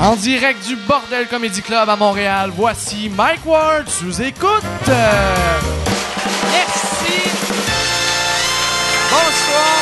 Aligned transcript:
En 0.00 0.14
direct 0.16 0.64
du 0.66 0.76
Bordel 0.76 1.26
Comedy 1.26 1.60
Club 1.60 1.88
à 1.88 1.96
Montréal, 1.96 2.50
voici 2.54 3.08
Mike 3.08 3.44
Ward 3.44 3.88
sous 3.88 4.22
écoute. 4.22 4.62
Euh, 4.88 5.60
Merci. 6.52 7.28
Bonsoir. 9.10 9.74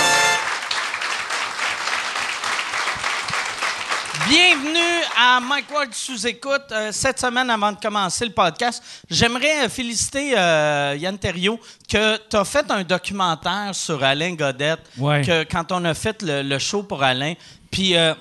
Bienvenue 4.26 5.04
à 5.18 5.38
Mike 5.40 5.66
Ward 5.70 5.92
sous 5.92 6.26
écoute. 6.26 6.62
Euh, 6.72 6.88
cette 6.92 7.20
semaine, 7.20 7.50
avant 7.50 7.72
de 7.72 7.78
commencer 7.78 8.24
le 8.24 8.32
podcast, 8.32 8.82
j'aimerais 9.10 9.68
féliciter 9.68 10.32
euh, 10.36 10.96
Yann 10.98 11.18
Terriot 11.18 11.60
que 11.88 12.16
tu 12.28 12.36
as 12.36 12.44
fait 12.46 12.68
un 12.70 12.82
documentaire 12.84 13.74
sur 13.74 14.02
Alain 14.02 14.32
Godette 14.34 14.80
Ouais. 14.96 15.20
que 15.23 15.45
quand 15.45 15.70
on 15.73 15.84
a 15.84 15.92
fait 15.92 16.23
le, 16.23 16.41
le 16.42 16.59
show 16.59 16.83
pour 16.84 17.02
Alain. 17.02 17.34
Puis 17.70 17.95
euh, 17.96 18.14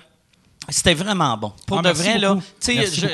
c'était 0.70 0.94
vraiment 0.94 1.38
bon. 1.38 1.54
Pour 1.68 1.80
Ah, 1.80 1.82
de 1.82 1.90
vrai, 1.90 2.18
là, 2.18 2.34
beaucoup. 2.36 2.46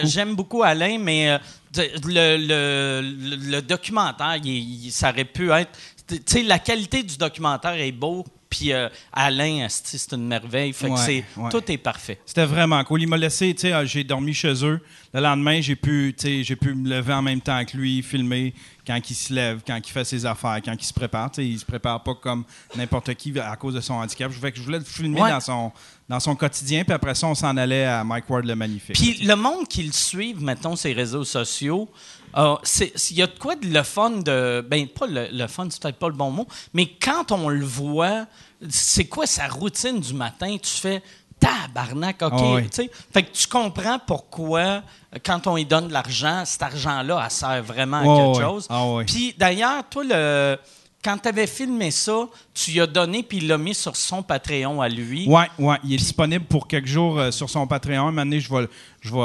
j'aime 0.04 0.36
beaucoup 0.36 0.64
Alain, 0.64 0.98
mais 1.00 1.30
euh, 1.32 1.38
le, 1.78 2.38
le- 2.38 3.02
le- 3.02 3.36
le 3.52 3.62
documentaire, 3.62 4.36
il- 4.44 4.86
il- 4.88 4.92
ça 4.92 5.10
aurait 5.12 5.26
pu 5.26 5.52
être. 5.52 5.72
Tu 6.08 6.18
sais, 6.26 6.44
la 6.44 6.60
qualité 6.60 7.04
du 7.04 7.18
documentaire 7.18 7.74
est 7.74 7.92
beau, 7.94 8.26
puis 8.50 8.74
euh, 8.74 8.90
Alain, 9.14 9.68
c'est 9.70 10.12
une 10.14 10.28
merveille. 10.28 10.74
Fait 10.74 10.88
que 10.88 10.92
Ouais, 10.94 10.98
c'est, 10.98 11.26
ouais. 11.38 11.50
tout 11.50 11.72
est 11.72 11.78
parfait. 11.78 12.20
C'était 12.26 12.46
vraiment 12.46 12.84
cool. 12.84 13.02
Il 13.04 13.08
m'a 13.08 13.18
laissé, 13.18 13.54
tu 13.54 13.62
sais, 13.62 13.74
euh, 13.74 13.86
j'ai 13.86 14.04
dormi 14.04 14.34
chez 14.34 14.54
eux. 14.66 14.82
Le 15.14 15.20
lendemain, 15.20 15.60
j'ai 15.60 15.76
pu, 15.76 16.16
j'ai 16.24 16.56
pu 16.56 16.74
me 16.74 16.88
lever 16.90 17.14
en 17.14 17.22
même 17.22 17.42
temps 17.42 17.64
que 17.66 17.76
lui, 17.76 18.02
filmer 18.02 18.54
quand 18.88 18.98
il 19.10 19.14
se 19.14 19.34
lève, 19.34 19.60
quand 19.68 19.78
il 19.78 19.92
fait 19.92 20.06
ses 20.06 20.26
affaires, 20.26 20.60
quand 20.64 20.74
il 20.80 20.86
se 20.86 20.94
prépare. 20.94 21.30
Tu 21.32 21.42
sais, 21.42 21.48
il 21.48 21.60
se 21.60 21.66
prépare 21.66 22.02
pas 22.02 22.16
comme 22.16 22.46
n'importe 22.78 23.14
qui 23.16 23.38
à 23.38 23.56
cause 23.58 23.74
de 23.74 23.82
son 23.82 23.96
handicap. 23.96 24.32
Je 24.32 24.38
voulais, 24.40 24.54
je 24.56 24.62
voulais 24.62 24.80
le 24.80 24.86
filmer 24.86 25.22
Ouais. 25.22 25.30
dans 25.30 25.40
son 25.42 25.72
dans 26.08 26.20
son 26.20 26.36
quotidien, 26.36 26.84
puis 26.84 26.94
après 26.94 27.16
ça, 27.16 27.28
on 27.28 27.36
s'en 27.36 27.56
allait 27.56 27.86
à 27.86 28.04
Mike 28.04 28.30
Ward 28.30 28.46
le 28.46 28.56
magnifique. 28.56 28.96
Puis 28.98 29.26
le 29.26 29.36
monde 29.36 29.66
qui 29.68 29.84
le 29.84 29.94
suive, 29.94 30.42
mettons, 30.44 30.76
ses 30.76 30.92
réseaux 30.94 31.24
sociaux, 31.24 31.90
euh, 32.38 32.56
c'est- 32.64 33.12
il 33.12 33.18
y 33.18 33.22
a 33.22 33.28
de 33.28 33.38
quoi 33.40 33.56
de 33.56 33.66
le 33.68 33.84
fun 33.84 34.10
de. 34.12 34.62
Ben, 34.70 34.88
pas 34.88 35.08
le, 35.08 35.28
le 35.32 35.48
fun, 35.48 35.68
c'est 35.70 35.82
peut-être 35.82 36.00
pas 36.00 36.10
le 36.10 36.16
bon 36.16 36.32
mot, 36.32 36.48
mais 36.74 36.86
quand 37.02 37.32
on 37.32 37.48
le 37.50 37.64
voit, 37.66 38.26
c'est 38.70 39.06
quoi 39.06 39.26
sa 39.26 39.48
routine 39.48 40.00
du 40.02 40.14
matin? 40.14 40.58
Tu 40.62 40.70
fais 40.72 41.02
tabarnak, 41.40 42.22
OK. 42.22 42.34
Ah 42.36 42.54
oui. 42.56 42.64
tu 42.70 42.84
sais. 42.84 42.92
Fait 43.14 43.24
que 43.24 43.32
tu 43.32 43.48
comprends 43.48 44.00
pourquoi, 44.06 44.60
euh, 44.60 44.82
quand 45.26 45.48
on 45.48 45.56
lui 45.56 45.66
donne 45.66 45.88
de 45.90 45.94
l'argent, 45.94 46.44
cet 46.46 46.62
argent-là, 46.64 47.22
elle 47.24 47.32
sert 47.32 47.64
vraiment 47.64 47.98
à 47.98 48.04
quelque 48.04 48.42
chose. 48.46 48.68
Ah 48.70 48.86
oui. 48.88 49.04
Puis 49.06 49.36
d'ailleurs, 49.38 49.84
toi, 49.90 50.04
le. 50.06 50.58
Quand 51.04 51.18
tu 51.18 51.28
avais 51.30 51.48
filmé 51.48 51.90
ça, 51.90 52.28
tu 52.54 52.72
lui 52.72 52.80
as 52.80 52.86
donné 52.86 53.24
puis 53.24 53.40
il 53.40 53.48
l'a 53.48 53.58
mis 53.58 53.74
sur 53.74 53.96
son 53.96 54.22
Patreon 54.22 54.80
à 54.84 54.88
lui. 54.88 55.28
Ouais, 55.28 55.48
ouais, 55.58 55.78
il 55.84 55.94
est 55.94 55.98
disponible 55.98 56.46
pour 56.46 56.68
quelques 56.68 56.86
jours 56.86 57.18
euh, 57.18 57.32
sur 57.32 57.50
son 57.50 57.66
Patreon. 57.66 58.02
Un 58.02 58.12
moment 58.12 58.22
donné, 58.22 58.40
je 58.40 58.54
vais, 58.54 58.68
je 59.02 59.12
vais, 59.12 59.20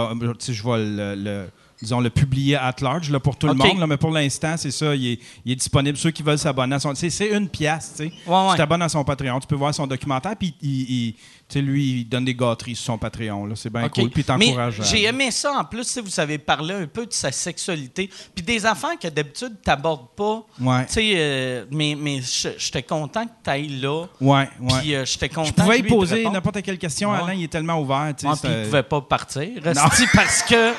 je 0.49 0.63
vais 0.63 0.79
le, 0.79 1.15
le- 1.15 1.51
disons, 1.81 2.01
le 2.01 2.11
publier 2.11 2.57
at 2.57 2.77
large 2.81 3.11
là, 3.11 3.21
pour 3.21 3.37
tout 3.37 3.47
le 3.47 3.55
monde. 3.55 3.79
là, 3.79 3.87
mais 3.87 3.97
pour 3.97 4.11
l'instant, 4.11 4.57
c'est 4.57 4.71
ça, 4.71 4.95
il 4.95 5.13
est, 5.13 5.19
il 5.45 5.53
est 5.53 5.57
disponible. 5.57 5.97
Ceux 5.99 6.11
qui 6.11 6.23
veulent 6.23 6.39
s'abonner 6.39 6.77
à 6.77 6.81
son... 6.81 6.95
C'est 6.95 7.29
une 7.29 7.49
pièce, 7.49 7.95
tu 7.97 8.05
sais. 8.05 8.13
Ouais, 8.27 8.35
ouais. 8.35 8.51
Tu 8.53 8.57
t'abonnes 8.57 8.83
à 8.83 8.89
son 8.89 9.05
Patreon, 9.05 9.41
tu 9.41 9.47
peux 9.47 9.57
voir 9.57 9.75
son 9.75 9.87
documentaire, 9.87 10.37
puis 10.37 10.55
il, 10.63 11.15
lui, 11.61 12.01
il 12.01 12.05
donne 12.09 12.25
des 12.25 12.35
gâteries 12.35 12.75
sur 12.75 12.87
son 12.87 12.99
Patreon. 12.99 13.47
là. 13.47 13.55
C'est 13.57 13.71
bien 13.71 13.89
cool, 13.89 14.11
puis 14.11 14.25
t'encourage. 14.25 14.81
J'ai 14.83 15.05
aimé 15.05 15.31
ça 15.31 15.53
en 15.53 15.65
plus, 15.65 15.85
si 15.85 16.01
vous 16.01 16.21
avez 16.21 16.39
parlé 16.39 16.75
un 16.75 16.87
peu 16.87 17.07
de 17.07 17.13
sa 17.13 17.31
sexualité, 17.33 18.11
puis 18.35 18.45
des 18.45 18.65
affaires 18.65 18.99
que 19.01 19.09
d'habitude 19.09 19.57
tu 19.63 19.71
n'abordes 19.71 20.09
pas. 20.17 20.45
Ouais. 20.61 20.87
Tu 20.87 20.93
sais, 20.93 21.13
euh, 21.17 21.65
mais, 21.71 21.97
mais 21.99 22.21
j'étais 22.23 22.83
content 22.83 23.25
que 23.25 23.33
tu 23.45 23.51
ailles 23.51 23.81
là. 23.81 24.07
Ouais. 24.21 24.49
Puis 24.81 24.95
euh, 24.95 25.05
j'étais 25.05 25.29
content. 25.29 25.47
Je 25.57 25.63
pouvais 25.63 25.79
lui, 25.79 25.89
poser 25.89 26.25
n'importe 26.29 26.63
quelle 26.63 26.79
question. 26.79 27.13
Alain, 27.13 27.35
il 27.35 27.45
est 27.45 27.49
tellement 27.53 27.81
ouvert. 27.81 28.13
tu 28.17 28.27
sais, 28.27 28.33
puis 28.43 28.51
il 28.53 28.65
pouvait 28.65 28.83
pas 28.83 29.01
partir. 29.01 29.49
Resti 29.63 30.05
parce 30.13 30.43
que 30.43 30.73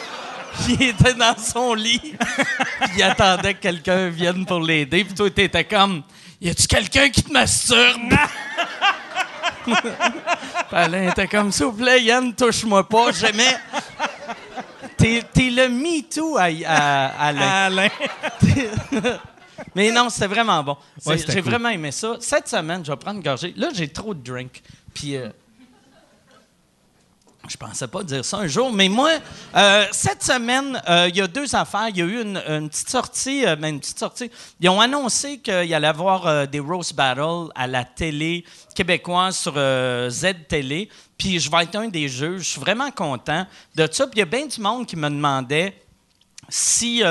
il 0.70 0.82
était 0.84 1.14
dans 1.14 1.38
son 1.38 1.74
lit. 1.74 2.00
puis 2.00 2.90
il 2.98 3.04
attendait 3.04 3.54
que 3.56 3.60
quelqu'un 3.62 4.10
vienne 4.10 4.46
pour 4.46 4.60
l'aider. 4.60 5.04
Puis 5.04 5.14
toi, 5.14 5.30
t'étais 5.30 5.64
comme 5.66 6.04
Y 6.42 6.50
a-tu 6.50 6.68
quelqu'un 6.68 7.10
qui 7.10 7.24
te 7.24 7.32
masturbe? 7.32 8.14
Alain 10.72 11.10
était 11.12 11.28
comme 11.28 11.52
S'il 11.52 11.66
vous 11.68 11.74
plaît, 11.74 12.02
Yann, 12.04 12.34
touche-moi 12.34 12.88
pas. 12.88 13.12
J'aimais. 13.12 13.58
T'es, 14.98 15.22
le 15.36 15.68
me 15.70 16.02
too 16.10 16.38
à, 16.38 16.46
à- 16.66 17.28
Alain. 17.28 17.50
Alain. 17.66 17.90
Mais 19.76 19.92
non, 19.92 20.10
c'était 20.10 20.28
vraiment 20.28 20.64
bon. 20.64 20.78
Ouais, 21.06 21.18
j'ai 21.18 21.42
cool. 21.42 21.52
vraiment 21.52 21.70
aimé 21.70 21.92
ça. 21.92 22.16
Cette 22.20 22.48
semaine, 22.48 22.84
je 22.86 22.92
vais 22.92 22.98
prendre 22.98 23.18
une 23.18 23.24
gorgée. 23.24 23.54
Là, 23.58 23.70
j'ai 23.74 23.88
trop 23.90 24.14
de 24.14 24.24
drink. 24.24 24.62
Puis. 24.94 25.16
euh, 25.16 25.30
je 27.48 27.58
pensais 27.58 27.88
pas 27.88 28.04
dire 28.04 28.24
ça 28.26 28.38
un 28.38 28.48
jour, 28.48 28.72
mais 28.72 28.90
moi, 28.90 29.12
euh, 29.56 29.86
cette 29.92 30.24
semaine, 30.24 30.82
euh, 30.90 31.08
il 31.10 31.16
y 31.16 31.22
a 31.22 31.28
deux 31.28 31.56
affaires. 31.56 31.88
Il 31.90 31.98
y 31.98 32.02
a 32.02 32.06
eu 32.06 32.22
une, 32.22 32.70
petite 32.70 32.90
sortie, 32.90 33.46
euh, 33.46 33.56
ben, 33.56 33.76
une 33.76 33.80
petite 33.80 34.00
sortie. 34.00 34.30
Ils 34.60 34.70
ont 34.70 34.82
annoncé 34.82 35.40
qu'il 35.40 35.66
y 35.66 35.74
allait 35.74 35.88
avoir 35.88 36.28
euh, 36.28 36.46
des 36.46 36.60
roast 36.60 36.96
battles 36.96 37.52
à 37.56 37.68
la 37.68 37.86
télé 37.86 38.44
québécoise 38.76 39.38
sur 39.38 39.54
euh, 39.56 40.10
Z 40.10 40.48
Télé. 40.48 40.90
Puis 41.18 41.40
je 41.40 41.50
vais 41.50 41.64
être 41.64 41.76
un 41.76 41.88
des 41.88 42.08
juges. 42.08 42.44
Je 42.44 42.50
suis 42.50 42.62
vraiment 42.62 42.92
content 42.92 43.46
de 43.76 43.88
ça. 43.92 44.06
Puis 44.08 44.18
il 44.18 44.20
y 44.20 44.24
a 44.24 44.26
bien 44.26 44.46
du 44.46 44.62
monde 44.62 44.86
qui 44.86 44.96
me 44.96 45.10
demandait 45.10 45.74
si, 46.50 47.04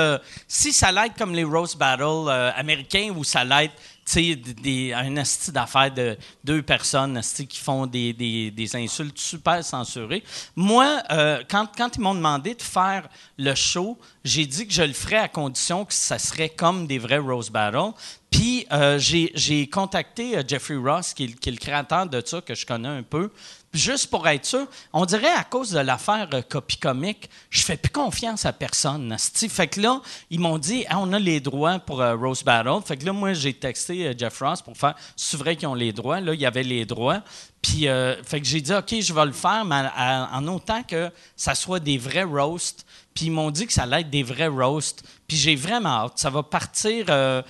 si 0.47 0.73
ça 0.73 0.87
allait 0.87 1.07
être 1.07 1.17
comme 1.17 1.35
les 1.35 1.43
roast 1.43 1.77
battles 1.77 2.29
américains 2.55 3.13
ou 3.15 3.23
ça 3.23 3.41
allait 3.41 3.65
être 3.65 3.73
sais, 4.11 4.35
des, 4.35 4.93
un 4.93 5.17
asti 5.17 5.51
d'affaires 5.51 5.93
de 5.93 6.17
deux 6.43 6.61
personnes 6.61 7.21
qui 7.49 7.59
font 7.59 7.85
des, 7.85 8.13
des- 8.13 8.51
des 8.51 8.75
insultes 8.75 9.17
super 9.17 9.63
censurées. 9.63 10.23
Moi, 10.55 11.01
euh, 11.11 11.43
quand, 11.49 11.67
quand 11.75 11.95
ils 11.95 12.01
m'ont 12.01 12.15
demandé 12.15 12.55
de 12.55 12.61
faire 12.61 13.07
le 13.37 13.53
show, 13.55 13.97
j'ai 14.23 14.45
dit 14.45 14.67
que 14.67 14.73
je 14.73 14.83
le 14.83 14.93
ferais 14.93 15.17
à 15.17 15.27
condition 15.27 15.85
que 15.85 15.93
ça 15.93 16.19
serait 16.19 16.49
comme 16.49 16.87
des 16.87 16.97
vrais 16.99 17.17
roast 17.17 17.51
battles. 17.51 17.93
Puis 18.29 18.65
euh, 18.73 18.99
j'ai 18.99 19.69
contacté 19.69 20.37
euh, 20.37 20.43
Jeffrey 20.45 20.75
Ross, 20.75 21.13
qui 21.13 21.23
est, 21.25 21.39
qui 21.39 21.49
est 21.49 21.51
le 21.53 21.57
créateur 21.57 22.05
de 22.07 22.21
ça, 22.25 22.41
que 22.41 22.53
je 22.55 22.65
connais 22.65 22.89
un 22.89 23.03
peu. 23.03 23.31
Juste 23.73 24.09
pour 24.09 24.25
être 24.27 24.45
sûr, 24.45 24.65
on 24.93 25.05
dirait 25.05 25.33
à 25.33 25.43
cause 25.43 25.71
de 25.71 25.79
l'affaire 25.79 26.29
euh, 26.33 26.41
copie 26.41 26.77
comique, 26.77 27.29
je 27.49 27.61
fais 27.61 27.75
plus 27.75 27.91
confiance 27.91 28.45
à 28.45 28.53
personne. 28.53 29.15
Fait 29.19 29.67
que 29.67 29.81
là, 29.81 30.01
ils 30.29 30.39
m'ont 30.39 30.57
dit, 30.57 30.85
Ah, 30.89 30.99
on 30.99 31.11
a 31.11 31.19
les 31.19 31.41
droits 31.41 31.77
pour 31.79 32.01
euh, 32.01 32.15
Rose 32.15 32.43
Battle. 32.43 32.81
Fait 32.85 32.95
que 32.95 33.05
là, 33.05 33.11
moi, 33.11 33.33
j'ai 33.33 33.53
texté 33.53 34.07
euh, 34.07 34.13
Jeff 34.17 34.39
Ross 34.39 34.61
pour 34.61 34.77
faire, 34.77 34.95
c'est 35.17 35.37
vrai 35.37 35.55
qu'ils 35.57 35.67
ont 35.67 35.75
les 35.75 35.91
droits? 35.91 36.21
Là, 36.21 36.33
il 36.33 36.39
y 36.39 36.45
avait 36.45 36.63
les 36.63 36.85
droits. 36.85 37.21
Puis, 37.61 37.89
euh, 37.89 38.15
fait 38.23 38.39
que 38.39 38.47
j'ai 38.47 38.61
dit, 38.61 38.73
OK, 38.73 38.95
je 39.01 39.13
vais 39.13 39.25
le 39.25 39.33
faire, 39.33 39.65
mais 39.65 39.83
en 39.97 40.47
autant 40.47 40.83
que 40.83 41.11
ça 41.35 41.53
soit 41.53 41.81
des 41.81 41.97
vrais 41.97 42.23
roasts. 42.23 42.85
Puis 43.13 43.25
ils 43.25 43.31
m'ont 43.31 43.51
dit 43.51 43.67
que 43.67 43.73
ça 43.73 43.83
allait 43.83 44.01
être 44.01 44.09
des 44.09 44.23
vrais 44.23 44.47
roasts. 44.47 45.03
Puis 45.27 45.35
j'ai 45.35 45.55
vraiment 45.55 46.05
hâte. 46.05 46.13
Ça 46.15 46.29
va 46.29 46.43
partir. 46.43 47.07
euh, 47.09 47.41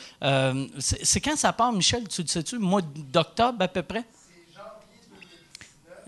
c'est 0.79 1.22
quand 1.22 1.35
ça 1.35 1.53
part, 1.53 1.73
Michel? 1.73 2.07
Tu 2.07 2.22
le 2.22 2.28
sais-tu? 2.28 2.57
Mois 2.57 2.81
d'octobre 2.81 3.57
à 3.61 3.67
peu 3.67 3.84
près? 3.84 4.03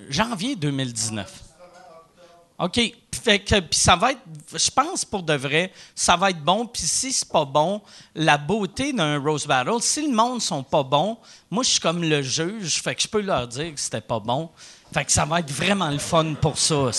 Janvier 0.09 0.55
2019. 0.55 1.43
OK. 2.59 2.93
Fait 3.21 3.39
que, 3.39 3.59
puis 3.59 3.79
ça 3.79 3.95
va 3.95 4.11
être, 4.13 4.21
je 4.53 4.69
pense 4.71 5.03
pour 5.03 5.23
de 5.23 5.33
vrai, 5.33 5.73
ça 5.93 6.15
va 6.15 6.29
être 6.29 6.41
bon. 6.41 6.65
Puis 6.65 6.83
si 6.83 7.11
c'est 7.11 7.27
pas 7.27 7.45
bon, 7.45 7.81
la 8.15 8.37
beauté 8.37 8.93
d'un 8.93 9.19
Rose 9.19 9.45
Battle, 9.45 9.81
si 9.81 10.07
le 10.07 10.13
monde 10.13 10.41
sont 10.41 10.63
pas 10.63 10.83
bons, 10.83 11.17
moi 11.49 11.63
je 11.63 11.69
suis 11.69 11.79
comme 11.79 12.01
le 12.01 12.21
juge, 12.21 12.81
fait 12.81 12.95
que 12.95 13.01
je 13.01 13.07
peux 13.07 13.21
leur 13.21 13.47
dire 13.47 13.73
que 13.73 13.79
c'était 13.79 14.01
pas 14.01 14.19
bon. 14.19 14.49
Fait 14.91 15.05
que 15.05 15.11
ça 15.11 15.23
va 15.23 15.39
être 15.39 15.51
vraiment 15.51 15.89
le 15.89 16.00
fun 16.00 16.33
pour 16.41 16.57
ça. 16.57 16.75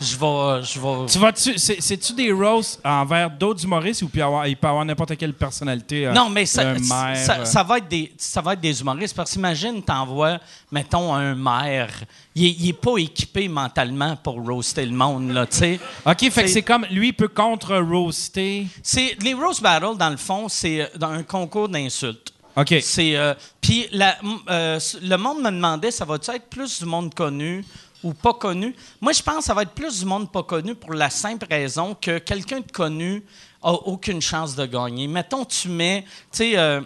Je 0.00 0.16
vais, 0.16 0.62
je 0.62 0.78
vais. 0.80 1.06
Tu 1.06 1.18
vas-tu, 1.18 1.58
c'est- 1.58 1.80
c'est-tu 1.80 2.12
des 2.12 2.30
roasts 2.30 2.80
envers 2.84 3.28
d'autres 3.28 3.64
humoristes 3.64 4.02
ou 4.02 4.08
puis 4.08 4.22
avoir, 4.22 4.46
il 4.46 4.56
peut 4.56 4.68
avoir 4.68 4.84
n'importe 4.84 5.16
quelle 5.16 5.32
personnalité? 5.34 6.06
euh, 6.06 6.12
Non, 6.12 6.30
mais 6.30 6.46
ça, 6.46 6.62
un 6.70 6.74
maire, 6.74 7.16
ça, 7.16 7.38
euh, 7.40 7.44
ça 7.44 7.62
va 7.64 7.78
être 7.78 7.88
des, 7.88 8.12
ça 8.16 8.40
va 8.40 8.52
être 8.52 8.60
des 8.60 8.80
humoristes. 8.80 9.16
Parce 9.16 9.32
qu'imagine, 9.32 9.82
t'envoies, 9.82 10.38
mettons, 10.70 11.12
un 11.12 11.34
maire. 11.34 11.90
Il 12.36 12.64
n'est 12.64 12.72
pas 12.72 12.96
équipé 12.98 13.48
mentalement 13.48 14.14
pour 14.16 14.36
roaster 14.46 14.86
le 14.86 14.92
monde, 14.92 15.30
là, 15.32 15.46
tu 15.46 15.56
sais. 15.56 15.80
OK, 16.06 16.16
fait 16.20 16.30
c'est- 16.30 16.42
que 16.42 16.48
c'est 16.48 16.62
comme 16.62 16.86
lui 16.92 17.08
il 17.08 17.12
peut 17.12 17.26
contre-roaster. 17.28 18.66
C'est 18.82 19.16
les 19.20 19.34
roast 19.34 19.62
battles 19.62 19.96
dans 19.98 20.10
le 20.10 20.16
fond, 20.16 20.48
c'est 20.48 20.82
euh, 20.82 20.86
un 21.06 21.22
concours 21.22 21.68
d'insultes. 21.68 22.32
OK. 22.56 22.72
Euh, 22.72 23.34
puis 23.60 23.88
euh, 23.92 24.80
le 25.02 25.16
monde 25.16 25.40
me 25.40 25.50
demandait 25.50 25.90
ça 25.90 26.04
va-tu 26.04 26.30
être 26.30 26.46
plus 26.46 26.80
du 26.80 26.84
monde 26.84 27.14
connu 27.14 27.64
ou 28.02 28.12
pas 28.12 28.34
connu? 28.34 28.74
Moi 29.00 29.12
je 29.12 29.22
pense 29.22 29.38
que 29.38 29.44
ça 29.44 29.54
va 29.54 29.62
être 29.62 29.72
plus 29.72 30.00
du 30.00 30.04
monde 30.06 30.30
pas 30.30 30.42
connu 30.42 30.74
pour 30.74 30.94
la 30.94 31.10
simple 31.10 31.46
raison 31.48 31.94
que 31.94 32.18
quelqu'un 32.18 32.60
de 32.60 32.70
connu 32.72 33.22
a 33.62 33.72
aucune 33.72 34.20
chance 34.20 34.56
de 34.56 34.66
gagner. 34.66 35.06
Mettons 35.06 35.44
tu 35.44 35.68
mets 35.68 36.02
tu 36.32 36.38
sais 36.38 36.58
euh, 36.58 36.80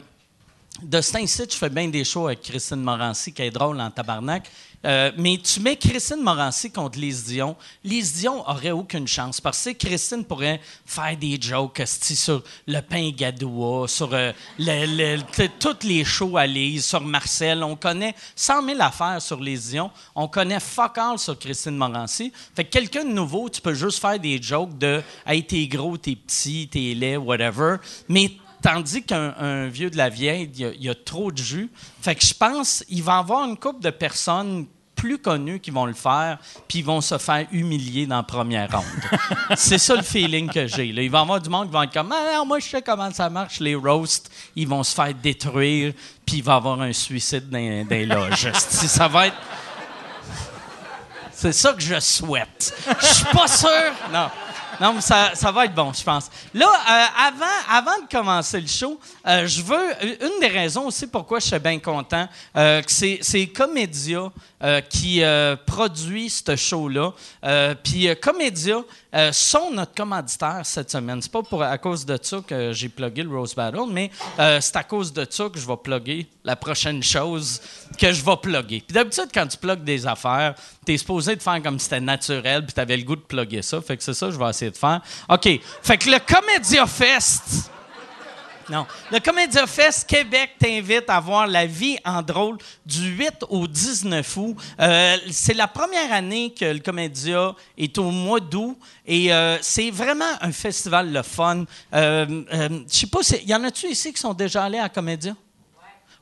de 0.82 1.00
temps-ci, 1.00 1.42
je 1.50 1.56
fais 1.56 1.70
bien 1.70 1.88
des 1.88 2.04
shows 2.04 2.26
avec 2.26 2.42
Christine 2.42 2.82
Morancy, 2.82 3.32
qui 3.32 3.42
est 3.42 3.50
drôle 3.50 3.80
en 3.80 3.90
tabarnak. 3.90 4.50
Euh, 4.84 5.10
mais 5.16 5.38
tu 5.38 5.60
mets 5.60 5.76
Christine 5.76 6.20
Morancy 6.22 6.70
contre 6.70 6.98
Lise 6.98 7.24
Dion, 7.24 7.56
Lise 7.82 8.14
Dion 8.14 8.46
aurait 8.48 8.70
aucune 8.70 9.08
chance 9.08 9.40
parce 9.40 9.64
que 9.64 9.70
Christine 9.70 10.24
pourrait 10.24 10.60
faire 10.84 11.16
des 11.16 11.38
jokes 11.40 11.82
sur 11.86 12.42
le 12.66 12.80
pain 12.80 13.10
gadoua, 13.10 13.88
sur 13.88 14.10
euh, 14.12 14.32
toutes 15.58 15.84
les 15.84 16.04
shows 16.04 16.36
à 16.36 16.46
Lise, 16.46 16.84
sur 16.84 17.00
Marcel. 17.00 17.62
On 17.62 17.76
connaît 17.76 18.14
100 18.36 18.66
000 18.66 18.80
affaires 18.80 19.22
sur 19.22 19.40
Lise 19.40 19.70
Dion. 19.70 19.90
On 20.14 20.28
connaît 20.28 20.60
fuck 20.60 20.98
all 20.98 21.18
sur 21.18 21.38
Christine 21.38 21.76
Morancy. 21.76 22.32
Fait 22.54 22.64
que 22.64 22.70
quelqu'un 22.70 23.04
de 23.04 23.12
nouveau, 23.12 23.48
tu 23.48 23.60
peux 23.60 23.74
juste 23.74 24.00
faire 24.00 24.18
des 24.18 24.40
jokes 24.40 24.76
de 24.76 25.02
«Hey, 25.26 25.44
t'es 25.46 25.66
gros, 25.66 25.96
t'es 25.96 26.16
petit, 26.16 26.68
t'es 26.70 26.94
laid, 26.94 27.16
whatever». 27.16 27.76
Mais 28.08 28.30
Tandis 28.62 29.02
qu'un 29.02 29.34
un 29.38 29.66
vieux 29.68 29.90
de 29.90 29.98
la 29.98 30.08
vieille, 30.08 30.50
il 30.54 30.58
y 30.60 30.64
a- 30.64 30.72
y, 30.72 30.88
a 30.88 30.94
trop 30.94 31.30
de 31.30 31.36
jus. 31.36 31.70
Fait 32.00 32.14
que 32.14 32.24
je 32.24 32.32
pense 32.32 32.82
qu'il 32.88 33.02
va 33.02 33.16
y 33.16 33.18
avoir 33.18 33.46
une 33.46 33.58
couple 33.58 33.82
de 33.82 33.90
personnes 33.90 34.64
plus 35.04 35.18
connues 35.18 35.60
qui 35.60 35.70
vont 35.70 35.84
le 35.84 35.92
faire, 35.92 36.38
puis 36.66 36.78
ils 36.78 36.84
vont 36.84 37.02
se 37.02 37.18
faire 37.18 37.46
humilier 37.52 38.06
dans 38.06 38.16
la 38.16 38.22
première 38.22 38.70
ronde. 38.70 38.84
C'est 39.54 39.76
ça 39.76 39.94
le 39.94 40.02
feeling 40.02 40.48
que 40.48 40.66
j'ai. 40.66 40.92
là. 40.92 41.02
Il 41.02 41.10
va 41.10 41.18
y 41.18 41.22
avoir 41.22 41.42
du 41.42 41.50
monde 41.50 41.66
qui 41.66 41.74
va 41.74 41.84
être 41.84 41.92
comme 41.92 42.10
Ah, 42.10 42.36
non, 42.36 42.46
moi 42.46 42.58
je 42.58 42.64
sais 42.64 42.80
comment 42.80 43.10
ça 43.12 43.28
marche, 43.28 43.60
les 43.60 43.74
roasts. 43.74 44.30
Ils 44.56 44.66
vont 44.66 44.82
se 44.82 44.94
faire 44.94 45.12
détruire, 45.12 45.92
puis 46.24 46.38
il 46.38 46.42
va 46.42 46.54
y 46.54 46.56
avoir 46.56 46.80
un 46.80 46.94
suicide 46.94 47.50
dans, 47.50 47.86
les 47.90 48.06
loges. 48.06 48.50
Ça 48.54 49.06
va 49.06 49.26
être. 49.26 49.36
C'est 51.32 51.52
ça 51.52 51.74
que 51.74 51.82
je 51.82 52.00
souhaite. 52.00 52.74
Je 53.02 53.06
suis 53.06 53.26
pas 53.26 53.46
sûr. 53.46 53.92
Non. 54.10 54.30
Non, 54.80 54.94
mais 54.94 55.00
ça, 55.00 55.30
ça 55.34 55.52
va 55.52 55.66
être 55.66 55.74
bon, 55.74 55.92
je 55.92 56.02
pense. 56.02 56.30
Là, 56.52 56.66
euh, 56.66 57.04
avant, 57.28 57.44
avant 57.68 58.02
de 58.02 58.08
commencer 58.10 58.60
le 58.60 58.66
show, 58.66 58.98
euh, 59.26 59.46
je 59.46 59.62
veux. 59.62 59.94
Une 60.02 60.40
des 60.40 60.48
raisons 60.48 60.86
aussi 60.86 61.06
pourquoi 61.06 61.38
je 61.38 61.46
suis 61.46 61.58
bien 61.58 61.78
content, 61.78 62.28
euh, 62.56 62.82
c'est 62.86 63.46
Comédia 63.54 64.30
euh, 64.64 64.80
qui 64.80 65.22
euh, 65.22 65.56
produit 65.66 66.30
ce 66.30 66.56
show-là. 66.56 67.12
Euh, 67.44 67.74
Puis 67.82 68.08
Comédia 68.16 68.82
sont 69.30 69.70
notre 69.70 69.94
commanditaire 69.94 70.62
cette 70.64 70.90
semaine. 70.90 71.22
C'est 71.22 71.30
pas 71.30 71.42
pour, 71.42 71.62
à 71.62 71.78
cause 71.78 72.04
de 72.04 72.18
ça 72.20 72.40
que 72.44 72.72
j'ai 72.72 72.88
plugué 72.88 73.22
le 73.22 73.28
Rose 73.28 73.54
Battle, 73.54 73.86
mais 73.88 74.10
c'est 74.36 74.74
à 74.74 74.82
cause 74.82 75.12
de 75.12 75.24
ça 75.28 75.48
que 75.48 75.60
je 75.60 75.66
vais 75.66 75.76
plugger 75.76 76.26
la 76.42 76.56
prochaine 76.56 77.00
chose 77.00 77.60
que 77.96 78.10
je 78.10 78.24
vais 78.24 78.36
plugger. 78.42 78.82
Puis 78.84 78.92
d'habitude, 78.92 79.28
quand 79.32 79.46
tu 79.46 79.56
plugues 79.56 79.84
des 79.84 80.04
affaires, 80.04 80.54
t'es 80.84 80.96
supposé 80.96 81.36
de 81.36 81.42
faire 81.42 81.62
comme 81.62 81.78
si 81.78 81.84
c'était 81.84 82.00
naturel, 82.00 82.64
puis 82.64 82.72
t'avais 82.72 82.96
le 82.96 83.04
goût 83.04 83.14
de 83.14 83.20
plugger 83.20 83.62
ça. 83.62 83.80
Fait 83.80 83.96
que 83.96 84.02
c'est 84.02 84.14
ça 84.14 84.26
que 84.26 84.32
je 84.32 84.38
vais 84.38 84.50
essayer 84.50 84.72
de 84.72 84.76
faire. 84.76 85.00
OK. 85.28 85.60
Fait 85.82 85.96
que 85.96 86.10
le 86.10 86.18
Comédia 86.18 86.86
Fest... 86.86 87.70
Non. 88.70 88.86
Le 89.10 89.20
Comédia 89.20 89.66
Fest 89.66 90.08
Québec 90.08 90.52
t'invite 90.58 91.08
à 91.08 91.20
voir 91.20 91.46
La 91.46 91.66
vie 91.66 91.98
en 92.04 92.22
drôle 92.22 92.58
du 92.86 93.10
8 93.10 93.44
au 93.48 93.66
19 93.66 94.36
août. 94.36 94.56
Euh, 94.80 95.16
c'est 95.30 95.54
la 95.54 95.68
première 95.68 96.12
année 96.12 96.52
que 96.52 96.64
le 96.64 96.78
Comédia 96.78 97.54
est 97.76 97.98
au 97.98 98.10
mois 98.10 98.40
d'août 98.40 98.78
et 99.06 99.32
euh, 99.32 99.58
c'est 99.60 99.90
vraiment 99.90 100.30
un 100.40 100.52
festival 100.52 101.12
le 101.12 101.22
fun. 101.22 101.64
Euh, 101.92 102.44
euh, 102.52 102.68
Je 102.90 102.98
sais 102.98 103.06
pas, 103.06 103.20
il 103.42 103.48
y 103.48 103.54
en 103.54 103.64
a-tu 103.64 103.86
ici 103.86 104.12
qui 104.12 104.20
sont 104.20 104.34
déjà 104.34 104.64
allés 104.64 104.78
à 104.78 104.88
Comédia? 104.88 105.34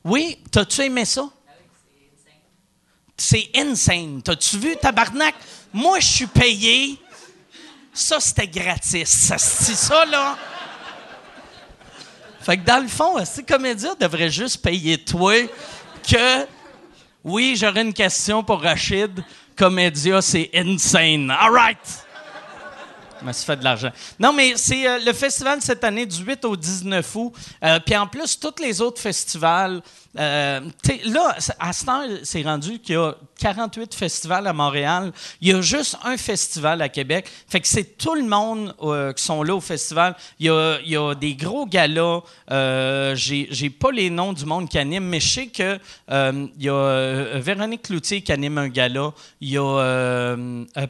Oui? 0.04 0.38
T'as-tu 0.50 0.82
aimé 0.82 1.04
ça? 1.04 1.28
C'est 3.16 3.50
insane. 3.54 4.20
T'as-tu 4.22 4.58
vu, 4.58 4.76
tabarnak? 4.76 5.34
Moi, 5.72 6.00
je 6.00 6.06
suis 6.06 6.26
payé. 6.26 6.98
Ça, 7.94 8.18
c'était 8.18 8.48
gratis. 8.48 9.08
Ça, 9.08 9.38
C'est 9.38 9.74
ça, 9.76 10.04
là. 10.06 10.36
Fait 12.42 12.56
que 12.56 12.64
dans 12.64 12.82
le 12.82 12.88
fond, 12.88 13.24
ce 13.24 13.40
comédien 13.40 13.94
devrait 13.98 14.30
juste 14.30 14.62
payer 14.62 14.98
toi 14.98 15.34
que 16.08 16.46
oui, 17.24 17.54
j'aurais 17.56 17.82
une 17.82 17.92
question 17.92 18.42
pour 18.42 18.60
Rachid. 18.62 19.22
Comédia, 19.56 20.20
c'est 20.20 20.50
insane. 20.54 21.30
All 21.30 21.52
right. 21.52 21.78
Je 23.24 23.32
fait 23.32 23.56
de 23.56 23.62
l'argent. 23.62 23.90
Non, 24.18 24.32
mais 24.32 24.54
c'est 24.56 24.88
euh, 24.88 24.98
le 25.06 25.12
festival 25.12 25.60
cette 25.62 25.84
année 25.84 26.04
du 26.04 26.16
8 26.24 26.44
au 26.44 26.56
19 26.56 27.14
août. 27.14 27.32
Euh, 27.62 27.78
Puis 27.84 27.96
en 27.96 28.08
plus, 28.08 28.38
tous 28.38 28.60
les 28.60 28.80
autres 28.80 29.00
festivals. 29.00 29.80
Euh, 30.18 30.60
là, 31.06 31.36
à 31.58 31.72
ce 31.72 31.84
temps, 31.84 32.02
c'est 32.22 32.42
rendu 32.42 32.78
qu'il 32.80 32.96
y 32.96 32.98
a 32.98 33.14
48 33.38 33.94
festivals 33.94 34.46
à 34.46 34.52
Montréal. 34.52 35.12
Il 35.40 35.48
y 35.48 35.52
a 35.52 35.60
juste 35.60 35.96
un 36.04 36.16
festival 36.16 36.82
à 36.82 36.88
Québec. 36.88 37.28
Fait 37.48 37.60
que 37.60 37.66
c'est 37.66 37.96
tout 37.96 38.14
le 38.14 38.24
monde 38.24 38.74
euh, 38.82 39.12
qui 39.12 39.24
sont 39.24 39.42
là 39.42 39.54
au 39.54 39.60
festival. 39.60 40.14
Il 40.38 40.46
y 40.46 40.50
a, 40.50 40.78
il 40.84 40.90
y 40.90 40.96
a 40.96 41.14
des 41.14 41.34
gros 41.34 41.66
galas. 41.66 42.20
Euh, 42.50 43.14
J'ai 43.16 43.70
pas 43.70 43.90
les 43.90 44.10
noms 44.10 44.32
du 44.32 44.44
monde 44.44 44.68
qui 44.68 44.78
anime, 44.78 45.04
mais 45.04 45.20
je 45.20 45.28
sais 45.28 45.46
que 45.46 45.78
euh, 46.10 46.46
il 46.58 46.64
y 46.64 46.68
a 46.68 47.38
Véronique 47.38 47.82
Cloutier 47.82 48.22
qui 48.22 48.32
anime 48.32 48.58
un 48.58 48.68
gala. 48.68 49.12
Il 49.40 49.50
y 49.50 49.58
a 49.58 50.36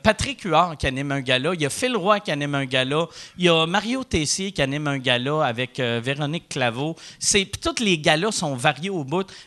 Patrick 0.02 0.42
Huard 0.42 0.76
qui 0.76 0.86
anime 0.88 1.12
un 1.12 1.20
gala. 1.20 1.54
Il 1.54 1.62
y 1.62 1.66
a 1.66 1.70
Phil 1.70 1.96
Roy 1.96 2.20
qui 2.20 2.32
anime 2.32 2.56
un 2.56 2.64
gala. 2.64 3.06
Il 3.38 3.44
y 3.44 3.48
a 3.48 3.66
Mario 3.66 4.02
Tessier 4.04 4.50
qui 4.52 4.62
anime 4.62 4.88
un 4.88 4.98
gala 4.98 5.44
avec 5.44 5.78
Véronique 5.78 6.48
Claveau. 6.48 6.96
Puis 7.20 7.50
tous 7.60 7.82
les 7.82 7.98
galas 7.98 8.32
sont 8.32 8.56
variés 8.56 8.90
au 8.90 9.04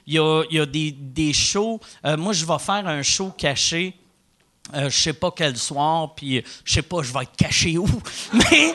Il 0.07 0.13
y 0.13 0.19
a, 0.19 0.65
des, 0.65 1.33
shows. 1.33 1.79
Euh, 2.05 2.17
moi, 2.17 2.33
je 2.33 2.45
vais 2.45 2.59
faire 2.59 2.87
un 2.87 3.01
show 3.01 3.31
caché. 3.37 3.95
Euh, 4.73 4.89
je 4.89 4.97
sais 4.97 5.13
pas 5.13 5.29
quel 5.29 5.55
soir, 5.57 6.15
puis 6.15 6.39
euh, 6.39 6.41
je 6.63 6.73
sais 6.73 6.81
pas, 6.81 7.03
je 7.03 7.13
vais 7.13 7.21
être 7.21 7.35
caché 7.37 7.77
où, 7.77 7.85
mais 8.33 8.73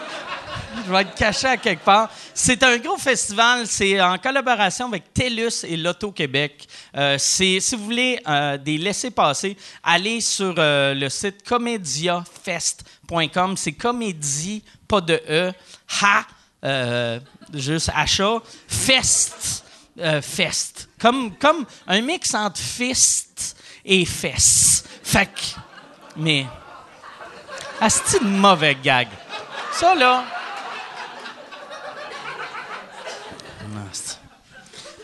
je 0.86 0.92
vais 0.92 1.00
être 1.00 1.16
caché 1.16 1.48
à 1.48 1.56
quelque 1.56 1.84
part. 1.84 2.08
C'est 2.32 2.62
un 2.62 2.78
gros 2.78 2.96
festival, 2.96 3.66
c'est 3.66 4.00
en 4.00 4.16
collaboration 4.16 4.86
avec 4.86 5.12
TELUS 5.12 5.64
et 5.64 5.76
L'Auto-Québec. 5.76 6.68
Euh, 6.96 7.18
si 7.18 7.58
vous 7.72 7.84
voulez 7.84 8.20
euh, 8.28 8.56
des 8.56 8.78
laissés-passer, 8.78 9.56
allez 9.82 10.20
sur 10.20 10.54
le 10.56 11.08
site 11.08 11.42
comédiafest.com. 11.42 13.56
C'est 13.56 13.72
comédie, 13.72 14.62
pas 14.86 15.00
de 15.00 15.20
E, 15.28 15.52
ha, 16.02 16.24
juste 17.52 17.90
achat, 17.92 18.40
fest, 18.68 19.64
euh, 19.98 20.22
fest. 20.22 20.88
Comme, 21.00 21.34
comme 21.36 21.66
un 21.86 22.00
mix 22.00 22.34
entre 22.34 22.60
fist 22.60 23.56
et 23.84 24.04
fesse. 24.04 24.84
Fait 25.02 25.26
que, 25.26 25.60
mais, 26.16 26.46
asti 27.80 28.18
de 28.18 28.24
mauvais 28.24 28.76
gag. 28.82 29.08
Ça, 29.72 29.94
là. 29.94 30.24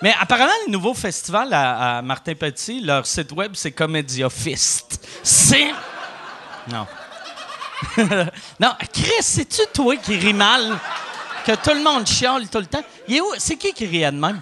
Mais 0.02 0.14
apparemment, 0.20 0.52
le 0.66 0.72
nouveau 0.72 0.94
festival 0.94 1.48
à, 1.52 2.02
Martin 2.02 2.34
Petit, 2.34 2.80
leur 2.80 3.06
site 3.06 3.32
web, 3.32 3.52
c'est 3.54 3.72
Comédia 3.72 4.28
Fist. 4.28 5.06
C'est. 5.22 5.72
Non. 6.68 6.86
non, 8.60 8.74
Chris, 8.92 9.22
c'est-tu 9.22 9.62
toi 9.72 9.96
qui 9.96 10.16
ris 10.16 10.34
mal? 10.34 10.78
Que 11.44 11.52
tout 11.52 11.74
le 11.74 11.82
monde 11.82 12.06
chiale 12.06 12.48
tout 12.48 12.58
le 12.58 12.66
temps? 12.66 12.82
C'est 13.38 13.56
qui 13.56 13.72
qui 13.72 13.86
riait 13.86 14.10
de 14.10 14.18
même? 14.18 14.40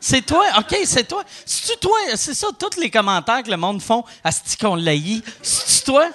C'est 0.00 0.22
toi? 0.22 0.44
OK, 0.58 0.76
c'est 0.84 1.06
toi. 1.06 1.22
C'est-tu 1.44 1.78
toi? 1.78 1.98
C'est 2.14 2.34
ça, 2.34 2.48
tous 2.58 2.78
les 2.80 2.90
commentaires 2.90 3.42
que 3.42 3.50
le 3.50 3.56
monde 3.56 3.82
font 3.82 4.04
à 4.22 4.30
ce 4.30 4.56
qu'on 4.56 4.76
l'haït. 4.76 5.24
C'est-tu 5.42 5.84
toi? 5.84 6.06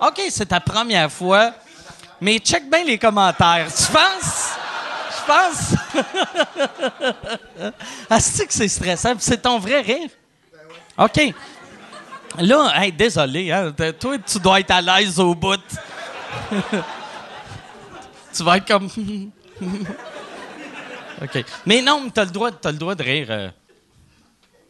OK, 0.00 0.20
c'est 0.28 0.46
ta 0.46 0.60
première 0.60 1.10
fois. 1.10 1.52
Mais 2.20 2.38
check 2.38 2.68
bien 2.70 2.84
les 2.84 2.98
commentaires. 2.98 3.68
Tu 3.74 3.84
penses? 3.92 4.52
Je 5.10 5.24
pense. 5.26 5.74
Asti 8.10 8.46
que 8.46 8.52
c'est 8.52 8.68
stressant? 8.68 9.14
C'est 9.18 9.40
ton 9.40 9.58
vrai 9.58 9.80
rire? 9.80 10.10
OK. 10.98 11.34
Là, 12.38 12.90
désolé, 12.90 13.50
hein, 13.50 13.72
toi, 13.98 14.18
tu 14.18 14.38
dois 14.38 14.60
être 14.60 14.70
à 14.70 14.82
l'aise 14.82 15.18
au 15.18 15.34
bout. 15.34 15.60
tu 18.34 18.42
vas 18.42 18.58
être 18.58 18.66
comme. 18.66 18.90
OK. 21.22 21.44
Mais 21.66 21.82
non, 21.82 22.08
tu 22.12 22.20
as 22.20 22.24
le 22.24 22.30
droit, 22.30 22.50
de 22.94 23.02
rire. 23.02 23.26
euh. 23.30 23.48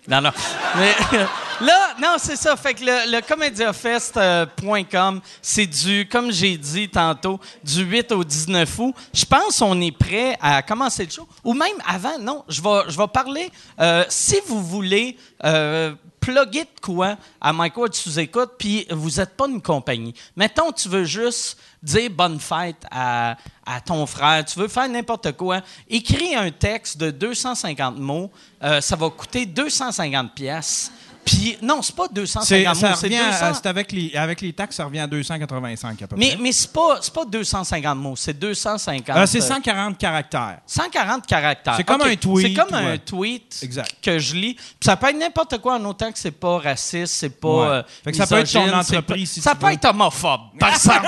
Non, 0.08 0.20
non. 0.20 0.30
Mais 0.76 0.94
là, 1.60 1.94
non, 2.00 2.14
c'est 2.18 2.36
ça. 2.36 2.54
Fait 2.56 2.74
que 2.74 2.84
le, 2.84 3.10
le 3.16 3.20
comédiafest.com, 3.22 5.20
c'est 5.42 5.66
du, 5.66 6.08
comme 6.08 6.30
j'ai 6.30 6.56
dit 6.56 6.88
tantôt, 6.88 7.40
du 7.64 7.82
8 7.82 8.12
au 8.12 8.22
19 8.22 8.78
août. 8.78 8.94
Je 9.12 9.24
pense 9.24 9.58
qu'on 9.58 9.80
est 9.80 9.96
prêt 9.96 10.36
à 10.40 10.62
commencer 10.62 11.04
le 11.04 11.10
show. 11.10 11.28
Ou 11.42 11.54
même 11.54 11.76
avant, 11.86 12.18
non, 12.20 12.44
je 12.48 12.62
vais, 12.62 12.82
je 12.88 13.02
parler. 13.06 13.50
euh, 13.80 14.04
si 14.08 14.36
vous 14.46 14.62
voulez 14.64 15.16
euh, 15.44 15.92
plugger 16.26 16.64
de 16.64 16.80
quoi 16.83 17.16
à 17.40 17.52
Mike 17.52 17.76
Ward 17.76 17.95
sous-écoute, 17.95 18.54
puis 18.59 18.85
vous 18.90 19.11
n'êtes 19.11 19.37
pas 19.37 19.47
une 19.47 19.62
compagnie. 19.62 20.12
Mettons, 20.35 20.73
tu 20.73 20.88
veux 20.88 21.04
juste 21.04 21.56
dire 21.80 22.11
bonne 22.11 22.40
fête 22.40 22.85
à, 22.90 23.37
à 23.64 23.80
ton 23.80 24.04
frère, 24.06 24.45
tu 24.45 24.59
veux 24.59 24.66
faire 24.66 24.88
n'importe 24.88 25.37
quoi, 25.37 25.61
écris 25.88 26.35
un 26.35 26.50
texte 26.50 26.99
de 26.99 27.12
250 27.12 27.99
mots, 27.99 28.33
euh, 28.64 28.80
ça 28.80 28.97
va 28.97 29.09
coûter 29.09 29.47
250 29.47 30.35
pièces. 30.35 30.90
Puis, 31.26 31.59
non, 31.61 31.83
c'est 31.83 31.95
pas 31.95 32.06
C'est, 32.06 32.14
250 32.14 32.76
ça 32.76 32.88
mots, 32.90 32.95
c'est 32.97 33.06
revient, 33.09 33.18
200. 33.18 33.45
à- 33.47 33.54
c'est 33.54 33.66
avec, 33.66 33.90
les, 33.92 34.14
avec 34.14 34.40
les 34.40 34.52
taxes, 34.52 34.76
ça 34.76 34.85
revient 34.85 35.00
à 35.00 35.06
285 35.09 36.00
à 36.02 36.06
peu 36.06 36.14
mais 36.16 36.28
près. 36.28 36.37
mais 36.40 36.52
c'est 36.52 36.73
pas, 36.73 37.00
pas 37.12 37.25
250 37.25 37.99
mots, 37.99 38.14
c'est 38.16 38.38
250. 38.38 39.16
Euh, 39.16 39.26
c'est 39.26 39.38
euh, 39.42 39.47
140 39.47 39.99
caractères. 39.99 40.59
140 40.66 41.26
caractères. 41.26 41.75
C'est 41.76 41.85
comme 41.85 42.00
un 42.02 42.14
tweet, 42.16 42.47
C'est 42.47 42.54
comme 42.54 42.75
un 42.75 42.97
tweet 42.99 43.59
Exact. 43.62 43.92
que 44.00 44.18
je 44.21 44.35
lis. 44.37 44.54
Puis 44.54 44.64
ça 44.85 44.97
peut 44.97 45.09
être 45.09 45.18
n'importe 45.18 45.59
quoi 45.59 45.75
en 45.75 45.85
autant 45.85 46.12
que 46.12 46.18
c'est 46.18 46.30
pas 46.30 46.59
raciste, 46.59 47.12
c'est 47.14 47.30
pas. 47.40 47.49
Ouais. 47.49 47.66
euh, 47.66 47.83
Fait 48.04 48.12
que 48.12 48.16
ça 48.16 48.26
peut 48.26 48.37
être 48.38 48.52
ton 48.52 48.73
entreprise, 48.73 49.30
si 49.33 49.40
ça 49.40 49.50
tu 49.52 49.56
peut 49.59 49.66
veux. 49.66 49.73
être 49.73 49.85
homophobe, 49.87 50.40
par 50.61 50.68
exemple. 50.75 51.06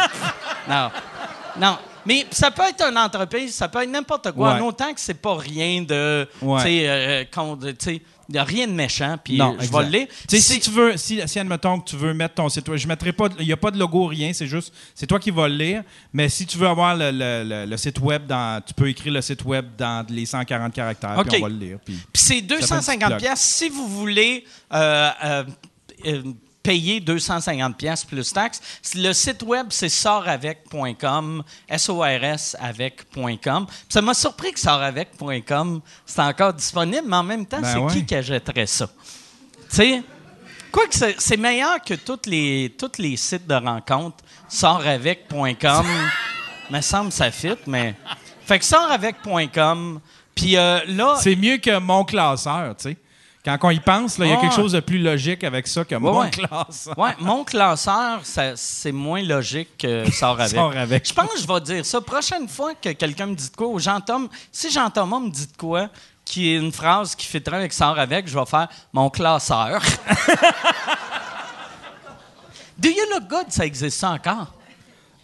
non. 0.69 0.91
Non. 1.61 1.79
Mais 2.07 2.27
ça 2.31 2.51
peut 2.51 2.63
être 2.63 2.83
une 2.83 2.97
entreprise, 2.97 3.55
ça 3.55 3.69
peut 3.69 3.83
être 3.83 3.91
n'importe 3.91 4.33
quoi, 4.33 4.55
Ouais. 4.55 4.61
en 4.61 4.67
autant 4.67 4.93
que 4.95 5.01
c'est 5.01 5.15
pas 5.21 5.37
rien 5.37 5.83
de. 5.83 6.27
Ouais. 6.41 6.63
Tu 6.63 6.69
sais, 6.69 6.89
euh, 6.89 7.75
sais, 7.79 8.03
il 8.29 8.33
n'y 8.33 8.39
a 8.39 8.45
rien 8.45 8.67
de 8.67 8.73
méchant, 8.73 9.17
puis 9.23 9.39
Non, 9.39 9.57
je 9.59 9.71
vais 9.71 9.85
le 9.85 9.91
lire. 9.91 10.07
C'est- 10.29 10.39
si 10.41 10.61
tu 10.61 10.71
veux, 10.71 10.97
si, 10.99 11.21
si 11.27 11.39
admettons 11.39 11.81
que 11.81 11.89
tu 11.91 11.97
veux 11.97 12.13
mettre 12.13 12.35
ton 12.35 12.49
site 12.49 12.69
web, 12.69 12.79
je 12.79 12.87
mettrai 12.87 13.13
pas, 13.13 13.29
il 13.39 13.47
n'y 13.47 13.53
a 13.53 13.57
pas 13.57 13.71
de 13.71 13.79
logo, 13.79 14.07
rien, 14.07 14.33
c'est 14.35 14.47
juste, 14.47 14.73
c'est 14.95 15.07
toi 15.07 15.19
qui 15.19 15.31
vas 15.31 15.49
le 15.49 15.55
lire. 15.57 15.83
Mais 16.13 16.29
si 16.29 16.45
tu 16.45 16.59
veux 16.59 16.67
avoir 16.69 16.95
le, 16.95 17.11
le- 17.11 17.45
le- 17.45 17.65
le 17.67 17.77
site 17.77 17.99
web, 18.01 18.27
dans, 18.27 18.63
tu 18.65 18.75
peux 18.75 18.89
écrire 18.89 19.13
le 19.15 19.23
site 19.23 19.45
web 19.45 19.67
dans 19.79 20.05
les 20.11 20.27
140 20.27 20.73
caractères, 20.75 21.17
puis 21.25 21.39
on 21.39 21.43
va 21.43 21.49
le 21.49 21.57
lire. 21.59 21.79
Puis 21.85 21.95
Puis 21.95 22.23
c'est 22.23 22.35
fait 22.41 22.55
un 22.55 22.59
250 22.61 23.11
petit 23.15 23.25
pièces 23.25 23.41
si 23.41 23.69
vous 23.71 23.89
voulez 23.89 24.45
euh, 24.75 25.11
euh, 25.25 25.45
euh, 26.07 26.23
payer 26.69 27.01
250 27.01 27.79
pièces 27.79 28.05
plus 28.05 28.31
taxes. 28.31 28.61
Le 28.95 29.15
site 29.15 29.43
web 29.43 29.69
c'est 29.71 29.89
sortavec.com, 29.89 31.43
S 31.67 31.89
O 31.89 32.01
R 32.03 32.25
S 32.25 32.57
avec.com. 32.61 33.65
Puis 33.67 33.77
Ça 33.89 34.03
m'a 34.03 34.13
surpris 34.13 34.53
que 34.53 34.61
sortavec.com 34.61 35.81
c'est 36.05 36.21
encore 36.21 36.53
disponible, 36.53 37.09
mais 37.09 37.17
en 37.17 37.23
même 37.23 37.47
temps, 37.47 37.63
Ben 37.63 37.73
c'est 37.73 37.79
ouais. 37.79 37.91
qui 37.91 38.05
qui 38.05 38.15
achèterait 38.15 38.67
ça? 38.67 38.87
Tu 39.71 39.77
sais? 39.77 40.03
Quoique 40.71 40.95
c'est 40.95 41.19
c'est 41.19 41.39
meilleur 41.39 41.83
que 41.83 41.95
tous 41.95 42.27
les, 42.27 42.75
tous 42.79 43.01
les 43.01 43.17
sites 43.17 43.47
de 43.47 43.55
rencontres. 43.55 44.23
Sortavec.com, 44.51 45.87
me 46.71 46.81
semble 46.83 47.13
ça 47.13 47.31
fit, 47.31 47.57
mais. 47.67 47.95
Fait 48.45 48.59
que 48.59 48.65
sortavec.com, 48.67 50.01
puis 50.35 50.59
euh, 50.59 50.81
là. 50.87 51.17
c'est 51.19 51.37
mieux 51.37 51.57
que 51.57 51.79
mon 51.79 52.05
classeur, 52.05 52.77
tu 52.77 52.91
sais. 52.91 52.97
Quand 53.57 53.69
on 53.69 53.71
y 53.71 53.81
pense, 53.81 54.19
il 54.19 54.26
y 54.26 54.33
a 54.33 54.37
quelque 54.37 54.55
chose 54.55 54.73
de 54.73 54.81
plus 54.81 54.99
logique 54.99 55.43
avec 55.43 55.67
ça 55.67 55.83
que 55.83 55.95
mon 55.95 56.21
ouais. 56.21 56.28
classeur. 56.28 56.99
Ouais, 56.99 57.14
mon 57.19 57.45
classeur, 57.45 58.21
c'est 58.25 58.93
moins 58.93 59.23
logique 59.23 59.78
que 59.78 60.11
sort 60.12 60.38
avec. 60.38 60.55
Sort 60.55 60.76
avec. 60.76 61.09
Je 61.09 61.14
pense 61.14 61.33
que 61.33 61.40
je 61.40 61.47
vais 61.47 61.61
dire 61.61 61.87
ça. 61.87 62.02
Prochaine 62.02 62.47
fois 62.47 62.75
que 62.75 62.90
quelqu'un 62.90 63.25
me 63.26 63.35
dit 63.35 63.49
de 63.49 63.57
quoi, 63.57 63.69
ou 63.69 63.78
Jean-Thomas, 63.78 64.28
si 64.52 64.71
Jean-Thomas 64.71 65.21
me 65.21 65.31
dit 65.31 65.47
de 65.47 65.57
quoi, 65.57 65.88
qui 66.26 66.50
est 66.50 66.57
une 66.57 66.73
phrase 66.73 67.14
qui 67.14 67.26
fait 67.26 67.40
très 67.40 67.57
avec 67.57 67.73
sort 67.73 67.99
avec, 67.99 68.28
je 68.28 68.38
vais 68.38 68.45
faire 68.45 68.69
mon 68.93 69.09
classeur. 69.09 69.81
Do 72.78 72.90
you 72.90 73.05
look 73.14 73.28
good, 73.28 73.47
ça 73.49 73.64
existe 73.64 73.99
ça 73.99 74.11
encore? 74.11 74.52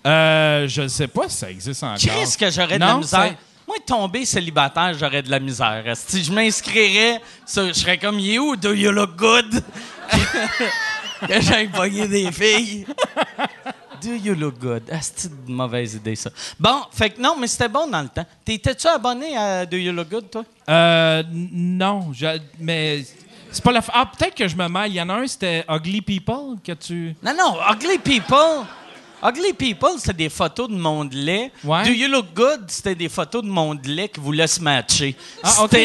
Euh, 0.06 0.66
je 0.66 0.80
ne 0.82 0.88
sais 0.88 1.08
pas 1.08 1.28
si 1.28 1.36
ça 1.36 1.50
existe 1.50 1.82
encore. 1.82 1.98
Chris, 1.98 2.36
que 2.38 2.50
j'aurais 2.50 2.78
de 2.78 2.84
la 2.84 2.96
misère. 2.96 3.34
Moi, 3.66 3.76
tomber 3.86 4.24
célibataire, 4.24 4.92
j'aurais 4.98 5.22
de 5.22 5.30
la 5.30 5.40
misère. 5.40 5.84
Si 5.96 6.22
je 6.22 6.32
m'inscrirais, 6.32 7.20
je 7.46 7.72
serais 7.72 7.98
comme, 7.98 8.18
you, 8.20 8.56
do 8.56 8.72
you 8.74 8.90
look 8.90 9.16
good? 9.16 9.62
que 11.26 11.40
j'aille 11.40 11.68
pogner 11.68 12.06
des 12.06 12.30
filles. 12.30 12.86
Do 14.02 14.10
you 14.22 14.34
look 14.34 14.58
good? 14.58 14.82
Ah, 14.92 14.98
c'est 15.00 15.30
une 15.48 15.54
mauvaise 15.54 15.94
idée, 15.94 16.14
ça. 16.16 16.30
Bon, 16.60 16.82
fait 16.92 17.10
que 17.10 17.20
non, 17.20 17.36
mais 17.38 17.46
c'était 17.46 17.68
bon 17.68 17.86
dans 17.86 18.02
le 18.02 18.08
temps. 18.08 18.26
T'étais-tu 18.44 18.86
abonné 18.86 19.34
à 19.36 19.64
Do 19.64 19.78
You 19.78 19.92
Look 19.92 20.10
Good, 20.10 20.30
toi? 20.30 20.44
Euh, 20.68 21.22
non, 21.32 22.12
je- 22.12 22.38
mais 22.60 23.02
c'est 23.50 23.64
pas 23.64 23.72
la. 23.72 23.80
f- 23.80 23.88
Ah, 23.94 24.04
peut-être 24.14 24.34
que 24.34 24.46
je 24.46 24.56
me 24.56 24.68
mêle. 24.68 24.90
Il 24.90 24.96
y 24.96 25.00
en 25.00 25.08
a 25.08 25.14
un, 25.14 25.26
c'était 25.26 25.64
Ugly 25.70 26.02
People 26.02 26.58
que 26.62 26.72
tu. 26.72 27.16
Non, 27.22 27.32
non, 27.38 27.56
Ugly 27.72 27.98
People. 27.98 28.66
Ugly 29.24 29.54
People, 29.54 29.98
c'était 29.98 30.12
des 30.12 30.28
photos 30.28 30.68
de 30.68 30.74
monde 30.74 31.12
laid. 31.14 31.50
Ouais. 31.64 31.82
Do 31.84 31.90
You 31.90 32.08
Look 32.08 32.34
Good, 32.34 32.64
c'était 32.68 32.94
des 32.94 33.08
photos 33.08 33.42
de 33.42 33.48
monde 33.48 33.84
laid 33.86 34.08
qui 34.10 34.20
voulaient 34.20 34.46
se 34.46 34.60
matcher. 34.60 35.16
Ah, 35.42 35.64
OK. 35.64 35.76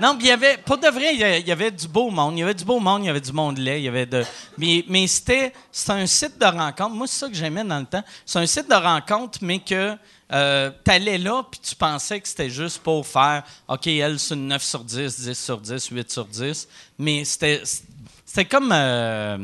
Non, 0.00 0.16
puis 0.16 0.28
il 0.28 0.30
y 0.30 0.32
avait, 0.32 0.56
pour 0.56 0.78
de 0.78 0.88
vrai, 0.88 1.14
il 1.14 1.46
y 1.46 1.52
avait 1.52 1.70
du 1.70 1.86
beau 1.86 2.08
monde. 2.10 2.34
Il 2.36 2.40
y 2.40 2.42
avait 2.42 2.54
du 2.54 2.64
beau 2.64 2.80
monde, 2.80 3.02
il 3.04 3.06
y 3.06 3.10
avait 3.10 3.20
du 3.20 3.32
monde 3.32 3.58
laid, 3.58 3.78
il 3.80 3.84
y 3.84 3.88
avait 3.88 4.06
de. 4.06 4.24
Mais, 4.56 4.82
mais 4.88 5.06
c'était, 5.06 5.52
c'était 5.70 5.92
un 5.92 6.06
site 6.06 6.38
de 6.40 6.46
rencontre. 6.46 6.94
Moi, 6.94 7.06
c'est 7.06 7.18
ça 7.18 7.28
que 7.28 7.34
j'aimais 7.34 7.62
dans 7.64 7.78
le 7.78 7.84
temps. 7.84 8.02
C'est 8.24 8.38
un 8.38 8.46
site 8.46 8.68
de 8.68 8.74
rencontre, 8.74 9.40
mais 9.42 9.58
que 9.58 9.94
euh, 10.32 10.70
t'allais 10.84 11.18
là, 11.18 11.44
puis 11.50 11.60
tu 11.60 11.76
pensais 11.76 12.18
que 12.18 12.26
c'était 12.26 12.48
juste 12.48 12.78
pour 12.78 13.06
faire, 13.06 13.42
OK, 13.68 13.86
elle, 13.88 14.18
c'est 14.18 14.34
une 14.34 14.48
9 14.48 14.62
sur 14.62 14.82
10, 14.82 15.20
10 15.20 15.38
sur 15.38 15.58
10, 15.58 15.88
8 15.88 16.10
sur 16.10 16.24
10. 16.24 16.66
Mais 16.98 17.24
c'était, 17.26 17.60
c'était 18.24 18.46
comme. 18.46 18.70
euh, 18.72 19.36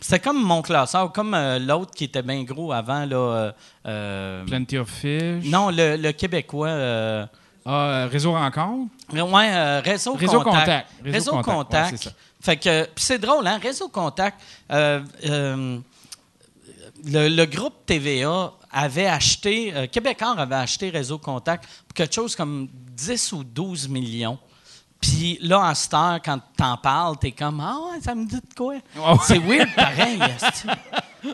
c'était 0.00 0.20
comme 0.20 0.42
mon 0.42 0.62
classeur, 0.62 1.12
comme 1.12 1.34
euh, 1.34 1.58
l'autre 1.58 1.92
qui 1.94 2.04
était 2.04 2.22
bien 2.22 2.42
gros 2.44 2.72
avant, 2.72 3.04
là. 3.04 3.16
euh, 3.16 3.52
euh, 3.86 4.44
Plenty 4.46 4.78
of 4.78 4.88
Fish. 4.88 5.44
non, 5.46 5.70
le, 5.70 5.96
le 5.96 6.12
Québécois. 6.12 6.68
euh, 6.68 7.26
Ah, 7.66 8.06
Réseau 8.10 8.32
Rencontre? 8.32 8.90
Euh, 9.14 9.80
réseau, 9.84 10.14
Réseau 10.14 10.40
contact. 10.42 10.64
Contact. 10.64 10.90
Réseau, 11.04 11.32
Réseau 11.36 11.42
contact. 11.42 11.92
Ouais, 11.92 11.98
c'est 11.98 12.08
ça. 12.10 12.14
Fait 12.40 12.56
que 12.56 12.84
puis 12.84 13.04
c'est 13.04 13.18
drôle, 13.18 13.46
hein, 13.46 13.58
réseau 13.60 13.88
contact. 13.88 14.40
le, 14.70 15.80
le 17.04 17.44
groupe 17.46 17.74
TVA 17.86 18.52
avait 18.70 19.06
acheté, 19.06 19.72
euh, 19.74 19.86
Québécois 19.86 20.34
avait 20.38 20.54
acheté 20.56 20.90
Réseau 20.90 21.18
Contact 21.18 21.64
pour 21.86 21.94
quelque 21.94 22.14
chose 22.14 22.36
comme 22.36 22.68
10 22.92 23.32
ou 23.32 23.44
12 23.44 23.88
millions. 23.88 24.38
Puis 25.00 25.38
là, 25.42 25.60
en 25.60 25.74
cette 25.74 25.94
heure, 25.94 26.18
quand 26.24 26.40
t'en 26.56 26.76
parles, 26.76 27.16
t'es 27.18 27.30
comme 27.30 27.60
Ah 27.60 27.76
ouais, 27.90 28.00
ça 28.00 28.14
me 28.14 28.26
dit 28.26 28.36
de 28.36 28.54
quoi? 28.56 28.74
C'est 29.22 29.38
weird 29.38 29.68
pareil. 29.74 30.18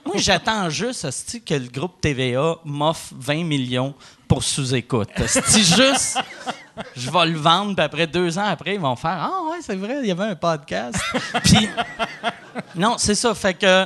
Moi, 0.05 0.17
j'attends 0.17 0.69
juste 0.71 1.45
que 1.45 1.55
le 1.55 1.69
groupe 1.69 2.01
TVA 2.01 2.57
m'offre 2.65 3.15
20 3.17 3.45
millions 3.45 3.95
pour 4.29 4.43
sous-écoute. 4.43 5.09
C'est 5.27 5.63
juste, 5.63 6.19
je 6.97 7.11
vais 7.11 7.27
le 7.27 7.39
vendre, 7.39 7.75
puis 7.75 7.85
après 7.85 8.07
deux 8.07 8.39
ans 8.39 8.47
après, 8.47 8.75
ils 8.75 8.81
vont 8.81 8.97
faire 8.97 9.31
Ah 9.31 9.51
ouais, 9.51 9.59
c'est 9.61 9.77
vrai, 9.77 9.99
il 10.03 10.07
y 10.09 10.11
avait 10.11 10.25
un 10.25 10.37
podcast. 10.37 10.99
puis, 11.45 11.69
non, 12.77 12.95
c'est 12.99 13.15
ça. 13.15 13.35
Fait 13.35 13.55
que, 13.55 13.85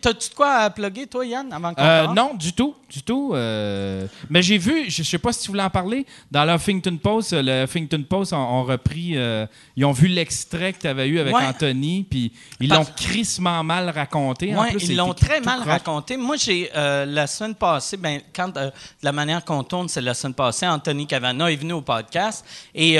t'as-tu 0.00 0.30
de 0.30 0.34
quoi 0.34 0.52
à 0.54 0.70
plugger, 0.70 1.06
toi, 1.06 1.24
Yann, 1.26 1.52
avant 1.52 1.74
qu'on 1.74 1.82
Euh, 1.82 2.06
non, 2.08 2.34
du 2.34 2.52
tout, 2.52 2.74
du 2.88 3.02
tout. 3.02 3.32
euh, 3.34 4.06
mais 4.30 4.42
j'ai 4.42 4.58
vu, 4.58 4.88
je 4.90 5.02
sais 5.02 5.18
pas 5.18 5.32
si 5.32 5.42
tu 5.44 5.48
voulais 5.50 5.62
en 5.62 5.70
parler, 5.70 6.06
dans 6.30 6.44
le 6.44 6.52
Huffington 6.54 6.96
Post, 6.96 7.32
euh, 7.32 7.42
le 7.42 7.64
Huffington 7.64 8.02
Post 8.08 8.32
ont, 8.32 8.36
ont 8.38 8.64
repris, 8.64 9.12
euh, 9.16 9.46
ils 9.76 9.84
ont 9.84 9.92
vu 9.92 10.08
l'extrait 10.08 10.72
que 10.72 10.80
tu 10.80 10.86
avais 10.88 11.08
eu 11.08 11.18
avec 11.18 11.34
Ouais. 11.34 11.44
Anthony, 11.46 12.06
puis 12.08 12.32
ils 12.60 12.68
l'ont 12.70 12.84
crissement 12.96 13.62
mal 13.64 13.90
raconté. 13.90 14.54
Oui, 14.56 14.76
ils 14.80 14.96
l'ont 14.96 15.12
très 15.14 15.40
mal 15.40 15.60
croche. 15.60 15.72
raconté. 15.72 16.16
Moi, 16.16 16.36
j'ai 16.36 16.70
la 16.74 17.26
semaine 17.26 17.54
passée, 17.54 17.96
ben, 17.96 18.20
quand 18.34 18.48
de 18.54 18.70
la 19.02 19.12
manière 19.12 19.44
qu'on 19.44 19.62
tourne, 19.62 19.88
c'est 19.88 20.00
la 20.00 20.14
semaine 20.14 20.34
passée, 20.34 20.66
Anthony 20.66 21.06
Cavana 21.06 21.50
est 21.50 21.56
venu 21.56 21.72
au 21.74 21.82
podcast 21.82 22.44
et 22.74 22.98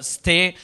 c'était. 0.00 0.54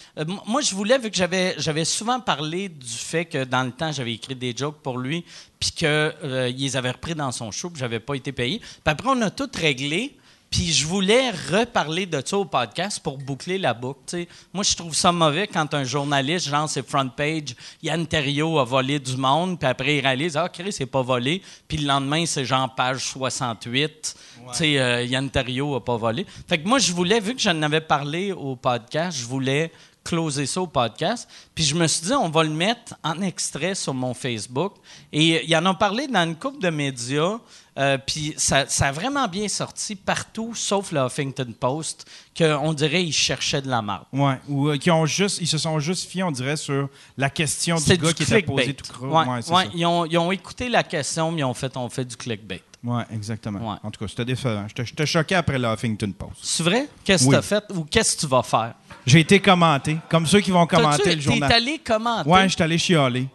moi, 0.46 0.60
je 0.60 0.74
voulais, 0.74 0.98
vu 0.98 1.10
que 1.10 1.16
j'avais 1.16 1.84
souvent 1.84 2.20
parlé 2.20 2.68
du 2.68 2.86
fait 2.88 3.24
que 3.24 3.44
dans 3.44 3.62
le 3.62 3.70
temps, 3.74 3.92
j'avais 3.92 4.14
écrit 4.14 4.34
des 4.34 4.54
jokes 4.56 4.78
pour 4.82 4.98
lui, 4.98 5.24
puis 5.58 5.70
qu'ils 5.72 6.12
les 6.56 6.76
avaient 6.76 6.92
repris 6.92 7.14
dans 7.14 7.32
son 7.32 7.50
show, 7.50 7.70
puis 7.70 7.80
j'avais 7.80 8.00
pas 8.00 8.14
été 8.14 8.32
payé. 8.32 8.58
Puis 8.58 8.80
après, 8.84 9.08
on 9.10 9.20
a 9.22 9.30
tout 9.30 9.50
réglé. 9.54 10.16
Puis 10.54 10.72
je 10.72 10.86
voulais 10.86 11.30
reparler 11.30 12.06
de 12.06 12.22
ça 12.24 12.38
au 12.38 12.44
podcast 12.44 13.00
pour 13.02 13.18
boucler 13.18 13.58
la 13.58 13.74
boucle. 13.74 14.24
Moi, 14.52 14.62
je 14.62 14.76
trouve 14.76 14.94
ça 14.94 15.10
mauvais 15.10 15.48
quand 15.48 15.74
un 15.74 15.82
journaliste, 15.82 16.48
genre, 16.48 16.68
c'est 16.68 16.88
front 16.88 17.08
page, 17.08 17.56
Yann 17.82 18.06
Terriot 18.06 18.60
a 18.60 18.64
volé 18.64 19.00
du 19.00 19.16
monde, 19.16 19.58
puis 19.58 19.68
après, 19.68 19.96
il 19.96 20.00
réalise, 20.00 20.36
ah, 20.36 20.48
Chris, 20.48 20.70
c'est 20.70 20.86
pas 20.86 21.02
volé. 21.02 21.42
Puis 21.66 21.78
le 21.78 21.88
lendemain, 21.88 22.24
c'est 22.24 22.44
genre 22.44 22.72
page 22.72 22.98
68. 22.98 23.90
Tu 24.36 24.42
sais, 24.52 24.78
euh, 24.78 25.02
Yann 25.02 25.28
Terriot 25.28 25.74
a 25.74 25.84
pas 25.84 25.96
volé. 25.96 26.24
Fait 26.46 26.58
que 26.58 26.68
moi, 26.68 26.78
je 26.78 26.92
voulais, 26.92 27.18
vu 27.18 27.34
que 27.34 27.40
j'en 27.40 27.60
avais 27.62 27.80
parlé 27.80 28.30
au 28.30 28.54
podcast, 28.54 29.18
je 29.18 29.24
voulais 29.24 29.72
closer 30.04 30.46
ça 30.46 30.60
au 30.60 30.66
podcast. 30.66 31.28
Puis 31.54 31.64
je 31.64 31.74
me 31.74 31.86
suis 31.86 32.06
dit, 32.06 32.12
on 32.12 32.28
va 32.28 32.42
le 32.44 32.50
mettre 32.50 32.94
en 33.02 33.20
extrait 33.22 33.74
sur 33.74 33.94
mon 33.94 34.12
Facebook. 34.14 34.74
Et 35.12 35.44
il 35.46 35.56
en 35.56 35.64
a 35.66 35.74
parlé 35.74 36.06
dans 36.06 36.22
une 36.24 36.36
couple 36.36 36.60
de 36.60 36.70
médias. 36.70 37.38
euh, 37.78 37.98
puis 37.98 38.34
ça, 38.36 38.66
ça 38.68 38.88
a 38.88 38.92
vraiment 38.92 39.26
bien 39.26 39.48
sorti 39.48 39.96
partout, 39.96 40.54
sauf 40.54 40.92
le 40.92 41.00
Huffington 41.06 41.52
Post, 41.58 42.06
qu'on 42.38 42.72
dirait 42.72 43.02
qu'ils 43.02 43.12
cherchaient 43.12 43.62
de 43.62 43.68
la 43.68 43.82
marde. 43.82 44.04
Ouais, 44.12 44.38
ou 44.48 44.68
euh, 44.68 44.76
qui 44.76 44.90
ont 44.92 45.06
juste, 45.06 45.38
ils 45.40 45.48
se 45.48 45.58
sont 45.58 45.80
juste 45.80 46.08
fiés, 46.08 46.22
on 46.22 46.30
dirait, 46.30 46.56
sur 46.56 46.88
la 47.16 47.30
question 47.30 47.76
du 47.76 47.84
gars 47.96 48.08
du 48.08 48.14
qui 48.14 48.22
était 48.22 48.42
clickbait. 48.42 48.52
posé 48.62 48.74
tout 48.74 48.92
croche. 48.92 49.10
Ouais, 49.10 49.26
Ouais, 49.26 49.52
ouais, 49.56 49.70
ils, 49.74 49.84
ont, 49.86 50.04
ils 50.06 50.18
ont 50.18 50.30
écouté 50.30 50.68
la 50.68 50.82
question, 50.84 51.32
mais 51.32 51.40
ils 51.40 51.44
ont 51.44 51.54
fait, 51.54 51.76
on 51.76 51.88
fait 51.88 52.04
du 52.04 52.16
clickbait. 52.16 52.62
Ouais, 52.84 53.02
exactement. 53.10 53.78
En 53.82 53.90
tout 53.90 53.98
cas, 53.98 54.08
c'était 54.08 54.26
décevant. 54.26 54.66
J'étais- 54.68 54.84
J'étais 54.84 55.06
choqué 55.06 55.34
après 55.34 55.58
le 55.58 55.66
Huffington 55.66 56.12
Post. 56.12 56.32
C'est 56.42 56.62
vrai? 56.62 56.86
Qu'est-ce 57.02 57.24
que 57.24 57.28
Oui. 57.30 57.34
tu 57.34 57.38
as 57.38 57.42
fait 57.42 57.64
ou 57.74 57.84
qu'est-ce 57.84 58.14
que 58.14 58.20
tu 58.20 58.26
vas 58.26 58.42
faire? 58.42 58.74
J'ai 59.06 59.20
été 59.20 59.38
commenté, 59.40 59.98
comme 60.08 60.26
ceux 60.26 60.40
qui 60.40 60.50
vont 60.50 60.66
commenter 60.66 61.14
le 61.14 61.20
journal. 61.20 61.48
T'es 61.48 61.56
allé 61.56 61.78
commenter? 61.78 62.28
Ouais, 62.28 62.48
j'étais 62.48 62.62
allé 62.62 62.78
chialer. 62.78 63.28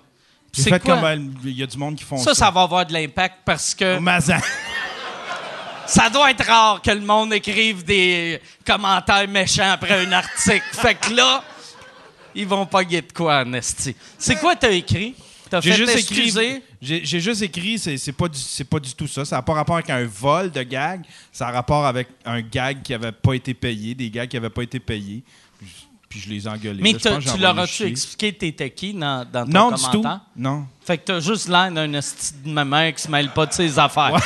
C'est 0.52 0.70
fait 0.70 0.80
quoi? 0.80 0.96
comme 0.96 1.04
euh, 1.06 1.18
il 1.46 1.58
y 1.58 1.64
a 1.64 1.68
du 1.68 1.78
monde 1.78 1.96
qui 1.96 2.04
font 2.04 2.18
ça. 2.18 2.34
ça, 2.34 2.46
ça 2.46 2.52
va 2.52 2.64
avoir 2.64 2.86
de 2.86 2.94
l'impact 2.94 3.40
parce 3.46 3.76
que 3.76 4.00
Mazan. 4.00 4.40
ça 5.86 6.10
doit 6.10 6.32
être 6.32 6.46
rare 6.46 6.82
que 6.82 6.90
le 6.92 7.02
monde 7.02 7.34
écrive 7.34 7.84
des 7.84 8.42
commentaires 8.66 9.28
méchants 9.28 9.72
après 9.72 10.06
un 10.06 10.12
article. 10.12 10.64
fait 10.72 10.96
que 10.96 11.14
là, 11.14 11.44
ils 12.34 12.48
vont 12.48 12.66
pas 12.66 12.84
de 12.84 13.04
quoi, 13.14 13.44
en 13.46 13.54
esti. 13.54 13.96
C'est 14.18 14.38
quoi 14.38 14.56
t'as 14.56 14.72
écrit? 14.72 15.16
T'as 15.50 15.62
J'ai 15.62 15.72
fait 15.72 15.78
juste 15.78 16.12
écrit. 16.12 16.62
J'ai 16.82 17.20
juste 17.20 17.42
écrit, 17.42 17.80
c'est 17.80 18.12
pas, 18.12 18.28
du- 18.28 18.38
c'est 18.38 18.64
pas 18.64 18.80
du 18.80 18.94
tout 18.94 19.08
ça. 19.08 19.26
Ça 19.26 19.36
n'a 19.38 19.42
pas 19.42 19.54
rapport 19.54 19.76
avec 19.76 19.90
un 19.90 20.06
vol 20.06 20.52
de 20.52 20.62
gag. 20.62 21.02
Ça 21.32 21.48
a 21.48 21.52
rapport 21.52 21.86
avec 21.86 22.08
un 22.24 22.42
gag 22.42 22.82
qui 22.84 22.94
avait 22.94 23.12
pas 23.12 23.34
été 23.34 23.54
payé, 23.54 23.96
des 23.96 24.10
gags 24.10 24.30
qui 24.30 24.38
avaient 24.38 24.50
pas 24.50 24.62
été 24.62 24.80
payés. 24.80 25.24
Puis, 26.10 26.20
je 26.22 26.30
les 26.30 26.46
ai 26.46 26.50
engueulés. 26.50 26.82
Mais 26.82 26.94
là. 26.94 27.00
Tu 27.20 27.38
leur 27.38 27.58
as-tu 27.60 27.84
expliqué 27.86 28.34
t'étais 28.34 28.72
qui 28.72 28.94
dans, 28.96 29.24
dans 29.32 29.46
ton 29.46 29.52
Non, 29.52 29.72
du 29.72 29.84
tout. 29.92 30.04
Non. 30.36 30.66
Fait 30.84 30.98
que 30.98 31.04
t'as 31.06 31.20
juste 31.20 31.48
l'air 31.48 31.72
d'un 31.72 31.94
esti 31.94 32.34
de 32.44 32.50
maman 32.50 32.92
qui 32.92 33.04
se 33.04 33.12
mêle 33.12 33.30
pas 33.30 33.46
de 33.46 33.54
ses 33.54 33.78
affaires. 33.78 34.20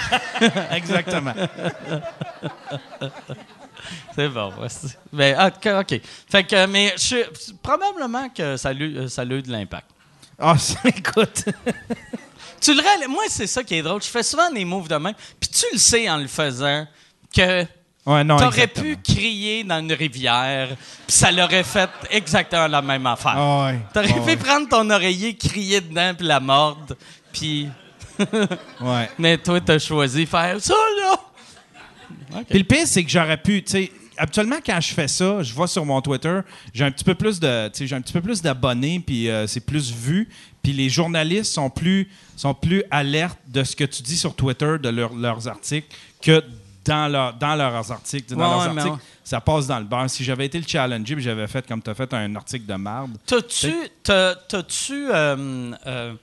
Exactement. 0.72 1.34
C'est 4.14 4.28
bon. 4.28 4.52
c'est- 4.68 4.98
Mais, 5.12 5.34
ah, 5.38 5.48
OK, 5.54 5.66
OK. 5.80 6.00
Fait 6.28 6.44
que, 6.44 6.66
mais 6.66 6.94
je, 6.98 7.24
probablement 7.62 8.28
que 8.28 8.56
ça 8.56 8.70
a 8.70 8.72
eu, 8.72 8.96
euh, 8.96 9.08
ça 9.08 9.22
a 9.22 9.24
eu 9.24 9.40
de 9.42 9.50
l'impact. 9.52 9.86
Ah, 10.38 10.58
ça, 10.58 10.78
écoute. 10.84 11.44
Tu 12.60 12.74
le 12.74 12.82
réalises- 12.82 13.08
Moi, 13.08 13.22
c'est 13.28 13.46
ça 13.46 13.62
qui 13.62 13.74
est 13.74 13.82
drôle. 13.82 14.02
Je 14.02 14.08
fais 14.08 14.22
souvent 14.24 14.50
des 14.50 14.64
moves 14.64 14.88
de 14.88 14.96
même. 14.96 15.14
Puis 15.38 15.48
tu 15.50 15.64
le 15.72 15.78
sais 15.78 16.08
en 16.10 16.16
le 16.16 16.26
faisant 16.26 16.86
que 17.34 17.64
Ouais, 18.08 18.24
non, 18.24 18.36
t'aurais 18.36 18.62
exactement. 18.64 18.86
pu 18.86 19.12
crier 19.14 19.64
dans 19.64 19.80
une 19.80 19.92
rivière, 19.92 20.68
puis 20.68 21.16
ça 21.16 21.30
l'aurait 21.30 21.62
fait 21.64 21.90
exactement 22.10 22.66
la 22.66 22.80
même 22.82 23.06
affaire. 23.06 23.34
Ah, 23.36 23.66
ouais. 23.66 23.78
T'aurais 23.92 24.08
Ah, 24.10 24.14
pu 24.14 24.20
ouais. 24.20 24.36
prendre 24.36 24.68
ton 24.68 24.88
oreiller, 24.90 25.36
crier 25.36 25.80
dedans, 25.80 26.12
puis 26.16 26.26
la 26.26 26.40
mordre, 26.40 26.94
puis... 27.32 27.68
Ouais. 28.80 29.08
Mais 29.18 29.38
toi, 29.38 29.60
t'as 29.60 29.78
choisi 29.78 30.26
faire 30.26 30.60
ça, 30.60 30.74
là! 31.02 31.16
Puis 32.48 32.58
le 32.58 32.64
pire, 32.64 32.86
c'est 32.86 33.04
que 33.04 33.10
j'aurais 33.10 33.36
pu, 33.36 33.62
tu 33.62 33.70
sais, 33.72 33.92
habituellement 34.16 34.56
quand 34.64 34.80
je 34.80 34.92
fais 34.92 35.08
ça, 35.08 35.42
je 35.42 35.52
vois 35.54 35.68
sur 35.68 35.84
mon 35.84 36.00
Twitter, 36.00 36.40
j'ai 36.74 36.84
un 36.84 36.90
petit 36.90 37.04
peu 37.04 37.14
plus 37.14 37.38
de, 37.40 37.70
j'ai 37.78 37.94
un 37.94 38.00
petit 38.00 38.12
peu 38.12 38.20
plus 38.20 38.42
d'abonnés, 38.42 39.00
puis 39.04 39.28
euh, 39.30 39.46
c'est 39.46 39.60
plus 39.64 39.92
vu, 39.92 40.28
puis 40.62 40.72
les 40.72 40.88
journalistes 40.88 41.52
sont 41.52 41.70
plus, 41.70 42.10
sont 42.36 42.54
plus 42.54 42.82
alertes 42.90 43.38
de 43.46 43.62
ce 43.64 43.76
que 43.76 43.84
tu 43.84 44.02
dis 44.02 44.16
sur 44.16 44.34
Twitter 44.34 44.76
de 44.82 44.88
leur- 44.88 45.14
leurs 45.14 45.46
articles 45.48 45.86
que 46.20 46.42
dans, 46.88 47.08
leur, 47.08 47.32
dans 47.34 47.54
leurs 47.54 47.92
articles. 47.92 48.34
Dans 48.34 48.38
Ouais, 48.38 48.50
leurs 48.66 48.76
articles, 48.78 48.88
ouais. 48.96 49.00
ça 49.24 49.40
passe 49.40 49.66
dans 49.66 49.78
le 49.78 49.84
beurre. 49.84 50.10
Si 50.10 50.24
j'avais 50.24 50.46
été 50.46 50.58
le 50.58 50.66
challenger, 50.66 51.14
puis 51.14 51.22
j'avais 51.24 51.46
fait 51.46 51.66
comme 51.66 51.82
tu 51.82 51.90
as 51.90 51.94
fait 51.94 52.12
un 52.14 52.34
article 52.36 52.66
de 52.66 52.74
marde, 52.74 53.16
T'as-tu, 53.26 53.72
t'as- 54.02 54.34
t'as-tu 54.34 55.08
euh, 55.10 55.72
euh, 55.86 56.14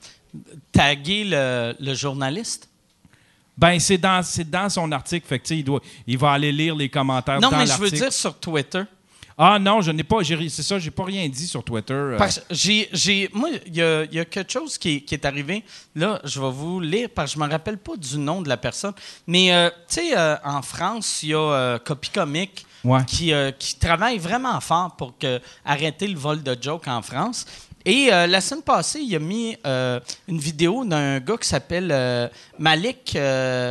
tagué 0.72 1.24
le, 1.24 1.74
le 1.80 1.94
journaliste? 1.94 2.68
ben 3.58 3.78
c'est 3.80 3.96
dans, 3.96 4.20
dans 4.50 4.68
son 4.68 4.92
article, 4.92 5.26
fait 5.26 5.38
que 5.38 5.54
il 5.54 5.64
doit, 5.64 5.80
il 6.06 6.18
va 6.18 6.32
aller 6.32 6.52
lire 6.52 6.74
les 6.76 6.90
commentaires 6.90 7.40
Non, 7.40 7.48
dans 7.50 7.56
mais 7.56 7.66
je 7.66 7.72
veux 7.78 7.90
dire 7.90 8.12
sur 8.12 8.38
Twitter. 8.38 8.82
Ah 9.38 9.58
non, 9.58 9.82
je 9.82 9.90
n'ai 9.90 10.02
pas, 10.02 10.24
c'est 10.24 10.62
ça, 10.62 10.78
j'ai 10.78 10.90
pas 10.90 11.04
rien 11.04 11.28
dit 11.28 11.46
sur 11.46 11.62
Twitter. 11.62 11.92
euh. 11.92 12.16
Parce 12.16 12.38
que 12.38 12.44
j'ai, 12.50 12.88
j'ai, 12.92 13.28
moi, 13.34 13.50
il 13.66 13.76
y 13.76 13.82
a, 13.82 14.04
il 14.04 14.14
y 14.14 14.18
a 14.18 14.24
quelque 14.24 14.50
chose 14.50 14.78
qui, 14.78 15.02
qui 15.02 15.14
est 15.14 15.24
arrivé. 15.26 15.62
Là, 15.94 16.20
je 16.24 16.40
vais 16.40 16.50
vous 16.50 16.80
lire 16.80 17.08
parce 17.14 17.34
que 17.34 17.38
je 17.40 17.44
me 17.44 17.50
rappelle 17.50 17.76
pas 17.76 17.96
du 17.96 18.16
nom 18.16 18.40
de 18.40 18.48
la 18.48 18.56
personne. 18.56 18.94
Mais, 19.26 19.52
euh, 19.54 19.68
tu 19.88 19.96
sais, 19.96 20.16
euh, 20.16 20.36
en 20.42 20.62
France, 20.62 21.22
il 21.22 21.28
y 21.30 21.34
a 21.34 21.38
euh, 21.38 21.78
Copy 21.78 22.08
Comic 22.10 22.64
Ouais. 22.84 23.04
qui, 23.04 23.32
qui 23.58 23.74
travaille 23.80 24.18
vraiment 24.18 24.60
fort 24.60 24.94
pour 24.96 25.18
que, 25.18 25.40
arrêter 25.64 26.06
le 26.06 26.16
vol 26.16 26.40
de 26.44 26.56
joke 26.60 26.86
en 26.86 27.02
France. 27.02 27.44
Et 27.84 28.12
euh, 28.12 28.28
la 28.28 28.40
semaine 28.40 28.62
passée, 28.62 29.00
il 29.00 29.14
a 29.16 29.18
mis 29.18 29.56
euh, 29.66 29.98
une 30.28 30.38
vidéo 30.38 30.84
d'un 30.84 31.18
gars 31.18 31.36
qui 31.36 31.48
s'appelle 31.48 31.88
euh, 31.90 32.28
Malik 32.60 33.16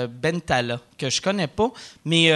Bentala, 0.09 0.79
que 0.97 1.09
je 1.09 1.21
connais 1.21 1.47
pas, 1.47 1.71
mais 2.03 2.31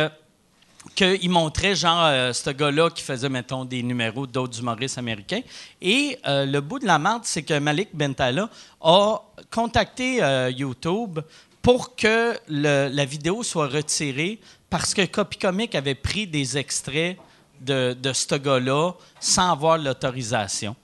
qu'il 0.96 1.30
montrait, 1.30 1.76
genre, 1.76 2.06
euh, 2.06 2.34
ce 2.34 2.50
gars-là 2.50 2.90
qui 2.90 3.04
faisait, 3.04 3.30
mettons, 3.30 3.66
des 3.66 3.84
numéros 3.84 4.28
d'autres 4.28 4.60
humoristes 4.60 4.98
américains. 4.98 5.42
Et 5.82 6.18
euh, 6.28 6.46
le 6.46 6.62
bout 6.62 6.80
de 6.80 6.86
la 6.86 7.00
merde, 7.00 7.22
c'est 7.24 7.44
que 7.44 7.58
Malik 7.60 7.90
Bentala 7.94 8.50
a 8.82 9.22
contacté 9.52 10.22
euh, 10.22 10.50
YouTube 10.50 11.20
pour 11.62 11.96
que 11.96 12.38
la 12.48 13.06
vidéo 13.06 13.44
soit 13.44 13.68
retirée 13.68 14.40
parce 14.70 14.94
que 14.94 15.06
Copy 15.06 15.38
Comic 15.38 15.76
avait 15.76 15.96
pris 15.96 16.26
des 16.26 16.58
extraits 16.58 17.18
de, 17.60 17.94
de 17.94 18.14
ce 18.14 18.36
gars-là 18.36 18.94
sans 19.20 19.52
avoir 19.52 19.78
l'autorisation. 19.78 20.76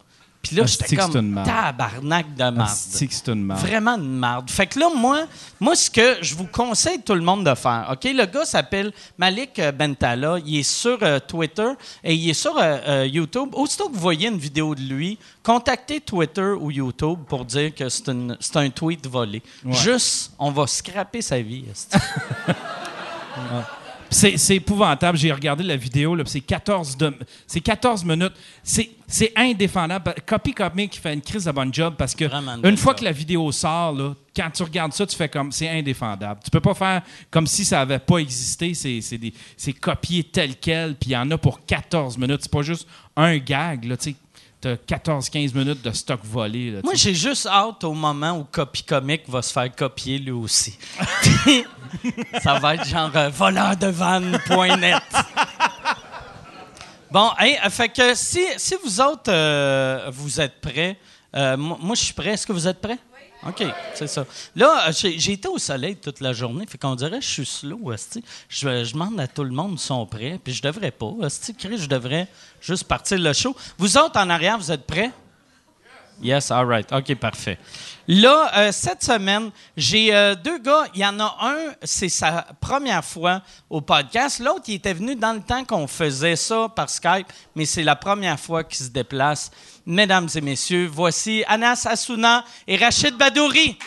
Puis 0.48 0.56
là, 0.58 0.64
Ah, 0.66 0.68
j'étais 0.68 0.96
comme 0.96 1.16
une 1.18 1.32
merde. 1.34 1.48
tabarnak 1.48 2.36
de 2.36 2.44
Ah, 2.44 2.52
merde. 2.52 2.70
une 3.28 3.44
merde. 3.46 3.60
Vraiment 3.60 3.96
une 3.96 4.18
marde. 4.18 4.50
Fait 4.52 4.68
que 4.68 4.80
là, 4.80 4.88
moi, 4.96 5.26
moi, 5.60 5.76
ce 5.76 5.90
que 5.90 6.18
je 6.22 6.36
vous 6.36 6.46
conseille 6.46 7.02
tout 7.02 7.16
le 7.16 7.22
monde 7.22 7.44
de 7.46 7.56
faire, 7.56 7.88
OK? 7.92 8.04
Le 8.04 8.26
gars 8.26 8.46
s'appelle 8.46 8.92
Malik 9.18 9.58
euh, 9.60 9.72
Bentala. 9.72 10.38
Il 10.46 10.58
est 10.60 10.64
sur 10.64 11.00
euh, 11.02 11.20
Twitter 11.20 11.70
et 12.04 12.14
il 12.14 12.30
est 12.30 12.34
sur 12.34 12.56
euh, 12.58 12.78
euh, 12.88 13.08
YouTube. 13.08 13.50
Aussitôt 13.54 13.90
que 13.90 13.94
vous 13.96 14.00
voyez 14.02 14.28
une 14.28 14.38
vidéo 14.38 14.76
de 14.76 14.82
lui, 14.82 15.18
contactez 15.42 16.00
Twitter 16.00 16.54
ou 16.60 16.70
YouTube 16.72 17.20
pour 17.28 17.44
dire 17.46 17.74
que 17.74 17.90
c'est 17.90 18.08
une- 18.10 18.38
c'est 18.40 18.58
un 18.58 18.70
tweet 18.70 19.08
volé. 19.08 19.42
Juste, 19.70 20.32
on 20.38 20.52
va 20.52 20.68
scraper 20.68 21.22
sa 21.22 21.40
vie. 21.42 21.66
C'est 24.10 24.56
épouvantable. 24.56 25.18
J'ai 25.18 25.32
regardé 25.32 25.64
la 25.64 25.76
vidéo, 25.76 26.18
c'est 26.26 26.42
14, 26.42 26.96
de- 26.98 27.14
c'est 27.48 27.60
14 27.60 28.04
minutes. 28.06 28.34
C'est 28.64 29.32
indéfendable. 29.36 30.16
Copy 30.26 30.54
Comic 30.54 30.92
qui 30.92 31.00
fait 31.00 31.14
une 31.14 31.22
crise 31.22 31.46
de 31.46 31.52
bonne 31.52 31.74
job 31.74 31.96
parce 31.98 32.16
que 32.16 32.26
Vraiment 32.26 32.56
une 32.64 32.78
fois 32.78 32.94
job. 32.94 33.00
que 33.00 33.06
la 33.06 33.12
vidéo 33.12 33.52
sort, 33.52 33.94
là, 33.94 34.14
quand 34.36 34.50
tu 34.52 34.64
regardes 34.64 34.94
ça, 34.94 35.06
tu 35.06 35.16
fais 35.16 35.30
comme 35.30 35.52
c'est 35.52 35.70
indéfendable. 35.70 36.40
Tu 36.44 36.50
peux 36.50 36.60
pas 36.62 36.74
faire 36.74 37.02
comme 37.30 37.46
si 37.48 37.64
ça 37.66 37.82
avait 37.82 38.00
pas 38.00 38.18
existé. 38.18 38.74
C'est 38.74 39.74
copié 39.74 40.24
tel 40.24 40.56
quel, 40.58 40.96
puis 40.96 41.12
il 41.12 41.14
y 41.14 41.18
en 41.18 41.30
a 41.32 41.38
pour 41.38 41.66
14 41.66 42.18
minutes. 42.18 42.40
C'est 42.42 42.52
pas 42.52 42.62
juste 42.64 42.88
un 43.16 43.38
gag. 43.38 43.86
Là. 43.86 43.96
T'as 44.66 44.98
14-15 44.98 45.54
minutes 45.56 45.84
de 45.84 45.92
stock 45.92 46.22
volé. 46.24 46.72
Là, 46.72 46.80
Moi, 46.84 46.96
j'ai 46.96 47.14
juste 47.14 47.46
hâte 47.46 47.84
au 47.84 47.94
moment 47.94 48.40
où 48.40 48.48
Copy 48.52 48.82
Comic 48.82 49.22
va 49.28 49.44
se 49.44 49.54
faire 49.54 49.70
copier 49.76 50.18
lui 50.18 50.32
aussi. 50.32 50.76
Ça 52.44 52.58
va 52.58 52.74
être 52.74 52.88
genre 52.88 53.12
euh, 53.16 53.30
voleur 53.30 53.78
de 53.78 53.86
vanne.net. 53.86 55.04
Bon, 57.12 57.30
hey, 57.38 57.60
euh, 57.64 57.70
fait 57.70 57.90
que 57.90 58.16
si, 58.16 58.44
si 58.58 58.76
vous 58.84 59.00
autres, 59.02 59.32
euh, 59.32 60.10
vous 60.12 60.42
êtes 60.42 60.60
prêts, 60.60 60.98
euh, 61.36 61.56
moi, 61.56 61.94
je 61.94 62.02
suis 62.02 62.14
prêt. 62.14 62.32
Est-ce 62.32 62.48
que 62.48 62.54
vous 62.54 62.68
êtes 62.68 62.82
prêts? 62.82 62.98
OK, 63.48 63.64
c'est 63.94 64.08
ça. 64.08 64.26
Là, 64.56 64.88
euh, 64.88 64.92
j'ai 64.92 65.34
été 65.34 65.48
au 65.48 65.60
soleil 65.60 65.98
toute 65.98 66.20
la 66.20 66.34
journée, 66.34 66.66
fait 66.68 66.80
qu'on 66.80 66.96
dirait 66.96 67.20
que 67.20 67.26
je 67.26 67.30
suis 67.30 67.46
slow. 67.46 67.80
Je, 68.50 68.84
je 68.84 68.94
demande 68.94 69.20
à 69.20 69.28
tout 69.28 69.44
le 69.44 69.52
monde 69.52 69.80
sont 69.80 70.06
prêts, 70.06 70.40
puis 70.44 70.54
je 70.54 70.62
devrais 70.64 70.92
pas. 70.92 71.12
Chris, 71.58 71.78
je 71.78 71.88
devrais 71.88 72.28
juste 72.60 72.86
partir 72.86 73.20
le 73.20 73.34
show. 73.34 73.56
Vous 73.78 73.98
autres, 73.98 74.20
en 74.20 74.30
arrière, 74.30 74.58
vous 74.58 74.72
êtes 74.72 74.86
prêts? 74.88 75.12
Yes, 76.22 76.50
all 76.50 76.66
right. 76.66 76.92
OK, 76.94 77.14
parfait. 77.16 77.58
Là, 78.08 78.52
euh, 78.56 78.72
cette 78.72 79.04
semaine, 79.04 79.52
j'ai 79.76 80.16
euh, 80.16 80.36
deux 80.36 80.60
gars. 80.60 80.86
Il 80.94 81.02
y 81.02 81.06
en 81.06 81.20
a 81.20 81.38
un, 81.42 81.58
c'est 81.84 82.10
sa 82.10 82.48
première 82.62 83.04
fois 83.04 83.42
au 83.70 83.82
podcast. 83.82 84.40
L'autre, 84.40 84.64
il 84.68 84.76
était 84.76 84.94
venu 84.94 85.16
dans 85.16 85.34
le 85.34 85.42
temps 85.42 85.66
qu'on 85.66 85.88
faisait 85.88 86.36
ça 86.36 86.70
par 86.74 86.90
Skype, 86.90 87.28
mais 87.56 87.66
c'est 87.66 87.84
la 87.84 87.96
première 87.96 88.40
fois 88.40 88.64
qu'il 88.64 88.86
se 88.86 88.92
déplace. 88.92 89.52
Mesdames 89.88 90.28
et 90.34 90.42
messieurs, 90.42 90.90
voici 90.92 91.44
Anas 91.48 91.86
Assouna 91.88 92.44
et 92.68 92.76
Rachid 92.76 93.16
Badouri. 93.18 93.78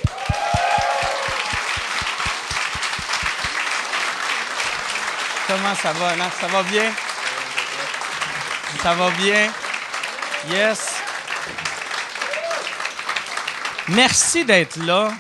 Comment 5.49 5.75
ça 5.75 5.93
va, 5.95 6.09
Anas? 6.11 6.31
Ça 6.41 6.47
va 6.47 6.63
bien? 6.63 6.93
Ça 8.81 8.95
va 8.95 9.11
bien? 9.11 9.51
Yes. 10.53 10.95
Merci 13.89 14.45
d'être 14.45 14.77
là. 14.77 15.13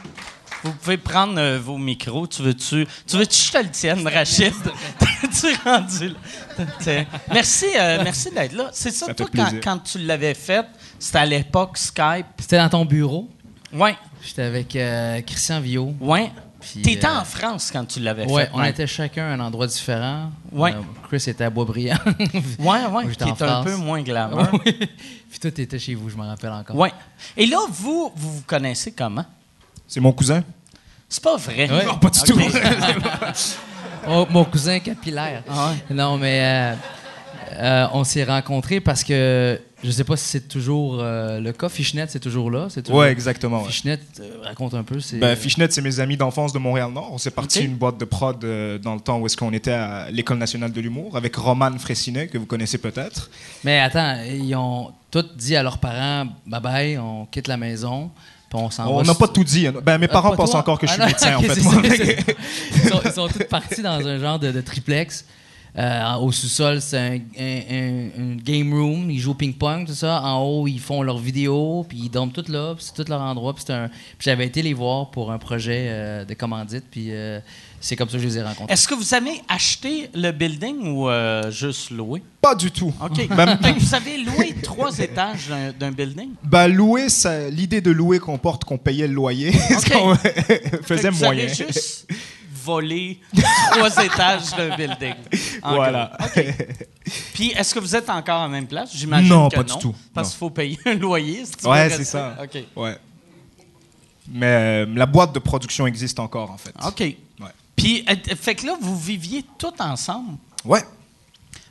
Vous 0.63 0.73
pouvez 0.75 0.99
prendre 0.99 1.41
euh, 1.41 1.59
vos 1.59 1.79
micros. 1.79 2.29
Tu 2.29 2.43
veux-tu, 2.43 2.87
tu 3.07 3.17
veux 3.17 3.25
que 3.25 3.35
je 3.35 3.51
te 3.51 3.59
le 3.59 3.71
tienne, 3.71 4.07
Rachid? 4.07 4.55
tu 5.41 5.69
rendu 5.69 6.09
là? 6.09 7.05
Merci, 7.33 7.67
euh, 7.79 8.01
merci 8.03 8.31
d'être 8.31 8.53
là. 8.53 8.71
C'est 8.73 8.91
ça, 8.91 9.07
Ça 9.07 9.15
toi, 9.15 9.27
quand, 9.63 9.79
tu 9.79 9.99
l'avais 9.99 10.35
fait, 10.35 10.67
c'était 10.99 11.19
à 11.19 11.27
l'époque 11.27 11.79
Skype. 11.79 12.27
C'était 12.39 12.59
dans 12.59 12.69
ton 12.69 12.85
bureau. 12.85 13.29
Ouais, 13.73 13.97
J'étais 14.25 14.43
avec 14.43 14.75
euh, 14.77 15.21
Christian 15.23 15.61
Villot. 15.61 15.95
ouais. 16.01 16.31
Puis, 16.61 16.83
T'étais 16.83 17.07
euh, 17.07 17.21
en 17.21 17.25
France 17.25 17.71
quand 17.73 17.85
tu 17.85 18.01
l'avais 18.01 18.27
Ouais, 18.27 18.47
fait. 18.47 18.51
on 18.53 18.65
était 18.65 18.87
chacun 18.87 19.31
à 19.31 19.35
un 19.35 19.41
endroit 19.41 19.69
différent. 19.69 20.33
Ouais. 20.51 20.73
Euh, 20.75 20.81
Chris 21.07 21.23
était 21.29 21.45
à 21.45 21.51
Boisbriand. 21.51 21.97
Ouais, 22.59 22.85
ouais, 22.87 23.07
qui 23.17 23.29
est 23.29 23.43
un 23.43 23.63
peu 23.63 23.77
moins 23.77 24.03
glamour. 24.03 24.49
Oui. 24.53 24.73
Puis 25.31 25.39
toi, 25.41 25.51
t'étais 25.53 25.79
chez 25.79 25.95
vous, 25.95 26.11
je 26.11 26.17
me 26.17 26.25
rappelle 26.25 26.51
encore. 26.51 26.75
Ouais. 26.75 26.93
Et 27.37 27.47
là, 27.47 27.59
vous, 27.71 28.13
vous 28.15 28.33
vous 28.33 28.43
connaissez 28.43 28.91
comment? 28.91 29.25
C'est 29.87 30.01
mon 30.01 30.13
cousin. 30.13 30.43
C'est 31.09 31.23
pas 31.23 31.37
vrai. 31.37 31.71
Ouais. 31.71 31.85
Non, 31.87 31.97
pas 31.97 32.11
du 32.11 32.21
tout. 32.21 32.39
Oh, 34.09 34.27
mon 34.31 34.45
cousin 34.45 34.79
capillaire. 34.79 35.43
Ah 35.49 35.71
ouais. 35.71 35.95
Non, 35.95 36.17
mais 36.17 36.41
euh, 36.43 36.75
euh, 37.53 37.87
on 37.93 38.05
s'est 38.05 38.25
rencontrés 38.25 38.81
parce 38.81 39.05
que 39.05 39.61
je 39.85 39.91
sais 39.91 40.05
pas 40.05 40.17
si 40.17 40.25
c'est 40.25 40.49
toujours 40.49 40.99
euh, 41.01 41.39
le 41.41 41.53
cas. 41.53 41.69
Fishnet, 41.69 42.07
c'est 42.09 42.19
toujours 42.19 42.51
là. 42.51 42.67
C'est 42.69 42.83
toujours... 42.83 43.01
Ouais, 43.01 43.13
exactement. 43.13 43.63
ouais. 43.63 43.69
Fishnet, 43.69 44.01
euh, 44.21 44.43
raconte 44.43 44.75
un 44.75 44.83
peu. 44.83 44.99
C'est... 44.99 45.19
Ben, 45.19 45.37
Fishnet, 45.37 45.69
c'est 45.71 45.83
mes 45.83 46.01
amis 46.01 46.17
d'enfance 46.17 46.53
de 46.53 46.59
Montréal-Nord. 46.59 47.11
On 47.13 47.19
s'est 47.19 47.31
parti 47.31 47.65
une 47.65 47.77
boîte 47.77 47.99
de 47.99 48.05
prod 48.05 48.43
euh, 48.43 48.79
dans 48.79 48.95
le 48.95 49.01
temps 49.01 49.19
où 49.19 49.27
est-ce 49.27 49.37
qu'on 49.37 49.53
était 49.53 49.73
à 49.73 50.11
l'École 50.11 50.39
nationale 50.39 50.73
de 50.73 50.81
l'humour 50.81 51.17
avec 51.17 51.37
Roman 51.37 51.79
Fressinet, 51.79 52.27
que 52.27 52.39
vous 52.39 52.47
connaissez 52.47 52.79
peut-être. 52.79 53.31
Mais 53.63 53.79
attends, 53.79 54.17
ils 54.25 54.55
ont... 54.57 54.93
tout 55.11 55.25
dit 55.37 55.55
à 55.55 55.63
leurs 55.63 55.79
parents 55.79 56.27
bye 56.47 56.61
bye, 56.61 56.99
on 56.99 57.27
quitte 57.27 57.49
la 57.49 57.57
maison, 57.57 58.11
on 58.55 59.03
n'a 59.03 59.15
pas 59.15 59.29
tout 59.29 59.45
dit. 59.45 59.67
hein. 59.67 59.75
Ben, 59.83 59.99
mes 59.99 60.09
parents 60.09 60.35
pensent 60.35 60.51
toi? 60.53 60.61
encore 60.61 60.79
que 60.79 60.87
je 60.87 60.93
Ah 60.93 60.95
suis 60.95 61.01
non, 61.03 61.07
médecin, 61.07 61.37
en 61.37 61.41
fait. 61.43 61.63
moi. 61.63 61.83
Ils 62.75 62.89
sont, 62.89 63.01
ils 63.05 63.13
sont 63.13 63.29
tous 63.29 63.45
partis 63.45 63.83
dans 63.83 64.07
un 64.07 64.19
genre 64.19 64.39
de, 64.39 64.51
de 64.53 64.61
triplex. 64.61 65.25
Euh, 65.77 66.15
au 66.17 66.33
sous-sol, 66.33 66.81
c'est 66.81 66.99
un, 66.99 67.19
un- 67.39 67.61
un- 67.71 68.09
un 68.33 68.37
game 68.37 68.73
room. 68.73 69.11
Ils 69.11 69.21
jouent 69.21 69.33
au 69.33 69.35
ping-pong, 69.35 69.87
tout 69.87 69.95
ça. 69.95 70.23
En 70.23 70.41
haut, 70.43 70.67
ils 70.67 70.81
font 70.81 71.03
leurs 71.03 71.19
vidéos, 71.19 71.85
puis 71.89 71.99
ils 72.05 72.09
dorment 72.11 72.33
tous 72.33 72.49
là, 72.49 72.75
c'est 72.79 72.95
tout 72.95 73.05
leur 73.09 73.21
endroit. 73.21 73.55
Puis, 73.55 73.65
j'avais 74.19 74.47
été 74.47 74.63
les 74.63 74.73
voir 74.75 75.11
pour 75.11 75.31
un 75.31 75.39
projet 75.39 75.87
euh, 75.91 76.25
de 76.25 76.35
commandite, 76.35 76.85
puis 76.91 77.09
euh, 77.11 77.39
c'est 77.81 77.97
comme 77.97 78.09
ça 78.09 78.17
que 78.17 78.23
je 78.23 78.27
les 78.29 78.39
ai 78.39 78.43
rencontrés. 78.43 78.73
Est-ce 78.73 78.89
que 78.89 78.95
vous 78.95 79.15
avez 79.15 79.41
acheté 79.49 80.11
le 80.15 80.31
building 80.33 80.89
ou 80.93 81.09
euh, 81.09 81.51
juste 81.51 81.91
loué? 81.91 82.23
Pas 82.41 82.55
du 82.55 82.71
tout. 82.71 82.93
OK. 83.01 83.29
Ben, 83.29 83.57
Fait 83.63 83.75
que 83.75 83.79
vous 83.81 83.95
avez 83.95 84.19
loué 84.19 84.55
trois 84.63 84.99
étages 84.99 85.49
d'un- 85.79 85.93
building? 85.93 86.31
ben, 86.43 86.69
louer, 86.69 87.07
l'idée 87.51 87.81
de 87.81 87.91
louer 87.91 88.19
comporte 88.19 88.65
qu'on 88.65 88.79
payait 88.79 89.07
le 89.07 89.15
loyer. 89.15 89.51
OK. 89.71 89.93
On 89.97 90.15
Fait 90.15 90.61
que 90.71 90.83
faisait 90.83 91.11
vous 91.11 91.25
moyen? 91.25 91.45
avez 91.45 91.55
juste 91.55 92.07
volé 92.65 93.19
trois 93.73 94.05
étages 94.05 94.51
d'un 94.57 94.77
building. 94.77 95.15
Voilà. 95.63 96.13
gros. 96.19 96.27
OK. 96.43 96.55
Puis, 97.33 97.53
est-ce 97.57 97.75
que 97.75 97.79
vous 97.79 97.97
êtes 97.97 98.11
encore 98.11 98.43
en 98.43 98.49
même 98.49 98.67
place? 98.67 98.91
J'imagine 98.95 99.29
Non, 99.31 99.49
que 99.49 99.57
pas 99.57 99.63
non, 99.63 99.75
du 99.77 99.81
tout. 99.81 99.95
Parce 100.13 100.31
qu'il 100.31 100.39
faut 100.39 100.51
payer 100.51 100.79
un 100.85 100.95
loyer. 100.95 101.45
si 101.47 101.53
tu 101.53 101.67
Ouais, 101.67 101.89
c'est 101.89 102.05
ça. 102.05 102.37
OK. 102.43 102.63
Ouais. 102.77 102.97
Mais 104.31 104.47
euh, 104.85 104.87
la 104.95 105.07
boîte 105.07 105.33
de 105.35 105.39
production 105.39 105.87
existe 105.87 106.21
encore, 106.21 106.51
en 106.51 106.59
fait. 106.59 106.75
OK. 106.87 107.17
Puis, 107.79 108.05
euh, 108.11 108.35
fait 108.37 108.55
que 108.57 108.67
là, 108.67 108.77
vous 108.81 108.99
viviez 108.99 109.45
tous 109.57 109.73
ensemble. 109.79 110.37
Ouais. 110.65 110.83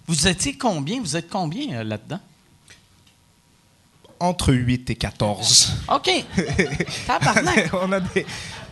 Vous 0.07 0.27
étiez 0.27 0.57
combien? 0.57 0.99
Vous 1.01 1.15
êtes 1.15 1.29
combien 1.29 1.79
euh, 1.79 1.83
là-dedans? 1.83 2.19
Entre 4.19 4.51
8 4.53 4.89
et 4.89 4.95
14. 4.95 5.73
OK. 5.93 6.09
Tabarnak. 7.07 7.69
On 7.73 7.91
a 7.91 7.99
des... 7.99 8.25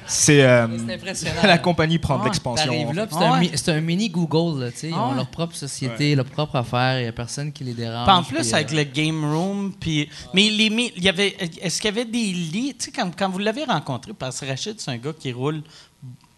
C'est... 0.08 0.44
euh, 0.44 0.68
C'est 0.86 0.94
impressionnant. 0.94 1.42
la 1.44 1.58
compagnie 1.58 1.98
prend 1.98 2.16
de 2.18 2.22
Ouais, 2.22 2.26
l'expansion. 2.28 2.66
T'arrives 2.72 2.94
là, 2.94 3.08
puis 3.08 3.16
c'est 3.18 3.26
un, 3.26 3.32
ouais. 3.34 3.40
mi- 3.40 3.52
c'est 3.56 3.72
un 3.72 3.82
mini 3.82 4.10
Google, 4.10 4.64
là, 4.64 4.72
tu 4.72 4.78
sais. 4.78 4.90
Ils 4.90 4.94
ont 4.94 5.10
ouais. 5.10 5.16
leur 5.16 5.28
propre 5.28 5.56
société, 5.56 6.14
leur 6.16 6.26
propre 6.26 6.56
affaire, 6.58 7.00
il 7.00 7.04
n'y 7.04 7.08
a 7.08 7.12
personne 7.12 7.52
qui 7.52 7.64
les 7.64 7.74
dérange. 7.74 8.06
Puis 8.08 8.16
en 8.16 8.24
plus, 8.24 8.42
puis, 8.46 8.54
avec 8.54 8.72
euh, 8.72 8.76
le 8.78 8.84
game 8.84 9.26
room, 9.26 9.74
puis... 9.80 10.08
Mais 10.36 10.50
les 10.52 10.70
mi- 10.70 10.92
il 10.96 11.04
y 11.04 11.10
avait... 11.10 11.36
Est-ce 11.60 11.82
qu'il 11.82 11.90
y 11.90 11.94
avait 11.94 12.06
des 12.06 12.32
lits? 12.34 12.76
Tu 12.78 12.86
sais, 12.86 12.92
quand, 12.92 13.10
quand 13.18 13.30
vous 13.30 13.40
l'avez 13.40 13.64
rencontré, 13.64 14.14
parce 14.14 14.40
que 14.40 14.46
Rachid, 14.46 14.80
c'est 14.80 14.92
un 14.92 14.98
gars 14.98 15.14
qui 15.20 15.32
roule 15.32 15.64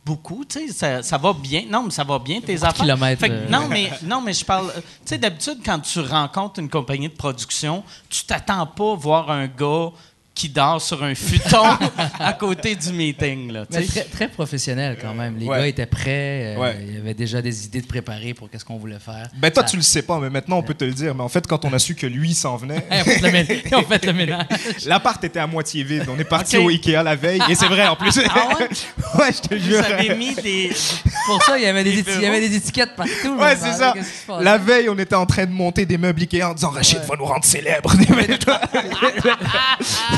beaucoup, 0.08 0.46
tu 0.46 0.68
sais, 0.68 0.74
ça, 0.74 1.04
ça 1.04 1.18
va 1.18 1.34
bien. 1.34 1.64
Non, 1.70 1.84
mais 1.84 1.92
ça 1.92 2.06
va 2.06 2.18
bien, 2.18 2.40
tes 2.40 2.56
affaires. 2.64 2.84
kilomètres, 2.86 3.20
Fait 3.20 3.28
que- 3.30 3.34
euh. 3.34 3.50
non, 3.50 3.68
mais, 3.68 3.92
non, 4.04 4.22
mais 4.22 4.32
je 4.34 4.46
parle... 4.46 4.72
Tu 4.74 4.82
sais, 5.06 5.18
d'habitude, 5.18 5.58
quand 5.66 5.80
tu 5.80 6.00
rencontres 6.00 6.60
une 6.62 6.70
compagnie 6.70 7.10
de 7.10 7.14
production, 7.14 7.84
tu 8.10 8.24
t'attends 8.24 8.66
pas 8.66 8.94
à 8.94 8.96
voir 8.96 9.30
un 9.30 9.48
gars 9.48 9.90
qui 10.38 10.50
dort 10.50 10.80
sur 10.82 11.04
un 11.04 11.16
futon 11.16 11.64
à 12.20 12.34
côté 12.34 12.76
du 12.76 12.94
meeting, 12.94 13.52
là, 13.52 13.66
Mais 13.72 13.84
très, 13.86 14.04
très 14.04 14.28
professionnel 14.28 14.98
quand 15.02 15.14
même. 15.16 15.36
Les 15.38 15.48
Ouais. 15.48 15.58
gars 15.58 15.68
étaient 15.68 15.86
prêts. 15.88 16.56
euh, 16.56 16.58
Ouais. 16.58 16.78
Il 16.88 16.96
y 16.96 16.98
avait 17.00 17.14
déjà 17.16 17.42
des 17.42 17.66
idées 17.66 17.82
de 17.82 17.88
préparer 17.88 18.34
pour 18.36 18.50
qu'est-ce 18.50 18.64
qu'on 18.66 18.78
voulait 18.78 19.00
faire. 19.00 19.28
Ben 19.36 19.50
toi, 19.52 19.64
Ça- 19.64 19.70
tu 19.70 19.78
le 19.78 19.82
sais 19.82 20.04
pas, 20.04 20.20
mais 20.20 20.30
maintenant, 20.30 20.58
on 20.60 20.64
peut 20.64 20.74
te 20.76 20.86
le 20.86 20.92
dire. 20.92 21.16
Mais 21.16 21.24
en 21.24 21.30
fait, 21.30 21.48
quand 21.48 21.66
on 21.66 21.74
a 21.74 21.80
su 21.80 21.96
que 21.96 22.06
lui 22.06 22.34
s'en 22.36 22.56
venait, 22.56 22.86
Ils 22.92 23.00
ont 23.76 23.82
fait 23.84 24.06
le 24.06 24.14
ménage. 24.14 24.46
l'appart 24.86 25.24
était 25.24 25.40
à 25.40 25.48
moitié 25.48 25.84
vide. 25.84 26.06
On 26.08 26.20
est 26.20 26.24
parti 26.24 26.58
au 26.58 26.70
Ikea 26.70 27.02
la 27.04 27.16
veille. 27.16 27.42
Et 27.50 27.56
c'est 27.56 27.68
vrai, 27.68 27.88
en 27.88 27.96
plus. 27.96 28.20
Ah 28.30 28.50
ouais? 28.60 28.68
ouais, 29.20 29.32
je 29.34 29.42
te 29.48 29.56
Vous 29.56 29.64
jure. 29.64 29.84
avez 29.84 30.16
mis 30.16 30.36
des... 30.36 30.72
Pour 31.26 31.42
ça, 31.44 31.58
il 31.58 31.64
y 31.64 31.68
avait 31.68 31.84
des, 31.84 32.00
il 32.00 32.22
y 32.22 32.26
avait 32.26 32.48
des 32.48 32.56
étiquettes 32.56 32.96
partout. 32.96 33.38
Ouais, 33.40 33.56
c'est 33.56 33.74
ça. 33.74 33.94
se 33.94 34.26
passait. 34.28 34.44
La 34.44 34.58
veille, 34.58 34.88
on 34.90 34.98
était 34.98 35.16
en 35.16 35.26
train 35.26 35.46
de 35.46 35.52
monter 35.52 35.86
des 35.86 35.98
meubles 35.98 36.22
Ikea 36.22 36.44
en 36.44 36.54
disant 36.54 36.70
Rachid 36.70 37.00
va 37.08 37.16
nous 37.18 37.26
rendre 37.26 37.44
célèbres. 37.44 37.94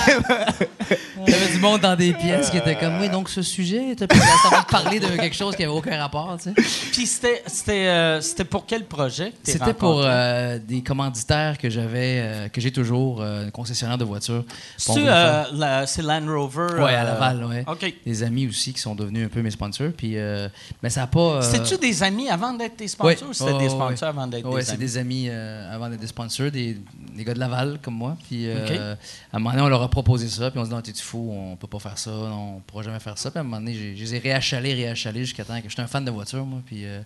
Il 1.27 1.33
y 1.33 1.35
avait 1.35 1.51
du 1.53 1.59
monde 1.59 1.81
dans 1.81 1.95
des 1.95 2.13
pièces 2.13 2.49
qui 2.49 2.57
étaient 2.57 2.75
comme, 2.77 2.99
oui, 2.99 3.09
donc 3.09 3.29
ce 3.29 3.41
sujet, 3.41 3.95
va 3.99 4.07
te 4.07 4.71
parler 4.71 4.99
de 4.99 5.07
quelque 5.07 5.35
chose 5.35 5.55
qui 5.55 5.61
n'avait 5.61 5.73
aucun 5.73 5.97
rapport, 5.99 6.37
tu 6.41 6.49
sais. 6.49 6.53
Puis 6.91 7.05
c'était, 7.05 7.43
c'était, 7.45 7.87
euh, 7.87 8.21
c'était 8.21 8.45
pour 8.45 8.65
quel 8.65 8.85
projet? 8.85 9.31
que 9.31 9.51
C'était 9.51 9.73
pour 9.73 10.01
euh, 10.03 10.57
des 10.59 10.81
commanditaires 10.81 11.57
que 11.57 11.69
j'avais, 11.69 12.19
euh, 12.21 12.47
que 12.49 12.59
j'ai 12.61 12.71
toujours, 12.71 13.23
concessionnaire 13.53 13.97
de 13.97 14.05
voitures. 14.05 14.43
C'est, 14.77 14.93
Bon, 14.93 15.05
la- 15.53 15.85
c'est 15.85 16.01
Land 16.01 16.25
Rover? 16.27 16.67
Ouais, 16.81 16.95
à 16.95 17.03
Laval, 17.03 17.43
ouais. 17.45 17.63
OK. 17.67 17.93
Des 18.05 18.23
amis 18.23 18.47
aussi 18.47 18.73
qui 18.73 18.79
sont 18.79 18.95
devenus 18.95 19.25
un 19.25 19.29
peu 19.29 19.41
mes 19.41 19.51
sponsors. 19.51 19.91
Puis, 19.95 20.15
mais 20.81 20.89
ça 20.89 21.01
n'a 21.01 21.07
pas. 21.07 21.41
C'était-tu 21.41 21.77
des 21.77 22.01
amis 22.03 22.29
avant 22.29 22.53
d'être 22.53 22.77
tes 22.77 22.83
ouais. 22.85 22.87
sponsors 22.87 23.29
ou 23.29 23.33
c'était 23.33 23.57
des 23.57 23.69
sponsors 23.69 23.89
ouais. 23.89 24.03
avant 24.03 24.27
d'être 24.27 24.47
Ouais, 24.49 24.59
des 24.61 24.65
c'est 24.65 24.71
amis? 24.73 24.79
des 24.79 24.97
amis 24.97 25.29
avant 25.29 25.89
d'être 25.89 25.99
des 25.99 26.07
sponsors, 26.07 26.51
des, 26.51 26.77
des 27.15 27.23
gars 27.23 27.33
de 27.33 27.39
Laval 27.39 27.79
comme 27.81 27.95
moi. 27.95 28.17
Puis 28.27 28.49
à 28.49 28.95
un 29.33 29.39
moment 29.39 29.51
donné, 29.51 29.61
on 29.63 29.69
leur 29.69 29.83
a 29.83 29.89
proposé 30.01 30.29
ça. 30.29 30.49
Puis 30.49 30.59
on 30.59 30.63
se 30.63 30.69
dit, 30.69 30.75
non, 30.75 30.81
t'es-tu 30.81 31.03
fou, 31.03 31.31
on 31.33 31.55
peut 31.55 31.67
pas 31.67 31.79
faire 31.79 31.97
ça, 31.97 32.11
non, 32.11 32.57
on 32.57 32.59
pourra 32.61 32.83
jamais 32.83 32.99
faire 32.99 33.17
ça. 33.17 33.31
Puis 33.31 33.37
à 33.37 33.41
un 33.41 33.43
moment 33.43 33.57
donné, 33.57 33.73
je 33.73 34.01
les 34.01 34.15
ai 34.15 34.19
réachalés, 34.19 34.73
réachalés 34.73 35.25
jusqu'à 35.25 35.43
temps 35.43 35.59
que 35.61 35.69
j'étais 35.69 35.81
un 35.81 35.87
fan 35.87 36.05
de 36.05 36.11
voiture, 36.11 36.45
moi. 36.45 36.61
Puis 36.65 36.85
euh, 36.85 37.01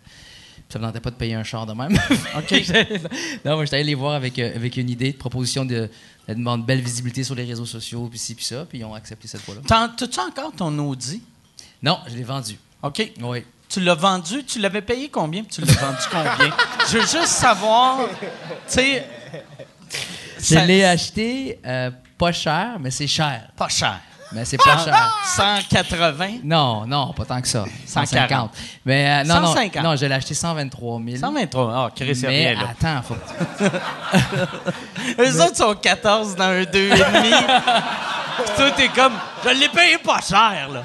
ça 0.70 0.80
me 0.80 0.86
tentait 0.86 1.00
pas 1.00 1.10
de 1.10 1.16
payer 1.16 1.34
un 1.34 1.44
char 1.44 1.66
de 1.66 1.74
même. 1.74 1.94
OK. 2.38 2.64
non, 3.46 3.56
moi, 3.56 3.66
j'étais 3.66 3.78
allé 3.78 3.86
les 3.86 3.96
voir 3.96 4.14
avec, 4.14 4.38
euh, 4.38 4.56
avec 4.56 4.78
une 4.78 4.90
idée 4.90 5.12
de 5.12 5.18
proposition 5.18 5.66
de, 5.66 5.90
de 6.28 6.34
demander 6.34 6.64
belle 6.64 6.82
visibilité 6.82 7.24
sur 7.24 7.36
les 7.36 7.46
réseaux 7.46 7.66
sociaux, 7.66 8.08
puis 8.10 8.20
ci, 8.20 8.36
puis 8.36 8.46
ça. 8.46 8.66
Puis 8.70 8.80
ils 8.80 8.86
ont 8.86 8.94
accepté 8.94 9.28
cette 9.28 9.42
fois-là. 9.42 9.62
T'as-tu 9.68 10.20
encore 10.20 10.54
ton 10.56 10.78
Audi? 10.80 11.22
Non, 11.82 12.00
je 12.08 12.16
l'ai 12.16 12.24
vendu. 12.24 12.58
OK. 12.84 13.12
Oui. 13.22 13.44
Tu 13.70 13.80
l'as 13.80 13.96
vendu, 13.96 14.44
tu 14.44 14.60
l'avais 14.60 14.84
payé 14.84 15.10
combien? 15.10 15.44
puis 15.44 15.56
Tu 15.56 15.62
l'as 15.62 15.74
vendu 15.74 16.04
combien? 16.12 16.56
Je 16.92 16.98
veux 17.00 17.02
juste 17.02 17.26
savoir, 17.26 18.08
tu 18.20 18.28
sais... 18.68 19.04
Je 20.40 20.60
l'ai 20.60 20.84
acheté 20.84 21.60
euh, 21.66 21.90
pas 22.24 22.32
cher, 22.32 22.68
mais 22.80 22.90
c'est 22.92 23.08
cher. 23.08 23.42
Pas 23.58 23.68
cher. 23.68 24.00
Mais 24.32 24.46
c'est 24.46 24.58
pas 24.58 24.78
cher. 24.78 25.14
180? 25.36 26.40
Non, 26.44 26.86
non, 26.88 27.14
pas 27.14 27.26
tant 27.26 27.42
que 27.42 27.48
ça. 27.48 27.66
140. 27.86 28.08
150. 28.10 28.52
Mais 28.86 29.08
euh, 29.08 29.24
non, 29.26 29.36
150. 29.48 29.84
non, 29.84 29.90
non, 29.92 29.96
je 29.96 30.06
l'ai 30.06 30.16
acheté 30.16 30.34
123 30.34 31.02
000. 31.06 31.18
123. 31.18 31.74
Ah, 31.76 31.90
Chris, 31.96 32.16
c'est 32.16 32.28
mais 32.28 32.52
rien, 32.54 32.62
là. 32.62 32.70
attends, 32.72 33.02
faut 33.04 33.14
que 33.16 33.68
tu- 35.18 35.22
Eux 35.22 35.42
autres 35.44 35.58
sont 35.58 35.76
14 35.76 36.36
dans 36.36 36.44
un 36.46 36.62
2,5. 36.64 36.66
Puis 38.38 38.56
toi, 38.58 38.72
t'es 38.72 38.88
comme, 38.88 39.14
je 39.44 39.50
l'ai 39.50 39.70
payé 39.70 39.98
pas 40.04 40.20
cher, 40.22 40.70
là. 40.74 40.84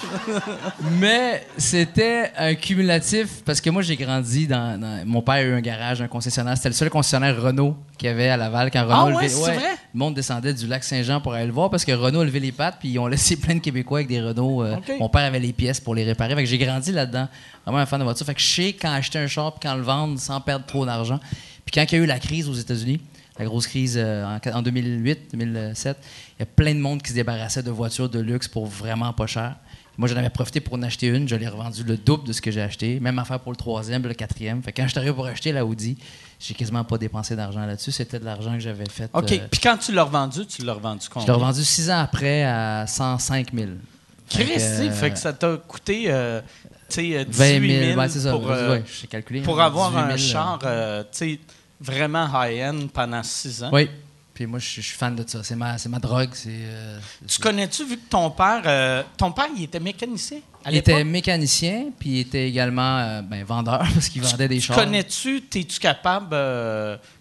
Mais 0.98 1.46
c'était 1.56 2.30
un 2.36 2.54
cumulatif 2.54 3.42
parce 3.44 3.60
que 3.60 3.70
moi 3.70 3.82
j'ai 3.82 3.96
grandi 3.96 4.46
dans, 4.46 4.80
dans- 4.80 5.02
mon 5.06 5.22
père 5.22 5.34
a 5.34 5.42
eu 5.42 5.52
un 5.54 5.60
garage, 5.60 6.00
un 6.02 6.08
concessionnaire. 6.08 6.56
C'était 6.56 6.68
le 6.70 6.74
seul 6.74 6.90
concessionnaire 6.90 7.40
Renault 7.40 7.76
qu'il 7.98 8.08
y 8.08 8.10
avait 8.10 8.28
à 8.28 8.36
Laval 8.36 8.70
quand 8.70 8.82
Renault 8.84 8.94
Ah 8.94 9.06
ouais, 9.06 9.12
levait- 9.14 9.28
c'est 9.28 9.54
vrai? 9.54 9.76
Le 9.94 9.98
monde 9.98 10.14
descendait 10.14 10.52
du 10.54 10.66
lac 10.66 10.84
Saint-Jean 10.84 11.20
pour 11.20 11.32
aller 11.34 11.46
le 11.46 11.52
voir 11.52 11.70
parce 11.70 11.84
que 11.84 11.92
Renault 11.92 12.24
levé 12.24 12.40
les 12.40 12.52
pattes 12.52 12.76
puis 12.78 12.90
ils 12.90 12.98
ont 12.98 13.06
laissé 13.06 13.36
plein 13.36 13.54
de 13.54 13.60
Québécois 13.60 13.98
avec 13.98 14.08
des 14.08 14.20
Renault. 14.20 14.62
euh. 14.62 14.76
Mon 15.00 15.08
père 15.08 15.22
avait 15.24 15.40
les 15.40 15.52
pièces 15.52 15.80
pour 15.80 15.94
les 15.94 16.04
réparer. 16.04 16.34
Fait 16.34 16.44
que 16.44 16.48
j'ai 16.48 16.58
grandi 16.58 16.92
là-dedans. 16.92 17.28
Vraiment 17.64 17.78
un 17.80 17.86
fan 17.86 17.98
de 17.98 18.04
voiture. 18.04 18.26
Fait 18.26 18.34
que 18.34 18.40
je 18.40 18.46
sais 18.46 18.72
quand 18.72 18.92
acheter 18.92 19.18
un 19.18 19.26
char 19.26 19.52
puis 19.52 19.68
quand 19.68 19.74
le 19.74 19.82
vendre 19.82 20.18
sans 20.18 20.40
perdre 20.40 20.66
trop 20.66 20.84
d'argent. 20.86 21.18
Puis 21.64 21.72
quand 21.74 21.84
il 21.90 21.96
y 21.98 22.00
a 22.00 22.04
eu 22.04 22.06
la 22.06 22.18
crise 22.18 22.48
aux 22.48 22.54
États-Unis, 22.54 23.00
la 23.38 23.44
grosse 23.44 23.66
crise 23.66 23.96
euh, 23.98 24.24
en, 24.24 24.38
en 24.58 24.62
2008, 24.62 25.30
2007, 25.34 25.96
il 26.38 26.40
y 26.40 26.42
a 26.42 26.46
plein 26.46 26.74
de 26.74 26.80
monde 26.80 27.02
qui 27.02 27.10
se 27.10 27.14
débarrassait 27.14 27.62
de 27.62 27.70
voitures 27.70 28.08
de 28.08 28.20
luxe 28.20 28.48
pour 28.48 28.66
vraiment 28.66 29.12
pas 29.12 29.26
cher. 29.26 29.56
Moi, 29.98 30.08
j'en 30.08 30.16
avais 30.16 30.28
profité 30.30 30.60
pour 30.60 30.74
en 30.74 30.82
acheter 30.82 31.06
une. 31.08 31.26
Je 31.28 31.36
l'ai 31.36 31.48
revendu 31.48 31.82
le 31.82 31.96
double 31.96 32.28
de 32.28 32.32
ce 32.32 32.40
que 32.42 32.50
j'ai 32.50 32.60
acheté. 32.60 33.00
Même 33.00 33.18
affaire 33.18 33.40
pour 33.40 33.50
le 33.52 33.56
troisième, 33.56 34.02
le 34.02 34.12
quatrième. 34.14 34.62
Fait 34.62 34.72
que 34.72 34.76
quand 34.82 34.84
je 34.86 34.90
suis 34.90 34.98
arrivé 34.98 35.14
pour 35.14 35.26
acheter 35.26 35.52
la 35.52 35.64
Audi, 35.64 35.96
j'ai 36.38 36.52
quasiment 36.54 36.84
pas 36.84 36.98
dépensé 36.98 37.34
d'argent 37.34 37.64
là-dessus. 37.64 37.92
C'était 37.92 38.18
de 38.18 38.24
l'argent 38.26 38.52
que 38.52 38.60
j'avais 38.60 38.84
fait. 38.90 39.08
OK. 39.14 39.32
euh, 39.32 39.38
Puis 39.50 39.60
quand 39.60 39.76
tu 39.78 39.92
l'as 39.92 40.04
revendu, 40.04 40.44
tu 40.46 40.62
l'as 40.64 40.74
revendu 40.74 41.04
je 41.04 41.10
combien? 41.10 41.26
l'ai 41.26 41.32
revendu 41.32 41.64
six 41.64 41.90
ans 41.90 41.98
après 42.00 42.44
à 42.44 42.86
105 42.86 43.54
000. 43.54 43.68
Fait 44.28 44.42
que, 44.44 44.48
Christy, 44.50 44.88
euh, 44.88 44.90
fait 44.90 45.10
que 45.12 45.18
ça 45.18 45.32
t'a 45.32 45.56
coûté, 45.56 46.04
euh, 46.08 46.40
tu 46.88 46.96
sais, 46.96 47.16
euh, 47.18 47.24
18 47.24 47.58
20 47.60 47.68
000 47.68 47.84
000. 47.90 47.98
Ouais, 48.00 48.08
c'est 48.08 48.20
ça. 48.20 48.32
pour, 48.32 48.50
euh, 48.50 48.70
Ouais, 48.72 48.84
calculé. 49.08 49.40
pour 49.42 49.60
hein, 49.60 49.66
avoir 49.66 49.90
18 49.90 49.98
000, 50.00 50.08
un 50.08 50.12
euh, 50.12 50.16
char, 50.18 50.58
euh, 50.64 51.04
vraiment 51.80 52.28
high-end 52.34 52.86
pendant 52.92 53.22
6 53.22 53.62
ans. 53.64 53.70
Oui. 53.72 53.88
Puis 54.36 54.44
moi, 54.44 54.58
je 54.58 54.82
suis 54.82 54.82
fan 54.82 55.16
de 55.16 55.24
ça. 55.26 55.42
C'est 55.42 55.56
ma, 55.56 55.76
ma 55.88 55.98
drogue. 55.98 56.28
Euh, 56.46 56.98
Tu 57.26 57.38
connais-tu, 57.40 57.86
vu 57.86 57.96
que 57.96 58.06
ton 58.10 58.28
père, 58.30 58.60
euh, 58.66 59.02
ton 59.16 59.32
père, 59.32 59.46
il 59.56 59.62
était 59.62 59.80
mécanicien 59.80 60.40
à 60.62 60.70
Il 60.70 60.76
était 60.76 61.02
mécanicien, 61.04 61.86
puis 61.98 62.10
il 62.10 62.18
était 62.18 62.46
également 62.46 62.98
euh, 62.98 63.22
ben, 63.22 63.42
vendeur 63.44 63.78
parce 63.94 64.10
qu'il 64.10 64.20
vendait 64.20 64.46
des 64.46 64.56
Tu 64.56 64.66
chars. 64.66 64.76
connais-tu, 64.76 65.40
t'es-tu 65.40 65.80
capable, 65.80 66.36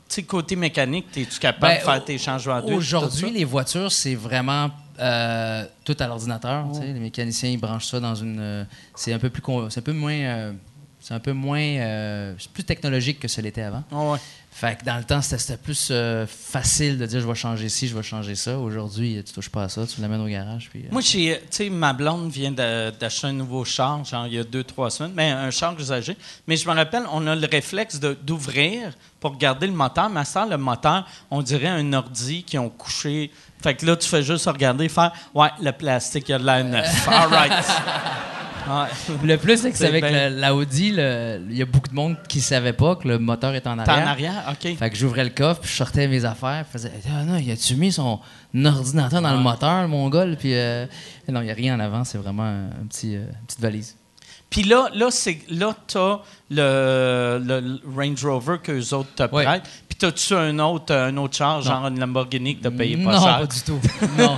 tu 0.10 0.16
sais, 0.16 0.24
côté 0.24 0.58
mécanique, 0.58 1.10
t'es-tu 1.10 1.40
capable 1.40 1.76
Ben, 1.76 1.80
de 1.80 1.86
faire 1.86 2.04
tes 2.04 2.18
changements 2.18 2.60
d'huile? 2.60 2.74
Aujourd'hui, 2.76 3.32
les 3.32 3.46
voitures, 3.46 3.94
c'est 3.94 4.16
vraiment 4.16 4.70
tout 4.98 5.96
à 5.98 6.08
l'ordinateur. 6.08 6.68
Les 6.82 7.00
mécaniciens, 7.00 7.50
ils 7.50 7.58
branchent 7.58 7.88
ça 7.88 8.02
dans 8.02 8.16
une. 8.16 8.68
c'est 8.94 9.14
un 9.14 9.20
peu 9.20 9.30
plus. 9.30 9.42
C'est 9.70 9.80
un 9.80 9.84
peu 9.84 9.94
moins. 9.94 10.54
c'est 11.00 11.14
un 11.14 11.22
peu 11.22 11.32
moins. 11.32 12.36
c'est 12.38 12.52
plus 12.52 12.66
technologique 12.66 13.20
que 13.20 13.30
ce 13.30 13.40
l'était 13.40 13.62
avant. 13.62 13.86
Ah 13.90 14.12
ouais. 14.12 14.20
Fait 14.58 14.78
que 14.78 14.86
dans 14.86 14.96
le 14.96 15.04
temps, 15.04 15.22
c'était 15.22 15.58
plus 15.58 15.90
euh, 15.92 16.26
facile 16.26 16.98
de 16.98 17.06
dire 17.06 17.20
je 17.20 17.28
vais 17.28 17.36
changer 17.36 17.68
ci, 17.68 17.90
je 17.90 17.96
vais 17.96 18.02
changer 18.02 18.36
ça. 18.36 18.58
Aujourd'hui, 18.58 19.22
tu 19.22 19.34
touches 19.34 19.50
pas 19.50 19.64
à 19.64 19.70
ça, 19.70 19.86
tu 19.86 20.00
l'amènes 20.00 20.22
au 20.22 20.28
garage. 20.28 20.70
Puis, 20.72 20.84
euh, 20.84 20.92
Moi, 20.94 21.02
tu 21.02 21.30
sais, 21.50 21.70
ma 21.70 21.92
blonde 21.92 22.32
vient 22.32 22.54
d'acheter 22.54 23.28
un 23.28 23.34
nouveau 23.34 23.66
char, 23.66 24.06
genre 24.06 24.28
il 24.28 24.36
y 24.36 24.40
a 24.40 24.46
deux, 24.46 24.64
trois 24.64 24.90
semaines, 24.90 25.12
mais 25.14 25.30
un 25.30 25.52
char 25.52 25.78
usagé. 25.78 26.16
Mais 26.48 26.56
je 26.56 26.70
me 26.70 26.74
rappelle, 26.74 27.04
on 27.12 27.28
a 27.28 27.36
le 27.36 27.46
réflexe 27.52 28.00
d'ouvrir 28.00 28.94
pour 29.20 29.32
regarder 29.32 29.68
le 29.68 29.74
moteur. 29.74 30.10
À 30.16 30.24
ça, 30.24 30.46
le 30.46 30.56
moteur, 30.56 31.06
on 31.30 31.42
dirait 31.42 31.68
un 31.68 31.92
ordi 31.92 32.44
qui 32.44 32.58
ont 32.58 32.70
couché. 32.70 33.32
Fait 33.62 33.76
que 33.76 33.86
là, 33.86 33.98
tu 33.98 34.08
fais 34.08 34.24
juste 34.24 34.46
regarder, 34.46 34.88
faire 34.88 35.12
Ouais, 35.34 35.50
le 35.62 35.74
plastique, 35.74 36.30
il 36.30 36.32
y 36.32 36.36
a 36.36 36.40
de 36.40 36.46
la 36.46 36.64
neuf. 36.64 37.08
All 37.10 37.28
right. 37.28 37.66
Ouais. 38.68 39.18
Le 39.24 39.38
plus, 39.38 39.58
c'est 39.62 39.72
que 39.72 39.78
c'est 39.78 39.88
avec 39.88 40.04
bien. 40.04 40.30
le- 40.30 41.42
il 41.50 41.58
y 41.58 41.62
a 41.62 41.66
beaucoup 41.66 41.90
de 41.90 41.94
monde 41.96 42.18
qui 42.28 42.42
savait 42.42 42.74
pas 42.74 42.96
que 42.96 43.08
le 43.08 43.20
moteur 43.20 43.54
était 43.56 43.68
en 43.70 43.78
arrière. 43.80 44.06
en 44.06 44.10
arrière? 44.10 44.44
OK. 44.52 44.76
Fait 44.78 44.90
que 44.90 44.96
j'ouvrais 44.96 45.24
le 45.24 45.30
coffre, 45.30 45.62
puis 45.62 45.70
je 45.70 45.76
sortais 45.76 46.08
mes 46.08 46.26
affaires, 46.26 46.66
puis 46.70 46.82
je 46.82 46.88
faisais 46.88 46.92
Ah 47.10 47.24
non, 47.24 47.38
il 47.38 47.52
a-tu 47.52 47.76
mis 47.76 47.92
son 47.92 48.20
ordinateur 48.64 49.22
dans 49.22 49.34
le 49.34 49.40
moteur, 49.40 49.88
mon 49.88 50.10
gars? 50.10 50.26
Puis 50.40 50.54
euh, 50.56 50.86
non, 51.30 51.42
il 51.42 51.46
n'y 51.46 51.52
a 51.52 51.56
rien 51.56 51.76
en 51.76 51.80
avant, 51.80 52.04
c'est 52.04 52.18
vraiment 52.18 52.44
un, 52.44 52.86
petit, 52.90 53.16
euh, 53.16 53.20
une 53.26 53.46
petite 53.48 53.62
valise. 53.62 53.96
Puis 54.50 54.64
là, 54.64 54.90
là, 54.94 55.08
c'est, 55.12 55.40
là 55.50 55.76
t'as 55.88 56.20
le, 56.50 57.40
le 57.44 57.80
Range 57.96 58.26
Rover 58.26 58.58
qu'eux 58.64 58.94
autres 58.94 59.14
te 59.16 59.24
Ouais. 59.36 59.44
prêtent. 59.44 59.70
Puis 59.90 59.98
t'as-tu 59.98 60.34
un 60.36 60.58
autre, 60.60 60.94
un 60.94 61.16
autre 61.18 61.36
char, 61.36 61.62
genre 61.62 61.88
une 61.88 62.00
Lamborghini 62.00 62.58
que 62.58 62.64
t'as 62.64 62.72
payé 62.72 62.96
pas 62.98 63.12
non, 63.14 63.22
cher? 63.24 63.40
pas 63.40 63.48
du 63.48 63.62
tout. 63.62 63.80
non. 64.18 64.38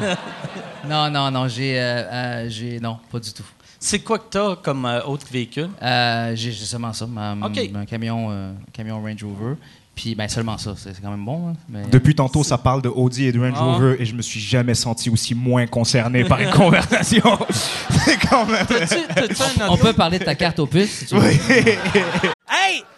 non, 0.88 1.10
non, 1.12 1.32
non, 1.32 1.48
j'ai, 1.48 1.80
euh, 1.80 2.04
euh, 2.12 2.46
j'ai. 2.50 2.80
Non, 2.80 2.98
pas 3.12 3.20
du 3.20 3.32
tout. 3.34 3.44
C'est 3.80 4.00
quoi 4.00 4.20
que 4.20 4.26
t'as 4.30 4.56
comme 4.56 4.86
euh, 4.86 5.02
autre 5.04 5.26
véhicule? 5.32 5.70
Euh, 5.82 6.32
j'ai, 6.36 6.52
seulement 6.52 6.94
ça, 6.94 7.06
ma- 7.06 7.32
un 7.32 7.86
camion, 7.86 8.28
euh, 8.32 8.52
camion 8.74 9.02
Range 9.02 9.24
Rover. 9.24 9.56
Puis, 9.96 10.13
ben, 10.13 10.28
seulement 10.28 10.60
ça, 10.60 10.76
c'est, 10.78 11.00
quand 11.02 11.10
même 11.10 11.26
bon. 11.26 11.50
hein, 11.50 11.54
mais- 11.70 11.88
Depuis 11.88 12.13
tantôt, 12.13 12.44
ça 12.44 12.58
parle 12.60 12.84
de 12.84 12.90
Audi 12.90 13.26
et 13.26 13.32
de 13.32 13.40
Range 13.40 13.54
Ah. 13.56 13.63
Rover 13.63 13.96
et 14.00 14.06
je 14.06 14.13
me 14.13 14.22
suis 14.22 14.40
jamais 14.40 14.76
senti 14.76 15.10
aussi 15.10 15.34
moins 15.34 15.66
concerné 15.66 16.24
par 16.24 16.40
une 16.40 16.52
conversation. 16.52 17.24
C'est 18.06 18.18
quand 18.30 18.46
même. 18.46 18.66
On 19.70 19.78
peut 19.78 19.94
parler 19.94 20.20
de 20.20 20.24
ta 20.26 20.36
carte 20.36 20.60
opus, 20.60 20.90
si 20.90 21.06
tu 21.08 21.16
veux. 21.16 21.28
Hey, 21.30 22.84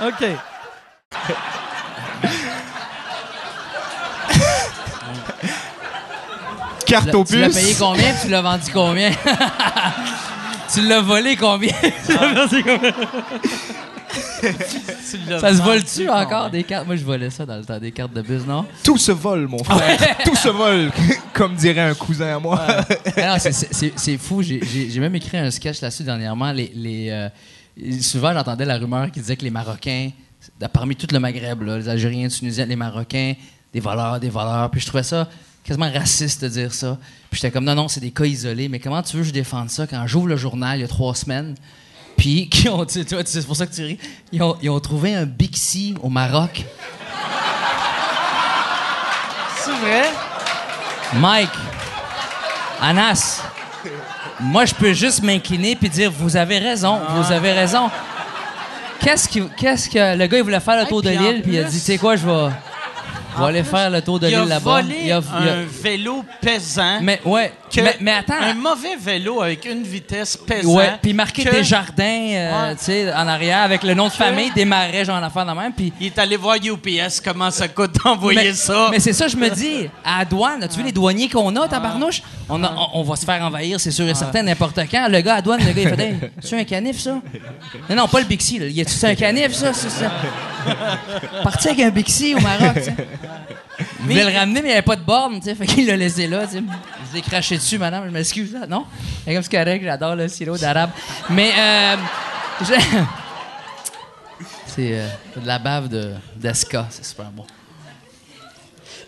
OK. 0.00 0.24
Carte 6.86 7.06
l'as- 7.06 7.24
Tu 7.24 7.38
l'as 7.38 7.48
payé 7.48 7.74
combien? 7.78 8.14
Tu 8.22 8.28
l'as 8.28 8.42
vendu 8.42 8.64
combien? 8.72 9.10
tu 10.74 10.80
l'as 10.86 11.00
volé 11.00 11.36
combien? 11.36 11.72
Tu 12.06 12.12
l'as 12.12 12.34
vendu 12.46 12.62
combien? 12.62 12.92
Ça 15.40 15.54
se 15.54 15.62
vole-tu 15.62 16.08
encore 16.10 16.50
des 16.50 16.62
cartes? 16.64 16.86
Moi, 16.86 16.96
je 16.96 17.04
volais 17.04 17.30
ça 17.30 17.46
dans 17.46 17.56
le 17.56 17.64
temps 17.64 17.78
des 17.78 17.90
cartes 17.90 18.12
de 18.12 18.20
bus, 18.20 18.42
non? 18.46 18.66
Tout 18.84 18.98
se 18.98 19.12
vole, 19.12 19.46
mon 19.48 19.62
frère. 19.64 19.98
Tout 20.24 20.36
se 20.36 20.48
vole, 20.50 20.92
comme 21.32 21.54
dirait 21.54 21.80
un 21.80 21.94
cousin 21.94 22.36
à 22.36 22.38
moi. 22.38 22.60
Non, 23.16 23.36
c'est- 23.38 23.52
c'est 23.52 23.72
c'est- 23.74 23.92
c'est 23.96 24.18
fou. 24.18 24.42
J'ai- 24.42 24.60
J'ai 24.62 24.90
j'ai 24.90 25.00
même 25.00 25.14
écrit 25.14 25.38
un 25.38 25.50
sketch 25.50 25.80
là-dessus 25.80 26.02
dernièrement. 26.04 26.52
Les, 26.52 26.70
les, 26.74 27.08
euh, 27.10 27.28
souvent, 28.00 28.32
j'entendais 28.32 28.64
la 28.64 28.78
rumeur 28.78 29.10
qui 29.10 29.20
disait 29.20 29.36
que 29.36 29.44
les 29.44 29.50
Marocains, 29.50 30.10
parmi 30.72 30.96
tout 30.96 31.08
le 31.10 31.18
Maghreb, 31.18 31.62
là, 31.62 31.78
les 31.78 31.88
Algériens, 31.88 32.24
les 32.24 32.30
Tunisiens, 32.30 32.66
les 32.66 32.76
Marocains, 32.76 33.34
des 33.72 33.80
voleurs, 33.80 34.20
des 34.20 34.28
voleurs. 34.30 34.70
Puis 34.70 34.80
je 34.80 34.86
trouvais 34.86 35.02
ça 35.02 35.28
quasiment 35.64 35.90
raciste 35.90 36.44
de 36.44 36.48
dire 36.48 36.72
ça. 36.72 36.98
Puis 37.30 37.40
j'étais 37.40 37.50
comme, 37.50 37.64
non, 37.64 37.74
non, 37.74 37.88
c'est 37.88 38.00
des 38.00 38.10
cas 38.10 38.24
isolés. 38.24 38.68
Mais 38.68 38.78
comment 38.78 39.02
tu 39.02 39.16
veux 39.16 39.22
que 39.22 39.28
je 39.28 39.32
défende 39.32 39.70
ça 39.70 39.86
quand 39.86 40.06
j'ouvre 40.06 40.28
le 40.28 40.36
journal 40.36 40.78
il 40.78 40.82
y 40.82 40.84
a 40.84 40.88
trois 40.88 41.14
semaines? 41.14 41.54
Puis, 42.16 42.48
qui 42.50 42.68
ont, 42.68 42.84
tu 42.84 43.04
toi, 43.04 43.22
c'est 43.24 43.46
pour 43.46 43.56
ça 43.56 43.66
que 43.66 43.74
tu 43.74 43.82
ris. 43.82 43.98
Ils 44.30 44.42
ont, 44.42 44.56
ils 44.62 44.70
ont 44.70 44.80
trouvé 44.80 45.14
un 45.14 45.26
Bixi 45.26 45.94
au 46.02 46.08
Maroc. 46.08 46.64
C'est 49.56 49.78
vrai? 49.78 50.04
Mike, 51.14 51.50
Anas, 52.80 53.42
moi, 54.40 54.64
je 54.64 54.74
peux 54.74 54.92
juste 54.92 55.22
m'incliner 55.22 55.76
puis 55.76 55.88
dire 55.88 56.10
Vous 56.10 56.36
avez 56.36 56.58
raison, 56.58 57.00
vous 57.16 57.32
avez 57.32 57.52
raison. 57.52 57.90
Qu'est-ce 59.00 59.28
que, 59.28 59.40
qu'est-ce 59.56 59.88
que. 59.90 60.16
Le 60.16 60.26
gars, 60.26 60.38
il 60.38 60.44
voulait 60.44 60.60
faire 60.60 60.78
le 60.82 60.86
tour 60.86 61.02
de 61.02 61.10
l'île, 61.10 61.42
puis 61.42 61.52
il 61.54 61.58
a 61.58 61.64
dit 61.64 61.78
Tu 61.78 61.84
sais 61.84 61.98
quoi, 61.98 62.16
je 62.16 62.24
vais. 62.26 62.50
Aller 63.36 63.62
plus, 63.62 63.70
faire 63.70 63.90
le 63.90 64.00
tour 64.00 64.20
de 64.20 64.28
Il 64.28 64.34
a 64.34 64.40
l'île 64.40 64.48
là-bas. 64.48 64.82
volé 64.82 64.96
Il 65.04 65.12
a- 65.12 65.20
il 65.42 65.48
a- 65.48 65.52
un 65.54 65.64
vélo 65.82 66.24
pesant. 66.40 67.00
Mais, 67.02 67.20
ouais. 67.24 67.52
Que- 67.74 67.80
Mais, 67.82 67.96
mais 68.00 68.12
attends. 68.12 68.34
Un 68.40 68.54
mauvais 68.54 68.96
vélo 68.98 69.42
avec 69.42 69.64
une 69.64 69.82
vitesse 69.82 70.36
pesante. 70.36 70.74
Ouais, 70.76 70.92
puis 71.02 71.12
marqué 71.12 71.44
que 71.44 71.50
des 71.50 71.64
jardins, 71.64 72.04
euh, 72.04 72.68
Ouais. 72.70 72.76
tu 72.76 72.84
sais, 72.84 73.12
en 73.12 73.26
arrière, 73.28 73.58
avec 73.62 73.82
le 73.82 73.94
nom 73.94 74.06
de 74.08 74.12
famille, 74.12 74.50
des 74.52 74.64
marais, 74.64 75.04
genre 75.04 75.16
en 75.18 75.22
affaire 75.22 75.46
de 75.46 75.52
même. 75.52 75.72
Puis 75.72 75.92
Il 76.00 76.06
est 76.06 76.18
allé 76.18 76.36
voir 76.36 76.56
UPS 76.56 77.20
comment 77.24 77.50
ça 77.50 77.68
coûte 77.68 77.92
d'envoyer 78.04 78.52
ça. 78.54 78.88
mais 78.90 79.00
c'est 79.00 79.12
ça, 79.12 79.28
je 79.28 79.36
me 79.36 79.48
dis, 79.50 79.88
à 80.04 80.20
la 80.20 80.24
douane, 80.24 80.62
as-tu 80.62 80.78
vu 80.78 80.84
les 80.84 80.92
douaniers 80.92 81.28
qu'on 81.28 81.54
a, 81.56 81.68
tabarnouche? 81.68 82.22
On, 82.48 82.62
a- 82.62 82.72
on, 82.94 83.00
on 83.00 83.02
va 83.02 83.16
se 83.16 83.24
faire 83.24 83.42
envahir, 83.42 83.80
c'est 83.80 83.90
sûr 83.90 84.08
et 84.08 84.14
certain, 84.14 84.42
n'importe 84.42 84.78
quand. 84.90 85.08
Le 85.08 85.20
gars 85.20 85.32
à 85.32 85.36
la 85.36 85.42
douane, 85.42 85.60
le 85.64 85.72
gars, 85.72 85.82
il 85.82 85.88
fait, 85.88 86.52
hey, 86.52 86.60
un 86.60 86.64
canif, 86.64 87.00
ça? 87.00 87.20
Non, 87.90 87.96
non, 87.96 88.08
pas 88.08 88.20
le 88.20 88.26
Bixi, 88.26 88.58
là. 88.58 88.66
Y 88.66 88.80
a-tu- 88.80 89.04
un 89.06 89.14
canif, 89.14 89.52
ça? 89.52 89.72
Parti 91.42 91.68
avec 91.68 91.80
un 91.80 91.90
Bixi 91.90 92.34
au 92.34 92.40
Maroc, 92.40 92.74
tu 92.76 92.82
sais. 92.84 92.94
Il 93.78 94.06
voulait 94.06 94.30
le 94.30 94.38
ramener, 94.38 94.60
mais 94.62 94.68
il 94.68 94.70
n'y 94.70 94.72
avait 94.72 94.82
pas 94.82 94.96
de 94.96 95.02
borne, 95.02 95.38
tu 95.40 95.46
sais. 95.46 95.54
Fait 95.54 95.66
qu'il 95.66 95.86
l'a 95.86 95.96
laissé 95.96 96.26
là, 96.26 96.46
tu 96.46 96.54
sais. 96.58 96.62
Je 97.10 97.14
l'ai 97.16 97.22
craché 97.22 97.56
dessus, 97.56 97.78
madame, 97.78 98.04
je 98.06 98.10
m'excuse. 98.10 98.56
Non? 98.68 98.86
C'est 99.24 99.34
comme 99.34 99.42
c'est 99.42 99.50
correct, 99.50 99.82
j'adore 99.84 100.14
le 100.16 100.28
sirop 100.28 100.56
d'arabe. 100.56 100.90
Mais, 101.30 101.50
euh. 101.58 101.96
je- 102.60 102.74
C'est 104.66 104.98
euh, 104.98 105.08
de 105.36 105.46
la 105.46 105.58
bave 105.60 105.88
de- 105.88 106.14
d'Esca, 106.36 106.86
c'est 106.90 107.04
super 107.04 107.26
bon. 107.30 107.46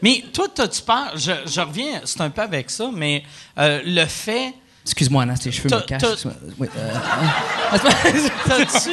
Mais 0.02 0.22
toi, 0.32 0.46
t'as-tu 0.54 0.82
peur? 0.82 1.12
Je, 1.16 1.32
je 1.46 1.60
reviens, 1.60 2.00
c'est 2.04 2.20
un 2.20 2.30
peu 2.30 2.42
avec 2.42 2.70
ça, 2.70 2.88
mais 2.94 3.24
euh, 3.58 3.80
le 3.84 4.04
fait. 4.06 4.54
Excuse-moi, 4.84 5.24
Anna, 5.24 5.36
tes 5.36 5.50
cheveux 5.50 5.68
me 5.74 5.80
cachent. 5.80 6.02
Oui, 6.58 6.68
euh, 6.76 6.92
T'as-tu. 8.46 8.90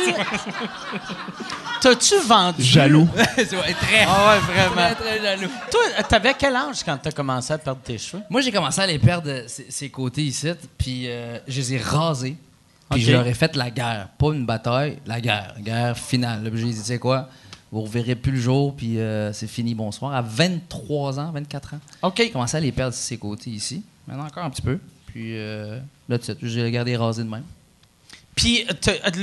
T'as-tu 1.84 2.16
vendu? 2.26 2.64
Jaloux. 2.64 3.08
ouais, 3.38 3.46
très, 3.46 4.06
Ah 4.08 4.36
ouais, 4.36 4.40
vraiment. 4.54 4.96
très, 4.96 4.96
très 4.96 5.22
jaloux. 5.22 5.50
Toi, 5.70 5.82
t'avais 6.08 6.34
quel 6.40 6.56
âge 6.56 6.82
quand 6.84 6.98
t'as 6.98 7.12
commencé 7.12 7.52
à 7.52 7.58
perdre 7.58 7.82
tes 7.82 7.98
cheveux? 7.98 8.24
Moi, 8.30 8.40
j'ai 8.40 8.52
commencé 8.54 8.80
à 8.80 8.88
les 8.88 8.98
perdre 9.00 9.28
de 9.28 9.44
ces, 9.48 9.66
ces 9.70 9.90
côtés 9.90 10.24
ici, 10.24 10.50
puis 10.78 11.10
euh, 11.10 11.40
je 11.46 11.60
les 11.60 11.74
ai 11.74 11.78
rasés. 11.80 12.38
Puis 12.90 13.02
Ok. 13.02 13.08
je 13.08 13.12
leur 13.12 13.28
ai 13.28 13.34
fait 13.34 13.56
la 13.58 13.70
guerre. 13.70 14.08
Pas 14.18 14.28
une 14.34 14.46
bataille, 14.46 15.00
la 15.06 15.20
guerre. 15.20 15.56
Guerre 15.60 15.98
finale. 15.98 16.44
Là, 16.46 16.50
j'ai 16.54 16.64
dit, 16.66 16.74
tu 16.80 16.84
sais 16.86 17.00
quoi, 17.00 17.28
vous 17.70 17.82
ne 17.82 17.86
reverrez 17.86 18.16
plus 18.16 18.32
le 18.32 18.40
jour, 18.40 18.74
puis 18.76 18.98
euh, 19.00 19.34
c'est 19.34 19.48
fini, 19.48 19.76
bonsoir. 19.76 20.14
À 20.14 20.22
23 20.22 21.20
ans, 21.20 21.32
24 21.34 21.74
ans, 21.74 21.80
OK. 22.04 22.14
j'ai 22.18 22.32
commencé 22.32 22.56
à 22.56 22.60
les 22.62 22.72
perdre 22.72 22.92
de 22.94 22.98
ces 22.98 23.18
côtés 23.18 23.50
ici. 23.50 23.84
Maintenant, 24.08 24.26
encore 24.26 24.46
un 24.46 24.50
petit 24.50 24.62
peu. 24.62 24.80
Puis 25.08 25.38
euh, 25.38 25.80
là, 26.08 26.18
tu 26.18 26.26
sais, 26.26 26.38
j'ai 26.44 26.72
gardé 26.72 26.96
rasé 26.96 27.24
de 27.24 27.30
même. 27.30 27.44
Puis 28.36 28.66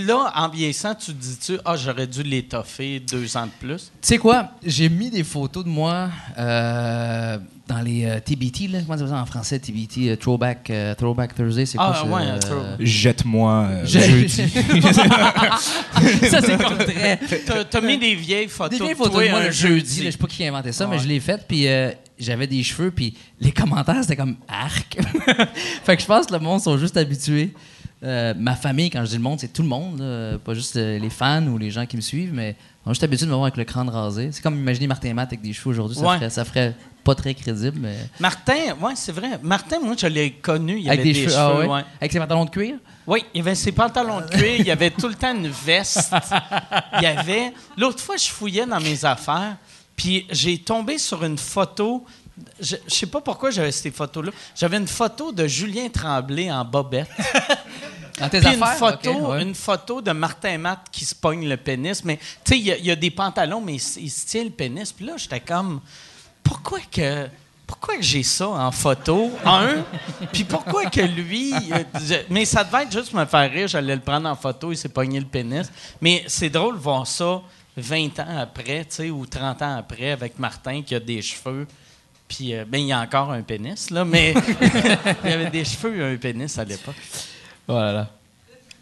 là, 0.07 0.33
en 0.37 0.49
vieillissant, 0.49 0.95
tu 0.95 1.07
te 1.07 1.21
dis-tu, 1.21 1.59
ah, 1.65 1.77
j'aurais 1.77 2.07
dû 2.07 2.23
l'étoffer 2.23 3.01
deux 3.01 3.37
ans 3.37 3.47
de 3.47 3.51
plus? 3.67 3.85
Tu 3.85 3.91
sais 4.03 4.19
quoi? 4.19 4.51
J'ai 4.65 4.89
mis 4.89 5.11
des 5.11 5.25
photos 5.25 5.65
de 5.65 5.69
moi 5.69 6.11
euh, 6.39 7.39
dans 7.67 7.81
les 7.81 8.05
euh, 8.05 8.21
TBT, 8.21 8.69
là. 8.71 8.79
comment 8.83 8.97
ça 8.97 9.07
s'appelle 9.07 9.21
en 9.23 9.27
français, 9.27 9.59
TBT, 9.59 10.11
euh, 10.11 10.17
Throwback, 10.17 10.71
euh, 10.71 10.95
Throwback 10.95 11.35
Thursday, 11.35 11.67
c'est 11.67 11.77
quoi 11.77 11.93
Ah, 11.93 12.03
ça? 12.03 12.09
ouais, 12.09 12.23
euh, 12.25 12.39
throw- 12.39 12.77
Jette-moi 12.79 13.67
euh, 13.71 13.83
Je- 13.85 13.99
jeudi. 13.99 14.31
ça, 16.31 16.41
c'est 16.43 16.63
comme 16.63 16.79
très... 16.79 17.19
T'as, 17.47 17.65
t'as 17.65 17.81
mis 17.81 17.99
des 17.99 18.15
vieilles 18.15 18.49
photos 18.49 18.79
Des 18.79 18.85
vieilles 18.85 18.95
de 18.95 18.99
photos 18.99 19.13
toi 19.13 19.25
de 19.25 19.31
moi 19.31 19.41
un 19.41 19.45
le 19.47 19.51
jeudi, 19.51 20.05
je 20.05 20.11
sais 20.11 20.19
pas 20.19 20.27
qui 20.27 20.45
a 20.45 20.49
inventé 20.49 20.73
ça, 20.73 20.87
mais 20.87 20.99
je 20.99 21.09
l'ai 21.09 21.21
fait, 21.21 21.45
puis 21.47 21.67
euh, 21.69 21.91
j'avais 22.19 22.47
des 22.47 22.63
cheveux, 22.63 22.91
puis 22.91 23.15
les 23.41 23.53
commentaires, 23.53 24.03
c'était 24.03 24.17
comme 24.17 24.37
arc. 24.49 24.99
fait 25.85 25.97
que 25.97 26.03
je 26.03 26.07
pense 26.07 26.27
que 26.27 26.33
le 26.33 26.39
monde 26.39 26.61
sont 26.61 26.77
juste 26.79 26.97
habitués. 26.97 27.53
Euh, 28.03 28.33
ma 28.37 28.55
famille, 28.57 28.89
quand 28.89 29.01
je 29.05 29.11
dis 29.11 29.17
le 29.17 29.23
monde, 29.23 29.39
c'est 29.41 29.53
tout 29.53 29.61
le 29.63 29.69
monde, 29.69 30.01
là, 30.01 30.39
pas 30.39 30.55
juste 30.55 30.77
euh, 30.77 30.99
les 30.99 31.11
fans 31.11 31.47
ou 31.47 31.59
les 31.59 31.71
gens 31.71 31.85
qui 31.85 31.97
me 31.97 32.01
suivent, 32.01 32.33
mais 32.33 32.57
Moi, 32.87 32.95
je 32.95 32.99
suis 32.99 33.05
habitué 33.05 33.27
de 33.27 33.31
me 33.31 33.35
voir 33.35 33.45
avec 33.45 33.59
le 33.59 33.65
crâne 33.65 33.91
rasé. 33.91 34.31
C'est 34.33 34.41
comme 34.43 34.59
imaginer 34.59 34.87
Martin 34.87 35.13
Matt 35.13 35.29
avec 35.29 35.43
des 35.43 35.53
cheveux 35.53 35.69
aujourd'hui. 35.71 35.99
Ça, 35.99 36.07
Ouais. 36.09 36.17
ferait, 36.17 36.31
ça 36.31 36.45
ferait 36.47 36.75
pas 37.05 37.15
très 37.15 37.35
crédible, 37.35 37.79
mais. 37.79 37.95
Martin, 38.19 38.75
oui, 38.81 38.93
c'est 38.95 39.13
vrai. 39.13 39.39
Martin, 39.43 39.81
moi, 39.81 39.95
je 39.99 40.07
l'ai 40.07 40.31
connu. 40.33 40.79
Il 40.81 40.89
avec 40.89 41.01
avait 41.01 41.13
des, 41.13 41.21
des, 41.21 41.25
cheveux. 41.27 41.37
ah 41.39 41.59
ouais? 41.59 41.67
ouais. 41.67 41.85
Avec 42.01 42.11
ses 42.13 42.19
pantalons 42.19 42.47
de 42.47 42.51
cuir? 42.51 42.77
Oui, 43.07 43.23
il 43.35 43.43
avait 43.43 43.55
ses 43.55 43.73
pantalons 43.73 44.21
de 44.23 44.27
cuir, 44.29 44.55
il 44.61 44.71
avait 44.71 44.91
tout 44.91 45.09
le 45.09 45.15
temps 45.15 45.35
une 45.35 45.49
veste. 45.49 46.11
Il 47.01 47.05
avait. 47.07 47.53
L'autre 47.77 48.01
fois, 48.01 48.17
je 48.17 48.29
fouillais 48.29 48.65
dans 48.65 48.81
mes 48.81 49.05
affaires, 49.05 49.57
puis 49.95 50.27
j'ai 50.31 50.57
tombé 50.59 50.97
sur 50.97 51.23
une 51.23 51.37
photo. 51.37 52.07
Je, 52.61 52.77
je 52.87 52.95
sais 52.95 53.07
pas 53.07 53.21
pourquoi 53.21 53.51
j'avais 53.51 53.73
ces 53.73 53.91
photos-là. 53.91 54.33
J'avais 54.55 54.77
une 54.77 54.89
photo 54.89 55.33
de 55.33 55.47
Julien 55.47 55.89
Tremblay 55.89 56.51
en 56.51 56.65
bobette. 56.65 57.09
Dans 58.19 58.29
tes 58.29 58.41
Puis 58.41 58.55
une 58.55 58.65
photo, 58.65 59.31
ouais. 59.33 59.43
une 59.43 59.55
photo 59.55 60.03
de 60.03 60.13
Martin 60.13 60.59
Matt 60.59 60.81
qui 60.93 61.05
se 61.07 61.15
pogne 61.15 61.49
le 61.49 61.57
pénis. 61.57 62.05
Mais 62.05 62.19
tu 62.45 62.53
sais, 62.53 62.59
il 62.59 62.65
y 62.67 62.73
a- 62.73 62.77
il 62.77 62.85
y, 62.85 62.91
a 62.91 62.97
des 62.97 63.11
pantalons, 63.11 63.61
mais 63.63 63.77
il, 63.77 64.11
se 64.11 64.27
tient 64.27 64.45
le 64.45 64.51
pénis. 64.51 64.93
Puis 64.93 65.07
là, 65.07 65.15
j'étais 65.17 65.41
comme, 65.41 65.81
pourquoi 66.43 66.81
que. 66.91 67.29
Pourquoi 67.67 67.97
que 67.99 68.03
j'ai 68.03 68.25
ça 68.25 68.49
en 68.49 68.73
photo? 68.73 69.31
Un? 69.45 69.85
Puis 70.33 70.43
pourquoi 70.43 70.87
que 70.87 71.03
lui. 71.03 71.55
euh, 71.73 72.23
mais 72.29 72.45
ça 72.45 72.65
devait 72.65 72.83
être 72.83 72.91
juste 72.93 73.13
me 73.15 73.25
faire 73.27 73.49
rire. 73.49 73.69
J'allais 73.69 73.95
le 73.95 74.01
prendre 74.01 74.29
en 74.29 74.35
photo, 74.35 74.73
il 74.73 74.77
s'est 74.77 74.89
pogné 74.89 75.21
le 75.21 75.27
pénis. 75.27 75.71
Mais 76.01 76.25
c'est 76.27 76.51
drôle 76.51 76.75
de 76.75 76.81
voir 76.83 77.07
ça 77.07 77.41
20 77.77 78.19
ans 78.19 78.39
après, 78.41 78.85
tu 78.87 78.97
sais, 78.97 79.11
ou 79.11 79.25
30 79.25 79.63
ans 79.63 79.77
après, 79.79 80.11
avec 80.11 80.37
Martin 80.41 80.83
qui 80.83 80.97
a 80.97 81.01
des 81.01 81.23
cheveux. 81.23 81.69
Puis, 82.31 82.55
euh, 82.55 82.65
ben, 82.65 82.79
il 82.79 82.87
y 82.87 82.93
a 82.93 83.01
encore 83.01 83.33
un 83.33 83.43
pénis, 83.43 83.91
là, 83.91 84.05
mais 84.05 84.33
il 85.25 85.31
y 85.31 85.33
avait 85.33 85.51
des 85.51 85.65
cheveux 85.65 85.99
et 85.99 86.15
un 86.15 86.17
pénis 86.17 86.57
à 86.57 86.65
l'époque. 86.65 86.95
Voilà. 87.67 88.09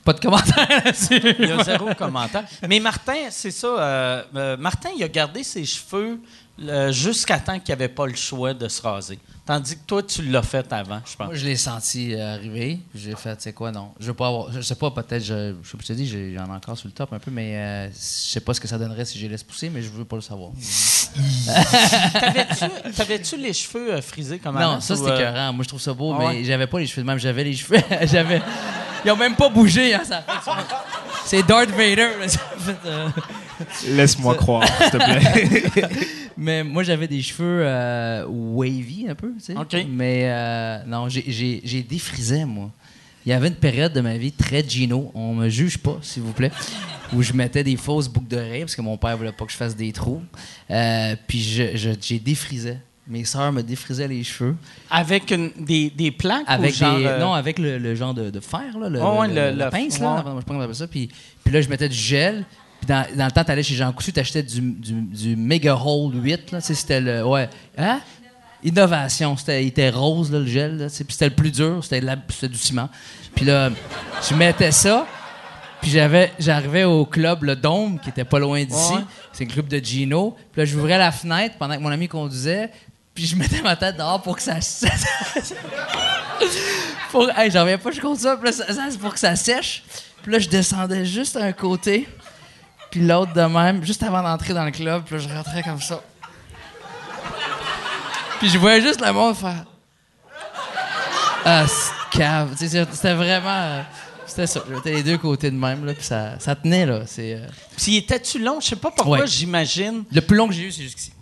Pas 0.04 0.12
de 0.12 0.20
commentaires 0.20 0.68
là-dessus. 0.84 1.34
Il 1.38 1.48
y 1.48 1.52
a 1.52 1.64
zéro 1.64 1.94
commentaire. 1.94 2.44
Mais 2.68 2.78
Martin, 2.78 3.30
c'est 3.30 3.50
ça. 3.50 3.66
euh, 3.66 4.22
euh, 4.36 4.56
Martin, 4.58 4.90
il 4.94 5.02
a 5.02 5.08
gardé 5.08 5.42
ses 5.42 5.64
cheveux 5.64 6.20
euh, 6.66 6.90
jusqu'à 6.92 7.38
temps 7.38 7.58
qu'il 7.58 7.72
n'avait 7.74 7.88
pas 7.88 8.06
le 8.06 8.14
choix 8.14 8.54
de 8.54 8.66
se 8.68 8.80
raser. 8.82 9.18
Tandis 9.46 9.76
que 9.76 9.84
toi, 9.86 10.02
tu 10.02 10.22
l'as 10.22 10.42
fait 10.42 10.70
avant, 10.72 11.00
je 11.10 11.16
pense. 11.16 11.26
Moi, 11.28 11.34
je 11.34 11.46
l'ai 11.46 11.56
senti 11.56 12.14
euh, 12.14 12.34
arriver. 12.34 12.80
J'ai 12.94 13.14
fait, 13.16 13.34
tu 13.36 13.44
sais 13.44 13.52
quoi, 13.54 13.72
non. 13.72 13.92
Je 13.98 14.06
veux 14.08 14.14
pas 14.14 14.26
avoir. 14.28 14.52
Je 14.52 14.60
sais 14.60 14.74
pas, 14.74 14.90
peut-être, 14.90 15.24
je, 15.24 15.54
je, 15.62 15.76
je 15.80 15.86
te 15.86 15.92
dis, 15.94 16.06
j'en 16.34 16.46
ai 16.46 16.50
encore 16.50 16.76
sur 16.76 16.86
le 16.86 16.92
top 16.92 17.12
un 17.14 17.18
peu, 17.18 17.30
mais 17.30 17.56
euh, 17.56 17.88
je 17.88 17.94
sais 17.96 18.40
pas 18.40 18.52
ce 18.52 18.60
que 18.60 18.68
ça 18.68 18.76
donnerait 18.76 19.06
si 19.06 19.18
je 19.18 19.22
les 19.24 19.30
laisse 19.30 19.42
pousser, 19.44 19.70
mais 19.70 19.80
je 19.80 19.88
veux 19.88 20.04
pas 20.04 20.16
le 20.16 20.22
savoir. 20.22 20.50
T'avais-tu, 22.96 23.36
les 23.38 23.52
cheveux 23.54 23.94
euh, 23.94 24.02
frisés 24.02 24.38
comme 24.38 24.56
avant? 24.56 24.74
non, 24.74 24.80
ça, 24.80 24.96
c'était 24.96 25.10
euh, 25.10 25.16
écœurant. 25.16 25.52
Moi, 25.54 25.62
je 25.64 25.68
trouve 25.68 25.80
ça 25.80 25.94
beau, 25.94 26.12
Ah 26.14 26.18
mais 26.18 26.26
ouais? 26.26 26.44
j'avais 26.44 26.66
pas 26.66 26.78
les 26.80 26.86
cheveux 26.86 27.02
de 27.02 27.06
même. 27.06 27.18
J'avais 27.18 27.44
les 27.44 27.54
cheveux. 27.54 27.80
j'avais. 28.02 28.42
Ils 29.04 29.10
ont 29.10 29.16
même 29.16 29.36
pas 29.36 29.48
bougé, 29.48 29.94
hein, 29.94 30.02
ça 30.04 30.24
C'est 31.24 31.46
Darth 31.46 31.70
Vader. 31.70 32.10
Laisse-moi 33.88 34.34
croire, 34.36 34.66
s'il 34.82 34.90
te 34.90 34.96
plaît. 34.96 35.88
Mais 36.36 36.62
moi, 36.62 36.82
j'avais 36.84 37.08
des 37.08 37.20
cheveux 37.20 37.62
euh, 37.64 38.24
wavy 38.28 39.06
un 39.08 39.14
peu, 39.14 39.32
tu 39.38 39.44
sais. 39.46 39.56
OK. 39.56 39.76
Mais 39.90 40.22
euh, 40.26 40.78
non, 40.86 41.08
j'ai- 41.08 41.24
j'ai 41.26 41.60
j'ai 41.64 41.82
défrisé, 41.82 42.44
moi. 42.44 42.70
Il 43.26 43.30
y 43.30 43.32
avait 43.32 43.48
une 43.48 43.56
période 43.56 43.92
de 43.92 44.00
ma 44.00 44.16
vie 44.16 44.32
très 44.32 44.62
Gino, 44.66 45.10
on 45.14 45.34
me 45.34 45.48
juge 45.48 45.76
pas, 45.78 45.98
s'il 46.00 46.22
vous 46.22 46.32
plaît, 46.32 46.52
où 47.12 47.22
je 47.22 47.32
mettais 47.32 47.64
des 47.64 47.76
fausses 47.76 48.08
boucles 48.08 48.28
d'oreilles 48.28 48.60
parce 48.60 48.76
que 48.76 48.80
mon 48.82 48.96
père 48.96 49.16
voulait 49.18 49.32
pas 49.32 49.44
que 49.44 49.52
je 49.52 49.56
fasse 49.56 49.74
des 49.76 49.92
trous. 49.92 50.22
Euh, 50.70 51.16
puis 51.26 51.40
je- 51.42 51.76
je- 51.76 51.90
j'ai 52.00 52.18
défrisé. 52.20 52.76
Mes 53.10 53.24
sœurs 53.24 53.52
me 53.52 53.62
défrisaient 53.62 54.06
les 54.06 54.22
cheveux 54.22 54.54
Avec 54.90 55.30
une- 55.32 55.50
des, 55.58 55.90
des 55.90 56.10
plaques 56.10 56.44
avec 56.46 56.72
ou 56.72 56.76
genre... 56.76 56.98
des, 56.98 57.06
euh, 57.06 57.18
non 57.18 57.32
avec 57.32 57.58
le, 57.58 57.78
le 57.78 57.94
genre 57.94 58.12
de, 58.14 58.28
de 58.30 58.40
fer 58.40 58.78
là, 58.78 58.88
le, 58.90 59.00
ouais, 59.00 59.70
pince 59.70 59.98
ouais. 59.98 60.04
là, 60.04 60.22
je 60.22 60.30
sais 60.30 60.34
pas 60.34 60.42
comment 60.46 60.58
on 60.60 60.62
appelle 60.62 60.74
ça. 60.74 60.86
Puis, 60.86 61.08
puis 61.42 61.52
là 61.52 61.60
je 61.62 61.68
mettais 61.70 61.88
du 61.88 61.96
gel. 61.96 62.44
Puis 62.78 62.86
dans, 62.86 63.04
dans 63.16 63.24
le 63.26 63.30
temps, 63.30 63.44
t'allais 63.44 63.62
chez 63.62 63.74
Jean 63.74 63.92
Coutu, 63.92 64.12
t'achetais 64.12 64.42
du, 64.42 64.60
du, 64.60 64.92
du 64.92 65.36
Mega 65.36 65.74
Hold 65.74 66.14
8. 66.22 66.52
Là, 66.52 66.60
Tu 66.60 66.66
sais, 66.68 66.74
c'était 66.74 67.00
le. 67.00 67.24
Ouais. 67.26 67.48
Hein? 67.76 68.00
Innovation. 68.62 69.36
C'était, 69.36 69.64
il 69.64 69.68
était 69.68 69.90
rose, 69.90 70.30
là, 70.32 70.38
le 70.40 70.46
gel. 70.46 70.76
Là, 70.78 70.90
tu 70.90 71.04
puis 71.04 71.12
c'était 71.12 71.28
le 71.28 71.34
plus 71.34 71.50
dur. 71.50 71.78
C'était, 71.82 72.00
la- 72.00 72.16
c'était 72.28 72.48
du 72.48 72.58
ciment. 72.58 72.88
Puis 73.34 73.44
là, 73.44 73.70
je 74.28 74.34
mettais 74.34 74.72
ça. 74.72 75.06
Puis 75.80 75.90
j'avais, 75.92 76.32
j'arrivais 76.40 76.82
au 76.84 77.04
club 77.04 77.44
Le 77.44 77.54
Dôme, 77.54 78.00
qui 78.00 78.08
était 78.10 78.24
pas 78.24 78.40
loin 78.40 78.64
d'ici. 78.64 78.94
Ouais. 78.94 79.04
C'est 79.32 79.44
le 79.44 79.50
club 79.52 79.68
de 79.68 79.78
Gino. 79.78 80.36
Puis 80.52 80.60
là, 80.60 80.64
j'ouvrais 80.64 80.98
la 80.98 81.12
fenêtre 81.12 81.54
pendant 81.56 81.76
que 81.76 81.80
mon 81.80 81.90
ami 81.90 82.08
conduisait. 82.08 82.70
Puis 83.14 83.26
je 83.26 83.36
mettais 83.36 83.62
ma 83.62 83.76
tête 83.76 83.96
dehors 83.96 84.20
pour 84.22 84.36
que 84.36 84.42
ça... 84.42 84.56
pour, 87.10 87.28
hey, 87.36 87.50
j'en 87.50 87.62
reviens 87.62 87.78
pas, 87.78 87.90
je 87.90 88.00
compte 88.00 88.18
ça. 88.18 88.36
Puis 88.36 88.46
là, 88.46 88.52
ça, 88.52 88.64
pour 89.00 89.12
que 89.12 89.20
ça 89.20 89.34
sèche. 89.36 89.82
Puis 90.22 90.32
là, 90.32 90.38
je 90.38 90.48
descendais 90.48 91.04
juste 91.04 91.36
un 91.36 91.52
côté. 91.52 92.08
Puis 92.90 93.00
l'autre 93.06 93.32
de 93.34 93.42
même, 93.42 93.84
juste 93.84 94.02
avant 94.02 94.22
d'entrer 94.22 94.54
dans 94.54 94.64
le 94.64 94.70
club. 94.70 95.02
Puis 95.04 95.16
là, 95.16 95.20
je 95.20 95.28
rentrais 95.28 95.62
comme 95.62 95.80
ça. 95.80 96.00
Puis 98.38 98.48
je 98.48 98.58
voyais 98.58 98.80
juste 98.80 99.00
le 99.04 99.12
monde 99.12 99.34
faire... 99.36 99.64
Ah, 101.44 101.64
c'est 101.66 102.18
cave. 102.18 102.54
C'était 102.56 103.14
vraiment... 103.14 103.48
euh, 103.48 103.82
C'était 104.26 104.46
ça. 104.46 104.60
J'étais 104.74 104.92
les 104.92 105.02
deux 105.02 105.18
côtés 105.18 105.50
de 105.50 105.56
même, 105.56 105.84
là, 105.84 105.94
puis 105.94 106.04
ça, 106.04 106.38
ça 106.38 106.54
tenait, 106.54 106.86
là. 106.86 107.02
C'est... 107.06 107.34
euh, 107.34 107.46
Puis 107.76 107.96
était-tu 107.96 108.38
long? 108.38 108.60
Je 108.60 108.68
sais 108.68 108.76
pas 108.76 108.90
pourquoi, 108.90 109.20
Ouais. 109.20 109.26
j'imagine. 109.26 110.04
Le 110.12 110.20
plus 110.20 110.36
long 110.36 110.46
que 110.48 110.54
j'ai 110.54 110.64
eu, 110.64 110.72
c'est 110.72 110.82
jusqu'ici. 110.82 111.12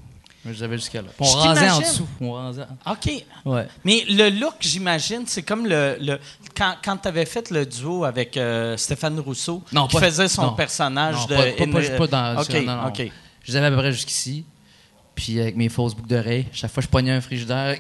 J'avais 0.53 0.77
jusqu'à 0.77 1.03
là. 1.03 1.09
On 1.19 1.25
rasait 1.25 1.71
en 1.71 1.81
dessous. 1.81 2.07
On 2.21 2.33
rasait. 2.33 2.67
OK. 2.87 3.25
Ouais. 3.45 3.67
Mais 3.85 4.05
le 4.09 4.29
look, 4.31 4.55
j'imagine, 4.61 5.25
c'est 5.27 5.43
comme 5.43 5.67
le, 5.67 5.97
le- 6.01 6.21
quand, 6.57 6.75
quand 6.85 6.97
tu 6.97 7.09
avais 7.09 7.27
fait 7.27 7.51
le 7.51 7.67
duo 7.67 8.05
avec 8.05 8.37
euh, 8.37 8.77
Stéphane 8.77 9.19
Rousseau, 9.21 9.63
Non, 9.73 9.87
qui 9.87 9.97
pas- 9.97 10.03
faisait 10.07 10.29
son 10.29 10.43
non. 10.43 10.53
personnage 10.55 11.15
Non, 11.17 11.27
de. 11.27 11.35
pas, 11.35 11.43
pas, 11.67 11.79
Henry- 11.79 11.97
pas 11.99 12.07
dans 12.07 12.41
OK, 12.43 12.53
non, 12.65 12.77
non. 12.83 12.87
OK. 12.89 13.11
Je 13.45 13.53
les 13.53 13.57
avais 13.57 13.67
à 13.67 13.71
peu 13.71 13.77
près 13.77 13.93
jusqu'ici. 13.93 14.45
Puis 15.15 15.41
avec 15.41 15.57
mes 15.57 15.71
fausses 15.71 15.95
boucles 15.95 16.11
d'oreilles, 16.11 16.47
chaque 16.53 16.71
fois 16.71 16.83
que 16.83 16.87
je 16.89 16.91
pognais 16.91 17.13
un 17.13 17.23
frigidaire, 17.23 17.79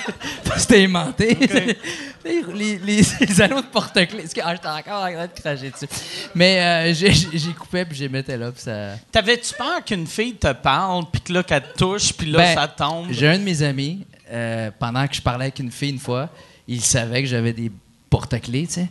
c'était 0.56 0.82
aimanté. 0.84 1.34
les, 2.24 2.42
les, 2.54 2.78
les, 2.78 3.02
les 3.20 3.40
anneaux 3.42 3.60
de 3.60 3.66
porte-clés. 3.66 4.24
Ah, 4.42 4.54
j'étais 4.54 4.68
encore 4.68 5.02
en 5.04 5.12
train 5.12 5.26
de 5.26 5.38
cracher 5.40 5.70
dessus. 5.70 5.86
Mais 6.34 6.90
euh, 6.90 6.94
j'ai 6.94 7.52
coupé 7.52 7.84
puis 7.84 7.98
les 7.98 8.08
mettais 8.08 8.38
là. 8.38 8.50
Puis 8.52 8.62
ça... 8.62 8.92
T'avais-tu 9.12 9.52
peur 9.54 9.84
qu'une 9.84 10.06
fille 10.06 10.34
te 10.36 10.50
parle, 10.54 11.04
puis 11.12 11.20
que 11.20 11.32
là, 11.34 11.42
qu'elle 11.42 11.62
te 11.62 11.76
touche, 11.78 12.14
puis 12.14 12.30
là, 12.30 12.38
Ben, 12.38 12.54
ça 12.54 12.68
tombe? 12.68 13.08
J'ai 13.10 13.28
un 13.28 13.38
de 13.38 13.44
mes 13.44 13.62
amis, 13.62 14.06
euh, 14.30 14.70
pendant 14.78 15.06
que 15.06 15.14
je 15.14 15.20
parlais 15.20 15.44
avec 15.46 15.58
une 15.58 15.70
fille 15.70 15.90
une 15.90 15.98
fois, 15.98 16.30
il 16.66 16.80
savait 16.80 17.22
que 17.22 17.28
j'avais 17.28 17.52
des 17.52 17.70
porte-clés, 18.10 18.66
tu 18.66 18.74
sais. 18.74 18.88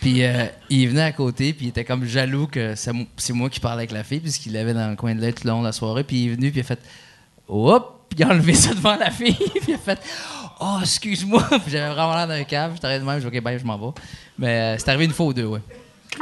Puis 0.00 0.24
euh, 0.24 0.46
il 0.70 0.88
venait 0.88 1.02
à 1.02 1.12
côté, 1.12 1.52
puis 1.52 1.66
il 1.66 1.68
était 1.68 1.84
comme 1.84 2.04
jaloux 2.04 2.46
que 2.46 2.74
c'est 2.74 2.92
mo- 2.92 3.06
c'est 3.18 3.32
moi 3.34 3.50
qui 3.50 3.60
parlais 3.60 3.80
avec 3.80 3.90
la 3.92 4.02
fille, 4.02 4.20
puisqu'il 4.20 4.52
l'avait 4.54 4.72
dans 4.72 4.88
le 4.88 4.96
coin 4.96 5.14
de 5.14 5.20
l'œil 5.20 5.34
tout 5.34 5.44
le 5.44 5.50
long 5.50 5.60
de 5.60 5.66
la 5.66 5.72
soirée. 5.72 6.04
Puis 6.04 6.24
il 6.24 6.30
est 6.30 6.34
venu, 6.36 6.50
puis 6.50 6.60
il 6.60 6.62
a 6.62 6.64
fait 6.66 6.80
Hop! 7.48 7.96
Puis 8.08 8.18
il 8.20 8.24
a 8.24 8.28
enlevé 8.28 8.54
ça 8.54 8.74
devant 8.74 8.96
la 8.96 9.10
fille, 9.10 9.34
puis 9.54 9.60
il 9.68 9.74
a 9.74 9.78
fait 9.78 9.98
Oh, 10.62 10.78
excuse-moi! 10.82 11.42
Puis 11.50 11.70
j'avais 11.70 11.94
vraiment 11.94 12.14
l'air 12.14 12.26
d'un 12.28 12.44
cave. 12.44 12.72
J'étais 12.74 12.98
de 12.98 13.04
même, 13.04 13.18
je 13.20 13.28
dis 13.28 13.36
Ok, 13.38 13.42
ben, 13.42 13.58
je 13.58 13.64
m'en 13.64 13.78
vais. 13.78 13.92
Mais 14.38 14.48
euh, 14.48 14.78
c'est 14.78 14.88
arrivé 14.88 15.04
une 15.06 15.12
fois 15.12 15.26
ou 15.26 15.32
deux, 15.34 15.46
ouais. 15.46 15.60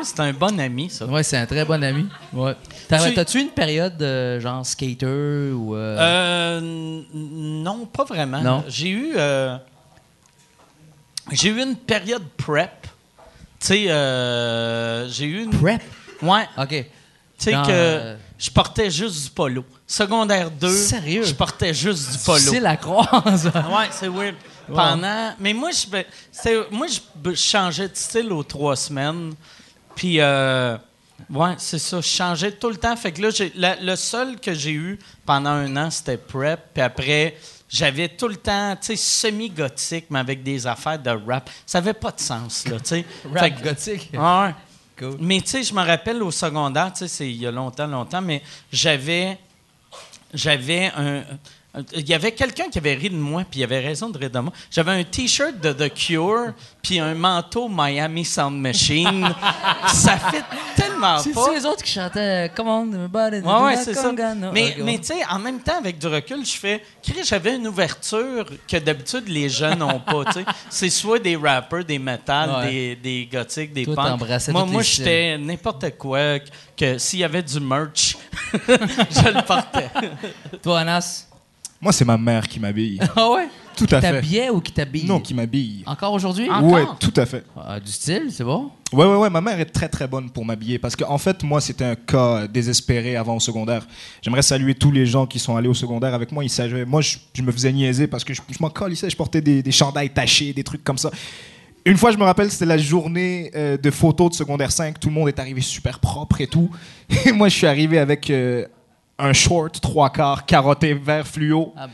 C'est 0.05 0.21
un 0.21 0.33
bon 0.33 0.61
ami, 0.61 0.91
ça. 0.91 1.07
Ouais, 1.07 1.23
c'est 1.23 1.37
un 1.39 1.47
très 1.47 1.65
bon 1.65 1.83
ami. 1.83 2.07
Ouais. 2.33 2.53
T'as- 2.89 3.09
Tu- 3.09 3.15
T'as-tu 3.15 3.41
une 3.41 3.49
période 3.49 3.97
de 3.97 4.39
genre 4.39 4.65
skater 4.67 5.51
ou. 5.53 5.75
euh, 5.75 5.97
Euh, 5.99 7.01
non, 7.15 7.87
pas 7.87 8.05
vraiment. 8.05 8.41
Non? 8.43 8.65
J'ai 8.69 8.91
eu, 8.91 9.13
euh, 9.17 9.57
j'ai 11.33 11.49
eu 11.51 11.61
une 11.63 11.77
période 11.77 12.25
prep. 12.37 12.87
Tu 13.61 13.67
sais, 13.67 13.91
euh, 13.91 15.09
j'ai 15.09 15.27
eu 15.27 15.43
une. 15.45 15.51
Prep? 15.51 15.83
Ouais. 16.23 16.47
Ok. 16.57 16.69
Tu 16.71 16.85
sais 17.39 17.53
que 17.53 17.71
euh, 17.71 18.17
je 18.39 18.51
portais 18.51 18.91
juste 18.91 19.25
du 19.25 19.31
polo. 19.31 19.65
Secondaire 19.87 20.51
2, 20.51 20.69
Sérieux? 20.77 21.23
je 21.25 21.35
portais 21.35 21.73
juste 21.73 22.13
du 22.13 22.19
polo. 22.19 22.39
C'est 22.39 22.61
la 22.61 22.77
croise. 22.77 23.47
Ouais, 23.55 23.89
c'est 23.91 24.09
weird. 24.09 24.35
Pendant, 24.67 25.33
mais 25.41 25.55
moi 25.55 25.71
je, 25.71 26.67
moi 26.71 26.87
je, 26.89 27.35
changeais 27.35 27.89
de 27.89 27.97
style 27.97 28.33
aux 28.33 28.43
trois 28.43 28.77
semaines. 28.77 29.33
Puis 29.95 30.21
euh, 30.21 30.77
ouais, 31.31 31.55
c'est 31.59 31.79
ça, 31.79 32.01
je 32.01 32.07
changeais 32.07 32.53
tout 32.53 32.69
le 32.69 32.77
temps. 32.77 32.95
Fait 32.97 33.13
que 33.13 33.23
là, 33.23 33.29
la- 33.55 33.77
le 33.81 33.97
seul 33.97 34.39
que 34.39 34.53
j'ai 34.53 34.73
eu 34.73 34.99
pendant 35.25 35.51
un 35.51 35.75
an, 35.77 35.91
c'était 35.91 36.19
prep. 36.19 36.61
Puis 36.75 36.83
après, 36.83 37.37
j'avais 37.69 38.09
tout 38.09 38.29
le 38.29 38.37
temps, 38.37 38.75
tu 38.81 38.87
sais, 38.87 38.97
semi-gothique, 38.97 40.07
mais 40.11 40.19
avec 40.21 40.43
des 40.43 40.67
affaires 40.67 40.99
de 40.99 41.11
rap. 41.11 41.49
Ça 41.67 41.79
avait 41.79 41.93
pas 41.95 42.11
de 42.13 42.21
sens, 42.21 42.67
là, 42.67 42.79
tu 42.81 42.87
sais. 42.87 43.05
Fait 43.33 43.39
Rap 43.41 43.59
que- 43.59 43.65
gothique? 43.65 44.11
Ouais. 44.15 44.55
Cool. 44.99 45.17
Mais 45.21 45.41
tu 45.41 45.49
sais, 45.49 45.63
je 45.63 45.73
me 45.75 45.85
rappelle 45.85 46.23
au 46.23 46.31
secondaire, 46.31 46.93
tu 46.93 47.01
sais, 47.01 47.09
c'est 47.09 47.29
il 47.31 47.37
y 47.37 47.47
a 47.47 47.51
longtemps, 47.51 47.87
longtemps, 47.87 48.21
mais 48.23 48.43
j'avais, 48.73 49.39
j'avais 50.35 50.91
un- 50.97 51.23
il 51.95 52.09
y 52.09 52.15
avait 52.15 52.33
quelqu'un 52.33 52.69
qui 52.71 52.79
avait 52.79 52.95
ri 52.95 53.11
de 53.11 53.17
moi, 53.17 53.45
puis 53.51 53.61
il 53.61 53.65
avait 53.65 53.81
raison 53.81 54.09
de 54.09 54.19
rire 54.19 54.31
de 54.31 54.39
moi. 54.39 54.53
J'avais 54.71 54.93
un 54.93 55.05
T-shirt 55.05 55.61
de 55.61 55.73
The 55.73 55.93
Cure, 55.93 56.53
puis 56.83 56.99
un 56.99 57.15
manteau 57.15 57.69
Miami 57.69 58.25
Sound 58.25 58.59
Machine. 58.59 59.29
ça 59.89 60.17
fait 60.19 60.45
tellement 60.77 61.19
C'est 61.19 61.33
pas. 61.33 61.53
les 61.55 61.65
autres 61.67 61.83
qui 61.83 61.93
chantaient 61.93 62.47
euh, 62.47 62.49
Come 62.55 62.69
on, 62.69 62.93
everybody, 62.93 63.39
Ouais, 63.39 63.63
ouais, 63.63 63.77
c'est 63.77 63.95
ça. 63.95 64.13
no. 64.13 64.53
Mais, 64.53 64.75
tu 64.99 65.05
sais, 65.05 65.25
en 65.31 65.39
même 65.39 65.61
temps, 65.61 65.79
avec 65.79 65.99
du 65.99 66.07
recul, 66.07 66.45
je 66.45 66.57
fais, 66.57 66.83
Chris, 67.03 67.21
j'avais 67.25 67.57
une 67.57 67.67
ouverture 67.69 68.47
que 68.67 68.77
d'habitude 68.79 69.29
les 69.29 69.49
jeunes 69.49 69.79
n'ont 69.79 70.01
pas. 70.01 70.25
C'est 70.71 70.91
soit 70.91 71.19
des 71.19 71.37
rappers, 71.37 71.85
des 71.85 71.99
metal, 71.99 72.49
Ouais. 72.51 72.71
des, 72.71 72.97
des 72.97 73.29
gothiques, 73.31 73.73
des 73.73 73.85
punks. 73.85 74.21
Moi, 74.49 74.65
moi 74.65 74.83
j'étais 74.83 75.37
n'importe 75.39 75.97
quoi. 75.99 76.39
Que, 76.77 76.97
s'il 76.99 77.19
y 77.21 77.25
avait 77.25 77.43
du 77.43 77.59
merch 77.61 78.17
je 78.69 79.29
le 79.29 79.45
portais. 79.45 79.91
Toi, 80.63 80.81
Anas? 80.81 81.28
Moi, 81.81 81.93
c'est 81.93 82.05
ma 82.05 82.19
mère 82.19 82.47
qui 82.49 82.59
m'habille. 82.61 82.99
Ah 83.17 83.31
ouais? 83.31 83.49
Tout 83.77 83.87
Qui 83.87 83.95
à 83.95 84.01
fait. 84.01 84.11
t'habillait 84.13 84.51
ou 84.51 84.61
qui 84.61 84.73
t'habille? 84.73 85.05
Non, 85.07 85.21
qui 85.21 85.35
m'habille. 85.35 85.85
Encore 85.87 86.13
aujourd'hui? 86.13 86.51
Encore? 86.51 86.65
Ouais, 86.73 86.83
tout 86.99 87.13
à 87.17 87.25
fait. 87.25 87.45
Ah, 87.57 87.79
du 87.79 87.93
style, 87.93 88.25
c'est 88.31 88.43
bon? 88.43 88.71
Ouais, 88.93 89.07
ouais, 89.07 89.15
ouais. 89.17 89.31
Ma 89.31 89.41
mère 89.41 89.61
est 89.61 89.67
très, 89.67 89.89
très 89.89 90.09
bonne 90.09 90.31
pour 90.31 90.45
m'habiller 90.45 90.81
parce 90.81 90.97
qu'en 90.97 91.19
fait, 91.19 91.45
moi, 91.45 91.61
c'était 91.61 91.85
un 91.85 91.95
cas 91.95 92.49
désespéré 92.49 93.15
avant 93.15 93.37
au 93.37 93.41
secondaire. 93.41 93.87
J'aimerais 94.21 94.43
saluer 94.43 94.75
tous 94.75 94.91
les 94.91 95.07
gens 95.07 95.27
qui 95.27 95.39
sont 95.39 95.57
allés 95.57 95.69
au 95.69 95.75
secondaire 95.75 96.13
avec 96.13 96.33
moi. 96.33 96.43
Ils 96.43 96.51
savaient, 96.51 96.85
moi, 96.85 97.03
je, 97.03 97.19
je 97.33 97.43
me 97.43 97.53
faisais 97.53 97.73
niaiser 97.73 98.09
parce 98.09 98.25
que 98.25 98.35
je, 98.35 98.43
je 98.51 98.57
m'en 98.61 98.71
calissais. 98.71 99.09
Je 99.09 99.17
portais 99.17 99.41
des, 99.41 99.63
des 99.63 99.71
chandails 99.73 100.11
tachés, 100.11 100.53
des 100.53 100.65
trucs 100.65 100.83
comme 100.83 100.99
ça. 100.99 101.13
Une 101.85 101.97
fois, 101.97 102.11
je 102.11 102.17
me 102.19 102.25
rappelle, 102.25 102.51
c'était 102.51 102.67
la 102.67 102.79
journée 102.79 103.53
euh, 103.55 103.77
de 103.77 103.91
photos 103.93 104.31
de 104.31 104.35
secondaire 104.35 104.73
5. 104.73 104.99
Tout 104.99 105.09
le 105.09 105.15
monde 105.15 105.29
est 105.29 105.39
arrivé 105.39 105.61
super 105.61 106.01
propre 106.01 106.41
et 106.41 106.49
tout. 106.49 106.69
Et 107.27 107.31
moi, 107.31 107.49
je 107.49 107.55
suis 107.55 107.67
arrivé 107.69 108.01
avec 108.01 108.29
euh, 108.31 108.67
un 109.19 109.33
short 109.33 109.81
trois 109.81 110.11
quarts 110.11 110.47
carotté 110.47 110.95
vert 110.95 111.27
fluo 111.27 111.73
Ah, 111.77 111.87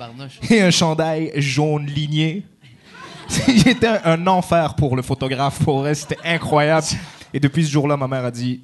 et 0.50 0.60
un 0.62 0.70
chandail 0.70 1.32
jaune 1.36 1.86
ligné. 1.86 2.42
C'était 3.28 3.86
un, 3.86 4.00
un 4.04 4.26
enfer 4.26 4.74
pour 4.74 4.96
le 4.96 5.02
photographe. 5.02 5.58
Pour 5.64 5.78
vrai, 5.80 5.94
c'était 5.94 6.18
incroyable. 6.24 6.86
Et 7.32 7.40
depuis 7.40 7.64
ce 7.64 7.70
jour-là, 7.70 7.96
ma 7.96 8.06
mère 8.06 8.26
a 8.26 8.30
dit 8.30 8.60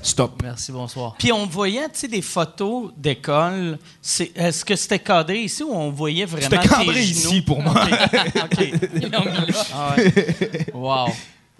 stop. 0.00 0.40
Merci, 0.42 0.72
bonsoir. 0.72 1.14
Puis 1.18 1.30
on 1.32 1.44
voyait, 1.46 1.84
tu 1.88 2.00
sais, 2.00 2.08
des 2.08 2.22
photos 2.22 2.90
d'école. 2.96 3.78
C'est- 4.00 4.34
Est-ce 4.36 4.64
que 4.64 4.74
c'était 4.76 4.98
cadré 4.98 5.40
ici 5.42 5.62
ou 5.62 5.70
on 5.72 5.90
voyait 5.90 6.24
vraiment 6.24 6.48
C'était 6.50 6.62
tes 6.62 6.68
cadré 6.68 7.02
genoux? 7.02 7.30
ici 7.30 7.42
pour 7.42 7.60
moi. 7.62 7.74
OK. 7.84 8.60
Là. 9.12 9.20
Ah 9.74 9.94
ouais. 9.96 10.66
Wow. 10.74 11.06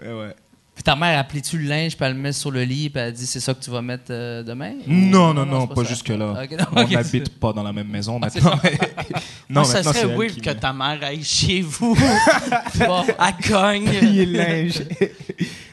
Ouais, 0.01 0.13
ouais. 0.13 0.35
Puis 0.79 0.85
ta 0.85 0.95
mère, 0.95 1.19
appelait-tu 1.19 1.59
le 1.59 1.65
linge, 1.69 1.97
puis 1.97 2.07
elle 2.07 2.13
le 2.13 2.21
met 2.21 2.33
sur 2.33 2.53
le 2.53 2.63
lit, 2.63 2.89
puis 2.89 3.03
elle 3.03 3.13
dit 3.13 3.27
c'est 3.27 3.41
ça 3.41 3.53
que 3.53 3.59
tu 3.59 3.69
vas 3.69 3.83
mettre 3.83 4.11
euh, 4.13 4.45
demain? 4.45 4.75
Non, 4.87 5.31
Ou- 5.31 5.35
non, 5.35 5.45
non, 5.45 5.67
pas 5.67 5.83
jusque-là. 5.83 6.17
Non, 6.53 6.67
On 6.77 6.87
n'habite 6.87 7.37
pas 7.41 7.53
dans 7.53 7.65
la 7.65 7.73
même 7.73 7.89
maison 7.89 8.21
c'est 8.31 8.41
maintenant. 8.41 8.61
non, 9.51 9.63
Ah, 9.63 9.65
ça 9.65 9.83
serait 9.83 10.07
weird 10.07 10.41
que 10.41 10.51
met- 10.51 10.55
ta 10.55 10.73
mère 10.73 11.01
aille 11.03 11.25
chez 11.25 11.63
vous. 11.63 11.97
bon. 12.79 13.05
Elle 13.09 13.51
cogne. 13.51 13.87
plier 13.91 14.25
le 14.27 14.39
linge. 14.39 14.83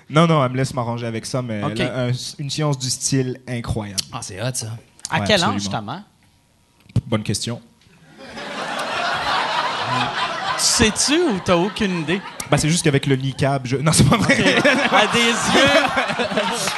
non, 0.09 0.25
non, 0.25 0.43
elle 0.43 0.51
me 0.53 0.57
laisse 0.57 0.73
m'arranger 0.73 1.05
avec 1.05 1.27
ça, 1.27 1.39
mais 1.43 1.61
a 1.61 1.67
un- 2.07 2.11
une 2.39 2.49
science 2.49 2.79
du 2.79 2.89
style 2.89 3.39
incroyable. 3.47 4.01
Ah, 4.11 4.21
c'est 4.23 4.41
hot, 4.41 4.45
ça. 4.55 4.75
À 5.11 5.19
Ouais, 5.19 5.25
quel 5.27 5.43
âge 5.43 5.53
absolument. 5.67 5.69
ta 5.71 5.81
mère? 5.81 6.01
Bonne 7.05 7.21
question. 7.21 7.61
Tu 10.57 10.63
sais-tu 10.63 11.13
ou 11.21 11.39
t'as 11.45 11.55
aucune 11.57 11.99
idée? 11.99 12.21
Bah, 12.49 12.57
c'est 12.57 12.69
juste 12.69 12.83
qu'avec 12.83 13.05
le 13.07 13.15
niqab, 13.15 13.65
je... 13.65 13.77
Non, 13.77 13.91
c'est 13.91 14.07
pas 14.07 14.17
vrai. 14.17 14.35
Elle 14.39 14.57
a 14.57 15.07
des 15.13 15.19
yeux. 15.19 16.75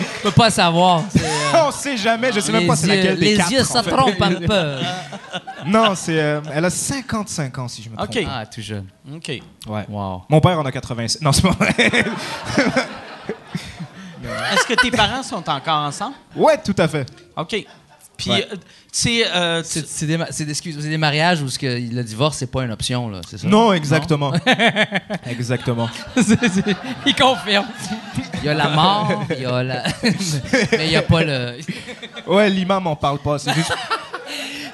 Je 0.00 0.22
peux 0.24 0.30
pas 0.32 0.50
savoir. 0.50 1.00
euh, 1.00 1.62
On 1.66 1.70
sait 1.70 1.96
jamais, 1.96 2.30
je 2.32 2.40
sais 2.40 2.52
même 2.52 2.66
pas 2.66 2.76
c'est 2.76 2.86
laquelle 2.88 3.18
des 3.18 3.30
les 3.32 3.36
quatre, 3.38 3.52
yeux, 3.52 3.60
en 3.62 3.64
ça 3.64 3.82
fait. 3.82 3.90
trompe 3.90 4.20
un 4.20 4.34
peu. 4.34 4.76
Non, 5.66 5.94
c'est... 5.94 6.18
euh, 6.18 6.40
elle 6.54 6.64
a 6.64 6.70
55 6.70 7.58
ans, 7.58 7.68
si 7.68 7.82
je 7.82 7.90
me 7.90 7.96
trompe. 7.96 8.08
OK. 8.10 8.24
Ah, 8.28 8.46
tout 8.46 8.60
jeune. 8.62 8.86
OK. 9.14 9.28
Ouais. 9.68 9.84
Wow. 9.88 10.22
Mon 10.28 10.40
père 10.40 10.58
en 10.58 10.64
a 10.64 10.72
87. 10.72 11.20
Non, 11.22 11.32
c'est 11.32 11.42
pas 11.42 11.50
vrai. 11.50 11.74
Est-ce 14.52 14.66
que 14.66 14.74
tes 14.74 14.90
parents 14.90 15.22
sont 15.22 15.46
encore 15.48 15.82
ensemble? 15.84 16.14
ouais, 16.34 16.58
tout 16.58 16.74
à 16.78 16.88
fait. 16.88 17.06
OK. 17.36 17.56
Puis, 18.16 18.30
Ouais. 18.30 18.48
Euh, 19.06 19.24
euh, 19.34 19.62
C'est 19.64 20.06
des, 20.06 20.98
mariages 20.98 21.42
où 21.42 21.48
ce 21.48 21.58
que 21.58 21.66
le 21.66 22.02
divorce, 22.02 22.38
c'est 22.38 22.50
pas 22.50 22.64
une 22.64 22.72
option, 22.72 23.08
là, 23.08 23.20
c'est 23.28 23.38
ça? 23.38 23.46
Non, 23.46 23.72
exactement. 23.72 24.32
exactement. 25.26 25.88
Il 27.06 27.14
confirme. 27.14 27.66
Il 28.42 28.46
y 28.46 28.48
a 28.48 28.54
la 28.54 28.68
mort, 28.68 29.24
il 29.30 29.42
y 29.42 29.44
a 29.44 29.62
la. 29.62 29.82
Mais 30.72 30.86
il 30.86 30.88
n'y 30.88 30.96
a 30.96 31.02
pas 31.02 31.22
le. 31.22 31.58
Ouais, 32.26 32.48
l'imam 32.48 32.86
en 32.86 32.96
parle 32.96 33.18
pas. 33.18 33.38
C'est 33.38 33.52
juste... 33.54 33.72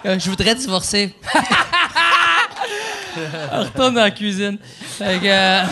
Euh, 0.05 0.19
je 0.19 0.31
voudrais 0.31 0.55
divorcer. 0.55 1.15
On 3.53 3.61
retourne 3.61 3.95
dans 3.95 4.03
la 4.03 4.11
cuisine. 4.11 4.59
Fait 4.99 5.19
que, 5.19 5.27
euh, 5.27 5.63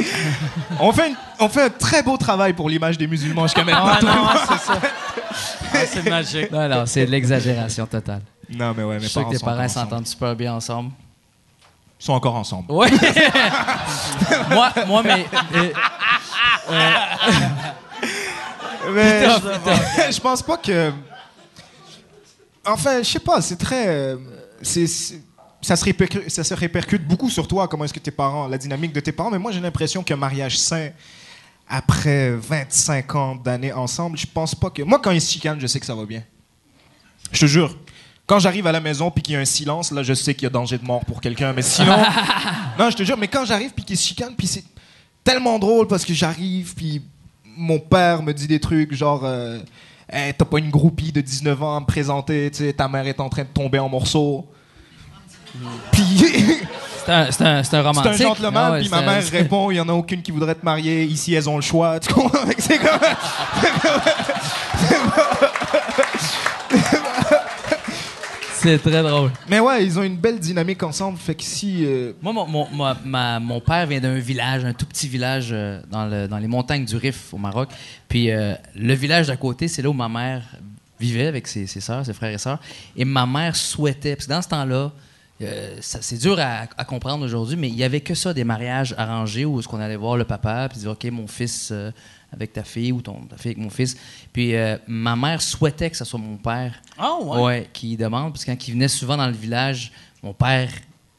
on, 0.80 0.92
fait 0.92 1.08
une- 1.10 1.16
on 1.38 1.48
fait 1.48 1.62
un 1.64 1.70
très 1.70 2.02
beau 2.02 2.16
travail 2.16 2.52
pour 2.52 2.68
l'image 2.68 2.96
des 2.98 3.06
musulmans 3.06 3.42
jusqu'à 3.46 3.64
maintenant. 3.64 3.86
Ah 3.86 3.98
non, 4.02 4.28
c'est 4.48 4.66
ça. 4.66 4.80
Ah, 5.72 5.78
c'est 5.86 6.08
magique. 6.08 6.50
Non, 6.50 6.68
non, 6.68 6.86
c'est 6.86 7.06
de 7.06 7.10
l'exagération 7.10 7.86
totale. 7.86 8.22
Non, 8.48 8.74
mais 8.76 8.82
ouais, 8.82 8.94
Je 8.96 9.02
mes 9.02 9.08
suis 9.08 9.10
sûr 9.10 9.20
que 9.22 9.24
parents 9.26 9.38
tes 9.38 9.44
parents 9.44 9.68
s'entendent 9.68 10.06
super 10.06 10.34
bien 10.34 10.54
ensemble. 10.54 10.90
Ils 12.00 12.04
sont 12.04 12.12
encore 12.14 12.34
ensemble. 12.34 12.66
Oui. 12.70 12.88
moi, 14.50 14.72
moi, 14.86 15.02
mais. 15.04 15.26
euh, 15.54 15.72
Mais 18.92 19.20
Putain, 19.22 19.52
je, 20.08 20.12
je 20.12 20.20
pense 20.20 20.42
pas 20.42 20.56
que. 20.56 20.92
Enfin, 22.66 22.98
je 23.02 23.08
sais 23.08 23.18
pas, 23.20 23.40
c'est 23.40 23.56
très. 23.58 23.86
euh, 23.88 24.16
c'est- 24.62 25.20
ça, 25.62 25.76
se 25.76 25.84
répercute, 25.84 26.28
ça 26.30 26.44
se 26.44 26.54
répercute 26.54 27.06
beaucoup 27.06 27.30
sur 27.30 27.46
toi, 27.48 27.68
comment 27.68 27.84
est-ce 27.84 27.92
que 27.94 27.98
tes 27.98 28.10
parents, 28.10 28.48
la 28.48 28.58
dynamique 28.58 28.92
de 28.92 29.00
tes 29.00 29.12
parents. 29.12 29.30
Mais 29.30 29.38
moi, 29.38 29.52
j'ai 29.52 29.60
l'impression 29.60 30.02
qu'un 30.02 30.16
mariage 30.16 30.58
sain, 30.58 30.90
après 31.68 32.30
25 32.32 33.14
ans 33.14 33.34
d'années 33.36 33.72
ensemble, 33.72 34.18
je 34.18 34.26
pense 34.26 34.54
pas 34.54 34.70
que. 34.70 34.82
Moi, 34.82 34.98
quand 35.02 35.10
ils 35.12 35.20
se 35.20 35.30
chicanent, 35.32 35.60
je 35.60 35.66
sais 35.66 35.80
que 35.80 35.86
ça 35.86 35.94
va 35.94 36.04
bien. 36.04 36.22
Je 37.32 37.40
te 37.40 37.46
jure. 37.46 37.76
Quand 38.26 38.38
j'arrive 38.38 38.66
à 38.66 38.72
la 38.72 38.80
maison 38.80 39.10
puis 39.10 39.22
qu'il 39.22 39.34
y 39.34 39.36
a 39.36 39.40
un 39.40 39.44
silence, 39.44 39.90
là, 39.92 40.02
je 40.02 40.14
sais 40.14 40.34
qu'il 40.34 40.44
y 40.44 40.46
a 40.46 40.50
danger 40.50 40.78
de 40.78 40.84
mort 40.84 41.04
pour 41.04 41.20
quelqu'un. 41.20 41.52
Mais 41.52 41.62
sinon. 41.62 41.96
non, 42.78 42.90
je 42.90 42.96
te 42.96 43.02
jure, 43.02 43.16
mais 43.18 43.28
quand 43.28 43.44
j'arrive 43.44 43.72
puis 43.72 43.84
qu'ils 43.84 43.96
se 43.98 44.06
chicanent, 44.06 44.34
puis 44.36 44.46
c'est 44.46 44.64
tellement 45.24 45.58
drôle 45.58 45.86
parce 45.86 46.04
que 46.04 46.14
j'arrive 46.14 46.74
puis 46.74 47.02
mon 47.56 47.78
père 47.78 48.22
me 48.22 48.32
dit 48.32 48.46
des 48.46 48.60
trucs 48.60 48.94
genre. 48.94 49.24
euh, 49.24 49.58
Hey, 50.12 50.34
t'as 50.34 50.44
pas 50.44 50.58
une 50.58 50.70
groupie 50.70 51.12
de 51.12 51.20
19 51.20 51.62
ans 51.62 51.76
à 51.76 51.80
me 51.80 51.86
présenter, 51.86 52.50
tu 52.50 52.64
sais, 52.64 52.72
ta 52.72 52.88
mère 52.88 53.06
est 53.06 53.20
en 53.20 53.28
train 53.28 53.44
de 53.44 53.48
tomber 53.48 53.78
en 53.78 53.88
morceaux. 53.88 54.44
Puis 55.92 56.02
c'est 57.04 57.12
un, 57.12 57.30
c'est 57.30 57.30
un, 57.30 57.30
c'est 57.30 57.44
un 57.44 57.62
c'est 57.62 57.76
un 57.76 57.82
romantique. 57.82 58.22
gentleman, 58.22 58.54
Ah 58.56 58.72
ouais, 58.72 58.80
puis 58.80 58.88
ma 58.88 58.98
un- 58.98 59.02
mère 59.02 59.22
répond, 59.30 59.70
il 59.70 59.76
y 59.76 59.80
en 59.80 59.88
a 59.88 59.92
aucune 59.92 60.22
qui 60.22 60.30
voudrait 60.30 60.54
te 60.54 60.64
marier, 60.64 61.04
ici 61.04 61.34
elles 61.34 61.48
ont 61.48 61.56
le 61.56 61.62
choix. 61.62 61.98
Tu 62.00 62.12
comprends? 62.12 62.38
C'est 62.58 62.78
comme... 62.78 62.98
C'est 68.52 68.78
très 68.78 69.02
drôle. 69.02 69.30
Mais 69.48 69.58
ouais, 69.58 69.84
ils 69.86 69.98
ont 69.98 70.02
une 70.02 70.18
belle 70.18 70.38
dynamique 70.38 70.82
ensemble, 70.82 71.16
fait 71.18 71.34
que 71.34 71.42
si... 71.42 71.82
euh, 71.86 72.12
Moi, 72.20 72.34
mon, 72.34 72.46
mon, 72.46 72.68
ma- 72.74 72.96
ma- 73.06 73.40
mon 73.40 73.58
père 73.58 73.86
vient 73.86 74.00
d'un 74.00 74.18
village, 74.18 74.66
un 74.66 74.74
tout 74.74 74.84
petit 74.84 75.08
village 75.08 75.48
euh, 75.50 75.80
dans, 75.90 76.04
le- 76.04 76.28
dans 76.28 76.36
les 76.36 76.46
montagnes 76.46 76.84
du 76.84 76.94
Rif, 76.96 77.32
au 77.32 77.38
Maroc. 77.38 77.70
Puis 78.06 78.30
euh, 78.30 78.52
le 78.76 78.92
village 78.92 79.28
d'à 79.28 79.36
côté, 79.36 79.66
c'est 79.66 79.80
là 79.80 79.88
où 79.88 79.94
ma 79.94 80.10
mère 80.10 80.42
vivait 81.00 81.26
avec 81.26 81.46
ses, 81.46 81.66
ses 81.66 81.80
sœurs, 81.80 82.04
ses 82.04 82.12
frères 82.12 82.34
et 82.34 82.38
sœurs. 82.38 82.58
Et 82.94 83.06
ma 83.06 83.24
mère 83.24 83.56
souhaitait, 83.56 84.14
parce 84.14 84.26
que 84.26 84.32
dans 84.32 84.42
ce 84.42 84.48
temps-là, 84.48 84.92
euh, 85.42 85.76
ça- 85.80 86.02
c'est 86.02 86.18
dur 86.18 86.38
à, 86.38 86.66
à 86.76 86.84
comprendre 86.84 87.24
aujourd'hui, 87.24 87.56
mais 87.56 87.68
il 87.68 87.74
y 87.76 87.84
avait 87.84 88.00
que 88.00 88.14
ça, 88.14 88.34
des 88.34 88.44
mariages 88.44 88.94
arrangés 88.98 89.44
où 89.44 89.58
est-ce 89.60 89.68
qu'on 89.68 89.80
allait 89.80 89.96
voir 89.96 90.16
le 90.16 90.24
papa, 90.24 90.68
puis 90.68 90.78
dire, 90.80 90.90
OK, 90.90 91.04
mon 91.06 91.26
fils 91.26 91.70
euh, 91.72 91.90
avec 92.32 92.52
ta 92.52 92.62
fille 92.64 92.92
ou 92.92 93.00
ton, 93.02 93.22
ta 93.26 93.36
fille 93.36 93.52
avec 93.52 93.58
mon 93.62 93.70
fils. 93.70 93.96
Puis 94.32 94.54
euh, 94.54 94.76
ma 94.86 95.16
mère 95.16 95.40
souhaitait 95.42 95.90
que 95.90 95.96
ce 95.96 96.04
soit 96.04 96.18
mon 96.20 96.36
père 96.36 96.80
Ah, 96.98 97.16
ouais. 97.22 97.40
Ouais, 97.42 97.68
qui 97.72 97.96
demande, 97.96 98.32
parce 98.32 98.44
que 98.44 98.50
quand 98.50 98.68
il 98.68 98.72
venait 98.72 98.88
souvent 98.88 99.16
dans 99.16 99.26
le 99.26 99.32
village, 99.32 99.92
mon 100.22 100.34
père 100.34 100.70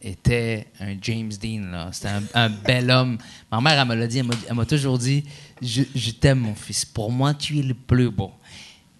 était 0.03 0.67
un 0.79 0.95
James 1.01 1.31
Dean, 1.41 1.71
là. 1.71 1.89
C'était 1.91 2.09
un, 2.09 2.23
un 2.33 2.49
bel 2.65 2.89
homme. 2.89 3.17
Ma 3.51 3.61
mère, 3.61 3.79
elle 3.79 3.87
me 3.87 3.95
l'a 3.95 4.07
dit, 4.07 4.19
elle 4.19 4.25
m'a- 4.25 4.33
elle 4.49 4.55
m'a 4.55 4.65
toujours 4.65 4.97
dit 4.97 5.23
je, 5.61 5.83
je 5.93 6.11
t'aime, 6.11 6.39
mon 6.39 6.55
fils. 6.55 6.85
Pour 6.85 7.11
moi, 7.11 7.33
tu 7.33 7.59
es 7.59 7.61
le 7.63 7.73
plus 7.75 8.09
beau. 8.09 8.31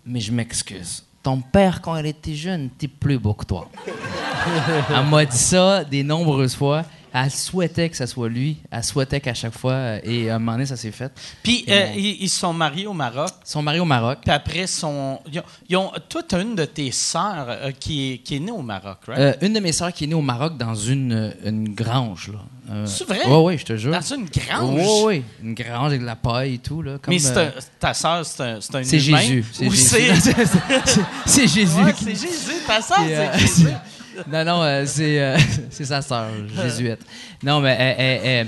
Mais 0.06 0.20
je 0.20 0.32
m'excuse. 0.32 1.04
Ton 1.24 1.40
père, 1.40 1.82
quand 1.82 1.96
il 1.98 2.06
était 2.08 2.34
jeune, 2.34 2.66
était 2.66 2.88
plus 2.88 3.20
beau 3.20 3.34
que 3.34 3.46
toi. 3.46 3.70
elle 4.90 5.06
m'a 5.06 5.26
dit 5.26 5.38
ça 5.38 5.84
des 5.84 6.04
nombreuses 6.04 6.56
fois. 6.56 6.84
Elle 7.14 7.30
souhaitait 7.32 7.90
que 7.90 7.98
ça 7.98 8.08
soit 8.08 8.30
lui. 8.30 8.58
Elle 8.72 8.84
souhaitait 8.84 9.20
qu'à 9.20 9.34
chaque 9.34 9.58
fois. 9.58 9.74
euh, 9.74 10.00
Et 10.04 10.30
à 10.30 10.36
un 10.36 10.40
moment 10.40 10.54
donné, 10.54 10.66
ça 10.66 10.78
s'est 10.78 10.92
fait. 10.92 11.12
Puis, 11.44 11.66
euh, 11.70 11.88
ils, 11.96 12.30
sont 12.30 12.54
mariés 12.54 12.88
au 12.88 12.94
Maroc. 12.94 13.30
Ils 13.46 13.50
sont 13.52 13.62
mariés 13.62 13.82
au 13.82 13.86
Maroc. 13.86 14.20
Puis 14.24 14.32
après, 14.32 14.66
sont, 14.68 15.20
ils 15.32 15.40
ont, 15.40 15.44
ils 15.70 15.78
ont- 15.78 15.92
toi, 16.08 16.22
t'as 16.28 16.42
une 16.42 16.56
de 16.56 16.66
tes 16.66 16.92
sœurs 16.92 17.46
euh, 17.50 17.72
qui, 17.78 18.14
est, 18.14 18.18
qui 18.20 18.36
est 18.38 18.40
née 18.40 18.52
au 18.52 18.62
Maroc, 18.62 19.00
right? 19.08 19.20
Euh, 19.20 19.34
une 19.46 19.54
de 19.54 19.60
mes 19.60 19.72
sœurs 19.74 19.92
qui 19.92 20.06
est 20.06 20.08
née 20.08 20.16
au 20.16 20.22
Maroc 20.22 20.58
dans 20.58 20.76
une, 20.76 21.34
une 21.44 21.74
grange. 21.74 22.32
Là. 22.34 22.40
C'est 22.86 23.06
vrai? 23.06 23.20
Oui, 23.28 23.36
oui, 23.44 23.58
je 23.58 23.66
te 23.66 23.76
jure. 23.76 23.92
Dans 23.92 24.02
une 24.16 24.26
grange? 24.26 24.80
Oui, 24.80 25.02
oui. 25.06 25.24
Une 25.44 25.54
grange 25.54 25.88
avec 25.88 26.02
de 26.02 26.06
la 26.06 26.16
paille 26.16 26.54
et 26.54 26.58
tout. 26.60 26.82
Là, 26.82 26.98
comme, 27.02 27.14
Mais 27.14 27.26
un- 27.38 27.52
ta 27.80 27.94
sœur, 27.94 28.26
c'est 28.26 28.42
un, 28.44 28.62
c'est 28.62 28.76
un 28.76 28.84
c'est? 28.84 29.00
Jésus. 29.00 29.46
C'est 29.52 29.70
Jésus. 29.70 30.34
c'est... 31.26 31.48
Jésus. 31.48 31.82
Ouais, 31.82 31.94
c'est 31.98 32.12
Jésus, 32.16 32.54
ta 32.66 32.82
sœur, 32.82 33.00
c'est 33.06 33.40
Jésus. 33.40 33.68
non, 34.28 34.44
non, 34.46 34.64
euh, 34.64 34.84
c'est 34.86 35.20
euh, 35.22 35.38
c'est 35.70 35.86
sa 35.86 36.02
sœur, 36.02 36.28
jésuite. 36.56 37.00
Non, 37.44 37.60
mais 37.60 37.76
elle, 37.80 37.96
elle- 37.98 38.22
elle- 38.26 38.48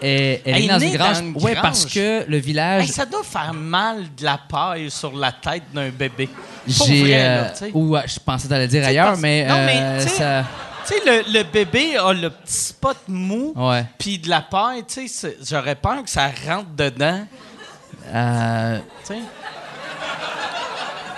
elle- 0.00 0.08
elle 0.10 0.40
Elle 0.44 0.62
est 0.62 0.64
est 0.64 0.68
dans 0.68 0.78
née 0.78 0.86
une 0.92 0.96
grange. 0.96 1.12
dans 1.14 1.20
une 1.20 1.32
Oui, 1.36 1.42
grange. 1.52 1.62
parce 1.62 1.86
que 1.86 2.24
le 2.28 2.36
village. 2.36 2.82
Hey, 2.84 2.88
ça 2.88 3.04
doit 3.06 3.22
faire 3.24 3.52
mal 3.54 4.04
de 4.16 4.24
la 4.24 4.38
paille 4.48 4.90
sur 4.90 5.12
la 5.16 5.32
tête 5.32 5.64
d'un 5.74 5.88
bébé. 5.90 6.28
Pour 6.76 6.86
J'ai. 6.86 7.00
vrai, 7.02 7.14
euh, 7.14 7.42
là, 7.42 7.50
tu 7.50 7.56
sais. 7.58 7.70
ou 7.74 7.96
euh, 7.96 8.02
je 8.06 8.18
pensais 8.20 8.46
t'allais 8.48 8.68
dire 8.68 8.84
ailleurs, 8.86 9.06
parce- 9.08 9.20
mais, 9.20 9.46
Non, 9.46 9.56
mais, 9.66 9.76
euh, 9.80 10.02
tu 10.02 10.08
sais- 10.08 10.16
ça. 10.16 10.44
Tu 10.86 10.94
sais, 10.94 11.00
le, 11.04 11.38
le 11.38 11.42
bébé 11.44 11.96
a 11.98 12.12
le 12.14 12.30
petit 12.30 12.52
spot 12.56 12.96
mou, 13.08 13.52
Ouais. 13.56 13.84
puis 13.98 14.18
de 14.18 14.30
la 14.30 14.40
paille, 14.40 14.84
tu 14.86 15.06
sais, 15.06 15.08
c'est- 15.08 15.36
j'aurais 15.50 15.74
peur 15.74 16.02
que 16.04 16.08
ça 16.10 16.30
rentre 16.46 16.68
dedans. 16.76 17.26
Euh, 18.14 18.78
Tu 19.06 19.14
sais? 19.14 19.18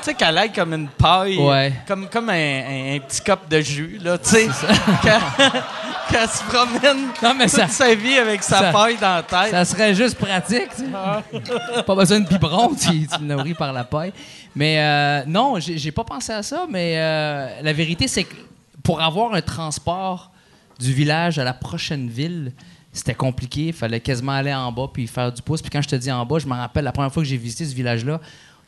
Tu 0.00 0.04
sais 0.06 0.14
qu'elle 0.14 0.36
aille 0.38 0.52
comme 0.52 0.72
une 0.74 0.88
paille, 0.88 1.36
Ouais. 1.38 1.72
comme, 1.86 2.08
comme 2.08 2.28
un, 2.30 2.32
un- 2.34 2.96
un 2.96 2.98
petit 3.00 3.20
cop 3.20 3.48
de 3.48 3.60
jus, 3.60 3.98
là, 4.02 4.18
tu 4.18 4.30
sais. 4.30 4.48
Qu'elle 6.10 6.28
se 6.28 6.42
promène 6.42 7.06
Non, 7.22 7.34
mais 7.34 7.44
toute 7.46 7.54
ça- 7.60 7.68
sa 7.68 7.94
vie 7.94 8.18
avec 8.18 8.42
sa 8.42 8.58
ça- 8.58 8.72
paille 8.72 8.96
dans 8.96 9.14
la 9.16 9.22
tête. 9.22 9.50
Ça 9.52 9.64
serait 9.64 9.94
juste 9.94 10.16
pratique. 10.18 10.68
tu 10.74 10.84
sais. 10.84 11.82
Pas 11.84 11.94
besoin 11.94 12.18
de 12.20 12.26
biberon, 12.26 12.70
tu, 12.74 13.06
tu 13.06 13.20
le 13.20 13.26
nourris 13.36 13.54
par 13.54 13.72
la 13.72 13.84
paille. 13.84 14.12
Mais 14.56 14.80
euh, 14.80 15.22
non, 15.28 15.60
j'ai 15.60 15.78
j'ai 15.78 15.92
pas 15.92 16.02
pensé 16.02 16.32
à 16.32 16.42
ça, 16.42 16.66
mais 16.68 16.94
euh, 16.96 17.48
la 17.62 17.72
vérité, 17.72 18.08
c'est 18.08 18.24
que 18.24 18.34
pour 18.82 19.00
avoir 19.00 19.34
un 19.34 19.40
transport 19.42 20.32
du 20.80 20.92
village 20.92 21.38
à 21.38 21.44
la 21.44 21.52
prochaine 21.52 22.08
ville, 22.08 22.52
c'était 22.92 23.14
compliqué. 23.14 23.66
Il 23.68 23.72
fallait 23.72 24.00
quasiment 24.00 24.32
aller 24.32 24.52
en 24.52 24.72
bas 24.72 24.88
puis 24.92 25.06
faire 25.06 25.30
du 25.30 25.42
pouce. 25.42 25.62
Puis 25.62 25.70
quand 25.70 25.82
je 25.82 25.88
te 25.88 25.96
dis 25.96 26.10
en 26.10 26.26
bas, 26.26 26.40
je 26.40 26.46
me 26.48 26.54
rappelle 26.54 26.82
la 26.84 26.92
première 26.92 27.12
fois 27.12 27.22
que 27.22 27.28
j'ai 27.28 27.36
visité 27.36 27.64
ce 27.64 27.74
village-là, 27.74 28.18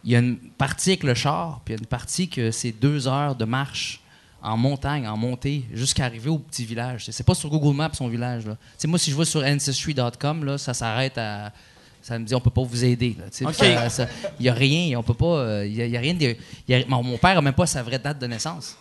il 0.04 0.10
y 0.12 0.16
a 0.16 0.18
une 0.18 0.36
partie 0.36 0.90
avec 0.90 1.02
le 1.04 1.14
char, 1.14 1.60
puis 1.64 1.74
il 1.74 1.76
y 1.76 1.80
a 1.80 1.82
une 1.82 1.86
partie 1.86 2.28
que 2.28 2.50
c'est 2.50 2.72
deux 2.72 3.06
heures 3.08 3.34
de 3.34 3.44
marche 3.44 4.00
en 4.42 4.56
montagne, 4.56 5.06
en 5.06 5.16
montée, 5.16 5.64
jusqu'à 5.72 6.04
arriver 6.04 6.28
au 6.28 6.38
petit 6.38 6.64
village. 6.64 7.06
C'est 7.10 7.24
pas 7.24 7.34
sur 7.34 7.48
Google 7.48 7.76
Maps 7.76 7.90
son 7.94 8.08
village. 8.08 8.44
Là. 8.46 8.56
Moi, 8.86 8.98
si 8.98 9.10
je 9.12 9.16
vais 9.16 9.24
sur 9.24 9.44
ancestry.com, 9.44 10.44
là, 10.44 10.58
ça 10.58 10.74
s'arrête 10.74 11.16
à. 11.18 11.52
Ça 12.04 12.18
me 12.18 12.24
dit 12.24 12.34
on 12.34 12.40
peut 12.40 12.50
pas 12.50 12.64
vous 12.64 12.84
aider. 12.84 13.16
Il 14.40 14.46
y 14.46 14.48
a 14.48 14.52
rien, 14.54 14.98
on 14.98 15.04
peut 15.04 15.14
pas. 15.14 15.24
euh, 15.38 15.64
Il 15.66 15.74
y, 15.76 15.82
a- 15.82 15.86
il 15.86 15.92
y 15.92 15.96
a 15.96 16.00
rien 16.00 16.14
de. 16.14 16.20
il 16.24 16.36
y 16.68 16.74
a- 16.74 16.84
mon, 16.88 17.00
mon 17.04 17.16
père 17.16 17.38
a 17.38 17.40
même 17.42 17.54
pas 17.54 17.66
sa 17.66 17.80
vraie 17.84 18.00
date 18.00 18.18
de 18.18 18.26
naissance. 18.26 18.76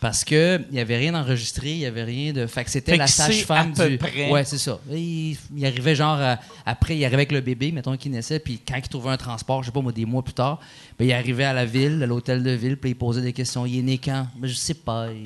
Parce 0.00 0.22
que 0.24 0.60
il 0.70 0.76
y 0.76 0.80
avait 0.80 0.96
rien 0.96 1.12
enregistré, 1.16 1.72
il 1.72 1.78
y 1.78 1.86
avait 1.86 2.04
rien 2.04 2.32
de. 2.32 2.46
Fait 2.46 2.62
que 2.62 2.70
c'était 2.70 2.96
la 2.96 3.08
sage-femme 3.08 3.72
du. 3.72 3.98
près. 3.98 4.30
Ouais, 4.30 4.44
c'est 4.44 4.58
ça. 4.58 4.78
Il, 4.92 5.36
il 5.56 5.66
arrivait 5.66 5.96
genre 5.96 6.20
après, 6.64 6.96
il 6.96 7.04
arrivait 7.04 7.16
avec 7.16 7.32
le 7.32 7.40
bébé, 7.40 7.72
mettons 7.72 7.96
qu'il 7.96 8.12
naissait, 8.12 8.38
puis 8.38 8.60
quand 8.66 8.76
il 8.76 8.82
trouvait 8.88 9.10
un 9.10 9.16
transport, 9.16 9.62
je 9.64 9.66
sais 9.66 9.72
pas 9.72 9.80
moi, 9.80 9.90
des 9.90 10.04
mois 10.04 10.22
plus 10.22 10.34
tard, 10.34 10.60
ben, 10.98 11.04
il 11.04 11.12
arrivait 11.12 11.42
à 11.44 11.52
la 11.52 11.64
ville, 11.64 12.00
à 12.00 12.06
l'hôtel 12.06 12.44
de 12.44 12.50
ville, 12.52 12.76
puis 12.76 12.90
il 12.90 12.94
posait 12.94 13.22
des 13.22 13.32
questions. 13.32 13.66
Il 13.66 13.78
est 13.80 13.82
né 13.82 13.98
quand? 13.98 14.28
Ben, 14.36 14.46
je 14.46 14.54
sais 14.54 14.74
pas. 14.74 15.08
Il, 15.12 15.24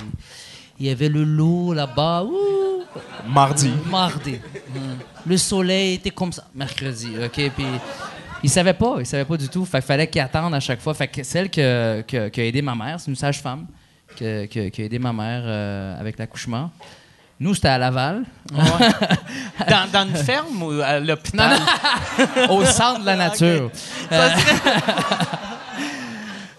il 0.81 0.87
y 0.87 0.91
avait 0.91 1.11
le 1.11 1.23
loup 1.23 1.75
là-bas. 1.75 2.25
Mardi. 3.29 3.71
Mardi. 3.91 4.37
Hum. 4.75 4.97
Le 5.27 5.37
soleil 5.37 5.95
était 5.95 6.11
comme 6.11 6.33
ça. 6.33 6.49
Mercredi, 6.55 7.09
OK? 7.23 7.51
Puis 7.55 7.65
il 8.43 8.51
savait 8.51 8.75
pas, 8.75 8.97
il 9.01 9.07
savait 9.07 9.25
pas 9.25 9.37
du 9.37 9.49
tout. 9.49 9.65
Fait 9.65 9.79
qu'il 9.79 9.87
fallait 9.87 10.07
qu'il 10.09 10.21
attende 10.21 10.55
à 10.55 10.61
chaque 10.61 10.81
fois. 10.81 10.95
Fait 10.95 11.09
que 11.09 11.23
celle 11.23 11.51
que- 11.51 12.03
que- 12.03 12.29
qui 12.29 12.41
a 12.41 12.45
aidé 12.45 12.63
ma 12.63 12.75
mère, 12.75 12.99
c'est 13.01 13.11
une 13.11 13.17
sage-femme 13.17 13.67
que- 14.19 14.47
que- 14.47 14.69
qui 14.69 14.83
a 14.83 14.85
aidé 14.85 14.99
ma 14.99 15.13
mère 15.13 15.43
euh, 15.45 15.99
avec 16.01 16.19
l'accouchement. 16.19 16.71
Nous, 17.41 17.55
c'était 17.55 17.69
à 17.69 17.79
Laval, 17.79 18.23
Dans, 18.53 19.91
dans 19.93 20.09
une 20.09 20.17
ferme 20.17 20.63
ou 20.63 20.81
à 20.81 21.01
l'hôpital? 21.01 21.59
au 22.51 22.65
centre 22.65 23.01
de 23.01 23.07
la 23.07 23.17
nature. 23.29 23.71
Euh, 24.13 24.29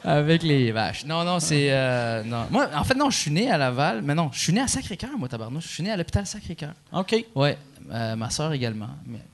avec 0.03 0.43
les 0.43 0.71
vaches. 0.71 1.05
Non, 1.05 1.23
non, 1.23 1.39
c'est. 1.39 1.67
euh, 1.69 2.23
non. 2.23 2.45
Moi, 2.49 2.67
en 2.75 2.83
fait, 2.83 2.95
non, 2.95 3.09
je 3.09 3.17
suis 3.17 3.31
né 3.31 3.49
à 3.49 3.57
Laval, 3.57 4.01
mais 4.03 4.13
non, 4.13 4.29
je 4.33 4.39
suis 4.39 4.51
né 4.53 4.59
à 4.61 4.67
Sacré-Cœur, 4.67 5.11
moi, 5.17 5.29
tabarnouche. 5.29 5.63
Je 5.67 5.73
suis 5.73 5.83
né 5.83 5.91
à 5.91 5.97
l'hôpital 5.97 6.25
Sacré-Cœur. 6.25 6.73
OK. 6.91 7.15
Ouais, 7.35 7.57
euh, 7.91 8.15
ma 8.17 8.29
soeur 8.29 8.51
également. 8.51 8.89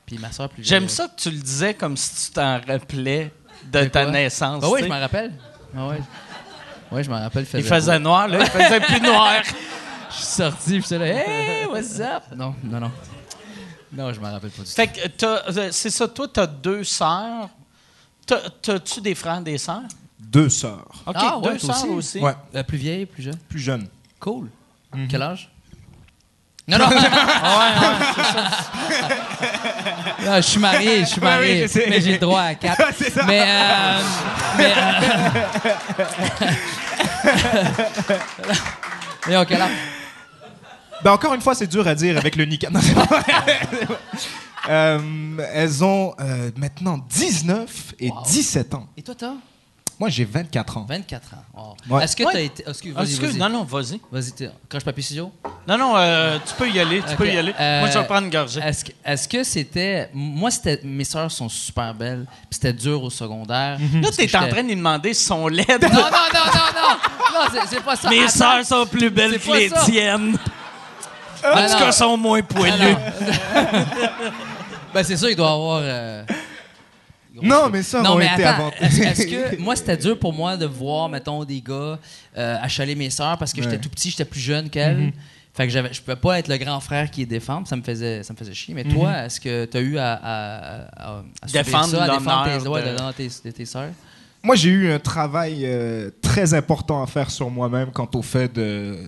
Puis 0.05 0.19
ma 0.19 0.31
soeur 0.31 0.49
plus 0.49 0.63
J'aime 0.63 0.87
ça 0.87 1.07
que 1.07 1.19
tu 1.21 1.31
le 1.31 1.37
disais 1.39 1.73
comme 1.73 1.97
si 1.97 2.27
tu 2.27 2.31
t'en 2.33 2.59
rappelais 2.67 3.31
de 3.71 3.83
ta 3.85 4.03
quoi? 4.03 4.11
naissance. 4.11 4.63
Ah 4.63 4.69
oui, 4.69 4.81
je 4.83 4.87
m'en 4.87 4.99
rappelle. 4.99 5.31
Ah 5.75 5.87
ouais. 5.87 5.99
Ouais, 6.91 7.03
je 7.03 7.09
m'en 7.09 7.19
rappelle. 7.19 7.45
Il 7.53 7.63
faisait 7.63 7.99
noir, 7.99 8.27
là. 8.27 8.39
Il 8.41 8.45
faisait 8.49 8.79
plus 8.79 9.01
noir. 9.01 9.33
Je 10.11 10.15
suis 10.15 10.25
sorti, 10.25 10.71
puis 10.79 10.81
j'étais 10.81 10.97
là, 10.97 11.05
hey, 11.61 11.65
what's 11.67 11.99
up? 11.99 12.23
Non, 12.35 12.55
non, 12.63 12.79
non. 12.79 12.91
Non, 13.93 14.11
je 14.11 14.19
m'en 14.19 14.31
rappelle 14.31 14.49
pas 14.49 14.63
du 14.63 14.67
tout. 14.69 14.75
Fait 14.75 14.87
que 14.87 15.07
t'as- 15.07 15.43
euh, 15.55 15.69
c'est 15.71 15.91
ça, 15.91 16.07
toi, 16.07 16.27
t'as 16.27 16.47
deux 16.47 16.83
sœurs. 16.83 17.49
T'as- 18.25 18.49
T'as-tu 18.61 19.01
des 19.01 19.13
frères, 19.15 19.39
des 19.41 19.57
sœurs? 19.59 19.83
Deux 20.19 20.49
sœurs. 20.49 20.87
OK, 21.05 21.15
Ah, 21.17 21.39
deux 21.43 21.59
sœurs 21.59 21.75
aussi? 21.83 21.87
aussi. 21.89 22.19
Ouais, 22.19 22.33
Euh, 22.55 22.63
plus 22.63 22.77
vieille, 22.77 23.05
plus 23.05 23.21
jeune? 23.23 23.37
plus 23.47 23.59
jeune. 23.59 23.87
Cool. 24.19 24.49
Mhm. 24.93 25.07
Quel 25.09 25.21
âge? 25.21 25.49
Non, 26.69 26.77
non. 26.77 26.89
Non, 30.25 30.35
je 30.35 30.41
suis 30.41 30.59
marié, 30.59 30.99
je 31.01 31.05
suis 31.05 31.21
marié, 31.21 31.53
oui, 31.53 31.61
je 31.63 31.67
sais. 31.67 31.85
mais 31.89 32.01
j'ai 32.01 32.11
le 32.13 32.17
droit 32.19 32.41
à 32.41 32.55
quatre. 32.55 32.81
Mais, 33.25 33.41
euh, 33.41 33.99
mais, 34.57 34.73
euh, 34.75 36.49
mais 39.27 39.37
ok, 39.37 39.49
là. 39.51 39.67
Ben 41.03 41.11
encore 41.13 41.33
une 41.33 41.41
fois, 41.41 41.55
c'est 41.55 41.67
dur 41.67 41.87
à 41.87 41.95
dire 41.95 42.17
avec 42.17 42.35
le 42.35 42.43
Nika. 42.45 42.69
Non, 42.69 42.79
c'est. 42.81 42.93
Euh, 44.69 44.99
elles 45.53 45.83
ont 45.83 46.13
euh, 46.19 46.51
maintenant 46.57 46.97
19 47.09 47.93
et 47.99 48.09
Wow. 48.09 48.23
17 48.25 48.73
ans. 48.73 48.87
Et 48.97 49.01
toi, 49.01 49.15
t'as? 49.17 49.33
Moi, 49.99 50.07
j'ai 50.09 50.23
24 50.23 50.77
ans. 50.77 50.85
24 50.87 51.33
ans. 51.33 51.75
Ouais. 51.89 52.03
Est-ce 52.05 52.15
que 52.15 52.23
Ouais. 52.23 52.31
t'as 52.31 52.39
été. 52.39 52.63
Excuse, 52.67 52.93
vas-y, 52.93 53.09
excuse, 53.09 53.29
vas-y. 53.37 53.37
non, 53.37 53.49
non, 53.49 53.63
vas-y. 53.65 53.99
Vas-y, 54.09 54.31
t'es- 54.31 54.49
croche 54.69 54.83
papier 54.85 55.03
ciseaux. 55.03 55.31
Non, 55.67 55.77
non, 55.77 55.93
euh, 55.97 56.37
tu 56.47 56.53
peux 56.55 56.69
y 56.69 56.79
aller, 56.79 57.01
tu 57.07 57.15
peux 57.17 57.27
y 57.27 57.37
aller. 57.37 57.53
euh, 57.59 57.81
Moi, 57.81 57.89
je 57.89 57.99
vais 57.99 58.05
prendre 58.05 58.23
une 58.25 58.31
gorgée. 58.31 58.61
Est-ce 58.61 58.85
que, 58.85 58.91
est-ce 59.03 59.27
que 59.27 59.43
c'était. 59.43 60.09
Moi, 60.13 60.51
c'était. 60.51 60.79
Mes 60.85 61.03
sœurs 61.03 61.29
sont 61.31 61.49
super 61.49 61.93
belles, 61.93 62.25
puis 62.29 62.47
c'était 62.51 62.71
dur 62.73 63.03
au 63.03 63.09
secondaire. 63.09 63.77
Là, 63.77 63.99
parce 64.01 64.15
que 64.15 64.23
t'es 64.25 64.37
en 64.37 64.47
train 64.47 64.63
de 64.63 64.67
lui 64.69 64.75
demander 64.77 65.13
si 65.13 65.25
son 65.25 65.47
lait. 65.49 65.65
Non, 65.69 65.89
non, 65.89 65.95
non, 65.97 66.01
non, 66.33 66.81
non! 66.81 66.95
Non, 67.33 67.47
c'est, 67.51 67.75
c'est 67.75 67.83
pas 67.83 67.95
ça. 67.97 68.09
Mes 68.09 68.27
sœurs 68.29 68.65
sont 68.65 68.85
plus 68.85 69.09
belles 69.09 69.33
C'est 69.41 69.51
que 69.51 69.57
les 69.57 69.69
ça. 69.69 69.83
tiennes. 69.85 70.37
En 71.43 71.67
tout 71.67 71.77
cas, 71.77 71.91
sont 71.91 72.15
moins 72.17 72.41
poilus. 72.41 72.95
Ben, 74.93 75.03
c'est 75.03 75.17
sûr, 75.17 75.29
il 75.29 75.35
doit 75.35 75.51
avoir. 75.51 75.81
euh, 75.83 76.23
Non, 77.41 77.69
mais 77.71 77.83
ça, 77.83 78.01
Non, 78.01 78.15
mais 78.15 78.25
été 78.25 78.43
attends, 78.43 78.67
avant. 78.67 78.71
est-ce, 78.81 79.01
est-ce 79.01 79.27
que 79.27 79.57
moi 79.61 79.75
c'était 79.75 79.97
dur 79.97 80.17
pour 80.19 80.33
moi 80.33 80.57
de 80.57 80.65
voir 80.65 81.09
mettons 81.09 81.43
des 81.43 81.61
gars 81.61 81.99
euh, 82.37 82.57
achaler 82.61 82.95
mes 82.95 83.09
sœurs 83.09 83.37
parce 83.37 83.53
que 83.53 83.61
j'étais 83.61 83.77
tout 83.79 83.89
petit, 83.89 84.09
j'étais 84.11 84.25
plus 84.25 84.39
jeune 84.39 84.69
qu'elles. 84.69 84.97
Mm-hmm. 85.09 85.13
Fait 85.53 85.65
que 85.65 85.73
j'avais, 85.73 85.91
je 85.93 86.01
pouvais 86.01 86.15
pas 86.15 86.39
être 86.39 86.47
le 86.47 86.57
grand 86.57 86.79
frère 86.79 87.09
qui 87.11 87.21
les 87.21 87.25
défend, 87.25 87.65
ça 87.65 87.75
me 87.75 87.81
faisait, 87.81 88.23
ça 88.23 88.33
me 88.33 88.37
faisait 88.37 88.53
chier. 88.53 88.73
Mais 88.73 88.83
toi, 88.85 89.25
est-ce 89.25 89.41
que 89.41 89.65
tu 89.65 89.77
as 89.77 89.81
eu 89.81 89.97
à, 89.97 90.13
à, 90.13 91.09
à- 91.17 91.23
à 91.41 91.47
subir. 91.47 91.63
Défendre 91.63 91.87
ça, 91.87 92.03
à 92.03 92.17
défendre 92.17 92.43
tes, 92.45 92.49
l'honneur 92.57 92.71
ouais, 92.71 92.81
de- 92.81 92.85
l'honneur 92.89 93.07
de 93.09 93.13
tes, 93.13 93.27
de 93.45 93.51
tes 93.51 93.65
sœurs? 93.65 93.89
Moi, 94.41 94.55
j'ai 94.55 94.69
eu 94.69 94.91
un 94.91 94.99
travail 94.99 95.63
euh, 95.65 96.11
très 96.21 96.53
important 96.53 97.03
à 97.03 97.07
faire 97.07 97.29
sur 97.29 97.49
moi-même 97.49 97.91
quant 97.91 98.09
au 98.13 98.21
fait 98.21 98.53
de 98.53 98.99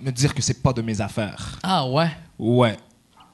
me 0.00 0.10
dire 0.10 0.34
que 0.34 0.42
c'est 0.42 0.60
pas 0.62 0.72
de 0.72 0.82
mes 0.82 1.00
affaires. 1.00 1.58
Ah 1.62 1.86
ouais? 1.86 2.08
Ouais. 2.40 2.76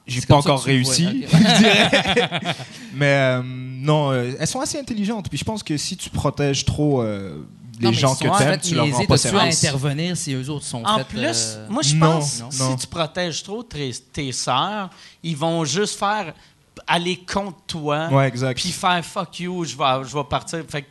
J'ai 0.07 0.21
pas 0.21 0.35
encore 0.35 0.63
réussi, 0.63 1.03
vois, 1.03 1.39
ok. 1.39 1.45
je 1.47 1.57
dirais. 1.57 2.41
Mais 2.93 3.05
euh, 3.05 3.41
non, 3.45 4.11
euh, 4.11 4.33
elles 4.39 4.47
sont 4.47 4.59
assez 4.59 4.79
intelligentes. 4.79 5.29
Puis 5.29 5.37
je 5.37 5.43
pense 5.43 5.63
que 5.63 5.77
si 5.77 5.95
tu 5.97 6.09
protèges 6.09 6.65
trop 6.65 7.01
euh, 7.01 7.45
les 7.79 7.87
Non, 7.87 7.93
gens 7.93 8.15
que 8.15 8.29
fait 8.31 8.59
tu 8.59 8.75
leur 8.75 8.89
rends 8.91 9.05
pas 9.05 9.17
service. 9.17 9.63
intervenir 9.63 10.15
si 10.17 10.33
eux 10.33 10.49
autres 10.49 10.65
sont 10.65 10.83
En 10.83 11.03
plus, 11.03 11.55
euh, 11.55 11.67
moi, 11.69 11.81
je 11.81 11.95
pense 11.95 12.41
non. 12.41 12.51
si 12.51 12.75
tu 12.77 12.87
protèges 12.87 13.43
trop 13.43 13.63
tes, 13.63 13.91
tes 14.13 14.31
sœurs, 14.31 14.89
ils 15.23 15.35
vont 15.37 15.65
juste 15.65 15.97
faire 15.97 16.33
aller 16.87 17.17
contre 17.17 17.57
toi. 17.67 18.07
Ouais, 18.11 18.27
exact. 18.27 18.59
Puis 18.59 18.71
faire 18.71 19.03
fuck 19.03 19.39
you, 19.39 19.65
je 19.65 19.75
vais, 19.75 20.07
je 20.07 20.15
vais 20.15 20.23
partir. 20.23 20.63
Fait 20.67 20.83
que 20.83 20.87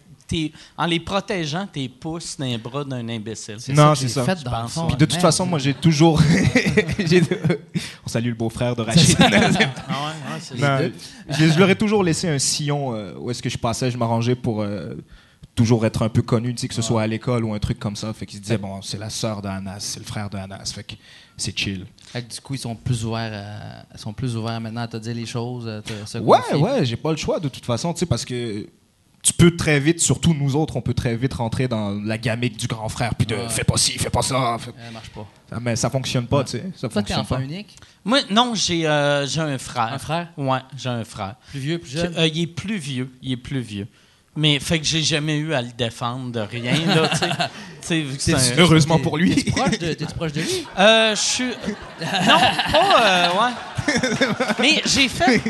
en 0.77 0.87
les 0.87 1.01
protégeant, 1.01 1.67
t'es 1.73 1.89
pouces 1.89 2.37
dans 2.39 2.45
les 2.47 2.59
bras 2.59 2.85
d'un 2.85 3.09
imbécile. 3.09 3.57
Non, 3.71 3.93
que 3.93 3.99
c'est 3.99 4.09
ça. 4.09 4.25
fait 4.25 4.43
dans. 4.43 4.67
Puis 4.87 4.97
de 4.97 5.05
toute 5.05 5.11
Merde. 5.13 5.21
façon, 5.23 5.47
moi, 5.47 5.59
j'ai 5.59 5.75
toujours. 5.75 6.21
j'ai- 6.99 7.23
On 8.05 8.09
salue 8.09 8.29
le 8.29 8.35
beau-frère 8.35 8.75
de 8.77 8.83
Rachid. 8.83 9.17
Ah 9.21 9.29
ouais, 9.31 10.35
ouais, 10.35 10.41
c'est 10.41 10.55
Non, 10.55 10.61
ça. 11.31 11.39
je, 11.39 11.53
je 11.53 11.59
leur 11.59 11.71
ai 11.71 11.77
toujours 11.77 12.03
laissé 12.05 12.29
un 12.29 12.39
sillon 12.39 12.95
euh, 12.95 13.13
où 13.19 13.31
est-ce 13.31 13.43
que 13.43 13.49
je 13.51 13.59
passais, 13.59 13.91
je 13.91 13.97
m'arrangeais 13.99 14.35
pour 14.35 14.63
euh, 14.63 14.95
toujours 15.55 15.85
être 15.85 16.03
un 16.03 16.09
peu 16.09 16.23
connu, 16.23 16.55
tu 16.55 16.63
sais, 16.63 16.69
que 16.69 16.75
ce 16.75 16.83
soit 16.83 17.03
à 17.03 17.07
l'école 17.07 17.45
ou 17.45 17.53
un 17.55 17.59
truc 17.59 17.79
comme 17.79 17.97
ça. 17.97 18.13
Fait 18.13 18.27
qu'ils 18.27 18.39
se 18.39 18.43
disaient, 18.43 18.59
bon, 18.59 18.81
c'est 18.83 18.99
la 18.99 19.11
sœur 19.11 19.43
de 19.43 19.49
Anas, 19.49 19.81
c'est 19.81 19.99
le 20.01 20.07
frère 20.07 20.31
de 20.31 20.37
Anas. 20.39 20.73
Fait 20.75 20.85
que 20.85 20.95
c'est 21.37 21.57
chill. 21.57 21.87
Fait 22.07 22.23
que 22.23 22.33
du 22.33 22.41
coup, 22.41 22.55
ils 22.55 22.59
sont 22.59 22.75
plus 22.77 23.05
ouverts, 23.05 23.33
à- 23.33 23.85
ils 23.95 24.01
sont 24.01 24.13
plus 24.13 24.37
ouverts 24.37 24.61
maintenant 24.61 24.83
à 24.83 24.89
te 24.89 24.97
dire 24.97 25.15
les 25.15 25.27
choses. 25.27 25.67
à 25.69 25.83
te- 25.83 25.93
se 26.07 26.19
Ouais, 26.19 26.39
confier. 26.39 26.57
ouais, 26.63 26.85
j'ai 26.85 26.97
pas 26.97 27.11
le 27.11 27.17
choix 27.17 27.41
de 27.41 27.49
toute 27.49 27.65
façon, 27.67 27.93
tu 27.93 28.01
sais, 28.01 28.07
parce 28.07 28.25
que 28.25 28.67
tu 29.23 29.33
peux 29.35 29.55
très 29.57 29.79
vite, 29.81 30.01
surtout 30.01 30.33
nous 30.35 30.57
autres, 30.57 30.77
on 30.77 30.81
peut 30.81 30.95
très 30.95 31.15
vite 31.17 31.35
rentrer 31.35 31.69
dans 31.69 31.91
la 31.91 32.17
gamique 32.19 32.57
du 32.57 32.67
grand 32.67 32.89
frère, 32.89 33.15
puis 33.15 33.27
de 33.27 33.35
Ouais. 33.35 33.49
fais 33.51 33.65
pas 33.65 33.77
ci, 33.77 33.93
fais 33.99 34.09
pas 34.11 34.23
ça. 34.23 34.57
Fais- 34.59 34.71
Ça 34.71 34.91
marche 34.93 35.11
pas. 35.11 35.27
Ça- 35.51 35.59
Mais 35.61 35.77
ça 35.77 35.91
fonctionne 35.91 36.27
pas, 36.27 36.45
tu 36.45 36.53
sais. 36.53 36.65
Ça 36.77 36.89
Toi, 36.89 37.01
fonctionne 37.01 37.21
enfant 37.21 37.37
pas. 37.37 37.43
unique? 37.43 37.77
Moi, 38.05 38.21
non, 38.31 38.55
j'ai 38.55 38.87
euh, 38.87 39.27
j'ai 39.27 39.41
un 39.43 39.59
frère. 39.59 39.93
Un 39.93 39.99
frère? 39.99 40.29
Ouais, 40.39 40.61
j'ai 40.77 40.89
un 40.89 41.05
frère. 41.05 41.35
Plus 41.51 41.61
vieux, 41.61 41.79
plus 41.79 41.91
jeune? 41.91 42.15
Euh, 42.17 42.27
il 42.27 42.41
est 42.41 42.47
plus 42.47 42.79
vieux. 42.79 43.11
Il 43.23 43.33
est 43.33 43.37
plus 43.37 43.61
vieux. 43.61 43.87
Mais 44.37 44.59
fait 44.61 44.79
que 44.79 44.87
j'ai 44.87 45.03
jamais 45.03 45.37
eu 45.37 45.53
à 45.55 45.61
le 45.61 45.69
défendre 45.77 46.31
de 46.31 46.41
rien, 46.41 46.73
là, 46.87 47.09
tu 47.09 47.19
sais. 47.83 48.01
Vu 48.03 48.17
que 48.17 48.33
un- 48.33 48.59
Heureusement 48.59 48.99
pour 49.01 49.19
lui. 49.19 49.35
T'es-tu 49.35 49.51
proche 49.53 50.15
proche 50.15 50.33
de 50.33 50.41
lui? 50.41 50.67
Euh, 50.79 51.15
je 51.17 51.21
suis. 51.21 51.45
Non, 52.01 52.39
pas. 52.73 53.03
euh, 53.05 53.29
ouais. 53.29 53.95
Mais 54.61 54.83
j'ai 54.87 55.09
fait. 55.09 55.43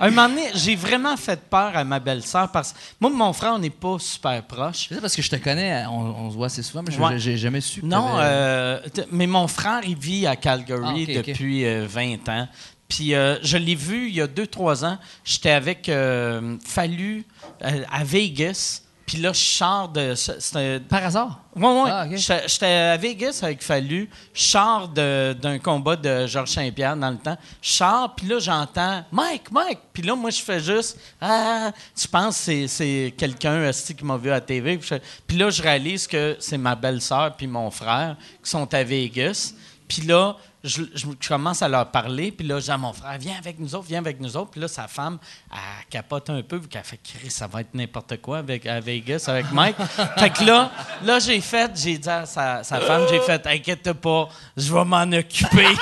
Un 0.00 0.10
moment 0.10 0.28
donné, 0.28 0.48
j'ai 0.54 0.76
vraiment 0.76 1.16
fait 1.16 1.40
peur 1.48 1.76
à 1.76 1.84
ma 1.84 2.00
belle-sœur 2.00 2.50
parce 2.50 2.72
que 2.72 2.78
moi, 3.00 3.10
et 3.10 3.14
mon 3.14 3.32
frère, 3.32 3.52
on 3.54 3.58
n'est 3.58 3.70
pas 3.70 3.96
super 3.98 4.42
proches. 4.44 4.86
C'est 4.88 4.94
ça 4.96 5.00
parce 5.00 5.14
que 5.16 5.22
je 5.22 5.30
te 5.30 5.36
connais, 5.36 5.84
on, 5.86 6.26
on 6.26 6.30
se 6.30 6.36
voit 6.36 6.46
assez 6.46 6.62
souvent, 6.62 6.82
mais 6.82 6.92
je- 6.92 7.00
Ouais. 7.00 7.18
j'ai 7.18 7.36
jamais 7.36 7.60
su 7.60 7.80
que 7.80 7.86
Non, 7.86 8.16
euh, 8.18 8.80
t- 8.92 9.04
mais 9.10 9.26
mon 9.26 9.46
frère, 9.48 9.80
il 9.86 9.96
vit 9.96 10.26
à 10.26 10.36
Calgary 10.36 11.06
Ah, 11.08 11.22
depuis 11.22 11.64
euh, 11.64 11.86
20 11.88 12.28
ans. 12.28 12.48
Puis 12.88 13.14
euh, 13.14 13.36
je 13.42 13.56
l'ai 13.56 13.74
vu 13.74 14.08
il 14.08 14.14
y 14.14 14.20
a 14.20 14.26
deux, 14.26 14.46
trois 14.46 14.84
ans. 14.84 14.98
J'étais 15.24 15.50
avec 15.50 15.88
euh, 15.88 16.56
Fallu 16.64 17.24
euh, 17.64 17.82
à 17.90 18.04
Vegas. 18.04 18.82
Puis 19.06 19.18
là, 19.18 19.32
je 19.34 19.38
sors 19.38 19.88
de. 19.90 20.14
C'était 20.14 20.80
Par 20.80 21.04
hasard? 21.04 21.40
Ouais, 21.54 21.66
ouais. 21.82 21.90
Ah. 21.90 22.06
J'étais 22.46 22.66
à 22.66 22.96
Vegas 22.96 23.40
avec 23.42 23.62
Fallu. 23.62 24.08
Je 24.32 24.42
sors 24.42 24.88
d'un 24.88 25.58
combat 25.62 25.94
de 25.94 26.26
Georges 26.26 26.50
Saint-Pierre 26.50 26.96
dans 26.96 27.10
le 27.10 27.18
temps. 27.18 27.36
Je 27.60 27.70
sors, 27.70 28.14
puis 28.14 28.26
là, 28.26 28.38
j'entends 28.38 29.04
Mike, 29.12 29.50
Mike. 29.52 29.78
Puis 29.92 30.02
là, 30.02 30.14
moi, 30.16 30.30
je 30.30 30.40
fais 30.40 30.58
juste 30.60 30.98
Ah, 31.20 31.70
tu 31.94 32.08
penses 32.08 32.46
que 32.46 32.66
c'est- 32.66 33.14
quelqu'un 33.16 33.70
qui 33.72 34.04
m'a 34.04 34.16
vu 34.16 34.30
à 34.30 34.34
la 34.34 34.40
TV. 34.40 34.78
Puis 35.26 35.36
là, 35.36 35.50
je 35.50 35.62
réalise 35.62 36.06
que 36.06 36.36
c'est 36.40 36.58
ma 36.58 36.74
belle-sœur 36.74 37.36
puis 37.36 37.46
mon 37.46 37.70
frère 37.70 38.16
qui 38.42 38.50
sont 38.50 38.72
à 38.72 38.82
Vegas. 38.82 39.52
Puis 39.86 40.02
là, 40.02 40.36
je, 40.64 40.82
commence 41.28 41.62
à 41.62 41.68
leur 41.68 41.90
parler. 41.90 42.32
Puis 42.32 42.46
là, 42.46 42.58
j'ai 42.58 42.72
à 42.72 42.78
mon 42.78 42.92
frère, 42.92 43.16
viens 43.18 43.36
avec 43.38 43.58
nous 43.58 43.74
autres, 43.74 43.84
viens 43.86 43.98
avec 43.98 44.18
nous 44.18 44.36
autres. 44.36 44.50
Puis 44.50 44.60
là, 44.60 44.68
sa 44.68 44.88
femme, 44.88 45.18
elle 45.52 45.86
capote 45.90 46.30
un 46.30 46.42
peu, 46.42 46.56
vu 46.56 46.68
qu'elle 46.68 46.82
fait 46.82 46.98
Chris, 47.02 47.30
ça 47.30 47.46
va 47.46 47.60
être 47.60 47.74
n'importe 47.74 48.20
quoi 48.20 48.38
avec, 48.38 48.66
à 48.66 48.80
Vegas 48.80 49.26
avec 49.28 49.52
Mike. 49.52 49.76
fait 50.18 50.30
que 50.30 50.44
là, 50.44 50.70
là 51.04 51.18
j'ai 51.18 51.40
fait, 51.40 51.70
j'ai 51.74 51.98
dit 51.98 52.08
à 52.08 52.24
sa, 52.24 52.64
sa 52.64 52.80
femme, 52.80 53.04
j'ai 53.10 53.20
fait, 53.20 53.46
inquiète 53.46 53.92
pas, 53.92 54.28
je 54.56 54.72
vais 54.72 54.84
m'en 54.84 55.02
occuper. 55.12 55.66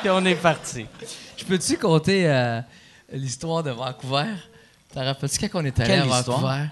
Puis 0.00 0.10
on 0.10 0.24
est 0.24 0.34
parti. 0.34 0.86
Je 1.36 1.44
peux-tu 1.44 1.76
compter 1.76 2.26
euh, 2.26 2.60
l'histoire 3.12 3.62
de 3.62 3.70
Vancouver? 3.70 4.32
T'en 4.94 5.04
rappelles-tu 5.04 5.48
quand 5.48 5.60
on 5.60 5.64
est 5.64 5.78
allé 5.78 5.88
Quelle 5.88 6.10
à 6.10 6.18
histoire? 6.18 6.40
Vancouver? 6.40 6.68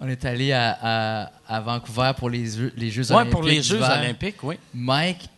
On 0.00 0.08
est 0.08 0.24
allé 0.24 0.52
à, 0.52 0.78
à- 0.80 1.30
à 1.48 1.60
Vancouver 1.60 2.12
pour 2.16 2.30
les 2.30 2.46
Jeux, 2.46 2.72
les 2.76 2.90
Jeux 2.90 3.08
Ouais, 3.10 3.16
olympiques. 3.16 3.32
pour 3.32 3.42
les 3.42 3.62
Jeux 3.62 3.82
olympiques, 3.82 4.42
oui. 4.44 4.56
Mike, 4.72 5.28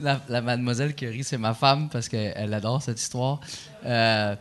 la, 0.00 0.20
la 0.28 0.40
mademoiselle 0.40 0.94
qui 0.94 1.06
rit, 1.06 1.24
c'est 1.24 1.38
ma 1.38 1.54
femme 1.54 1.88
parce 1.90 2.08
qu'elle 2.08 2.52
adore 2.54 2.82
cette 2.82 3.00
histoire. 3.00 3.40
Euh, 3.86 4.34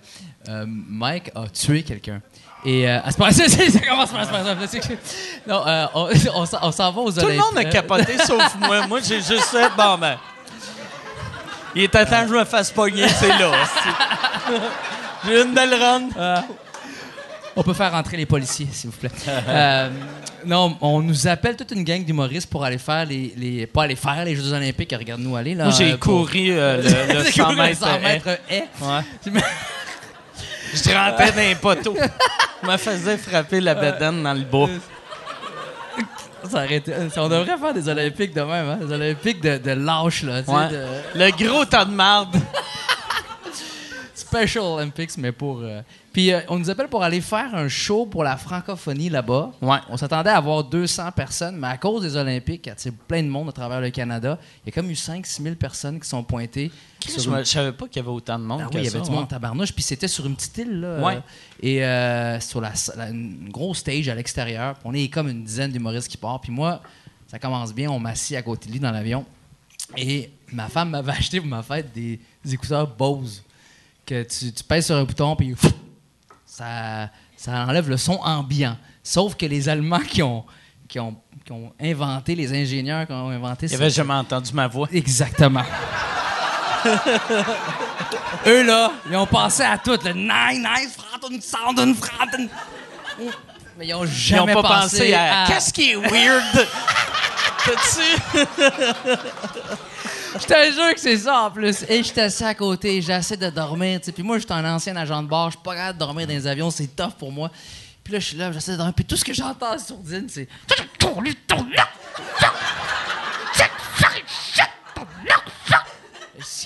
euh, 0.49 0.65
Mike 0.67 1.31
a 1.35 1.47
tué 1.47 1.83
quelqu'un. 1.83 2.21
Et 2.65 2.89
euh, 2.89 2.99
ah, 3.03 3.11
c'est 3.11 3.17
pas 3.17 3.31
ça, 3.31 3.79
commence 3.89 4.11
par 4.11 4.25
Non, 5.47 5.67
euh, 5.67 5.85
on, 5.93 6.09
on 6.35 6.45
s'en- 6.45 6.59
on 6.61 6.71
s'en 6.71 6.91
va 6.91 7.01
aux 7.01 7.11
Tout 7.11 7.19
le 7.19 7.23
Olympiques. 7.25 7.45
monde 7.45 7.57
a 7.57 7.65
capoté 7.65 8.17
sauf 8.19 8.55
moi. 8.59 8.87
Moi, 8.87 8.99
j'ai 9.05 9.17
juste 9.17 9.45
fait, 9.45 9.69
bon, 9.75 9.97
ben. 9.97 10.17
Il 11.75 11.83
était 11.83 12.05
temps 12.05 12.21
que 12.23 12.29
je 12.29 12.33
me 12.35 12.45
fasse 12.45 12.71
pogner, 12.71 13.07
c'est 13.09 13.27
là. 13.29 13.51
J'ai 15.25 15.41
une 15.41 15.53
belle 15.53 15.73
run. 15.73 16.43
On 17.55 17.61
peut 17.63 17.73
faire 17.73 17.91
rentrer 17.91 18.17
les 18.17 18.25
policiers, 18.25 18.67
s'il 18.71 18.89
vous 18.89 18.97
plaît. 18.97 19.11
Euh, 19.27 19.89
non, 20.45 20.75
on 20.81 21.01
nous 21.01 21.27
appelle 21.27 21.55
toute 21.55 21.71
une 21.71 21.83
gang 21.83 22.03
d'humoristes 22.03 22.49
pour 22.49 22.63
aller 22.63 22.79
faire 22.79 23.05
les, 23.05 23.33
les- 23.37 23.67
Pas 23.67 23.83
aller 23.83 23.95
faire 23.95 24.25
les 24.25 24.35
Jeux 24.35 24.51
Olympiques, 24.53 24.93
regarde-nous 24.97 25.35
aller. 25.35 25.53
Là, 25.53 25.65
Moi, 25.65 25.73
j'ai 25.77 25.93
euh, 25.93 25.97
pour- 25.97 26.25
couru 26.25 26.51
euh, 26.51 26.77
le, 26.81 27.13
le 27.13 27.23
J'ai 27.25 27.31
100 27.31 27.43
couru 27.43 27.55
le 27.57 27.61
mètres. 27.61 27.79
100 27.79 27.87
haie. 27.95 27.99
mètres 28.01 28.39
haie. 28.49 28.65
Ouais. 28.81 29.41
Je 30.73 30.89
rampais 30.95 31.31
dans 31.31 31.37
les 31.37 31.55
poteaux. 31.55 31.95
Je 32.63 32.67
me 32.67 32.77
faisais 32.77 33.17
frapper 33.17 33.61
la 33.61 33.75
bedaine 33.75 34.23
dans 34.23 34.33
le 34.33 34.41
bois. 34.41 34.69
Ça 36.49 36.65
été- 36.65 36.93
on 37.17 37.29
devrait 37.29 37.57
faire 37.57 37.73
des 37.73 37.87
Olympiques 37.87 38.33
de 38.33 38.41
même, 38.41 38.67
hein? 38.69 38.77
Des 38.81 38.91
Olympiques 38.93 39.41
de, 39.41 39.57
de 39.59 39.71
lâche, 39.71 40.23
là. 40.23 40.41
Ouais. 40.47 40.67
de- 40.69 40.85
Le 41.15 41.31
gros 41.47 41.63
tas 41.65 41.85
de 41.85 41.91
marde. 41.91 42.35
Special 44.15 44.63
Olympics, 44.63 45.11
mais 45.17 45.31
pour. 45.31 45.59
euh, 45.61 45.81
Puis 46.13 46.31
euh, 46.31 46.41
on 46.47 46.59
nous 46.59 46.69
appelle 46.69 46.87
pour 46.87 47.01
aller 47.03 47.21
faire 47.21 47.55
un 47.55 47.67
show 47.67 48.05
pour 48.05 48.23
la 48.23 48.37
francophonie 48.37 49.09
là-bas. 49.09 49.51
Ouais. 49.63 49.79
On 49.89 49.97
s'attendait 49.97 50.29
à 50.29 50.37
avoir 50.37 50.63
200 50.63 51.11
personnes, 51.11 51.57
mais 51.57 51.67
à 51.67 51.77
cause 51.77 52.03
des 52.03 52.15
Olympiques, 52.15 52.67
il 52.67 52.69
y 52.85 52.89
a 52.89 52.91
plein 53.07 53.23
de 53.23 53.27
monde 53.29 53.49
à 53.49 53.51
travers 53.51 53.81
le 53.81 53.89
Canada. 53.89 54.37
Il 54.63 54.69
y 54.69 54.69
a 54.69 54.71
comme 54.79 54.89
eu 54.91 54.93
5-6 54.93 55.41
000 55.41 55.55
personnes 55.55 55.99
qui 55.99 56.07
sont 56.07 56.23
pointées. 56.23 56.71
sur 56.99 57.19
Je, 57.19 57.29
une- 57.29 57.39
je 57.39 57.43
savais 57.49 57.71
pas 57.71 57.87
qu'il 57.87 57.97
y 57.97 57.99
avait 58.05 58.13
autant 58.15 58.37
de 58.37 58.43
monde. 58.43 58.61
Ah 58.63 58.67
oui, 58.71 58.81
il 58.81 58.85
y 58.85 58.89
ça, 58.89 58.97
avait 58.97 59.03
du 59.05 59.09
ouais. 59.09 59.15
monde 59.15 59.23
en 59.25 59.27
tabarnouche, 59.27 59.73
puis 59.73 59.81
c'était 59.83 60.07
sur 60.07 60.25
une 60.27 60.35
petite 60.35 60.55
île, 60.59 60.81
là. 60.81 60.99
Ouais. 61.03 61.15
euh, 61.15 61.19
et 61.63 61.83
euh, 61.83 62.39
sur 62.39 62.61
la, 62.61 62.73
la- 62.95 63.09
une 63.09 63.49
grosse 63.49 63.79
stage 63.79 64.07
à 64.07 64.13
l'extérieur. 64.13 64.75
Puis 64.75 64.83
On 64.85 64.93
est 64.93 65.07
comme 65.07 65.29
une 65.29 65.43
dizaine 65.43 65.71
d'humoristes 65.71 66.07
qui 66.09 66.17
partent. 66.17 66.43
Puis 66.43 66.51
moi, 66.51 66.79
ça 67.27 67.39
commence 67.39 67.73
bien, 67.73 67.89
on 67.89 67.97
m'assit 67.99 68.37
à 68.37 68.43
côté 68.43 68.67
de 68.67 68.73
lui 68.73 68.79
dans 68.79 68.91
l'avion. 68.91 69.25
Et 69.97 70.29
ma 70.51 70.67
femme 70.69 70.91
m'avait 70.91 71.11
acheté 71.17 71.39
pour 71.39 71.49
ma 71.49 71.63
fête 71.63 71.91
des, 71.91 72.19
des 72.45 72.53
écouteurs 72.53 72.87
Bose. 72.87 73.41
Que 74.05 74.21
tu, 74.23 74.51
tu 74.51 74.63
pèses 74.65 74.85
sur 74.87 74.95
un 74.97 75.05
bouton, 75.05 75.33
puis 75.35 75.55
ça, 76.55 77.09
ça 77.35 77.65
enlève 77.67 77.89
le 77.89 77.97
son 77.97 78.19
ambiant. 78.23 78.77
Sauf 79.01 79.33
que 79.35 79.47
les 79.47 79.67
Allemands 79.69 79.99
qui 79.99 80.21
ont, 80.21 80.45
qui 80.87 80.99
ont, 80.99 81.15
qui 81.43 81.51
ont 81.51 81.73
inventé, 81.81 82.35
les 82.35 82.53
ingénieurs 82.53 83.07
qui 83.07 83.13
ont 83.13 83.29
inventé 83.29 83.65
Il 83.65 83.73
avait 83.73 83.89
jamais 83.89 84.13
entendu 84.13 84.53
ma 84.53 84.67
voix. 84.67 84.87
Exactement. 84.91 85.63
Eux, 88.45 88.63
là, 88.63 88.91
ils 89.09 89.15
ont 89.15 89.25
pensé 89.25 89.63
à 89.63 89.79
tout. 89.79 89.97
Le 90.05 90.13
nine, 90.13 90.61
nice, 90.77 90.95
fraten. 90.95 92.49
Mais 93.77 93.87
ils 93.87 93.93
ont 93.95 94.03
Ils 94.03 94.05
n'ont 94.05 94.11
jamais 94.11 94.53
pas 94.53 94.61
pensé 94.61 95.11
à. 95.13 95.45
Qu'est-ce 95.47 95.73
qui 95.73 95.91
est 95.91 95.95
weird? 95.95 96.43
T'as-tu? 97.65 98.45
Je 100.33 100.45
te 100.47 100.71
jure 100.73 100.93
que 100.95 100.99
c'est 100.99 101.17
ça 101.17 101.43
en 101.43 101.51
plus. 101.51 101.83
Et 101.87 102.03
j'étais 102.03 102.21
assis 102.21 102.43
à 102.43 102.55
côté, 102.55 103.01
j'essaie 103.01 103.37
de 103.37 103.49
dormir. 103.49 103.99
tu 103.99 104.07
sais. 104.07 104.11
Puis 104.11 104.23
moi, 104.23 104.39
j'étais 104.39 104.53
un 104.53 104.65
ancien 104.73 104.95
agent 104.95 105.21
de 105.21 105.27
bar, 105.27 105.51
je 105.51 105.57
suis 105.57 105.63
pas 105.63 105.75
capable 105.75 105.99
de 105.99 105.99
dormir 105.99 106.27
dans 106.27 106.33
les 106.33 106.47
avions, 106.47 106.71
c'est 106.71 106.95
tough 106.95 107.13
pour 107.19 107.31
moi. 107.31 107.51
Puis 108.03 108.13
là, 108.13 108.19
je 108.19 108.25
suis 108.25 108.37
là, 108.37 108.51
j'essaie 108.51 108.71
de 108.71 108.77
dormir. 108.77 108.93
Puis 108.95 109.05
tout 109.05 109.15
ce 109.15 109.23
que 109.23 109.33
j'entends 109.33 109.77
sur 109.77 109.97
Dine, 109.97 110.27
c'est. 110.27 110.47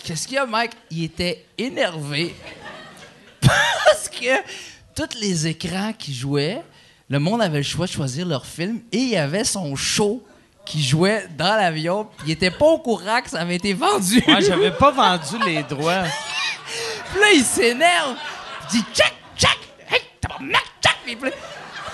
Qu'est-ce 0.03 0.25
qu'il 0.25 0.35
y 0.35 0.39
a, 0.39 0.45
Mike? 0.45 0.71
Il 0.89 1.03
était 1.03 1.45
énervé 1.57 2.33
parce 3.41 4.07
que 4.07 4.41
tous 4.95 5.19
les 5.19 5.47
écrans 5.47 5.91
qui 5.91 6.13
jouaient, 6.13 6.63
le 7.09 7.19
monde 7.19 7.41
avait 7.41 7.57
le 7.57 7.63
choix 7.63 7.85
de 7.85 7.91
choisir 7.91 8.25
leur 8.25 8.45
film 8.45 8.79
et 8.93 8.97
il 8.97 9.09
y 9.09 9.17
avait 9.17 9.43
son 9.43 9.75
show 9.75 10.25
qui 10.67 10.83
jouait 10.83 11.27
dans 11.37 11.55
l'avion. 11.55 12.05
puis 12.17 12.27
Il 12.27 12.31
était 12.31 12.51
pas 12.51 12.65
au 12.65 12.79
courant 12.79 13.21
que 13.21 13.29
ça 13.29 13.39
avait 13.39 13.55
été 13.55 13.73
vendu. 13.73 14.21
Moi, 14.27 14.41
j'avais 14.41 14.71
pas 14.71 14.91
vendu 14.91 15.43
les 15.45 15.63
droits. 15.63 16.03
Puis 17.11 17.21
là, 17.21 17.27
il 17.33 17.43
s'énerve. 17.43 18.15
Il 18.65 18.79
dit 18.79 18.85
check, 18.93 19.13
check, 19.37 19.57
hey, 19.89 20.01
tabarnak, 20.19 20.65
check. 20.81 20.97
Puis 21.05 21.15
là, 21.15 21.29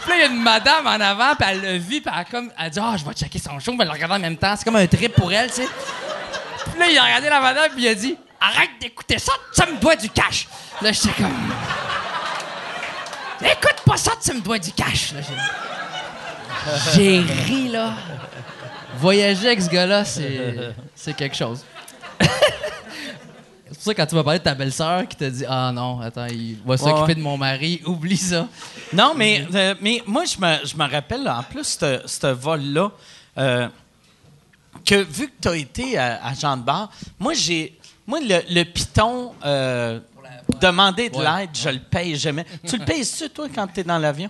puis 0.01 0.09
là, 0.09 0.15
il 0.17 0.21
y 0.21 0.23
a 0.23 0.25
une 0.25 0.41
madame 0.41 0.85
en 0.85 0.99
avant, 0.99 1.33
puis 1.35 1.47
elle 1.49 1.61
le 1.61 1.77
vit, 1.77 2.01
puis 2.01 2.13
elle, 2.13 2.25
comme, 2.25 2.51
elle 2.59 2.69
dit 2.71 2.79
Ah, 2.81 2.95
je 2.97 3.05
vais 3.05 3.13
checker 3.13 3.39
son 3.39 3.57
show, 3.59 3.71
mais 3.71 3.83
elle 3.83 3.87
le 3.87 3.93
regarde 3.93 4.11
en 4.11 4.19
même 4.19 4.35
temps. 4.35 4.53
C'est 4.57 4.65
comme 4.65 4.75
un 4.75 4.87
trip 4.87 5.13
pour 5.13 5.31
elle, 5.31 5.47
tu 5.47 5.57
sais. 5.61 5.67
Puis 6.71 6.79
là, 6.79 6.87
il 6.89 6.97
a 6.97 7.03
regardé 7.03 7.29
la 7.29 7.39
madame, 7.39 7.71
puis 7.73 7.83
il 7.83 7.87
a 7.87 7.95
dit 7.95 8.17
Arrête 8.41 8.71
d'écouter 8.81 9.19
ça, 9.19 9.31
ça 9.53 9.65
me 9.65 9.77
doit 9.77 9.95
du 9.95 10.09
cash. 10.09 10.47
Là, 10.81 10.91
j'étais 10.91 11.13
comme 11.13 11.53
Écoute 13.45 13.81
pas 13.85 13.97
ça, 13.97 14.11
tu 14.21 14.33
me 14.33 14.41
dois 14.41 14.59
du 14.59 14.71
cash. 14.73 15.13
J'ai 16.93 17.19
ri, 17.19 17.69
là. 17.69 17.93
Voyager 19.03 19.47
avec 19.47 19.61
ce 19.61 19.69
gars-là, 19.69 20.05
c'est 20.05 21.13
quelque 21.17 21.35
chose. 21.35 21.65
C'est 23.67 23.75
pour 23.75 23.83
ça 23.83 23.93
que 23.93 23.97
quand 24.01 24.05
tu 24.05 24.15
m'as 24.15 24.23
parlé 24.23 24.39
de 24.39 24.43
ta 24.45 24.53
belle-sœur 24.55 25.05
qui 25.09 25.17
t'a 25.17 25.29
dit 25.29 25.43
Ah 25.47 25.71
non, 25.73 25.99
attends, 25.99 26.27
il 26.27 26.57
va 26.65 26.77
s'occuper 26.77 27.01
Ouais. 27.07 27.15
de 27.15 27.19
mon 27.21 27.35
mari, 27.37 27.81
oublie 27.85 28.15
ça. 28.15 28.47
Non, 28.93 29.13
mais, 29.17 29.45
euh, 29.53 29.75
mais 29.81 30.01
moi, 30.05 30.23
je 30.25 30.37
me, 30.39 30.65
je 30.65 30.77
me 30.77 30.89
rappelle, 30.89 31.27
en 31.27 31.43
plus, 31.43 31.77
ce 32.05 32.27
vol-là, 32.27 32.91
euh, 33.39 33.67
que 34.85 34.95
vu 35.03 35.27
que 35.27 35.33
tu 35.41 35.47
as 35.49 35.55
été 35.57 35.97
à, 35.97 36.23
à 36.25 36.33
Jean 36.33 36.55
de 36.55 36.61
Bar, 36.63 36.89
moi, 37.19 37.33
j'ai. 37.33 37.77
Moi, 38.07 38.19
le, 38.21 38.39
le 38.53 38.63
piton, 38.63 39.33
euh, 39.43 39.99
demander 40.61 41.09
de 41.09 41.17
Ouais. 41.17 41.25
l'aide, 41.39 41.49
je 41.53 41.69
le 41.69 41.79
paye 41.79 42.15
jamais. 42.15 42.45
tu 42.65 42.77
le 42.77 42.85
payes-tu, 42.85 43.29
toi, 43.31 43.47
quand 43.53 43.67
tu 43.67 43.79
es 43.81 43.83
dans 43.83 43.97
l'avion? 43.97 44.29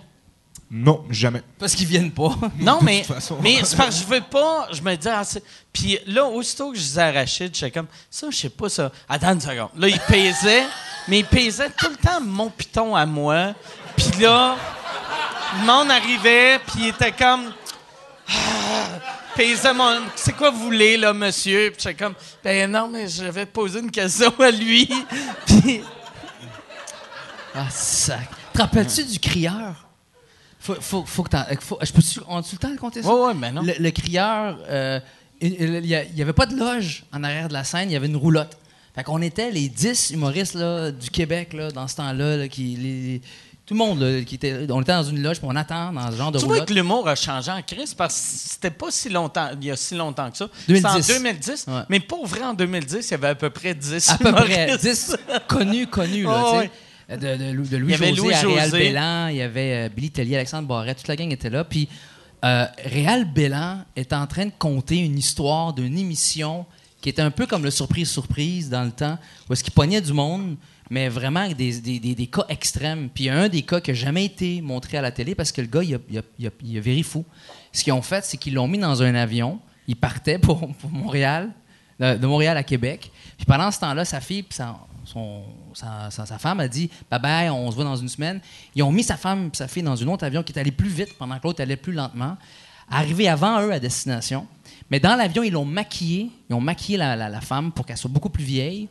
Non, 0.70 1.04
jamais. 1.10 1.42
Parce 1.58 1.74
qu'ils 1.74 1.86
viennent 1.86 2.10
pas. 2.10 2.34
Non, 2.58 2.78
mais, 2.82 3.04
mais 3.42 3.60
c'est 3.64 3.76
parce 3.76 3.96
que 3.96 4.02
je 4.02 4.06
veux 4.14 4.20
pas. 4.22 4.68
Je 4.72 4.80
me 4.82 4.94
dis, 4.96 5.08
ah, 5.08 5.22
c'est- 5.24 5.42
Puis 5.72 5.98
là, 6.06 6.24
aussitôt 6.26 6.70
que 6.72 6.76
je 6.76 6.82
disais 6.82 7.02
à 7.02 7.12
Rachid, 7.12 7.54
j'étais 7.54 7.70
comme, 7.70 7.86
ça, 8.10 8.26
je 8.30 8.36
sais 8.36 8.48
pas 8.48 8.68
ça. 8.68 8.90
Attends 9.08 9.34
une 9.34 9.40
seconde. 9.40 9.68
Là, 9.76 9.88
il 9.88 10.00
pesait, 10.00 10.64
mais 11.08 11.20
il 11.20 11.24
pesait 11.26 11.70
tout 11.70 11.88
le 11.90 11.96
temps 11.96 12.20
mon 12.20 12.50
piton 12.50 12.96
à 12.96 13.06
moi. 13.06 13.54
Puis 13.96 14.20
là, 14.22 14.56
le 15.60 15.66
monde 15.66 15.90
arrivait, 15.90 16.58
puis 16.66 16.74
il 16.84 16.88
était 16.88 17.12
comme. 17.12 17.52
Ah, 18.28 18.32
pesait 19.36 19.74
mon. 19.74 20.00
C'est 20.16 20.32
quoi 20.32 20.50
vous 20.50 20.60
voulez, 20.64 20.96
là, 20.96 21.12
monsieur? 21.12 21.70
Puis 21.70 21.82
j'étais 21.82 22.02
comme, 22.04 22.14
ben 22.42 22.70
non, 22.70 22.88
mais 22.88 23.06
je 23.06 23.24
vais 23.24 23.46
poser 23.46 23.78
une 23.80 23.90
question 23.90 24.32
à 24.40 24.50
lui. 24.50 24.88
Puis. 25.46 25.82
Ah, 27.54 27.68
sac. 27.70 28.28
Te 28.52 28.58
rappelles-tu 28.62 29.04
du 29.04 29.18
crieur? 29.20 29.86
Faut, 30.64 30.74
faut, 30.80 31.04
faut 31.06 31.22
que. 31.22 31.36
Faut, 31.60 31.78
je. 31.82 32.20
On 32.26 32.38
a-tu 32.38 32.54
le 32.54 32.58
temps 32.58 32.70
de 32.70 32.76
compter 32.78 33.02
ça? 33.02 33.14
Ouais, 33.14 33.34
mais 33.34 33.52
non. 33.52 33.60
Le, 33.62 33.74
le 33.78 33.90
crieur, 33.90 34.58
euh, 34.68 34.98
il 35.40 35.80
n'y 35.80 36.22
avait 36.22 36.32
pas 36.32 36.46
de 36.46 36.56
loge 36.56 37.04
en 37.12 37.22
arrière 37.22 37.48
de 37.48 37.52
la 37.52 37.64
scène, 37.64 37.90
il 37.90 37.92
y 37.92 37.96
avait 37.96 38.06
une 38.06 38.16
roulotte. 38.16 38.56
Fait 38.94 39.02
qu'on 39.04 39.20
était 39.20 39.50
les 39.50 39.68
10 39.68 40.10
humoristes 40.12 40.54
là, 40.54 40.90
du 40.90 41.10
Québec 41.10 41.52
là, 41.52 41.70
dans 41.70 41.86
ce 41.88 41.96
temps-là, 41.96 42.36
là, 42.38 42.48
qui, 42.48 42.76
les- 42.76 43.20
Tout 43.66 43.74
le 43.74 43.78
monde, 43.78 44.00
là, 44.00 44.22
qui 44.22 44.36
était, 44.36 44.66
on 44.70 44.80
était 44.82 44.92
dans 44.92 45.02
une 45.02 45.20
loge, 45.22 45.38
puis 45.38 45.48
on 45.50 45.56
attend 45.56 45.92
dans 45.92 46.10
ce 46.12 46.16
genre 46.16 46.30
de 46.30 46.38
Tu 46.38 46.44
vois 46.44 46.54
roulotte. 46.54 46.68
que 46.68 46.74
l'humour 46.74 47.08
a 47.08 47.14
changé 47.16 47.50
en 47.50 47.60
crise 47.62 47.92
parce 47.92 48.14
que 48.14 48.20
c'était 48.52 48.70
pas 48.70 48.90
si 48.90 49.08
longtemps, 49.08 49.50
il 49.60 49.66
y 49.66 49.70
a 49.70 49.76
si 49.76 49.94
longtemps 49.96 50.30
que 50.30 50.36
ça. 50.36 50.48
2010. 50.68 51.02
C'était 51.02 51.14
en 51.18 51.22
2010. 51.22 51.64
Ouais. 51.68 51.80
Mais 51.88 51.98
pour 52.00 52.26
vrai, 52.26 52.42
en 52.44 52.54
2010, 52.54 53.06
il 53.08 53.10
y 53.10 53.14
avait 53.14 53.28
à 53.28 53.34
peu 53.34 53.50
près 53.50 53.74
10 53.74 54.10
À 54.10 54.18
peu 54.18 54.32
près 54.32 54.64
humoristes. 54.66 54.84
10 54.84 55.16
connus, 55.48 55.86
connus, 55.88 56.22
là, 56.24 56.44
Oh. 56.54 56.62
De, 57.08 57.16
de, 57.16 57.52
Louis-José 57.52 57.74
à 57.76 58.10
Louis-José. 58.42 58.54
Réal 58.54 58.70
Bélan, 58.70 59.26
il 59.28 59.36
y 59.36 59.42
avait 59.42 59.86
euh, 59.86 59.88
Billy 59.94 60.10
Tellier, 60.10 60.36
Alexandre 60.36 60.66
Barrette, 60.68 60.98
toute 60.98 61.08
la 61.08 61.16
gang 61.16 61.30
était 61.30 61.50
là. 61.50 61.64
Puis 61.64 61.88
euh, 62.44 62.66
Réal 62.84 63.24
Bélan 63.26 63.80
est 63.96 64.12
en 64.12 64.26
train 64.26 64.46
de 64.46 64.52
conter 64.58 64.96
une 64.98 65.18
histoire 65.18 65.72
d'une 65.74 65.98
émission 65.98 66.64
qui 67.00 67.10
était 67.10 67.20
un 67.22 67.30
peu 67.30 67.46
comme 67.46 67.62
le 67.64 67.70
Surprise-Surprise 67.70 68.70
dans 68.70 68.84
le 68.84 68.90
temps, 68.90 69.18
où 69.48 69.52
est-ce 69.52 69.62
qu'il 69.62 69.74
pognait 69.74 70.00
du 70.00 70.14
monde, 70.14 70.56
mais 70.88 71.10
vraiment 71.10 71.40
avec 71.40 71.56
des, 71.56 71.78
des- 71.80 71.98
des- 72.00 72.14
des 72.14 72.26
cas 72.26 72.46
extrêmes. 72.48 73.10
Puis 73.14 73.24
il 73.24 73.26
y 73.26 73.30
a 73.30 73.38
un 73.38 73.48
des 73.50 73.60
cas 73.62 73.80
qui 73.80 73.90
n'a 73.90 73.94
jamais 73.94 74.24
été 74.24 74.62
montré 74.62 74.96
à 74.96 75.02
la 75.02 75.10
télé 75.10 75.34
parce 75.34 75.52
que 75.52 75.60
le 75.60 75.66
gars, 75.66 75.82
il 75.82 75.94
a, 75.94 75.98
il 76.10 76.18
a, 76.18 76.22
il 76.38 76.46
a- 76.46 76.50
il 76.64 76.78
a 76.78 76.80
viré 76.80 77.02
fou. 77.02 77.24
Ce 77.72 77.84
qu'ils 77.84 77.92
ont 77.92 78.00
fait, 78.02 78.24
c'est 78.24 78.38
qu'ils 78.38 78.54
l'ont 78.54 78.68
mis 78.68 78.78
dans 78.78 79.02
un 79.02 79.14
avion. 79.14 79.58
Il 79.86 79.96
partait 79.96 80.38
pour, 80.38 80.60
pour 80.76 80.90
Montréal, 80.90 81.50
de, 82.00 82.16
de 82.16 82.26
Montréal 82.26 82.56
à 82.56 82.62
Québec. 82.62 83.10
Puis 83.36 83.44
pendant 83.44 83.70
ce 83.70 83.80
temps-là, 83.80 84.06
sa 84.06 84.20
fille 84.22 84.42
puis 84.42 84.56
son- 85.06 85.42
sa, 85.74 86.10
sa- 86.10 86.26
sa 86.26 86.38
femme 86.38 86.60
a 86.60 86.68
dit 86.68 86.90
Bye 87.10 87.20
bye, 87.20 87.50
on 87.50 87.70
se 87.70 87.76
voit 87.76 87.84
dans 87.84 87.96
une 87.96 88.08
semaine. 88.08 88.40
Ils 88.74 88.82
ont 88.82 88.92
mis 88.92 89.02
sa 89.04 89.16
femme 89.16 89.50
et 89.52 89.56
sa 89.56 89.68
fille 89.68 89.82
dans 89.82 90.00
un 90.02 90.06
autre 90.08 90.24
avion 90.24 90.42
qui 90.42 90.52
est 90.52 90.58
allé 90.58 90.70
plus 90.72 90.88
vite 90.88 91.16
pendant 91.18 91.38
que 91.38 91.42
l'autre 91.44 91.60
allait 91.62 91.76
plus 91.76 91.92
lentement. 91.92 92.36
Arrivé 92.90 93.28
avant 93.28 93.62
eux 93.62 93.72
à 93.72 93.78
destination. 93.80 94.46
Mais 94.90 95.00
dans 95.00 95.16
l'avion, 95.16 95.42
ils 95.42 95.52
l'ont 95.52 95.64
maquillée. 95.64 96.30
Ils 96.50 96.54
ont 96.54 96.60
maquillé 96.60 96.98
la, 96.98 97.16
la- 97.16 97.28
la 97.28 97.40
femme 97.40 97.72
pour 97.72 97.86
qu'elle 97.86 97.96
soit 97.96 98.10
beaucoup 98.10 98.28
plus 98.30 98.44
vieille. 98.44 98.88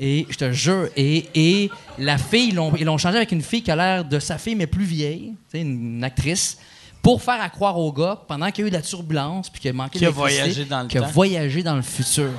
Et 0.00 0.26
je 0.30 0.36
te 0.36 0.52
jure, 0.52 0.88
et, 0.96 1.28
et 1.34 1.70
la 1.98 2.18
fille, 2.18 2.50
ils 2.50 2.54
l'ont, 2.54 2.98
changé 2.98 3.16
avec 3.16 3.32
une 3.32 3.42
fille 3.42 3.62
qui 3.64 3.70
a 3.72 3.74
l'air 3.74 4.04
de 4.04 4.20
sa 4.20 4.38
fille, 4.38 4.54
mais 4.54 4.68
plus 4.68 4.84
vieille, 4.84 5.34
une, 5.54 5.96
une 5.96 6.04
actrice, 6.04 6.56
pour 7.02 7.20
faire 7.20 7.40
à 7.40 7.48
croire 7.48 7.76
au 7.76 7.92
gars, 7.92 8.16
pendant 8.28 8.48
qu'il 8.52 8.62
y 8.62 8.64
a 8.64 8.68
eu 8.68 8.70
de 8.70 8.76
la 8.76 8.82
turbulence, 8.82 9.50
puis 9.50 9.60
qu'il 9.60 9.70
a 9.70 9.72
manqué 9.72 9.98
Qui 9.98 10.06
a 10.06 10.10
voyagé 10.10 10.64
dans 10.66 10.82
le 10.82 10.86
qu'il 10.88 11.02
a 11.02 11.06
voyagé 11.08 11.62
dans 11.64 11.74
le 11.74 11.82
futur. 11.82 12.30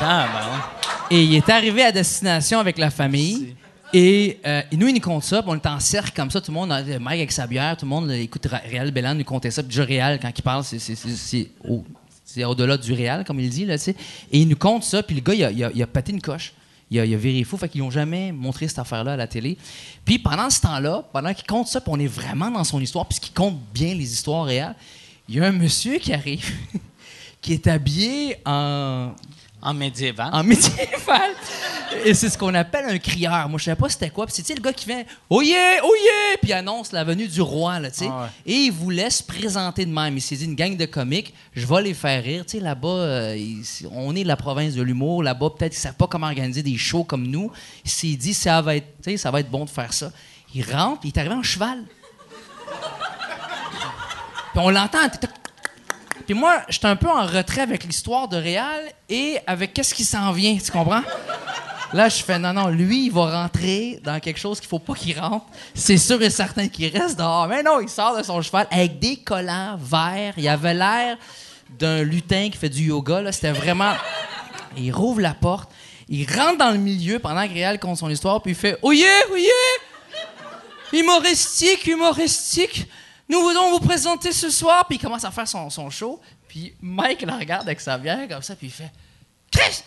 Ben, 0.00 0.26
Et 1.10 1.22
il 1.22 1.34
est 1.34 1.48
arrivé 1.48 1.82
à 1.82 1.92
destination 1.92 2.58
avec 2.58 2.78
la 2.78 2.90
famille. 2.90 3.54
Et, 3.92 4.40
euh, 4.44 4.62
et 4.70 4.76
nous, 4.76 4.88
il 4.88 4.94
nous 4.94 5.00
compte 5.00 5.22
ça, 5.22 5.42
puis 5.42 5.50
on 5.50 5.54
est 5.54 5.66
en 5.66 5.78
cercle 5.78 6.12
comme 6.14 6.30
ça, 6.30 6.40
tout 6.40 6.50
le 6.50 6.54
monde, 6.54 6.72
euh, 6.72 6.98
Mike 6.98 7.18
avec 7.20 7.32
sa 7.32 7.46
bière, 7.46 7.76
tout 7.76 7.86
le 7.86 7.90
monde 7.90 8.08
là, 8.08 8.16
écoute 8.16 8.46
Réal 8.68 8.90
Bellan 8.90 9.14
nous 9.14 9.24
comptait 9.24 9.50
ça. 9.52 9.62
Puis 9.62 9.68
déjà, 9.68 9.84
Réal, 9.84 10.18
quand 10.20 10.30
il 10.36 10.42
parle, 10.42 10.64
c'est- 10.64 10.80
c'est- 10.80 10.96
c'est 10.96 11.14
c'est 11.14 11.50
au- 11.66 11.84
c'est 12.24 12.44
au-delà 12.44 12.76
du 12.76 12.92
réel, 12.92 13.22
comme 13.24 13.38
il 13.38 13.48
dit, 13.48 13.64
là, 13.64 13.78
tu 13.78 13.84
sais. 13.84 13.96
Et 14.32 14.40
il 14.40 14.48
nous 14.48 14.56
compte 14.56 14.82
ça, 14.82 15.02
puis 15.04 15.14
le 15.14 15.22
gars, 15.22 15.34
il 15.34 15.44
a, 15.44 15.50
il 15.52 15.64
a- 15.64 15.70
il 15.72 15.82
a 15.82 15.86
pété 15.86 16.12
une 16.12 16.20
coche. 16.20 16.52
Il 16.90 16.98
a, 17.00 17.04
il 17.04 17.14
a 17.14 17.16
viré 17.16 17.42
fou, 17.44 17.56
fait 17.56 17.68
qu'ils 17.68 17.80
n'ont 17.80 17.90
jamais 17.90 18.32
montré 18.32 18.66
cette 18.68 18.78
affaire-là 18.80 19.12
à 19.14 19.16
la 19.16 19.26
télé. 19.28 19.56
Puis 20.04 20.18
pendant 20.18 20.50
ce 20.50 20.60
temps-là, 20.60 21.04
pendant 21.12 21.32
qu'il 21.32 21.46
compte 21.46 21.68
ça, 21.68 21.80
puis 21.80 21.90
on 21.94 21.98
est 22.00 22.06
vraiment 22.08 22.50
dans 22.50 22.64
son 22.64 22.80
histoire, 22.80 23.06
puisqu'il 23.06 23.32
compte 23.32 23.56
bien 23.72 23.94
les 23.94 24.12
histoires 24.12 24.44
réelles, 24.44 24.74
il 25.28 25.36
y 25.36 25.40
a 25.40 25.44
un 25.46 25.52
monsieur 25.52 25.98
qui 25.98 26.12
arrive, 26.12 26.44
qui 27.40 27.52
est 27.54 27.66
habillé 27.68 28.36
en, 28.44 29.12
en 29.66 29.74
médiéval. 29.74 30.30
en 30.32 30.44
médiéval. 30.44 31.32
Et 32.04 32.14
c'est 32.14 32.28
ce 32.28 32.38
qu'on 32.38 32.54
appelle 32.54 32.84
un 32.88 32.98
crieur. 32.98 33.48
Moi, 33.48 33.58
je 33.58 33.64
savais 33.64 33.76
pas 33.76 33.88
c'était 33.88 34.10
quoi. 34.10 34.26
Puis 34.26 34.42
c'est 34.44 34.54
le 34.54 34.60
gars 34.60 34.72
qui 34.72 34.84
fait 34.84 35.06
Oyez, 35.28 35.80
oyez! 35.82 36.36
Puis 36.40 36.50
il 36.50 36.52
annonce 36.52 36.92
la 36.92 37.02
venue 37.02 37.26
du 37.26 37.40
roi, 37.40 37.80
là, 37.80 37.90
tu 37.90 37.98
sais. 37.98 38.08
Ah 38.08 38.22
ouais. 38.22 38.52
Et 38.52 38.54
il 38.54 38.72
vous 38.72 38.90
laisse 38.90 39.22
présenter 39.22 39.84
de 39.84 39.92
même. 39.92 40.16
Il 40.16 40.20
s'est 40.20 40.36
dit 40.36 40.44
une 40.44 40.54
gang 40.54 40.76
de 40.76 40.86
comiques, 40.86 41.34
je 41.52 41.66
vais 41.66 41.82
les 41.82 41.94
faire 41.94 42.22
rire. 42.22 42.44
Tu 42.46 42.58
sais, 42.58 42.60
là-bas, 42.62 42.88
euh, 42.88 43.62
on 43.90 44.14
est 44.14 44.22
la 44.22 44.36
province 44.36 44.74
de 44.74 44.82
l'humour. 44.82 45.24
Là-bas, 45.24 45.50
peut-être 45.58 45.72
qu'ils 45.72 45.80
savent 45.80 45.94
pas 45.94 46.06
comment 46.06 46.28
organiser 46.28 46.62
des 46.62 46.76
shows 46.76 47.04
comme 47.04 47.26
nous. 47.26 47.50
Il 47.84 47.90
s'est 47.90 48.14
dit 48.14 48.34
ça 48.34 48.62
va 48.62 48.76
être, 48.76 48.86
tu 49.02 49.10
sais, 49.10 49.16
ça 49.16 49.32
va 49.32 49.40
être 49.40 49.50
bon 49.50 49.64
de 49.64 49.70
faire 49.70 49.92
ça. 49.92 50.12
Il 50.54 50.62
rentre, 50.62 51.00
il 51.04 51.08
est 51.08 51.18
arrivé 51.18 51.34
en 51.34 51.42
cheval. 51.42 51.82
Puis 54.52 54.62
on 54.62 54.70
l'entend. 54.70 54.98
Puis 56.26 56.34
moi, 56.34 56.62
j'étais 56.68 56.86
un 56.86 56.96
peu 56.96 57.08
en 57.08 57.24
retrait 57.24 57.62
avec 57.62 57.84
l'histoire 57.84 58.28
de 58.28 58.36
Réal 58.36 58.82
et 59.08 59.38
avec 59.46 59.72
qu'est-ce 59.72 59.94
qui 59.94 60.04
s'en 60.04 60.32
vient, 60.32 60.56
tu 60.58 60.72
comprends? 60.72 61.02
Là, 61.92 62.08
je 62.08 62.22
fais 62.22 62.38
non, 62.38 62.52
non, 62.52 62.66
lui, 62.66 63.06
il 63.06 63.12
va 63.12 63.42
rentrer 63.42 64.00
dans 64.02 64.18
quelque 64.18 64.40
chose 64.40 64.58
qu'il 64.58 64.68
faut 64.68 64.80
pas 64.80 64.94
qu'il 64.94 65.18
rentre. 65.18 65.46
C'est 65.72 65.98
sûr 65.98 66.20
et 66.20 66.30
certain 66.30 66.66
qu'il 66.66 66.96
reste 66.96 67.16
dehors. 67.16 67.46
Mais 67.46 67.62
non, 67.62 67.80
il 67.80 67.88
sort 67.88 68.18
de 68.18 68.24
son 68.24 68.42
cheval 68.42 68.66
avec 68.72 68.98
des 68.98 69.16
collants 69.16 69.78
verts. 69.80 70.34
Il 70.36 70.48
avait 70.48 70.74
l'air 70.74 71.16
d'un 71.78 72.02
lutin 72.02 72.48
qui 72.50 72.58
fait 72.58 72.68
du 72.68 72.88
yoga. 72.88 73.30
C'était 73.30 73.52
vraiment. 73.52 73.94
Il 74.76 74.92
rouvre 74.92 75.20
la 75.20 75.32
porte, 75.32 75.70
il 76.08 76.26
rentre 76.30 76.58
dans 76.58 76.70
le 76.70 76.78
milieu 76.78 77.18
pendant 77.18 77.46
que 77.48 77.52
Réal 77.52 77.78
compte 77.78 77.96
son 77.96 78.10
histoire, 78.10 78.42
puis 78.42 78.52
il 78.52 78.56
fait 78.56 78.78
Oyez, 78.82 79.06
oyez! 79.32 79.48
Humoristique, 80.92 81.86
humoristique! 81.86 82.86
Nous 83.28 83.40
voulons 83.40 83.70
vous 83.70 83.80
présenter 83.80 84.32
ce 84.32 84.50
soir. 84.50 84.84
Puis 84.86 84.96
il 84.96 85.00
commence 85.00 85.24
à 85.24 85.30
faire 85.30 85.48
son, 85.48 85.68
son 85.70 85.90
show. 85.90 86.20
Puis 86.48 86.74
Mike 86.80 87.22
la 87.22 87.36
regarde 87.36 87.66
avec 87.66 87.80
sa 87.80 87.98
bière 87.98 88.28
comme 88.28 88.42
ça, 88.42 88.54
puis 88.54 88.68
il 88.68 88.72
fait 88.72 88.90
Chris! 89.50 89.82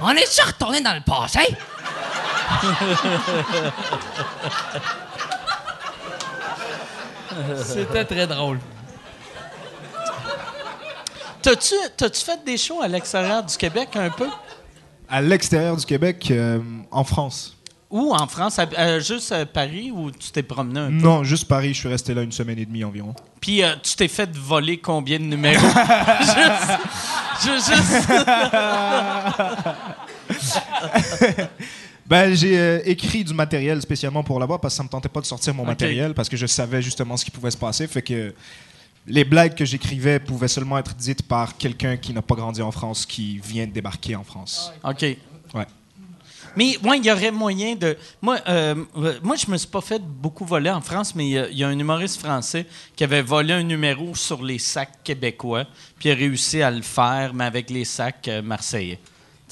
On 0.00 0.10
est-tu 0.10 0.42
retourné 0.42 0.80
dans 0.80 0.94
le 0.94 1.00
passé? 1.00 1.40
C'était 7.64 8.04
très 8.04 8.26
drôle. 8.26 8.58
T'as-tu, 11.42 11.74
t'as-tu 11.96 12.24
fait 12.24 12.44
des 12.44 12.56
shows 12.56 12.82
à 12.82 12.88
l'extérieur 12.88 13.42
du 13.42 13.56
Québec 13.56 13.90
un 13.94 14.10
peu? 14.10 14.28
À 15.08 15.22
l'extérieur 15.22 15.76
du 15.76 15.86
Québec, 15.86 16.28
euh, 16.30 16.60
en 16.90 17.04
France. 17.04 17.55
Ou 17.96 18.12
en 18.12 18.26
France, 18.26 18.60
euh, 18.76 19.00
juste 19.00 19.32
à 19.32 19.46
Paris, 19.46 19.90
ou 19.90 20.10
tu 20.10 20.30
t'es 20.30 20.42
promené 20.42 20.80
un 20.80 20.88
peu? 20.88 20.92
Non, 20.96 21.24
juste 21.24 21.48
Paris, 21.48 21.72
je 21.72 21.78
suis 21.78 21.88
resté 21.88 22.12
là 22.12 22.20
une 22.20 22.30
semaine 22.30 22.58
et 22.58 22.66
demie 22.66 22.84
environ. 22.84 23.14
Puis 23.40 23.62
euh, 23.62 23.74
tu 23.82 23.96
t'es 23.96 24.06
fait 24.06 24.28
voler 24.36 24.76
combien 24.76 25.18
de 25.18 25.24
numéros? 25.24 25.66
juste, 26.20 26.70
je 27.40 27.52
juste... 27.74 28.08
Ben, 32.06 32.34
j'ai 32.34 32.58
euh, 32.58 32.80
écrit 32.84 33.24
du 33.24 33.32
matériel 33.32 33.80
spécialement 33.80 34.22
pour 34.22 34.38
là-bas 34.38 34.58
parce 34.58 34.74
que 34.74 34.76
ça 34.76 34.82
me 34.82 34.90
tentait 34.90 35.08
pas 35.08 35.22
de 35.22 35.26
sortir 35.26 35.54
mon 35.54 35.62
Ok. 35.62 35.68
matériel 35.68 36.12
parce 36.12 36.28
que 36.28 36.36
je 36.36 36.44
savais 36.46 36.82
justement 36.82 37.16
ce 37.16 37.24
qui 37.24 37.30
pouvait 37.30 37.50
se 37.50 37.56
passer. 37.56 37.86
Fait 37.86 38.02
que 38.02 38.34
les 39.06 39.24
blagues 39.24 39.54
que 39.54 39.64
j'écrivais 39.64 40.20
pouvaient 40.20 40.48
seulement 40.48 40.76
être 40.76 40.94
dites 40.94 41.22
par 41.22 41.56
quelqu'un 41.56 41.96
qui 41.96 42.12
n'a 42.12 42.20
pas 42.20 42.34
grandi 42.34 42.60
en 42.60 42.72
France, 42.72 43.06
qui 43.06 43.38
vient 43.38 43.66
de 43.66 43.72
débarquer 43.72 44.16
en 44.16 44.22
France. 44.22 44.70
OK. 44.84 45.00
Ouais. 45.54 45.66
Mais 46.56 46.76
moi, 46.82 46.96
il 46.96 47.04
y 47.04 47.10
aurait 47.12 47.30
moyen 47.30 47.74
de. 47.74 47.96
Moi, 48.22 48.38
euh, 48.48 48.74
euh, 48.96 49.18
moi 49.22 49.36
je 49.36 49.50
me 49.50 49.56
suis 49.58 49.68
pas 49.68 49.80
fait 49.82 50.02
beaucoup 50.02 50.44
voler 50.44 50.70
en 50.70 50.80
France, 50.80 51.14
mais 51.14 51.26
il 51.26 51.30
y 51.32 51.38
a- 51.38 51.48
il 51.48 51.58
y, 51.58 51.64
a 51.64 51.68
un 51.68 51.78
humoriste 51.78 52.18
français 52.20 52.66
qui 52.96 53.04
avait 53.04 53.22
volé 53.22 53.52
un 53.52 53.62
numéro 53.62 54.14
sur 54.14 54.42
les 54.42 54.58
sacs 54.58 55.02
québécois, 55.04 55.66
puis 55.98 56.08
il 56.08 56.12
a 56.12 56.14
réussi 56.14 56.62
à 56.62 56.70
le 56.70 56.82
faire, 56.82 57.34
mais 57.34 57.44
avec 57.44 57.68
les 57.70 57.84
sacs 57.84 58.26
euh, 58.28 58.42
marseillais. 58.42 58.98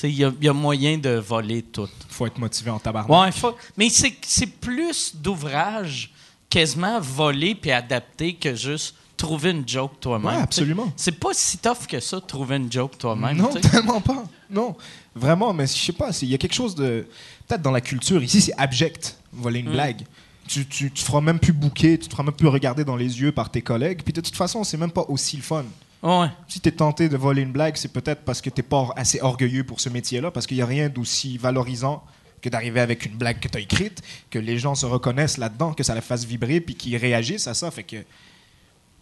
Il 0.03 0.11
y, 0.11 0.25
a- 0.25 0.33
il 0.41 0.45
y 0.45 0.49
a 0.49 0.53
moyen 0.53 0.99
de 0.99 1.11
voler 1.11 1.63
tout. 1.63 1.89
Faut 2.09 2.27
être 2.27 2.39
motivé 2.39 2.71
en 2.71 2.79
tabarnak. 2.81 3.11
Ouais, 3.27 3.33
faut- 3.33 3.57
mais 3.77 3.89
c'est 3.91 4.17
c'est 4.23 4.47
plus 4.49 5.15
d'ouvrage 5.15 6.11
quasiment 6.51 6.99
volé 7.01 7.55
puis 7.55 7.71
adapté 7.71 8.35
que 8.35 8.55
juste 8.55 8.95
trouver 9.25 9.51
une 9.51 9.67
joke 9.69 9.93
toi-même. 10.01 10.27
Ouais, 10.37 10.41
absolument. 10.43 10.93
C'est 10.97 11.19
pas 11.19 11.31
si 11.33 11.59
tough 11.59 11.87
que 11.89 12.01
ça, 12.01 12.21
trouver 12.21 12.57
une 12.57 12.71
joke 12.71 12.99
toi-même. 12.99 13.37
Non, 13.37 13.49
tellement 13.73 14.01
pas. 14.01 14.25
Non, 14.51 14.77
vraiment, 15.15 15.53
mais 15.53 15.67
je 15.67 15.73
sais 15.73 15.93
pas. 15.93 16.11
Il 16.23 16.29
y 16.29 16.35
a 16.35 16.39
quelque 16.39 16.55
chose 16.55 16.75
de. 16.75 17.07
Peut-être 17.49 17.63
dans 17.63 17.71
la 17.71 17.81
culture, 17.81 18.23
ici, 18.23 18.41
c'est 18.41 18.55
abject, 18.59 19.17
voler 19.33 19.63
Mm. 19.63 19.67
une 19.67 19.73
blague. 19.73 20.03
Tu, 20.47 20.67
tu, 20.67 20.91
tu 20.91 20.91
te 20.91 20.99
feras 21.01 21.23
même 21.23 21.39
plus 21.39 21.55
bouquer, 21.55 21.99
tu 21.99 22.07
te 22.07 22.11
feras 22.13 22.23
même 22.23 22.35
plus 22.35 22.49
regarder 22.49 22.85
dans 22.85 22.97
les 22.97 23.21
yeux 23.21 23.33
par 23.33 23.51
tes 23.51 23.63
collègues. 23.63 24.03
Puis 24.05 24.13
de 24.13 24.21
toute 24.21 24.37
façon, 24.37 24.63
c'est 24.63 24.77
même 24.77 24.91
pas 24.91 25.05
aussi 25.09 25.37
le 25.39 25.43
fun. 25.43 25.65
Ouais. 26.03 26.29
Si 26.49 26.61
tu 26.61 26.69
es 26.69 26.73
tenté 26.73 27.09
de 27.09 27.17
voler 27.17 27.41
une 27.41 27.53
blague, 27.53 27.77
c'est 27.77 27.91
peut-être 27.93 28.23
parce 28.27 28.43
que 28.43 28.51
tu 28.51 28.63
pas 28.63 28.77
or- 28.77 28.93
assez 28.95 29.21
orgueilleux 29.23 29.65
pour 29.65 29.81
ce 29.81 29.89
métier-là, 29.89 30.31
parce 30.31 30.47
qu'il 30.47 30.59
n'y 30.59 30.63
a 30.63 30.67
rien 30.67 30.91
d'aussi 30.91 31.39
valorisant 31.39 32.05
que 32.43 32.51
d'arriver 32.51 32.81
avec 32.81 33.07
une 33.07 33.17
blague 33.17 33.41
que 33.41 33.49
tu 33.49 33.57
as 33.57 33.61
écrite, 33.63 34.03
que 34.29 34.39
les 34.39 34.59
gens 34.59 34.75
se 34.75 34.85
reconnaissent 34.85 35.39
là-dedans, 35.39 35.73
que 35.73 35.83
ça 35.83 35.95
les 35.95 36.03
fasse 36.03 36.27
vibrer, 36.27 36.61
puis 36.61 36.75
qu'ils 36.75 36.99
réagissent 36.99 37.47
à 37.49 37.55
ça. 37.55 37.71
Fait 37.71 37.85
que 37.85 37.97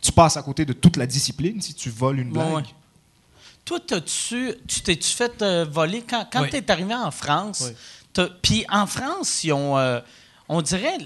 tu 0.03 0.13
passes 0.13 0.37
à 0.37 0.43
côté 0.43 0.65
de 0.67 0.75
toute 0.75 0.97
la 0.99 1.07
discipline 1.07 1.63
si 1.63 1.73
tu 1.73 1.89
voles 1.89 2.19
une 2.21 2.31
blague? 2.33 2.53
Ouais. 2.55 2.63
Toi, 3.65 3.79
t'as-tu, 3.87 4.53
tu 4.67 4.81
t'es-tu 4.81 5.09
fait 5.09 5.41
euh, 5.41 5.65
voler? 5.65 6.03
Quand, 6.03 6.27
quand 6.31 6.43
Oui. 6.43 6.51
tu 6.51 6.57
es 6.57 6.71
arrivé 6.71 6.95
en 6.95 7.11
France? 7.13 7.71
Oui. 8.19 8.25
Puis 8.43 8.67
en 8.69 8.87
France, 8.87 9.45
ils 9.45 9.53
ont, 9.53 9.79
euh, 9.79 10.01
on 10.49 10.61
dirait, 10.61 10.99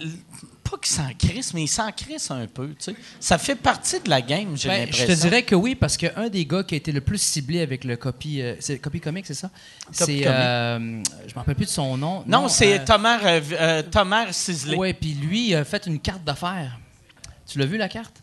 pas 0.65 0.79
qu'ils 0.79 0.97
s'en 0.97 1.09
crissent, 1.17 1.53
mais 1.53 1.65
ils 1.65 1.69
s'en 1.69 1.93
crissent 1.93 2.31
un 2.31 2.47
peu. 2.47 2.69
tu 2.71 2.77
sais. 2.79 2.97
Ça 3.21 3.37
fait 3.37 3.55
partie 3.55 4.01
de 4.01 4.09
la 4.09 4.23
game, 4.23 4.57
j'ai 4.57 4.69
Ben, 4.71 4.75
je 4.91 4.99
l'impression. 5.03 5.07
te 5.07 5.21
dirais 5.21 5.43
que 5.43 5.55
oui, 5.55 5.75
parce 5.75 5.99
qu'un 5.99 6.29
des 6.31 6.47
gars 6.47 6.65
qui 6.65 6.75
a 6.75 6.79
été 6.79 6.91
le 6.93 7.03
plus 7.03 7.21
ciblé 7.21 7.61
avec 7.61 7.85
le 7.85 7.97
copy, 7.99 8.41
euh, 8.41 8.57
c'est 8.59 8.79
copy 8.79 9.01
comic, 9.01 9.27
c'est 9.27 9.35
ça? 9.35 9.51
C'est, 9.93 10.07
comic. 10.07 10.27
euh, 10.27 11.03
je 11.29 11.35
me 11.35 11.39
rappelle 11.39 11.55
plus 11.55 11.67
de 11.67 11.71
son 11.71 11.97
nom. 11.99 12.25
Non, 12.27 12.49
c'est 12.49 12.81
euh, 12.81 12.85
Thomas, 12.87 13.21
Thomas 13.93 14.33
Sisley. 14.33 14.77
Ouais, 14.77 14.95
puis 14.95 15.13
lui 15.13 15.49
il 15.51 15.55
a 15.55 15.65
fait 15.65 15.87
une 15.87 16.01
carte 16.01 16.25
d'affaires. 16.25 16.79
Tu 17.47 17.59
l'as 17.61 17.67
vu 17.67 17.77
la 17.77 17.89
carte? 17.91 18.17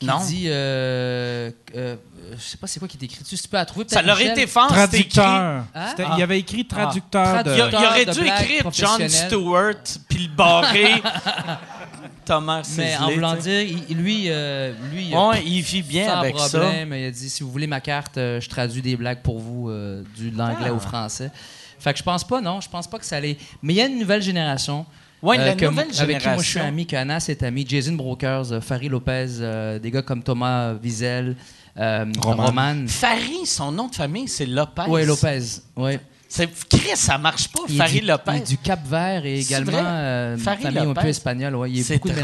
Qui 0.00 0.06
Non. 0.06 0.18
dit. 0.24 0.44
Euh, 0.46 1.50
euh, 1.76 1.96
je 2.36 2.42
sais 2.42 2.56
pas 2.56 2.66
c'est 2.66 2.78
quoi 2.80 2.88
qui 2.88 2.96
est 2.96 3.04
écrit 3.04 3.22
dessus. 3.22 3.36
Si 3.36 3.42
tu 3.44 3.48
peux 3.48 3.56
la 3.56 3.64
trouver, 3.66 3.84
Ça 3.88 4.02
l'aurait 4.02 4.26
été 4.28 4.46
fort, 4.46 4.68
c'était 4.70 4.98
écrit. 5.00 5.08
Traducteur. 5.10 5.24
Hein? 5.26 5.66
Ah. 5.74 6.14
Il 6.16 6.22
avait 6.22 6.38
écrit 6.40 6.66
traducteur 6.66 7.44
de. 7.44 7.54
Il, 7.54 7.60
aurait 7.86 8.04
de 8.06 8.12
dû 8.12 8.20
écrire 8.26 8.70
John. 8.72 9.08
Stewart, 9.08 9.74
puis 10.08 10.26
le 10.28 10.34
barrer 10.34 11.02
Thomas 12.24 12.62
Mais 12.76 12.96
en 12.96 13.10
voulant 13.10 13.34
dire, 13.34 13.60
il- 13.88 13.96
lui, 13.96 14.26
euh, 14.28 14.72
lui 14.92 15.12
il 15.44 15.60
vit 15.62 15.82
bien 15.82 16.06
sans 16.06 16.18
avec 16.20 16.38
ça. 16.38 16.58
problème. 16.60 16.92
Il 16.94 17.04
a 17.06 17.10
dit 17.10 17.28
si 17.28 17.42
vous 17.42 17.50
voulez 17.50 17.66
ma 17.66 17.80
carte, 17.80 18.18
euh, 18.18 18.40
je 18.40 18.48
traduis 18.48 18.82
des 18.82 18.96
blagues 18.96 19.22
pour 19.22 19.38
vous 19.40 19.68
euh, 19.70 20.02
du 20.16 20.30
de 20.30 20.38
l'anglais 20.38 20.68
Ah. 20.68 20.74
au 20.74 20.78
français. 20.78 21.30
Fait 21.78 21.92
que 21.92 21.98
je 21.98 22.04
pense 22.04 22.24
pas, 22.24 22.40
non, 22.40 22.60
je 22.60 22.68
pense 22.68 22.86
pas 22.86 22.98
que 22.98 23.06
ça 23.06 23.16
allait. 23.16 23.36
Mais 23.62 23.72
il 23.72 23.76
y 23.76 23.80
a 23.80 23.86
une 23.86 23.98
nouvelle 23.98 24.22
génération. 24.22 24.84
Ouais, 25.22 25.36
la 25.36 25.54
que 25.54 25.64
nouvelle 25.66 25.86
moi- 25.92 26.00
Avec 26.00 26.18
qui 26.18 26.28
moi 26.28 26.36
je 26.42 26.48
suis 26.48 26.58
ami, 26.60 26.86
qu'Anna 26.86 27.20
c'est 27.20 27.42
ami, 27.42 27.66
Jason 27.68 27.92
Brokers, 27.92 28.52
euh, 28.52 28.60
Farid 28.60 28.90
Lopez, 28.90 29.26
euh, 29.40 29.78
des 29.78 29.90
gars 29.90 30.02
comme 30.02 30.22
Thomas 30.22 30.72
Wiesel, 30.82 31.36
euh, 31.78 32.06
Roman. 32.20 32.46
Roman. 32.46 32.84
Farid, 32.88 33.44
son 33.46 33.70
nom 33.72 33.88
de 33.88 33.94
famille, 33.94 34.28
c'est 34.28 34.46
Lopez. 34.46 34.82
Ouais, 34.88 35.04
Lopez. 35.04 35.40
Ouais. 35.76 36.00
C'est 36.32 36.48
Chris, 36.68 36.90
ça 36.94 37.18
marche 37.18 37.48
pas, 37.48 37.62
Farid 37.76 38.04
Lopez. 38.04 38.30
Il 38.36 38.42
est 38.42 38.46
du 38.46 38.56
Cap 38.58 38.86
Vert 38.86 39.26
et 39.26 39.40
également 39.40 39.72
euh, 39.82 40.36
famille 40.38 40.68
un 40.78 40.84
Lopez. 40.84 41.00
peu 41.00 41.08
espagnole. 41.08 41.56
Ouais. 41.56 41.70
Il 41.72 41.78
y 41.78 41.80
a 41.80 41.84
C'est 41.84 41.94
beaucoup 41.94 42.08
de 42.10 42.14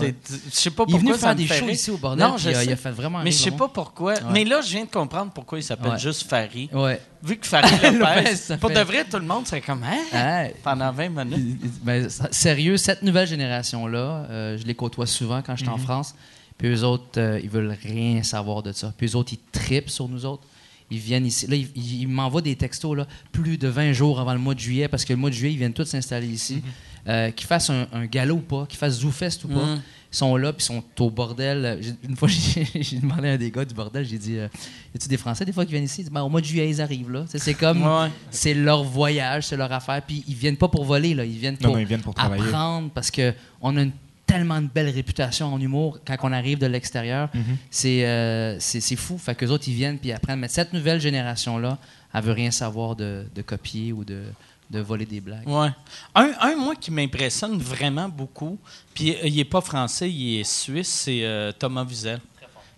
ouais. 0.00 0.14
Je 0.48 0.54
sais 0.54 0.70
pas 0.70 0.84
Il 0.86 0.94
est 0.94 0.98
pourquoi 0.98 0.98
venu 1.00 1.12
ça 1.12 1.18
faire 1.18 1.34
des 1.34 1.46
shows 1.48 1.68
ici 1.68 1.90
au 1.90 1.96
bordel. 1.98 2.24
Non, 2.24 2.36
je 2.38 2.50
il 2.50 2.54
a- 2.56 2.62
il 2.64 2.72
a 2.72 2.76
fait 2.76 2.92
vraiment 2.92 3.18
Mais 3.24 3.32
je 3.32 3.38
sais 3.38 3.50
pas 3.50 3.66
pourquoi. 3.66 4.12
Ouais. 4.12 4.18
Mais 4.32 4.44
là, 4.44 4.60
je 4.60 4.70
viens 4.70 4.84
de 4.84 4.90
comprendre 4.90 5.32
pourquoi 5.32 5.58
il 5.58 5.64
s'appelle 5.64 5.90
Ouais. 5.90 5.98
juste 5.98 6.28
Farid. 6.30 6.72
Ouais. 6.72 7.00
Vu 7.20 7.36
que 7.36 7.48
Farid 7.48 7.82
Lopez, 7.98 8.56
pour 8.60 8.70
fait- 8.70 8.76
de 8.76 8.80
vrai, 8.84 9.04
tout 9.10 9.18
le 9.18 9.26
monde 9.26 9.44
serait 9.44 9.60
comme 9.60 9.82
hein? 9.82 10.50
Pendant 10.62 10.92
20 10.92 11.08
minutes. 11.24 11.60
Ben, 11.82 12.08
sérieux, 12.30 12.76
cette 12.76 13.02
nouvelle 13.02 13.26
génération-là, 13.26 14.26
euh, 14.30 14.56
je 14.56 14.64
les 14.66 14.74
côtoie 14.76 15.06
souvent 15.08 15.42
quand 15.42 15.56
je 15.56 15.62
suis 15.64 15.68
en 15.68 15.78
France. 15.78 16.14
Puis 16.56 16.68
eux 16.68 16.84
autres, 16.84 17.18
euh, 17.18 17.40
ils 17.42 17.50
veulent 17.50 17.76
rien 17.82 18.22
savoir 18.22 18.62
de 18.62 18.70
ça. 18.72 18.92
Puis 18.96 19.08
eux 19.08 19.16
autres, 19.16 19.32
ils 19.32 19.40
tripent 19.52 19.90
sur 19.90 20.08
nous 20.08 20.24
autres. 20.24 20.42
Ils 20.90 20.98
viennent 20.98 21.26
ici. 21.26 21.46
Là, 21.46 21.56
ils, 21.56 21.68
ils- 21.76 22.00
ils 22.02 22.08
m'envoient 22.08 22.42
des 22.42 22.56
textos 22.56 22.96
là, 22.96 23.06
plus 23.32 23.58
de 23.58 23.68
20 23.68 23.92
jours 23.92 24.20
avant 24.20 24.32
le 24.32 24.38
mois 24.38 24.54
de 24.54 24.60
juillet, 24.60 24.88
parce 24.88 25.04
que 25.04 25.12
le 25.12 25.18
mois 25.18 25.30
de 25.30 25.34
juillet, 25.34 25.52
ils 25.54 25.58
viennent 25.58 25.72
tous 25.72 25.84
s'installer 25.84 26.28
ici. 26.28 26.62
Euh, 27.06 27.30
qu'ils 27.30 27.46
fassent 27.46 27.70
un, 27.70 27.86
un 27.92 28.04
galop 28.06 28.36
ou 28.36 28.40
pas, 28.40 28.66
qu'ils 28.66 28.78
fassent 28.78 28.98
ZooFest 29.00 29.44
ou 29.44 29.48
pas. 29.48 29.64
Mhm. 29.66 29.80
Ils 30.10 30.16
sont 30.16 30.36
là, 30.36 30.52
puis 30.52 30.62
ils 30.64 30.66
sont 30.66 30.82
au 31.00 31.10
bordel. 31.10 31.78
J'ai- 31.82 31.94
Une 32.08 32.16
fois, 32.16 32.28
j'ai 32.74 32.98
demandé 32.98 33.28
à 33.28 33.32
un 33.32 33.36
des 33.36 33.50
gars 33.50 33.64
du 33.64 33.74
bordel, 33.74 34.06
j'ai 34.06 34.18
dit 34.18 34.36
euh, 34.38 34.48
Y 34.94 34.96
a-tu 34.96 35.08
des 35.08 35.16
Français 35.16 35.44
des 35.44 35.52
fois 35.52 35.64
qui 35.64 35.72
viennent 35.72 35.84
ici? 35.84 36.00
Il 36.00 36.04
dit, 36.04 36.10
Ben, 36.10 36.22
Au 36.22 36.28
mois 36.28 36.40
de 36.40 36.46
juillet, 36.46 36.68
ils 36.68 36.80
arrivent 36.82 37.10
là. 37.10 37.24
C'est 37.34 37.54
comme. 37.54 37.82
Ouais. 37.82 38.08
C'est 38.30 38.54
leur 38.54 38.82
voyage, 38.84 39.44
c'est 39.46 39.56
leur 39.56 39.70
affaire. 39.72 40.02
Puis 40.06 40.24
ils 40.26 40.34
viennent 40.34 40.56
pas 40.56 40.68
pour 40.68 40.84
voler, 40.84 41.14
là. 41.14 41.24
Ils 41.24 41.38
viennent 41.38 41.56
pour, 41.58 41.72
non, 41.72 41.78
ils 41.78 41.86
viennent 41.86 42.00
pour 42.02 42.14
travailler. 42.14 42.42
apprendre 42.44 42.90
parce 42.94 43.10
que 43.10 43.32
on 43.60 43.76
a 43.76 43.82
une 43.82 43.92
tellement 44.28 44.60
de 44.60 44.68
belle 44.68 44.90
réputation 44.90 45.52
en 45.52 45.60
humour 45.60 45.98
quand 46.06 46.16
on 46.22 46.32
arrive 46.32 46.58
de 46.58 46.66
l'extérieur. 46.66 47.28
Mhm. 47.34 47.56
C'est 47.70 48.06
euh, 48.06 48.60
c'est 48.60 48.96
fou. 48.96 49.18
Fait 49.18 49.34
que 49.34 49.46
autres, 49.46 49.64
ils 49.66 49.74
viennent 49.74 49.98
puis 49.98 50.12
apprennent. 50.12 50.38
Mais 50.38 50.48
cette 50.48 50.72
nouvelle 50.72 51.00
génération-là, 51.00 51.78
elle 52.14 52.22
veut 52.22 52.32
rien 52.32 52.52
savoir 52.52 52.94
de, 52.94 53.26
de 53.34 53.42
copier 53.42 53.92
ou 53.92 54.04
de, 54.04 54.22
de 54.70 54.80
voler 54.80 55.06
des 55.06 55.20
blagues. 55.20 55.48
Ouais. 55.48 55.70
Un, 56.14 56.32
un, 56.40 56.56
moi, 56.56 56.76
qui 56.76 56.90
m'impressionne 56.90 57.58
vraiment 57.58 58.08
beaucoup, 58.08 58.58
puis 58.94 59.14
euh, 59.14 59.26
il 59.26 59.36
n'est 59.36 59.44
pas 59.44 59.60
français, 59.60 60.10
il 60.10 60.40
est 60.40 60.44
suisse, 60.44 60.88
c'est 60.88 61.24
euh, 61.24 61.52
Thomas 61.58 61.84
Wiesel. 61.84 62.20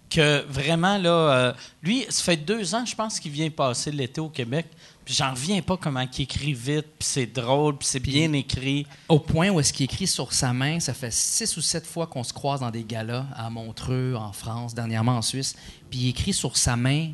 Que 0.08 0.44
vraiment, 0.48 0.98
là, 0.98 1.10
euh, 1.10 1.52
lui, 1.82 2.04
ça 2.08 2.24
fait 2.24 2.36
deux 2.36 2.74
ans, 2.74 2.84
je 2.84 2.96
pense, 2.96 3.20
qu'il 3.20 3.30
vient 3.30 3.48
passer 3.50 3.92
l'été 3.92 4.20
au 4.20 4.28
Québec. 4.28 4.66
Puis 5.04 5.14
j'en 5.14 5.30
reviens 5.30 5.60
pas 5.62 5.76
comment 5.76 6.00
il 6.00 6.22
écrit 6.22 6.52
vite, 6.52 6.86
puis 6.98 7.08
c'est 7.08 7.26
drôle, 7.26 7.76
puis 7.78 7.88
c'est 7.88 8.00
bien 8.00 8.32
écrit. 8.32 8.86
Au 9.08 9.18
point 9.18 9.50
où 9.50 9.58
est-ce 9.58 9.72
qu'il 9.72 9.84
écrit 9.84 10.06
sur 10.06 10.32
sa 10.32 10.52
main, 10.52 10.78
ça 10.78 10.94
fait 10.94 11.12
six 11.12 11.56
ou 11.56 11.60
sept 11.60 11.86
fois 11.86 12.06
qu'on 12.06 12.22
se 12.22 12.32
croise 12.32 12.60
dans 12.60 12.70
des 12.70 12.84
galas 12.84 13.26
à 13.34 13.50
Montreux, 13.50 14.14
en 14.14 14.32
France, 14.32 14.74
dernièrement 14.74 15.16
en 15.16 15.22
Suisse. 15.22 15.56
Puis 15.90 15.98
il 16.00 16.08
écrit 16.08 16.32
sur 16.32 16.56
sa 16.56 16.76
main 16.76 17.10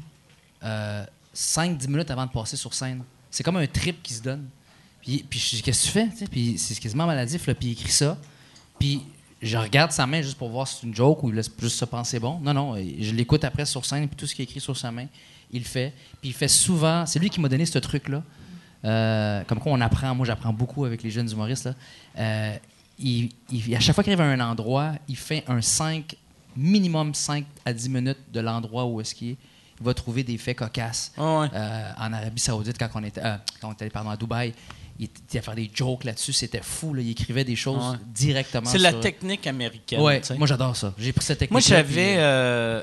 5-10 0.63 1.89
minutes 1.89 2.11
avant 2.11 2.27
de 2.27 2.33
passer 2.33 2.57
sur 2.57 2.75
scène. 2.75 3.03
C'est 3.31 3.43
comme 3.43 3.57
un 3.57 3.67
trip 3.67 4.03
qui 4.03 4.15
se 4.15 4.23
donne. 4.23 4.47
Puis, 5.01 5.25
puis 5.29 5.39
je 5.39 5.57
dis, 5.57 5.63
qu'est-ce 5.63 5.83
que 5.83 5.87
tu 5.87 5.93
fais? 5.93 6.27
Puis 6.27 6.59
c'est 6.59 6.79
quasiment 6.81 7.07
maladif, 7.07 7.47
là. 7.47 7.55
Puis 7.55 7.69
il 7.69 7.73
écrit 7.73 7.93
ça. 7.93 8.19
Puis 8.79 9.03
je 9.41 9.57
regarde 9.57 9.93
sa 9.93 10.07
main 10.07 10.23
juste 10.23 10.39
pour 10.39 10.49
voir 10.49 10.67
si 10.67 10.79
c'est 10.81 10.87
une 10.87 10.95
joke 10.95 11.23
ou 11.23 11.29
il 11.29 11.37
laisse 11.37 11.51
juste 11.61 11.79
se 11.79 11.85
penser 11.85 12.19
bon. 12.19 12.41
Non, 12.41 12.55
non, 12.55 12.77
je 12.77 13.13
l'écoute 13.13 13.45
après 13.45 13.67
sur 13.67 13.85
scène, 13.85 14.09
puis 14.09 14.17
tout 14.17 14.27
ce 14.27 14.35
qui 14.35 14.43
est 14.43 14.45
écrit 14.45 14.61
sur 14.61 14.77
sa 14.77 14.91
main, 14.91 15.07
il 15.53 15.61
le 15.61 15.65
fait. 15.67 15.93
Puis 16.21 16.31
il 16.31 16.33
fait 16.35 16.49
souvent. 16.49 17.07
C'est 17.07 17.19
lui 17.19 17.31
qui 17.31 17.41
m'a 17.41 17.49
donné 17.49 17.67
ce 17.67 17.79
truc-là. 17.79 18.23
Euh, 18.85 19.43
comme 19.45 19.59
quoi 19.59 19.73
on 19.73 19.81
apprend, 19.81 20.15
moi 20.15 20.27
j'apprends 20.27 20.53
beaucoup 20.53 20.85
avec 20.85 21.03
les 21.03 21.11
jeunes 21.11 21.31
humoristes. 21.31 21.65
Là. 21.67 21.75
Euh, 22.19 22.57
il- 22.99 23.31
il- 23.51 23.75
à 23.75 23.81
chaque 23.81 23.95
fois 23.95 24.05
qu'il 24.05 24.13
arrive 24.13 24.21
à 24.23 24.45
un 24.45 24.51
endroit, 24.51 24.93
il 25.09 25.17
fait 25.17 25.43
un 25.49 25.61
5, 25.61 26.15
minimum 26.57 27.15
5 27.15 27.45
à 27.65 27.73
10 27.73 27.89
minutes 27.89 28.19
de 28.33 28.41
l'endroit 28.41 28.85
où 28.87 29.01
est-ce 29.01 29.15
qu'il 29.15 29.31
est. 29.31 29.37
Il 29.81 29.85
va 29.85 29.93
trouver 29.93 30.23
des 30.25 30.39
faits 30.39 30.57
cocasses. 30.59 31.13
Ah 31.19 31.41
ouais. 31.41 31.49
Euh, 31.53 31.91
en 31.99 32.13
Arabie 32.13 32.41
Saoudite, 32.41 32.79
quand 32.79 32.89
on 32.95 33.05
était, 33.05 33.21
quand 33.61 33.69
on 33.69 33.73
était 33.73 33.91
pardon, 33.91 34.09
à 34.11 34.17
Dubaï, 34.17 34.55
il 34.99 35.05
était 35.05 35.39
à 35.41 35.43
faire 35.43 35.55
des 35.55 35.71
jokes 35.75 36.05
là-dessus. 36.05 36.33
C'était 36.33 36.63
fou. 36.63 36.95
là. 36.95 37.03
Il 37.03 37.11
écrivait 37.11 37.45
des 37.45 37.57
choses 37.57 37.91
Ouais. 37.93 37.99
directement. 38.15 38.65
C'est 38.71 38.79
la 38.79 38.95
technique 38.95 39.47
américaine. 39.47 40.01
Ouais, 40.01 40.23
moi 40.39 40.47
j'adore 40.47 40.75
ça. 40.77 40.95
J'ai 40.97 41.13
pris 41.13 41.25
cette 41.25 41.39
technique. 41.39 41.53
Moi, 41.53 41.61
j'avais. 41.61 42.15
euh, 42.17 42.83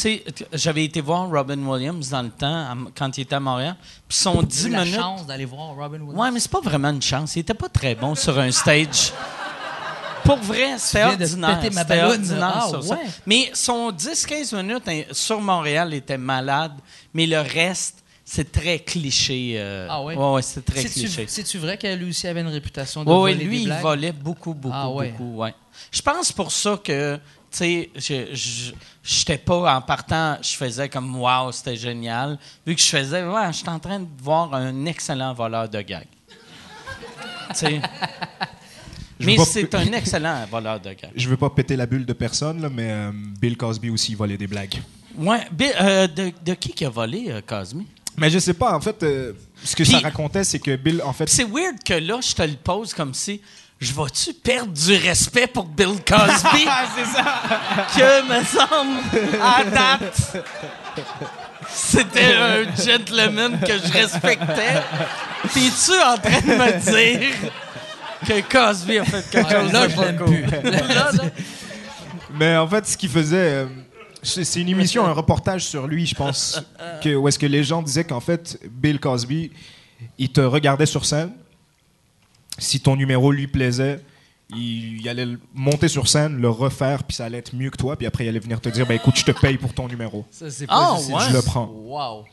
sais, 0.00 0.24
j'avais 0.52 0.84
été 0.84 1.00
voir 1.00 1.28
Robin 1.28 1.58
Williams 1.64 2.10
dans 2.10 2.22
le 2.22 2.30
temps, 2.30 2.76
quand 2.96 3.16
il 3.18 3.22
était 3.22 3.34
à 3.34 3.40
Montréal. 3.40 3.76
Puis 4.08 4.18
son 4.18 4.42
10 4.42 4.66
eu 4.66 4.70
la 4.70 4.84
minutes. 4.84 4.98
chance 4.98 5.26
d'aller 5.26 5.44
voir 5.44 5.74
Robin 5.74 6.00
Williams. 6.00 6.16
Ouais, 6.18 6.30
mais 6.30 6.40
c'est 6.40 6.50
pas 6.50 6.60
vraiment 6.60 6.90
une 6.90 7.02
chance. 7.02 7.36
Il 7.36 7.40
était 7.40 7.54
pas 7.54 7.68
très 7.68 7.94
bon 7.94 8.14
sur 8.14 8.38
un 8.38 8.50
stage. 8.50 9.12
Pour 10.24 10.38
vrai, 10.38 10.78
c'était 10.78 11.04
ordinaire. 11.04 11.60
C'était 11.62 12.02
ordinaire 12.02 12.52
ah, 12.64 12.68
sur 12.68 12.82
ça. 12.82 12.98
Mais 13.26 13.50
son 13.52 13.90
10-15 13.90 14.56
minutes 14.56 14.88
hein, 14.88 15.02
sur 15.12 15.40
Montréal 15.40 15.92
était 15.92 16.16
malade, 16.16 16.72
mais 17.12 17.26
le 17.26 17.40
reste, 17.40 18.02
c'est 18.24 18.50
très 18.50 18.78
cliché. 18.78 19.54
euh, 19.56 19.86
Ah 19.90 20.02
ouais? 20.02 20.16
Ouais, 20.16 20.32
ouais, 20.32 20.42
c'est 20.42 20.64
très 20.64 20.84
cliché. 20.84 21.26
C'est-tu 21.28 21.58
vrai 21.58 21.76
qu'elle 21.76 21.98
lui 21.98 22.08
aussi 22.08 22.26
avait 22.26 22.40
une 22.40 22.48
réputation 22.48 23.04
de 23.04 23.10
Oui, 23.10 23.34
lui, 23.34 23.64
des 23.64 23.70
il 23.70 23.72
volait 23.82 24.12
beaucoup, 24.12 24.54
beaucoup, 24.54 24.74
Ah 24.74 24.86
beaucoup. 24.86 25.36
Ouais. 25.36 25.54
Je 25.90 26.00
pense 26.00 26.32
pour 26.32 26.50
ça 26.50 26.80
que, 26.82 27.18
tu 27.56 27.58
sais, 27.58 27.90
je- 27.94 28.34
je 28.34 28.72
j'étais 29.02 29.38
pas 29.38 29.76
en 29.76 29.80
partant, 29.82 30.38
je 30.42 30.54
faisais 30.56 30.88
comme 30.88 31.14
wow, 31.16 31.52
c'était 31.52 31.76
génial. 31.76 32.38
Vu 32.66 32.74
que 32.74 32.80
je 32.80 32.86
faisais, 32.86 33.24
ouais, 33.24 33.52
j'étais 33.52 33.68
en 33.68 33.78
train 33.78 34.00
de 34.00 34.06
voir 34.22 34.52
un 34.54 34.86
excellent 34.86 35.32
voleur 35.34 35.68
de 35.68 35.80
gag. 35.80 36.06
Je 39.20 39.26
Mais 39.26 39.36
c'est 39.44 39.72
un 39.76 39.92
excellent 39.92 40.44
voleur 40.50 40.80
de 40.80 40.88
gag. 40.90 41.10
Je 41.14 41.28
veux 41.28 41.36
pas 41.36 41.48
péter 41.50 41.76
la 41.76 41.86
bulle 41.86 42.04
de 42.04 42.12
personne, 42.12 42.60
là, 42.60 42.68
mais 42.68 42.90
euh, 42.90 43.12
Bill 43.40 43.56
Cosby 43.56 43.88
aussi 43.90 44.14
volait 44.14 44.36
des 44.36 44.48
blagues. 44.48 44.74
Ouais, 45.16 45.46
Bill, 45.52 45.70
euh, 45.80 46.06
de, 46.08 46.32
de 46.44 46.54
qui 46.54 46.70
qui 46.70 46.84
a 46.84 46.88
volé 46.88 47.26
euh, 47.30 47.40
Cosby? 47.46 47.86
Mais 48.16 48.28
je 48.30 48.38
sais 48.40 48.54
pas, 48.54 48.74
en 48.76 48.80
fait, 48.80 49.04
ce 49.64 49.76
que 49.76 49.84
ça 49.84 49.98
racontait, 50.00 50.42
c'est 50.44 50.58
que 50.58 50.74
Bill, 50.76 51.00
en 51.04 51.12
fait, 51.12 51.28
C'est 51.28 51.44
weird 51.44 51.82
que 51.84 51.94
là, 51.94 52.18
je 52.20 52.32
te 52.34 52.42
le 52.42 52.54
pose 52.54 52.92
comme 52.94 53.14
si. 53.14 53.40
Je 53.84 53.92
vais-tu 53.92 54.32
perdre 54.32 54.72
du 54.72 54.96
respect 54.96 55.46
pour 55.46 55.66
Bill 55.66 56.02
Cosby? 56.06 56.64
c'est 56.96 57.04
ça! 57.04 57.24
Que, 57.94 58.22
me 58.26 58.42
semble, 58.42 58.98
à 59.42 59.64
date, 59.64 60.44
c'était 61.68 62.34
un 62.34 62.64
gentleman 62.74 63.60
que 63.60 63.76
je 63.76 63.92
respectais. 63.92 64.80
T'es-tu 65.52 65.92
en 66.02 66.16
train 66.16 66.40
de 66.40 66.56
me 66.56 66.80
dire 66.80 67.30
que 68.26 68.40
Cosby 68.50 69.00
a 69.00 69.04
fait 69.04 69.30
quelque 69.30 69.52
chose 69.52 69.72
là, 69.72 69.86
de 69.86 69.90
je 69.90 69.96
pas 69.96 70.12
cool? 70.14 70.26
plus. 70.28 70.70
Là, 70.70 70.80
là, 70.88 71.10
Mais 72.32 72.56
en 72.56 72.66
fait, 72.66 72.86
ce 72.86 72.96
qu'il 72.96 73.10
faisait, 73.10 73.36
euh, 73.36 73.66
c'est 74.22 74.44
c'est 74.44 74.62
une 74.62 74.70
émission, 74.70 75.04
un 75.04 75.12
reportage 75.12 75.66
sur 75.66 75.86
lui, 75.86 76.06
je 76.06 76.14
pense, 76.14 76.62
que, 77.02 77.14
où 77.14 77.28
est-ce 77.28 77.38
que 77.38 77.44
les 77.44 77.62
gens 77.62 77.82
disaient 77.82 78.04
qu'en 78.04 78.20
fait, 78.20 78.58
Bill 78.64 78.98
Cosby, 78.98 79.52
il 80.16 80.30
te 80.30 80.40
regardait 80.40 80.86
sur 80.86 81.04
scène. 81.04 81.32
Si 82.58 82.80
ton 82.80 82.96
numéro 82.96 83.32
lui 83.32 83.46
plaisait, 83.46 84.00
il, 84.50 85.00
il 85.00 85.08
allait 85.08 85.24
le 85.26 85.40
monter 85.54 85.88
sur 85.88 86.06
scène, 86.08 86.40
le 86.40 86.48
refaire, 86.50 87.02
puis 87.04 87.16
ça 87.16 87.24
allait 87.24 87.38
être 87.38 87.54
mieux 87.54 87.70
que 87.70 87.76
toi, 87.76 87.96
puis 87.96 88.06
après, 88.06 88.24
il 88.24 88.28
allait 88.28 88.38
venir 88.38 88.60
te 88.60 88.68
dire, 88.68 88.86
ben 88.86 88.94
écoute, 88.94 89.16
je 89.16 89.24
te 89.24 89.32
paye 89.32 89.58
pour 89.58 89.72
ton 89.74 89.88
numéro. 89.88 90.24
Ça, 90.30 90.50
c'est 90.50 90.66
Ah, 90.68 90.94
juste- 90.98 91.10
ouais? 91.10 91.24
Je 91.28 91.32
le 91.32 91.42
prends. 91.42 91.66
Wow. 91.66 92.24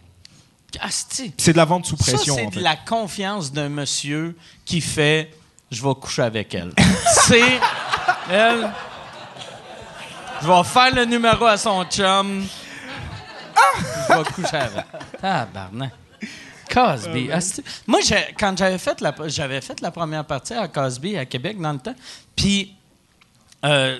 asti. 0.79 1.33
C'est 1.37 1.53
de 1.53 1.57
la 1.57 1.65
vente 1.65 1.85
sous 1.85 1.97
Ça, 1.97 2.03
pression, 2.13 2.35
c'est 2.35 2.45
en 2.45 2.49
de 2.49 2.59
la 2.61 2.75
confiance 2.75 3.51
d'un 3.51 3.69
monsieur 3.69 4.37
qui 4.65 4.79
fait 4.81 5.31
je 5.71 5.81
vais 5.81 5.93
coucher 5.95 6.21
avec 6.23 6.53
elle. 6.53 6.73
c'est 7.23 7.59
elle. 8.29 8.69
Je 10.41 10.47
vais 10.47 10.63
faire 10.63 10.93
le 10.95 11.05
numéro 11.05 11.45
à 11.45 11.55
son 11.57 11.83
chum. 11.85 12.45
Je 14.09 14.13
vais 14.13 14.23
coucher 14.33 14.57
avec. 14.57 14.85
Tabarnak. 15.21 15.91
Cosby. 16.73 17.31
asti. 17.31 17.63
Moi, 17.87 17.99
j'ai- 18.03 18.33
quand 18.39 18.57
j'avais 18.57 18.77
fait, 18.77 18.99
la, 19.01 19.13
j'avais 19.27 19.61
fait 19.61 19.79
la 19.81 19.91
première 19.91 20.25
partie 20.25 20.53
à 20.53 20.67
Cosby 20.67 21.17
à 21.17 21.25
Québec 21.25 21.59
dans 21.59 21.73
le 21.73 21.79
temps, 21.79 21.95
puis 22.35 22.73
euh, 23.63 23.99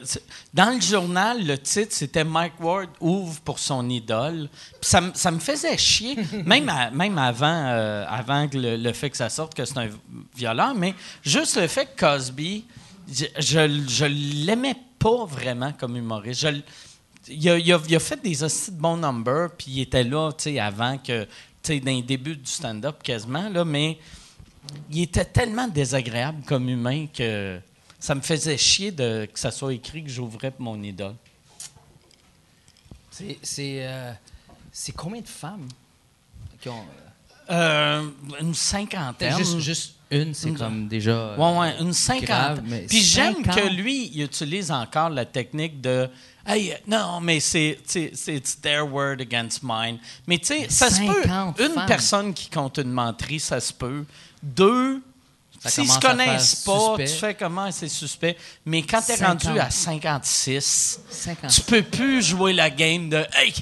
dans 0.55 0.73
le 0.73 0.81
journal, 0.81 1.45
le 1.45 1.55
titre, 1.57 1.91
c'était 1.91 2.23
Mike 2.23 2.59
Ward 2.59 2.89
ouvre 2.99 3.39
pour 3.41 3.59
son 3.59 3.87
idole. 3.89 4.49
Puis 4.81 4.89
ça, 4.89 5.01
me- 5.01 5.11
ça 5.13 5.29
me 5.29 5.37
faisait 5.39 5.77
chier, 5.77 6.17
même, 6.45 6.67
à- 6.67 6.89
même 6.89 7.17
avant, 7.19 7.45
euh, 7.67 8.03
avant 8.07 8.47
que 8.47 8.57
le, 8.57 8.75
le 8.77 8.91
fait 8.93 9.11
que 9.11 9.17
ça 9.17 9.29
sorte 9.29 9.53
que 9.53 9.63
c'est 9.65 9.77
un 9.77 9.89
violeur, 10.35 10.73
mais 10.73 10.95
juste 11.21 11.57
le 11.61 11.67
fait 11.67 11.85
que 11.95 11.99
Cosby, 11.99 12.65
je, 13.11 13.25
je, 13.37 13.83
je 13.87 14.05
l'aimais 14.05 14.75
pas 14.97 15.25
vraiment 15.25 15.73
comme 15.73 15.95
humoriste. 15.95 16.41
Je, 16.41 16.47
il 17.31 17.47
a, 17.49 17.57
il 17.59 17.71
a- 17.71 17.79
il 17.87 17.95
a 17.95 17.99
fait 17.99 18.19
des 18.23 18.43
hosties 18.43 18.71
de 18.71 18.77
bons 18.81 18.97
numbers, 18.97 19.49
puis 19.55 19.67
il 19.69 19.81
était 19.81 20.03
là, 20.03 20.31
tu 20.31 20.45
sais, 20.45 20.59
avant 20.59 20.97
que, 20.97 21.27
tu 21.63 21.73
sais, 21.73 21.79
dans 21.79 21.91
les 21.91 22.01
débuts 22.01 22.35
du 22.35 22.49
stand-up 22.49 23.01
quasiment, 23.03 23.49
là, 23.49 23.63
mais 23.65 23.97
il 24.91 25.01
était 25.03 25.25
tellement 25.25 25.67
désagréable 25.67 26.41
comme 26.45 26.69
humain 26.69 27.07
que 27.13 27.59
ça 27.99 28.15
me 28.15 28.21
faisait 28.21 28.57
chier 28.57 28.91
de, 28.91 29.27
que 29.31 29.39
ça 29.39 29.51
soit 29.51 29.73
écrit 29.73 30.03
que 30.03 30.09
j'ouvrais 30.09 30.51
pour 30.51 30.61
mon 30.61 30.81
idole. 30.81 31.15
C'est, 33.11 33.37
euh, 33.85 34.11
c'est 34.71 34.93
combien 34.93 35.21
de 35.21 35.27
femmes 35.27 35.67
qui 36.59 36.69
ont. 36.69 36.83
Euh, 37.49 38.01
une 38.01 38.37
Peut-être 38.37 38.55
cinquantaine. 38.55 39.37
juste, 39.37 39.59
juste 39.59 39.95
une, 40.09 40.33
c'est 40.33 40.49
Une- 40.49 40.57
comme 40.57 40.87
déjà. 40.87 41.11
euh, 41.11 41.37
Ouais, 41.37 41.59
ouais, 41.59 41.75
une 41.81 41.93
cinquantaine. 41.93 42.25
grave, 42.65 42.85
Puis 42.87 43.01
j'aime 43.01 43.35
50. 43.43 43.55
que 43.55 43.67
lui, 43.75 44.09
il 44.13 44.23
utilise 44.23 44.71
encore 44.71 45.09
la 45.09 45.25
technique 45.25 45.81
de. 45.81 46.09
Hey, 46.51 46.75
non, 46.85 47.21
mais 47.21 47.39
c'est, 47.39 47.79
their 48.61 48.85
word 48.85 49.21
against 49.21 49.61
mine. 49.63 49.99
Mais 50.27 50.37
tu 50.37 50.47
sais, 50.47 50.67
ça 50.69 50.89
se 50.89 50.99
peut. 50.99 51.23
50 51.23 51.59
Une 51.59 51.85
personne 51.87 52.33
qui 52.33 52.49
compte 52.49 52.77
une 52.77 52.91
menterie, 52.91 53.39
ça 53.39 53.61
se 53.61 53.71
peut. 53.71 54.03
Deux, 54.43 55.01
s'ils 55.65 55.89
se 55.89 55.99
connaissent 55.99 56.55
pas, 56.55 56.95
suspect. 56.97 57.05
tu 57.05 57.13
fais 57.13 57.33
comment, 57.35 57.71
c'est 57.71 57.87
suspect? 57.87 58.37
Mais 58.65 58.81
quand 58.81 59.01
t'es 59.01 59.15
50. 59.15 59.43
rendu 59.43 59.59
à 59.59 59.69
56, 59.69 60.99
50. 61.09 61.51
tu 61.51 61.61
peux 61.61 61.83
plus 61.83 62.21
jouer 62.21 62.51
la 62.51 62.69
game 62.69 63.07
de 63.07 63.25
Hey, 63.33 63.53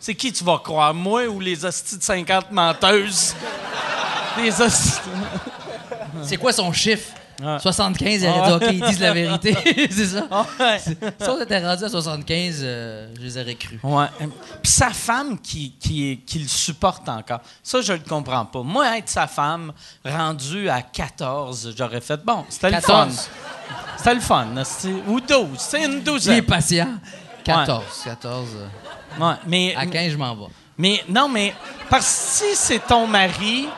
c'est 0.00 0.14
qui 0.14 0.32
tu 0.32 0.42
vas 0.42 0.58
croire, 0.58 0.94
moi 0.94 1.26
ou 1.26 1.40
les 1.40 1.66
hosties 1.66 1.98
de 1.98 2.02
50 2.02 2.50
menteuses? 2.50 3.34
les 4.38 4.58
hosties. 4.60 5.00
C'est 6.22 6.38
quoi 6.38 6.52
son 6.52 6.72
chiffre? 6.72 7.12
Ouais. 7.40 7.58
75, 7.60 8.22
il 8.22 8.28
aurait 8.28 8.58
dit, 8.58 8.66
OK, 8.66 8.72
ils 8.72 8.80
disent 8.80 9.00
la 9.00 9.12
vérité. 9.12 9.56
c'est 9.90 10.06
ça? 10.06 10.26
Ouais. 10.58 10.78
Si 10.80 10.96
on 11.28 11.40
était 11.40 11.64
rendu 11.64 11.84
à 11.84 11.88
75, 11.88 12.60
euh, 12.62 13.08
je 13.16 13.20
les 13.22 13.38
aurais 13.40 13.54
cru. 13.54 13.78
Ouais. 13.82 14.06
Puis 14.62 14.72
sa 14.72 14.90
femme 14.90 15.38
qui, 15.38 15.72
qui, 15.78 16.20
qui 16.26 16.40
le 16.40 16.48
supporte 16.48 17.08
encore. 17.08 17.40
Ça, 17.62 17.80
je 17.80 17.92
le 17.92 18.00
comprends 18.00 18.44
pas. 18.44 18.62
Moi, 18.62 18.98
être 18.98 19.08
sa 19.08 19.26
femme, 19.28 19.72
rendu 20.04 20.68
à 20.68 20.82
14, 20.82 21.74
j'aurais 21.76 22.00
fait 22.00 22.16
bon, 22.24 22.44
c'était 22.48 22.70
le 22.70 22.80
fun. 22.80 23.04
14. 23.06 23.30
C'était 23.98 24.14
le 24.14 24.20
fun. 24.20 24.46
Ou 25.06 25.20
12. 25.20 25.46
C'est 25.58 25.84
une 25.84 25.92
Il 25.92 25.96
est 25.98 26.00
douzaine. 26.00 26.42
patient. 26.44 26.88
14. 27.44 27.84
14. 28.04 28.48
euh, 28.56 28.66
Ouais, 29.24 29.34
mais, 29.46 29.74
à 29.76 29.86
15, 29.86 30.12
je 30.12 30.16
m'en 30.16 30.34
vais. 30.34 30.46
mais 30.76 31.02
non, 31.08 31.28
mais 31.28 31.54
parce 31.88 32.04
que 32.04 32.44
si 32.46 32.56
c'est 32.56 32.84
ton 32.86 33.06
mari, 33.06 33.68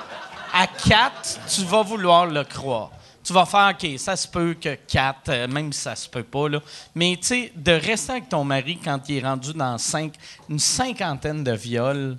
à 0.52 0.66
4, 0.66 1.40
tu 1.48 1.62
vas 1.64 1.82
vouloir 1.82 2.26
le 2.26 2.42
croire. 2.44 2.90
Tu 3.30 3.34
vas 3.34 3.46
faire, 3.46 3.70
OK, 3.80 3.88
ça 3.96 4.16
se 4.16 4.26
peut 4.26 4.56
que 4.60 4.74
4, 4.74 5.46
même 5.46 5.72
si 5.72 5.82
ça 5.82 5.94
se 5.94 6.08
peut 6.08 6.24
pas, 6.24 6.48
là. 6.48 6.58
Mais, 6.96 7.16
tu 7.20 7.28
sais, 7.28 7.52
de 7.54 7.70
rester 7.70 8.10
avec 8.10 8.28
ton 8.28 8.42
mari 8.42 8.76
quand 8.82 8.98
il 9.08 9.18
est 9.18 9.22
rendu 9.24 9.52
dans 9.52 9.78
cinq, 9.78 10.14
une 10.48 10.58
cinquantaine 10.58 11.44
de 11.44 11.52
viols, 11.52 12.16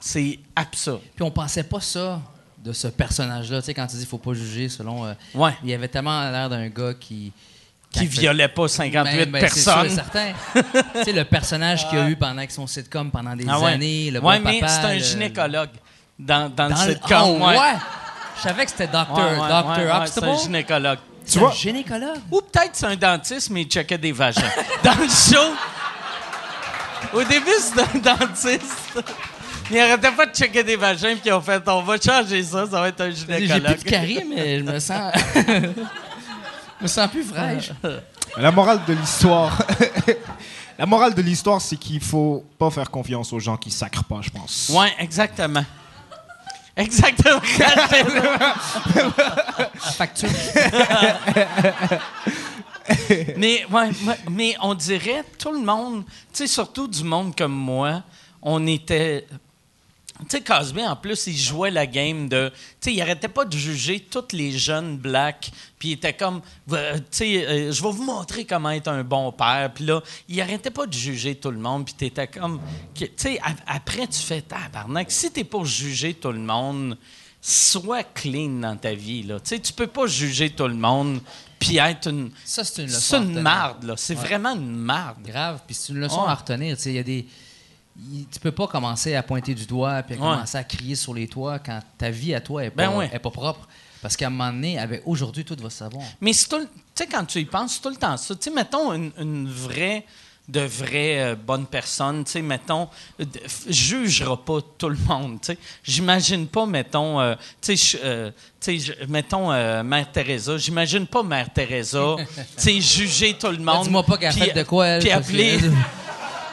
c'est 0.00 0.40
absurde. 0.56 1.02
Puis 1.14 1.22
on 1.22 1.30
pensait 1.30 1.62
pas 1.62 1.80
ça 1.80 2.20
de 2.58 2.72
ce 2.72 2.88
personnage-là. 2.88 3.60
Tu 3.60 3.66
sais, 3.66 3.74
quand 3.74 3.86
tu 3.86 3.94
dis 3.96 4.06
faut 4.06 4.18
pas 4.18 4.34
juger 4.34 4.68
selon. 4.68 5.06
euh, 5.06 5.14
Ouais. 5.34 5.52
Il 5.62 5.72
avait 5.72 5.86
tellement 5.86 6.28
l'air 6.30 6.48
d'un 6.50 6.68
gars 6.68 6.94
qui. 6.94 7.32
Qui 7.92 8.00
fait- 8.00 8.22
violait 8.22 8.48
pas 8.48 8.66
58 8.66 9.18
Ben, 9.26 9.30
ben, 9.30 9.48
c'est 9.48 9.64
personnes. 9.64 9.90
certain. 9.90 10.32
tu 10.54 11.04
sais, 11.04 11.12
le 11.12 11.24
personnage 11.24 11.88
qu'il 11.88 11.98
a 11.98 12.08
eu 12.10 12.16
pendant 12.16 12.44
son 12.48 12.66
sitcom 12.66 13.08
pendant 13.12 13.36
des 13.36 13.44
Ah 13.48 13.60
ouais. 13.60 13.72
années, 13.74 14.10
le 14.10 14.18
ouais, 14.20 14.40
bon 14.40 14.44
mais 14.50 14.58
c'est 14.66 14.80
un 14.84 14.94
le- 14.94 14.98
gynécologue 14.98 15.70
dans, 16.18 16.50
dans, 16.52 16.68
Dans 16.70 16.82
le 16.82 16.88
le- 16.88 16.94
sitcom. 16.94 17.38
Oh, 17.40 17.46
ouais. 17.46 17.74
Je 18.36 18.42
savais 18.42 18.64
que 18.64 18.70
c'était 18.70 18.86
Dr. 18.86 19.10
Ouais, 19.14 19.22
ouais, 19.22 20.06
Dr. 20.06 20.06
c'est 20.08 20.24
un 20.24 20.36
gynécologue. 20.36 20.98
C'est 21.24 21.38
vois- 21.38 21.50
un 21.50 21.54
gynécologue? 21.54 22.20
Ou 22.30 22.40
peut-être 22.40 22.70
c'est 22.74 22.86
un 22.86 22.96
dentiste, 22.96 23.50
mais 23.50 23.62
il 23.62 23.68
checkait 23.68 23.98
des 23.98 24.12
vagins. 24.12 24.42
Dans 24.84 24.94
le 24.94 25.08
show, 25.08 25.54
au 27.14 27.22
début, 27.24 27.50
c'était 27.58 27.82
un 27.82 28.16
dentiste. 28.16 29.02
Il 29.70 29.78
arrêtait 29.78 30.10
pas 30.10 30.26
de 30.26 30.34
checker 30.34 30.62
des 30.62 30.76
vagins, 30.76 31.14
puis 31.14 31.22
ils 31.26 31.32
ont 31.32 31.40
fait 31.40 31.62
on 31.68 31.82
va 31.82 31.96
changer 31.98 32.42
ça, 32.42 32.66
ça 32.66 32.80
va 32.80 32.88
être 32.88 33.00
un 33.00 33.10
J'ai 33.10 33.24
plus 33.24 33.34
de 33.34 33.46
gynécologue. 33.46 33.82
carie, 33.84 34.24
mais 34.28 34.58
je 34.58 34.64
me 34.64 34.78
sens. 34.78 35.12
je 35.34 36.82
me 36.82 36.86
sens 36.86 37.08
plus 37.10 37.24
fraîche. 37.24 37.70
La 38.36 38.50
morale 38.50 38.80
de 38.86 38.92
l'histoire. 38.92 39.56
La 40.78 40.86
morale 40.86 41.14
de 41.14 41.22
l'histoire, 41.22 41.60
c'est 41.60 41.76
qu'il 41.76 42.00
faut 42.00 42.44
pas 42.58 42.68
faire 42.68 42.90
confiance 42.90 43.32
aux 43.32 43.38
gens 43.38 43.56
qui 43.56 43.70
sacrent 43.70 44.02
pas, 44.04 44.18
je 44.22 44.30
pense. 44.30 44.72
Ouais, 44.74 44.92
exactement. 44.98 45.64
Exactement. 46.76 47.40
Facture. 49.96 50.28
mais, 53.36 53.64
ouais, 53.66 53.90
ouais, 54.06 54.18
mais 54.30 54.56
on 54.60 54.74
dirait, 54.74 55.24
tout 55.38 55.52
le 55.52 55.60
monde, 55.60 56.04
tu 56.04 56.12
sais, 56.32 56.46
surtout 56.46 56.88
du 56.88 57.04
monde 57.04 57.36
comme 57.36 57.54
moi, 57.54 58.02
on 58.42 58.66
était. 58.66 59.26
Tu 60.20 60.26
sais, 60.28 60.42
Cosby, 60.42 60.86
en 60.86 60.94
plus, 60.94 61.26
il 61.26 61.36
jouait 61.36 61.72
la 61.72 61.86
game 61.88 62.28
de. 62.28 62.48
Tu 62.80 62.90
sais, 62.90 62.94
il 62.94 63.02
arrêtait 63.02 63.26
pas 63.28 63.44
de 63.44 63.56
juger 63.56 63.98
tous 63.98 64.28
les 64.32 64.52
jeunes 64.56 64.96
blacks. 64.96 65.50
Puis 65.76 65.88
il 65.88 65.92
était 65.94 66.12
comme. 66.12 66.40
euh, 66.72 66.98
Tu 66.98 67.02
sais, 67.10 67.46
euh, 67.46 67.72
je 67.72 67.82
vais 67.82 67.90
vous 67.90 68.04
montrer 68.04 68.44
comment 68.44 68.70
être 68.70 68.86
un 68.88 69.02
bon 69.02 69.32
père. 69.32 69.72
Puis 69.74 69.84
là, 69.84 70.00
il 70.28 70.40
arrêtait 70.40 70.70
pas 70.70 70.86
de 70.86 70.92
juger 70.92 71.34
tout 71.34 71.50
le 71.50 71.58
monde. 71.58 71.84
Puis 71.84 71.94
t'étais 71.94 72.28
comme. 72.28 72.60
Tu 72.94 73.10
sais, 73.16 73.40
après, 73.66 74.06
tu 74.06 74.20
fais 74.20 74.40
tabarnak. 74.40 75.10
Si 75.10 75.32
t'es 75.32 75.42
pour 75.42 75.66
juger 75.66 76.14
tout 76.14 76.30
le 76.32 76.38
monde, 76.38 76.96
sois 77.40 78.04
clean 78.04 78.60
dans 78.60 78.76
ta 78.76 78.94
vie, 78.94 79.24
là. 79.24 79.40
Tu 79.40 79.48
sais, 79.48 79.58
tu 79.58 79.72
peux 79.72 79.88
pas 79.88 80.06
juger 80.06 80.50
tout 80.50 80.68
le 80.68 80.74
monde. 80.74 81.20
Puis 81.58 81.78
être 81.78 82.08
une. 82.08 82.30
Ça, 82.44 82.62
c'est 82.62 82.82
une 82.82 82.88
leçon. 82.88 83.00
C'est 83.00 83.16
une 83.16 83.40
marde, 83.40 83.82
là. 83.82 83.94
C'est 83.96 84.14
vraiment 84.14 84.54
une 84.54 84.76
marde. 84.76 85.22
Grave. 85.24 85.60
Puis 85.66 85.74
c'est 85.74 85.92
une 85.92 86.00
leçon 86.00 86.22
à 86.22 86.34
retenir. 86.36 86.76
Tu 86.76 86.82
sais, 86.84 86.90
il 86.90 86.96
y 86.96 86.98
a 87.00 87.02
des. 87.02 87.26
Tu 88.32 88.40
peux 88.40 88.50
pas 88.52 88.66
commencer 88.66 89.14
à 89.14 89.22
pointer 89.22 89.54
du 89.54 89.66
doigt 89.66 90.02
puis 90.02 90.16
à 90.16 90.18
Ouais. 90.18 90.34
commencer 90.34 90.58
à 90.58 90.64
crier 90.64 90.96
sur 90.96 91.14
les 91.14 91.28
toits 91.28 91.58
quand 91.60 91.78
ta 91.96 92.10
vie 92.10 92.34
à 92.34 92.40
toi 92.40 92.64
est 92.64 92.70
Ben 92.70 92.90
pas, 92.90 92.96
ouais. 92.96 93.10
est 93.12 93.18
pas 93.20 93.30
propre. 93.30 93.68
Parce 94.02 94.16
qu'à 94.16 94.26
un 94.26 94.30
moment 94.30 94.50
donné, 94.52 94.78
avec 94.78 95.02
aujourd'hui, 95.06 95.44
tout 95.44 95.56
va 95.60 95.70
se 95.70 95.78
savoir. 95.78 96.02
Mais 96.20 96.32
tu 96.32 96.38
sais, 96.94 97.06
quand 97.06 97.24
tu 97.24 97.38
y 97.38 97.44
penses, 97.44 97.74
c'est 97.74 97.80
tout 97.82 97.88
le 97.90 97.96
temps 97.96 98.16
ça. 98.16 98.34
Tu 98.34 98.42
sais, 98.42 98.50
mettons 98.50 98.92
une, 98.92 99.12
une 99.18 99.48
vraie, 99.48 100.04
de 100.46 100.60
vraie 100.60 101.20
euh, 101.22 101.36
bonne 101.36 101.64
personne, 101.66 102.22
tu 102.24 102.32
sais, 102.32 102.42
mettons, 102.42 102.88
euh, 103.20 103.24
jugera 103.66 104.36
pas 104.44 104.58
tout 104.76 104.90
le 104.90 104.98
monde, 105.08 105.40
tu 105.40 105.52
sais. 105.52 105.58
J'imagine 105.82 106.46
pas, 106.48 106.66
mettons, 106.66 107.18
euh, 107.20 107.34
tu 107.62 107.76
sais, 107.78 107.98
euh, 108.04 108.30
mettons, 109.08 109.50
euh, 109.52 109.82
Mère 109.82 110.10
Teresa, 110.12 110.58
j'imagine 110.58 111.06
pas 111.06 111.22
Mère 111.22 111.50
Teresa, 111.50 112.16
tu 112.36 112.42
sais, 112.56 112.80
juger 112.80 113.38
tout 113.38 113.46
le 113.46 113.56
Là, 113.64 113.72
monde. 113.74 113.84
Dis-moi 113.84 114.02
pas 114.02 114.18
qu'elle 114.18 114.32
fait 114.34 114.52
de 114.52 114.64
quoi, 114.64 114.86
elle. 114.86 115.00
Puis 115.02 115.10
appeler... 115.12 115.60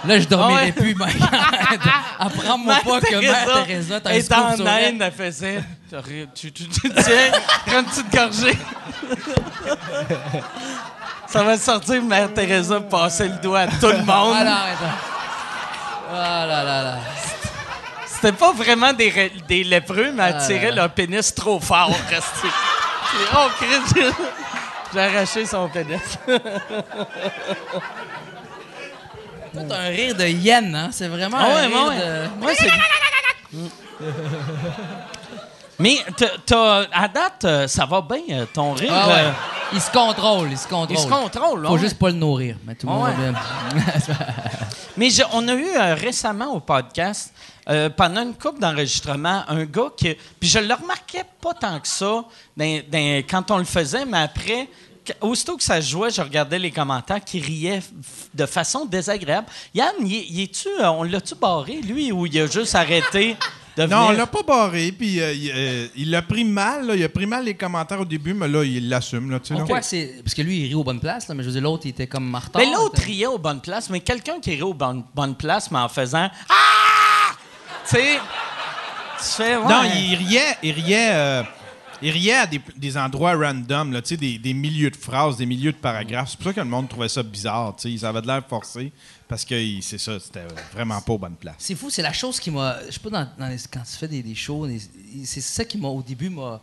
Là, 0.05 0.19
je 0.19 0.27
dormirai 0.27 0.73
Ah 0.75 0.79
plus, 0.79 0.95
mec. 0.95 1.15
Apprends-moi 2.19 2.75
pas 2.83 3.01
que 3.01 3.15
Mère 3.19 3.63
Teresa, 3.65 3.99
est 4.11 4.21
scoop 4.21 4.37
en. 4.37 4.65
Inde, 4.65 5.01
elle 5.01 5.11
faisait. 5.11 5.63
Tu, 6.33 6.51
tu, 6.51 6.67
tu 6.67 6.89
tiens, 6.89 7.31
prends 7.65 7.79
une 7.79 7.85
petite 7.85 8.11
gorgée. 8.13 8.57
Ça 11.27 11.43
va 11.43 11.57
sortir 11.57 12.01
Mère 12.01 12.33
Teresa 12.33 12.79
passer 12.81 13.27
le 13.27 13.35
doigt 13.35 13.59
à 13.61 13.67
tout 13.67 13.87
le 13.87 13.97
monde. 13.99 14.35
Ah 14.35 14.43
non, 14.43 14.51
attends. 14.51 14.97
Ah 16.13 16.45
là 16.45 16.63
là 16.63 16.83
là. 16.83 16.97
C'était 18.05 18.33
pas 18.33 18.51
vraiment 18.51 18.93
des, 18.93 19.31
des 19.47 19.63
lépreux, 19.63 20.11
mais 20.13 20.23
elle 20.23 20.35
Ah 20.37 20.45
tirait 20.45 20.71
leur 20.71 20.89
pénis 20.89 21.33
trop 21.33 21.59
fort. 21.59 21.89
resté. 22.09 22.47
oh, 23.35 23.47
Christ! 23.59 24.05
J'ai 24.93 24.99
arraché 24.99 25.45
son 25.45 25.69
pénis. 25.69 26.01
Toi, 29.53 29.63
t'as 29.67 29.77
un 29.79 29.89
rire 29.89 30.15
de 30.15 30.25
hyène, 30.25 30.73
hein? 30.75 30.89
C'est 30.91 31.07
vraiment 31.07 31.37
Ah 31.39 31.45
un 31.45 31.55
ouais, 31.55 31.65
rire 31.67 31.87
ouais, 31.87 31.97
de... 31.97 32.45
ouais. 32.45 32.55
c'est- 32.55 33.57
Mais 35.79 35.97
t'as- 36.45 36.85
à 36.91 37.07
date, 37.07 37.43
euh, 37.45 37.67
ça 37.67 37.85
va 37.85 38.01
bien, 38.01 38.41
euh, 38.41 38.45
ton 38.53 38.73
rire. 38.73 38.91
Ah 38.93 39.07
ouais. 39.07 39.13
euh, 39.25 39.31
Il 39.73 39.81
se 39.81 39.89
contrôle, 39.89 40.49
il 40.51 40.57
se 40.57 40.67
contrôle. 40.67 40.95
il 40.95 40.99
se 40.99 41.07
contrôle. 41.07 41.65
Faut 41.65 41.73
ouais. 41.73 41.79
juste 41.79 41.97
pas 41.97 42.09
le 42.09 42.15
nourrir. 42.15 42.55
Mais 42.65 42.75
tout 42.75 42.85
le 42.87 42.93
Ah 42.93 42.95
monde 42.97 43.05
ouais. 43.07 43.13
va 43.15 43.31
bien. 43.31 43.85
Mais 44.97 45.09
je- 45.09 45.23
on 45.33 45.47
a 45.47 45.53
eu 45.53 45.65
euh, 45.75 45.95
récemment 45.95 46.53
au 46.53 46.59
podcast, 46.59 47.33
euh, 47.69 47.89
pendant 47.89 48.21
une 48.21 48.35
coupe 48.35 48.59
d'enregistrement, 48.59 49.43
un 49.47 49.63
gars 49.65 49.89
qui. 49.97 50.15
Puis 50.39 50.49
je 50.49 50.59
le 50.59 50.73
remarquais 50.73 51.23
pas 51.41 51.53
tant 51.55 51.79
que 51.79 51.87
ça 51.87 52.25
dans- 52.55 52.81
dans- 52.91 53.23
quand 53.29 53.49
on 53.49 53.57
le 53.57 53.63
faisait, 53.63 54.05
mais 54.05 54.19
après, 54.19 54.67
aussitôt 55.21 55.57
que 55.57 55.63
ça 55.63 55.81
jouait, 55.81 56.09
je 56.09 56.21
regardais 56.21 56.59
les 56.59 56.71
commentaires 56.71 57.23
qui 57.23 57.39
riaient 57.39 57.81
de 58.33 58.45
façon 58.45 58.85
désagréable. 58.85 59.47
Yann, 59.73 59.93
il 60.05 60.41
est-tu, 60.41 60.67
euh, 60.79 60.89
on 60.91 61.03
l'a-tu 61.03 61.35
barré, 61.35 61.81
lui, 61.81 62.11
ou 62.11 62.25
il 62.25 62.39
a 62.39 62.47
juste 62.47 62.75
arrêté 62.75 63.35
de 63.77 63.83
venir? 63.83 63.97
Non, 63.97 64.07
on 64.07 64.11
l'a 64.11 64.27
pas 64.27 64.43
barré, 64.43 64.91
puis 64.91 65.19
euh, 65.19 65.33
il, 65.33 65.51
euh, 65.53 65.87
il 65.95 66.09
l'a 66.11 66.21
pris 66.21 66.43
mal. 66.45 66.85
là. 66.87 66.95
il 66.95 67.03
a 67.03 67.09
pris 67.09 67.25
mal 67.25 67.45
les 67.45 67.53
commentaires 67.55 68.01
au 68.01 68.05
début, 68.05 68.33
mais 68.33 68.47
là, 68.47 68.63
il 68.63 68.89
l'assume. 68.89 69.31
Là, 69.31 69.39
tu 69.39 69.55
sais. 69.81 70.15
Parce 70.23 70.33
que 70.35 70.41
lui, 70.41 70.59
il 70.61 70.67
rit 70.67 70.75
aux 70.75 70.83
bonnes 70.83 70.99
places, 70.99 71.27
là, 71.27 71.35
mais 71.35 71.43
je 71.43 71.47
veux 71.47 71.53
dire, 71.53 71.63
l'autre, 71.63 71.85
il 71.85 71.89
était 71.89 72.07
comme 72.07 72.29
martin. 72.29 72.59
Mais 72.59 72.71
l'autre 72.71 73.01
riait 73.01 73.27
aux 73.27 73.37
bonnes 73.39 73.61
places, 73.61 73.89
mais 73.89 73.99
quelqu'un 73.99 74.39
qui 74.39 74.51
rit 74.51 74.61
aux 74.61 74.73
bonnes, 74.73 75.03
bonnes 75.13 75.35
places, 75.35 75.71
mais 75.71 75.79
en 75.79 75.89
faisant 75.89 76.29
Ah! 76.49 77.33
Tu 77.89 77.95
sais, 77.95 78.19
tu 79.17 79.25
fais. 79.25 79.55
Non, 79.55 79.81
il 79.83 80.15
riait, 80.15 80.57
il 80.63 80.71
riait, 80.71 81.09
euh, 81.13 81.43
il 82.01 82.09
riait 82.11 82.33
à 82.33 82.47
des, 82.47 82.61
des 82.77 82.97
endroits 82.97 83.35
random, 83.35 83.91
là, 83.93 84.01
tu 84.01 84.09
sais, 84.09 84.17
des, 84.17 84.37
des 84.37 84.53
milieux 84.53 84.89
de 84.89 84.95
phrases, 84.95 85.37
des 85.37 85.45
milieux 85.45 85.71
de 85.71 85.77
paragraphes. 85.77 86.29
C'est 86.31 86.37
pour 86.37 86.45
ça 86.47 86.53
que 86.53 86.59
le 86.59 86.65
monde 86.65 86.89
trouvait 86.89 87.09
ça 87.09 87.23
bizarre. 87.23 87.75
tu 87.75 87.91
sais. 87.91 87.97
Ça 87.99 88.09
avait 88.09 88.21
de 88.21 88.27
l'air 88.27 88.43
forcé 88.47 88.91
parce 89.27 89.45
que 89.45 89.55
c'est 89.81 89.97
ça, 89.97 90.19
c'était 90.19 90.43
vraiment 90.73 90.99
pas 91.01 91.13
aux 91.13 91.17
bonnes 91.17 91.35
places. 91.35 91.55
C'est 91.59 91.75
fou, 91.75 91.89
c'est 91.89 92.01
la 92.01 92.13
chose 92.13 92.39
qui 92.39 92.51
m'a. 92.51 92.77
Je 92.87 92.91
sais 92.91 92.99
pas, 92.99 93.09
dans, 93.09 93.27
dans 93.37 93.47
les- 93.47 93.57
quand 93.71 93.83
tu 93.83 93.97
fais 93.97 94.07
des, 94.07 94.21
des 94.23 94.35
shows, 94.35 94.67
c'est 95.23 95.41
ça 95.41 95.63
qui 95.65 95.77
m'a, 95.77 95.87
au 95.87 96.01
début, 96.01 96.29
m'a, 96.29 96.61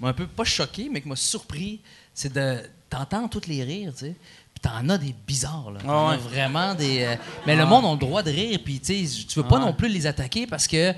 m'a 0.00 0.08
un 0.08 0.12
peu, 0.12 0.26
pas 0.26 0.44
choqué, 0.44 0.88
mais 0.92 1.00
qui 1.00 1.08
m'a 1.08 1.16
surpris. 1.16 1.80
C'est 2.14 2.32
de. 2.32 2.58
T'entends 2.90 3.28
toutes 3.28 3.46
les 3.46 3.62
rires, 3.64 3.92
tu 3.92 4.06
sais. 4.06 4.16
Puis 4.54 4.62
t'en 4.62 4.88
as 4.88 4.98
des 4.98 5.14
bizarres, 5.26 5.70
là. 5.70 5.80
Ouais, 5.84 6.10
ouais. 6.10 6.16
vraiment 6.16 6.74
des. 6.74 7.02
euh, 7.02 7.16
mais 7.46 7.54
le 7.54 7.64
monde 7.66 7.84
a 7.84 7.92
le 7.92 7.98
droit 7.98 8.22
de 8.22 8.30
rire, 8.30 8.58
puis 8.64 8.80
tu 8.80 8.94
veux 9.36 9.42
pas 9.46 9.56
Ouais. 9.58 9.64
non 9.66 9.72
plus 9.72 9.88
les 9.88 10.06
attaquer 10.06 10.46
parce 10.46 10.66
que. 10.66 10.92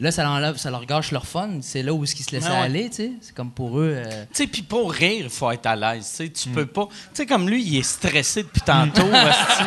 Là, 0.00 0.10
ça, 0.10 0.24
l'enlève, 0.24 0.56
ça 0.56 0.70
leur 0.70 0.86
gâche 0.86 1.12
leur 1.12 1.26
fun. 1.26 1.50
C'est 1.60 1.82
là 1.82 1.92
où 1.92 2.02
est-ce 2.02 2.14
qu'ils 2.14 2.24
se 2.24 2.30
laissaient 2.32 2.48
Ouais, 2.48 2.54
ouais. 2.54 2.62
aller, 2.62 2.88
tu 2.90 2.96
sais. 2.96 3.12
C'est 3.20 3.34
comme 3.34 3.50
pour 3.50 3.78
eux. 3.78 3.92
euh, 3.94 4.24
Tu 4.32 4.42
sais, 4.44 4.46
puis 4.46 4.62
pour 4.62 4.90
rire, 4.90 5.24
il 5.24 5.30
faut 5.30 5.50
être 5.50 5.66
à 5.66 5.76
l'aise. 5.76 6.08
Tu 6.08 6.16
sais, 6.24 6.30
tu 6.30 6.48
Mm. 6.48 6.52
peux 6.54 6.66
pas. 6.66 6.86
Tu 6.90 6.96
sais, 7.12 7.26
comme 7.26 7.46
lui, 7.48 7.62
il 7.62 7.76
est 7.78 7.82
stressé 7.82 8.42
depuis 8.42 8.62
tantôt. 8.62 9.02
esti. 9.02 9.62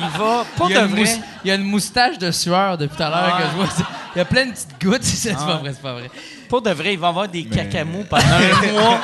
il 0.00 0.18
va 0.18 0.44
pas 0.56 0.66
Il 0.70 0.74
de 0.76 0.80
une 0.80 0.86
vrai. 0.86 1.18
il 1.44 1.48
y 1.48 1.50
a 1.50 1.54
une 1.56 1.64
moustache 1.64 2.18
de 2.18 2.30
sueur 2.30 2.78
depuis 2.78 2.96
tout 2.96 3.02
à 3.02 3.10
l'heure 3.10 3.36
que 3.36 3.42
je 3.50 3.56
vois. 3.56 3.66
Il 4.14 4.18
y 4.18 4.20
a 4.20 4.24
plein 4.24 4.46
de 4.46 4.52
petites 4.52 4.80
gouttes. 4.80 5.02
C'est 5.02 5.34
pas 5.34 5.56
vrai, 5.56 5.72
c'est 5.72 5.82
pas 5.82 5.92
vrai. 5.94 6.10
Pas 6.48 6.60
de 6.60 6.70
vrai, 6.70 6.92
il 6.94 6.98
va 7.00 7.08
avoir 7.08 7.28
des 7.28 7.44
cacamous 7.44 8.04
pendant 8.04 8.24
un 8.24 8.72
mois 8.72 9.00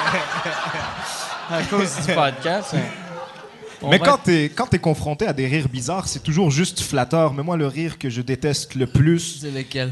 à 1.50 1.62
cause 1.64 1.96
du 2.06 2.14
podcast. 2.14 2.74
On 3.82 3.90
Mais 3.90 3.98
quand 3.98 4.18
t'es 4.18 4.44
quand 4.54 4.66
t'es 4.66 4.78
confronté 4.78 5.26
à 5.26 5.32
des 5.32 5.46
rires 5.46 5.68
bizarres, 5.68 6.06
c'est 6.08 6.22
toujours 6.22 6.50
juste 6.50 6.80
flatteur. 6.80 7.34
Mais 7.34 7.42
moi, 7.42 7.56
le 7.56 7.66
rire 7.66 7.98
que 7.98 8.08
je 8.08 8.22
déteste 8.22 8.76
le 8.76 8.86
plus, 8.86 9.40
C'est 9.42 9.50
lequel? 9.50 9.90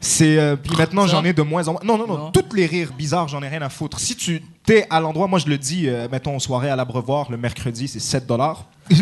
C'est 0.00 0.38
euh, 0.38 0.56
puis 0.56 0.76
maintenant 0.76 1.06
Ça? 1.06 1.12
j'en 1.12 1.24
ai 1.24 1.32
de 1.32 1.42
moins 1.42 1.66
en 1.68 1.72
moins. 1.72 1.80
Non, 1.84 1.96
non, 1.98 2.06
non, 2.06 2.18
Non. 2.18 2.30
Toutes 2.30 2.52
les 2.52 2.66
rires 2.66 2.92
bizarres, 2.92 3.28
j'en 3.28 3.42
ai 3.42 3.48
rien 3.48 3.62
à 3.62 3.68
foutre. 3.68 3.98
Si 3.98 4.16
tu 4.16 4.42
t'es 4.66 4.86
à 4.90 5.00
l'endroit, 5.00 5.26
moi 5.26 5.38
je 5.38 5.46
le 5.46 5.58
dis, 5.58 5.88
euh, 5.88 6.08
mettons 6.10 6.38
soirée 6.38 6.70
à 6.70 6.76
l'Abreuvoir 6.76 7.30
le 7.30 7.36
mercredi, 7.36 7.88
c'est 7.88 8.00
7 8.00 8.26
dollars. 8.26 8.64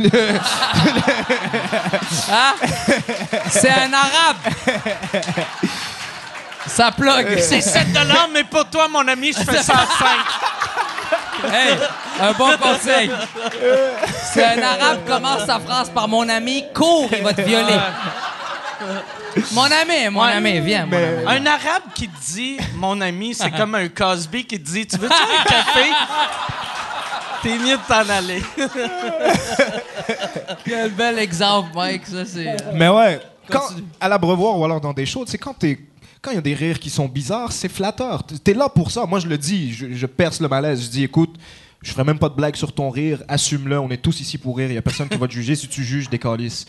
Ah! 2.31 2.55
C'est 3.49 3.71
un 3.71 3.93
arabe! 3.93 4.37
Ça 6.67 6.93
plug! 6.93 7.39
C'est 7.41 7.61
7 7.61 7.89
mais 8.33 8.45
pour 8.45 8.65
toi, 8.67 8.89
mon 8.89 9.07
ami, 9.07 9.33
je 9.33 9.43
fais 9.43 9.63
105. 9.63 9.77
Hey, 11.53 11.77
un 12.21 12.33
bon 12.35 12.51
conseil. 12.57 13.11
C'est 14.33 14.45
un 14.45 14.63
arabe 14.63 14.99
commence 15.07 15.45
sa 15.45 15.59
phrase 15.59 15.91
par 15.91 16.07
mon 16.07 16.29
ami, 16.29 16.65
cours, 16.73 17.09
il 17.11 17.23
va 17.23 17.35
te 17.35 17.41
violer. 17.41 17.79
Mon 19.53 19.63
ami, 19.65 20.09
mon 20.11 20.21
ami, 20.23 20.61
viens. 20.61 20.85
mon 20.87 20.91
Mais- 20.93 21.25
ami. 21.27 21.39
Un 21.43 21.47
arabe 21.47 21.83
qui 21.95 22.09
te 22.09 22.33
dit, 22.35 22.57
mon 22.77 23.01
ami, 23.01 23.35
c'est 23.35 23.51
comme 23.51 23.75
un 23.75 23.89
Cosby 23.89 24.45
qui 24.45 24.61
te 24.63 24.71
dit, 24.71 24.87
tu 24.87 24.97
veux-tu 24.99 25.15
un 25.15 25.45
café? 25.49 25.89
T'es 27.43 27.59
mieux 27.59 27.77
de 27.77 27.89
t'en 27.89 28.09
aller. 28.09 28.43
Quel 30.65 30.91
bel 30.93 31.19
exemple, 31.19 31.71
Mike. 31.75 32.07
Ça, 32.07 32.25
c'est. 32.25 32.49
euh, 32.49 32.57
Mais 32.75 32.89
ouais, 32.89 33.21
quand, 33.51 33.63
à 34.01 34.09
l'Abreuvoir 34.09 34.59
ou 34.59 34.65
alors 34.65 34.81
dans 34.81 34.93
des 34.93 35.07
shows, 35.07 35.25
c'est 35.27 35.39
quand 35.39 35.55
t'es 35.55 35.79
quand 36.21 36.31
il 36.31 36.35
y 36.35 36.39
a 36.39 36.43
des 36.43 36.55
rires 36.55 36.79
qui 36.79 36.89
sont 36.89 37.07
bizarres, 37.09 37.51
c'est 37.51 37.69
flatteur. 37.69 38.23
T'es 38.45 38.55
là 38.55 38.69
pour 38.69 38.93
ça. 38.93 39.07
Moi, 39.07 39.19
je 39.19 39.27
le 39.27 39.37
dis, 39.37 39.73
je, 39.73 39.93
je 39.93 40.07
perce 40.07 40.41
le 40.41 40.47
malaise. 40.47 40.85
Je 40.85 40.89
dis, 40.89 41.03
écoute, 41.03 41.35
je 41.83 41.91
ferai 41.91 42.05
même 42.05 42.19
pas 42.21 42.29
de 42.29 42.35
blague 42.35 42.55
sur 42.55 42.73
ton 42.73 42.91
rire. 42.91 43.25
Assume-le. 43.27 43.81
On 43.81 43.91
est 43.91 43.97
tous 43.97 44.21
ici 44.21 44.39
pour 44.39 44.57
rire. 44.57 44.71
Il 44.71 44.75
y 44.75 44.79
a 44.79 44.83
personne 44.83 45.09
qui 45.09 45.17
va 45.19 45.27
te 45.27 45.33
juger. 45.33 45.57
Si 45.57 45.67
tu 45.67 45.83
juges, 45.83 46.09
des 46.09 46.21
calices. 46.21 46.65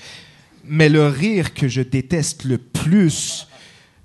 Mais 0.63 0.89
le 0.89 1.07
rire 1.07 1.53
que 1.53 1.67
je 1.67 1.81
déteste 1.81 2.45
le 2.45 2.57
plus, 2.57 3.47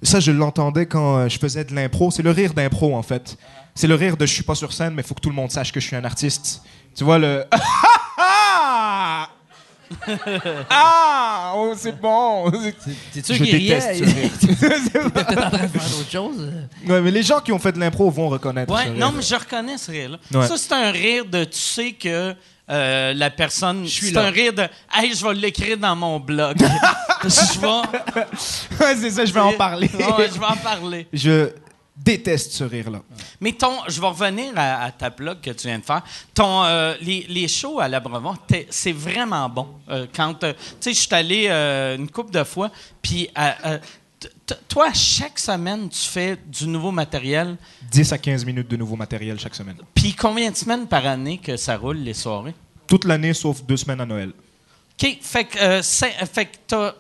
ça, 0.03 0.21
je 0.21 0.31
l'entendais 0.31 0.87
quand 0.87 1.19
euh, 1.19 1.29
je 1.29 1.39
faisais 1.39 1.65
de 1.65 1.75
l'impro. 1.75 2.11
C'est 2.11 2.23
le 2.23 2.31
rire 2.31 2.55
d'impro, 2.55 2.97
en 2.97 3.03
fait. 3.03 3.37
C'est 3.75 3.87
le 3.87 3.95
rire 3.95 4.17
de 4.17 4.27
je 4.27 4.33
suis 4.33 4.43
pas 4.43 4.55
sur 4.55 4.73
scène, 4.73 4.95
mais 4.95 5.03
il 5.03 5.07
faut 5.07 5.15
que 5.15 5.21
tout 5.21 5.29
le 5.29 5.35
monde 5.35 5.51
sache 5.51 5.73
que 5.73 5.81
je 5.81 5.87
suis 5.87 5.97
un 5.97 6.05
artiste. 6.05 6.63
Tu 6.95 7.05
vois, 7.05 7.19
le. 7.19 7.45
Ah! 8.21 9.29
ah! 10.71 11.53
Oh, 11.57 11.73
c'est 11.77 11.99
bon! 11.99 12.51
T'es 13.13 13.23
sûr 13.23 13.37
qu'il 13.37 13.51
déteste 13.51 13.99
ce 13.99 14.05
rire. 14.05 15.11
peut-être 15.13 15.47
en 15.47 15.51
train 15.51 15.63
de 15.63 15.69
faire 15.69 15.91
d'autres 15.91 16.11
choses. 16.11 16.53
Ouais, 16.87 17.01
mais 17.01 17.11
les 17.11 17.23
gens 17.23 17.41
qui 17.41 17.53
ont 17.53 17.59
fait 17.59 17.73
de 17.73 17.79
l'impro 17.79 18.11
vont 18.11 18.29
reconnaître. 18.29 18.75
Ouais, 18.75 18.87
ce 18.87 18.91
rire. 18.91 18.99
non, 18.99 19.13
mais 19.13 19.23
je 19.23 19.35
reconnais 19.35 19.79
ce 19.79 19.91
rire-là. 19.91 20.19
Ouais. 20.33 20.47
Ça, 20.47 20.57
c'est 20.57 20.73
un 20.73 20.91
rire 20.91 21.25
de 21.27 21.45
tu 21.45 21.59
sais 21.59 21.93
que 21.93 22.35
euh, 22.71 23.15
la 23.15 23.31
personne. 23.31 23.87
C'est 23.89 24.17
un 24.17 24.31
rire 24.31 24.53
de 24.53 24.67
Hey, 24.93 25.15
je 25.15 25.27
vais 25.27 25.35
l'écrire 25.35 25.77
dans 25.79 25.97
mon 25.97 26.21
blog. 26.21 26.57
je 27.25 27.61
vais. 27.61 27.67
Ouais, 28.85 28.97
c'est 28.97 29.11
ça, 29.11 29.25
je 29.25 29.33
vais 29.33 29.41
en 29.41 29.53
parler. 29.55 29.89
Ouais, 29.95 30.29
je 30.33 30.39
vais 30.39 30.47
en 30.47 30.57
parler. 30.57 31.07
Je 31.13 31.51
déteste 31.97 32.53
ce 32.53 32.63
rire-là. 32.65 33.01
Mais 33.41 33.53
ton, 33.53 33.73
je 33.89 34.01
vais 34.01 34.07
revenir 34.07 34.53
à, 34.57 34.85
à 34.85 34.91
ta 34.93 35.11
blog 35.11 35.41
que 35.41 35.51
tu 35.51 35.67
viens 35.67 35.79
de 35.81 35.85
faire. 35.85 36.03
Ton, 36.33 36.63
euh, 36.65 36.95
les, 37.01 37.27
les 37.29 37.49
shows 37.49 37.81
à 37.81 37.89
l'Abreuvoir, 37.89 38.37
t'es- 38.47 38.69
c'est 38.71 38.93
vraiment 38.93 39.49
bon. 39.49 39.67
Euh, 39.91 40.07
quand, 40.15 40.35
tu 40.35 40.47
sais, 40.81 40.93
je 40.95 40.99
suis 41.01 41.15
allé 41.15 41.49
une 41.99 42.09
couple 42.11 42.33
de 42.33 42.45
fois, 42.45 42.71
puis 43.03 43.29
toi, 44.69 44.93
chaque 44.93 45.39
semaine, 45.39 45.89
tu 45.89 46.01
fais 46.09 46.37
du 46.47 46.67
nouveau 46.67 46.91
matériel. 46.91 47.57
10 47.91 48.13
à 48.13 48.19
15 48.19 48.45
minutes 48.45 48.69
de 48.69 48.77
nouveau 48.77 48.97
matériel 48.97 49.39
chaque 49.39 49.55
semaine. 49.55 49.77
Puis 49.95 50.15
combien 50.15 50.51
de 50.51 50.57
semaines 50.57 50.87
par 50.87 51.07
année 51.07 51.39
que 51.39 51.57
ça 51.57 51.77
roule 51.77 51.99
les 51.99 52.15
soirées? 52.15 52.55
Toute 52.87 53.05
l'année, 53.05 53.35
sauf 53.35 53.63
deux 53.65 53.77
semaines 53.77 54.01
à 54.01 54.07
Noël. 54.07 54.31
OK. 55.01 55.19
Fait 55.21 55.45
que, 55.45 55.59
euh, 55.59 55.81
cin- 55.83 56.11
fait 56.33 56.47
que 56.47 56.57
t'as- 56.67 56.95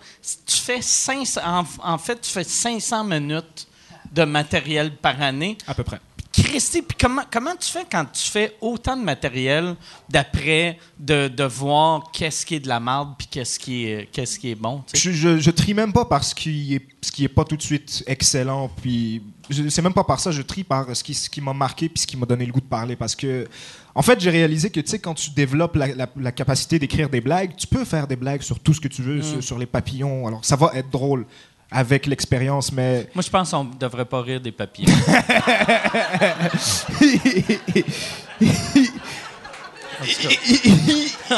tu 0.46 0.56
fais 0.56 0.80
500, 0.82 1.40
en, 1.44 1.64
en 1.94 1.98
fait, 1.98 2.20
tu 2.20 2.30
fais 2.30 2.44
500 2.44 3.02
minutes 3.04 3.66
de 4.12 4.24
matériel 4.24 4.94
par 4.94 5.20
année. 5.20 5.58
À 5.66 5.74
peu 5.74 5.82
près. 5.84 5.98
Christy, 6.42 6.82
puis 6.82 6.96
comment, 7.00 7.22
comment 7.30 7.54
tu 7.56 7.70
fais 7.70 7.84
quand 7.90 8.04
tu 8.12 8.30
fais 8.30 8.56
autant 8.60 8.96
de 8.96 9.02
matériel 9.02 9.74
d'après 10.08 10.78
de, 10.98 11.28
de 11.28 11.44
voir 11.44 12.10
qu'est-ce 12.12 12.44
qui 12.46 12.56
est 12.56 12.60
de 12.60 12.68
la 12.68 12.80
merde 12.80 13.14
puis 13.18 13.26
qu'est-ce 13.30 13.58
qui 13.58 13.86
est, 13.86 14.08
qu'est-ce 14.10 14.38
qui 14.38 14.50
est 14.50 14.54
bon? 14.54 14.82
Je, 14.94 15.10
je, 15.12 15.38
je 15.38 15.50
trie 15.50 15.74
même 15.74 15.92
pas 15.92 16.04
par 16.04 16.24
ce 16.24 16.34
qui 16.34 16.74
est, 16.74 16.86
ce 17.02 17.10
qui 17.12 17.24
est 17.24 17.28
pas 17.28 17.44
tout 17.44 17.56
de 17.56 17.62
suite 17.62 18.02
excellent. 18.06 18.70
Puis 18.82 19.22
c'est 19.70 19.82
même 19.82 19.92
pas 19.94 20.04
par 20.04 20.20
ça. 20.20 20.30
Je 20.30 20.42
trie 20.42 20.64
par 20.64 20.94
ce 20.94 21.02
qui, 21.04 21.14
ce 21.14 21.28
qui 21.30 21.40
m'a 21.40 21.52
marqué 21.52 21.88
puis 21.88 22.00
ce 22.02 22.06
qui 22.06 22.16
m'a 22.16 22.26
donné 22.26 22.46
le 22.46 22.52
goût 22.52 22.60
de 22.60 22.66
parler. 22.66 22.96
Parce 22.96 23.14
que, 23.16 23.46
en 23.94 24.02
fait, 24.02 24.20
j'ai 24.20 24.30
réalisé 24.30 24.70
que 24.70 24.80
tu 24.80 24.88
sais, 24.90 24.98
quand 24.98 25.14
tu 25.14 25.30
développes 25.30 25.76
la, 25.76 25.88
la- 25.88 26.08
la 26.16 26.32
capacité 26.32 26.78
d'écrire 26.78 27.08
des 27.08 27.20
blagues, 27.20 27.56
tu 27.56 27.66
peux 27.66 27.84
faire 27.84 28.06
des 28.06 28.16
blagues 28.16 28.42
sur 28.42 28.58
tout 28.60 28.74
ce 28.74 28.80
que 28.80 28.88
tu 28.88 29.02
veux, 29.02 29.22
sur, 29.22 29.42
sur 29.42 29.58
les 29.58 29.66
papillons. 29.66 30.26
Alors, 30.26 30.44
ça 30.44 30.56
va 30.56 30.70
être 30.74 30.90
drôle 30.90 31.26
avec 31.70 32.06
l'expérience, 32.06 32.72
mais 32.72 33.08
Moi, 33.14 33.22
je 33.22 33.28
pense 33.30 33.50
qu'on 33.50 33.64
devrait 33.64 34.06
pas 34.06 34.22
rire 34.22 34.40
des 34.40 34.52
papillons. 34.52 34.94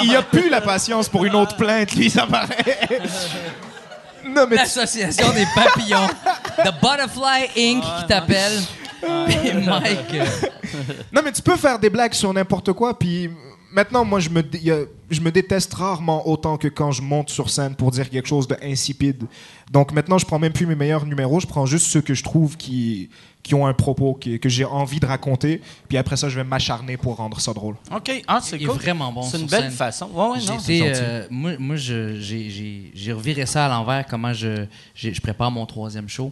il 0.03 0.09
n'y 0.09 0.16
a 0.16 0.22
plus 0.22 0.49
la 0.49 0.61
patience 0.61 1.09
pour 1.09 1.24
une 1.24 1.35
autre 1.35 1.57
plainte, 1.57 1.95
lui, 1.95 2.11
ça 2.11 2.26
paraît. 2.26 2.89
Non, 4.24 4.47
mais 4.49 4.57
tu- 4.57 4.62
L'association 4.62 5.33
des 5.33 5.47
papillons. 5.55 6.07
The 6.59 6.72
Butterfly 6.81 7.51
Inc. 7.57 7.83
qui 7.83 8.07
t'appelle. 8.07 8.61
Puis 9.26 9.53
Mike. 9.66 10.14
Non, 11.12 11.22
mais 11.24 11.33
tu 11.33 11.43
peux 11.43 11.57
faire 11.57 11.78
des 11.78 11.91
blagues 11.91 12.12
sur 12.12 12.33
n'importe 12.33 12.72
quoi. 12.74 12.97
Puis 12.99 13.31
maintenant, 13.72 14.05
moi, 14.05 14.20
je 14.20 14.28
me, 14.28 14.43
y 14.62 14.70
a- 14.70 14.85
je 15.11 15.20
me 15.20 15.30
déteste 15.32 15.74
rarement 15.74 16.28
autant 16.28 16.56
que 16.56 16.68
quand 16.68 16.92
je 16.92 17.02
monte 17.02 17.30
sur 17.30 17.50
scène 17.50 17.74
pour 17.74 17.90
dire 17.90 18.08
quelque 18.08 18.28
chose 18.28 18.46
d'insipide. 18.48 19.24
Donc 19.70 19.92
maintenant, 19.92 20.18
je 20.18 20.26
prends 20.26 20.38
même 20.38 20.52
plus 20.52 20.66
mes 20.66 20.74
meilleurs 20.74 21.04
numéros. 21.06 21.40
Je 21.40 21.46
prends 21.46 21.66
juste 21.66 21.86
ceux 21.86 22.00
que 22.00 22.14
je 22.14 22.22
trouve 22.22 22.56
qui, 22.56 23.11
qui 23.42 23.54
ont 23.54 23.66
un 23.66 23.72
propos 23.74 24.14
qui- 24.14 24.38
que 24.38 24.48
j'ai 24.48 24.64
envie 24.64 25.00
de 25.00 25.06
raconter. 25.06 25.61
Puis 25.88 25.98
après 25.98 26.16
ça, 26.16 26.28
je 26.28 26.36
vais 26.36 26.44
m'acharner 26.44 26.96
pour 26.96 27.16
rendre 27.16 27.40
ça 27.40 27.52
drôle. 27.52 27.76
OK. 27.94 28.22
Ah, 28.26 28.40
c'est 28.42 28.58
cool. 28.58 28.68
vraiment 28.76 29.12
bon 29.12 29.22
C'est 29.22 29.38
une 29.40 29.46
belle 29.46 29.62
scène. 29.64 29.70
façon. 29.72 30.06
Ouais, 30.14 30.38
non. 30.46 30.58
été, 30.58 30.82
euh, 30.84 31.26
moi, 31.30 31.52
moi, 31.58 31.76
j'ai- 31.76 33.12
reviré 33.12 33.46
ça 33.46 33.66
à 33.66 33.68
l'envers, 33.68 34.06
comment 34.06 34.32
je, 34.32 34.66
je 34.94 35.20
prépare 35.20 35.50
mon 35.50 35.66
troisième 35.66 36.08
show. 36.08 36.30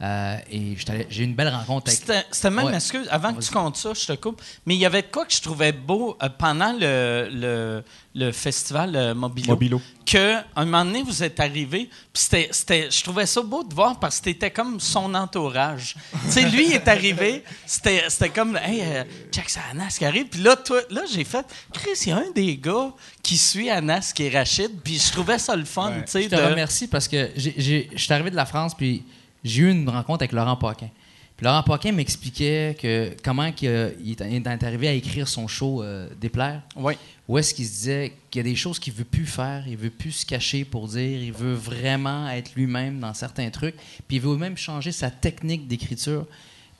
Euh, 0.00 0.36
et 0.52 0.76
j'ai 1.10 1.22
eu 1.22 1.26
une 1.26 1.34
belle 1.34 1.48
rencontre 1.48 1.88
avec. 1.90 1.98
C'était 1.98 2.24
c'était 2.30 2.50
même, 2.50 2.66
Ouais. 2.66 2.74
excuse, 2.76 3.08
avant 3.10 3.34
que 3.34 3.42
tu 3.42 3.50
comptes 3.50 3.76
ça, 3.76 3.90
je 3.94 4.06
te 4.06 4.12
coupe, 4.12 4.40
mais 4.64 4.76
il 4.76 4.78
y 4.80 4.86
avait 4.86 5.02
de 5.02 5.08
quoi 5.08 5.24
que 5.26 5.32
je 5.32 5.40
trouvais 5.42 5.72
beau 5.72 6.16
euh, 6.22 6.28
pendant 6.38 6.72
le, 6.72 7.28
le, 7.32 7.84
le 8.14 8.30
festival 8.32 8.94
euh, 8.94 9.12
Mobilo. 9.14 9.48
Mobilo. 9.54 9.82
Que, 10.06 10.36
un 10.54 10.64
moment 10.66 10.84
donné, 10.84 11.02
vous 11.02 11.22
êtes 11.24 11.40
arrivé, 11.40 11.86
puis 11.90 12.22
c'était, 12.22 12.48
c'était, 12.52 12.88
je 12.92 13.02
trouvais 13.02 13.26
ça 13.26 13.42
beau 13.42 13.64
de 13.64 13.74
voir 13.74 13.98
parce 13.98 14.20
que 14.20 14.26
c'était 14.26 14.52
comme 14.52 14.78
son 14.78 15.12
entourage. 15.14 15.96
tu 16.26 16.30
sais, 16.30 16.42
lui 16.48 16.66
il 16.68 16.72
est 16.74 16.86
arrivé, 16.86 17.42
c'était, 17.66 18.04
c'était 18.08 18.30
comme, 18.30 18.56
hey, 18.56 18.80
euh, 18.82 19.02
check 19.32 19.50
ça, 19.50 19.60
Anas 19.72 19.96
qui 19.98 20.04
arrive, 20.04 20.26
puis 20.26 20.40
là, 20.42 20.54
toi, 20.54 20.80
là, 20.90 21.02
j'ai 21.12 21.24
fait, 21.24 21.44
Chris, 21.72 21.90
il 22.06 22.08
y 22.10 22.12
a 22.12 22.18
un 22.18 22.30
des 22.32 22.56
gars 22.56 22.92
qui 23.20 23.36
suit 23.36 23.68
Anas 23.68 24.12
qui 24.14 24.26
est 24.26 24.30
Rachid, 24.38 24.80
puis 24.82 24.96
je 24.96 25.10
trouvais 25.10 25.40
ça 25.40 25.56
le 25.56 25.64
fun, 25.64 25.90
tu 26.02 26.02
sais. 26.06 26.22
Je 26.22 26.28
te 26.28 26.36
de- 26.36 26.40
remercie 26.40 26.86
parce 26.86 27.08
que 27.08 27.30
je 27.36 27.50
suis 27.96 28.12
arrivé 28.12 28.30
de 28.30 28.36
la 28.36 28.46
France, 28.46 28.74
puis 28.76 29.02
j'ai 29.44 29.62
eu 29.62 29.70
une 29.70 29.88
rencontre 29.88 30.22
avec 30.22 30.32
Laurent 30.32 30.56
Paquin. 30.56 30.88
Puis 31.36 31.44
Laurent 31.44 31.62
Paquin 31.62 31.92
m'expliquait 31.92 32.76
que 32.80 33.14
comment 33.22 33.50
il 33.62 33.68
est, 33.68 34.46
arrivé 34.64 34.88
à 34.88 34.92
écrire 34.92 35.28
son 35.28 35.46
show 35.46 35.82
euh, 35.84 36.08
Déplaire. 36.20 36.62
Oui. 36.74 36.94
Où 37.28 37.38
est-ce 37.38 37.54
qu'il 37.54 37.64
se 37.64 37.70
disait 37.70 38.12
qu'il 38.30 38.40
y 38.40 38.48
a 38.48 38.50
des 38.50 38.56
choses 38.56 38.78
qu'il 38.80 38.92
veut 38.92 39.04
plus 39.04 39.26
faire, 39.26 39.68
il 39.68 39.76
veut 39.76 39.90
plus 39.90 40.10
se 40.12 40.26
cacher 40.26 40.64
pour 40.64 40.88
dire, 40.88 41.22
il 41.22 41.32
veut 41.32 41.54
vraiment 41.54 42.28
être 42.30 42.54
lui-même 42.56 42.98
dans 42.98 43.14
certains 43.14 43.50
trucs, 43.50 43.76
puis 44.08 44.16
il 44.16 44.20
veut 44.20 44.36
même 44.36 44.56
changer 44.56 44.90
sa 44.92 45.10
technique 45.10 45.68
d'écriture. 45.68 46.26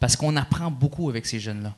parce 0.00 0.14
qu'on 0.16 0.36
apprend 0.36 0.70
beaucoup 0.70 1.08
avec 1.10 1.26
ces 1.26 1.40
jeunes-là. 1.40 1.74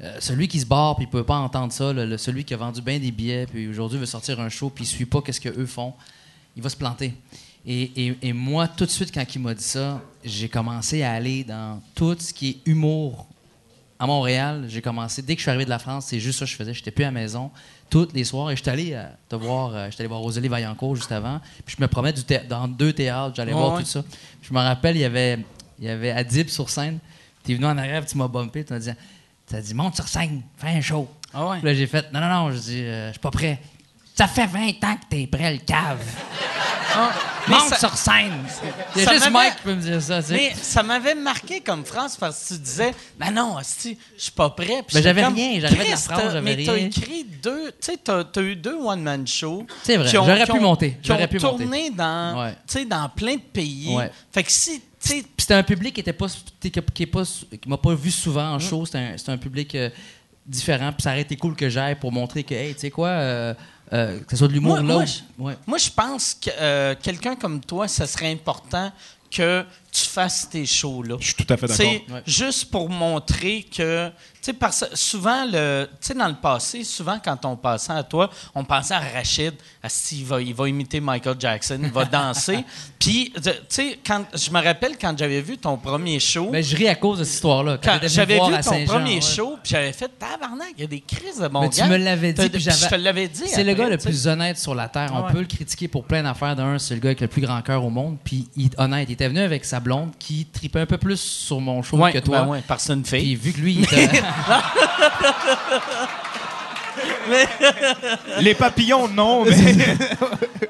Euh, 0.00 0.16
celui 0.20 0.48
qui 0.48 0.58
se 0.60 0.64
barre 0.66 0.96
puis 0.96 1.04
il 1.06 1.10
peut 1.10 1.24
pas 1.24 1.36
entendre 1.36 1.72
ça, 1.72 1.92
le- 1.92 2.16
celui 2.16 2.44
qui 2.44 2.54
a 2.54 2.56
vendu 2.56 2.80
bien 2.80 2.98
des 2.98 3.10
billets 3.10 3.46
puis 3.46 3.68
aujourd'hui 3.68 3.98
veut 3.98 4.06
sortir 4.06 4.38
un 4.40 4.48
show 4.48 4.70
puis 4.70 4.84
il 4.84 4.86
suit 4.86 5.04
pas 5.06 5.20
qu'est-ce 5.22 5.40
que 5.40 5.48
eux 5.50 5.66
font, 5.66 5.92
il 6.56 6.62
va 6.62 6.68
se 6.68 6.76
planter. 6.76 7.12
Et, 7.70 7.82
et- 8.06 8.18
et 8.22 8.32
moi, 8.32 8.66
tout 8.66 8.86
de 8.86 8.90
suite, 8.90 9.12
quand 9.12 9.24
il 9.34 9.42
m'a 9.42 9.52
dit 9.54 9.62
ça, 9.62 10.00
j'ai 10.24 10.48
commencé 10.48 11.02
à 11.02 11.12
aller 11.12 11.44
dans 11.44 11.82
tout 11.94 12.16
ce 12.18 12.32
qui 12.32 12.48
est 12.48 12.70
humour 12.70 13.26
à 13.98 14.06
Montréal. 14.06 14.64
J'ai 14.68 14.80
commencé, 14.80 15.20
dès 15.20 15.34
que 15.34 15.40
je 15.40 15.42
suis 15.42 15.50
arrivé 15.50 15.66
de 15.66 15.70
la 15.70 15.78
France, 15.78 16.06
c'est 16.06 16.18
juste 16.18 16.38
ça 16.38 16.46
que 16.46 16.50
je 16.50 16.56
faisais. 16.56 16.72
J'étais 16.72 16.90
plus 16.90 17.04
à 17.04 17.08
la 17.08 17.12
maison 17.12 17.50
tous 17.90 18.08
les 18.14 18.24
soirs 18.24 18.50
et 18.50 18.56
j'étais 18.56 18.70
allé 18.70 18.92
euh, 18.94 19.04
te 19.28 19.36
voir, 19.36 19.74
euh, 19.74 19.86
j'étais 19.90 20.02
allé 20.02 20.08
voir 20.08 20.20
Rosalie 20.20 20.48
Vaillancourt 20.48 20.96
juste 20.96 21.12
avant. 21.12 21.40
Puis 21.66 21.76
je 21.78 21.82
me 21.82 21.88
promenais 21.88 22.12
du 22.14 22.22
dans 22.48 22.68
deux 22.68 22.92
théâtres, 22.94 23.34
j'allais 23.36 23.52
Ouais, 23.52 23.58
voir 23.58 23.74
ouais. 23.74 23.82
tout 23.82 23.88
ça. 23.88 24.02
Je 24.42 24.52
me 24.54 24.58
rappelle, 24.60 24.96
il 24.96 25.00
y 25.00 25.04
avait, 25.04 25.38
il 25.78 25.84
y 25.84 25.88
avait 25.90 26.10
Adib 26.10 26.48
sur 26.48 26.70
scène. 26.70 26.98
Tu 27.44 27.52
es 27.52 27.54
venu 27.54 27.66
en 27.66 27.76
arrière, 27.76 28.04
tu 28.06 28.16
m'as 28.16 28.28
bumpé, 28.28 28.64
tu 28.64 28.72
m'as 28.72 28.78
dit, 28.78 28.90
t'as 29.46 29.60
dit, 29.60 29.74
monte 29.74 29.94
sur 29.94 30.08
scène, 30.08 30.42
fais 30.56 30.68
un 30.68 30.80
show. 30.80 31.06
Ah 31.34 31.48
ouais. 31.50 31.58
Puis 31.58 31.66
là, 31.66 31.74
j'ai 31.74 31.86
fait, 31.86 32.10
non, 32.12 32.20
non, 32.20 32.28
non, 32.28 32.50
je 32.52 32.58
dis, 32.58 32.82
euh, 32.82 33.08
je 33.08 33.12
suis 33.12 33.20
pas 33.20 33.30
prêt. 33.30 33.60
Ça 34.18 34.26
fait 34.26 34.46
20 34.46 34.70
ans 34.82 34.96
que 34.96 35.06
t'es 35.08 35.28
prêt, 35.28 35.52
le 35.52 35.58
cave. 35.58 36.00
Mais 37.46 37.54
Monte 37.54 37.68
ça- 37.68 37.76
sur 37.78 37.96
scène. 37.96 38.32
Il 38.96 39.02
y 39.02 39.06
a 39.06 39.12
juste 39.12 39.30
Mike 39.30 39.56
qui 39.58 39.62
peut 39.62 39.74
me 39.76 39.80
dire 39.80 40.02
ça, 40.02 40.20
tu 40.20 40.30
sais. 40.30 40.34
Mais 40.34 40.52
ça 40.60 40.82
m'avait 40.82 41.14
marqué 41.14 41.60
comme 41.60 41.84
phrase 41.84 42.16
parce 42.16 42.48
que 42.48 42.54
tu 42.54 42.60
disais, 42.60 42.92
ben 43.16 43.30
non, 43.30 43.58
je 43.62 43.90
suis 44.16 44.30
pas 44.32 44.50
prêt. 44.50 44.82
Puis 44.84 44.96
Mais 44.96 45.02
j'avais 45.02 45.22
comme, 45.22 45.34
rien, 45.34 45.60
j'arrivais 45.60 45.84
de 45.84 45.90
la 45.90 45.96
France, 45.96 46.22
j'avais 46.32 46.56
Mais 46.56 46.64
t'as 46.64 46.72
rien. 46.72 46.86
écrit 46.86 47.24
deux, 47.40 47.68
tu 47.70 47.76
sais, 47.80 47.96
t'as 48.02 48.24
t'as 48.24 48.42
eu 48.42 48.56
deux 48.56 48.74
one-man 48.74 49.24
shows. 49.24 49.64
C'est 49.84 49.96
vrai, 49.96 50.08
j'aurais 50.08 50.44
pu 50.46 50.50
ont- 50.50 50.60
monter, 50.62 50.98
j'aurais 51.00 51.28
pu 51.28 51.38
monter. 51.38 51.62
tourné 51.64 51.90
dans, 51.90 52.42
Ouais. 52.42 52.52
tu 52.66 52.72
sais, 52.80 52.84
dans 52.86 53.08
plein 53.10 53.36
de 53.36 53.40
pays. 53.40 53.94
Ouais. 53.94 54.10
Fait 54.32 54.42
que 54.42 54.50
si, 54.50 54.82
c'était 54.98 55.54
un 55.54 55.62
public 55.62 55.94
qui 55.94 56.00
était 56.00 56.12
pas 56.12 56.26
qui, 56.58 56.72
qui 56.72 57.02
est 57.04 57.06
pas 57.06 57.22
qui 57.22 57.68
m'a 57.68 57.78
pas 57.78 57.94
vu 57.94 58.10
souvent 58.10 58.54
en 58.54 58.58
show. 58.58 58.84
C'était 58.84 58.98
un, 58.98 59.14
un 59.32 59.38
public 59.38 59.76
euh, 59.76 59.90
différent. 60.44 60.90
Puis 60.92 61.02
ça 61.02 61.10
aurait 61.10 61.20
été 61.20 61.36
cool 61.36 61.54
que 61.54 61.68
j'aille 61.68 61.94
pour 61.94 62.10
montrer 62.10 62.42
que 62.42 62.54
hey, 62.54 62.74
tu 62.74 62.80
sais 62.80 62.90
quoi, 62.90 63.08
euh, 63.10 63.54
euh, 63.92 64.18
que 64.20 64.30
ce 64.32 64.36
soit 64.36 64.48
de 64.48 64.52
l'humour 64.52 64.76
Moi- 64.76 64.78
là. 64.78 64.94
moi, 64.94 65.02
ou- 65.02 65.06
je- 65.06 65.42
ouais. 65.42 65.56
Moi, 65.66 65.78
je 65.78 65.90
pense 65.90 66.34
que 66.34 66.50
euh, 66.58 66.94
quelqu'un 67.02 67.36
comme 67.36 67.60
toi, 67.60 67.88
ça 67.88 68.06
serait 68.06 68.30
important 68.32 68.92
que 69.30 69.64
tu 69.92 70.06
fasses 70.06 70.48
tes 70.48 70.64
shows-là. 70.64 71.16
Je 71.20 71.26
suis 71.26 71.34
tout 71.34 71.52
à 71.52 71.56
fait 71.56 71.66
d'accord. 71.66 71.86
Ouais. 72.16 72.22
Juste 72.26 72.70
pour 72.70 72.88
montrer 72.88 73.62
que. 73.64 74.10
Tu 74.40 74.46
sais, 74.46 74.52
parce 74.52 74.84
souvent, 74.94 75.44
le, 75.46 75.88
dans 76.16 76.28
le 76.28 76.34
passé, 76.34 76.84
souvent, 76.84 77.18
quand 77.22 77.44
on 77.44 77.56
pensait 77.56 77.92
à 77.92 78.02
toi, 78.02 78.30
on 78.54 78.64
pensait 78.64 78.94
à 78.94 79.00
Rachid. 79.00 79.54
Asti, 79.82 80.20
il 80.20 80.24
va, 80.26 80.40
il 80.40 80.54
va 80.54 80.68
imiter 80.68 81.00
Michael 81.00 81.36
Jackson, 81.38 81.78
il 81.82 81.90
va 81.90 82.04
danser. 82.04 82.64
Puis, 82.98 83.32
tu 83.42 83.50
sais, 83.68 83.98
quand, 84.06 84.24
je 84.34 84.50
me 84.50 84.62
rappelle 84.62 84.96
quand 84.98 85.16
j'avais 85.18 85.40
vu 85.40 85.58
ton 85.58 85.76
premier 85.76 86.20
show. 86.20 86.48
Mais 86.52 86.62
je 86.62 86.76
ris 86.76 86.88
à 86.88 86.94
cause 86.94 87.18
de 87.18 87.24
cette 87.24 87.34
histoire-là. 87.34 87.78
Quand, 87.82 87.98
j'avais 88.04 88.34
vu 88.34 88.54
à 88.54 88.62
ton 88.62 88.84
premier 88.84 89.16
ouais. 89.16 89.20
show, 89.20 89.58
puis 89.62 89.72
j'avais 89.72 89.92
fait 89.92 90.10
tabarnak, 90.18 90.74
il 90.76 90.82
y 90.82 90.84
a 90.84 90.86
des 90.86 91.00
crises 91.00 91.38
de 91.40 91.48
bon 91.48 91.62
Mais 91.62 91.70
tu 91.70 91.84
me 91.84 91.96
l'avais 91.96 92.32
dit, 92.32 92.48
puis 92.48 92.60
Je 92.60 92.88
te 92.88 92.94
l'avais 92.94 93.28
dit. 93.28 93.44
C'est 93.46 93.64
le 93.64 93.74
gars 93.74 93.88
le 93.88 93.98
plus 93.98 94.26
honnête 94.26 94.58
sur 94.58 94.74
la 94.74 94.88
terre. 94.88 95.10
On 95.14 95.32
peut 95.32 95.40
le 95.40 95.46
critiquer 95.46 95.88
pour 95.88 96.04
plein 96.04 96.22
d'affaires. 96.22 96.56
D'un, 96.56 96.78
c'est 96.78 96.94
le 96.94 97.00
gars 97.00 97.10
avec 97.10 97.20
le 97.20 97.28
plus 97.28 97.42
grand 97.42 97.60
cœur 97.62 97.84
au 97.84 97.90
monde. 97.90 98.16
Puis 98.22 98.48
il 98.56 98.66
est 98.66 98.80
honnête. 98.80 99.08
Il 99.08 99.12
était 99.12 99.28
venu 99.28 99.40
avec 99.40 99.64
sa 99.64 99.80
blonde 99.80 100.10
qui 100.18 100.46
tripait 100.46 100.80
un 100.80 100.86
peu 100.86 100.98
plus 100.98 101.20
sur 101.20 101.60
mon 101.60 101.82
show 101.82 101.96
Ouais, 101.98 102.12
que 102.12 102.18
toi. 102.18 102.42
ben 102.42 102.62
parce 102.66 102.86
que 102.86 102.94
Puis 102.94 103.34
vu 103.34 103.52
que 103.52 103.60
lui, 103.60 103.74
il 103.74 103.82
était... 103.84 104.08
Les 108.40 108.54
papillons, 108.54 109.08
non, 109.08 109.44
mais. 109.44 109.52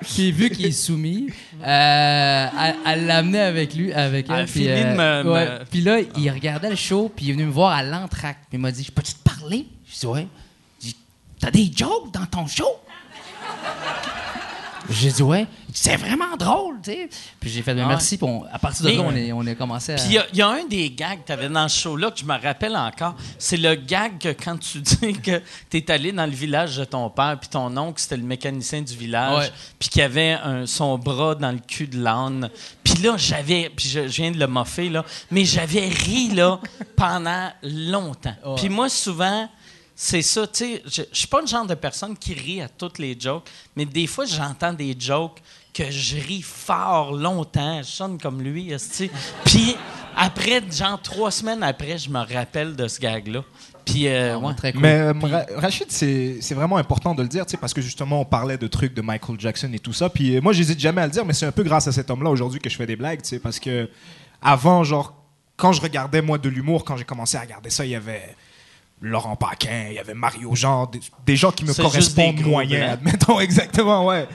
Puis 0.03 0.33
vu 0.33 0.51
qu'il 0.51 0.67
est 0.67 0.73
soumis, 0.73 1.29
euh, 1.65 2.47
elle, 2.61 2.75
elle 2.87 3.07
l'a 3.07 3.17
amené 3.19 3.41
avec 3.41 3.75
lui, 3.75 3.93
avec 3.93 4.27
elle. 4.31 4.47
Puis, 4.47 4.65
de 4.65 4.69
me- 4.71 5.33
ouais. 5.33 5.45
me- 5.61 5.65
Puis 5.71 5.81
là, 5.81 5.99
il 6.17 6.31
regardait 6.31 6.71
le 6.71 6.77
show, 6.77 7.13
puis 7.15 7.27
il 7.27 7.31
est 7.31 7.33
venu 7.35 7.45
me 7.47 7.53
voir 7.53 7.73
à 7.73 7.83
l'entracte. 7.83 8.41
Puis 8.49 8.59
il 8.59 8.61
m'a 8.61 8.71
dit, 8.73 8.89
«Peux-tu 8.95 9.15
te 9.15 9.23
parler?» 9.23 9.67
Je 9.93 9.99
dis, 10.01 10.07
«Ouais.» 10.09 10.27
Il 10.83 10.89
dit, 10.89 10.97
«T'as 11.41 11.51
des 11.51 11.71
jokes 11.75 12.13
dans 12.13 12.27
ton 12.27 12.47
show?» 12.47 12.69
J'ai 14.91 15.11
dit, 15.13 15.23
«Ouais.» 15.25 15.47
Il 15.69 15.73
dit, 15.75 15.81
«C'est 15.83 15.97
vraiment 15.97 16.37
drôle, 16.39 16.77
tu 16.83 16.91
sais.» 16.93 17.09
Puis 17.41 17.51
j'ai 17.51 17.63
fait, 17.63 17.75
Ben, 17.75 17.85
Ah 17.85 17.89
merci. 17.89 18.17
Puis 18.17 18.27
on- 18.27 18.45
à 18.51 18.59
partir 18.59 18.87
de 18.87 18.91
là, 18.93 19.03
on, 19.03 19.15
est, 19.15 19.33
on 19.33 19.47
a 19.47 19.55
commencé 19.55 19.93
à... 19.93 19.97
Puis 19.97 20.05
il 20.09 20.13
y 20.15 20.19
a- 20.19 20.27
il 20.33 20.39
y, 20.39 20.43
a 20.43 20.49
un 20.49 20.65
des 20.65 20.91
gags 20.91 21.21
que 21.21 21.27
tu 21.27 21.33
avais 21.33 21.49
dans 21.49 21.69
ce 21.69 21.79
show-là 21.81 22.11
que 22.11 22.19
je 22.19 22.25
me 22.25 22.35
rappelle 22.41 22.75
encore. 22.77 23.15
C'est 23.39 23.57
le 23.59 23.75
gag 23.75 24.19
que 24.19 24.29
quand 24.31 24.57
tu 24.59 24.81
dis 24.83 25.13
que 25.21 25.43
tu 25.71 25.77
es 25.77 25.91
allé 25.91 26.11
dans 26.13 26.25
le 26.27 26.33
village 26.33 26.77
de 26.79 26.85
ton 26.85 27.11
père, 27.11 27.37
puis 27.39 27.49
ton 27.51 27.77
oncle, 27.77 28.01
c'était 28.01 28.17
le 28.17 28.23
mécanicien 28.23 28.81
du 28.83 28.97
village, 28.97 29.45
Ouais. 29.47 29.53
puis 29.79 29.89
qu'il 29.91 30.03
avait 30.03 30.33
un- 30.33 30.67
son 30.67 30.97
bras 30.99 31.35
dans 31.35 31.53
le 31.53 31.59
cul 31.59 31.87
de 31.87 32.03
l'âne. 32.03 32.49
Puis 32.83 32.95
là, 33.03 33.15
j'avais, 33.19 33.71
puis 33.75 33.89
je, 33.89 34.09
je 34.09 34.23
viens 34.23 34.31
de 34.31 34.39
le 34.39 34.47
moffer, 34.47 34.89
là, 34.89 35.05
mais 35.31 35.45
j'avais 35.45 35.89
ri 35.89 36.29
là, 36.35 36.61
pendant 36.97 37.51
longtemps. 37.63 38.35
Puis 38.57 38.69
moi, 38.69 38.89
souvent, 38.89 39.49
c'est 40.01 40.23
ça, 40.23 40.47
tu 40.47 40.59
sais, 40.65 40.83
je, 40.87 41.03
je 41.11 41.19
suis 41.19 41.27
pas 41.27 41.41
le 41.41 41.49
genre 41.49 41.67
de 41.67 41.75
personne 41.75 42.17
qui 42.17 42.33
rit 42.33 42.61
à 42.63 42.69
toutes 42.69 43.01
les 43.01 43.19
jokes, 43.19 43.49
mais 43.75 43.85
des 43.85 44.07
fois, 44.07 44.27
j'entends 44.27 44.73
des 44.73 44.95
jokes 44.97 45.43
que 45.75 45.91
je 45.91 46.17
ris 46.17 46.41
fort 46.43 47.13
longtemps, 47.13 47.79
je 47.83 47.89
sonne 47.89 48.17
comme 48.17 48.41
lui. 48.41 48.73
Puis 49.45 49.75
après, 50.17 50.63
genre 50.71 51.03
trois 51.03 51.33
semaines 51.33 51.65
après, 51.65 51.99
je 51.99 52.11
me 52.11 52.21
rappelle 52.21 52.77
de 52.77 52.87
ce 52.87 53.01
gag-là. 53.01 53.43
Puis, 53.85 54.07
euh, 54.07 54.35
Ah, 54.35 54.39
ouais. 54.39 54.55
Très 54.55 54.73
cool. 54.73 54.83
Mais 54.83 54.99
euh, 54.99 55.13
Ra- 55.21 55.47
Rachid, 55.57 55.91
c'est 55.91 56.39
c'est 56.43 56.55
vraiment 56.55 56.77
important 56.77 57.13
de 57.15 57.23
le 57.23 57.29
dire, 57.29 57.45
tu 57.45 57.53
sais, 57.53 57.57
parce 57.57 57.75
que 57.75 57.81
justement, 57.81 58.21
on 58.21 58.25
parlait 58.25 58.57
de 58.59 58.69
trucs 58.69 58.95
de 58.95 59.03
Michael 59.03 59.41
Jackson 59.41 59.71
et 59.73 59.79
tout 59.81 59.93
ça. 59.93 60.09
Puis 60.09 60.37
euh, 60.37 60.41
moi, 60.41 60.53
j'hésite 60.53 60.79
jamais 60.79 61.01
à 61.01 61.07
le 61.07 61.13
dire, 61.13 61.25
mais 61.25 61.33
c'est 61.33 61.47
un 61.47 61.53
peu 61.53 61.65
grâce 61.65 61.89
à 61.89 61.93
cet 61.93 62.09
homme-là 62.09 62.31
aujourd'hui 62.31 62.61
que 62.61 62.71
je 62.71 62.77
fais 62.77 62.87
des 62.87 62.97
blagues, 62.97 63.23
tu 63.23 63.31
sais, 63.31 63.39
parce 63.41 63.59
que 63.59 63.91
avant, 64.43 64.85
genre, 64.85 65.13
quand 65.57 65.73
je 65.73 65.81
regardais, 65.81 66.23
moi, 66.23 66.39
de 66.39 66.49
l'humour, 66.49 66.85
quand 66.85 66.97
j'ai 66.97 67.05
commencé 67.05 67.37
à 67.37 67.41
regarder 67.41 67.71
ça, 67.71 67.85
il 67.85 67.91
y 67.91 67.97
avait 67.97 68.37
Laurent 69.01 69.37
Paquin, 69.37 69.87
il 69.89 69.95
y 69.95 69.99
avait 69.99 70.15
Mario 70.15 70.55
Jean, 70.55 70.87
des, 70.87 71.01
des 71.25 71.37
gens 71.37 71.53
qui 71.53 71.65
me 71.65 71.73
correspondent 71.73 72.35
des 72.35 72.43
gros 72.43 72.51
moyen, 72.51 72.79
blancs. 72.79 72.91
admettons, 72.93 73.41
exactement, 73.41 74.07
ouais. 74.07 74.27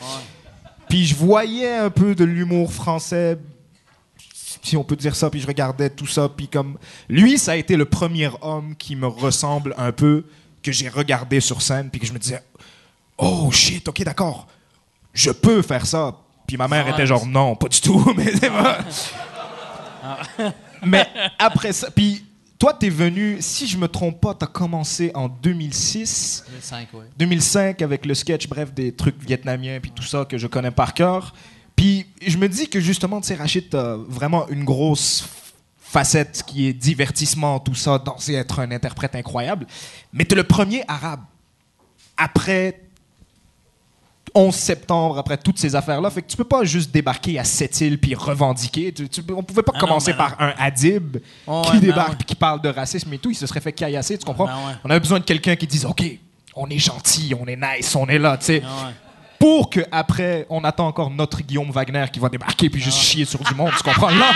Puis 0.89 1.05
je 1.05 1.15
voyais 1.15 1.75
un 1.77 1.89
peu 1.89 2.15
de 2.15 2.23
l'humour 2.23 2.71
français, 2.71 3.37
si 4.61 4.77
on 4.77 4.83
peut 4.83 4.95
dire 4.95 5.15
ça, 5.15 5.29
puis 5.29 5.41
je 5.41 5.47
regardais 5.47 5.89
tout 5.89 6.07
ça, 6.07 6.29
puis 6.29 6.47
comme... 6.47 6.77
Lui, 7.09 7.37
ça 7.37 7.53
a 7.53 7.55
été 7.55 7.75
le 7.75 7.85
premier 7.85 8.29
homme 8.41 8.75
qui 8.77 8.95
me 8.95 9.07
ressemble 9.07 9.75
un 9.77 9.91
peu, 9.91 10.23
que 10.61 10.71
j'ai 10.71 10.87
regardé 10.87 11.41
sur 11.41 11.61
scène, 11.61 11.89
puis 11.89 11.99
que 11.99 12.07
je 12.07 12.13
me 12.13 12.19
disais, 12.19 12.41
oh 13.17 13.51
shit, 13.51 13.87
ok, 13.87 14.03
d'accord, 14.03 14.47
je 15.13 15.31
peux 15.31 15.61
faire 15.61 15.85
ça. 15.85 16.15
Puis 16.47 16.57
ma 16.57 16.67
mère 16.67 16.85
Ah, 16.87 16.91
était 16.91 17.05
genre, 17.05 17.25
non, 17.25 17.55
pas 17.55 17.67
du 17.67 17.81
tout, 17.81 18.13
mais 18.17 18.31
c'est 18.33 18.49
pas... 18.49 18.77
mais 20.85 21.05
après 21.39 21.73
ça, 21.73 21.91
puis 21.91 22.25
toi, 22.63 22.73
t'es 22.73 22.87
venu, 22.87 23.39
si 23.41 23.67
je 23.67 23.77
me 23.77 23.89
trompe 23.89 24.21
pas, 24.21 24.33
t'as 24.33 24.47
commencé 24.47 25.11
en 25.15 25.27
2006... 25.27 26.45
2005, 26.47 26.93
ouais. 26.93 27.03
2005 27.17 27.81
avec 27.81 28.05
le 28.05 28.13
sketch, 28.13 28.47
bref, 28.47 28.73
des 28.73 28.93
trucs 28.93 29.21
vietnamiens 29.21 29.81
puis 29.81 29.91
tout 29.91 30.03
ça 30.03 30.23
que 30.23 30.37
je 30.37 30.47
connais 30.47 30.71
par 30.71 30.93
cœur. 30.93 31.33
Puis 31.75 32.05
je 32.25 32.37
me 32.37 32.47
dis 32.47 32.69
que 32.69 32.79
justement, 32.79 33.19
tu 33.19 33.27
sais, 33.27 33.35
Rachid, 33.35 33.69
t'as 33.69 33.97
vraiment 33.97 34.47
une 34.47 34.63
grosse 34.63 35.27
facette 35.77 36.43
qui 36.47 36.67
est 36.67 36.73
divertissement, 36.73 37.59
tout 37.59 37.75
ça, 37.75 37.97
danser, 37.97 38.35
être 38.35 38.61
un 38.61 38.71
interprète 38.71 39.17
incroyable. 39.17 39.67
Mais 40.13 40.23
t'es 40.23 40.35
le 40.35 40.45
premier 40.45 40.85
arabe. 40.87 41.19
Après 42.15 42.82
11 44.35 44.53
septembre, 44.55 45.17
après 45.19 45.37
toutes 45.37 45.59
ces 45.59 45.75
affaires-là, 45.75 46.09
fait 46.09 46.21
que 46.23 46.27
tu 46.27 46.35
peux 46.37 46.43
pas 46.43 46.63
juste 46.63 46.91
débarquer 46.91 47.37
à 47.37 47.43
Sept-Îles 47.43 47.99
puis 47.99 48.15
revendiquer. 48.15 48.91
Tu, 48.91 49.07
tu- 49.07 49.21
on 49.35 49.43
pouvait 49.43 49.61
pas 49.61 49.71
Ah 49.75 49.79
non, 49.79 49.87
commencer 49.87 50.11
ben 50.13 50.17
par 50.17 50.35
un 50.41 50.53
Adib 50.57 51.17
Oh, 51.45 51.61
qui 51.65 51.71
ouais, 51.73 51.79
ben 51.79 51.85
débarque 51.87 52.09
ouais. 52.09 52.15
puis 52.17 52.25
qui 52.25 52.35
parle 52.35 52.61
de 52.61 52.69
racisme 52.69 53.13
et 53.13 53.17
tout. 53.19 53.29
Il 53.31 53.35
se 53.35 53.45
serait 53.45 53.59
fait 53.61 53.71
caillasser, 53.73 54.17
tu 54.17 54.25
comprends? 54.25 54.45
Ben 54.45 54.53
ouais. 54.67 54.73
On 54.83 54.89
avait 54.89 54.99
besoin 54.99 55.19
de 55.19 55.23
quelqu'un 55.25 55.55
qui 55.55 55.67
dise, 55.67 55.85
OK, 55.85 56.03
on 56.55 56.67
est 56.69 56.79
gentil, 56.79 57.33
on 57.39 57.45
est 57.47 57.55
nice, 57.57 57.95
on 57.95 58.07
est 58.07 58.19
là, 58.19 58.37
tu 58.37 58.45
sais. 58.45 58.63
Ah. 59.43 59.45
Pour 59.45 59.69
que 59.69 59.81
après, 59.91 60.45
on 60.49 60.63
attend 60.63 60.87
encore 60.87 61.09
notre 61.09 61.41
Guillaume 61.41 61.69
Wagner 61.69 62.05
qui 62.11 62.19
va 62.19 62.29
débarquer 62.29 62.69
puis 62.69 62.81
Ah. 62.81 62.85
juste 62.85 62.99
chier 62.99 63.25
sur 63.25 63.39
du 63.39 63.53
monde, 63.53 63.71
tu 63.75 63.83
comprends? 63.83 64.09
Là, 64.09 64.31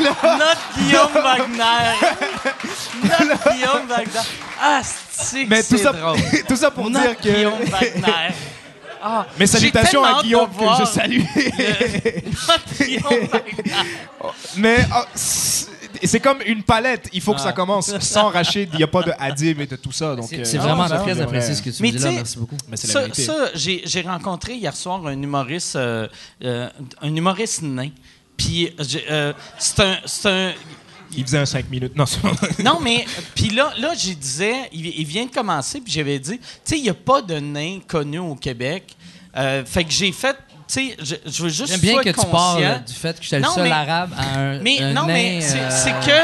Notre 0.00 0.78
Guillaume 0.78 1.12
Wagner. 1.12 1.64
Notre 3.02 3.52
Guillaume 3.54 3.86
Wagner. 3.88 4.20
Ah, 4.62 4.80
c'est 5.10 5.44
mais 5.46 5.62
tout 5.62 5.76
ça, 5.76 5.92
drôle? 5.92 6.18
tout 6.48 6.56
ça 6.56 6.70
pour 6.70 6.88
Notre 6.88 7.06
dire 7.06 7.16
que... 7.20 7.28
Guillaume 7.36 7.64
Wagner. 7.64 8.28
Ah, 9.00 9.26
Mes 9.38 9.46
salutations 9.46 10.02
à 10.02 10.20
Guillaume 10.22 10.50
que 10.50 10.64
je 10.80 10.84
salue. 10.84 11.20
le- 11.36 12.20
Notre 12.48 12.84
Guillaume 12.84 13.28
Wagner. 13.28 13.72
Mais 14.56 14.78
oh, 14.92 15.04
c'est 16.02 16.18
c'est 16.18 16.20
comme 16.20 16.38
une 16.46 16.62
palette. 16.62 17.08
Il 17.12 17.20
faut 17.20 17.34
que 17.34 17.40
ça 17.40 17.52
commence. 17.52 17.96
Sans 18.00 18.28
Rachid, 18.28 18.70
il 18.72 18.78
n'y 18.78 18.82
a 18.82 18.88
pas 18.88 19.02
de 19.02 19.12
Adib 19.18 19.60
et 19.60 19.66
de 19.66 19.76
tout 19.76 19.92
ça. 19.92 20.16
Donc, 20.16 20.26
C'est 20.28 20.56
euh, 20.56 20.60
ah, 20.60 20.62
vraiment 20.62 20.88
ça, 20.88 20.98
très 20.98 21.20
apprécié 21.20 21.54
ce 21.54 21.62
que 21.62 21.70
tu 21.70 21.82
me 21.82 21.90
dis 21.90 21.94
là. 21.94 22.00
tu 22.00 22.06
sais, 22.08 22.12
Merci 22.12 22.38
beaucoup. 22.38 22.56
Mais 22.68 22.76
Ça, 22.76 23.12
ça, 23.12 23.50
j'ai 23.54 24.00
rencontré 24.02 24.54
hier 24.54 24.74
soir 24.74 25.06
un 25.06 25.22
humoriste, 25.22 25.76
euh, 25.76 26.08
euh, 26.42 26.68
un 27.00 27.14
humoriste 27.14 27.62
nain. 27.62 27.90
Puis 28.36 28.72
euh, 29.10 29.32
c'est 29.58 29.80
un, 29.80 29.96
c'est 30.06 30.28
un, 30.28 30.52
Il 31.16 31.24
faisait 31.24 31.38
un 31.38 31.46
5 31.46 31.68
minutes. 31.70 31.96
Non, 31.96 32.04
non, 32.64 32.80
mais 32.80 33.04
puis 33.34 33.50
là, 33.50 33.72
là, 33.78 33.92
je 33.94 34.12
disais, 34.12 34.54
il, 34.72 34.86
il 34.86 35.06
vient 35.06 35.26
de 35.26 35.30
commencer, 35.30 35.80
puis 35.80 35.92
j'avais 35.92 36.18
dit, 36.18 36.38
tu 36.38 36.44
sais, 36.64 36.78
il 36.78 36.82
n'y 36.82 36.88
a 36.88 36.94
pas 36.94 37.20
de 37.22 37.38
nain 37.38 37.80
connu 37.86 38.18
au 38.18 38.34
Québec. 38.34 38.96
Euh, 39.36 39.64
fait 39.64 39.84
que 39.84 39.90
j'ai 39.90 40.12
fait, 40.12 40.36
tu 40.68 40.74
sais, 40.74 40.96
je, 41.02 41.14
je 41.30 41.42
veux 41.42 41.48
juste 41.48 41.68
J'aime 41.68 41.80
bien 41.80 41.98
que 42.02 42.10
tu 42.10 42.26
parles 42.26 42.84
du 42.84 42.92
fait 42.92 43.18
que 43.18 43.24
j'étais 43.24 43.40
le 43.40 43.46
seul 43.46 43.64
mais- 43.64 43.70
arabe 43.72 44.10
à 44.18 44.38
un. 44.38 44.58
Mais 44.60 44.80
un 44.82 44.92
non, 44.92 45.06
mais 45.06 45.40
nain, 45.40 45.40
c'est 45.40 45.58
euh, 45.58 45.70
c'est 45.70 45.92
que 46.10 46.16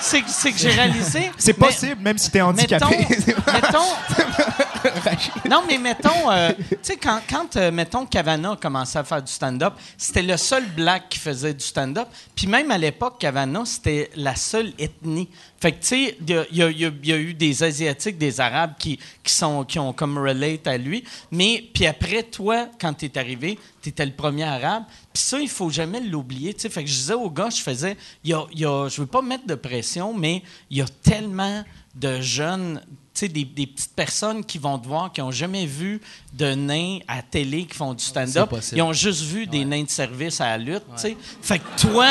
c'est 0.00 0.20
que- 0.22 0.30
c'est 0.30 0.52
que 0.52 0.58
j'ai 0.58 0.70
réalisé. 0.70 1.30
C'est 1.36 1.58
mais- 1.58 1.66
possible, 1.66 2.00
même 2.00 2.18
si 2.18 2.30
t'es 2.30 2.40
handicapé. 2.40 3.06
Mettons, 3.08 3.34
mettons- 4.18 4.64
non, 5.50 5.62
mais 5.66 5.78
mettons, 5.78 6.30
euh, 6.30 6.50
tu 6.70 6.76
sais, 6.82 6.96
quand, 6.96 7.20
quand 7.28 7.56
euh, 7.56 7.70
mettons, 7.70 8.06
Cavana 8.06 8.52
a 8.52 8.56
commencé 8.56 8.98
à 8.98 9.04
faire 9.04 9.22
du 9.22 9.32
stand-up, 9.32 9.74
c'était 9.96 10.22
le 10.22 10.36
seul 10.36 10.64
black 10.70 11.08
qui 11.08 11.18
faisait 11.18 11.54
du 11.54 11.64
stand-up. 11.64 12.08
Puis 12.34 12.46
même 12.46 12.70
à 12.70 12.78
l'époque, 12.78 13.18
Cavana, 13.18 13.64
c'était 13.64 14.10
la 14.16 14.34
seule 14.36 14.72
ethnie. 14.78 15.28
Fait 15.60 15.72
que, 15.72 15.80
tu 15.80 15.86
sais, 15.86 16.18
il 16.20 16.46
y 16.52 16.62
y 16.62 17.08
y 17.08 17.12
a- 17.12 17.16
eu 17.16 17.32
des 17.34 17.62
Asiatiques, 17.62 18.18
des 18.18 18.40
Arabes 18.40 18.74
qui, 18.78 18.98
qui, 19.22 19.32
sont, 19.32 19.64
qui 19.64 19.78
ont 19.78 19.92
comme 19.92 20.18
relate 20.18 20.66
à 20.66 20.76
lui. 20.76 21.04
Mais, 21.30 21.64
puis 21.72 21.86
après, 21.86 22.22
toi, 22.22 22.68
quand 22.78 22.92
t'es 22.92 23.16
arrivé, 23.16 23.58
t'étais 23.80 24.04
le 24.04 24.12
premier 24.12 24.44
Arabe. 24.44 24.84
Puis 25.12 25.22
ça, 25.22 25.38
il 25.40 25.48
faut 25.48 25.70
jamais 25.70 26.00
l'oublier, 26.00 26.52
tu 26.52 26.60
sais. 26.62 26.68
Fait 26.68 26.82
que 26.84 26.90
je 26.90 26.94
disais 26.96 27.14
aux 27.14 27.30
gars, 27.30 27.48
je 27.50 27.62
faisais, 27.62 27.96
y 28.24 28.32
a, 28.34 28.44
y 28.54 28.64
a- 28.66 28.88
je 28.88 29.00
veux 29.00 29.06
pas 29.06 29.22
mettre 29.22 29.46
de 29.46 29.54
pression, 29.54 30.12
mais 30.12 30.42
il 30.70 30.78
y 30.78 30.82
a 30.82 30.86
tellement 31.02 31.64
de 31.94 32.20
jeunes, 32.20 32.82
des, 33.22 33.44
des 33.44 33.66
petites 33.66 33.94
personnes 33.94 34.44
qui 34.44 34.58
vont 34.58 34.78
te 34.78 34.86
voir, 34.88 35.12
qui 35.12 35.20
n'ont 35.20 35.30
jamais 35.30 35.66
vu 35.66 36.00
de 36.32 36.54
nains 36.54 36.98
à 37.06 37.22
télé 37.22 37.64
qui 37.66 37.74
font 37.76 37.94
du 37.94 38.02
stand-up. 38.04 38.48
C'est. 38.60 38.76
Ils 38.76 38.82
ont 38.82 38.92
juste 38.92 39.22
vu 39.22 39.46
des 39.46 39.64
nains 39.64 39.84
de 39.84 39.88
service 39.90 40.40
à 40.40 40.46
la 40.46 40.58
lutte, 40.58 40.82
tu 40.96 41.00
sais. 41.02 41.16
Fait 41.42 41.58
que 41.60 41.80
toi, 41.80 42.08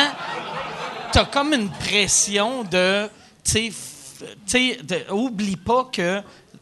t'as 1.11 1.25
comme 1.25 1.53
une 1.53 1.69
pression 1.69 2.63
de, 2.63 3.07
tu 3.43 3.51
sais, 3.51 3.67
f- 3.69 3.73
tu 4.19 4.27
sais, 4.45 4.77
de- 4.83 5.11
oublie 5.13 5.57
pas 5.57 5.89
que 5.91 6.21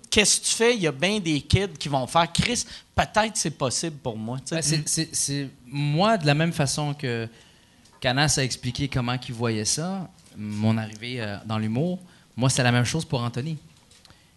qu'est-ce 0.10 0.40
que 0.42 0.46
tu 0.46 0.52
fais, 0.56 0.76
il 0.76 0.82
y 0.82 0.88
a 0.88 0.92
bien 0.92 1.20
des 1.20 1.42
kids 1.42 1.70
qui 1.80 1.88
vont 1.88 2.06
faire 2.08 2.32
Chris, 2.34 2.66
peut-être 2.96 3.36
c'est 3.38 3.52
possible 3.58 3.98
pour 3.98 4.18
moi. 4.18 4.38
Ben, 4.50 4.62
c'est- 4.62 4.90
c'est- 4.90 5.10
c'est 5.14 5.50
moi 5.68 6.18
de 6.18 6.26
la 6.26 6.34
même 6.34 6.52
façon 6.52 6.94
que 6.94 7.28
Canas 8.00 8.36
a 8.40 8.44
expliqué 8.44 8.88
comment 8.88 9.16
il 9.28 9.34
voyait 9.34 9.66
ça, 9.66 10.10
mon 10.36 10.78
arrivée 10.78 11.22
euh, 11.22 11.38
dans 11.46 11.58
l'humour. 11.60 12.00
Moi, 12.36 12.50
c'était 12.50 12.64
la 12.64 12.72
même 12.72 12.86
chose 12.86 13.06
pour 13.06 13.22
Anthony. 13.22 13.58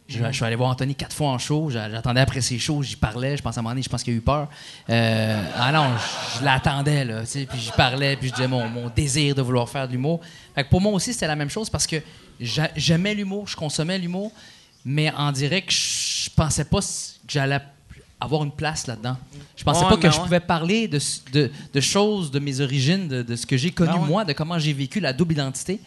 Je, 0.06 0.18
je 0.22 0.32
suis 0.32 0.44
allé 0.44 0.55
voir 0.55 0.68
Anthony 0.70 0.94
quatre 0.94 1.14
fois 1.16 1.28
en 1.31 1.39
show. 1.39 1.70
j'a- 1.70 1.90
J'attendais 1.90 2.20
après 2.20 2.43
ses 2.43 2.59
shows, 2.59 2.82
j'y 2.82 2.97
parlais. 2.97 3.36
Je 3.39 3.43
pense 3.43 3.56
à 3.56 3.60
un 3.60 3.62
moment 3.62 3.70
donné, 3.72 3.82
je 3.82 3.89
pense 3.89 4.02
qu'il 4.02 4.12
a 4.12 4.16
eu 4.16 4.20
peur. 4.20 4.48
Euh, 4.90 5.43
ah 5.56 5.72
non, 5.72 5.86
je, 5.97 6.40
je 6.40 6.44
l'attendais, 6.44 7.05
là. 7.06 7.22
Puis 7.22 7.47
j'y 7.59 7.70
parlais, 7.70 8.14
puis 8.16 8.28
je 8.28 8.35
disais 8.35 8.48
mon, 8.48 8.68
mon 8.68 8.90
désir 8.90 9.35
de 9.35 9.40
vouloir 9.40 9.66
faire 9.68 9.86
de 9.86 9.93
l'humour. 9.93 10.20
Fait 10.55 10.62
que 10.64 10.68
pour 10.68 10.81
moi 10.82 10.93
aussi, 10.93 11.14
c'était 11.14 11.26
la 11.26 11.36
même 11.36 11.48
chose 11.48 11.70
parce 11.70 11.86
que 11.86 11.97
j'a- 12.39 12.70
j'aimais 12.76 13.14
l'humour, 13.14 13.48
je 13.48 13.56
consommais 13.56 13.98
l'humour, 13.98 14.31
mais 14.85 15.10
dirait 15.32 15.62
que 15.62 15.72
je 15.72 16.28
pensais 16.36 16.66
pas 16.66 16.81
que 16.81 16.86
j'allais 17.26 17.60
avoir 18.20 18.44
une 18.44 18.52
place 18.52 18.86
là-dedans. 18.86 19.16
Je 19.56 19.64
pensais 19.64 19.85
Ouais, 19.85 19.90
pas 19.90 19.97
que 19.97 20.10
je 20.10 20.18
pouvais 20.20 20.40
parler 20.40 20.86
de, 20.86 20.97
s- 20.98 21.22
de, 21.32 21.51
de 21.72 21.81
choses, 21.81 22.31
de 22.31 22.39
mes 22.40 22.60
origines, 22.60 23.09
de, 23.09 23.22
de 23.22 23.36
ce 23.36 23.47
que 23.47 23.56
j'ai 23.56 23.70
connu 23.70 23.90
Ah 23.94 23.98
ouais. 24.01 24.06
moi, 24.06 24.24
de 24.26 24.35
comment 24.35 24.59
j'ai 24.59 24.72
vécu 24.74 25.01
la 25.01 25.14
double 25.14 25.32
identité, 25.32 25.81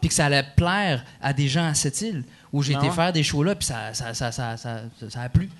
puis 0.00 0.08
que 0.10 0.14
ça 0.14 0.26
allait 0.26 0.44
plaire 0.54 1.02
à 1.22 1.32
des 1.32 1.48
gens 1.48 1.64
à 1.66 1.72
cette 1.74 2.00
île 2.02 2.24
où 2.54 2.62
j'ai 2.62 2.72
été 2.74 2.86
faire 2.94 3.12
des 3.12 3.22
shows 3.22 3.42
là, 3.42 3.54
puis 3.54 3.66
ça, 3.66 3.92
ça, 3.94 4.14
ça, 4.14 4.30
ça, 4.32 4.56
ça, 4.56 4.82
ça- 5.00 5.10
ça 5.10 5.20
a 5.22 5.28
plu. 5.28 5.50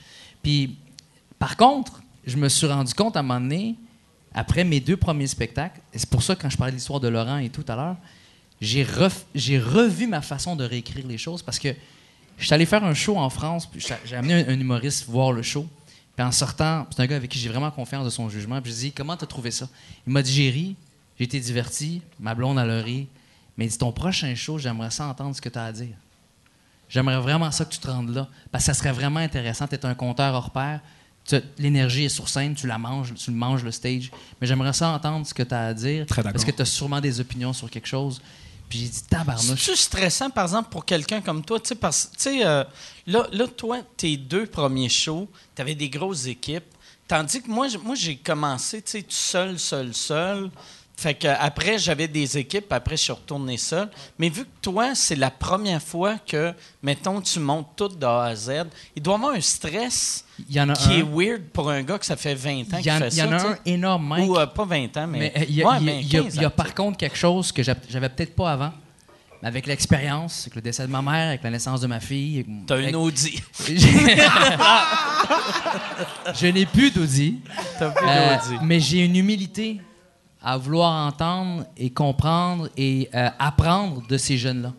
Puis, 0.43 0.77
par 1.39 1.57
contre, 1.57 2.01
je 2.27 2.37
me 2.37 2.49
suis 2.49 2.67
rendu 2.67 2.95
compte 2.95 3.17
à 3.17 3.21
un 3.21 3.23
moment 3.23 3.41
donné, 3.41 3.75
après 4.33 4.65
mes 4.65 4.81
deux 4.81 4.97
premiers 4.97 5.27
spectacles, 5.27 5.81
et 5.93 5.99
c'est 5.99 6.09
pour 6.09 6.23
ça 6.23 6.35
que 6.37 6.43
quand 6.43 6.51
je 6.51 6.57
parlais 6.57 6.73
de 6.73 6.77
l'histoire 6.77 7.01
de 7.01 7.09
Laurent 7.09 7.39
et 7.39 7.51
tout 7.51 7.65
à 7.69 7.77
l'heure, 7.77 7.97
j'ai 8.61 8.83
revu 9.59 10.07
ma 10.07 10.23
façon 10.23 10.57
de 10.57 10.65
réécrire 10.65 11.07
les 11.07 11.19
choses 11.19 11.43
parce 11.43 11.59
que 11.59 11.69
je 12.39 12.45
suis 12.47 12.55
allé 12.55 12.67
faire 12.67 12.85
un 12.85 12.95
show 12.95 13.17
en 13.19 13.31
France, 13.31 13.67
puis 13.67 13.85
j'ai- 14.05 14.17
amené 14.17 14.35
un, 14.47 14.49
un 14.55 14.59
humoriste 14.61 15.07
voir 15.09 15.33
le 15.33 15.43
show. 15.43 15.67
Puis 16.17 16.25
en 16.25 16.33
sortant, 16.33 16.87
c'est 16.91 17.03
un 17.03 17.07
gars 17.07 17.17
avec 17.17 17.31
qui 17.31 17.39
j'ai 17.39 17.49
vraiment 17.49 17.71
confiance 17.71 18.05
de 18.05 18.11
son 18.11 18.29
jugement. 18.29 18.61
Puis 18.63 18.71
je 18.73 18.77
lui 18.79 18.87
ai 18.87 18.89
dit 18.91 18.93
Comment 18.93 19.17
t'as 19.17 19.27
trouvé 19.27 19.51
ça? 19.51 19.69
Il 20.07 20.13
m'a 20.13 20.23
dit 20.23 20.33
J'ai 20.33 20.51
ri, 20.51 20.77
j'ai 21.19 21.25
été 21.25 21.41
diverti, 21.41 22.03
ma 22.21 22.35
blonde 22.37 22.59
a 22.59 22.65
ri. 22.83 23.09
Mais 23.57 23.67
il 23.67 23.69
dit 23.71 23.79
Ton 23.79 23.91
prochain 23.93 24.33
show, 24.37 24.59
j'aimerais 24.59 24.91
ça 24.93 25.07
entendre 25.09 25.35
ce 25.35 25.41
que 25.41 25.49
tu 25.49 25.59
as 25.59 25.65
à 25.65 25.73
dire. 25.73 25.97
J'aimerais 26.89 27.21
vraiment 27.21 27.51
ça 27.51 27.65
que 27.65 27.73
tu 27.73 27.79
te 27.79 27.89
rendes 27.89 28.15
là. 28.15 28.29
Parce 28.53 28.65
que 28.65 28.73
ça 28.73 28.79
serait 28.79 28.93
vraiment 28.93 29.21
intéressant. 29.21 29.67
Tu 29.67 29.75
es 29.75 29.87
un 29.87 29.95
conteur 29.95 30.35
hors 30.35 30.51
pair. 30.51 30.81
L'énergie 31.59 32.05
est 32.05 32.11
sur 32.11 32.29
scène, 32.29 32.55
tu 32.55 32.67
la 32.67 32.77
manges, 32.77 33.15
tu 33.15 33.31
le 33.31 33.37
manges 33.37 33.65
le 33.65 33.71
stage. 33.71 34.11
Mais 34.41 34.47
j'aimerais 34.47 34.75
ça 34.75 34.91
entendre 34.91 35.27
ce 35.27 35.33
que 35.33 35.43
tu 35.43 35.55
as 35.55 35.67
à 35.67 35.75
dire. 35.75 36.07
Très 36.07 36.23
d'accord. 36.23 36.33
parce 36.33 36.45
que 36.45 36.51
tu 36.51 36.63
as 36.63 36.67
sûrement 36.67 37.01
des 37.01 37.21
opinions 37.21 37.53
sur 37.53 37.71
quelque 37.71 37.89
chose. 37.89 38.21
Puis 38.69 38.81
j'ai 38.81 38.89
dit 38.89 39.03
Tabarnouche. 39.05 39.63
C'est 39.63 39.77
stressant, 39.77 40.31
par 40.31 40.45
exemple, 40.45 40.69
pour 40.71 40.85
quelqu'un 40.85 41.21
comme 41.21 41.45
toi, 41.45 41.61
tu 41.61 41.69
sais, 41.69 41.75
parce 41.75 42.11
euh, 42.27 42.65
là, 43.07 43.27
là, 43.33 43.47
toi, 43.47 43.79
tes 43.97 44.17
deux 44.17 44.47
premiers 44.47 44.89
shows, 44.89 45.29
tu 45.55 45.63
avais 45.63 45.75
des 45.75 45.89
grosses 45.89 46.27
équipes, 46.27 46.65
tandis 47.07 47.43
que 47.43 47.51
moi, 47.51 47.69
moi 47.83 47.95
j'ai 47.95 48.17
commencé, 48.17 48.83
tu 48.83 48.91
sais, 48.93 49.03
tout 49.03 49.11
seul, 49.11 49.59
seul, 49.59 49.95
seul. 49.95 50.51
Fait 50.97 51.15
que 51.15 51.27
après, 51.27 51.77
j'avais 51.79 52.07
des 52.07 52.39
équipes, 52.39 52.73
après, 52.73 52.97
je 52.97 53.03
suis 53.03 53.13
retourné 53.13 53.57
seul. 53.57 53.89
Mais 54.19 54.29
vu 54.29 54.45
que 54.45 54.51
toi, 54.63 54.95
c'est 54.95 55.17
la 55.17 55.31
première 55.31 55.83
fois 55.83 56.19
que, 56.25 56.55
mettons, 56.85 57.21
tu 57.21 57.41
montes 57.41 57.67
tout 57.77 57.89
de 57.89 58.07
A 58.07 58.27
à 58.27 58.35
Z, 58.37 58.51
il 58.95 59.03
doit 59.03 59.15
y 59.15 59.17
avoir 59.17 59.35
un 59.35 59.41
stress 59.41 60.25
Il 60.49 60.55
y 60.55 60.61
en 60.61 60.69
a 60.69 60.75
qui 60.75 60.91
un. 60.91 60.99
est 60.99 61.03
weird 61.03 61.43
pour 61.53 61.69
un 61.69 61.83
gars 61.83 61.99
que 61.99 62.07
ça 62.07 62.17
fait 62.17 62.35
20 62.37 62.51
ans 62.51 62.55
Il 62.79 62.83
qu'il 62.83 62.93
fait 62.93 63.09
il 63.09 63.19
y 63.19 63.23
en 63.23 63.39
ça. 63.39 63.47
a 63.49 63.51
un 63.51 63.59
énorme, 63.67 64.07
Mike. 64.07 64.31
Ou 64.31 64.39
euh, 64.39 64.47
pas 64.47 64.65
20 64.65 64.97
ans, 64.97 65.07
mais. 65.09 65.19
Mais 65.19 65.33
euh, 65.37 65.45
il 65.49 65.55
y 65.57 65.63
a, 65.65 65.67
Ouais, 65.69 65.75
y 65.75 65.77
a- 65.77 65.81
mais 65.81 66.01
il 66.01 66.13
y 66.13 66.17
a- 66.17 66.23
15 66.23 66.35
il 66.37 66.43
y 66.43 66.45
a 66.45 66.49
ans, 66.49 66.53
par 66.57 66.73
contre 66.75 66.97
quelque 66.97 67.17
chose 67.19 67.51
que 67.51 67.63
j'av- 67.65 67.77
j'avais 67.91 68.09
peut-être 68.09 68.37
pas 68.37 68.53
avant. 68.53 68.73
Mais 69.43 69.49
avec 69.49 69.67
l'expérience, 69.67 70.43
avec 70.43 70.55
le 70.55 70.63
décès 70.63 70.83
de 70.87 70.93
ma 70.93 71.03
mère, 71.03 71.29
avec 71.31 71.43
la 71.43 71.51
naissance 71.51 71.81
de 71.81 71.87
ma 71.89 71.99
fille. 72.01 72.47
T'as 72.69 72.77
avec- 72.77 72.91
une 72.91 72.97
Audi. 72.97 73.43
Je 76.35 76.47
n'ai 76.47 76.67
plus 76.67 76.91
d'Audi. 76.91 77.41
Euh, 77.83 77.91
d'Audi. 77.91 78.59
mais 78.63 78.81
j'ai 78.81 79.01
une 79.05 79.17
humilité 79.17 79.81
à 80.45 80.57
vouloir 80.59 81.07
entendre 81.07 81.65
et 81.77 81.91
comprendre 81.91 82.69
et 82.77 83.09
euh, 83.15 83.29
apprendre 83.39 84.03
de 84.07 84.17
ces 84.19 84.37
jeunes-là. 84.37 84.73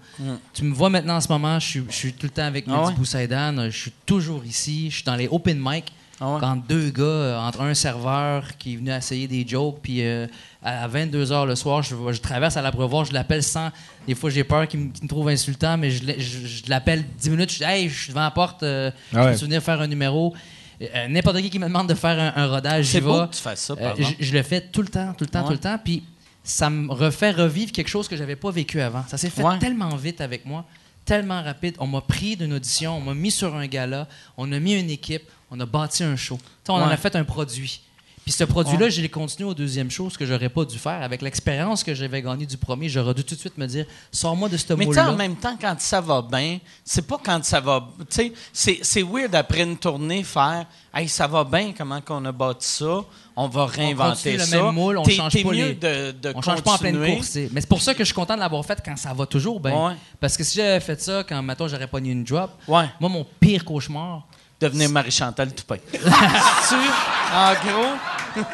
Tu 0.53 0.63
me 0.63 0.73
vois 0.73 0.89
maintenant 0.89 1.15
en 1.15 1.21
ce 1.21 1.27
moment, 1.29 1.59
je 1.59 1.65
suis, 1.65 1.83
je 1.89 1.95
suis 1.95 2.13
tout 2.13 2.27
le 2.27 2.29
temps 2.31 2.43
avec 2.45 2.67
Mm. 2.67 2.71
Ah 2.71 2.77
Mehdi 2.77 2.89
ouais? 2.89 2.95
Boussaïdan, 2.95 3.65
je 3.69 3.77
suis 3.77 3.93
toujours 4.05 4.45
ici, 4.45 4.89
je 4.91 4.95
suis 4.97 5.03
dans 5.03 5.15
les 5.15 5.27
open 5.27 5.57
mic. 5.61 5.91
Ah 6.21 6.33
ouais? 6.35 6.39
Quand 6.39 6.55
deux 6.69 6.91
gars, 6.91 7.03
euh, 7.03 7.37
entre 7.39 7.59
un 7.61 7.73
serveur 7.73 8.55
qui 8.57 8.73
est 8.73 8.75
venu 8.77 8.89
essayer 8.91 9.27
des 9.27 9.45
jokes, 9.45 9.79
puis 9.81 10.01
euh, 10.01 10.27
à 10.63 10.87
22h 10.87 11.45
le 11.45 11.55
soir, 11.55 11.81
je, 11.83 11.93
je 12.13 12.21
traverse 12.21 12.55
à 12.55 12.61
l'abreuvoir, 12.61 13.03
je 13.03 13.11
l'appelle 13.13 13.43
sans. 13.43 13.69
Des 14.07 14.15
fois, 14.15 14.29
j'ai 14.29 14.45
peur 14.45 14.65
qu'il 14.67 14.79
me, 14.79 14.85
me 15.01 15.07
trouve 15.09 15.27
insultant, 15.27 15.77
mais 15.77 15.91
je, 15.91 16.03
je- 16.17 16.47
je 16.47 16.69
l'appelle 16.69 17.03
10 17.19 17.29
minutes, 17.31 17.51
je 17.51 17.57
dis 17.57 17.63
Hey, 17.65 17.89
je 17.89 17.99
suis 18.03 18.09
devant 18.09 18.21
la 18.21 18.31
porte, 18.31 18.63
euh, 18.63 18.91
je 19.11 19.17
Ah 19.17 19.25
ouais. 19.25 19.31
peux 19.33 19.37
venir 19.39 19.61
faire 19.61 19.81
un 19.81 19.87
numéro. 19.87 20.33
Euh, 20.81 21.07
N'importe 21.07 21.37
qui 21.41 21.49
qui 21.49 21.59
me 21.59 21.67
demande 21.67 21.87
de 21.89 21.93
faire 21.95 22.19
un, 22.35 22.41
un 22.43 22.47
rodage, 22.47 22.85
j'y 22.85 23.01
beau 23.01 23.25
que 23.27 23.35
tu 23.35 23.41
fasses 23.41 23.61
ça, 23.61 23.75
Euh, 23.79 23.93
je, 24.19 24.33
le 24.33 24.43
fais 24.43 24.61
tout 24.61 24.81
le 24.81 24.87
temps, 24.89 25.13
tout 25.17 25.23
le 25.23 25.29
temps, 25.29 25.39
Ouais. 25.41 25.45
tout 25.47 25.51
le 25.53 25.59
temps. 25.59 25.79
Puis 25.83 26.03
ça 26.43 26.69
me 26.69 26.91
refait 26.91 27.31
revivre 27.31 27.71
quelque 27.71 27.87
chose 27.87 28.07
que 28.07 28.15
j'avais 28.17 28.35
pas 28.35 28.51
vécu 28.51 28.81
avant. 28.81 29.03
Ça 29.07 29.17
s'est 29.17 29.29
fait 29.29 29.41
Ouais. 29.43 29.57
tellement 29.59 29.95
vite 29.95 30.21
avec 30.21 30.45
moi, 30.45 30.65
tellement 31.05 31.41
rapide. 31.41 31.75
On 31.79 31.87
m'a 31.87 32.01
pris 32.01 32.35
d'une 32.35 32.53
audition, 32.53 32.97
on 32.97 33.01
m'a 33.01 33.13
mis 33.13 33.31
sur 33.31 33.55
un 33.55 33.67
gala, 33.67 34.07
on 34.37 34.51
a 34.51 34.59
mis 34.59 34.73
une 34.73 34.89
équipe, 34.89 35.23
on 35.49 35.59
a 35.59 35.65
bâti 35.65 36.03
un 36.03 36.15
show. 36.15 36.35
Tu 36.37 36.43
sais, 36.65 36.71
on 36.71 36.75
en 36.75 36.87
a 36.89 36.97
fait 36.97 37.15
un 37.15 37.23
produit. 37.23 37.81
Puis 38.25 38.31
ce 38.33 38.43
produit-là, 38.43 38.89
je 38.89 39.01
l'ai 39.01 39.09
continué 39.09 39.47
au 39.47 39.53
deuxième 39.53 39.91
show, 39.91 40.09
ce 40.09 40.17
que 40.17 40.25
j'aurais 40.25 40.49
pas 40.49 40.65
dû 40.65 40.79
faire. 40.79 41.03
Avec 41.03 41.21
l'expérience 41.21 41.83
que 41.83 41.93
j'avais 41.93 42.23
gagnée 42.23 42.47
du 42.47 42.57
premier, 42.57 42.89
j'aurais 42.89 43.13
dû 43.13 43.23
tout 43.23 43.35
de 43.35 43.39
suite 43.39 43.55
me 43.59 43.67
dire 43.67 43.85
sors-moi 44.11 44.49
de 44.49 44.57
ce 44.57 44.65
Mais 44.73 44.77
tu 44.87 44.93
sais, 44.93 44.99
moule-là. 45.01 45.11
en 45.11 45.15
même 45.15 45.35
temps, 45.35 45.55
quand 45.61 45.79
ça 45.79 46.01
va 46.01 46.23
bien, 46.23 46.57
c'est 46.83 47.05
pas 47.05 47.19
quand 47.23 47.45
ça 47.45 47.59
va. 47.59 47.87
Tu 48.09 48.31
sais, 48.51 48.79
c'est- 48.81 49.03
weird 49.03 49.35
après 49.35 49.61
une 49.61 49.77
tournée 49.77 50.23
faire 50.23 50.65
Hey, 50.91 51.07
ça 51.07 51.27
va 51.27 51.43
bien, 51.43 51.71
comment 51.77 52.01
qu'on 52.01 52.23
a 52.25 52.31
bâti 52.31 52.67
ça, 52.67 53.01
on 53.35 53.47
va 53.49 53.65
réinventer 53.67 54.15
continue 54.15 54.37
le 54.37 54.43
ça. 54.45 54.63
même 54.63 54.73
moule, 54.73 54.97
on 54.97 55.03
change 55.03 55.43
pas 55.43 55.51
mieux 55.51 55.65
les- 55.67 55.73
de, 55.75 56.11
de 56.13 56.33
On 56.35 56.41
change 56.41 56.61
pas 56.63 56.71
en 56.71 56.77
pleine 56.79 57.15
course. 57.15 57.35
Mais 57.51 57.61
c'est 57.61 57.67
pour 57.69 57.81
ça 57.81 57.93
que 57.93 57.99
je 57.99 58.05
suis 58.05 58.13
content 58.15 58.33
de 58.35 58.39
l'avoir 58.39 58.65
fait 58.65 58.81
quand 58.83 58.95
ça 58.97 59.13
va 59.13 59.25
toujours 59.27 59.59
bien. 59.59 59.87
Ouais. 59.89 59.93
Parce 60.19 60.35
que 60.37 60.43
si 60.43 60.55
j'avais 60.57 60.79
fait 60.79 60.99
ça 60.99 61.23
quand, 61.27 61.43
mettons, 61.43 61.67
j'aurais 61.67 61.85
pas 61.87 61.99
eu 61.99 62.09
une 62.09 62.23
drop, 62.23 62.49
Ouais. 62.67 62.85
moi, 62.99 63.09
mon 63.09 63.25
pire 63.39 63.63
cauchemar, 63.63 64.25
Devenir 64.57 64.89
Marie-Chantal 64.89 65.53
Toupin. 65.53 65.75
en 65.93 67.53
gros, 67.53 67.93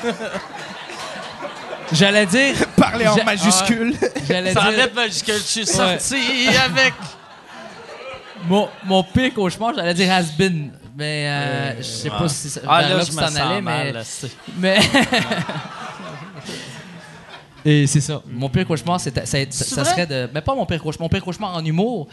j'allais 1.91 2.25
dire. 2.25 2.55
Parler 2.75 3.07
en 3.07 3.23
majuscule. 3.23 3.95
J'allais 4.27 4.53
ça 4.53 4.71
dire. 4.71 4.89
majuscule. 4.93 5.35
Je 5.35 5.39
suis 5.39 5.65
sorti 5.65 6.47
avec. 6.63 6.93
Mon, 8.47 8.69
mon 8.85 9.03
pire 9.03 9.33
cauchemar, 9.33 9.73
j'allais 9.75 9.93
dire 9.93 10.11
has-been. 10.11 10.71
Mais 10.97 11.25
euh, 11.27 11.77
je 11.77 11.83
sais 11.83 12.09
pas 12.09 12.27
si 12.27 12.49
ça, 12.49 12.59
Ah 12.67 12.81
là, 12.81 12.89
là 12.97 13.03
je 13.03 13.11
me 13.11 13.21
sens 13.21 13.35
allais, 13.35 13.61
mal. 13.61 14.03
mais. 14.57 14.57
mais 14.57 14.79
Et 17.63 17.85
c'est 17.87 18.01
ça. 18.01 18.21
Mon 18.27 18.49
pire 18.49 18.65
cauchemar, 18.65 18.99
ça, 18.99 19.11
ça- 19.23 19.85
serait 19.85 20.07
de. 20.07 20.27
Mais 20.33 20.41
pas 20.41 20.55
mon 20.55 20.65
pire 20.65 20.81
cauchemar. 20.81 21.05
Mon 21.05 21.09
pire 21.09 21.23
cauchemar 21.23 21.55
en 21.55 21.63
humour, 21.63 22.07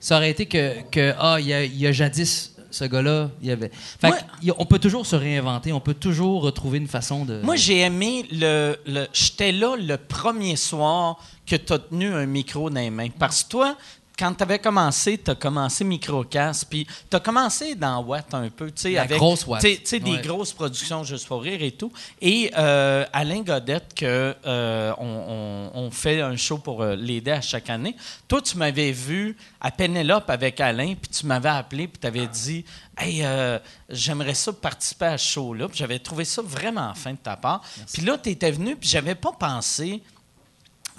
ça 0.00 0.16
aurait 0.16 0.30
été 0.30 0.46
que. 0.46 0.80
que 0.90 1.12
ah, 1.18 1.36
il 1.38 1.46
y 1.46 1.52
a, 1.52 1.62
il 1.64 1.78
y 1.78 1.86
a 1.86 1.92
jadis, 1.92 2.52
ce 2.74 2.84
gars-là, 2.84 3.30
il 3.40 3.48
y 3.48 3.50
avait. 3.50 3.70
Fait 3.72 4.08
Moi- 4.08 4.18
que, 4.18 4.50
on 4.58 4.66
peut 4.66 4.78
toujours 4.78 5.06
se 5.06 5.16
réinventer, 5.16 5.72
on 5.72 5.80
peut 5.80 5.94
toujours 5.94 6.42
retrouver 6.42 6.78
une 6.78 6.88
façon 6.88 7.24
de. 7.24 7.40
Moi, 7.42 7.56
j'ai 7.56 7.80
aimé 7.80 8.26
le. 8.32 8.76
le 8.86 9.06
J'étais 9.12 9.52
là 9.52 9.76
le 9.76 9.96
premier 9.96 10.56
soir 10.56 11.18
que 11.46 11.56
tu 11.56 11.72
as 11.72 11.78
tenu 11.78 12.12
un 12.12 12.26
micro 12.26 12.70
dans 12.70 12.80
les 12.80 12.90
mains. 12.90 13.08
Parce 13.18 13.44
que 13.44 13.50
toi, 13.50 13.76
quand 14.16 14.32
tu 14.34 14.42
avais 14.44 14.58
commencé, 14.60 15.18
tu 15.18 15.30
as 15.30 15.34
commencé 15.34 15.82
Microcast, 15.84 16.66
puis 16.70 16.86
tu 17.10 17.16
as 17.16 17.20
commencé 17.20 17.74
dans 17.74 18.00
Watt 18.04 18.32
un 18.34 18.48
peu, 18.48 18.70
tu 18.70 18.82
sais, 18.82 18.98
avec 18.98 19.18
grosse 19.18 19.46
Watt. 19.46 19.62
des 19.62 19.78
Ouais. 20.00 20.20
grosses 20.22 20.52
productions 20.52 21.02
juste 21.02 21.26
pour 21.26 21.42
rire 21.42 21.62
et 21.62 21.72
tout. 21.72 21.92
Et 22.20 22.50
euh, 22.56 23.04
Alain 23.12 23.40
Godette, 23.40 23.92
que 23.94 24.36
euh, 24.46 24.92
on, 24.98 25.70
on- 25.74 25.80
on 25.86 25.90
fait 25.90 26.20
un 26.20 26.36
show 26.36 26.58
pour 26.58 26.82
euh, 26.82 26.94
l'aider 26.94 27.32
à 27.32 27.40
chaque 27.40 27.68
année. 27.70 27.96
Toi, 28.28 28.40
tu 28.40 28.56
m'avais 28.56 28.92
vu 28.92 29.36
à 29.60 29.70
Pénélope 29.70 30.30
avec 30.30 30.60
Alain, 30.60 30.94
puis 30.94 31.10
tu 31.10 31.26
m'avais 31.26 31.48
appelé, 31.48 31.88
puis 31.88 31.98
tu 32.00 32.06
avais 32.06 32.26
dit 32.28 32.64
Hey, 32.96 33.24
euh, 33.24 33.58
j'aimerais 33.88 34.34
ça 34.34 34.52
participer 34.52 35.06
à 35.06 35.18
ce 35.18 35.32
show-là. 35.32 35.66
Puis 35.68 35.78
j'avais 35.78 35.98
trouvé 35.98 36.24
ça 36.24 36.42
vraiment 36.42 36.94
fin 36.94 37.10
de 37.12 37.18
ta 37.18 37.36
part. 37.36 37.60
Puis 37.92 38.02
là, 38.02 38.16
tu 38.18 38.30
étais 38.30 38.52
venu, 38.52 38.76
puis 38.76 38.88
j'avais 38.88 39.16
pas 39.16 39.32
pensé 39.32 40.00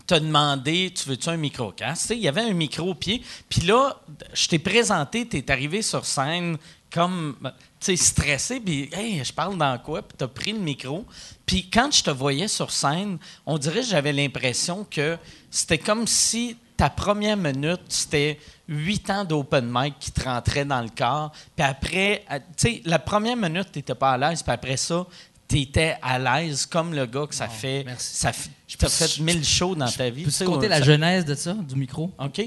t'as 0.07 0.19
demandé, 0.19 0.93
tu 0.95 1.09
veux-tu 1.09 1.29
un 1.29 1.95
sais, 1.95 2.15
Il 2.15 2.21
y 2.21 2.27
avait 2.27 2.41
un 2.41 2.53
micro 2.53 2.91
au 2.91 2.95
pied. 2.95 3.21
Puis 3.49 3.61
là, 3.61 3.99
je 4.33 4.47
t'ai 4.47 4.59
présenté, 4.59 5.27
tu 5.27 5.37
es 5.37 5.51
arrivé 5.51 5.81
sur 5.81 6.05
scène 6.05 6.57
comme, 6.91 7.35
sais, 7.79 7.95
stressé. 7.95 8.59
Puis, 8.59 8.89
hey, 8.93 9.23
je 9.23 9.33
parle 9.33 9.57
dans 9.57 9.77
quoi? 9.79 10.01
Puis 10.01 10.17
t'as 10.17 10.27
pris 10.27 10.53
le 10.53 10.59
micro. 10.59 11.05
Puis 11.45 11.69
quand 11.69 11.91
je 11.91 12.03
te 12.03 12.11
voyais 12.11 12.47
sur 12.47 12.71
scène, 12.71 13.17
on 13.45 13.57
dirait 13.57 13.81
que 13.81 13.87
j'avais 13.87 14.13
l'impression 14.13 14.85
que 14.89 15.17
c'était 15.49 15.77
comme 15.77 16.07
si 16.07 16.57
ta 16.77 16.89
première 16.89 17.37
minute, 17.37 17.81
c'était 17.87 18.39
huit 18.67 19.09
ans 19.09 19.23
d'open 19.23 19.69
mic 19.71 19.95
qui 19.99 20.11
te 20.11 20.23
rentraient 20.23 20.65
dans 20.65 20.81
le 20.81 20.89
corps. 20.89 21.31
Puis 21.55 21.65
après, 21.65 22.25
euh, 22.31 22.39
tu 22.57 22.69
sais, 22.69 22.81
la 22.85 22.99
première 22.99 23.37
minute, 23.37 23.71
tu 23.71 23.79
n'étais 23.79 23.95
pas 23.95 24.11
à 24.11 24.17
l'aise. 24.17 24.43
Puis 24.43 24.51
après 24.51 24.77
ça, 24.77 25.05
tu 25.63 25.69
étais 25.69 25.97
à 26.01 26.19
l'aise 26.19 26.65
comme 26.65 26.93
le 26.93 27.05
gars 27.05 27.25
que 27.27 27.35
ça 27.35 27.47
fait. 27.47 27.83
merci. 27.85 28.17
Ça 28.17 28.31
fait 28.33 28.49
t'as 28.77 28.89
fait 28.89 29.19
mille 29.21 29.43
shows 29.45 29.75
dans 29.75 29.89
ta 29.89 30.09
vie. 30.09 30.23
Peux-tu 30.23 30.37
tu 30.37 30.43
compter 30.45 30.67
la 30.67 30.79
ça- 30.79 30.83
genèse 30.83 31.25
de 31.25 31.35
ça, 31.35 31.53
du 31.53 31.75
micro? 31.75 32.11
OK. 32.19 32.41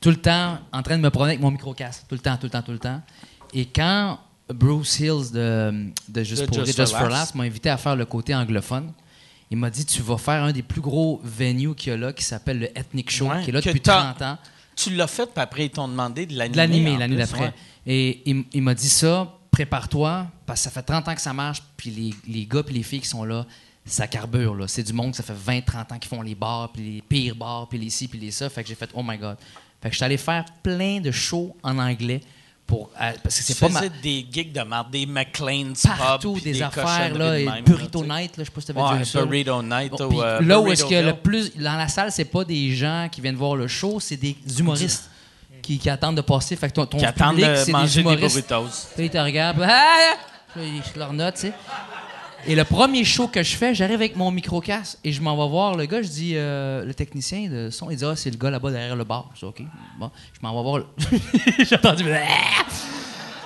Tout 0.00 0.10
le 0.10 0.16
temps 0.16 0.58
en 0.72 0.82
train 0.82 0.96
de 0.96 1.02
me 1.02 1.10
promener 1.10 1.30
avec 1.32 1.40
mon 1.40 1.50
micro-casque. 1.50 2.04
Tout 2.08 2.14
le 2.14 2.20
temps, 2.20 2.36
tout 2.36 2.44
le 2.46 2.50
temps, 2.50 2.62
tout 2.62 2.72
le 2.72 2.78
temps. 2.78 3.00
Et 3.54 3.66
quand 3.66 4.18
Bruce 4.52 4.98
Hills 5.00 5.30
de, 5.32 5.86
de 6.08 6.22
Juste 6.24 6.42
De 6.42 6.46
pour 6.48 6.56
Just 6.64 6.76
for 6.76 6.86
Just 6.86 6.96
for 6.98 7.08
Laughs. 7.08 7.34
M'a 7.34 7.44
invité 7.44 7.70
à 7.70 7.76
faire 7.76 7.96
le 7.96 8.04
côté 8.04 8.34
anglophone. 8.34 8.92
Il 9.50 9.56
m'a 9.58 9.70
dit 9.70 9.84
Tu 9.86 10.02
vas 10.02 10.18
faire 10.18 10.42
un 10.42 10.52
des 10.52 10.62
plus 10.62 10.80
gros 10.80 11.20
venues 11.24 11.74
qu'il 11.74 11.92
y 11.92 11.94
a 11.94 11.98
là, 11.98 12.12
qui 12.12 12.24
s'appelle 12.24 12.58
le 12.58 12.78
Ethnic 12.78 13.10
Show, 13.10 13.28
Ouais, 13.28 13.42
qui 13.42 13.50
est 13.50 13.52
là 13.52 13.60
depuis 13.60 13.80
t'as- 13.80 14.12
30 14.14 14.22
ans. 14.22 14.38
Tu 14.74 14.90
l'as 14.94 15.06
fait, 15.06 15.26
puis 15.26 15.42
après, 15.42 15.66
ils 15.66 15.70
t'ont 15.70 15.86
demandé 15.88 16.24
de 16.26 16.34
l'animer. 16.36 16.52
De 16.52 16.56
l'animer 16.56 16.96
l'année 16.98 17.16
d'après. 17.16 17.40
ouais. 17.46 17.52
Et 17.86 18.22
il, 18.30 18.44
il 18.52 18.62
m'a 18.62 18.74
dit 18.74 18.88
ça, 18.88 19.30
prépare-toi, 19.50 20.26
parce 20.52 20.60
que 20.60 20.64
ça 20.64 20.70
fait 20.70 20.82
30 20.82 21.08
ans 21.08 21.14
que 21.14 21.20
ça 21.22 21.32
marche, 21.32 21.62
puis 21.78 21.88
les, 21.88 22.14
les 22.30 22.44
gars 22.44 22.62
puis 22.62 22.74
les 22.74 22.82
filles 22.82 23.00
qui 23.00 23.08
sont 23.08 23.24
là, 23.24 23.46
ça 23.86 24.06
carbure. 24.06 24.54
là. 24.54 24.68
C'est 24.68 24.82
du 24.82 24.92
monde, 24.92 25.14
ça 25.14 25.22
fait 25.22 25.32
20-30 25.32 25.94
ans 25.94 25.98
qu'ils 25.98 26.10
font 26.10 26.20
les 26.20 26.34
bars, 26.34 26.68
puis 26.70 26.82
les 26.82 27.00
pires 27.00 27.34
bars, 27.34 27.66
puis 27.70 27.78
les 27.78 27.88
ci, 27.88 28.06
puis 28.06 28.18
les 28.18 28.30
ça. 28.30 28.50
Fait 28.50 28.62
que 28.62 28.68
j'ai 28.68 28.74
fait, 28.74 28.90
oh 28.92 29.02
my 29.02 29.16
God. 29.16 29.38
Fait 29.80 29.88
que 29.88 29.94
je 29.94 29.96
suis 29.96 30.04
allé 30.04 30.18
faire 30.18 30.44
plein 30.62 31.00
de 31.00 31.10
shows 31.10 31.56
en 31.62 31.78
anglais, 31.78 32.20
pour, 32.66 32.90
euh, 33.00 33.12
parce 33.22 33.38
que 33.38 33.44
c'est 33.44 33.58
pas 33.58 33.70
ma, 33.70 33.88
des 33.88 34.26
gigs 34.30 34.52
de 34.52 34.60
marde, 34.60 34.90
des 34.90 35.06
McLean's 35.06 35.86
partout 35.86 36.34
Pub, 36.34 36.42
puis 36.42 36.52
des, 36.52 36.62
affaires, 36.62 37.14
là, 37.16 37.38
et 37.38 37.46
même, 37.46 37.64
Burrito 37.64 38.02
là. 38.02 38.20
Night, 38.20 38.36
là, 38.36 38.44
je 38.44 38.50
sais 38.50 38.50
pas 38.50 38.60
si 38.60 38.66
t'avais 38.66 38.82
Ouais, 38.82 38.98
déjà 38.98 39.04
ça. 39.10 39.24
Burrito 39.24 39.62
Night 39.62 39.92
Bon, 39.92 40.04
ou, 40.04 40.22
euh, 40.22 40.40
là 40.42 40.60
où 40.60 40.70
est-ce 40.70 40.84
que 40.84 41.02
le 41.02 41.14
plus 41.14 41.56
dans 41.56 41.78
la 41.78 41.88
salle 41.88 42.12
c'est 42.12 42.26
pas 42.26 42.44
des 42.44 42.74
gens 42.74 43.08
qui 43.10 43.22
viennent 43.22 43.36
voir 43.36 43.56
le 43.56 43.68
show 43.68 44.00
c'est 44.00 44.18
des 44.18 44.36
humoristes 44.58 45.10
qui, 45.62 45.78
qui 45.78 45.88
attendent 45.88 46.16
de 46.16 46.22
passer 46.22 46.56
fait 46.56 46.68
que 46.68 46.74
ton, 46.74 46.86
ton 46.86 46.98
Qui 46.98 47.06
attendent 47.06 47.36
public 47.36 47.50
de 47.50 47.54
c'est 47.56 47.66
des 47.66 47.72
manger 47.72 48.02
des 48.02 48.16
burritos. 48.16 48.68
puis 48.94 49.06
ils 49.06 49.10
te 49.10 49.18
regardent 49.18 49.62
ah! 49.62 50.31
Ils 50.56 50.82
leur 50.96 51.12
notent 51.12 51.34
tu 51.34 51.40
sais 51.42 51.52
et 52.44 52.56
le 52.56 52.64
premier 52.64 53.04
show 53.04 53.28
que 53.28 53.42
je 53.42 53.54
fais 53.56 53.72
j'arrive 53.74 53.94
avec 53.96 54.16
mon 54.16 54.30
micro 54.32 54.60
casse 54.60 54.98
et 55.04 55.12
je 55.12 55.22
m'en 55.22 55.36
vais 55.36 55.48
voir 55.48 55.76
le 55.76 55.86
gars 55.86 56.02
je 56.02 56.08
dis 56.08 56.32
euh, 56.34 56.84
le 56.84 56.92
technicien 56.92 57.48
de 57.48 57.70
son 57.70 57.88
il 57.90 57.96
dit 57.96 58.04
ah 58.04 58.16
c'est 58.16 58.30
le 58.30 58.36
gars 58.36 58.50
là-bas 58.50 58.70
derrière 58.72 58.96
le 58.96 59.04
bar 59.04 59.30
je 59.34 59.40
dis 59.40 59.44
ok 59.44 59.62
bon 59.98 60.10
je 60.32 60.38
m'en 60.42 60.54
vais 60.56 60.62
voir 60.62 60.78
le... 60.78 60.86
j'ai 61.64 61.76
entendu 61.76 62.04
Ah! 62.12 62.64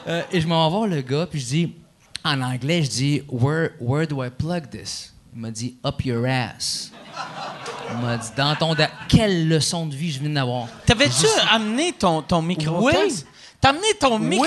Euh, 0.09 0.23
et 0.33 0.41
je 0.41 0.47
m'en 0.47 0.65
vais 0.69 0.77
voir 0.77 0.87
le 0.87 1.01
gars, 1.03 1.27
puis 1.29 1.41
je 1.41 1.47
dis, 1.47 1.73
en 2.25 2.41
anglais, 2.41 2.81
je 2.85 2.89
dis, 2.91 3.23
where, 3.29 3.71
where 3.81 4.07
do 4.07 4.23
I 4.23 4.31
plug 4.31 4.71
this? 4.71 5.13
Il 5.35 5.41
m'a 5.41 5.51
dit, 5.51 5.77
up 5.85 6.05
your 6.05 6.25
ass. 6.25 6.93
Il 7.91 7.99
m'a 8.07 8.17
dit, 8.17 8.29
dans 8.37 8.55
ton. 8.55 8.75
da- 8.77 8.89
Quelle 9.09 9.49
leçon 9.49 9.85
de 9.87 9.97
vie 9.97 10.13
je 10.13 10.21
viens 10.21 10.31
d'avoir? 10.31 10.69
T'avais-tu 10.87 11.27
amené 11.51 11.93
ton, 11.93 12.23
ton 12.23 12.41
micro 12.41 12.87
Oui. 12.87 12.93
T'as 13.67 13.71
amené 13.71 13.95
ton 13.99 14.19
micro 14.21 14.45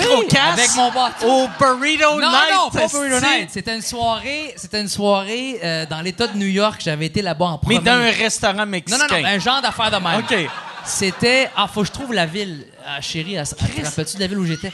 avec 0.52 0.74
mon 0.76 0.90
bâton. 0.90 1.44
au 1.44 1.48
Burrito 1.58 2.20
non, 2.20 2.30
Night. 2.30 2.54
non, 2.54 2.70
pas 2.70 2.86
Burrito. 2.88 3.20
Night. 3.20 3.50
C'était 3.52 3.74
une 3.74 3.82
soirée, 3.82 4.54
c'était 4.56 4.80
une 4.80 4.88
soirée 4.88 5.60
euh, 5.62 5.84
dans 5.86 6.00
l'État 6.00 6.26
de 6.26 6.38
New 6.38 6.46
York. 6.46 6.80
J'avais 6.82 7.06
été 7.06 7.20
là-bas 7.20 7.44
en 7.44 7.60
Mais 7.66 7.76
province. 7.76 7.84
dans 7.84 8.00
un 8.02 8.10
restaurant 8.10 8.54
Non, 8.54 8.66
mexicain. 8.66 9.06
non, 9.10 9.20
non, 9.20 9.26
un 9.28 9.38
genre 9.38 9.60
d'affaire 9.60 9.90
de 9.90 9.96
même. 9.96 10.20
OK. 10.20 10.50
C'était. 10.86 11.50
Ah, 11.54 11.68
faut 11.72 11.82
que 11.82 11.88
je 11.88 11.92
trouve 11.92 12.14
la 12.14 12.24
ville. 12.24 12.64
Ah, 12.86 13.00
chérie, 13.02 13.34
elle, 13.34 13.40
elle 13.46 13.68
te 13.80 13.84
rappelles-tu 13.86 14.16
de 14.16 14.20
la 14.20 14.26
ville 14.26 14.38
où 14.38 14.46
j'étais? 14.46 14.72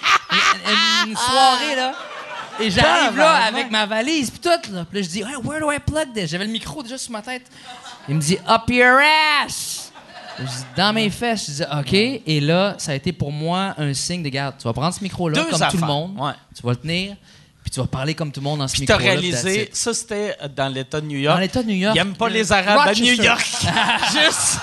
Une, 1.05 1.11
une 1.11 1.17
soirée, 1.17 1.75
là. 1.75 1.93
Et 2.61 2.71
j'arrive 2.71 3.19
là 3.19 3.33
avec 3.49 3.71
ma 3.71 3.85
valise, 3.85 4.31
puis 4.31 4.39
tout, 4.41 4.49
là. 4.73 4.85
Puis 4.89 5.01
là, 5.01 5.03
je 5.03 5.09
dis, 5.09 5.21
hey, 5.23 5.37
where 5.43 5.61
do 5.61 5.71
I 5.73 5.79
plug 5.79 6.13
this? 6.15 6.31
J'avais 6.31 6.45
le 6.47 6.53
micro 6.53 6.83
déjà 6.85 6.97
sur 6.97 7.11
ma 7.11 7.21
tête. 7.21 7.43
Il 8.09 8.15
me 8.15 8.21
dit, 8.21 8.39
up 8.49 8.63
your 8.69 8.99
ass! 9.45 9.76
Dans 10.77 10.93
mes 10.93 11.11
fesses. 11.11 11.47
Je 11.49 11.53
dis, 11.53 11.63
OK. 11.81 11.93
Et 12.27 12.41
là, 12.41 12.75
ça 12.79 12.93
a 12.93 12.95
été 12.95 13.13
pour 13.13 13.33
moi 13.33 13.75
un 13.79 13.93
signe 13.95 14.23
de 14.23 14.29
garde. 14.29 14.55
Tu 14.59 14.65
vas 14.65 14.73
prendre 14.73 14.95
ce 14.95 15.03
micro-là, 15.03 15.45
comme 15.51 15.69
tout 15.71 15.77
le 15.79 15.87
monde. 15.87 16.19
ouais. 16.19 16.33
Tu 16.55 16.63
vas 16.63 16.71
le 16.71 16.77
tenir, 16.77 17.17
puis 17.63 17.71
tu 17.71 17.81
vas 17.81 17.87
parler 17.87 18.15
comme 18.15 18.31
tout 18.31 18.41
le 18.41 18.45
monde 18.45 18.61
dans 18.61 18.69
ce 18.69 18.79
micro-là. 18.81 18.99
puis 18.99 19.09
réalisé, 19.09 19.71
ça 19.73 19.93
c'était 19.93 20.37
dans 20.57 20.69
l'État 20.73 21.01
de 21.01 21.07
New 21.07 21.19
York. 21.19 21.35
Dans 21.37 21.41
l'État 21.41 21.63
de 21.63 21.69
New 21.69 21.75
York. 21.77 21.97
Ils 21.97 22.01
aiment 22.01 22.15
pas 22.17 22.29
les 22.29 22.53
Arabes 22.53 22.79
à 22.89 22.93
New 22.93 23.17
Rochester. 23.17 23.25
York. 23.25 23.47
Juste. 24.13 24.61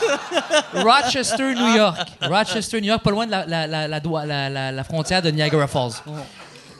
Rochester, 0.73 1.53
New 1.55 1.75
York. 1.75 1.97
Rochester, 2.21 2.79
New 2.81 2.87
York, 2.87 3.03
pas 3.03 3.11
loin 3.11 3.25
de 3.25 3.31
la, 3.31 3.45
la, 3.45 3.67
la, 3.67 3.87
la, 3.87 3.99
doi- 3.99 4.25
la- 4.25 4.49
la- 4.49 4.71
la 4.71 4.83
frontière 4.83 5.21
de 5.21 5.31
Niagara 5.31 5.67
Falls. 5.67 5.93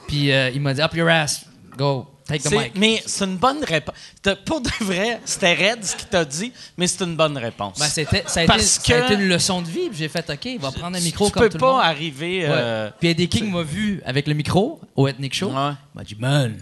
Puis 0.08 0.30
euh, 0.32 0.50
il 0.54 0.60
m'a 0.60 0.74
dit, 0.74 0.80
up 0.82 0.94
your 0.94 1.08
ass, 1.08 1.44
go, 1.76 2.06
mais 2.74 3.02
c'est 3.06 3.24
une 3.24 3.36
bonne 3.36 3.62
réponse. 3.64 3.94
Pour 4.46 4.60
de 4.60 4.70
vrai, 4.80 5.20
c'était 5.24 5.52
raide 5.54 5.84
ce 5.84 5.94
qu'il 5.94 6.06
t'a 6.08 6.24
dit, 6.24 6.52
mais 6.78 6.86
c'est 6.86 7.04
une 7.04 7.16
bonne 7.16 7.36
réponse. 7.36 7.78
Ben, 7.78 7.86
c'était, 7.86 8.24
ça, 8.26 8.40
a 8.40 8.46
Parce 8.46 8.76
été, 8.78 8.92
ça 8.92 8.96
a 8.96 9.00
que- 9.00 9.12
été 9.12 9.22
une 9.22 9.28
leçon 9.28 9.60
de 9.62 9.68
vie. 9.68 9.90
J'ai 9.92 10.08
fait, 10.08 10.28
OK, 10.30 10.44
il 10.46 10.58
va 10.58 10.70
prendre 10.72 10.96
un 10.96 11.00
micro 11.00 11.26
tu 11.26 11.32
comme 11.32 11.42
peux 11.42 11.48
tout 11.50 11.58
pas 11.58 11.66
le 11.66 11.72
monde. 11.72 11.82
arriver. 11.82 12.40
Ouais. 12.40 12.48
euh, 12.50 12.90
Puis 12.98 13.08
Eddie 13.08 13.28
King 13.28 13.50
m'a 13.50 13.62
vu 13.62 14.00
avec 14.06 14.26
le 14.26 14.34
micro 14.34 14.80
au 14.96 15.06
Ethnic 15.06 15.34
Show. 15.34 15.48
Ouais. 15.50 15.72
Il 15.94 15.96
m'a 15.98 16.04
dit, 16.04 16.16
man, 16.18 16.56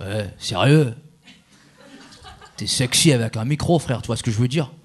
ouais, 0.00 0.30
sérieux, 0.38 0.94
t'es 2.56 2.66
sexy 2.66 3.12
avec 3.12 3.36
un 3.36 3.44
micro, 3.44 3.78
frère, 3.78 4.02
tu 4.02 4.08
vois 4.08 4.16
ce 4.16 4.22
que 4.22 4.30
je 4.30 4.38
veux 4.38 4.48
dire? 4.48 4.70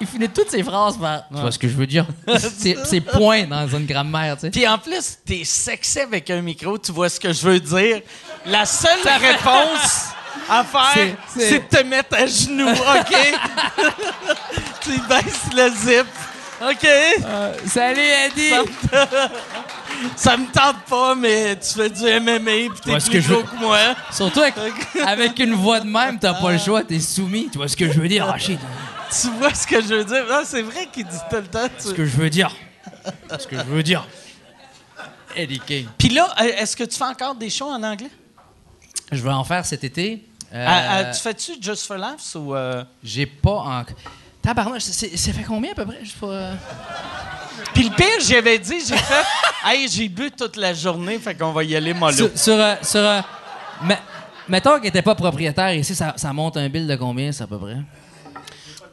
Il 0.00 0.06
finit 0.06 0.28
toutes 0.30 0.50
ses 0.50 0.62
phrases 0.62 0.96
par, 0.96 1.28
tu 1.28 1.34
vois 1.40 1.52
ce 1.52 1.58
que 1.58 1.68
je 1.68 1.74
veux 1.74 1.86
dire? 1.86 2.06
c'est, 2.84 3.00
point 3.00 3.44
dans 3.44 3.68
une 3.68 3.84
grammaire, 3.84 4.36
tu 4.36 4.42
sais. 4.42 4.50
Puis 4.50 4.66
en 4.66 4.78
plus, 4.78 5.18
t'es 5.26 5.42
sexy 5.44 6.00
avec 6.00 6.30
un 6.30 6.40
micro, 6.40 6.78
tu 6.78 6.90
vois 6.92 7.08
ce 7.08 7.20
que 7.20 7.32
je 7.32 7.42
veux 7.42 7.60
dire. 7.60 8.00
La 8.46 8.64
seule 8.64 8.98
réponse 9.04 10.08
à 10.48 10.64
faire, 10.64 11.16
C'est- 11.28 11.58
de 11.58 11.76
te 11.76 11.82
mettre 11.84 12.16
à 12.16 12.26
genoux, 12.26 12.70
OK? 12.70 13.16
tu 14.80 14.90
baisses 15.08 15.54
le 15.54 15.70
zip. 15.70 16.06
OK? 16.62 16.88
Salut, 17.66 18.00
Eddie! 18.00 18.52
Ça 20.16 20.36
me 20.36 20.46
tente 20.46 20.82
pas, 20.88 21.14
mais 21.14 21.56
tu 21.56 21.74
fais 21.74 21.90
du 21.90 22.02
MMA 22.20 22.74
pis 22.74 22.80
t'es 22.82 22.90
vois 22.90 23.00
ce 23.00 23.10
plus 23.10 23.20
que 23.20 23.34
je 23.34 23.34
que 23.34 23.56
moi. 23.60 23.78
Surtout 24.12 24.40
avec, 24.40 24.54
avec 25.06 25.38
une 25.38 25.54
voix 25.54 25.80
de 25.80 25.86
même, 25.86 26.18
t'as 26.18 26.34
pas 26.34 26.52
le 26.52 26.58
choix, 26.58 26.82
t'es 26.84 27.00
soumis. 27.00 27.48
Tu 27.50 27.58
vois 27.58 27.68
ce 27.68 27.76
que 27.76 27.90
je 27.90 28.00
veux 28.00 28.08
dire? 28.08 28.30
Ah, 28.30 28.38
shit. 28.38 28.58
Tu 29.10 29.28
vois 29.38 29.54
ce 29.54 29.66
que 29.66 29.80
je 29.80 29.88
veux 29.94 30.04
dire? 30.04 30.24
Non, 30.28 30.42
c'est 30.44 30.62
vrai 30.62 30.86
qu'il 30.92 31.06
dit 31.06 31.16
tout 31.30 31.36
le 31.36 31.46
temps. 31.46 31.68
tu- 31.78 31.88
Ce 31.88 31.94
que 31.94 32.04
je 32.04 32.16
veux 32.16 32.30
dire. 32.30 32.54
Ce 33.38 33.46
que 33.46 33.56
je 33.56 33.62
veux 33.64 33.82
dire. 33.82 34.06
Eddie 35.36 35.60
King. 35.60 35.86
Puis 35.96 36.08
là, 36.10 36.28
euh, 36.40 36.44
est-ce 36.58 36.76
que 36.76 36.84
tu 36.84 36.96
fais 36.96 37.04
encore 37.04 37.34
des 37.34 37.50
shows 37.50 37.70
en 37.70 37.82
anglais? 37.82 38.10
Je 39.12 39.22
vais 39.22 39.30
en 39.30 39.44
faire 39.44 39.64
cet 39.64 39.84
été. 39.84 40.24
Euh, 40.52 40.64
Ah, 40.68 40.82
ah, 40.90 41.04
tu 41.06 41.20
fais-tu 41.20 41.52
Just 41.60 41.86
for 41.86 41.96
Laughs 41.96 42.34
ou... 42.34 42.54
euh, 42.54 42.82
J'ai 43.02 43.26
pas 43.26 43.58
encore. 43.60 43.96
Tabarnak, 44.42 44.80
ça 44.80 45.06
fait 45.32 45.42
combien 45.46 45.72
à 45.72 45.74
peu 45.74 45.84
près? 45.86 45.98
Je 46.02 46.10
sais 46.10 46.16
pas. 46.18 46.26
euh, 46.26 46.54
Puis 47.74 47.84
le 47.84 47.94
pire, 47.94 48.06
j'avais 48.20 48.58
dit, 48.58 48.78
j'ai 48.86 48.96
fait... 48.96 49.24
hey, 49.66 49.86
j'ai 49.88 50.08
bu 50.08 50.30
toute 50.30 50.56
la 50.56 50.74
journée, 50.74 51.18
fait 51.18 51.34
qu'on 51.36 51.52
va 51.52 51.62
y 51.62 51.76
aller 51.76 51.94
mollo. 51.94 52.16
Sur. 52.16 52.30
sur, 52.38 52.54
euh, 52.54 52.74
sur, 52.82 53.00
euh, 53.00 53.20
mais- 53.84 53.98
mettons 54.48 54.78
qu'il 54.78 54.86
était 54.88 55.02
pas 55.02 55.14
propriétaire 55.14 55.72
ici, 55.74 55.94
ça, 55.94 56.14
ça 56.16 56.32
monte 56.32 56.56
un 56.56 56.68
bill 56.68 56.86
de 56.86 56.96
combien, 56.96 57.30
ça, 57.32 57.44
à 57.44 57.46
peu 57.46 57.58
près? 57.58 57.76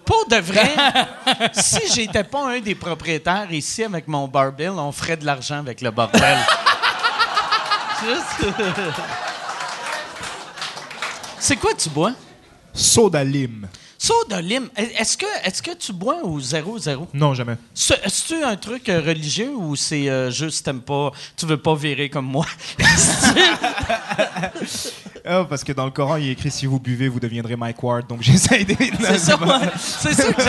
Pour 0.07 0.25
de 0.25 0.37
vrai, 0.37 0.73
si 1.53 1.81
j'étais 1.93 2.23
pas 2.23 2.47
un 2.47 2.61
des 2.61 2.75
propriétaires 2.75 3.51
ici 3.51 3.83
avec 3.83 4.07
mon 4.07 4.27
bar 4.29 4.53
bill, 4.53 4.69
on 4.69 4.93
ferait 4.93 5.17
de 5.17 5.25
l'argent 5.25 5.59
avec 5.59 5.81
le 5.81 5.91
bordel. 5.91 6.37
Juste... 8.01 8.53
C'est 11.37 11.57
quoi 11.57 11.73
tu 11.77 11.89
bois? 11.89 12.13
Soda 12.73 13.21
lime. 13.21 13.67
Soda 13.97 14.41
lime, 14.41 14.69
est-ce 14.75 15.17
que, 15.17 15.25
est 15.43 15.61
que 15.61 15.71
tu 15.75 15.91
bois 15.93 16.23
ou 16.23 16.39
zéro, 16.39 16.77
zéro? 16.77 17.07
Non, 17.13 17.33
jamais. 17.33 17.55
Est-ce 17.75 18.43
un 18.43 18.55
truc 18.55 18.89
euh, 18.89 19.01
religieux 19.01 19.49
ou 19.55 19.75
c'est 19.75 20.07
euh, 20.09 20.29
juste 20.31 20.63
t'aimes 20.65 20.81
pas, 20.81 21.11
tu 21.35 21.45
veux 21.45 21.57
pas 21.57 21.75
virer 21.75 22.09
comme 22.09 22.25
moi? 22.25 22.45
Ah, 25.25 25.45
parce 25.49 25.63
que 25.63 25.71
dans 25.71 25.85
le 25.85 25.91
Coran, 25.91 26.17
il 26.17 26.27
est 26.29 26.31
écrit 26.33 26.51
si 26.51 26.65
vous 26.65 26.79
buvez, 26.79 27.07
vous 27.07 27.19
deviendrez 27.19 27.55
Mike 27.55 27.81
Ward. 27.81 28.07
Donc 28.07 28.21
j'essaie 28.21 28.63
de. 28.63 28.75
C'est 28.99 29.17
ça. 29.17 29.39
C'est 29.77 30.13
ça 30.13 30.33
que 30.33 30.41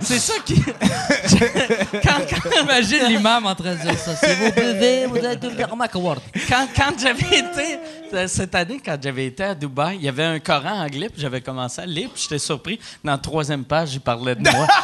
C'est 0.00 0.18
ça 0.18 0.34
qui. 0.44 0.60
quand, 2.02 2.18
quand- 2.28 2.62
Imagine 2.62 3.06
l'imam 3.08 3.46
en 3.46 3.54
train 3.54 3.74
de 3.76 3.80
dire 3.82 3.98
ça. 3.98 4.16
Si 4.16 4.26
vous 4.34 4.52
buvez, 4.52 5.06
vous 5.06 5.16
êtes 5.16 5.40
devenir 5.40 5.74
McWard. 5.76 6.20
quand, 6.48 6.66
quand 6.76 6.92
j'avais 7.00 7.38
été, 7.38 7.78
euh, 8.14 8.26
cette 8.26 8.54
année, 8.54 8.80
quand 8.84 8.96
j'avais 9.00 9.26
été 9.26 9.44
à 9.44 9.54
Dubaï, 9.54 9.96
il 9.96 10.02
y 10.04 10.08
avait 10.08 10.24
un 10.24 10.40
Coran 10.40 10.80
anglais, 10.84 11.08
puis 11.08 11.20
j'avais 11.22 11.40
commencé 11.40 11.80
à 11.80 11.86
lire, 11.86 12.10
puis 12.12 12.22
j'étais 12.22 12.38
surpris. 12.38 12.79
Dans 13.04 13.12
la 13.12 13.18
troisième 13.18 13.64
page, 13.64 13.94
il 13.94 14.00
parlait 14.00 14.34
de 14.34 14.42
moi. 14.42 14.66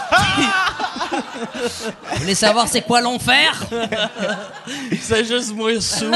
Vous 2.12 2.20
voulez 2.20 2.34
savoir 2.34 2.68
c'est 2.68 2.82
quoi 2.82 3.00
l'enfer? 3.00 3.64
C'est 5.00 5.24
juste 5.24 5.54
moi 5.54 5.80
sous. 5.80 6.12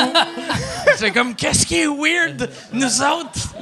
C'est 0.97 1.11
comme, 1.11 1.35
qu'est-ce 1.35 1.65
qui 1.66 1.81
est 1.81 1.86
weird, 1.86 2.51
nous 2.73 3.02
autres? 3.02 3.55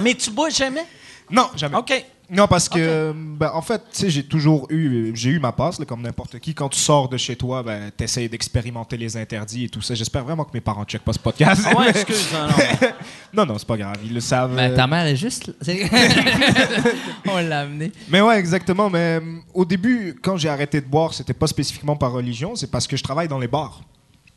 Mais 0.00 0.14
tu 0.14 0.30
bois 0.30 0.50
jamais? 0.50 0.86
Non, 1.30 1.50
jamais. 1.56 1.76
OK. 1.76 2.04
Non, 2.34 2.48
parce 2.48 2.66
que, 2.66 3.12
ben, 3.14 3.50
en 3.52 3.60
fait, 3.60 3.78
tu 3.92 4.00
sais, 4.00 4.10
j'ai 4.10 4.22
toujours 4.24 4.66
eu, 4.70 5.12
j'ai 5.14 5.28
eu 5.30 5.38
ma 5.38 5.52
passe, 5.52 5.78
là, 5.78 5.84
comme 5.84 6.00
n'importe 6.00 6.38
qui. 6.38 6.54
Quand 6.54 6.70
tu 6.70 6.78
sors 6.78 7.08
de 7.10 7.18
chez 7.18 7.36
toi, 7.36 7.62
ben, 7.62 7.90
t'essayes 7.94 8.28
d'expérimenter 8.30 8.96
les 8.96 9.18
interdits 9.18 9.64
et 9.64 9.68
tout 9.68 9.82
ça. 9.82 9.94
J'espère 9.94 10.24
vraiment 10.24 10.44
que 10.44 10.50
mes 10.54 10.62
parents 10.62 10.84
checkent 10.84 11.02
pas 11.04 11.12
ce 11.12 11.18
podcast. 11.18 11.62
Ah 11.66 11.78
ouais, 11.78 11.90
excuse, 11.90 12.28
non, 12.32 12.46
non. 12.46 12.88
non, 13.34 13.46
non, 13.52 13.58
c'est 13.58 13.68
pas 13.68 13.76
grave. 13.76 13.96
Ils 14.02 14.14
le 14.14 14.20
savent. 14.20 14.56
Ta 14.74 14.86
mère 14.86 15.04
est 15.04 15.16
juste. 15.16 15.52
On 17.28 17.36
l'a 17.38 17.60
amené. 17.60 17.92
Mais 18.08 18.20
ouais, 18.22 18.38
exactement. 18.38 18.88
Mais 18.88 19.20
euh, 19.20 19.36
au 19.52 19.64
début, 19.64 20.18
quand 20.22 20.36
j'ai 20.38 20.48
arrêté 20.48 20.80
de 20.80 20.86
boire, 20.86 21.12
c'était 21.14 21.34
pas 21.34 21.46
spécifiquement 21.46 21.96
par 21.96 22.12
religion, 22.12 22.56
c'est 22.56 22.70
parce 22.70 22.86
que 22.86 22.96
je 22.96 23.02
travaille 23.02 23.28
dans 23.28 23.38
les 23.38 23.48
bars. 23.48 23.82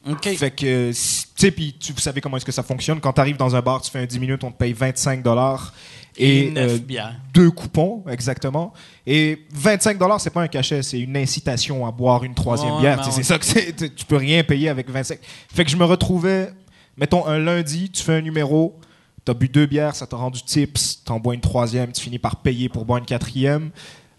OK. 0.07 0.35
Fait 0.35 0.51
que, 0.51 0.65
euh, 0.65 0.91
tu 0.91 0.95
sais, 1.35 1.49
puis 1.51 1.75
tu- 1.79 1.91
vous 1.93 1.99
savez 1.99 2.21
comment 2.21 2.37
est-ce 2.37 2.45
que 2.45 2.51
ça 2.51 2.61
fonctionne. 2.61 2.99
Quand 2.99 3.13
tu 3.13 3.21
arrives 3.21 3.37
dans 3.37 3.55
un 3.55 3.61
bar, 3.61 3.81
tu 3.81 3.89
fais 3.89 3.99
un 3.99 4.05
10 4.05 4.19
minutes, 4.19 4.43
on 4.43 4.51
te 4.51 4.57
paye 4.57 4.73
25 4.73 5.23
dollars 5.23 5.73
et 6.17 6.47
Et 6.47 6.51
neuf 6.51 6.73
euh, 6.73 6.77
bières. 6.77 7.15
deux 7.33 7.51
coupons, 7.51 8.03
exactement. 8.09 8.73
Et 9.05 9.45
25 9.53 9.97
dollars, 9.97 10.21
c'est 10.21 10.29
pas 10.29 10.41
un 10.41 10.47
cachet, 10.47 10.81
c'est 10.83 10.99
une 10.99 11.17
incitation 11.17 11.85
à 11.85 11.91
boire 11.91 12.23
une 12.23 12.33
troisième 12.33 12.79
bière. 12.79 13.03
C'est 13.11 13.23
ça 13.23 13.37
que 13.37 13.45
c'est. 13.45 13.75
tu- 13.95 14.05
peux 14.05 14.15
rien 14.17 14.43
payer 14.43 14.69
avec 14.69 14.89
25. 14.89 15.19
Fait 15.53 15.63
que 15.65 15.71
je 15.71 15.77
me 15.77 15.83
retrouvais, 15.85 16.49
mettons, 16.97 17.25
un 17.27 17.39
lundi, 17.39 17.89
tu 17.89 18.01
fais 18.03 18.13
un 18.15 18.21
numéro, 18.21 18.79
t'as 19.25 19.33
bu 19.33 19.49
deux 19.49 19.65
bières, 19.65 19.95
ça 19.95 20.07
t'a 20.07 20.15
rendu 20.15 20.41
tips, 20.41 21.03
t'en 21.03 21.19
bois 21.19 21.33
une 21.33 21.41
troisième, 21.41 21.91
tu 21.91 22.01
finis 22.01 22.19
par 22.19 22.37
payer 22.37 22.69
pour 22.69 22.85
boire 22.85 22.99
une 22.99 23.05
quatrième. 23.05 23.71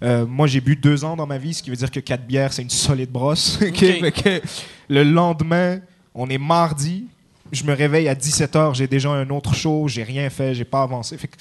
Euh, 0.03 0.27
moi, 0.27 0.47
j'ai 0.47 0.61
bu 0.61 0.77
deux 0.77 1.05
ans 1.05 1.17
dans 1.17 1.27
ma 1.27 1.39
vie, 1.39 1.55
ce 1.55 1.63
qui 1.63 1.71
veut 1.71 1.77
dire 1.77 1.91
que 1.91 2.01
quatre 2.01 2.27
bières, 2.27 2.53
c'est 2.53 2.61
une 2.63 2.69
solide 2.71 3.11
brosse. 3.11 3.57
que 3.61 4.43
le 4.91 5.03
lendemain, 5.05 5.79
on 6.15 6.29
est 6.29 6.37
mardi, 6.39 7.07
je 7.53 7.65
me 7.65 7.73
réveille 7.73 8.09
à 8.09 8.15
17h, 8.15 8.75
j'ai 8.75 8.87
déjà 8.89 9.09
un 9.11 9.31
autre 9.31 9.55
show, 9.55 9.89
j'ai 9.89 10.03
rien 10.03 10.29
fait, 10.29 10.53
j'ai 10.55 10.65
pas 10.67 10.83
avancé. 10.83 11.17
Fait 11.17 11.29
que 11.29 11.37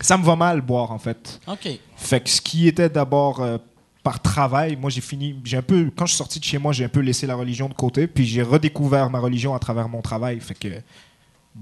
ça 0.00 0.16
me 0.18 0.24
va 0.24 0.36
mal 0.36 0.60
boire, 0.60 0.90
en 0.90 0.98
fait. 0.98 1.40
OK. 1.46 1.68
Fait 1.96 2.20
que 2.20 2.28
ce 2.30 2.40
qui 2.40 2.66
était 2.68 2.88
d'abord 2.88 3.40
euh, 3.40 3.58
par 4.02 4.20
travail, 4.20 4.76
moi 4.76 4.88
j'ai 4.90 5.00
fini, 5.02 5.36
j'ai 5.44 5.58
un 5.58 5.62
peu, 5.62 5.90
quand 5.94 6.06
je 6.06 6.12
suis 6.12 6.18
sorti 6.18 6.38
de 6.40 6.44
chez 6.44 6.58
moi, 6.58 6.72
j'ai 6.72 6.84
un 6.84 6.88
peu 6.88 7.00
laissé 7.00 7.26
la 7.26 7.34
religion 7.34 7.68
de 7.68 7.74
côté, 7.74 8.06
puis 8.06 8.26
j'ai 8.26 8.42
redécouvert 8.42 9.10
ma 9.10 9.18
religion 9.20 9.54
à 9.54 9.58
travers 9.58 9.88
mon 9.88 10.00
travail. 10.00 10.40
Fait 10.40 10.54
que 10.54 10.68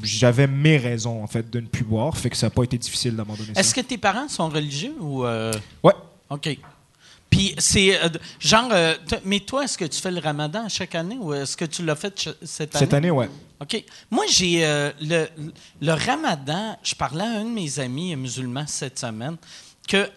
j'avais 0.02 0.46
mes 0.46 0.76
raisons 0.76 1.22
en 1.22 1.26
fait 1.26 1.48
de 1.50 1.60
ne 1.60 1.66
plus 1.66 1.82
boire, 1.84 2.16
fait 2.16 2.30
que 2.30 2.36
ça 2.36 2.46
n'a 2.46 2.50
pas 2.50 2.62
été 2.62 2.78
difficile 2.78 3.16
d'abandonner 3.16 3.54
ça. 3.54 3.60
Est-ce 3.60 3.74
que 3.74 3.80
tes 3.80 3.98
parents 3.98 4.28
sont 4.28 4.48
religieux 4.48 4.94
ou. 5.00 5.24
euh, 5.24 5.52
Ouais. 5.82 5.94
OK. 6.30 6.56
Puis 7.30 7.54
c'est. 7.58 8.00
euh, 8.02 8.08
genre. 8.38 8.68
euh, 8.72 8.94
mais 9.24 9.40
toi, 9.40 9.64
est-ce 9.64 9.76
que 9.76 9.84
tu 9.86 10.00
fais 10.00 10.10
le 10.10 10.20
ramadan 10.20 10.68
chaque 10.68 10.94
année 10.94 11.16
ou 11.20 11.34
est-ce 11.34 11.56
que 11.56 11.64
tu 11.64 11.84
l'as 11.84 11.96
fait 11.96 12.30
cette 12.42 12.74
année? 12.76 12.84
Cette 12.84 12.94
année, 12.94 13.10
ouais. 13.10 13.28
OK. 13.60 13.84
Moi, 14.10 14.24
j'ai 14.28 14.64
euh, 14.64 14.90
le, 15.00 15.92
ramadan. 15.92 16.76
Je 16.82 16.94
parlais 16.94 17.24
à 17.24 17.38
un 17.40 17.44
de 17.44 17.50
mes 17.50 17.80
amis 17.80 18.14
musulmans 18.14 18.66
cette 18.66 18.98
semaine 18.98 19.36
que, 19.88 20.08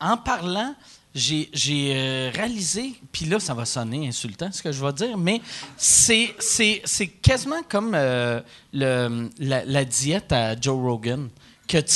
en 0.00 0.16
parlant, 0.16 0.74
j'ai 1.14 1.48
euh, 1.94 2.30
réalisé, 2.34 2.94
puis 3.12 3.26
là, 3.26 3.40
ça 3.40 3.54
va 3.54 3.64
sonner 3.64 4.08
insultant 4.08 4.50
ce 4.52 4.62
que 4.62 4.72
je 4.72 4.84
vais 4.84 4.92
dire, 4.92 5.18
mais 5.18 5.40
c'est 5.76 6.34
quasiment 7.22 7.62
comme 7.68 7.92
euh, 7.94 8.40
le, 8.72 9.28
la 9.38 9.84
diète 9.84 10.32
à 10.32 10.60
Joe 10.60 10.78
Rogan. 10.80 11.28
Que 11.70 11.78
tu 11.78 11.92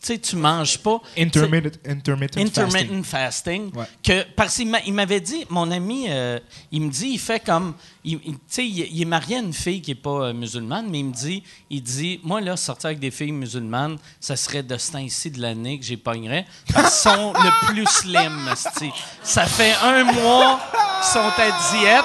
sais, 0.00 0.18
tu 0.18 0.36
manges 0.36 0.78
pas. 0.78 0.98
Intermittent, 1.18 1.78
intermittent, 1.86 2.38
Intermittent 2.38 3.04
fasting. 3.04 3.04
fasting. 3.04 3.76
Ouais. 3.76 3.84
Que, 4.02 4.22
parce 4.34 4.56
qu'il 4.56 4.68
m'a- 4.68 4.80
il 4.86 4.94
m'avait 4.94 5.20
dit, 5.20 5.44
mon 5.50 5.70
ami, 5.70 6.06
euh, 6.08 6.40
il 6.70 6.80
me 6.80 6.90
dit, 6.90 7.08
il 7.10 7.18
fait 7.18 7.38
comme. 7.44 7.74
il- 8.04 8.18
il- 8.24 8.32
Tu 8.36 8.38
sais, 8.48 8.66
il, 8.66 8.78
il 8.90 9.02
est 9.02 9.04
marié 9.04 9.36
à 9.36 9.40
une 9.40 9.52
fille 9.52 9.82
qui 9.82 9.90
n'est 9.90 9.96
pas 9.96 10.28
euh, 10.28 10.32
musulmane, 10.32 10.86
mais 10.88 11.00
il 11.00 11.04
me 11.04 11.12
dit, 11.12 11.42
il 11.68 11.82
dit, 11.82 12.20
moi, 12.24 12.40
là, 12.40 12.56
sortir 12.56 12.86
avec 12.86 13.00
des 13.00 13.10
filles 13.10 13.32
musulmanes, 13.32 13.98
ça 14.18 14.34
serait 14.34 14.62
de 14.62 14.78
ce 14.78 14.92
temps-ci 14.92 15.30
de 15.30 15.42
l'année 15.42 15.78
que 15.78 15.84
j'ai 15.84 15.98
pognerais. 15.98 16.46
Parce 16.72 17.02
sont 17.02 17.34
le 17.34 17.66
plus 17.66 17.86
slim, 17.86 18.48
esti. 18.50 18.90
Ça 19.22 19.44
fait 19.44 19.74
un 19.82 20.04
mois 20.04 20.58
qu'ils 21.02 21.12
sont 21.12 21.18
à 21.18 21.50
diète. 21.76 22.04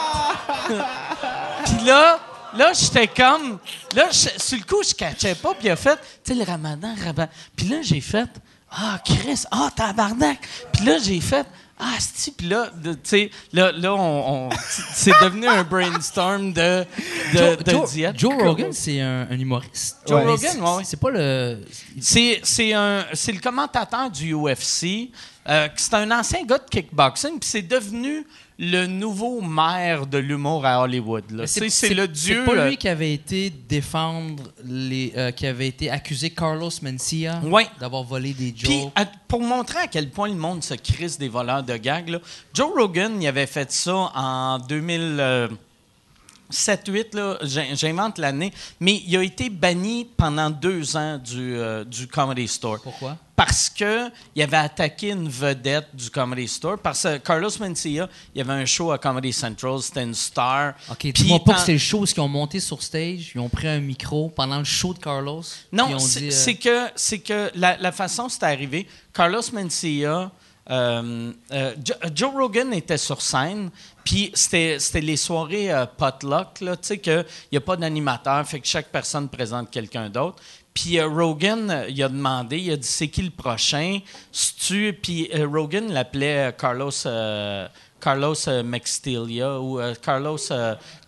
Puis 1.66 1.86
là, 1.86 2.20
là, 2.58 2.72
j'étais 2.74 3.08
comme. 3.08 3.60
Là, 3.96 4.08
sur 4.12 4.58
le 4.58 4.64
coup, 4.64 4.84
je 4.84 4.94
catchais 4.94 5.36
pas. 5.36 5.54
Puis 5.54 5.68
il 5.68 5.70
a 5.72 5.76
fait, 5.76 5.98
tu 6.24 6.34
sais, 6.34 6.36
le 6.36 6.44
ramadan, 6.44 6.94
ramadan. 7.04 7.28
Puis 7.56 7.68
là, 7.68 7.78
j'ai 7.82 8.02
fait, 8.02 8.30
ah, 8.72 9.00
Chris, 9.06 9.44
ah, 9.52 9.70
tabarnak. 9.76 10.40
Puis 10.74 10.86
là, 10.86 10.98
j'ai 11.04 11.22
fait, 11.22 11.46
ah, 11.80 11.94
c'ti. 12.00 12.32
Puis 12.32 12.48
là, 12.48 12.70
tu 12.84 12.92
sais, 13.04 13.30
là, 13.54 13.72
là, 13.72 13.94
on, 13.94 14.48
on- 14.48 14.50
c'est 14.94 15.14
devenu 15.22 15.48
un 15.48 15.64
brainstorm 15.64 16.52
de, 16.54 16.86
de, 17.34 17.38
Joe, 17.38 17.58
de 17.58 17.72
Joe- 17.72 17.90
diète. 17.92 18.20
Joe 18.20 18.34
Rogan, 18.44 18.74
c'est 18.74 19.00
un, 19.02 19.28
un 19.30 19.40
humoriste. 19.40 19.98
Joe 20.08 20.26
Rogan, 20.26 20.62
ouais. 20.62 20.84
C'est 20.84 21.00
pas 21.00 21.12
le. 21.12 21.64
C'est, 22.02 22.42
c'est, 22.44 22.74
un, 22.74 23.06
c'est 23.14 23.32
le 23.32 23.40
commentateur 23.40 24.10
du 24.10 24.34
UFC. 24.34 25.12
euh, 25.48 25.70
c'est 25.78 25.94
un 25.94 26.12
ancien 26.12 26.44
gars 26.44 26.58
de 26.58 26.66
kickboxing, 26.70 27.40
puis 27.40 27.50
c'est 27.50 27.62
devenu 27.62 28.26
le 28.60 28.88
nouveau 28.88 29.40
maire 29.42 30.08
de 30.08 30.18
l'humour 30.18 30.66
à 30.66 30.82
Hollywood. 30.82 31.44
C'est, 31.46 31.94
le 31.94 32.08
dieu. 32.08 32.40
C'est 32.40 32.46
pas 32.46 32.56
là. 32.56 32.70
lui 32.70 32.78
qui 32.78 32.88
avait 32.88 33.14
été 33.14 33.52
défendre 33.52 34.44
les. 34.64 35.14
euh, 35.16 35.30
qui 35.32 35.46
avait 35.46 35.68
été 35.68 35.92
accusé 35.92 36.32
Carlos 36.32 36.72
Mencia 36.82 37.40
Ouais. 37.44 37.68
d'avoir 37.80 38.04
volé 38.04 38.34
des 38.34 38.52
Puis, 38.52 38.82
jokes. 38.82 38.92
à- 38.96 39.06
pour 39.28 39.42
montrer 39.42 39.78
à 39.80 39.88
quel 39.88 40.10
point 40.10 40.30
le 40.30 40.34
monde 40.36 40.64
se 40.64 40.74
crisse 40.74 41.20
des 41.20 41.30
voleurs 41.30 41.62
de 41.62 41.78
gags, 41.78 42.10
là, 42.10 42.20
Joe 42.54 42.72
Rogan, 42.76 43.22
il 43.22 43.28
avait 43.28 43.46
fait 43.46 43.72
ça 43.72 44.12
en 44.16 44.58
2007-8, 44.58 45.58
là, 47.14 47.38
j'in- 47.44 47.76
j'invente 47.76 48.18
l'année, 48.18 48.52
mais 48.80 49.04
il 49.06 49.16
a 49.18 49.22
été 49.24 49.50
banni 49.50 50.08
pendant 50.18 50.50
deux 50.50 50.96
ans 50.98 51.20
du, 51.20 51.54
euh, 51.56 51.84
du 51.84 52.08
Comedy 52.08 52.48
Store. 52.48 52.80
Pourquoi? 52.82 53.18
Parce 53.38 53.70
que 53.70 54.10
il 54.36 54.42
avait 54.42 54.58
attaqué 54.58 55.12
une 55.12 55.30
vedette 55.30 55.90
du 55.94 56.10
Comedy 56.10 56.48
Store. 56.48 56.78
Parce 56.80 57.04
que 57.04 57.18
Carlos 57.20 57.52
Mencia, 57.60 58.10
il 58.34 58.38
y 58.38 58.42
avait 58.42 58.54
un 58.54 58.66
show 58.66 58.92
à 58.92 58.98
Comedy 58.98 59.32
Central, 59.32 59.80
c'était 59.80 60.02
une 60.04 60.16
star. 60.16 60.74
Ok, 60.90 60.98
Puis 60.98 61.14
dis-moi 61.14 61.40
pas 61.44 61.54
que 61.54 61.60
c'est 61.62 61.74
le 61.74 61.78
show 61.78 62.04
qui 62.04 62.20
ont 62.20 62.28
monté 62.28 62.60
sur 62.60 62.82
stage, 62.82 63.32
ils 63.36 63.40
ont 63.40 63.48
pris 63.48 63.68
un 63.68 63.80
micro 63.80 64.30
pendant 64.30 64.58
le 64.58 64.64
show 64.66 64.92
de 64.94 65.00
Carlos. 65.00 65.44
Non, 65.72 66.00
c'est 66.00 66.24
euh, 66.24 66.32
c'est 66.32 66.56
que, 66.56 66.88
c'est 66.96 67.20
que 67.20 67.52
la, 67.54 67.78
la 67.78 67.92
façon 67.92 68.28
c'est 68.28 68.42
arrivé, 68.42 68.88
Carlos 69.14 69.42
Mencia, 69.54 70.32
euh, 70.70 71.32
euh, 71.52 71.76
Jo- 71.86 72.10
Joe 72.14 72.32
Rogan 72.34 72.74
était 72.74 72.98
sur 72.98 73.22
scène, 73.22 73.70
puis 74.04 74.32
c'était 74.34 74.80
c'était 74.80 75.02
les 75.02 75.16
soirées 75.16 75.72
euh, 75.72 75.86
potluck, 75.86 76.60
là, 76.62 76.76
tu 76.76 76.88
sais, 76.88 76.98
qu'il 76.98 77.24
n'y 77.52 77.58
a 77.58 77.62
pas 77.62 77.78
d'animateur, 77.78 78.46
fait 78.48 78.60
que 78.60 78.68
chaque 78.68 78.88
personne 78.88 79.30
présente 79.30 79.70
quelqu'un 79.70 80.10
d'autre. 80.10 80.42
Puis 80.78 81.00
euh, 81.00 81.08
Rogan, 81.08 81.72
euh, 81.72 81.90
il 81.90 82.04
a 82.04 82.08
demandé, 82.08 82.60
il 82.60 82.72
a 82.72 82.78
dit 82.78 82.88
c'est 82.88 83.08
qui 83.08 83.24
le 83.24 83.32
prochain? 83.32 84.00
Tu 84.60 84.94
Puis 85.02 85.28
euh, 85.34 85.48
Rogan 85.48 85.92
l'appelait 85.92 86.54
Carlos 86.56 86.92
euh, 87.08 87.68
Carlos 88.00 88.36
McStelia 88.64 89.60
ou 89.60 89.80
Carlos 90.04 90.38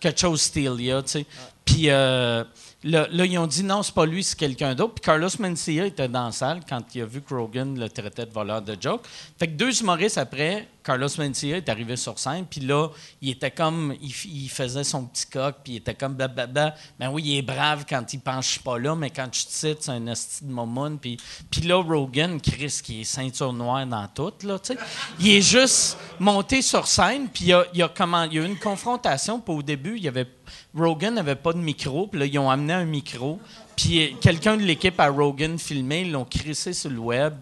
quelque 0.00 0.18
chose 0.18 0.50
tu 0.50 0.66
sais. 1.06 1.24
Puis 1.64 1.86
là, 1.86 2.44
là, 2.82 3.06
ils 3.24 3.38
ont 3.38 3.46
dit 3.46 3.62
non, 3.62 3.84
c'est 3.84 3.94
pas 3.94 4.06
lui, 4.06 4.24
c'est 4.24 4.36
quelqu'un 4.36 4.74
d'autre. 4.74 4.94
Puis 4.94 5.04
Carlos 5.04 5.28
Mencia 5.38 5.86
était 5.86 6.08
dans 6.08 6.26
la 6.26 6.32
salle 6.32 6.62
quand 6.68 6.82
il 6.96 7.02
a 7.02 7.06
vu 7.06 7.20
que 7.22 7.32
Rogan 7.32 7.78
le 7.78 7.88
traitait 7.88 8.26
de 8.26 8.32
voleur 8.32 8.62
de 8.62 8.76
joke. 8.78 9.02
Fait 9.38 9.46
que 9.46 9.52
deux 9.52 9.80
humoristes 9.80 10.18
après, 10.18 10.66
Carlos 10.82 11.08
Mencia 11.18 11.56
est 11.56 11.68
arrivé 11.68 11.96
sur 11.96 12.18
scène, 12.18 12.46
puis 12.48 12.60
là, 12.60 12.88
il 13.20 13.30
était 13.30 13.50
comme, 13.50 13.94
il, 14.00 14.48
faisait 14.48 14.84
son 14.84 15.04
petit 15.04 15.26
coq, 15.26 15.56
puis 15.62 15.74
il 15.74 15.76
était 15.76 15.94
comme 15.94 16.14
blablabla. 16.14 16.74
Ben 16.98 17.10
oui, 17.10 17.22
il 17.24 17.38
est 17.38 17.42
brave 17.42 17.84
quand 17.88 18.12
il 18.12 18.20
pense 18.20 18.46
je 18.46 18.50
suis 18.52 18.60
pas 18.60 18.78
là, 18.78 18.94
mais 18.94 19.10
quand 19.10 19.28
je 19.32 19.46
te 19.46 19.52
cite, 19.52 19.78
c'est 19.82 19.90
un 19.90 20.06
esti 20.06 20.44
de 20.44 20.50
momoun. 20.50 20.98
Puis, 20.98 21.18
là, 21.64 21.76
Rogan, 21.76 22.40
Chris, 22.40 22.80
qui 22.82 23.02
est 23.02 23.04
ceinture 23.04 23.52
noire 23.52 23.86
dans 23.86 24.08
tout, 24.08 24.32
là, 24.44 24.58
tu 24.58 24.74
sais, 24.74 24.80
il 25.18 25.28
est 25.28 25.42
juste 25.42 25.98
monté 26.18 26.62
sur 26.62 26.86
scène, 26.86 27.28
puis 27.28 27.44
il 27.44 27.48
y 27.48 27.82
a, 27.82 27.84
a 27.84 27.88
comment, 27.88 28.24
il 28.24 28.34
y 28.34 28.38
a 28.38 28.42
eu 28.42 28.46
une 28.46 28.58
confrontation, 28.58 29.40
puis 29.40 29.54
au 29.54 29.62
début, 29.62 29.96
il 29.96 30.04
y 30.04 30.08
avait, 30.08 30.26
Rogan 30.74 31.14
n'avait 31.14 31.36
pas 31.36 31.52
de 31.52 31.58
micro, 31.58 32.06
puis 32.06 32.20
là, 32.20 32.26
ils 32.26 32.38
ont 32.38 32.50
amené 32.50 32.72
un 32.72 32.84
micro, 32.84 33.38
Puis 33.76 34.16
quelqu'un 34.20 34.56
de 34.56 34.62
l'équipe 34.62 34.98
à 34.98 35.08
Rogan 35.08 35.58
filmé, 35.58 36.02
ils 36.02 36.12
l'ont 36.12 36.24
crissé 36.24 36.72
sur 36.72 36.90
le 36.90 36.98
web. 36.98 37.34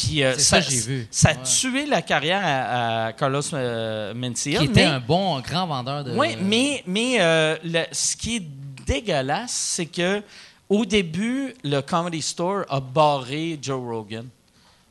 Puis 0.00 0.22
euh, 0.22 0.38
ça, 0.38 0.60
j'ai 0.60 0.80
vu. 0.80 1.08
Ça 1.10 1.30
a 1.30 1.32
Ouais. 1.34 1.42
tué 1.42 1.86
la 1.86 2.02
carrière 2.02 2.40
à, 2.44 3.06
à 3.06 3.12
Carlos 3.12 3.42
euh, 3.54 4.14
Mencia. 4.14 4.58
Qui 4.60 4.66
était 4.66 4.84
mais- 4.84 4.84
un 4.86 5.00
bon, 5.00 5.40
grand 5.40 5.66
vendeur 5.66 6.04
de. 6.04 6.12
oui, 6.16 6.36
mais, 6.40 6.82
mais 6.86 7.16
euh, 7.20 7.56
le- 7.64 7.86
ce 7.92 8.16
qui 8.16 8.36
est 8.36 8.46
dégueulasse, 8.86 9.52
c'est 9.52 9.86
que 9.86 10.22
au 10.68 10.84
début, 10.84 11.54
le 11.64 11.80
Comedy 11.80 12.22
Store 12.22 12.64
a 12.68 12.78
barré 12.80 13.58
Joe 13.60 13.80
Rogan. 13.80 14.26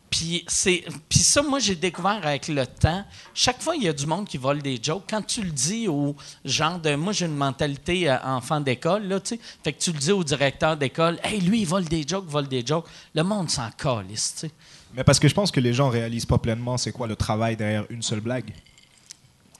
Puis, 0.10 0.46
c'est, 0.48 0.86
puis 1.10 1.20
ça, 1.20 1.42
moi, 1.42 1.60
j'ai 1.60 1.76
découvert 1.76 2.22
avec 2.24 2.48
le 2.48 2.66
temps. 2.66 3.04
Chaque 3.34 3.62
fois, 3.62 3.76
il 3.76 3.84
y 3.84 3.90
a 3.90 3.94
du 3.94 4.06
monde 4.06 4.26
qui 4.26 4.38
vole 4.38 4.62
des 4.62 4.80
jokes. 4.82 5.04
Quand 5.10 5.22
tu 5.22 5.42
le 5.44 5.52
dis 5.52 5.90
au 5.90 6.16
genre 6.46 6.80
de... 6.80 6.96
Moi, 6.96 7.12
j'ai 7.12 7.26
une 7.26 7.36
mentalité 7.36 8.10
euh, 8.10 8.16
enfant 8.24 8.62
d'école, 8.62 9.04
là, 9.04 9.20
tu 9.20 9.36
sais. 9.36 9.40
Fait 9.64 9.74
que 9.74 9.80
tu 9.82 9.92
le 9.92 10.00
dis 10.00 10.14
au 10.14 10.24
directeur 10.24 10.78
d'école, 10.78 11.20
«Hey, 11.24 11.42
lui, 11.42 11.60
il 11.62 11.68
vole 11.68 11.84
des 11.86 12.06
jokes, 12.08 12.26
vole 12.26 12.48
des 12.48 12.66
jokes.» 12.66 12.86
Le 13.16 13.24
monde 13.24 13.50
s'en 13.50 13.70
calisse, 13.72 14.34
tu 14.40 14.48
sais. 14.48 14.52
Mais 14.95 15.03
parce 15.03 15.19
que 15.19 15.27
je 15.27 15.34
pense 15.34 15.51
que 15.51 15.59
les 15.59 15.73
gens 15.73 15.89
réalisent 15.89 16.26
pas 16.26 16.38
pleinement 16.38 16.77
c'est 16.77 16.91
quoi 16.91 17.07
le 17.07 17.15
travail 17.15 17.55
derrière 17.55 17.85
une 17.89 18.01
seule 18.01 18.22
blague. 18.22 18.51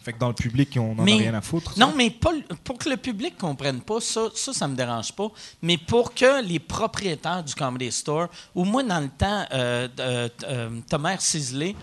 Fait 0.08 0.14
que 0.14 0.20
dans 0.20 0.30
le 0.30 0.34
public, 0.34 0.78
on 0.80 0.96
n'en 0.96 1.04
a 1.04 1.06
rien 1.06 1.34
à 1.34 1.42
foutre. 1.42 1.74
ça. 1.74 1.86
Non, 1.86 1.94
mais 1.94 2.10
pas, 2.10 2.32
pour 2.64 2.78
que 2.78 2.88
le 2.88 2.96
public 2.96 3.34
ne 3.34 3.42
comprenne 3.42 3.82
pas, 3.82 4.00
ça, 4.00 4.30
ça, 4.34 4.54
ça 4.54 4.66
me 4.70 4.74
dérange 4.74 5.12
pas. 5.12 5.28
Mais 5.62 5.78
pour 5.78 6.14
que 6.14 6.42
les 6.48 6.60
propriétaires 6.60 7.44
du 7.44 7.54
Comedy 7.54 7.92
Store, 7.92 8.30
ou 8.56 8.64
moi, 8.64 8.84
dans 8.84 9.02
le 9.02 9.10
temps, 9.10 9.46
euh, 9.52 9.90
euh, 10.00 10.30
euh, 10.44 10.70
Thomas 10.90 11.18
Cisley, 11.20 11.76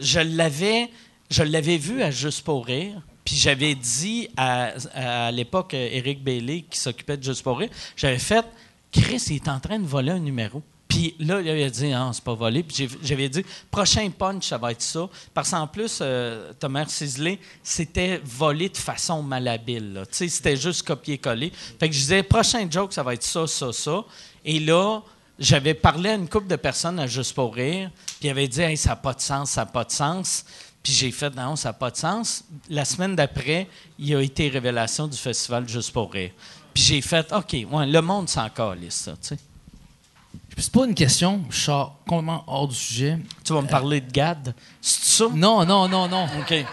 je 0.00 0.20
l'avais, 0.20 0.90
je 1.28 1.42
l'avais 1.42 1.76
vu 1.76 2.02
à 2.02 2.12
Juste 2.12 2.44
pour 2.44 2.64
rire. 2.66 3.02
Puis 3.24 3.34
j'avais 3.34 3.74
dit 3.74 4.28
à, 4.36 4.74
à 4.94 5.32
l'époque, 5.32 5.74
euh, 5.74 5.88
Éric 5.90 6.22
Bailey, 6.22 6.64
qui 6.70 6.78
s'occupait 6.78 7.16
de 7.16 7.24
Juste 7.24 7.42
pour 7.42 7.58
rire, 7.58 7.70
j'avais 7.96 8.20
fait 8.20 8.46
Chris, 8.92 9.24
il 9.30 9.36
est 9.36 9.48
en 9.48 9.58
train 9.58 9.80
de 9.80 9.86
voler 9.86 10.12
un 10.12 10.20
numéro. 10.20 10.62
Puis 10.92 11.14
là, 11.20 11.40
il 11.40 11.48
avait 11.48 11.70
dit, 11.70 11.90
ah, 11.94 12.10
c'est 12.12 12.22
pas 12.22 12.34
volé. 12.34 12.62
Puis 12.62 12.86
j'avais 13.02 13.30
dit, 13.30 13.42
prochain 13.70 14.10
punch, 14.10 14.48
ça 14.48 14.58
va 14.58 14.72
être 14.72 14.82
ça. 14.82 15.08
Parce 15.32 15.50
qu'en 15.50 15.66
plus, 15.66 16.00
euh, 16.02 16.52
Thomas 16.60 16.84
Cisley, 16.84 17.38
c'était 17.62 18.20
volé 18.22 18.68
de 18.68 18.76
façon 18.76 19.22
malhabile. 19.22 20.02
Tu 20.10 20.16
sais, 20.18 20.28
c'était 20.28 20.54
juste 20.54 20.82
copier-coller. 20.82 21.50
Fait 21.80 21.88
que 21.88 21.94
je 21.94 22.00
disais, 22.00 22.22
prochain 22.22 22.68
joke, 22.70 22.92
ça 22.92 23.02
va 23.02 23.14
être 23.14 23.22
ça, 23.22 23.46
ça, 23.46 23.72
ça. 23.72 24.04
Et 24.44 24.60
là, 24.60 25.00
j'avais 25.38 25.72
parlé 25.72 26.10
à 26.10 26.14
une 26.14 26.28
couple 26.28 26.48
de 26.48 26.56
personnes 26.56 26.98
à 26.98 27.06
Juste 27.06 27.34
pour 27.34 27.54
rire. 27.54 27.90
Puis 28.20 28.28
ils 28.28 28.30
avaient 28.30 28.48
dit, 28.48 28.60
hey, 28.60 28.76
ça 28.76 28.90
n'a 28.90 28.96
pas 28.96 29.14
de 29.14 29.22
sens, 29.22 29.52
ça 29.52 29.62
n'a 29.62 29.70
pas 29.70 29.84
de 29.84 29.92
sens. 29.92 30.44
Puis 30.82 30.92
j'ai 30.92 31.10
fait, 31.10 31.34
non, 31.34 31.56
ça 31.56 31.70
n'a 31.70 31.72
pas 31.72 31.90
de 31.90 31.96
sens. 31.96 32.44
La 32.68 32.84
semaine 32.84 33.16
d'après, 33.16 33.66
il 33.98 34.10
y 34.10 34.14
a 34.14 34.20
été 34.20 34.50
révélation 34.50 35.08
du 35.08 35.16
festival 35.16 35.66
Juste 35.66 35.90
pour 35.90 36.12
rire. 36.12 36.32
Puis 36.74 36.82
j'ai 36.82 37.00
fait, 37.00 37.32
OK, 37.32 37.56
ouais, 37.70 37.86
le 37.86 38.02
monde 38.02 38.28
s'en 38.28 38.50
calisse, 38.50 38.96
ça, 38.96 39.12
tu 39.12 39.28
sais. 39.28 39.38
C'est 40.56 40.72
pas 40.72 40.84
une 40.86 40.94
question, 40.94 41.42
je 41.50 41.56
sors 41.58 41.98
complètement 42.06 42.44
hors 42.46 42.68
du 42.68 42.74
sujet. 42.74 43.18
Tu 43.44 43.52
vas 43.52 43.62
me 43.62 43.68
parler 43.68 44.00
de 44.00 44.10
Gad? 44.10 44.54
C'est 44.80 45.18
ça? 45.18 45.24
Non, 45.34 45.64
non, 45.64 45.88
non, 45.88 46.08
non. 46.08 46.24
OK. 46.40 46.64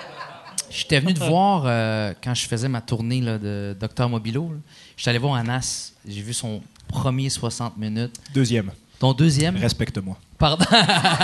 J'étais 0.69 0.99
venu 0.99 1.13
te 1.13 1.23
voir 1.23 1.63
euh, 1.65 2.13
quand 2.23 2.33
je 2.33 2.45
faisais 2.47 2.69
ma 2.69 2.81
tournée 2.81 3.21
là, 3.21 3.37
de 3.37 3.75
Docteur 3.79 4.07
Mobilo. 4.07 4.51
J'étais 4.95 5.09
allé 5.09 5.17
voir 5.17 5.35
Anas. 5.35 5.93
J'ai 6.07 6.21
vu 6.21 6.33
son 6.33 6.61
premier 6.87 7.29
60 7.29 7.77
minutes. 7.77 8.15
Deuxième, 8.33 8.71
Ton 8.99 9.13
deuxième? 9.13 9.55
respecte-moi. 9.57 10.17
Pardon. 10.37 10.65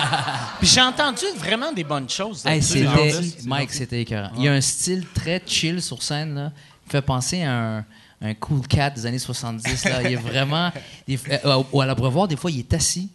Puis 0.60 0.68
j'ai 0.68 0.82
entendu 0.82 1.26
vraiment 1.38 1.72
des 1.72 1.84
bonnes 1.84 2.10
choses. 2.10 2.46
Hey, 2.46 2.62
c'était, 2.62 3.22
Mike, 3.46 3.72
c'était 3.72 4.02
écœurant. 4.02 4.32
Il 4.38 4.44
y 4.44 4.48
a 4.48 4.54
un 4.54 4.62
style 4.62 5.06
très 5.14 5.42
chill 5.46 5.82
sur 5.82 6.02
scène. 6.04 6.36
Là. 6.36 6.52
Il 6.88 6.92
fait 6.92 7.02
penser 7.02 7.44
à 7.44 7.78
un, 7.78 7.86
un 8.22 8.34
cool 8.34 8.66
cat 8.68 8.90
des 8.92 9.06
années 9.06 9.20
70. 9.20 9.86
Là. 9.86 10.02
Il 10.04 10.14
est 10.14 10.16
vraiment. 10.16 10.72
il- 11.08 11.20
euh, 11.46 11.64
au- 11.72 11.82
à 11.82 11.86
l'abreuvoir, 11.86 12.28
des 12.28 12.36
fois, 12.38 12.50
il 12.52 12.60
est 12.60 12.74
assis 12.74 13.10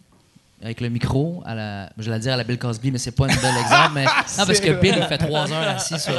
avec 0.63 0.79
le 0.79 0.89
micro. 0.89 1.41
À 1.45 1.55
la, 1.55 1.89
je 1.97 2.03
vais 2.03 2.11
la 2.11 2.19
dire 2.19 2.33
à 2.33 2.37
la 2.37 2.43
Bill 2.43 2.57
Cosby, 2.59 2.91
mais 2.91 2.97
c'est 2.99 3.11
pas 3.11 3.25
un 3.25 3.27
bel 3.35 3.57
exemple. 3.61 3.91
Mais, 3.95 4.05
non, 4.37 4.45
parce 4.45 4.59
que 4.59 4.71
Bill, 4.79 4.95
il 4.97 5.03
fait 5.07 5.17
trois 5.17 5.51
heures 5.51 5.67
assis 5.75 5.99
sur. 5.99 6.13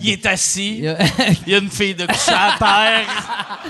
Il 0.00 0.10
est 0.10 0.26
assis. 0.26 0.78
il 0.78 1.48
y 1.52 1.54
a- 1.54 1.58
une 1.58 1.70
fille 1.70 1.94
de 1.94 2.06
coucher 2.06 2.32
à 2.32 2.54
terre. 2.58 3.06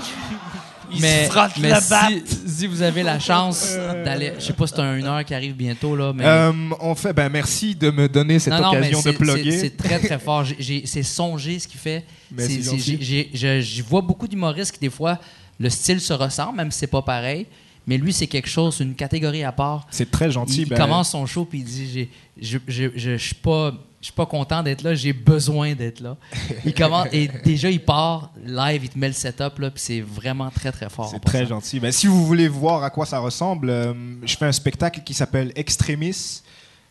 Il 0.95 1.01
mais 1.01 1.25
se 1.25 1.31
frotte 1.31 1.51
mais 1.59 1.69
le 1.69 1.89
bat. 1.89 2.07
si, 2.09 2.23
si 2.47 2.67
vous 2.67 2.81
avez 2.81 3.03
la 3.03 3.19
chance 3.19 3.75
d'aller. 4.05 4.33
Je 4.39 4.43
sais 4.45 4.53
pas 4.53 4.67
si 4.67 4.73
c'est 4.75 4.81
un 4.81 4.95
une 4.97 5.05
heure 5.05 5.23
qui 5.25 5.33
arrive 5.33 5.55
bientôt, 5.55 5.95
là, 5.95 6.13
mais. 6.13 6.23
Euh, 6.25 6.51
on 6.79 6.95
fait, 6.95 7.13
ben 7.13 7.29
merci 7.29 7.75
de 7.75 7.89
me 7.91 8.07
donner 8.07 8.39
cette 8.39 8.53
Non, 8.53 8.61
non, 8.61 8.71
mais 8.73 8.77
occasion 8.79 8.99
de 8.99 9.03
c'est- 9.03 9.13
plugger. 9.13 9.51
c'est- 9.59 9.77
très, 9.77 9.99
très 9.99 10.19
fort. 10.19 10.45
C'est 10.85 11.03
songé 11.03 11.59
ce 11.59 11.67
qu'il 11.67 11.79
fait. 11.79 12.05
J'y 12.37 13.81
vois 13.81 14.01
beaucoup 14.01 14.27
d'humoristes 14.27 14.71
qui, 14.73 14.79
des 14.79 14.89
fois, 14.89 15.19
le 15.59 15.69
style 15.69 15.99
se 16.01 16.13
ressemble, 16.13 16.57
même 16.57 16.71
si 16.71 16.79
c'est 16.79 16.87
pas 16.87 17.01
pareil. 17.01 17.45
Mais 17.85 17.97
lui, 17.97 18.13
c'est 18.13 18.27
quelque 18.27 18.47
chose, 18.49 18.79
une 18.79 18.95
catégorie 18.95 19.43
à 19.43 19.51
part. 19.51 19.85
C'est 19.91 20.09
très 20.09 20.31
gentil. 20.31 20.61
Il, 20.61 20.61
il 20.63 20.69
ben, 20.69 20.77
commence 20.77 21.09
son 21.11 21.25
show 21.25 21.43
puis 21.43 21.59
il 21.59 21.65
dit 21.65 21.89
j'ai- 21.93 22.09
je, 22.41 22.57
je, 22.65 22.83
je, 22.95 23.17
je 23.17 23.17
suis 23.17 23.35
pas 23.35 23.73
je 24.03 24.07
suis 24.07 24.13
pas 24.13 24.25
content 24.25 24.61
d'être 24.61 24.81
là, 24.81 24.95
j'ai 24.95 25.13
besoin 25.13 25.75
d'être 25.75 26.01
là. 26.01 26.17
Il 26.65 26.73
commence 26.73 27.07
et 27.13 27.29
déjà 27.45 27.69
il 27.69 27.79
part 27.79 28.31
live, 28.45 28.83
il 28.83 28.89
te 28.89 28.99
met 28.99 29.07
le 29.07 29.13
setup 29.13 29.57
là, 29.59 29.71
puis 29.71 29.81
c'est 29.81 30.01
vraiment 30.01 30.49
très 30.49 30.73
très 30.73 30.89
fort. 30.89 31.07
C'est 31.09 31.23
très 31.23 31.45
gentil. 31.45 31.79
Ben, 31.79 31.89
si 31.89 32.07
vous 32.07 32.25
voulez 32.25 32.49
voir 32.49 32.83
à 32.83 32.89
quoi 32.89 33.05
ça 33.05 33.19
ressemble, 33.19 33.69
euh, 33.69 33.93
je 34.25 34.35
fais 34.35 34.45
un 34.45 34.51
spectacle 34.51 35.03
qui 35.05 35.13
s'appelle 35.13 35.53
Extremis. 35.55 36.41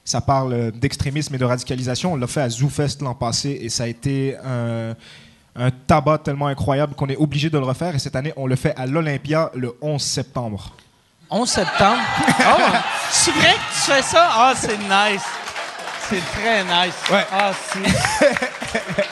Ça 0.07 0.23
parle 0.23 0.55
euh, 0.55 0.71
d'extrémisme 0.71 1.35
et 1.35 1.39
de 1.39 1.45
radicalisation. 1.45 2.15
On 2.15 2.17
l'a 2.17 2.27
fait 2.27 2.41
à 2.41 2.49
ZooFest 2.49 3.03
l'an 3.03 3.15
passé 3.15 3.59
et 3.61 3.69
ça 3.69 3.85
a 3.85 3.89
été 3.89 4.35
un, 4.43 4.95
un 5.55 5.71
tabac 5.71 6.17
tellement 6.25 6.47
incroyable 6.47 6.95
qu'on 6.95 7.09
est 7.09 7.17
obligé 7.17 7.51
de 7.51 7.59
le 7.59 7.65
refaire. 7.65 7.95
Et 7.95 7.99
cette 7.99 8.17
année, 8.17 8.33
on 8.39 8.47
le 8.47 8.57
fait 8.57 8.73
à 8.75 8.87
l'Olympia 8.87 9.51
le 9.55 9.77
11 9.83 10.01
septembre. 10.01 10.75
11 11.29 11.47
septembre? 11.47 12.01
Oh, 12.41 12.77
c'est 13.11 13.33
vrai 13.33 13.53
que 13.53 13.75
tu 13.75 13.93
fais 13.93 14.03
ça? 14.03 14.31
Ah, 14.33 14.55
c'est 14.57 14.79
nice. 14.79 15.42
C'est 16.13 16.41
très 16.41 16.63
nice. 16.65 16.95
Ouais. 17.11 17.27
Ah. 17.33 17.53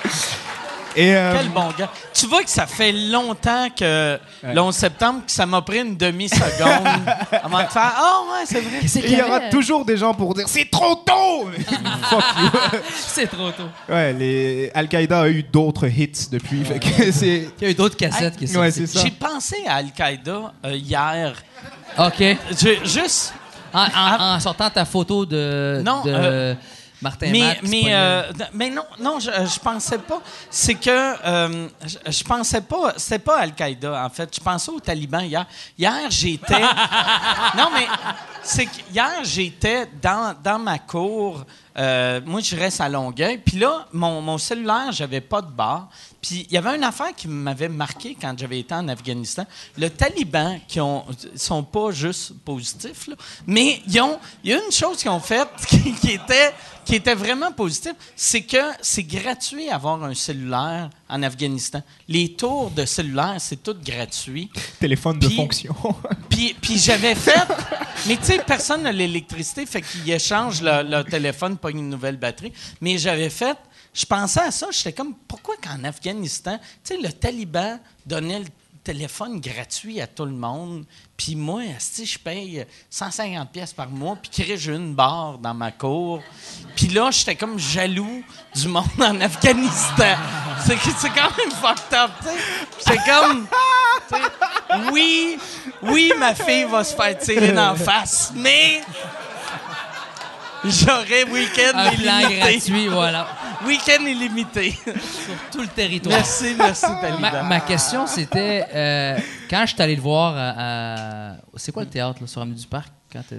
Et 0.97 1.15
euh, 1.15 1.33
Quel 1.37 1.49
bon 1.51 1.69
gars. 1.79 1.89
Tu 2.13 2.27
vois 2.27 2.43
que 2.43 2.51
ça 2.51 2.67
fait 2.67 2.91
longtemps 2.91 3.69
que 3.71 4.19
le 4.43 4.61
11 4.61 4.75
septembre, 4.75 5.21
que 5.25 5.31
ça 5.31 5.47
m'a 5.47 5.63
pris 5.63 5.79
une 5.79 5.97
demi-seconde 5.97 6.89
avant 7.45 7.63
de 7.63 7.69
faire 7.69 7.93
«Ah 7.97 8.21
ouais, 8.33 8.45
c'est 8.45 8.61
vrai. 8.61 8.81
Il 9.09 9.17
y 9.17 9.23
aura 9.23 9.41
toujours 9.51 9.85
des 9.85 9.97
gens 9.97 10.13
pour 10.15 10.35
dire 10.35 10.49
c'est 10.49 10.69
trop 10.69 10.97
tôt. 10.97 11.49
Fuck 12.11 12.25
you. 12.39 12.51
C'est 12.93 13.29
trop 13.29 13.53
tôt. 13.53 13.69
Ouais, 13.89 14.13
les 14.13 14.73
Al-Qaïda 14.75 15.21
a 15.21 15.29
eu 15.29 15.45
d'autres 15.45 15.87
hits 15.87 16.27
depuis. 16.31 16.65
fait 16.65 16.81
que 16.81 17.13
c'est 17.13 17.49
Il 17.61 17.65
y 17.65 17.67
a 17.67 17.71
eu 17.71 17.75
d'autres 17.75 17.97
cassettes 17.97 18.37
qui 18.37 18.49
sont 18.49 18.59
ouais, 18.59 18.73
c'est 18.73 18.89
ça. 18.89 19.01
J'ai 19.01 19.13
pensé 19.13 19.57
à 19.69 19.77
Al-Qaïda 19.77 20.53
euh, 20.67 20.75
hier. 20.75 21.35
OK. 21.99 22.19
J'ai 22.61 22.81
juste... 22.85 23.33
En, 23.73 23.85
en- 23.85 24.35
en 24.35 24.41
sortant 24.41 24.69
ta 24.69 24.85
photo 24.85 25.25
de, 25.25 25.81
Non, 25.85 26.03
de 26.03 26.11
euh, 26.13 26.55
Martin 27.03 27.31
Mais, 27.31 27.41
Matt, 27.41 27.59
mais, 27.63 27.83
euh, 27.87 28.33
mais 28.53 28.71
non, 28.71 28.85
non, 28.99 29.19
je, 29.21 29.31
je 29.31 29.59
pensais 29.59 29.99
pas. 29.99 30.21
C'est 30.51 30.75
que 30.75 30.91
euh, 30.91 31.69
je, 31.87 32.11
je 32.13 32.25
pensais 32.25 32.61
pas. 32.61 32.95
C'était 32.97 33.19
pas 33.19 33.39
Al-Qaïda, 33.39 34.05
en 34.05 34.11
fait. 34.11 34.35
Je 34.35 34.41
pensais 34.41 34.71
aux 34.71 34.81
talibans 34.81 35.25
hier. 35.25 35.47
Hier, 35.79 36.11
j'étais. 36.11 36.61
non, 37.57 37.71
mais 37.73 37.87
c'est 38.43 38.67
que 38.67 38.81
hier, 38.93 39.25
j'étais 39.25 39.89
dans, 40.03 40.35
dans 40.43 40.59
ma 40.59 40.79
cour. 40.79 41.45
euh, 41.79 42.21
moi, 42.27 42.41
je 42.41 42.55
reste 42.57 42.81
à 42.81 42.89
Longueuil. 42.89 43.39
Puis 43.39 43.59
là, 43.59 43.87
mon, 43.93 44.21
mon 44.21 44.37
cellulaire, 44.39 44.93
j'avais 44.93 45.21
pas 45.21 45.41
de 45.41 45.51
barre. 45.51 45.89
Puis 46.21 46.47
il 46.51 46.53
y 46.53 46.59
avait 46.59 46.77
une 46.77 46.85
affaire 46.85 47.15
qui 47.17 47.29
m'avait 47.29 47.71
marqué 47.71 48.15
quand 48.21 48.39
j'avais 48.39 48.61
été 48.61 48.75
en 48.75 48.87
Afghanistan. 48.89 49.47
Le 49.79 49.89
Taliban, 49.89 50.59
qui 50.69 50.79
ont, 50.79 51.07
sont 51.35 51.63
pas 51.63 51.93
juste 51.93 52.35
positifs, 52.45 53.07
là, 53.07 53.15
mais 53.47 53.81
ils 53.87 53.99
ont, 54.03 54.19
il 54.45 54.51
y 54.51 54.55
a 54.55 54.59
une 54.63 54.71
chose 54.71 54.99
qu'ils 54.99 55.09
ont 55.11 55.21
faite 55.21 55.49
qui, 55.67 55.95
qui 55.95 56.11
était, 56.11 56.53
qui 56.91 56.97
était 56.97 57.15
vraiment 57.15 57.53
positive, 57.53 57.95
c'est 58.17 58.43
que 58.43 58.57
c'est 58.81 59.05
gratuit 59.05 59.69
d'avoir 59.69 60.03
un 60.03 60.13
cellulaire 60.13 60.91
en 61.09 61.23
Afghanistan. 61.23 61.81
Les 62.09 62.33
tours 62.33 62.73
de 62.73 62.85
cellulaire, 62.85 63.37
c'est 63.39 63.63
tout 63.63 63.77
gratuit. 63.81 64.51
Téléphone 64.81 65.21
de 65.21 65.29
fonction. 65.29 65.73
Puis, 66.29 66.57
puis 66.61 66.79
j'avais 66.79 67.15
fait. 67.15 67.47
Mais 68.09 68.17
tu 68.17 68.25
sais, 68.25 68.41
personne 68.45 68.83
n'a 68.83 68.93
l'électricité, 68.93 69.67
fait 69.67 69.83
qu'ils 69.83 70.11
échangent 70.11 70.63
leur, 70.63 70.83
leur 70.83 71.05
téléphone 71.05 71.57
pour 71.59 71.71
une 71.71 71.89
nouvelle 71.89 72.17
batterie. 72.17 72.53
Mais 72.81 72.99
j'avais 72.99 73.31
fait. 73.31 73.57
Je 73.95 74.07
pensais 74.07 74.41
à 74.41 74.51
ça, 74.51 74.69
j'étais 74.73 74.93
comme, 74.93 75.15
pourquoi 75.29 75.57
qu'en 75.63 75.85
Afghanistan, 75.85 76.59
tu 76.83 76.95
sais, 76.95 77.01
le 77.01 77.13
Taliban 77.13 77.79
donnait 78.07 78.41
le 78.41 78.47
téléphone 78.83 79.41
gratuit 79.41 80.01
à 80.01 80.07
tout 80.07 80.25
le 80.25 80.33
monde, 80.33 80.85
puis 81.17 81.37
moi, 81.37 81.63
si 81.79 82.07
je 82.07 82.19
paye 82.19 82.65
150 82.89 83.51
pièces 83.51 83.73
par 83.73 83.89
mois, 83.89 84.17
puis 84.17 84.31
crée 84.31 84.57
j'ai 84.57 84.75
une 84.75 84.95
barre 84.95 85.39
dans 85.39 85.55
ma 85.55 85.71
cour, 85.71 86.23
puis 86.75 86.89
là, 86.89 87.11
j'étais 87.11 87.37
comme 87.37 87.59
jaloux 87.59 88.25
du 88.55 88.69
monde 88.69 88.85
en 88.99 89.21
Afghanistan. 89.21 90.17
C'est 90.67 90.79
c'est 90.79 91.11
quand 91.11 91.37
même 91.39 91.51
fucked 91.53 91.95
up. 91.95 92.11
C'est 92.79 92.99
comme, 93.05 93.47
oui, 94.93 95.39
oui, 95.83 96.13
ma 96.19 96.35
fille 96.35 96.65
va 96.65 96.85
se 96.85 96.95
faire 96.95 97.19
tirer 97.19 97.53
dans 97.53 97.73
la 97.73 97.75
face, 97.75 98.33
mais 98.35 98.83
j'aurais 100.65 101.25
week-end 101.31 101.73
un 101.75 101.91
plan 101.93 102.19
illimité. 102.21 102.39
gratuit, 102.39 102.87
voilà. 102.89 103.27
Week-end 103.67 104.05
illimité. 104.05 104.73
sur 104.73 105.35
tout 105.53 105.61
le 105.63 105.69
territoire. 105.69 106.17
Merci, 106.17 106.55
merci, 106.57 106.87
Ma, 106.89 107.01
Taliban. 107.01 107.45
ma 107.45 107.61
question, 107.61 108.07
c'était 108.07 108.65
euh, 108.75 109.19
quand 109.49 109.63
je 109.67 109.73
suis 109.75 109.83
allé 109.83 109.97
le 109.97 110.03
voir 110.03 110.35
à. 110.37 111.33
à- 111.33 111.37
c'est 111.57 111.73
quoi 111.73 111.83
le 111.85 111.89
théâtre 111.91 112.19
là, 112.21 112.27
sur 112.27 112.41
Avenue 112.41 112.55
du 112.55 112.67
Parc 112.67 112.89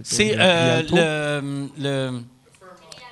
C'est 0.03 0.35
euh, 0.37 0.81
le, 0.91 1.69
le, 1.77 2.21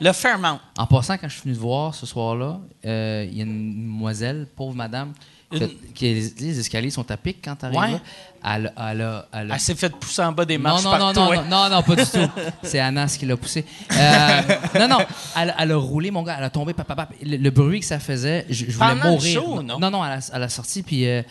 le 0.01 0.11
Fairmount. 0.13 0.59
En 0.77 0.85
passant, 0.85 1.17
quand 1.17 1.27
je 1.27 1.33
suis 1.33 1.43
venu 1.43 1.55
te 1.55 1.59
voir 1.61 1.95
ce 1.95 2.05
soir-là, 2.05 2.59
euh, 2.85 3.25
il 3.29 3.37
y 3.37 3.41
a 3.41 3.43
une 3.43 3.83
demoiselle, 3.85 4.47
pauvre 4.55 4.75
madame, 4.75 5.13
Les, 5.51 6.33
les 6.39 6.59
escaliers 6.59 6.91
sont 6.91 7.09
à 7.09 7.17
pic 7.17 7.37
quand 7.43 7.55
tu 7.55 7.65
arrives 7.65 7.79
Ouais. 7.79 7.91
là. 7.93 7.99
Elle, 8.55 8.73
elle 8.77 9.23
elle 9.33 9.51
a- 9.51 9.53
Elle 9.55 9.59
s'est 9.59 9.73
fait 9.75 9.89
pousser 9.89 10.21
en 10.21 10.31
bas 10.31 10.45
des 10.45 10.57
marches 10.59 10.83
non, 10.83 10.91
non, 10.91 10.97
partout. 11.13 11.19
non, 11.19 11.31
hein. 11.33 11.43
non, 11.49 11.69
non, 11.69 11.75
non, 11.77 11.81
pas 11.83 11.95
du 11.95 12.05
tout. 12.11 12.29
C'est 12.63 12.79
Anas 12.79 13.15
qui 13.19 13.25
l'a 13.25 13.35
poussé. 13.35 13.65
Euh, 13.91 14.41
non, 14.79 14.87
non, 14.87 14.97
elle, 15.35 15.55
elle 15.57 15.71
a 15.71 15.75
roulé, 15.75 16.11
mon 16.11 16.21
gars, 16.23 16.35
elle 16.37 16.43
a 16.45 16.49
tombé, 16.51 16.73
papa, 16.73 16.95
papa. 16.95 17.13
Le, 17.23 17.37
le 17.37 17.49
bruit 17.49 17.79
que 17.79 17.85
ça 17.85 17.99
faisait, 17.99 18.45
je, 18.49 18.65
je 18.67 18.71
voulais 18.71 18.77
Pendant 18.91 19.03
le 19.05 19.09
mourir. 19.11 19.41
show, 19.41 19.61
non? 19.63 19.79
non, 19.79 19.89
non, 19.91 20.05
elle 20.05 20.19
a, 20.19 20.19
elle 20.35 20.49
sorti, 20.51 20.83
puis 20.83 21.07
euh, 21.07 21.21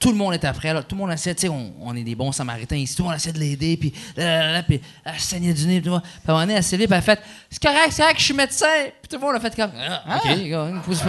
tout 0.00 0.10
le 0.10 0.16
monde 0.16 0.34
était 0.34 0.46
après, 0.46 0.74
tout 0.82 0.94
le 0.94 0.96
monde 0.98 1.10
essayait, 1.12 1.34
tu 1.34 1.42
sais, 1.42 1.48
on, 1.48 1.72
on 1.80 1.96
est 1.96 2.02
des 2.04 2.14
bons 2.14 2.32
samaritains 2.32 2.76
ici, 2.76 2.94
tout 2.94 3.02
le 3.02 3.08
monde 3.08 3.16
essayait 3.16 3.32
de 3.32 3.38
l'aider, 3.38 3.76
puis 3.76 3.92
là, 4.16 4.62
puis 4.62 4.80
elle 5.04 5.18
saignait 5.18 5.52
du 5.54 5.66
nez, 5.66 5.80
puis 5.80 5.88
le 5.90 5.96
à 5.96 5.98
un 5.98 6.02
moment 6.28 6.40
donné, 6.40 6.54
elle 6.54 6.62
s'est 6.64 6.76
levée, 6.76 6.86
puis 6.86 6.94
elle 6.94 6.98
a 6.98 7.16
fait 7.16 7.20
C'est 7.50 7.62
correct, 7.62 7.88
c'est 7.90 8.02
correct, 8.02 8.18
je 8.18 8.24
suis 8.24 8.34
médecin. 8.34 8.66
Puis 9.00 9.08
tout 9.08 9.16
le 9.16 9.22
monde 9.26 9.36
a 9.36 9.40
fait 9.40 9.56
comme 9.56 9.70
Ah, 10.06 10.16
OK, 10.18 10.48
gars, 10.48 10.66
une 10.68 10.80
pousse- 10.82 11.02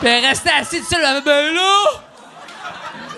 Puis 0.00 0.08
elle 0.08 0.24
restait 0.24 0.50
assise 0.60 0.86
seule, 0.88 1.00
elle 1.00 1.06
avait 1.06 1.20
ben 1.22 1.54
là. 1.54 1.84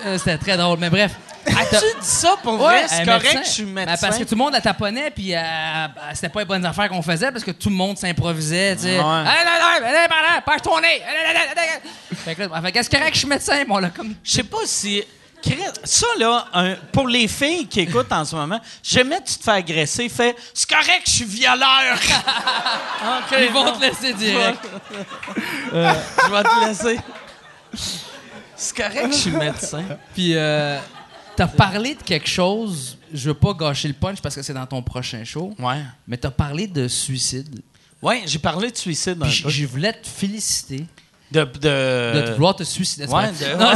Euh, 0.07 0.19
C'était 0.19 0.39
très 0.39 0.57
drôle, 0.57 0.79
mais 0.79 0.91
bref. 0.91 1.13
As-tu 1.47 1.77
dit 2.01 2.07
ça 2.07 2.37
pour 2.43 2.57
vrai? 2.59 2.87
C'est 2.89 3.01
un 3.03 3.05
correct 3.19 3.41
je 3.45 3.49
suis 3.51 3.65
Ben, 3.65 3.87
médecin. 3.87 4.07
parce 4.07 4.19
que 4.19 4.25
tout 4.25 4.35
le 4.35 4.37
monde 4.39 4.53
la 4.53 4.61
taponnait, 4.61 5.11
puis 5.11 5.35
euh, 5.35 5.41
c'était 6.13 6.29
pas 6.29 6.41
les 6.41 6.45
bonnes 6.47 6.65
affaires 6.67 6.89
qu'on 6.91 7.01
faisait, 7.03 7.33
parce 7.33 7.43
que 7.43 7.53
tout 7.53 7.71
le 7.71 7.75
monde 7.75 7.97
s'improvisait, 7.97 8.77
tu 8.77 8.83
sais. 8.83 8.99
Ouais. 8.99 9.05
Allez, 9.05 9.29
allez, 9.29 9.87
allez, 9.87 9.97
allez, 9.97 10.41
passe 10.45 10.61
ton 10.63 10.79
nez. 10.79 10.87
Allez, 11.09 11.19
allez, 11.31 11.39
allez, 11.51 11.61
allez. 11.61 12.17
Fait 12.25 12.35
que 12.35 12.43
là, 12.43 12.71
qu'est-ce 12.71 12.91
correct 12.91 13.09
que 13.09 13.15
je 13.15 13.19
suis 13.21 13.29
médecin? 13.29 13.65
Bon, 13.67 13.79
là, 13.79 13.89
comme. 13.95 14.15
Je 14.23 14.31
sais 14.31 14.43
pas 14.43 14.59
si. 14.67 15.03
Ça, 15.85 16.07
là, 16.19 16.47
un- 16.53 16.75
pour 16.93 17.09
les 17.09 17.29
filles 17.29 17.67
qui 17.67 17.81
écoutent 17.81 18.13
en 18.13 18.25
ce 18.25 18.35
moment, 18.37 18.61
jamais 18.83 19.23
tu 19.25 19.37
te 19.39 19.43
fais 19.45 19.53
agresser, 19.53 20.09
fais 20.09 20.35
C'est 20.53 20.69
correct, 20.69 21.03
je 21.07 21.11
suis 21.13 21.25
violeur. 21.25 21.95
OK, 23.03 23.39
Ils 23.41 23.53
vont 23.53 23.65
non. 23.65 23.73
te 23.79 23.81
laisser 23.83 24.13
direct. 24.13 24.61
Euh, 25.73 25.95
je 26.27 26.31
vais 26.31 26.43
te 26.43 26.67
laisser. 26.67 27.01
C'est 28.57 28.77
correct 28.77 29.07
que 29.09 29.13
je 29.13 29.19
suis 29.19 29.31
médecin. 29.31 29.85
Puis, 30.15 30.35
euh, 30.35 30.79
t'as 31.37 31.47
parlé 31.47 31.95
de 31.95 32.03
quelque 32.03 32.29
chose, 32.29 32.99
je 33.15 33.29
veux 33.29 33.35
pas 33.35 33.55
gâcher 33.55 33.89
le 33.89 33.95
punch 33.95 34.21
parce 34.21 34.35
que 34.35 34.43
c'est 34.43 34.55
dans 34.55 34.67
ton 34.67 34.83
prochain 34.83 35.23
show, 35.25 35.55
Ouais. 35.59 35.83
mais 36.07 36.17
t'as 36.17 36.31
parlé 36.33 36.67
de 36.67 36.89
suicide. 36.89 37.63
Ouais, 38.03 38.23
j'ai 38.27 38.39
parlé 38.41 38.71
de 38.71 38.77
suicide 38.77 39.19
un 39.23 39.27
Puis 39.29 39.43
peu. 39.43 39.49
je 39.49 39.67
voulais 39.67 39.93
te 39.93 40.07
féliciter 40.07 40.85
De. 41.31 41.41
de... 41.41 42.21
de 42.21 42.27
te 42.27 42.33
vouloir 42.33 42.57
te 42.57 42.63
suicider. 42.65 43.07
c'est 43.07 43.13
ouais, 43.15 43.27
de- 43.29 43.59
Non, 43.59 43.69
ouais. 43.69 43.75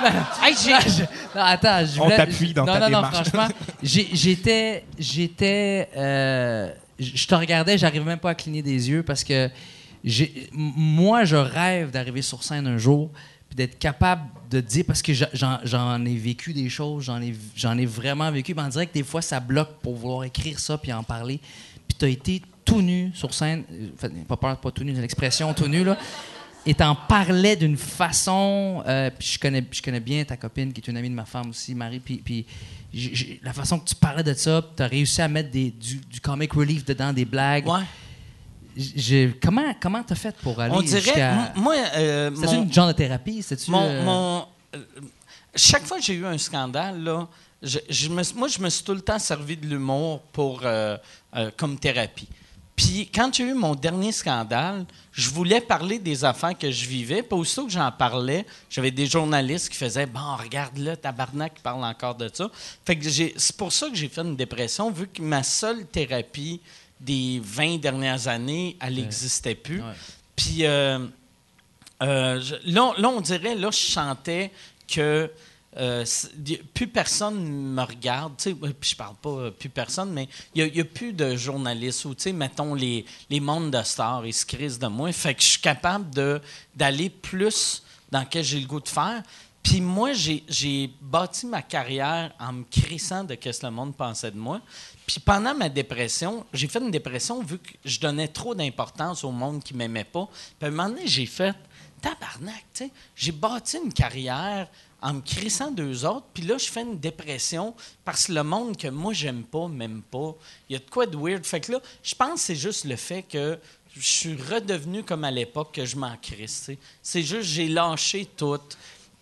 Hey, 0.42 0.54
j'ai- 0.62 1.02
Non, 1.34 1.42
attends, 1.42 1.84
je 1.84 2.00
On 2.00 2.08
t'appuie 2.08 2.52
dans 2.52 2.64
non, 2.64 2.72
ta 2.72 2.80
non, 2.80 2.84
non, 2.90 2.96
démarche. 2.98 3.28
franchement, 3.28 3.48
j'étais, 3.82 4.84
j'étais, 4.98 5.88
euh, 5.96 6.70
je 6.98 7.26
te 7.26 7.34
regardais, 7.34 7.78
j'arrivais 7.78 8.04
même 8.04 8.18
pas 8.18 8.30
à 8.30 8.34
cligner 8.34 8.62
des 8.62 8.90
yeux 8.90 9.02
parce 9.02 9.24
que 9.24 9.50
moi, 10.52 11.24
je 11.24 11.36
rêve 11.36 11.90
d'arriver 11.90 12.22
sur 12.22 12.42
scène 12.44 12.66
un 12.66 12.78
jour 12.78 13.10
puis 13.48 13.56
d'être 13.56 13.78
capable 13.78 14.22
de 14.50 14.60
dire 14.60 14.84
parce 14.86 15.02
que 15.02 15.12
j'en, 15.14 16.04
ai 16.04 16.16
vécu 16.16 16.52
des 16.52 16.68
choses, 16.68 17.04
j'en 17.04 17.20
ai, 17.20 17.34
j'en 17.56 17.76
ai 17.78 17.86
vraiment 17.86 18.30
vécu. 18.30 18.54
Mais 18.54 18.62
on 18.62 18.68
dirait 18.68 18.86
que 18.86 18.92
des 18.94 19.02
fois, 19.02 19.22
ça 19.22 19.40
bloque 19.40 19.78
pour 19.82 19.96
vouloir 19.96 20.24
écrire 20.24 20.58
ça 20.60 20.78
puis 20.78 20.92
en 20.92 21.02
parler. 21.02 21.40
Puis 21.88 21.96
t'as 21.98 22.08
été 22.08 22.42
tout 22.64 22.82
nu 22.82 23.10
sur 23.14 23.32
scène, 23.32 23.64
euh, 23.72 23.88
fait, 23.96 24.10
pas 24.26 24.36
peur, 24.36 24.56
pas 24.58 24.70
tout 24.70 24.84
nu, 24.84 24.94
c'est 24.94 25.00
l'expression 25.00 25.52
tout 25.54 25.66
nu 25.68 25.82
là 25.84 25.96
et 26.68 26.74
t'en 26.74 26.94
parlais 26.94 27.56
d'une 27.56 27.76
façon. 27.76 28.82
euh, 28.86 29.10
puis 29.18 29.26
je 29.32 29.38
connais, 29.38 29.64
je 29.70 29.82
connais 29.82 30.00
bien 30.00 30.22
ta 30.24 30.36
copine, 30.36 30.72
qui 30.72 30.80
est 30.80 30.88
une 30.88 30.96
amie 30.96 31.10
de 31.10 31.14
ma 31.14 31.24
femme 31.24 31.50
aussi, 31.50 31.74
Marie. 31.74 31.98
Puis, 32.00 32.46
la 33.42 33.52
façon 33.52 33.78
que 33.80 33.88
tu 33.88 33.94
parlais 33.94 34.22
de 34.22 34.34
ça, 34.34 34.62
tu 34.76 34.82
as 34.82 34.86
réussi 34.86 35.20
à 35.22 35.28
mettre 35.28 35.50
des, 35.50 35.70
du, 35.70 35.96
du 35.96 36.20
comic 36.20 36.52
relief 36.52 36.84
dedans, 36.84 37.12
des 37.12 37.24
blagues. 37.24 37.66
Ouais. 37.66 37.82
Comment 39.42 39.74
comment 39.80 40.02
t'as 40.04 40.14
fait 40.14 40.36
pour 40.36 40.60
aller 40.60 40.72
On 40.74 40.80
dirait. 40.82 41.00
Moi. 41.56 41.74
euh, 41.96 42.30
mon- 42.30 42.62
une 42.62 42.72
genre 42.72 42.86
de 42.88 42.92
thérapie, 42.92 43.42
c'était-tu. 43.42 43.70
Mon, 43.70 43.82
euh, 43.82 44.04
mon- 44.04 44.46
euh, 44.76 44.84
chaque 45.56 45.84
fois 45.84 45.98
que 45.98 46.04
j'ai 46.04 46.14
eu 46.14 46.24
un 46.26 46.38
scandale, 46.38 47.02
là, 47.02 47.26
je, 47.62 47.78
je 47.88 48.08
me, 48.08 48.22
moi, 48.36 48.46
je 48.46 48.60
me 48.60 48.68
suis 48.70 48.84
tout 48.84 48.94
le 48.94 49.00
temps 49.00 49.18
servi 49.18 49.56
de 49.56 49.66
l'humour 49.66 50.20
pour, 50.32 50.62
comme 51.56 51.78
thérapie. 51.78 52.28
Puis 52.78 53.10
quand 53.12 53.34
j'ai 53.34 53.42
eu 53.42 53.54
mon 53.54 53.74
dernier 53.74 54.12
scandale, 54.12 54.86
je 55.10 55.30
voulais 55.30 55.60
parler 55.60 55.98
des 55.98 56.24
affaires 56.24 56.56
que 56.56 56.70
je 56.70 56.86
vivais. 56.86 57.24
Puis 57.24 57.36
aussitôt 57.36 57.66
que 57.66 57.72
j'en 57.72 57.90
parlais, 57.90 58.46
j'avais 58.70 58.92
des 58.92 59.06
journalistes 59.06 59.68
qui 59.68 59.76
faisaient 59.76 60.06
Bon, 60.06 60.36
regarde 60.40 60.78
là, 60.78 60.96
tabarnak, 60.96 61.54
qui 61.56 61.60
parle 61.62 61.82
encore 61.84 62.14
de 62.14 62.30
ça. 62.32 62.48
Fait 62.86 62.96
que 62.96 63.08
j'ai- 63.08 63.34
c'est 63.36 63.56
pour 63.56 63.72
ça 63.72 63.88
que 63.90 63.96
j'ai 63.96 64.08
fait 64.08 64.20
une 64.20 64.36
dépression, 64.36 64.92
vu 64.92 65.08
que 65.08 65.20
ma 65.20 65.42
seule 65.42 65.86
thérapie 65.86 66.60
des 67.00 67.40
20 67.42 67.78
dernières 67.80 68.28
années, 68.28 68.76
elle 68.80 68.94
n'existait 68.94 69.56
plus. 69.56 69.80
Ouais. 69.80 69.92
Puis 70.36 70.58
euh, 70.64 71.00
euh, 72.02 72.40
là, 72.64 72.92
là, 72.96 73.08
on 73.08 73.20
dirait, 73.20 73.56
là, 73.56 73.70
je 73.72 73.90
sentais 73.92 74.52
que 74.86 75.28
euh, 75.78 76.04
plus 76.74 76.88
personne 76.88 77.46
me 77.46 77.82
regarde. 77.82 78.34
tu 78.36 78.50
sais, 78.50 78.56
euh, 78.62 78.72
je 78.80 78.96
parle 78.96 79.14
pas 79.16 79.30
euh, 79.30 79.50
plus 79.50 79.68
personne, 79.68 80.12
mais 80.12 80.28
il 80.54 80.72
n'y 80.72 80.80
a, 80.80 80.84
plus 80.84 81.12
de 81.12 81.36
journalistes 81.36 82.04
ou, 82.04 82.14
tu 82.14 82.22
sais, 82.24 82.32
mettons, 82.32 82.74
les, 82.74 83.04
les 83.30 83.40
mondes 83.40 83.70
de 83.70 83.82
stars, 83.82 84.26
ils 84.26 84.32
se 84.32 84.44
crisent 84.44 84.78
de 84.78 84.88
moi. 84.88 85.12
Fait 85.12 85.34
que 85.34 85.42
je 85.42 85.46
suis 85.46 85.60
capable 85.60 86.10
d'aller 86.74 87.10
plus 87.10 87.82
dans 88.10 88.22
ce 88.22 88.26
que 88.26 88.42
j'ai 88.42 88.60
le 88.60 88.66
goût 88.66 88.80
de 88.80 88.88
faire. 88.88 89.22
Puis 89.62 89.80
moi, 89.80 90.12
j'ai 90.12 90.42
j'ai 90.48 90.90
bâti 91.00 91.46
ma 91.46 91.62
carrière 91.62 92.32
en 92.40 92.52
me 92.54 92.64
crissant 92.64 93.22
de 93.22 93.36
ce 93.40 93.60
que 93.60 93.66
le 93.66 93.72
monde 93.72 93.94
pensait 93.94 94.30
de 94.30 94.38
moi. 94.38 94.60
Puis 95.06 95.20
pendant 95.20 95.54
ma 95.54 95.68
dépression, 95.68 96.46
j'ai 96.52 96.68
fait 96.68 96.80
une 96.80 96.90
dépression 96.90 97.42
vu 97.42 97.58
que 97.58 97.70
je 97.84 98.00
donnais 98.00 98.28
trop 98.28 98.54
d'importance 98.54 99.24
au 99.24 99.30
monde 99.30 99.62
qui 99.62 99.74
m'aimait 99.74 100.04
pas. 100.04 100.28
Puis 100.58 100.66
à 100.66 100.66
un 100.66 100.70
moment 100.70 100.88
donné, 100.88 101.06
j'ai 101.06 101.26
fait 101.26 101.54
tabarnak, 102.00 102.64
tu 102.72 102.84
sais. 102.84 102.90
J'ai 103.14 103.32
bâti 103.32 103.78
une 103.82 103.92
carrière 103.92 104.68
en 105.00 105.14
me 105.14 105.20
crissant 105.20 105.70
d'eux 105.70 106.04
autres. 106.04 106.26
Puis 106.34 106.44
là, 106.44 106.58
je 106.58 106.66
fais 106.66 106.82
une 106.82 106.98
dépression 106.98 107.74
parce 108.04 108.26
que 108.26 108.32
le 108.32 108.42
monde 108.42 108.76
que 108.76 108.88
moi, 108.88 109.12
j'aime 109.12 109.44
pas, 109.44 109.68
m'aime 109.68 110.02
pas. 110.02 110.34
Il 110.68 110.74
y 110.74 110.76
a 110.76 110.78
de 110.78 110.90
quoi 110.90 111.06
de 111.06 111.16
weird. 111.16 111.44
Fait 111.44 111.60
que 111.60 111.72
là, 111.72 111.80
je 112.02 112.14
pense 112.14 112.34
que 112.34 112.40
c'est 112.40 112.56
juste 112.56 112.84
le 112.84 112.96
fait 112.96 113.22
que 113.22 113.58
je 113.96 114.06
suis 114.06 114.34
redevenu 114.34 115.02
comme 115.02 115.24
à 115.24 115.30
l'époque 115.30 115.74
que 115.74 115.84
je 115.84 115.96
m'en 115.96 116.16
crisse. 116.16 116.70
C'est 117.02 117.22
juste 117.22 117.48
j'ai 117.48 117.68
lâché 117.68 118.26
tout. 118.36 118.60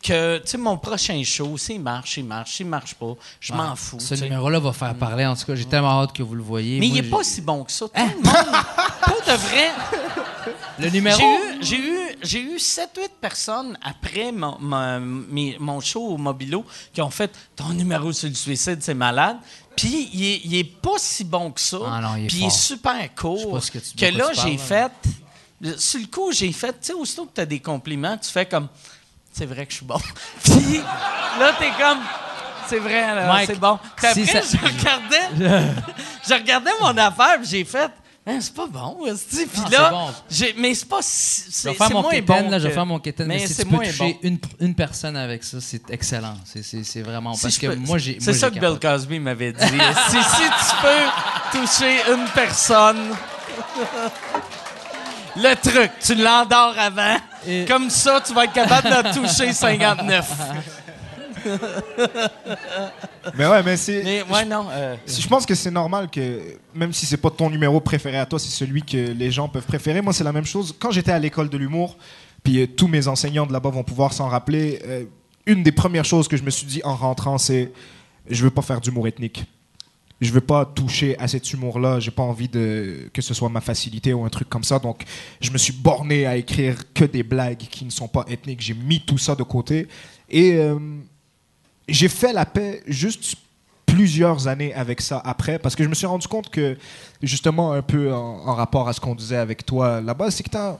Que, 0.02 0.38
tu 0.38 0.46
sais, 0.50 0.58
mon 0.58 0.76
prochain 0.76 1.20
show, 1.24 1.56
s'il 1.58 1.80
marche, 1.80 2.18
il 2.18 2.24
marche. 2.24 2.56
S'il 2.56 2.66
marche 2.66 2.94
pas, 2.94 3.14
je 3.40 3.52
m'en 3.52 3.74
fous. 3.74 3.98
Ah, 4.00 4.04
Ce 4.04 4.14
numéro-là 4.22 4.60
va 4.60 4.72
faire 4.72 4.94
parler. 4.94 5.26
En 5.26 5.34
tout 5.34 5.44
cas, 5.46 5.54
j'ai 5.56 5.64
tellement 5.64 6.02
hâte 6.02 6.12
que 6.12 6.22
vous 6.22 6.34
le 6.36 6.42
voyez. 6.44 6.78
Mais 6.78 6.86
Moi, 6.88 6.96
il 6.98 7.02
n'est 7.02 7.08
pas 7.10 7.24
si 7.24 7.40
bon 7.40 7.64
que 7.64 7.72
ça. 7.72 7.86
Tout 7.86 7.92
le 7.96 8.22
monde, 8.22 8.64
pour 9.02 9.16
de 9.26 9.32
vrai, 9.36 9.70
Le 10.78 10.90
numéro? 10.90 11.18
j'ai 11.18 11.26
eu, 11.26 11.58
j'ai 11.62 11.78
eu, 11.78 11.98
j'ai 12.22 12.40
eu 12.40 12.56
7-8 12.56 12.86
personnes 13.20 13.76
après 13.82 14.30
mon, 14.30 14.56
mon, 14.60 15.00
mes- 15.00 15.56
mon 15.58 15.80
show 15.80 16.06
au 16.06 16.18
Mobilo 16.18 16.64
qui 16.92 17.00
ont 17.02 17.10
fait 17.10 17.32
ton 17.56 17.70
numéro 17.70 18.12
sur 18.12 18.28
le 18.28 18.34
suicide, 18.34 18.78
c'est 18.82 18.94
malade. 18.94 19.38
Puis 19.74 20.08
il 20.12 20.24
est, 20.24 20.40
il 20.44 20.54
est 20.54 20.64
pas 20.80 20.98
si 20.98 21.24
bon 21.24 21.50
que 21.50 21.60
ça. 21.60 21.78
Ah 21.84 22.00
non, 22.00 22.16
il 22.16 22.24
est 22.24 22.26
Puis 22.28 22.38
il 22.38 22.46
est 22.46 22.50
super 22.50 22.94
Je 22.96 23.00
sais 23.02 23.08
court. 23.16 23.52
pas 23.54 23.60
ce 23.60 23.70
que 23.72 23.78
tu- 23.78 23.96
que 23.96 24.16
là, 24.16 24.30
j'ai 24.34 24.56
là. 24.56 24.58
fait. 24.58 24.92
Sur 25.78 26.00
le 26.00 26.06
coup, 26.06 26.30
j'ai 26.32 26.52
fait. 26.52 26.72
Tu 26.72 26.78
sais, 26.88 26.92
aussitôt 26.92 27.24
que 27.26 27.34
tu 27.34 27.40
as 27.40 27.46
des 27.46 27.60
compliments, 27.60 28.16
tu 28.18 28.30
fais 28.30 28.46
comme. 28.46 28.68
C'est 29.36 29.46
vrai 29.46 29.66
que 29.66 29.72
je 29.72 29.76
suis 29.78 29.86
bon. 29.86 29.98
Puis 30.44 30.78
là, 31.38 31.52
t'es 31.58 31.70
comme. 31.78 31.98
C'est 32.68 32.78
vrai, 32.78 33.14
là, 33.14 33.26
Mike, 33.28 33.46
c'est 33.52 33.60
bon. 33.60 33.78
Puis 33.96 34.06
si 34.14 34.22
après, 34.30 34.42
ça- 34.42 34.58
je 34.58 34.64
regardais. 34.64 35.70
je 36.28 36.34
regardais 36.34 36.70
mon 36.80 36.96
affaire, 36.96 37.36
puis 37.40 37.48
j'ai 37.48 37.64
fait. 37.64 37.90
Hein, 38.28 38.38
c'est 38.40 38.54
pas 38.54 38.66
bon, 38.66 39.06
esti. 39.06 39.46
Puis 39.46 39.60
Non, 39.60 39.68
là, 39.70 39.84
c'est 39.84 39.90
bon. 39.90 40.14
j'ai- 40.28 40.54
mais 40.58 40.74
c'est 40.74 40.88
pas. 40.88 40.98
si- 41.00 41.44
Je 41.46 41.52
C'est 41.52 41.68
vais 41.68 41.74
faire 41.76 41.86
c'est 41.86 41.94
mon 41.94 42.02
moins 42.02 42.10
quétaine, 42.10 42.44
bon 42.46 42.50
là, 42.50 42.58
je 42.58 42.62
vais 42.64 42.68
que- 42.70 42.74
faire 42.74 42.86
mon 42.86 42.98
quétaine, 42.98 43.26
mais, 43.28 43.36
mais 43.36 43.46
si 43.46 43.54
c'est 43.54 43.62
tu 43.62 43.68
peux 43.68 43.76
moins 43.76 43.84
toucher 43.84 43.98
bon. 44.14 44.18
une, 44.28 44.38
une 44.58 44.74
personne 44.74 45.16
avec 45.16 45.44
ça, 45.44 45.58
c'est 45.60 45.88
excellent. 45.90 46.34
C'est- 46.44 46.64
C'est 46.64 46.82
c'est 46.82 47.02
vraiment... 47.02 47.34
Si 47.34 47.42
parce 47.42 47.54
je 47.54 47.60
que 47.60 47.66
peux- 47.68 47.76
moi, 47.76 47.98
j'ai... 47.98 48.16
C'est 48.18 48.32
moi, 48.32 48.40
ça 48.40 48.46
j'ai 48.48 48.54
que 48.54 48.58
Bill 48.66 48.78
capoté. 48.80 48.88
Cosby 48.88 49.20
m'avait 49.20 49.52
dit. 49.52 49.64
si, 49.64 50.16
si 50.22 50.42
tu 50.70 50.76
peux 50.82 51.58
toucher 51.60 52.00
une 52.12 52.26
personne. 52.34 53.14
Le 55.36 55.54
truc, 55.54 55.90
tu 56.00 56.14
l'endors 56.14 56.74
avant. 56.78 57.16
Et- 57.46 57.64
Comme 57.66 57.90
ça, 57.90 58.20
tu 58.26 58.32
vas 58.34 58.44
être 58.44 58.52
capable 58.52 58.88
de 58.88 59.12
toucher 59.14 59.52
59. 59.52 60.32
Mais 63.36 63.46
ouais, 63.46 63.62
mais 63.62 63.76
c'est. 63.76 64.02
Mais 64.02 64.22
ouais, 64.22 64.44
non. 64.44 64.66
euh, 64.70 64.96
Si- 65.06 65.20
Je 65.22 65.28
pense 65.28 65.46
que 65.46 65.54
c'est 65.54 65.70
normal 65.70 66.08
que, 66.10 66.40
même 66.74 66.92
si 66.92 67.06
c'est 67.06 67.16
pas 67.16 67.30
ton 67.30 67.50
numéro 67.50 67.80
préféré 67.80 68.18
à 68.18 68.26
toi, 68.26 68.38
c'est 68.38 68.48
celui 68.50 68.82
que 68.82 68.96
les 68.96 69.30
gens 69.30 69.48
peuvent 69.48 69.64
préférer. 69.66 70.00
Moi, 70.00 70.12
c'est 70.12 70.24
la 70.24 70.32
même 70.32 70.44
chose. 70.46 70.74
Quand 70.78 70.90
j'étais 70.90 71.12
à 71.12 71.18
l'école 71.18 71.48
de 71.48 71.56
l'humour, 71.58 71.96
puis 72.42 72.62
euh, 72.62 72.66
tous 72.66 72.88
mes 72.88 73.06
enseignants 73.08 73.46
de 73.46 73.52
là-bas 73.52 73.70
vont 73.70 73.84
pouvoir 73.84 74.12
s'en 74.12 74.28
rappeler, 74.28 74.80
euh, 74.86 75.04
une 75.46 75.62
des 75.62 75.72
premières 75.72 76.04
choses 76.04 76.26
que 76.28 76.36
je 76.36 76.42
me 76.42 76.50
suis 76.50 76.66
dit 76.66 76.80
en 76.84 76.94
rentrant, 76.96 77.38
c'est 77.38 77.72
je 78.28 78.42
veux 78.42 78.50
pas 78.50 78.62
faire 78.62 78.80
d'humour 78.80 79.06
ethnique. 79.06 79.44
Je 80.20 80.32
veux 80.32 80.40
pas 80.40 80.64
toucher 80.64 81.18
à 81.18 81.28
cet 81.28 81.52
humour-là. 81.52 82.00
J'ai 82.00 82.10
pas 82.10 82.22
envie 82.22 82.48
de 82.48 83.10
que 83.12 83.20
ce 83.20 83.34
soit 83.34 83.48
ma 83.48 83.60
facilité 83.60 84.14
ou 84.14 84.24
un 84.24 84.30
truc 84.30 84.48
comme 84.48 84.64
ça. 84.64 84.78
Donc, 84.78 85.04
je 85.40 85.50
me 85.50 85.58
suis 85.58 85.72
borné 85.72 86.26
à 86.26 86.36
écrire 86.36 86.92
que 86.94 87.04
des 87.04 87.22
blagues 87.22 87.58
qui 87.58 87.84
ne 87.84 87.90
sont 87.90 88.08
pas 88.08 88.24
ethniques. 88.28 88.60
J'ai 88.60 88.74
mis 88.74 89.00
tout 89.00 89.18
ça 89.18 89.34
de 89.34 89.42
côté 89.42 89.88
et 90.30 90.54
euh, 90.54 90.78
j'ai 91.88 92.08
fait 92.08 92.32
la 92.32 92.46
paix 92.46 92.82
juste 92.86 93.36
plusieurs 93.84 94.48
années 94.48 94.74
avec 94.74 95.00
ça 95.00 95.20
après 95.24 95.58
parce 95.58 95.76
que 95.76 95.84
je 95.84 95.88
me 95.88 95.94
suis 95.94 96.06
rendu 96.06 96.26
compte 96.26 96.50
que 96.50 96.76
justement 97.22 97.72
un 97.72 97.82
peu 97.82 98.12
en, 98.12 98.54
rapport 98.54 98.88
à 98.88 98.92
ce 98.92 99.00
qu'on 99.00 99.14
disait 99.14 99.36
avec 99.36 99.64
toi 99.64 100.00
là-bas, 100.00 100.30
c'est 100.30 100.42
que 100.42 100.50
t'as 100.50 100.78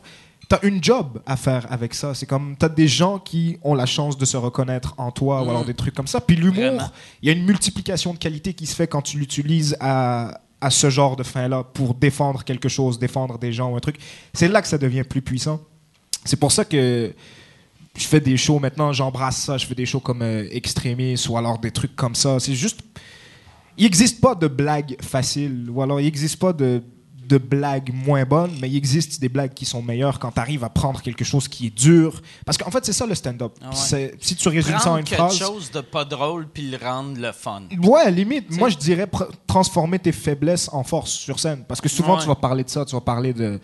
T'as 0.49 0.61
une 0.63 0.83
job 0.83 1.21
à 1.27 1.37
faire 1.37 1.67
avec 1.71 1.93
ça. 1.93 2.15
C'est 2.15 2.27
comme, 2.27 2.57
t'as 2.57 2.69
des 2.69 2.87
gens 2.87 3.19
qui 3.19 3.59
ont 3.63 3.75
la 3.75 3.87
chance 3.87 4.17
de 4.17 4.25
se 4.25 4.37
reconnaître 4.37 4.95
en 4.97 5.11
toi 5.11 5.43
ou 5.43 5.51
alors 5.51 5.65
des 5.65 5.75
trucs 5.75 5.95
comme 5.95 6.07
ça. 6.07 6.21
Puis 6.21 6.37
l'humour, 6.37 6.93
il 7.21 7.29
y 7.29 7.31
a 7.31 7.33
une 7.33 7.45
multiplication 7.45 8.13
de 8.13 8.19
qualité 8.19 8.55
qui 8.55 8.67
se 8.67 8.75
fait 8.75 8.87
quand 8.87 9.03
tu 9.03 9.19
l'utilises 9.19 9.77
à, 9.81 10.41
à 10.61 10.71
ce 10.71 10.89
genre 10.89 11.17
de 11.17 11.25
fin-là 11.25 11.65
pour 11.65 11.95
défendre 11.95 12.45
quelque 12.45 12.69
chose, 12.69 12.99
défendre 12.99 13.39
des 13.39 13.53
gens 13.53 13.71
ou 13.71 13.77
un 13.77 13.81
truc. 13.81 13.97
C'est 14.35 14.49
là 14.49 14.63
que 14.63 14.69
ça 14.69 14.79
devient 14.79 15.05
plus 15.05 15.23
puissant. 15.23 15.61
C'est 16.25 16.39
pour 16.39 16.53
ça 16.53 16.65
que 16.65 17.13
je 17.97 18.05
fais 18.05 18.21
des 18.21 18.37
shows 18.37 18.59
maintenant, 18.59 18.93
j'embrasse 18.93 19.39
ça. 19.39 19.59
Je 19.59 19.67
fais 19.67 19.75
des 19.75 19.87
shows 19.87 20.01
comme 20.01 20.23
euh, 20.23 20.47
Extremis 20.51 21.27
ou 21.29 21.37
alors 21.37 21.59
des 21.59 21.71
trucs 21.71 21.97
comme 21.97 22.15
ça. 22.15 22.39
C'est 22.41 22.55
juste. 22.55 22.81
Il 23.79 23.85
n'existe 23.85 24.21
pas 24.21 24.35
de 24.35 24.49
blagues 24.49 24.97
faciles 25.03 25.69
ou 25.71 25.83
alors 25.83 26.01
il 26.01 26.05
n'existe 26.05 26.39
pas 26.39 26.53
de, 26.53 26.83
de 27.27 27.39
blagues 27.39 27.91
moins 27.93 28.25
bonnes, 28.25 28.53
mais 28.61 28.69
il 28.69 28.77
existe 28.77 29.21
des 29.21 29.29
blagues 29.29 29.55
qui 29.55 29.65
sont 29.65 29.83
meilleures 29.83 30.19
quand 30.19 30.33
tu 30.33 30.41
arrives 30.41 30.65
à 30.65 30.69
prendre 30.69 31.01
quelque 31.03 31.25
chose 31.25 31.49
qui 31.49 31.67
est 31.67 31.71
dur. 31.77 32.21
Parce 32.45 32.57
qu'en 32.59 32.71
fait, 32.71 32.85
c'est 32.85 32.93
ça 32.93 33.07
le 33.07 33.15
stand-up. 33.15 33.53
Ah 33.63 33.71
ouais. 33.71 34.15
Si 34.21 34.37
tu 34.37 34.49
résumes 34.49 34.79
ça 34.79 34.93
en 34.93 34.97
une 34.99 35.05
quelque 35.05 35.19
phrase. 35.19 35.39
chose 35.39 35.71
de 35.71 35.81
pas 35.81 36.05
drôle 36.05 36.47
puis 36.49 36.71
le 36.71 36.77
rendre 36.77 37.19
le 37.21 37.33
fun. 37.33 37.63
Ouais, 37.83 38.11
limite. 38.11 38.51
Moi, 38.59 38.69
je 38.69 38.77
dirais 38.77 39.09
transformer 39.47 39.99
tes 39.99 40.13
faiblesses 40.13 40.69
en 40.73 40.83
force 40.85 41.11
sur 41.13 41.39
scène. 41.41 41.65
Parce 41.67 41.81
que 41.81 41.89
souvent, 41.89 42.15
Ouais. 42.17 42.23
tu 42.23 42.29
vas 42.29 42.35
parler 42.35 42.65
de 42.65 42.71
ça. 42.71 42.85
Tu 42.85 42.95
vas 42.95 43.01
parler 43.01 43.33
de. 43.33 43.61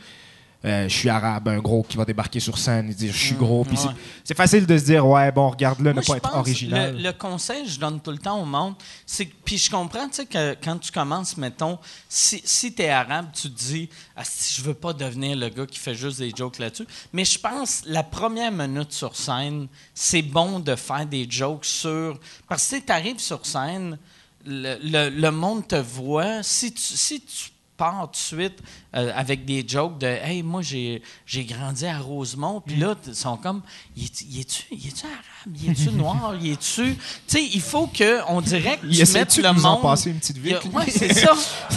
Euh, 0.65 0.89
je 0.89 0.95
suis 0.95 1.09
arabe, 1.09 1.49
un 1.49 1.59
gros 1.59 1.83
qui 1.83 1.97
va 1.97 2.05
débarquer 2.05 2.39
sur 2.41 2.57
scène 2.59 2.91
et 2.91 2.95
dire 2.95 3.13
je 3.13 3.19
suis 3.19 3.35
gros. 3.35 3.65
Mm, 3.65 3.71
ouais. 3.73 3.95
c'est 4.25 4.37
facile 4.37 4.65
de 4.67 4.79
se 4.79 4.85
dire 4.85 5.07
ouais, 5.07 5.33
bon, 5.33 5.51
regarde-le, 5.51 5.93
ne 5.93 6.01
pas 6.01 6.17
être 6.19 6.37
original. 6.37 6.97
Le, 6.97 7.03
le 7.03 7.13
conseil 7.13 7.65
que 7.65 7.71
je 7.71 7.81
donne 7.81 8.01
tout 8.01 8.11
le 8.13 8.19
temps 8.19 8.41
au 8.41 8.45
monde, 8.45 8.75
c'est 9.07 9.27
que- 9.27 9.35
puis 9.45 9.59
je 9.59 9.71
comprends, 9.71 10.09
tu 10.09 10.15
sais, 10.17 10.27
que 10.27 10.57
quand 10.63 10.79
tu 10.79 10.93
commences, 10.93 11.37
mettons, 11.37 11.79
si, 12.09 12.41
si 12.45 12.75
tu 12.75 12.83
es 12.83 12.91
arabe, 12.91 13.27
tu 13.33 13.51
te 13.51 13.59
dis, 13.59 13.89
ah, 14.17 14.23
si 14.25 14.61
je 14.61 14.63
veux 14.67 14.75
pas 14.75 14.93
devenir 14.93 15.37
le 15.37 15.49
gars 15.49 15.67
qui 15.67 15.79
fait 15.79 15.95
juste 15.95 16.19
des 16.19 16.33
jokes 16.37 16.59
là-dessus. 16.59 16.87
Mais 17.13 17.25
je 17.25 17.39
pense, 17.39 17.83
la 17.87 18.03
première 18.03 18.53
minute 18.53 18.93
sur 18.93 19.17
scène, 19.17 19.67
c'est 19.95 20.23
bon 20.23 20.61
de 20.61 20.77
faire 20.77 21.07
des 21.07 21.27
jokes 21.29 21.65
sur. 21.65 22.19
Parce 22.49 22.69
que 22.69 22.77
tu 22.77 22.93
arrives 22.93 23.19
sur 23.19 23.45
scène, 23.45 23.99
le, 24.45 24.77
le- 24.83 25.09
le 25.11 25.31
monde 25.31 25.67
te 25.69 25.77
voit. 25.77 26.43
Si 26.43 26.73
tu, 26.73 26.81
si 26.83 27.21
tu 27.21 27.51
pars 27.83 28.03
tout 28.05 28.11
de 28.13 28.17
suite 28.17 28.59
euh, 28.95 29.13
avec 29.17 29.45
des 29.45 29.65
jokes 29.67 29.99
de 29.99 30.07
Hey, 30.07 30.43
moi, 30.45 30.63
j'ai 30.63 31.03
j'ai 31.27 31.45
grandi 31.45 31.85
à 31.87 31.99
Rosemont. 31.99 32.61
Puis 32.65 32.77
là, 32.77 32.95
ils 33.07 33.15
sont 33.15 33.37
comme 33.37 33.63
Y 33.97 34.05
est- 34.05 34.23
y 34.23 34.41
es-tu 34.41 34.63
y 34.71 34.89
es-tu 34.89 35.05
arabe? 35.07 35.57
Y 35.57 35.71
es-tu 35.71 35.91
noir? 35.91 36.35
Y 36.41 36.53
es-tu. 36.53 36.95
Tu 36.95 36.99
sais, 37.27 37.43
il 37.43 37.61
faut 37.61 37.89
qu'on 37.89 38.41
dirait 38.41 38.77
que 38.79 38.87
Il 38.87 38.97
tu 38.97 39.03
essaie-tu 39.03 39.41
mettes 39.43 39.49
de 39.49 39.55
le 39.55 39.55
nous 39.61 39.67
en 39.67 39.73
monde. 39.73 39.83
passer 39.83 40.11
une 40.11 40.19
petite 40.21 40.37
Il 40.37 40.47
y 40.47 40.51
lui? 40.51 40.57
Ouais, 40.73 40.85
c'est 40.89 41.13
ça. 41.13 41.33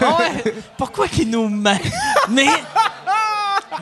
Ah 0.00 0.18
ouais. 0.18 0.54
Pourquoi 0.76 1.08
qu'il 1.08 1.30
nous 1.30 1.48
ment 1.48 1.78
Mais. 2.28 2.46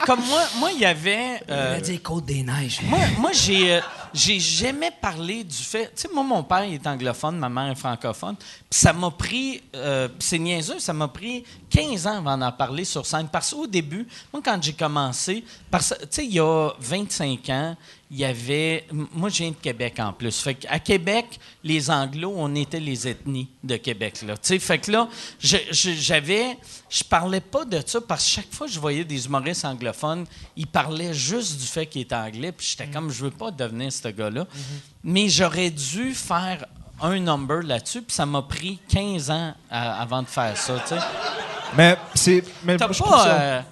Comme 0.06 0.20
moi, 0.28 0.42
moi, 0.58 0.70
il 0.72 0.80
y 0.80 0.84
avait. 0.84 1.40
euh, 1.50 1.80
dire 1.80 2.00
Côte 2.02 2.26
des 2.26 2.42
Neiges. 2.42 2.80
moi, 2.84 3.00
moi 3.18 3.30
j'ai, 3.32 3.74
euh, 3.74 3.80
j'ai 4.16 4.40
jamais 4.40 4.90
parlé 4.90 5.44
du 5.44 5.56
fait. 5.56 5.92
Tu 5.94 6.02
sais, 6.02 6.08
moi, 6.12 6.24
mon 6.24 6.42
père 6.42 6.64
il 6.64 6.74
est 6.74 6.86
anglophone, 6.86 7.38
ma 7.38 7.50
mère 7.50 7.70
est 7.70 7.74
francophone. 7.74 8.34
Puis 8.36 8.80
ça 8.80 8.92
m'a 8.92 9.10
pris. 9.10 9.62
euh, 9.74 10.08
c'est 10.18 10.38
niaiseux, 10.38 10.78
ça 10.78 10.94
m'a 10.94 11.08
pris 11.08 11.44
15 11.68 12.06
ans 12.06 12.16
avant 12.18 12.38
d'en 12.38 12.50
parler 12.50 12.84
sur 12.84 13.04
scène. 13.04 13.28
Parce 13.30 13.52
qu'au 13.52 13.66
début, 13.66 14.06
moi, 14.32 14.40
quand 14.42 14.60
j'ai 14.62 14.72
commencé, 14.72 15.44
parce 15.70 15.94
tu 16.00 16.06
sais, 16.10 16.24
il 16.24 16.32
y 16.32 16.40
a 16.40 16.70
25 16.80 17.50
ans, 17.50 17.76
il 18.10 18.18
y 18.18 18.24
avait. 18.24 18.86
Moi, 18.92 19.28
je 19.30 19.38
viens 19.38 19.50
de 19.50 19.56
Québec 19.56 19.94
en 19.98 20.12
plus. 20.12 20.38
Fait 20.40 20.54
qu'à 20.54 20.78
Québec, 20.78 21.26
les 21.64 21.90
Anglos, 21.90 22.32
on 22.36 22.54
était 22.54 22.78
les 22.78 23.08
ethnies 23.08 23.48
de 23.64 23.76
Québec. 23.76 24.22
Là. 24.26 24.34
Tu 24.36 24.40
sais, 24.42 24.58
fait 24.60 24.78
que 24.78 24.92
là, 24.92 25.08
je- 25.40 25.56
je- 25.72 25.90
j'avais. 25.92 26.56
Je 26.88 27.02
parlais 27.02 27.40
pas 27.40 27.64
de 27.64 27.82
ça 27.84 28.00
parce 28.00 28.24
que 28.24 28.30
chaque 28.30 28.52
fois 28.52 28.66
que 28.68 28.72
je 28.72 28.78
voyais 28.78 29.04
des 29.04 29.26
humoristes 29.26 29.64
anglophones, 29.64 30.24
ils 30.56 30.66
parlaient 30.68 31.14
juste 31.14 31.58
du 31.60 31.66
fait 31.66 31.86
qu'ils 31.86 32.02
étaient 32.02 32.14
anglais. 32.14 32.52
Puis 32.52 32.68
j'étais 32.70 32.90
comme, 32.90 33.10
je 33.10 33.24
veux 33.24 33.30
pas 33.32 33.50
devenir 33.50 33.92
ce 33.92 34.08
gars-là. 34.08 34.46
Mais 35.02 35.28
j'aurais 35.28 35.70
dû 35.70 36.14
faire 36.14 36.64
un 37.02 37.18
number 37.18 37.62
là-dessus. 37.62 38.02
Puis 38.02 38.14
ça 38.14 38.24
m'a 38.24 38.42
pris 38.42 38.78
15 38.88 39.30
ans 39.30 39.52
à- 39.68 40.00
avant 40.00 40.22
de 40.22 40.28
faire 40.28 40.56
ça. 40.56 40.78
tu 40.80 40.94
sais. 40.94 41.00
Mais 41.76 41.96
c'est. 42.14 42.44
mais 42.64 42.76
pas. 43.10 43.64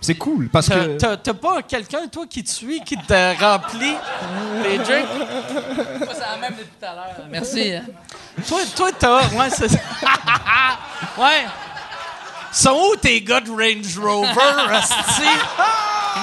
C'est 0.00 0.14
cool 0.16 0.48
parce 0.50 0.66
T'as, 0.68 0.84
que. 0.84 0.96
t'as- 0.98 1.16
t'as 1.16 1.34
pas 1.34 1.62
quelqu'un, 1.62 2.06
toi, 2.08 2.26
qui 2.28 2.44
te 2.44 2.50
suit, 2.50 2.80
qui 2.84 2.96
te 2.96 3.40
remplit 3.42 3.94
les 4.62 4.78
drinks? 4.78 5.06
C'est 6.12 6.20
la 6.20 6.36
même 6.40 6.54
depuis 6.54 6.68
tout 6.78 6.86
à 6.86 6.94
l'heure. 6.94 7.26
Merci. 7.30 7.72
Toi, 8.46 8.60
toi, 8.76 8.90
t'as. 8.96 9.22
Ouais, 9.30 9.50
c'est 9.50 9.70
ouais. 11.18 11.46
Sont 12.52 12.78
où 12.92 12.96
tes 12.96 13.20
gars 13.22 13.40
de 13.40 13.50
Range 13.50 13.98
Rover, 13.98 14.74
asti? 14.76 15.22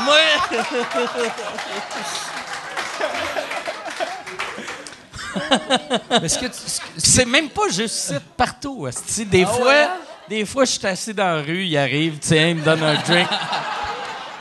Moi. 0.06 0.18
Mais 6.22 6.30
ce 6.30 6.40
que 6.40 6.46
tu- 6.46 6.52
ce 6.68 6.80
que- 6.80 6.86
Pis 6.96 7.02
c'est 7.12 7.26
même 7.26 7.50
pas 7.50 7.68
juste 7.70 7.96
ça, 7.96 8.16
partout, 8.38 8.86
asti. 8.86 9.26
Des 9.26 9.44
Ah 9.44 9.48
fois, 9.48 9.66
ouais, 9.66 9.84
hein? 9.84 9.92
Des 10.30 10.46
fois, 10.46 10.66
je 10.66 10.72
suis 10.72 10.88
assis 10.88 11.14
dans 11.14 11.36
la 11.38 11.42
rue, 11.42 11.66
il 11.66 11.78
arrive, 11.78 12.18
tiens, 12.20 12.50
il 12.50 12.56
me 12.56 12.64
donne 12.64 12.84
un 12.84 12.96
drink. 12.96 13.28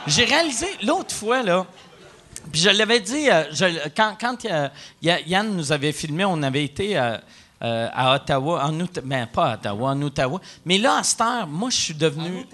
J'ai 0.07 0.25
réalisé 0.25 0.67
l'autre 0.83 1.13
fois, 1.15 1.43
là, 1.43 1.65
puis 2.51 2.59
je 2.61 2.69
l'avais 2.69 2.99
dit, 2.99 3.29
euh, 3.29 3.43
quand, 3.95 4.15
quand 4.19 4.45
euh, 4.45 4.67
Ya- 5.01 5.21
Yann 5.21 5.55
nous 5.55 5.71
avait 5.71 5.93
filmé, 5.93 6.25
on 6.25 6.41
avait 6.43 6.63
été 6.65 6.97
euh, 6.97 7.17
à 7.61 8.15
Ottawa, 8.15 8.65
en 8.65 8.77
Outaouais, 8.81 9.07
ben 9.07 9.27
pas 9.27 9.51
à 9.51 9.53
Ottawa, 9.53 9.91
en 9.91 10.01
Ottawa. 10.01 10.41
Mais 10.65 10.77
là, 10.77 10.97
à 10.97 11.03
cette 11.03 11.21
heure, 11.21 11.47
moi, 11.47 11.69
je 11.69 11.77
suis 11.77 11.93
devenu... 11.93 12.45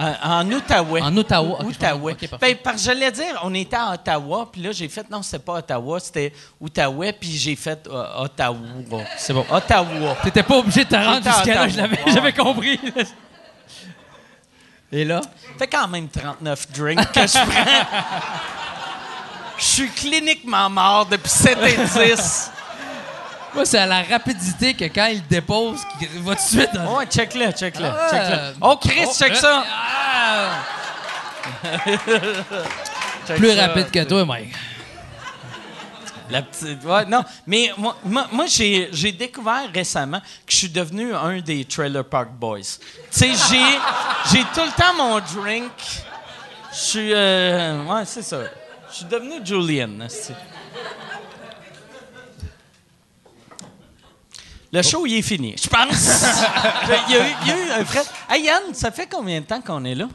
Euh, 0.00 0.12
en 0.24 0.50
Outaouais. 0.50 1.02
En 1.02 1.16
Ottawa, 1.16 1.58
ok, 1.60 1.60
je 1.60 1.66
Outaouais. 1.68 2.16
Ben, 2.40 2.56
que 2.56 2.78
j'allais 2.78 3.12
dire, 3.12 3.40
on 3.44 3.54
était 3.54 3.76
à 3.76 3.92
Ottawa, 3.92 4.48
puis 4.50 4.60
là, 4.60 4.72
j'ai 4.72 4.88
fait, 4.88 5.08
non, 5.08 5.22
c'était 5.22 5.38
pas 5.38 5.58
Ottawa, 5.58 6.00
c'était 6.00 6.32
Outaouais, 6.60 7.12
puis 7.12 7.30
j'ai 7.30 7.54
fait 7.54 7.86
euh, 7.86 8.22
Ottawa. 8.24 8.58
C'est 9.16 9.32
bon. 9.32 9.46
Ottawa. 9.48 10.16
T'étais 10.24 10.42
pas 10.42 10.56
obligé 10.56 10.84
de 10.84 10.90
te 10.90 10.96
rendre 10.96 11.22
jusqu'à 11.22 11.66
là, 11.66 11.86
j'avais 12.08 12.32
compris. 12.32 12.80
Et 14.90 15.04
là? 15.04 15.20
fait 15.58 15.66
quand 15.66 15.88
même 15.88 16.08
39 16.08 16.72
drinks 16.72 17.12
que 17.12 17.26
je 17.26 17.32
prends. 17.32 17.98
Je 19.58 19.64
suis 19.64 19.88
cliniquement 19.90 20.68
mort 20.68 21.06
depuis 21.06 21.30
7 21.30 21.58
et 21.62 21.76
10. 22.14 22.50
Moi, 23.54 23.64
c'est 23.64 23.78
à 23.78 23.86
la 23.86 24.02
rapidité 24.02 24.74
que 24.74 24.84
quand 24.86 25.06
il 25.06 25.24
dépose, 25.28 25.80
qu'il 25.98 26.08
va 26.22 26.34
tout 26.34 26.42
de 26.42 26.48
suite 26.48 26.74
dans 26.74 26.96
Ouais, 26.98 27.06
check-le, 27.06 27.52
check-le, 27.52 27.86
Ah, 27.86 28.08
check-le. 28.10 28.54
Oh, 28.60 28.76
Chris, 28.80 29.06
check 29.16 29.32
euh, 29.32 29.34
ça! 29.34 29.64
ah! 29.66 30.48
Check 33.26 33.36
Plus 33.38 33.54
ça. 33.54 33.66
rapide 33.68 33.90
que 33.90 34.04
toi, 34.04 34.24
Mike. 34.24 34.54
La 36.30 36.42
petite. 36.42 36.82
Ouais, 36.84 37.04
non, 37.06 37.22
mais 37.46 37.70
moi, 37.76 37.96
moi, 38.04 38.46
j'ai, 38.46 38.88
j'ai 38.92 39.12
découvert 39.12 39.70
récemment 39.74 40.20
que 40.20 40.52
je 40.52 40.56
suis 40.56 40.68
devenu 40.68 41.14
un 41.14 41.40
des 41.40 41.64
Trailer 41.66 42.04
Park 42.04 42.30
Boys. 42.32 42.60
Tu 42.60 42.66
sais, 43.10 43.30
j'ai, 43.50 43.78
j'ai 44.32 44.42
tout 44.54 44.60
le 44.64 44.72
temps 44.76 44.94
mon 44.96 45.20
drink. 45.20 45.70
Je 46.72 46.76
suis. 46.78 47.12
euh, 47.14 47.84
ouais, 47.84 48.02
c'est 48.06 48.22
ça. 48.22 48.38
Je 48.90 48.96
suis 48.96 49.04
devenu 49.04 49.34
Julian. 49.44 50.08
Le 54.74 54.82
show, 54.82 55.06
il 55.06 55.18
est 55.18 55.22
fini. 55.22 55.54
Je 55.56 55.68
pense. 55.68 55.86
il, 57.08 57.14
y 57.14 57.16
a 57.16 57.28
eu, 57.28 57.32
il 57.42 57.48
y 57.48 57.52
a 57.52 57.56
eu 57.56 57.70
un 57.80 57.82
vrai. 57.84 58.02
Hey 58.28 58.42
Yann, 58.42 58.74
ça 58.74 58.90
fait 58.90 59.06
combien 59.08 59.40
de 59.40 59.46
temps 59.46 59.60
qu'on 59.60 59.84
est 59.84 59.94
là? 59.94 60.08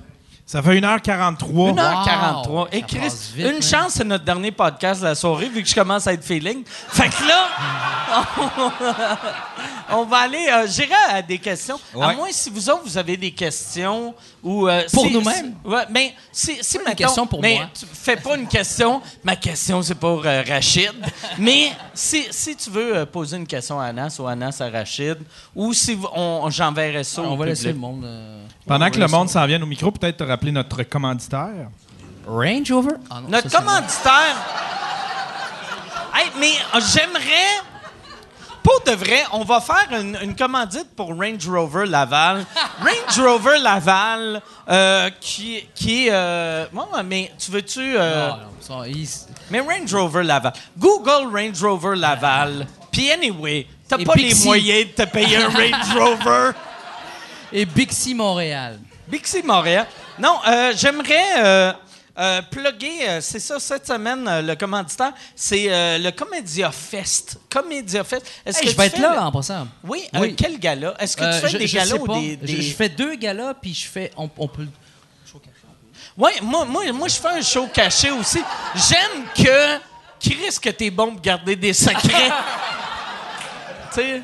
Ça 0.52 0.64
fait 0.64 0.80
1h43. 0.80 1.76
1h43. 1.76 2.50
Wow, 2.50 2.68
Et 2.72 2.82
Chris, 2.82 3.12
vite, 3.36 3.46
une 3.56 3.62
chance, 3.62 3.94
c'est 3.94 4.04
notre 4.04 4.24
dernier 4.24 4.50
podcast 4.52 5.00
de 5.00 5.06
la 5.06 5.14
soirée, 5.14 5.48
vu 5.48 5.62
que 5.62 5.70
je 5.70 5.76
commence 5.76 6.08
à 6.08 6.14
être 6.14 6.24
feeling. 6.24 6.64
Fait 6.66 7.08
que 7.10 7.24
là, 7.28 7.50
on 9.92 10.06
va 10.06 10.18
aller. 10.22 10.48
euh, 10.52 10.66
J'irai 10.68 10.90
à 11.12 11.22
des 11.22 11.38
questions. 11.38 11.80
À 11.94 11.98
Ouais. 12.00 12.16
moins 12.16 12.28
si 12.32 12.50
vous 12.50 12.68
autres, 12.68 12.82
vous 12.84 12.98
avez 12.98 13.16
des 13.16 13.30
questions 13.30 14.16
ou. 14.42 14.68
euh, 14.68 14.82
Pour 14.92 15.06
si- 15.06 15.14
nous-mêmes? 15.14 15.54
si- 15.64 15.70
ouais, 15.70 15.84
mais 15.92 16.16
si, 16.32 16.58
si 16.62 16.78
une 16.78 16.84
mettons- 16.84 16.96
question 16.96 17.28
pour 17.28 17.42
mais 17.42 17.56
moi. 17.58 17.66
Tu 17.80 17.86
fais 17.86 18.16
pas 18.16 18.36
une 18.36 18.48
question. 18.48 19.04
Ma 19.24 19.36
question, 19.36 19.84
c'est 19.84 19.94
pour 19.94 20.24
euh, 20.26 20.42
Rachid. 20.48 20.94
mais 21.38 21.72
si, 21.94 22.26
si 22.32 22.56
tu 22.56 22.72
veux 22.72 22.98
euh, 22.98 23.06
poser 23.06 23.38
une 23.38 23.46
question 23.46 23.80
à 23.80 23.86
Anas 23.86 24.16
ou 24.20 24.26
Anas 24.26 24.58
à 24.62 24.70
Rachid, 24.72 25.18
ou 25.56 25.74
si 25.74 25.96
on, 26.16 26.50
j'enverrai 26.50 27.04
ça 27.04 27.22
On 27.22 27.34
au 27.34 27.38
va 27.38 27.46
laisser 27.46 27.68
le 27.72 27.74
monde. 27.78 28.04
euh, 28.04 28.44
Pendant 28.66 28.90
que 28.90 28.98
le 28.98 29.08
monde 29.08 29.30
s'en 29.30 29.46
vient 29.46 29.62
au 29.62 29.68
micro, 29.68 29.92
peut-être 29.92 30.26
te 30.40 30.46
rappeler 30.46 30.52
notre 30.52 30.84
commanditaire? 30.84 31.70
Range 32.28 32.72
Rover? 32.72 32.94
Ah 33.10 33.22
non, 33.22 33.30
Notre 33.30 33.50
ça, 33.50 33.60
commanditaire. 33.60 34.36
Hey, 36.16 36.30
mais 36.40 36.52
euh, 36.76 36.80
j'aimerais. 36.94 37.60
pour 38.64 38.82
de 38.86 38.92
vrai, 38.92 39.24
on 39.34 39.44
va 39.44 39.60
faire 39.62 39.88
une, 40.00 40.18
une 40.22 40.36
commandite 40.36 40.96
pour 40.96 41.08
Range 41.10 41.48
Rover 41.50 41.86
Laval. 41.86 42.46
Range 42.82 43.26
Rover 43.26 43.58
Laval, 43.60 44.42
euh, 44.70 45.10
qui, 45.20 45.64
qui 45.76 46.08
est... 46.08 46.12
Euh, 46.12 46.66
mais 47.06 47.32
tu 47.38 47.52
veux-tu... 47.52 47.96
euh, 47.98 48.30
Non, 48.30 48.36
non, 48.38 48.84
ça, 48.84 48.88
il- 48.88 49.08
mais 49.50 49.60
Range 49.62 49.94
Rover 49.94 50.24
Laval. 50.24 50.54
Google 50.78 51.30
Range 51.36 51.64
Rover 51.64 51.96
Laval. 51.96 52.68
Puis 52.92 53.12
anyway, 53.12 53.68
t'as 53.88 53.98
pas 54.04 54.14
les 54.16 54.34
moyens 54.46 54.88
de 54.90 55.04
te 55.04 55.10
payer 55.10 55.38
un 55.38 55.50
Range 55.50 55.96
Rover. 55.98 56.52
Et 57.52 57.66
Bixi 57.66 58.14
Montréal. 58.14 58.80
Bixi 59.08 59.42
Montréal. 59.44 59.88
Non, 60.20 60.38
euh, 60.48 60.74
j'aimerais 60.76 61.24
euh, 61.38 61.74
euh, 62.20 62.42
plugger, 62.44 63.08
euh, 63.10 63.22
c'est 63.22 63.40
ça, 63.40 63.60
cette 63.60 63.88
semaine, 63.88 64.26
le 64.46 64.56
commanditaire, 64.56 65.14
c'est 65.36 65.98
le 66.00 66.10
Comédia 66.12 66.72
Fest. 66.72 67.38
Comédia 67.50 68.04
Fest. 68.04 68.26
Est-ce 68.46 68.60
Hey, 68.60 68.66
que 68.66 68.72
je 68.72 68.78
vais 68.78 68.86
être 68.88 69.00
là 69.00 69.14
le- 69.14 69.20
en 69.20 69.32
passant. 69.32 69.68
Oui, 69.84 70.04
Oui. 70.16 70.36
quel 70.36 70.60
gala? 70.60 70.94
Est-ce 71.00 71.16
que 71.16 71.24
tu 71.36 71.40
fais 71.42 71.50
je- 71.50 71.58
des 71.58 71.68
je 71.68 71.76
galas 71.78 71.96
ou 71.96 72.08
des... 72.08 72.40
Je, 72.62 72.74
fais 72.74 72.90
deux 72.90 73.16
galas, 73.16 73.54
puis 73.54 73.74
je 73.74 73.88
fais. 73.88 74.12
On, 74.18 74.30
on 74.38 74.48
peut. 74.48 74.68
Oui, 76.18 76.32
moi, 76.42 76.66
moi, 76.66 76.92
moi 76.92 77.08
je 77.08 77.16
fais 77.16 77.30
un 77.30 77.42
show 77.42 77.68
caché 77.74 78.12
aussi. 78.12 78.42
J'aime 78.76 79.26
que. 79.36 79.90
Risque 80.44 80.64
que 80.64 80.70
t'es 80.72 80.90
bon 80.90 81.12
pour 81.14 81.22
garder 81.22 81.56
des 81.56 81.72
secrets? 81.72 82.30
tu 83.94 84.02
sais? 84.02 84.22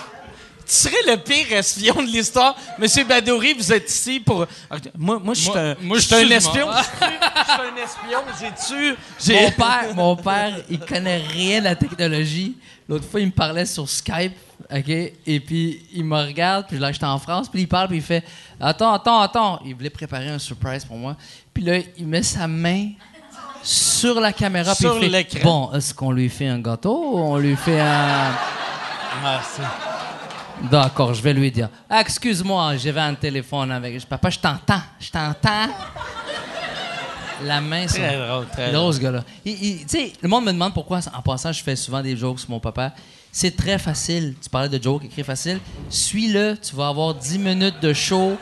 Tu 0.67 0.73
serais 0.73 0.95
le 1.07 1.17
pire 1.17 1.51
espion 1.51 1.93
de 1.95 2.07
l'histoire. 2.07 2.55
Monsieur 2.79 3.03
Badouri, 3.03 3.53
vous 3.53 3.71
êtes 3.71 3.89
ici 3.89 4.19
pour. 4.19 4.45
Ah, 4.69 4.77
Moi, 4.97 5.19
moi 5.23 5.33
je 5.35 5.41
suis 5.41 5.49
Moi- 5.51 5.59
un, 5.59 5.75
moi, 5.81 5.97
je 5.99 6.03
suis 6.05 6.15
un 6.15 6.19
excuse-moi. 6.29 6.79
espion. 6.79 7.07
Je 7.47 7.51
suis 7.51 7.61
un 7.61 7.83
espion. 7.83 8.19
J'ai-tu. 8.67 8.95
j'ai- 9.19 9.41
Mon 9.41 9.51
père, 9.51 9.95
mon 9.95 10.15
père, 10.15 10.57
il 10.69 10.79
connaît 10.79 11.17
rien 11.31 11.59
de 11.59 11.65
la 11.65 11.75
technologie. 11.75 12.57
L'autre 12.89 13.05
fois, 13.07 13.19
il 13.19 13.27
me 13.27 13.31
parlait 13.31 13.65
sur 13.65 13.87
Skype, 13.87 14.33
OK? 14.73 14.89
Et 14.89 15.39
puis, 15.39 15.85
il 15.93 16.03
me 16.03 16.17
regarde, 16.17 16.65
puis 16.67 16.77
là, 16.79 16.91
j'étais 16.91 17.05
en 17.05 17.19
France, 17.19 17.47
puis 17.49 17.61
il 17.61 17.67
parle, 17.67 17.87
puis 17.89 17.97
il 17.97 18.03
fait 18.03 18.23
Attends, 18.59 18.93
attends, 18.93 19.19
attends. 19.21 19.59
Il 19.65 19.75
voulait 19.75 19.89
préparer 19.89 20.29
un 20.29 20.39
surprise 20.39 20.83
pour 20.85 20.97
moi. 20.97 21.15
Puis 21.53 21.63
là, 21.63 21.77
il 21.97 22.07
met 22.07 22.23
sa 22.23 22.47
main 22.47 22.89
sur 23.63 24.19
la 24.19 24.31
caméra, 24.33 24.73
puis 24.73 24.81
Sur 24.83 24.95
il 24.97 25.01
fait 25.01 25.09
l'écran. 25.09 25.39
Bon, 25.43 25.71
est-ce 25.73 25.93
qu'on 25.93 26.11
lui 26.11 26.29
fait 26.29 26.47
un 26.47 26.59
gâteau 26.59 27.11
ou 27.13 27.17
on 27.19 27.37
lui 27.37 27.55
fait 27.55 27.79
un. 27.79 28.31
Ah, 29.23 29.41
c'est- 29.43 29.61
D'accord, 30.71 31.13
je 31.13 31.21
vais 31.21 31.33
lui 31.33 31.51
dire. 31.51 31.69
Ah, 31.89 32.01
excuse-moi, 32.01 32.77
j'avais 32.77 33.01
un 33.01 33.13
téléphone 33.15 33.71
avec. 33.71 34.05
Papa, 34.05 34.29
je 34.29 34.39
t'entends, 34.39 34.81
je 34.99 35.09
t'entends. 35.11 35.67
La 37.43 37.59
main 37.61 37.87
sur. 37.87 37.97
Très 38.01 38.17
drôle, 38.27 38.47
très 38.47 38.71
drôle, 38.71 38.93
ce 38.93 38.99
gars-là. 38.99 39.23
Tu 39.45 39.53
sais, 39.87 40.13
le 40.21 40.29
monde 40.29 40.45
me 40.45 40.51
demande 40.53 40.73
pourquoi, 40.73 40.99
en 41.13 41.21
passant, 41.21 41.51
je 41.51 41.61
fais 41.61 41.75
souvent 41.75 42.01
des 42.01 42.15
jokes 42.15 42.39
sur 42.39 42.49
mon 42.49 42.59
papa. 42.59 42.93
C'est 43.31 43.55
très 43.55 43.77
facile. 43.77 44.35
Tu 44.41 44.49
parlais 44.49 44.69
de 44.69 44.81
jokes, 44.81 45.03
écrit 45.05 45.23
facile. 45.23 45.59
Suis-le, 45.89 46.57
tu 46.61 46.73
vas 46.75 46.87
avoir 46.87 47.13
10 47.13 47.37
minutes 47.37 47.81
de 47.81 47.91
show. 47.91 48.37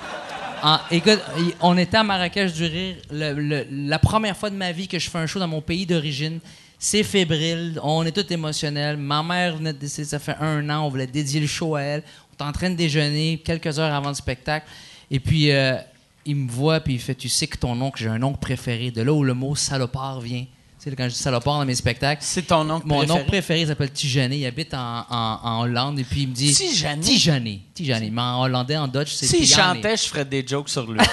En- 0.62 0.78
écoute, 0.92 1.20
on 1.60 1.76
était 1.78 1.98
à 1.98 2.04
Marrakech 2.04 2.54
du 2.54 2.66
Rire. 2.66 2.96
le- 3.12 3.34
le- 3.34 3.66
la 3.72 4.00
première 4.00 4.38
fois 4.38 4.50
de 4.52 4.56
ma 4.56 4.72
vie 4.72 4.88
que 4.88 5.00
je 5.00 5.10
fais 5.10 5.18
un 5.18 5.26
show 5.26 5.40
dans 5.40 5.48
mon 5.48 5.62
pays 5.62 5.86
d'origine. 5.88 6.40
C'est 6.86 7.04
fébrile, 7.04 7.80
on 7.82 8.06
est 8.06 8.12
tous 8.12 8.30
émotionnels. 8.34 8.98
Ma 8.98 9.24
mère 9.24 9.56
venait 9.56 9.72
de 9.72 9.78
décéder, 9.78 10.06
ça 10.06 10.20
fait 10.20 10.36
un 10.42 10.70
an, 10.70 10.86
on 10.86 10.90
voulait 10.90 11.08
dédier 11.08 11.40
le 11.40 11.48
show 11.48 11.76
à 11.76 11.82
elle. 11.82 12.04
On 12.30 12.44
est 12.44 12.50
en 12.50 12.52
train 12.52 12.70
de 12.70 12.76
déjeuner 12.76 13.38
quelques 13.38 13.80
heures 13.80 13.94
avant 13.94 14.10
le 14.10 14.16
spectacle. 14.16 14.68
Et 15.10 15.22
puis, 15.22 15.50
euh, 15.54 15.78
il 16.26 16.36
me 16.36 16.52
voit, 16.52 16.82
puis 16.82 16.96
il 16.96 17.00
fait 17.00 17.16
Tu 17.16 17.30
sais 17.30 17.48
que 17.48 17.58
ton 17.58 17.80
oncle, 17.80 18.04
j'ai 18.04 18.10
un 18.10 18.22
oncle 18.22 18.40
préféré. 18.40 18.92
De 18.92 19.02
là 19.02 19.14
où 19.14 19.24
le 19.24 19.34
mot 19.34 19.56
salopard 19.56 20.20
vient. 20.20 20.46
Sais, 20.84 20.94
quand 20.98 21.06
je 21.06 21.10
dis 21.14 21.16
salopard 21.16 21.60
dans 21.60 21.66
mes 21.66 21.76
spectacles, 21.76 22.22
C'est 22.26 22.42
ton 22.42 22.70
oncle 22.70 22.86
mon 22.86 22.98
préféré? 22.98 23.20
oncle 23.20 23.28
préféré 23.30 23.62
il 23.62 23.68
s'appelle 23.68 23.92
Tijani. 23.92 24.40
Il 24.40 24.46
habite 24.46 24.74
en, 24.74 25.06
en- 25.10 25.40
en 25.42 25.62
Hollande. 25.62 25.98
Et 26.00 26.04
puis 26.04 26.24
il 26.24 26.28
me 26.28 26.34
dit 26.34 26.54
Tijani? 26.54 27.02
Tijani. 27.02 27.62
Tijani. 27.74 28.12
Mais 28.12 28.22
en 28.22 28.42
hollandais, 28.42 28.76
en 28.76 28.90
Dutch, 28.90 29.14
c'est 29.14 29.26
S'il 29.26 29.46
Tijani. 29.48 29.76
chantait, 29.76 29.96
je 29.96 30.04
ferais 30.04 30.26
des 30.26 30.46
jokes 30.46 30.68
sur 30.68 30.86
lui. 30.92 31.00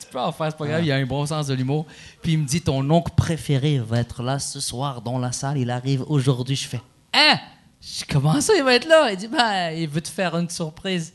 Tu 0.00 0.06
peux 0.10 0.18
en 0.20 0.32
faire, 0.32 0.48
c'est 0.50 0.56
pas 0.58 0.66
grave, 0.66 0.84
il 0.84 0.90
a 0.90 0.96
un 0.96 1.06
bon 1.06 1.24
sens 1.24 1.46
de 1.46 1.54
l'humour. 1.54 1.86
Puis 2.20 2.32
il 2.32 2.38
me 2.38 2.46
dit 2.46 2.60
Ton 2.60 2.88
oncle 2.90 3.12
préféré 3.16 3.78
va 3.78 4.00
être 4.00 4.22
là 4.24 4.38
ce 4.40 4.58
soir 4.58 5.00
dans 5.02 5.18
la 5.18 5.30
salle. 5.30 5.58
Il 5.58 5.70
arrive 5.70 6.02
aujourd'hui. 6.08 6.56
Je 6.56 6.66
fais 6.66 6.80
Hein? 7.12 7.38
Je 7.80 8.40
ça, 8.40 8.52
il 8.56 8.62
va 8.64 8.74
être 8.74 8.88
là? 8.88 9.10
Il 9.12 9.16
dit 9.18 9.28
Ben, 9.28 9.70
il 9.70 9.88
veut 9.88 10.00
te 10.00 10.08
faire 10.08 10.36
une 10.36 10.50
surprise. 10.50 11.12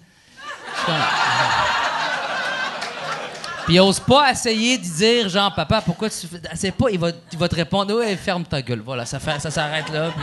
Je 0.79 0.85
comme, 0.85 0.95
Puis 3.65 3.73
il 3.73 3.79
ose 3.79 3.99
pas 3.99 4.31
essayer 4.31 4.77
de 4.77 4.83
dire, 4.83 5.27
genre, 5.27 5.53
papa, 5.53 5.81
pourquoi 5.81 6.07
tu. 6.07 6.27
C'est 6.53 6.71
pas, 6.71 6.91
il 6.91 6.99
va, 6.99 7.09
il 7.31 7.37
va 7.37 7.49
te 7.49 7.55
répondre, 7.55 7.95
ouais, 7.95 8.15
ferme 8.15 8.43
ta 8.43 8.61
gueule. 8.61 8.81
Voilà, 8.85 9.07
ça, 9.07 9.19
ça 9.19 9.49
s'arrête 9.49 9.89
là. 9.91 10.13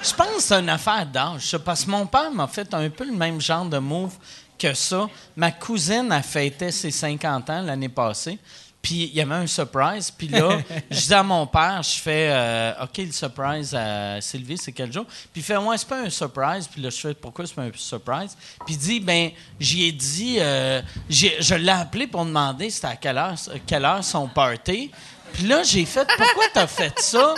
Je 0.00 0.14
pense 0.14 0.36
que 0.36 0.42
c'est 0.42 0.60
une 0.60 0.68
affaire 0.68 1.04
d'âge, 1.04 1.58
parce 1.64 1.84
que 1.84 1.90
mon 1.90 2.06
père 2.06 2.30
m'a 2.30 2.46
fait 2.46 2.72
un 2.72 2.88
peu 2.90 3.04
le 3.04 3.12
même 3.12 3.40
genre 3.40 3.64
de 3.64 3.78
move 3.78 4.12
que 4.56 4.72
ça. 4.72 5.08
Ma 5.34 5.50
cousine 5.50 6.12
a 6.12 6.22
fêté 6.22 6.70
ses 6.70 6.92
50 6.92 7.50
ans 7.50 7.62
l'année 7.62 7.88
passée. 7.88 8.38
Puis 8.82 9.04
il 9.04 9.14
y 9.14 9.20
avait 9.20 9.36
un 9.36 9.46
surprise. 9.46 10.10
Puis 10.10 10.26
là, 10.28 10.58
je 10.90 11.00
dis 11.00 11.14
à 11.14 11.22
mon 11.22 11.46
père, 11.46 11.80
je 11.84 12.00
fais 12.00 12.28
euh, 12.32 12.72
OK, 12.82 12.98
le 12.98 13.12
surprise 13.12 13.72
à 13.74 14.20
Sylvie, 14.20 14.58
c'est 14.58 14.72
quel 14.72 14.92
jour? 14.92 15.04
Puis 15.06 15.40
il 15.40 15.42
fait 15.42 15.56
Ouais, 15.56 15.78
c'est 15.78 15.86
pas 15.88 16.00
un 16.00 16.10
surprise. 16.10 16.66
Puis 16.66 16.82
là, 16.82 16.90
je 16.90 16.96
fais 16.96 17.14
Pourquoi 17.14 17.46
c'est 17.46 17.54
pas 17.54 17.62
un 17.62 17.70
surprise? 17.76 18.36
Puis 18.66 18.74
il 18.74 18.78
dit 18.78 18.98
Ben, 19.00 19.30
j'y 19.60 19.84
ai 19.86 19.92
dit, 19.92 20.36
euh, 20.40 20.82
j'ai- 21.08 21.36
je 21.40 21.54
l'ai 21.54 21.70
appelé 21.70 22.08
pour 22.08 22.24
demander 22.24 22.70
c'était 22.70 22.88
à 22.88 22.96
quelle 22.96 23.18
heure, 23.18 23.34
quelle 23.66 23.84
heure 23.84 24.02
son 24.02 24.26
party. 24.26 24.90
Puis 25.32 25.44
là, 25.46 25.62
j'ai 25.62 25.84
fait 25.86 26.06
Pourquoi 26.18 26.44
t'as 26.52 26.66
fait 26.66 26.98
ça? 26.98 27.34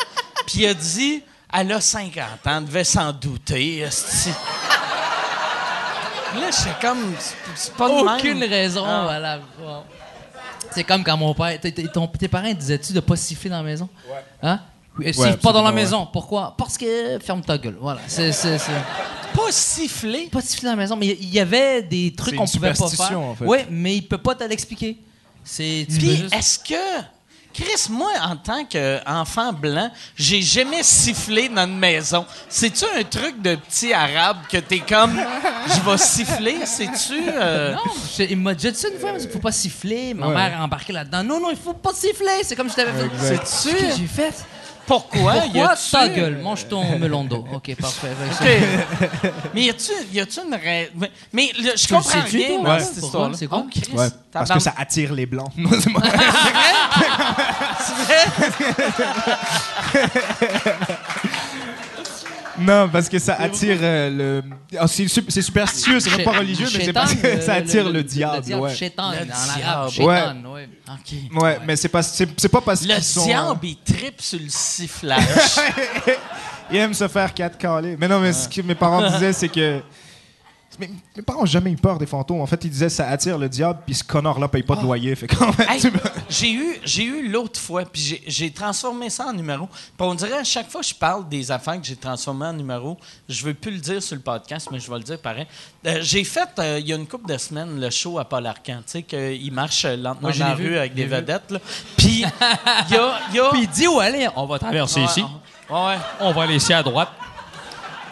Puis 0.46 0.60
il 0.60 0.66
a 0.66 0.74
dit 0.74 1.22
Elle 1.52 1.70
a 1.72 1.80
50 1.80 2.46
ans, 2.46 2.60
devait 2.62 2.84
s'en 2.84 3.12
douter. 3.12 3.86
Là, 6.34 6.50
j'étais 6.50 6.80
comme, 6.80 7.14
c'est- 7.54 7.72
pas 7.76 7.88
même. 7.88 8.08
Aucune 8.16 8.42
raison. 8.42 8.84
Ah. 8.84 9.02
voilà. 9.04 9.38
Wow. 9.60 9.84
C'est 10.74 10.84
comme 10.84 11.04
quand 11.04 11.16
mon 11.16 11.34
père. 11.34 11.58
t- 11.60 11.72
t- 11.72 11.88
ton- 11.88 12.06
tes 12.08 12.28
parents 12.28 12.52
disaient-tu 12.52 12.92
de 12.92 13.00
pas 13.00 13.16
siffler 13.16 13.50
dans 13.50 13.58
la 13.58 13.62
maison? 13.62 13.88
Ouais. 14.08 14.16
Hein? 14.42 14.60
Oui, 14.98 15.12
Siffle 15.12 15.38
pas 15.38 15.52
dans 15.52 15.62
la 15.62 15.70
ouais. 15.70 15.74
maison. 15.74 16.06
Pourquoi? 16.12 16.54
Parce 16.56 16.78
que 16.78 17.18
ferme 17.18 17.40
ta 17.42 17.58
gueule. 17.58 17.76
Voilà. 17.80 18.00
C'est. 18.06 18.30
Pas 18.30 19.50
siffler? 19.50 20.28
Pas 20.30 20.40
siffler 20.40 20.66
dans 20.66 20.76
la 20.76 20.82
maison, 20.82 20.96
mais 20.96 21.16
il 21.20 21.28
y 21.34 21.40
avait 21.40 21.82
des 21.82 22.14
trucs 22.14 22.36
qu'on 22.36 22.46
pouvait 22.46 22.72
pas 22.72 22.88
faire. 22.88 23.18
en 23.20 23.34
fait. 23.34 23.44
Oui, 23.44 23.58
mais 23.70 23.96
il 23.96 24.02
peut 24.02 24.18
pas 24.18 24.34
te 24.34 24.44
l'expliquer. 24.44 24.98
C'est. 25.42 25.86
Puis, 25.88 26.16
juste- 26.16 26.34
est-ce 26.34 26.58
que. 26.58 26.74
Chris, 27.54 27.86
moi, 27.88 28.10
en 28.22 28.36
tant 28.36 28.64
qu'enfant 28.64 29.52
blanc, 29.52 29.88
j'ai 30.16 30.42
jamais 30.42 30.82
sifflé 30.82 31.48
dans 31.48 31.64
une 31.66 31.78
maison. 31.78 32.26
C'est-tu 32.48 32.84
un 32.98 33.04
truc 33.04 33.40
de 33.40 33.54
petit 33.54 33.92
arabe 33.92 34.38
que 34.50 34.58
t'es 34.58 34.80
comme. 34.80 35.18
Je 35.68 35.80
vais 35.90 35.96
siffler? 35.98 36.56
C'est-tu. 36.66 37.14
euh, 37.28 37.74
Non, 37.74 37.80
je- 38.18 38.24
il 38.24 38.36
m'a 38.38 38.54
déjà 38.54 38.70
dit 38.72 38.78
ça 38.78 38.88
une 38.88 38.98
fois, 38.98 39.10
il 39.20 39.28
faut 39.28 39.38
pas 39.38 39.52
siffler. 39.52 40.14
Ma 40.14 40.28
Ouais. 40.28 40.34
mère 40.34 40.60
a 40.60 40.64
embarqué 40.64 40.92
là-dedans. 40.92 41.22
Non, 41.22 41.40
non, 41.40 41.50
il 41.50 41.56
faut 41.56 41.74
pas 41.74 41.92
siffler. 41.94 42.42
C'est 42.42 42.56
comme 42.56 42.68
je 42.68 42.74
t'avais 42.74 42.92
fait. 42.92 43.06
Exact. 43.06 43.46
C'est 43.46 43.70
ce 43.70 43.74
que 43.76 43.96
j'ai 43.98 44.06
fait? 44.08 44.34
Pourquoi? 44.86 45.34
Y 45.36 45.40
Pourquoi 45.52 45.70
a-tu- 45.72 45.90
ta 45.90 46.08
gueule? 46.08 46.38
Mange 46.42 46.68
ton 46.68 46.98
melon 46.98 47.24
d'eau. 47.24 47.44
OK, 47.52 47.74
parfait. 47.80 48.08
Fait 48.20 48.28
que 48.28 48.34
ça- 48.34 48.44
OK. 48.44 49.32
mais 49.54 49.62
y 49.62 49.70
a-tu, 49.70 49.92
y 50.12 50.20
a-tu 50.20 50.40
une 50.46 50.54
raison? 50.54 50.90
Mais, 50.96 51.10
mais 51.32 51.50
le- 51.58 51.70
je 51.76 51.86
Tu 51.86 51.94
comprends 51.94 52.20
rien 52.22 52.58
dans 52.62 52.70
Ouais. 52.70 52.80
cette 52.80 52.96
histoire-là. 53.02 53.36
C'est 53.36 53.46
quoi? 53.46 53.64
Oh, 53.66 53.96
Ouais, 53.98 54.08
parce 54.32 54.50
que 54.50 54.58
ça 54.60 54.74
attire 54.76 55.12
les 55.12 55.26
blancs. 55.26 55.50
Non, 55.56 55.70
c'est 55.80 55.90
moi. 55.90 56.02
Non, 62.58 62.88
parce 62.88 63.08
que 63.08 63.18
ça 63.18 63.34
attire 63.34 63.78
euh, 63.80 64.10
le. 64.42 64.42
Ah, 64.78 64.86
c'est 64.86 65.08
sup- 65.08 65.30
c'est 65.30 65.42
superstitieux, 65.42 65.98
c'est 66.00 66.10
même 66.10 66.24
pas 66.24 66.32
Chez- 66.32 66.38
religieux, 66.38 66.66
mais 66.76 66.84
c'est 66.84 66.92
parce 66.92 67.14
que 67.14 67.26
le- 67.26 67.40
ça 67.40 67.54
attire 67.54 67.84
le, 67.86 67.92
le 67.92 68.02
diable. 68.04 68.54
ouais. 68.54 68.74
Chétan, 68.74 69.10
Le 69.10 69.16
en 69.18 69.24
diable. 69.24 69.90
Chétan, 69.90 70.52
ouais. 70.52 70.68
OK. 70.88 71.42
Ouais, 71.42 71.58
mais 71.66 71.76
c'est 71.76 71.88
pas, 71.88 72.02
c'est, 72.02 72.28
c'est 72.36 72.48
pas 72.48 72.60
parce 72.60 72.82
Le 72.86 72.94
qu'ils 72.94 73.02
sont. 73.04 73.24
diable, 73.24 73.58
il 73.64 73.76
tripe 73.78 74.20
sur 74.20 74.38
le 74.38 74.48
sifflage. 74.48 75.20
Ils 76.70 76.78
aiment 76.78 76.94
se 76.94 77.06
faire 77.08 77.32
quatre 77.34 77.58
calés. 77.58 77.94
Mais 77.98 78.08
non, 78.08 78.20
mais 78.20 78.32
ce 78.32 78.48
que 78.48 78.62
mes 78.62 78.74
parents 78.74 79.10
disaient, 79.10 79.32
c'est 79.34 79.48
que. 79.48 79.80
Mes, 80.78 80.90
mes 81.16 81.22
parents 81.22 81.42
ont 81.42 81.46
jamais 81.46 81.70
eu 81.70 81.76
peur 81.76 81.98
des 81.98 82.06
fantômes. 82.06 82.40
En 82.40 82.46
fait, 82.46 82.64
ils 82.64 82.70
disaient 82.70 82.88
ça 82.88 83.08
attire 83.08 83.38
le 83.38 83.48
diable, 83.48 83.80
puis 83.86 83.94
ce 83.94 84.04
connard-là 84.04 84.48
paye 84.48 84.62
pas 84.62 84.76
de 84.76 84.82
loyer. 84.82 85.14
Fait 85.14 85.26
qu'en 85.26 85.52
fait, 85.52 85.66
Hey, 85.70 85.80
tu- 85.80 85.92
j'ai 86.28 86.52
eu, 86.52 86.76
j'ai 86.84 87.04
eu 87.04 87.28
l'autre 87.28 87.60
fois, 87.60 87.84
puis 87.84 88.00
j'ai, 88.02 88.22
j'ai 88.26 88.50
transformé 88.50 89.10
ça 89.10 89.26
en 89.26 89.32
numéro. 89.32 89.66
Puis 89.66 89.80
on 90.00 90.14
dirait 90.14 90.38
à 90.38 90.44
chaque 90.44 90.70
fois 90.70 90.80
que 90.80 90.86
je 90.86 90.94
parle 90.94 91.28
des 91.28 91.50
affaires 91.50 91.80
que 91.80 91.86
j'ai 91.86 91.96
transformées 91.96 92.46
en 92.46 92.52
numéro, 92.52 92.98
je 93.28 93.44
veux 93.44 93.54
plus 93.54 93.70
le 93.72 93.78
dire 93.78 94.02
sur 94.02 94.16
le 94.16 94.22
podcast, 94.22 94.68
mais 94.72 94.80
je 94.80 94.90
vais 94.90 94.98
le 94.98 95.04
dire 95.04 95.18
pareil. 95.18 95.46
Euh, 95.86 95.98
j'ai 96.00 96.24
fait, 96.24 96.48
euh, 96.58 96.78
il 96.80 96.88
y 96.88 96.92
a 96.92 96.96
une 96.96 97.06
couple 97.06 97.30
de 97.32 97.38
semaines, 97.38 97.80
le 97.80 97.90
show 97.90 98.18
à 98.18 98.24
Paul 98.24 98.46
Arcand, 98.46 98.78
tu 98.86 98.92
sais, 98.92 99.02
qu'il 99.02 99.52
marche 99.52 99.84
euh, 99.84 99.96
lentement 99.96 100.28
Moi, 100.28 100.32
dans 100.32 100.48
la 100.48 100.54
vu, 100.54 100.68
rue 100.68 100.78
avec 100.78 100.94
des 100.94 101.04
vedettes. 101.06 101.54
Puis 101.96 102.06
il 102.06 102.20
y 102.20 102.24
a... 102.24 103.18
il 103.30 103.36
y 103.36 103.38
a- 103.40 103.50
Puis 103.50 103.62
il 103.62 103.68
dit 103.68 103.86
où 103.86 104.00
aller. 104.00 104.28
On 104.36 104.46
va 104.46 104.58
traverser 104.58 105.00
Ouais, 105.00 105.06
ici. 105.06 105.22
ouais, 105.70 105.76
ouais. 105.86 105.96
On 106.20 106.32
va 106.32 106.42
aller 106.42 106.56
ici 106.56 106.72
à 106.72 106.82
droite. 106.82 107.10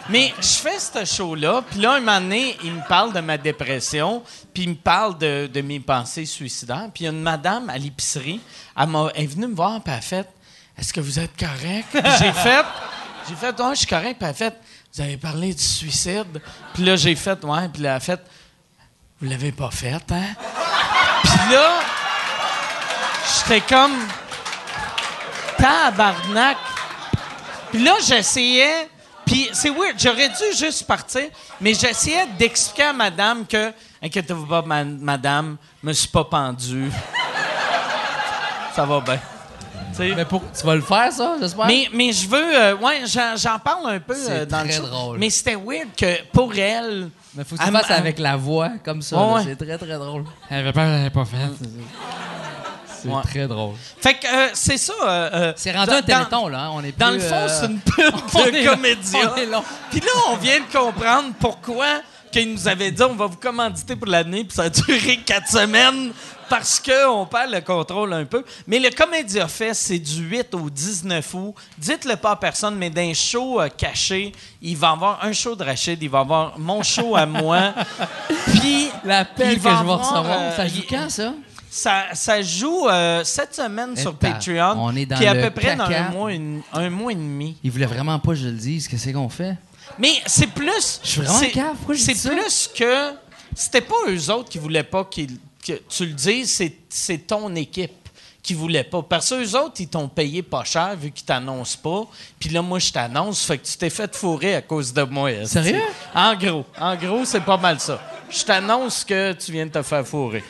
Mais 0.09 0.33
je 0.37 0.47
fais 0.47 0.79
ce 0.79 1.05
show-là, 1.05 1.63
puis 1.69 1.79
là, 1.79 1.93
un 1.93 1.99
moment 1.99 2.19
donné, 2.19 2.57
il 2.63 2.73
me 2.73 2.87
parle 2.87 3.13
de 3.13 3.21
ma 3.21 3.37
dépression, 3.37 4.21
puis 4.53 4.63
il 4.63 4.69
me 4.69 4.75
parle 4.75 5.17
de, 5.17 5.61
mes 5.61 5.79
pensées 5.79 6.25
suicidaires. 6.25 6.89
Puis 6.93 7.05
une 7.07 7.21
madame 7.21 7.69
à 7.69 7.77
l'épicerie, 7.77 8.41
elle, 8.77 8.89
est 9.15 9.25
venue 9.25 9.47
me 9.47 9.55
voir, 9.55 9.81
puis 9.81 9.93
elle 9.93 9.99
a 9.99 10.01
fait 10.01 10.29
«Est-ce 10.77 10.91
que 10.91 10.99
vous 10.99 11.19
êtes 11.19 11.37
correct?» 11.37 11.87
j'ai 11.93 12.31
fait 12.33 12.65
«J'ai 13.29 13.35
fait, 13.35 13.55
oh, 13.59 13.69
je 13.71 13.77
suis 13.77 13.87
correct.» 13.87 14.17
Puis 14.19 14.25
elle 14.25 14.29
a 14.29 14.33
fait 14.33 14.55
vous 14.95 15.01
avez 15.01 15.17
parlé 15.17 15.51
du 15.55 15.63
suicide. 15.63 16.39
Puis 16.71 16.83
là, 16.83 16.95
j'ai 16.95 17.15
fait, 17.15 17.43
ouais. 17.43 17.67
Puis 17.69 17.81
elle 17.81 17.87
a 17.87 17.99
fait, 17.99 18.19
vous 19.19 19.27
l'avez 19.27 19.51
pas 19.51 19.71
fait, 19.71 20.03
hein? 20.11 20.35
Puis 21.23 21.51
là, 21.51 21.79
j'étais 23.35 23.61
comme, 23.61 23.95
tabarnak. 25.57 26.57
Puis 27.71 27.83
là, 27.83 27.95
j'essayais. 28.05 28.87
Puis 29.25 29.49
c'est 29.53 29.69
weird, 29.69 29.95
j'aurais 29.97 30.29
dû 30.29 30.57
juste 30.57 30.85
partir, 30.85 31.23
mais 31.61 31.73
j'essayais 31.73 32.25
d'expliquer 32.37 32.83
à 32.83 32.93
madame 32.93 33.45
que, 33.45 33.71
inquiétez-vous 34.01 34.45
pas, 34.45 34.61
ma- 34.61 34.83
madame, 34.83 35.57
je 35.81 35.87
me 35.87 35.93
suis 35.93 36.07
pas 36.09 36.23
pendu. 36.25 36.91
Ça 38.75 38.85
va 38.85 38.99
bien. 39.01 39.19
Tu 39.91 39.97
sais? 39.97 40.13
Mais 40.15 40.25
pour, 40.25 40.41
tu 40.51 40.65
vas 40.65 40.75
le 40.75 40.81
faire, 40.81 41.11
ça, 41.11 41.35
j'espère? 41.39 41.67
Mais, 41.67 41.87
mais 41.93 42.11
je 42.11 42.27
veux. 42.27 42.55
euh, 42.57 42.75
ouais, 42.77 43.01
j'en, 43.05 43.35
j'en 43.37 43.59
parle 43.59 43.93
un 43.93 43.99
peu 43.99 44.15
C'est 44.15 44.31
euh, 44.31 44.45
dans 44.45 44.61
le 44.63 44.69
très 44.69 44.77
show. 44.77 44.87
drôle. 44.87 45.17
Mais 45.19 45.29
c'était 45.29 45.55
weird 45.55 45.89
que 45.95 46.23
pour 46.31 46.51
elle. 46.57 47.09
Mais 47.35 47.43
faut 47.43 47.55
que 47.55 47.61
tu 47.61 47.67
elle 47.67 47.73
le 47.73 47.79
fasses 47.79 47.91
avec 47.91 48.17
la 48.17 48.35
voix, 48.35 48.71
comme 48.83 49.01
ça. 49.03 49.15
Ouais, 49.17 49.21
là. 49.27 49.33
ouais. 49.35 49.41
C'est 49.45 49.55
très, 49.65 49.77
très 49.77 49.97
drôle. 49.99 50.23
Elle 50.49 50.59
avait 50.61 50.73
peur, 50.73 50.83
elle 50.85 50.91
l'avait 50.97 51.09
pas 51.11 51.25
fait. 51.25 51.37
C'est 53.03 53.09
Ouais. 53.09 53.21
très 53.23 53.47
drôle. 53.47 53.75
Fait 54.01 54.13
que 54.15 54.25
euh, 54.27 54.49
c'est 54.53 54.77
ça. 54.77 54.93
euh, 55.03 55.29
euh, 55.33 55.53
C'est 55.55 55.71
rendu 55.71 55.87
dans- 55.89 55.95
un 55.97 56.01
téléthon, 56.01 56.47
là. 56.47 56.59
hein. 56.65 56.69
On 56.73 56.83
est 56.83 56.97
Dans, 56.97 57.09
plus, 57.09 57.15
le 57.17 57.19
fond, 57.21 57.47
c'est 57.47 57.65
une 57.67 57.79
pub 57.79 58.15
de 59.45 59.51
long. 59.51 59.63
Puis 59.91 59.99
là, 59.99 60.11
on 60.29 60.35
vient 60.37 60.59
de 60.59 60.71
comprendre 60.77 61.29
pourquoi 61.39 62.01
qu'il 62.31 62.51
nous 62.51 62.67
avait 62.67 62.89
dit 62.91 63.03
on 63.03 63.13
va 63.13 63.27
vous 63.27 63.37
commanditer 63.37 63.95
pour 63.95 64.07
l'année, 64.07 64.43
puis 64.43 64.55
ça 64.55 64.63
a 64.63 64.69
duré 64.69 65.17
quatre 65.17 65.47
semaines 65.49 66.11
parce 66.49 66.79
qu'on 66.79 67.25
perd 67.27 67.51
le 67.51 67.61
contrôle 67.61 68.11
un 68.13 68.25
peu. 68.25 68.43
Mais 68.67 68.79
le 68.79 68.89
Comédia 68.89 69.47
Fest, 69.47 69.83
c'est 69.87 69.99
du 69.99 70.23
8 70.23 70.53
au 70.55 70.69
19 70.69 71.33
août. 71.35 71.53
Dites-le 71.77 72.15
pas 72.15 72.31
à 72.31 72.35
personne, 72.35 72.75
mais 72.75 72.89
d'un 72.89 73.13
show 73.13 73.61
euh, 73.61 73.69
caché, 73.69 74.31
il 74.61 74.75
va 74.77 74.89
y 74.89 74.91
avoir 74.93 75.23
un 75.23 75.31
show 75.33 75.55
de 75.55 75.63
Rachid, 75.63 76.01
il 76.01 76.09
va 76.09 76.19
y 76.19 76.21
avoir 76.21 76.57
mon 76.59 76.81
show 76.83 77.15
à 77.15 77.25
moi. 77.25 77.73
Puis 78.47 78.89
L'appel 79.05 79.49
que 79.55 79.55
je 79.55 79.59
va 79.59 79.83
vais 79.83 79.91
recevoir. 79.91 80.25
euh, 80.29 80.55
ça 80.55 80.67
joue 80.67 80.83
quand, 80.89 81.09
ça? 81.09 81.33
Ça, 81.75 82.03
ça 82.13 82.39
joue 82.43 82.87
euh, 82.87 83.23
cette 83.23 83.55
semaine 83.55 83.97
sur 83.97 84.13
Patreon. 84.15 84.75
on 84.77 84.95
est 84.95 85.07
dans 85.07 85.15
puis 85.15 85.25
à 85.25 85.33
le 85.33 85.41
peu 85.41 85.49
près 85.49 85.75
dans 85.75 85.85
un 85.85 85.87
placard. 85.87 86.11
mois, 86.11 86.31
et- 86.31 86.41
un 86.71 86.89
mois 86.91 87.11
et 87.11 87.15
demi. 87.15 87.57
Il 87.63 87.71
voulait 87.71 87.87
vraiment 87.87 88.19
pas 88.19 88.33
que 88.33 88.35
je 88.37 88.45
le 88.45 88.51
dise. 88.51 88.87
Qu'est-ce 88.87 89.09
qu'on 89.09 89.27
fait? 89.27 89.55
Mais 89.97 90.11
c'est 90.27 90.47
plus. 90.51 90.99
Je 91.03 91.09
suis 91.09 91.21
vraiment 91.21 91.39
c'est- 91.39 91.49
cave, 91.49 91.75
pourquoi 91.77 91.95
je 91.95 92.01
C'est 92.01 92.13
dis 92.13 92.19
ça? 92.19 92.29
plus 92.29 92.69
que. 92.75 93.13
C'était 93.55 93.81
pas 93.81 93.95
eux 94.07 94.29
autres 94.31 94.49
qui 94.49 94.59
voulaient 94.59 94.83
pas 94.83 95.03
que 95.03 95.21
tu 95.89 96.05
le 96.05 96.13
dises, 96.13 96.51
c'est, 96.53 96.75
c'est 96.89 97.17
ton 97.25 97.55
équipe 97.55 97.91
qui 98.43 98.53
voulait 98.53 98.83
pas. 98.83 99.01
Parce 99.01 99.29
que 99.31 99.43
eux 99.43 99.59
autres, 99.59 99.75
ils 99.79 99.87
t'ont 99.87 100.07
payé 100.09 100.43
pas 100.43 100.63
cher 100.65 100.95
vu 100.95 101.09
qu'ils 101.11 101.25
t'annoncent 101.25 101.77
pas. 101.81 102.03
Puis 102.39 102.49
là, 102.49 102.61
moi, 102.61 102.77
je 102.77 102.91
t'annonce, 102.91 103.45
fait 103.45 103.57
que 103.57 103.65
tu 103.65 103.77
t'es 103.77 103.89
fait 103.89 104.15
fourrer 104.15 104.53
à 104.55 104.61
cause 104.61 104.93
de 104.93 105.01
moi. 105.03 105.31
esti. 105.31 105.53
Sérieux? 105.53 105.81
En 106.13 106.35
gros. 106.35 106.65
En 106.79 106.95
gros, 106.95 107.25
c'est 107.25 107.41
pas 107.41 107.57
mal 107.57 107.79
ça. 107.79 107.99
Je 108.29 108.43
t'annonce 108.43 109.03
que 109.03 109.33
tu 109.33 109.51
viens 109.51 109.65
de 109.65 109.71
te 109.71 109.81
faire 109.81 110.05
fourrer. 110.07 110.43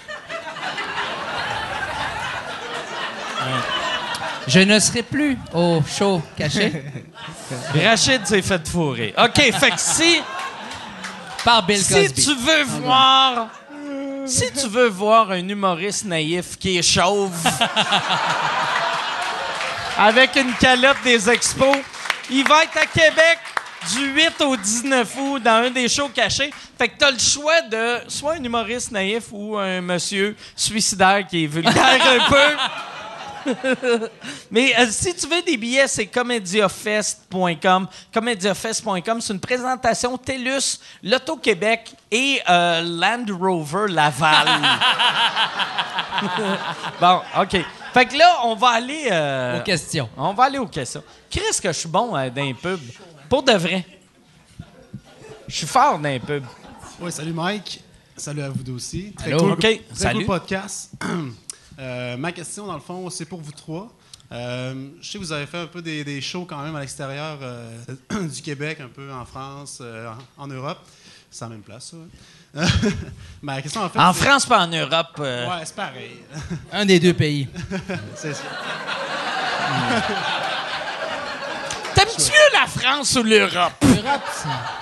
Je 4.48 4.60
ne 4.60 4.78
serai 4.80 5.04
plus 5.04 5.38
au 5.54 5.82
show 5.88 6.22
caché 6.38 6.84
Rachid 7.84 8.26
s'est 8.28 8.42
fait 8.42 8.68
fourrer. 8.68 9.14
OK, 9.18 9.36
fait 9.36 9.72
que 9.72 9.80
si. 9.80 10.22
par 11.46 11.66
Bill 11.66 11.82
Si 11.82 11.94
Cosby. 11.94 12.24
tu 12.24 12.36
veux 12.36 12.64
voir. 12.64 13.48
Si 14.26 14.52
tu 14.54 14.68
veux 14.68 14.88
voir 14.88 15.32
un 15.32 15.48
humoriste 15.48 16.06
naïf 16.06 16.58
qui 16.58 16.78
est 16.78 16.82
chauve 16.82 17.34
avec 19.98 20.36
une 20.36 20.54
calotte 20.54 20.98
des 21.04 21.30
expos, 21.30 21.78
il 22.30 22.48
va 22.48 22.64
être 22.64 22.78
à 22.78 22.86
Québec 22.86 23.40
du 23.94 24.06
8 24.14 24.42
au 24.42 24.56
19 24.56 25.10
août 25.20 25.44
dans 25.44 25.66
un 25.66 25.70
des 25.70 25.90
shows 25.90 26.10
cachés. 26.14 26.54
Fait 26.78 26.88
que 26.88 26.94
t'as 26.98 27.12
le 27.12 27.20
choix 27.20 27.62
de 27.62 28.00
soit 28.08 28.34
un 28.36 28.44
humoriste 28.44 28.92
naïf 28.92 29.26
ou 29.32 29.58
un 29.58 29.82
monsieur 29.82 30.36
suicidaire 30.56 31.26
qui 31.30 31.44
est 31.44 31.48
vulgaire 31.48 31.76
un 32.02 32.20
peu. 32.30 32.58
Mais 34.52 34.74
euh, 34.80 34.88
si 34.90 35.14
tu 35.16 35.28
veux 35.28 35.42
des 35.42 35.58
billets, 35.58 35.88
c'est 35.88 36.08
comediafest.com. 36.08 37.88
Comediafest.com, 38.14 39.22
c'est 39.22 39.34
une 39.34 39.40
présentation 39.40 40.18
TELUS, 40.18 40.80
l'Auto-Québec 41.04 41.94
et 42.12 42.40
euh, 42.50 42.82
Land 42.82 43.26
Rover 43.40 43.88
Laval. 43.92 44.48
bon, 47.02 47.22
OK. 47.40 47.58
Fait 47.94 48.06
que 48.06 48.18
là, 48.18 48.40
on 48.46 48.56
va 48.56 48.70
aller... 48.70 49.08
euh, 49.12 49.60
Aux 49.60 49.64
questions. 49.64 50.10
on 50.18 50.34
va 50.34 50.46
aller 50.46 50.58
aux 50.58 50.68
questions. 50.68 51.04
Qu'est-ce 51.30 51.62
que 51.62 51.72
je 51.72 51.80
suis 51.80 51.90
bon 51.90 52.16
euh, 52.16 52.30
dans 52.30 52.44
les 52.44 52.54
pubs? 52.54 52.80
Pour 53.30 53.44
de 53.44 53.52
vrai. 53.54 53.86
Je 55.48 55.56
suis 55.58 55.68
fort 55.68 56.00
dans 56.00 56.10
les 56.10 56.20
pubs. 56.20 56.46
Oui, 57.00 57.12
salut 57.12 57.34
Mike. 57.34 57.82
Salut 58.16 58.44
à 58.44 58.50
vous 58.50 58.64
deux 58.64 58.74
aussi. 58.74 59.14
Très 59.18 59.32
Allô? 59.32 59.40
cool. 59.50 59.58
Très 59.58 59.82
salut. 59.94 60.18
cool 60.20 60.26
podcast. 60.26 60.92
Euh, 61.80 62.18
ma 62.18 62.32
question, 62.32 62.68
dans 62.68 62.74
le 62.76 62.80
fond, 62.80 63.10
c'est 63.10 63.26
pour 63.26 63.42
vous 63.42 63.52
trois. 63.52 63.92
Euh, 64.32 64.90
je 65.02 65.08
sais 65.12 65.18
que 65.20 65.24
vous 65.24 65.32
avez 65.32 65.46
fait 65.46 65.58
un 65.60 65.68
peu 65.68 65.82
des, 65.82 66.04
des 66.04 66.20
shows 66.22 66.46
quand 66.46 66.62
même 66.64 66.76
à 66.76 66.80
l'extérieur 66.82 67.38
euh, 67.42 67.70
du 68.34 68.42
Québec, 68.42 68.80
un 68.82 68.88
peu 68.88 69.12
en 69.12 69.26
France, 69.26 69.80
euh, 69.82 70.12
en, 70.38 70.44
en 70.44 70.48
Europe. 70.48 70.80
C'est 71.30 71.46
en 71.46 71.50
même 71.50 71.62
place, 71.62 71.94
ça. 72.56 72.62
Ma 73.42 73.62
question, 73.62 73.82
en 73.82 73.90
fait. 73.90 74.00
En 74.00 74.14
France, 74.14 74.46
pas 74.46 74.60
en 74.64 74.68
Europe. 74.68 75.08
euh, 75.20 75.48
Ouais, 75.50 75.66
c'est 75.66 75.76
pareil. 75.76 76.18
Un 76.72 76.86
des 76.86 77.00
deux 77.00 77.14
pays. 77.14 77.48
c'est 78.16 78.34
ça. 78.34 78.44
T'aimes-tu 81.96 82.32
mieux 82.32 82.60
la 82.60 82.68
France 82.68 83.16
ou 83.16 83.24
l'Europe? 83.24 83.84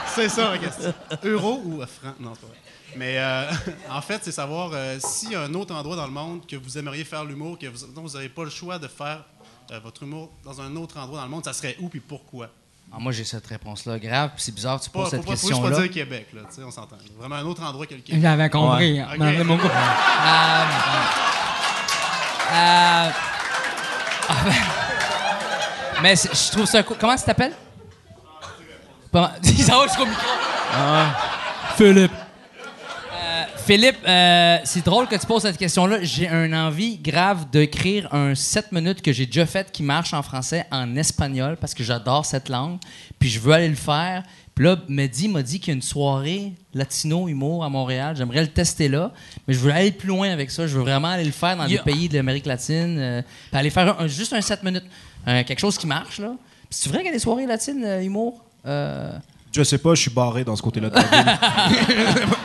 C'est 0.08 0.30
ça, 0.30 0.52
la 0.52 0.58
question. 0.58 0.94
Euro 1.24 1.62
ou 1.66 1.82
euh, 1.82 1.86
franc? 1.86 2.14
Non, 2.20 2.32
pas 2.32 2.48
vrai. 2.48 2.58
Mais 2.96 3.18
euh, 3.18 3.46
en 3.90 4.02
fait, 4.02 4.20
c'est 4.24 4.32
savoir 4.32 4.72
euh, 4.74 4.98
s'il 5.00 5.32
y 5.32 5.36
a 5.36 5.42
un 5.42 5.54
autre 5.54 5.74
endroit 5.74 5.96
dans 5.96 6.06
le 6.06 6.12
monde 6.12 6.46
que 6.46 6.56
vous 6.56 6.78
aimeriez 6.78 7.04
faire 7.04 7.24
l'humour, 7.26 7.58
que 7.58 7.68
vous, 7.68 7.86
dont 7.94 8.02
vous 8.04 8.14
n'avez 8.16 8.30
pas 8.30 8.44
le 8.44 8.50
choix 8.50 8.78
de 8.80 8.88
faire 8.88 9.24
euh, 9.72 9.80
votre 9.84 10.04
humour 10.04 10.30
dans 10.44 10.60
un 10.62 10.76
autre 10.76 10.98
endroit 10.98 11.20
dans 11.20 11.26
le 11.26 11.32
monde, 11.32 11.46
ça 11.46 11.54
serait 11.54 11.76
où 11.80 11.88
puis 11.90 12.00
pourquoi? 12.02 12.50
Ah, 12.94 12.98
moi, 13.00 13.14
j'ai 13.14 13.24
cette 13.24 13.48
réponse-là. 13.48 13.98
Grave, 14.00 14.32
puis 14.36 14.44
c'est 14.44 14.54
bizarre 14.54 14.78
que 14.78 14.84
tu 14.84 14.90
poses 14.90 15.10
cette 15.10 15.22
pas, 15.26 15.36
faut 15.36 15.48
pas 15.48 15.54
question-là. 15.54 15.80
dire 15.82 15.92
Québec, 15.92 16.28
là, 16.34 16.42
tu 16.50 16.56
sais, 16.56 16.64
on 16.64 16.72
s'entend. 16.72 16.98
Vraiment 17.18 17.36
un 17.36 17.46
autre 17.46 17.64
endroit 17.64 17.86
que 17.86 17.94
le 17.96 18.02
Québec. 18.02 18.22
J'avais 18.22 18.50
compris. 18.50 19.00
hein. 19.00 19.08
Mon 19.18 19.58
Euh, 22.54 23.10
ah, 24.28 24.34
mais 26.02 26.16
je 26.18 26.52
trouve 26.52 26.66
ça 26.66 26.84
cool. 26.84 26.98
Comment 27.00 27.16
ça 27.16 27.28
s'appelle? 27.28 27.54
Pas- 29.10 29.32
Il 29.44 29.64
s'en 29.64 29.80
va 29.80 29.88
jusqu'au 29.88 30.06
micro. 30.06 30.28
Philippe. 31.78 32.12
Philippe, 33.66 33.98
euh, 34.08 34.58
c'est 34.64 34.84
drôle 34.84 35.08
que 35.08 35.16
tu 35.16 35.26
poses 35.26 35.44
cette 35.44 35.58
question-là. 35.58 36.00
J'ai 36.02 36.28
un 36.28 36.52
envie 36.54 36.98
grave 36.98 37.46
d'écrire 37.52 38.14
un 38.14 38.34
7 38.36 38.72
minutes 38.72 39.02
que 39.02 39.14
j'ai 39.14 39.26
déjà 39.26 39.46
fait 39.46 39.72
qui 39.72 39.84
marche 39.84 40.14
en 40.14 40.22
français 40.24 40.66
en 40.72 40.96
espagnol 40.96 41.58
parce 41.60 41.74
que 41.74 41.84
j'adore 41.84 42.26
cette 42.26 42.50
langue. 42.50 42.80
Puis 43.20 43.30
je 43.30 43.40
veux 43.40 43.54
aller 43.54 43.70
le 43.70 43.76
faire. 43.76 44.24
Puis 44.56 44.66
là, 44.66 44.76
Mehdi 44.90 45.28
m'a 45.30 45.42
dit 45.44 45.60
qu'il 45.60 45.70
y 45.70 45.72
a 45.72 45.76
une 45.76 45.82
soirée 45.82 46.54
latino-humour 46.74 47.64
à 47.64 47.70
Montréal. 47.70 48.16
J'aimerais 48.18 48.42
le 48.42 48.48
tester 48.50 48.90
là. 48.90 49.12
Mais 49.48 49.54
je 49.54 49.60
veux 49.60 49.72
aller 49.72 49.92
plus 49.92 50.08
loin 50.10 50.30
avec 50.32 50.52
ça. 50.52 50.68
Je 50.68 50.76
veux 50.76 50.82
vraiment 50.82 51.08
aller 51.10 51.24
le 51.24 51.32
faire 51.32 51.56
dans 51.56 51.66
Il 51.66 51.74
y 51.74 51.78
a- 51.78 51.84
des 51.84 51.92
pays 51.92 52.10
de 52.10 52.16
l'Amérique 52.16 52.48
latine. 52.48 52.98
euh, 53.00 53.22
puis 53.52 53.60
aller 53.60 53.70
faire 53.70 53.98
un- 54.00 54.04
un- 54.06 54.08
juste 54.08 54.34
un 54.34 54.42
7 54.42 54.64
minutes. 54.64 54.86
Euh, 55.28 55.44
quelque 55.44 55.60
chose 55.60 55.78
qui 55.78 55.88
marche, 55.88 56.18
là. 56.20 56.30
Puis 56.70 56.80
C'est 56.82 56.90
vrai 56.90 57.00
qu'il 57.00 57.08
y 57.08 57.12
a 57.12 57.14
des 57.14 57.20
soirées 57.20 57.46
latines, 57.46 57.84
euh, 57.86 58.02
humour? 58.04 58.44
Euh, 58.66 59.12
Je 59.56 59.64
sais 59.64 59.78
pas, 59.78 59.94
je 59.96 60.02
suis 60.02 60.12
barré 60.12 60.44
dans 60.44 60.56
ce 60.56 60.62
côté-là 60.62 60.90
de 60.90 60.96
la 60.96 61.02
ville. 61.04 62.28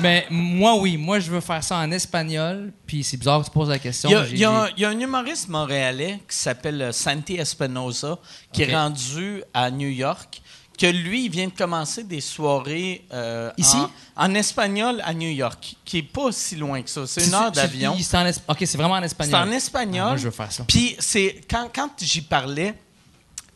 Mais 0.00 0.26
moi, 0.30 0.76
oui. 0.76 0.96
Moi, 0.96 1.20
je 1.20 1.30
veux 1.30 1.40
faire 1.40 1.62
ça 1.62 1.76
en 1.78 1.90
espagnol. 1.90 2.72
Puis 2.86 3.02
c'est 3.04 3.16
bizarre 3.16 3.40
que 3.40 3.46
tu 3.46 3.50
poses 3.50 3.68
la 3.68 3.78
question. 3.78 4.10
Il 4.10 4.38
y, 4.38 4.44
a, 4.44 4.50
y 4.50 4.54
un, 4.54 4.66
j'ai- 4.66 4.72
il 4.76 4.82
y 4.82 4.84
a 4.84 4.88
un 4.90 4.98
humoriste 5.00 5.48
montréalais 5.48 6.20
qui 6.28 6.36
s'appelle 6.36 6.80
euh, 6.82 6.92
Santi 6.92 7.34
Espinosa, 7.36 8.18
qui 8.52 8.62
est 8.62 8.74
rendu 8.74 9.42
à 9.54 9.70
New 9.70 9.88
York, 9.88 10.40
que 10.78 10.86
lui, 10.86 11.24
il 11.24 11.30
vient 11.30 11.48
de 11.48 11.52
commencer 11.52 12.04
des 12.04 12.20
soirées 12.20 13.04
euh, 13.12 13.50
Ici? 13.58 13.76
en, 13.76 13.90
en 14.30 14.34
espagnol 14.34 15.02
à 15.04 15.12
New 15.12 15.30
York, 15.30 15.74
qui 15.84 15.98
est 15.98 16.02
pas 16.02 16.30
si 16.30 16.54
loin 16.54 16.80
que 16.82 16.90
ça. 16.90 17.04
C'est 17.06 17.22
une 17.24 17.30
C'est- 17.30 17.34
heure 17.34 17.50
c'est- 17.52 17.60
d'avion. 17.62 17.96
c'est 18.00 18.42
OK, 18.48 18.58
c'est 18.60 18.76
vraiment 18.78 18.94
en 18.94 19.00
C'est 19.00 19.06
espagnol. 19.06 19.48
en 19.48 19.50
espagnol. 19.50 20.02
Ah, 20.04 20.08
moi, 20.10 20.16
je 20.16 20.24
veux 20.26 20.30
faire 20.30 20.52
ça. 20.52 20.64
Puis 20.68 20.94
c'est 21.00 21.40
quand, 21.50 21.68
quand 21.74 21.90
j'y 22.00 22.20
parlais, 22.22 22.74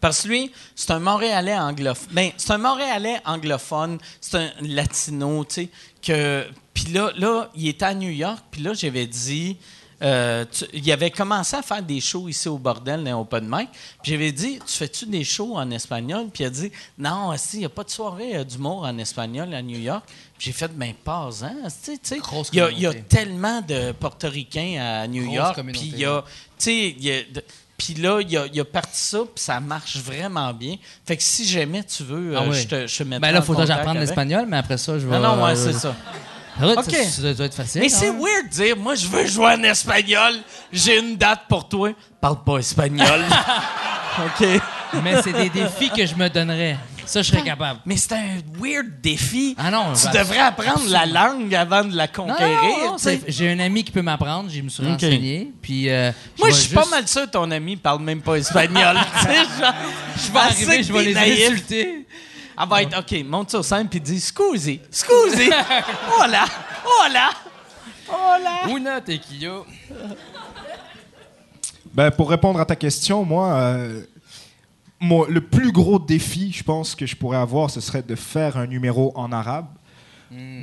parce 0.01 0.23
que 0.23 0.29
lui, 0.29 0.51
c'est 0.75 0.91
un 0.91 0.99
Montréalais 0.99 1.57
anglophone. 1.57 2.09
Ben, 2.11 2.33
c'est 2.37 2.51
un 2.51 2.59
Montréalais 2.59 3.21
anglophone, 3.25 3.99
c'est 4.21 4.37
un 4.39 4.51
latino, 4.63 5.45
tu 5.45 5.55
sais, 5.55 5.69
que 6.03 6.47
puis 6.75 6.93
là 6.93 7.13
là, 7.17 7.51
il 7.55 7.69
était 7.69 7.85
à 7.85 7.95
New 7.95 8.11
York, 8.11 8.43
puis 8.51 8.63
là 8.63 8.75
j'avais 8.75 9.07
dit 9.07 9.57
euh, 10.03 10.45
tu- 10.51 10.65
il 10.73 10.91
avait 10.91 11.13
commencé 11.13 11.55
à 11.55 11.63
faire 11.63 11.81
des 11.81 12.01
shows 12.01 12.29
ici 12.29 12.49
au 12.49 12.59
bordel 12.59 13.05
dans 13.05 13.21
Open 13.21 13.47
Mic. 13.49 13.69
Puis 14.03 14.11
j'avais 14.11 14.33
dit, 14.33 14.59
tu 14.67 14.73
fais-tu 14.75 15.07
des 15.07 15.23
shows 15.23 15.55
en 15.55 15.71
espagnol? 15.71 16.27
Puis 16.35 16.43
il 16.43 16.47
a 16.49 16.51
dit, 16.51 16.73
non, 16.99 17.33
il 17.53 17.59
n'y 17.61 17.65
a 17.65 17.69
pas 17.69 17.85
de 17.85 17.91
soirée 17.91 18.35
euh, 18.39 18.43
d'humour 18.43 18.79
en 18.83 18.99
espagnol 18.99 19.55
à 19.55 19.63
New 19.63 19.79
York. 19.79 20.03
Puis 20.37 20.47
j'ai 20.47 20.53
fait, 20.53 20.77
ben, 20.77 20.93
pas-en. 21.05 21.55
Tu 21.85 21.97
sais, 22.03 22.19
il 22.53 22.81
y 22.81 22.87
a- 22.87 22.91
tellement 23.05 23.61
de 23.61 23.93
Portoricains 23.93 24.81
à 25.03 25.07
New 25.07 25.23
Grosse 25.23 25.35
York. 25.37 25.55
Puis 25.73 25.93
il 25.95 25.99
y 26.01 26.05
a, 26.05 26.25
tu 26.59 26.65
sais, 26.65 27.27
Puis 27.85 27.95
là, 27.95 28.21
il 28.21 28.37
a, 28.37 28.47
il 28.53 28.61
a 28.61 28.65
parti 28.65 28.91
ça, 29.01 29.19
puis 29.19 29.43
ça 29.43 29.59
marche 29.59 29.97
vraiment 29.97 30.53
bien. 30.53 30.77
Fait 31.05 31.17
que 31.17 31.23
si 31.23 31.45
jamais 31.45 31.83
tu 31.83 32.05
veux, 32.05 32.37
Ah 32.37 32.43
euh, 32.43 32.51
oui. 32.51 32.61
je 32.63 32.69
te, 32.69 32.87
je 32.87 33.03
mettrai 33.03 33.21
Ben 33.21 33.33
là, 33.33 33.41
en 33.41 33.43
faut 33.43 33.55
que 33.55 33.67
j'apprenne 33.67 33.99
l'espagnol, 33.99 34.47
mais 34.49 34.59
après 34.59 34.79
ça, 34.79 34.99
je 34.99 35.07
vais. 35.07 35.19
Non, 35.19 35.37
non, 35.37 35.45
ouais, 35.45 35.51
euh, 35.51 35.57
c'est 35.57 35.73
ça. 35.73 35.95
Ok. 36.63 36.91
ça, 36.93 37.23
ça 37.23 37.35
doit 37.35 37.47
être 37.47 37.55
facile. 37.55 37.81
Mais 37.81 37.89
c'est 37.89 38.11
hein? 38.11 38.19
weird 38.21 38.49
de 38.49 38.53
dire, 38.53 38.77
moi, 38.77 38.95
je 38.95 39.07
veux 39.09 39.27
jouer 39.27 39.55
en 39.55 39.63
espagnol, 39.65 40.35
j'ai 40.73 41.01
une 41.01 41.17
date 41.17 41.41
pour 41.49 41.69
toi. 41.69 41.91
Parle 42.21 42.45
pas 42.45 42.59
espagnol. 42.59 43.09
OK. 44.27 44.47
Mais 45.03 45.21
c'est 45.23 45.33
des 45.33 45.49
défis 45.49 45.91
que 45.91 46.07
je 46.07 46.15
me 46.15 46.29
donnerais. 46.29 46.79
Ça, 47.13 47.21
je 47.21 47.29
serais 47.31 47.43
capable. 47.43 47.81
Mais 47.85 47.99
c'est 47.99 48.15
un 48.15 48.39
weird 48.59 48.87
défi. 49.03 49.55
Ah 49.59 49.71
non, 49.71 49.93
tu 49.93 50.07
ben, 50.07 50.13
devrais 50.23 50.39
apprendre 50.39 50.89
la 50.89 51.05
langue 51.05 51.55
avant 51.55 51.85
de 51.85 51.95
la 51.95 52.09
conquérir. 52.09 52.97
J'ai 53.29 53.51
un 53.53 53.59
ami 53.59 53.85
qui 53.85 53.93
peut 53.93 54.01
m'apprendre, 54.01 54.49
je 54.49 54.63
me 54.63 54.71
suis 54.71 54.83
renseigné. 54.83 55.53
Puis, 55.61 55.91
euh, 55.91 56.11
Moi, 56.39 56.49
je 56.49 56.55
suis 56.55 56.63
juste- 56.71 56.75
pas 56.75 56.87
mal 56.87 57.07
sûr 57.07 57.27
que 57.27 57.33
ton 57.33 57.51
ami 57.51 57.77
parle 57.77 58.01
même 58.01 58.23
pas 58.23 58.37
espagnol. 58.37 58.97
Je 60.17 60.33
vais 60.33 60.39
arriver, 60.39 60.83
je 60.83 60.91
vais 60.91 61.03
les 61.03 61.13
naïf. 61.15 61.51
insulter. 61.51 62.07
Elle 62.59 62.69
va 62.69 62.83
être, 62.83 62.99
OK, 62.99 63.25
monte 63.27 63.51
sur 63.51 63.63
scène 63.63 63.89
puis 63.89 64.01
dis, 64.01 64.19
scusi, 64.19 64.81
scusi. 64.91 65.51
oh 65.51 66.13
oh 66.19 66.25
là, 66.31 66.45
oh 68.09 68.37
là. 68.43 68.75
Una 68.75 69.03
tequila. 69.03 69.65
Ben, 71.93 72.11
pour 72.11 72.31
répondre 72.31 72.59
à 72.59 72.65
ta 72.65 72.77
question, 72.77 73.23
moi, 73.23 73.53
euh, 73.53 74.03
moi, 75.03 75.27
le 75.29 75.41
plus 75.41 75.73
gros 75.73 75.99
défi, 75.99 76.53
je 76.53 76.63
pense, 76.63 76.95
que 76.95 77.07
je 77.07 77.17
pourrais 77.17 77.37
avoir, 77.37 77.71
ce 77.71 77.81
serait 77.81 78.03
de 78.03 78.15
faire 78.15 78.57
un 78.57 78.69
numéro 78.69 79.13
en 79.17 79.33
arabe, 79.33 79.67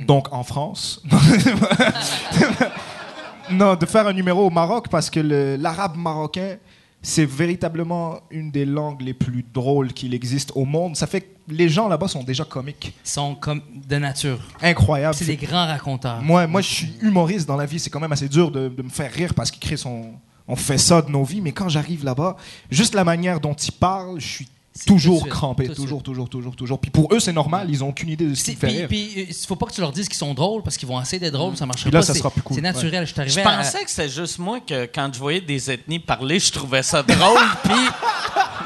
donc 0.06 0.32
en 0.32 0.42
France. 0.42 1.02
non, 3.50 3.76
de 3.76 3.86
faire 3.86 4.06
un 4.06 4.14
numéro 4.14 4.46
au 4.46 4.50
Maroc, 4.50 4.88
parce 4.88 5.10
que 5.10 5.20
l'arabe 5.60 5.96
marocain, 5.96 6.56
c'est 7.02 7.26
véritablement 7.26 8.20
une 8.30 8.50
des 8.50 8.64
langues 8.64 9.02
les 9.02 9.14
plus 9.14 9.44
drôles 9.54 9.92
qu'il 9.92 10.14
existe 10.14 10.52
au 10.54 10.64
monde. 10.64 10.96
Ça 10.96 11.06
fait 11.06 11.20
que 11.20 11.26
les 11.48 11.68
gens 11.68 11.88
là-bas 11.88 12.08
sont 12.08 12.22
déjà 12.22 12.44
comiques. 12.44 12.94
Ils 13.04 13.08
sont 13.08 13.34
comme 13.34 13.60
de 13.88 13.96
nature. 13.96 14.38
Incroyable. 14.62 15.14
C'est 15.14 15.26
des 15.26 15.36
grands 15.36 15.66
raconteurs. 15.66 16.22
Moi, 16.22 16.46
moi, 16.46 16.62
je 16.62 16.68
suis 16.68 16.92
humoriste 17.02 17.46
dans 17.46 17.56
la 17.56 17.66
vie. 17.66 17.78
C'est 17.78 17.90
quand 17.90 18.00
même 18.00 18.12
assez 18.12 18.28
dur 18.28 18.50
de, 18.50 18.68
de 18.68 18.82
me 18.82 18.90
faire 18.90 19.12
rire 19.12 19.34
parce 19.34 19.50
qu'il 19.50 19.60
crée 19.60 19.76
son. 19.76 20.14
On 20.48 20.56
fait 20.56 20.78
ça 20.78 21.02
de 21.02 21.10
nos 21.10 21.24
vies, 21.24 21.40
mais 21.40 21.52
quand 21.52 21.68
j'arrive 21.68 22.04
là-bas, 22.04 22.36
juste 22.70 22.94
la 22.94 23.04
manière 23.04 23.40
dont 23.40 23.54
ils 23.54 23.72
parlent, 23.72 24.20
je 24.20 24.26
suis 24.26 24.48
toujours 24.86 25.20
suite, 25.22 25.32
crampé, 25.32 25.68
toujours, 25.68 26.02
toujours, 26.02 26.28
toujours, 26.28 26.56
toujours. 26.56 26.78
Puis 26.78 26.90
pour 26.90 27.12
eux, 27.12 27.20
c'est 27.20 27.32
normal. 27.32 27.68
Ils 27.70 27.82
ont 27.84 27.88
aucune 27.88 28.08
idée 28.08 28.26
de 28.26 28.34
ce 28.34 28.44
qui 28.44 28.56
C'est- 28.56 28.66
me 28.66 28.72
fait 28.72 28.86
Puis, 28.86 29.08
puis, 29.12 29.22
euh, 29.22 29.26
il 29.28 29.34
faut 29.46 29.56
pas 29.56 29.66
que 29.66 29.72
tu 29.72 29.80
leur 29.80 29.92
dises 29.92 30.08
qu'ils 30.08 30.16
sont 30.16 30.32
drôles 30.32 30.62
parce 30.62 30.76
qu'ils 30.76 30.88
vont 30.88 31.00
essayer 31.00 31.18
d'être 31.18 31.34
drôles, 31.34 31.56
ça 31.56 31.66
marchera 31.66 31.90
Puis 31.90 31.92
là, 31.92 32.00
pas. 32.00 32.06
ça 32.06 32.12
C'est- 32.14 32.20
sera 32.20 32.30
plus 32.30 32.42
cool, 32.42 32.54
C'est 32.56 32.62
naturel. 32.62 33.04
Je 33.04 33.10
Je 33.10 33.14
t'arrivais 33.14 33.42
à- 33.42 33.56
pensais 33.58 33.84
que 33.84 33.90
c'était 33.90 34.08
juste 34.08 34.38
moi 34.38 34.60
que 34.60 34.86
quand 34.86 35.10
je 35.12 35.18
voyais 35.18 35.40
des 35.40 35.70
ethnies 35.70 35.98
parler, 35.98 36.38
je 36.40 36.50
trouvais 36.52 36.82
ça 36.82 37.02
drôle. 37.02 37.38
Puis 37.64 37.72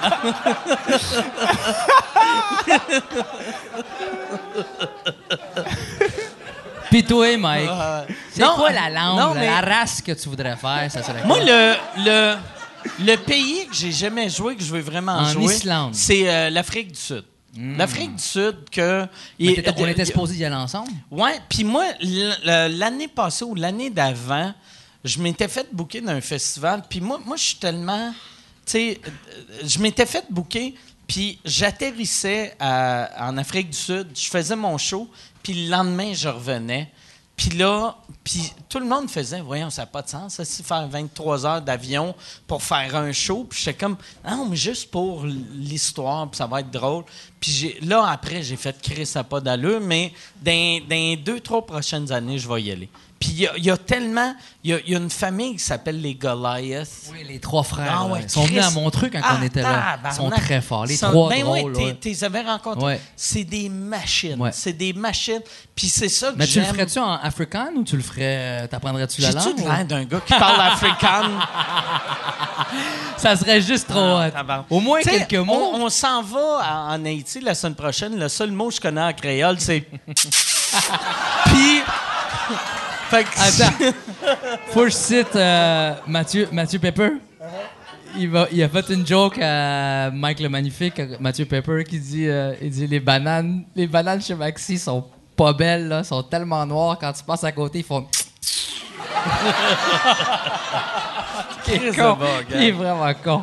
Toi, 7.03 7.37
Mike, 7.37 7.69
c'est 8.31 8.43
Non, 8.43 8.55
quoi 8.57 8.71
la 8.71 8.89
langue, 8.91 9.19
non, 9.19 9.35
mais- 9.35 9.47
la 9.47 9.61
race 9.61 10.01
que 10.01 10.13
tu 10.13 10.29
voudrais 10.29 10.57
faire? 10.57 10.89
Ça 10.91 11.03
serait 11.03 11.25
moi, 11.25 11.39
le, 11.41 11.75
le, 12.05 12.37
le 13.05 13.17
pays 13.17 13.67
que 13.67 13.75
j'ai 13.75 13.93
jamais 13.93 14.29
joué, 14.29 14.57
que 14.57 14.63
je 14.63 14.73
veux 14.73 14.81
vraiment 14.81 15.13
En 15.19 15.25
jouer, 15.25 15.55
Islande. 15.57 15.91
Hmm. 15.91 15.95
c'est 15.95 16.29
euh, 16.29 16.51
l'Afrique 16.51 16.93
du 16.93 17.01
Sud. 17.01 17.25
L'Afrique 17.57 18.17
du 18.17 18.23
Sud, 18.23 18.57
que. 18.71 19.07
Mais 19.39 19.47
et- 19.47 19.65
on 19.77 19.85
euh, 19.85 19.89
était 19.89 20.03
euh, 20.03 20.05
supposés 20.07 20.35
y 20.37 20.45
aller 20.45 20.57
ensemble? 20.57 20.91
Ouais, 21.11 21.39
puis 21.49 21.63
moi, 21.63 21.85
l- 22.01 22.37
l'année 22.77 23.07
passée 23.09 23.45
ou 23.45 23.55
l'année 23.55 23.91
d'avant, 23.91 24.53
je 25.05 25.21
m'étais 25.21 25.47
fait 25.47 25.69
booker 25.73 26.01
d'un 26.01 26.21
festival. 26.21 26.83
Puis 26.91 27.01
moi, 27.01 27.21
moi 27.25 27.37
je 27.37 27.43
suis 27.45 27.57
tellement. 27.57 28.13
Tu 28.67 28.73
sais, 28.73 29.01
euh, 29.07 29.11
je 29.65 29.79
m'étais 29.79 30.07
fait 30.07 30.25
booker, 30.31 30.75
puis 31.07 31.39
j'atterrissais 31.45 32.57
en 32.61 33.37
Afrique 33.37 33.71
du 33.71 33.77
Sud, 33.79 34.09
je 34.15 34.27
faisais 34.29 34.57
mon 34.57 34.77
show, 34.79 35.09
puis 35.45 35.67
le 35.67 35.71
lendemain, 35.71 36.13
je 36.15 36.29
revenais. 36.29 36.91
Puis 37.37 37.51
là, 37.51 37.97
tout 38.69 38.79
le 38.79 38.87
monde 38.87 39.11
faisait, 39.11 39.41
voyons, 39.41 39.69
ça 39.69 39.83
n'a 39.83 39.87
pas 39.87 40.03
de 40.03 40.09
sens, 40.09 40.35
ça, 40.35 40.45
c'est 40.45 40.65
faire 40.65 40.87
23 40.87 41.47
heures 41.47 41.63
d'avion 41.63 42.15
pour 42.47 42.63
faire 42.63 42.95
un 42.95 43.11
show. 43.13 43.45
Puis 43.49 43.61
j'étais 43.63 43.77
comme, 43.77 43.97
non, 44.25 44.47
mais 44.47 44.57
juste 44.57 44.91
pour 44.91 45.25
l'histoire, 45.25 46.31
puis 46.31 46.39
ça 46.39 46.47
va 46.47 46.61
être 46.61 46.71
drôle. 46.71 47.05
Puis 47.41 47.77
là, 47.83 48.07
après, 48.07 48.43
j'ai 48.43 48.57
fait 48.57 48.81
créer 48.81 49.05
ça 49.05 49.25
pas 49.25 49.41
d'allure, 49.41 49.81
mais 49.81 50.13
dans, 50.41 50.81
dans 50.89 50.95
les 50.95 51.17
deux, 51.17 51.41
trois 51.41 51.67
prochaines 51.67 52.11
années, 52.13 52.39
je 52.39 52.49
vais 52.49 52.63
y 52.63 52.71
aller. 52.71 52.89
Puis 53.25 53.33
il 53.33 53.41
y 53.41 53.47
a- 53.47 53.53
il 53.57 53.65
y, 53.65 53.71
a 53.71 53.77
tellement, 53.79 54.35
il 54.63 54.71
y 54.71 54.75
a, 54.75 54.79
il 54.85 54.93
y 54.93 54.95
a 54.95 54.99
une 54.99 55.09
famille 55.09 55.55
qui 55.55 55.63
s'appelle 55.63 55.99
les 55.99 56.15
Goliaths. 56.15 56.89
Oui, 57.11 57.25
les 57.27 57.39
trois 57.41 57.63
frères. 57.63 57.91
Ah 57.91 58.05
ouais, 58.05 58.21
ils 58.23 58.29
sont 58.29 58.45
venus 58.45 58.63
à 58.63 58.71
Montreux 58.71 59.09
quand 59.11 59.21
Ah, 59.23 59.39
on 59.41 59.43
était 59.43 59.63
là. 59.63 59.99
Ils 60.05 60.13
sont 60.15 60.29
très 60.29 60.61
forts. 60.61 60.85
Les 60.85 60.97
sont- 60.97 61.09
trois 61.11 61.31
ben 61.31 61.41
drôles. 61.43 61.73
oui, 61.75 61.95
t'es- 62.01 62.15
t'es 62.15 62.25
avais 62.25 62.43
rencontrés. 62.43 62.85
Ouais. 62.85 63.01
C'est 63.17 63.45
des 63.45 63.71
machines. 63.71 64.39
Ouais. 64.39 64.51
C'est 64.53 64.75
des 64.75 64.93
machines. 64.93 65.41
Puis 65.75 65.89
c'est 65.89 66.11
ça 66.11 66.33
que 66.33 66.37
Mais 66.37 66.47
tu 66.47 66.59
le 66.61 66.67
ferais-tu 66.67 66.99
en 66.99 67.13
africain 67.13 67.69
ou 67.77 67.83
tu 67.83 67.97
le 67.97 68.03
ferais. 68.03 68.69
T'apprendrais-tu 68.69 69.23
la 69.23 69.31
J'ai-tu 69.31 69.49
langue? 69.57 69.61
ou- 69.61 69.69
l'air 69.69 69.85
d'un 69.87 70.05
gars 70.05 70.21
qui 70.21 70.35
parle 70.35 70.61
africain? 70.73 71.31
Ça 73.17 73.37
serait 73.37 73.63
juste 73.63 73.89
trop 73.89 74.19
hot. 74.19 74.31
tabarnak. 74.31 74.67
Au 74.69 74.81
moins 74.81 74.99
Ah, 75.01 75.09
T'sais, 75.09 75.25
quelques 75.27 75.47
mots. 75.47 75.71
On, 75.75 75.85
on 75.85 75.89
s'en 75.89 76.23
va 76.23 76.59
à- 76.63 76.95
en 76.95 77.05
Haïti 77.05 77.41
la 77.41 77.55
semaine 77.55 77.75
prochaine. 77.75 78.19
Le 78.19 78.29
seul 78.29 78.51
mot 78.53 78.69
que 78.69 78.75
je 78.75 78.81
connais 78.83 79.01
en 79.03 79.13
créole, 79.15 79.59
c'est. 79.61 79.81
Puis. 81.47 81.81
Fait 83.15 83.25
que. 83.25 83.31
Attends. 83.41 83.73
Faut 84.69 84.81
que 84.81 84.91
je 84.91 84.95
cite 84.95 85.37
euh, 85.37 85.95
Mathieu, 86.07 86.49
Mathieu 86.53 86.79
Pepper. 86.79 87.13
Il, 88.17 88.31
va, 88.31 88.47
il 88.53 88.63
a 88.63 88.69
fait 88.69 88.89
une 88.91 89.05
joke 89.07 89.39
à 89.43 90.11
Mike 90.13 90.39
le 90.41 90.49
Magnifique, 90.49 91.01
à 91.01 91.07
Mathieu 91.19 91.47
Pepper, 91.47 91.83
qui 91.85 91.99
dit, 91.99 92.29
euh, 92.29 92.55
il 92.63 92.71
dit 92.71 92.87
les 92.87 93.01
bananes, 93.01 93.65
les 93.75 93.89
bananes 93.89 94.23
chez 94.23 94.37
Maxi 94.37 94.79
sont 94.79 95.05
pas 95.35 95.53
belles, 95.53 95.89
là, 95.89 96.05
sont 96.05 96.23
tellement 96.23 96.65
noires. 96.65 96.97
Quand 97.01 97.13
tu 97.13 97.25
passes 97.25 97.43
à 97.43 97.51
côté, 97.51 97.81
ils 97.81 97.85
font. 97.85 98.07
il, 101.67 101.75
est 101.75 101.97
con. 101.97 102.17
il 102.51 102.63
est 102.63 102.71
vraiment 102.71 103.13
con. 103.15 103.43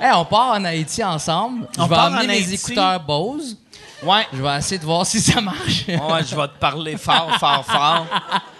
Hey, 0.00 0.12
on 0.14 0.24
part 0.24 0.52
en 0.52 0.64
Haïti 0.64 1.04
ensemble. 1.04 1.68
On 1.76 1.84
je 1.84 1.88
vais 1.88 1.94
part 1.94 2.06
amener 2.06 2.24
en 2.24 2.28
mes 2.28 2.34
Haïti. 2.34 2.54
écouteurs 2.54 3.00
Bose. 3.00 3.58
Ouais. 4.02 4.26
Je 4.32 4.42
vais 4.42 4.56
essayer 4.58 4.78
de 4.78 4.84
voir 4.84 5.04
si 5.04 5.20
ça 5.20 5.42
marche. 5.42 5.86
Ouais, 5.88 6.24
je 6.26 6.34
vais 6.34 6.48
te 6.48 6.58
parler 6.58 6.96
fort, 6.96 7.36
fort, 7.38 7.66
fort. 7.66 8.06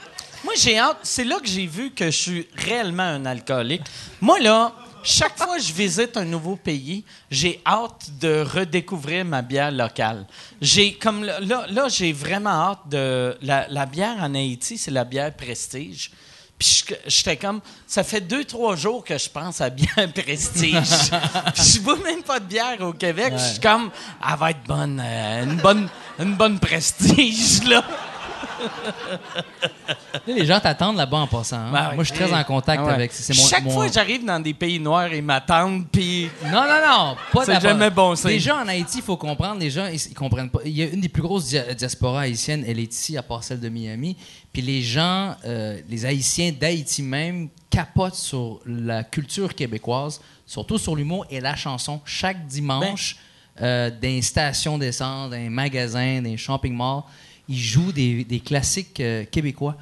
J'ai 0.57 0.79
hâte. 0.79 0.99
C'est 1.03 1.25
là 1.25 1.39
que 1.41 1.47
j'ai 1.49 1.67
vu 1.67 1.91
que 1.91 2.07
je 2.07 2.11
suis 2.17 2.49
réellement 2.57 3.03
un 3.03 3.27
alcoolique. 3.27 3.83
Moi, 4.21 4.39
là, 4.41 4.73
chaque 5.03 5.37
fois 5.37 5.57
que 5.57 5.63
je 5.63 5.73
visite 5.73 6.17
un 6.17 6.25
nouveau 6.25 6.57
pays, 6.57 7.05
j'ai 7.31 7.61
hâte 7.67 8.07
de 8.21 8.43
redécouvrir 8.43 9.25
ma 9.25 9.43
bière 9.43 9.71
locale. 9.71 10.27
J'ai 10.61 10.95
comme 10.95 11.25
là, 11.25 11.67
là, 11.69 11.89
j'ai 11.89 12.13
vraiment 12.13 12.51
hâte 12.71 12.89
de 12.89 13.37
la, 13.43 13.67
la 13.69 13.87
bière 13.87 14.17
en 14.21 14.35
Haïti, 14.35 14.79
c'est 14.79 14.91
la 14.91 15.05
bière 15.05 15.33
Prestige. 15.35 16.11
Puis 16.59 16.85
je- 16.89 16.95
j'étais 17.07 17.37
comme, 17.37 17.61
ça 17.87 18.05
fait 18.05 18.21
deux, 18.21 18.45
trois 18.45 18.77
jours 18.77 19.05
que 19.05 19.19
je 19.19 19.29
pense 19.29 19.61
à 19.61 19.69
bière 19.71 20.11
Prestige. 20.15 21.11
Puis 21.55 21.63
je 21.75 21.81
bois 21.81 21.99
même 22.03 22.23
pas 22.23 22.39
de 22.41 22.47
bière 22.47 22.77
au 22.81 22.93
Québec. 22.93 23.35
Je 23.37 23.43
suis 23.43 23.61
comme, 23.61 23.91
elle 24.27 24.39
va 24.39 24.51
être 24.53 24.63
bonne, 24.67 25.03
euh, 25.05 25.43
une 25.45 25.57
bonne, 25.57 25.89
une 26.19 26.35
bonne 26.37 26.59
Prestige, 26.61 27.65
là. 27.69 27.85
Les 30.27 30.47
gens 30.47 30.61
t'attendent 30.61 30.97
là-bas 30.97 31.19
en 31.19 31.27
passant. 31.27 31.57
hein. 31.59 31.71
Ben. 31.73 31.95
Moi, 31.95 32.05
je 32.05 32.13
suis 32.13 32.19
très 32.19 32.33
en 32.33 32.43
contact 32.45 32.81
Ah 32.83 32.87
ouais. 32.87 32.93
avec. 32.95 33.13
C'est 33.13 33.37
mon, 33.37 33.47
Chaque 33.47 33.65
mon- 33.65 33.71
fois 33.71 33.87
que 33.89 33.93
j'arrive 33.93 34.25
dans 34.25 34.41
des 34.41 34.55
pays 34.55 34.79
noirs, 34.81 35.13
ils 35.13 35.23
m'attendent, 35.23 35.87
puis 35.91 36.29
Non, 36.47 36.63
non, 36.63 36.81
non, 36.89 37.17
pas 37.33 37.45
C'est 37.45 37.61
jamais 37.61 37.91
bon 37.91 38.15
signe. 38.15 38.31
Les 38.31 38.41
gens 38.41 38.57
en 38.63 38.69
Haïti, 38.69 38.99
il 38.99 39.03
faut 39.05 39.17
comprendre, 39.17 39.61
les 39.61 39.71
gens, 39.71 39.87
ils, 39.87 39.97
ils 39.97 40.15
comprennent 40.15 40.51
pas. 40.51 40.61
Il 40.65 40.73
y 40.73 40.83
a 40.83 40.87
une 40.87 41.01
des 41.01 41.09
plus 41.09 41.23
grosses 41.23 41.47
dia- 41.49 41.75
diasporas 41.75 42.23
haïtiennes, 42.23 42.65
elle 42.67 42.79
est 42.79 42.93
ici, 42.93 43.17
à 43.17 43.23
part 43.23 43.43
celle 43.45 43.61
de 43.61 43.69
Miami. 43.69 44.17
Puis 44.53 44.63
les 44.63 44.83
gens, 44.83 45.35
euh, 45.45 45.81
les 45.89 46.07
Haïtiens 46.07 46.53
d'Haïti 46.59 47.03
même, 47.03 47.49
capotent 47.69 48.15
sur 48.15 48.61
la 48.67 49.03
culture 49.05 49.55
québécoise, 49.55 50.21
surtout 50.47 50.79
sur 50.79 50.95
l'humour 50.97 51.27
et 51.29 51.41
la 51.41 51.57
chanson. 51.57 52.01
Chaque 52.05 52.47
dimanche, 52.47 53.17
euh, 53.61 53.91
dans 53.91 53.99
les 54.03 54.23
stations 54.23 54.79
d'essence, 54.79 55.31
dans 55.31 55.37
les 55.37 55.49
magasins, 55.49 56.23
dans 56.23 56.31
les 56.31 56.37
shopping 56.37 56.75
malls, 56.77 57.03
ils 57.49 57.59
jouent 57.61 57.93
des, 57.93 58.25
des 58.25 58.41
classiques 58.41 59.01
euh, 59.01 59.25
québécois. 59.25 59.77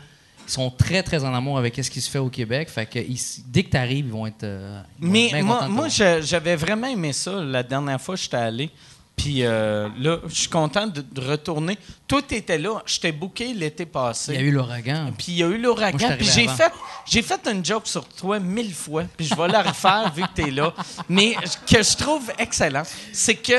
Ils 0.48 0.50
sont 0.52 0.70
très, 0.70 1.02
très 1.02 1.24
en 1.24 1.32
amour 1.34 1.56
avec 1.56 1.76
ce 1.82 1.88
qui 1.90 2.00
se 2.00 2.10
fait 2.10 2.18
au 2.18 2.28
Québec. 2.28 2.68
Fait 2.68 2.86
que 2.86 2.98
ils- 2.98 3.20
dès 3.46 3.62
que 3.62 3.70
tu 3.70 3.76
arrives, 3.76 4.06
ils 4.06 4.12
vont 4.12 4.26
être. 4.26 4.42
euh, 4.44 4.80
ils 5.00 5.06
vont 5.06 5.08
être 5.08 5.12
Mais 5.12 5.28
bien 5.30 5.42
moi, 5.44 5.68
moi 5.68 5.88
j'avais 5.88 6.56
vraiment 6.56 6.88
aimé 6.88 7.12
ça 7.12 7.32
la 7.42 7.62
dernière 7.62 8.00
fois 8.00 8.16
que 8.16 8.20
j'étais 8.22 8.36
allé. 8.36 8.70
Puis 9.14 9.44
euh, 9.44 9.88
là, 10.00 10.18
je 10.26 10.34
suis 10.34 10.48
content 10.48 10.86
de, 10.86 11.02
de 11.02 11.20
retourner. 11.20 11.78
Toi, 12.08 12.22
t'étais 12.22 12.56
là. 12.58 12.82
Je 12.86 12.98
t'ai 12.98 13.12
booké 13.12 13.52
l'été 13.54 13.84
passé. 13.86 14.32
Il 14.34 14.40
y 14.40 14.42
a 14.44 14.46
eu 14.46 14.50
l'ouragan. 14.50 15.12
Puis 15.16 15.26
il 15.28 15.34
y 15.36 15.42
a 15.44 15.48
eu 15.48 15.58
l'ouragan. 15.58 15.98
Puis 16.16 16.26
j'ai 16.26 16.48
fait, 16.48 16.72
j'ai 17.06 17.22
fait 17.22 17.46
une 17.46 17.64
joke 17.64 17.86
sur 17.86 18.04
toi 18.08 18.40
mille 18.40 18.72
fois. 18.74 19.04
Puis 19.16 19.26
je 19.26 19.34
vais 19.34 19.48
la 19.48 19.62
refaire 19.62 20.10
vu 20.12 20.22
que 20.22 20.32
t'es 20.34 20.50
là. 20.50 20.72
Mais 21.10 21.34
que 21.66 21.82
je 21.82 21.96
trouve 21.96 22.32
excellent, 22.38 22.82
c'est 23.12 23.36
que 23.36 23.52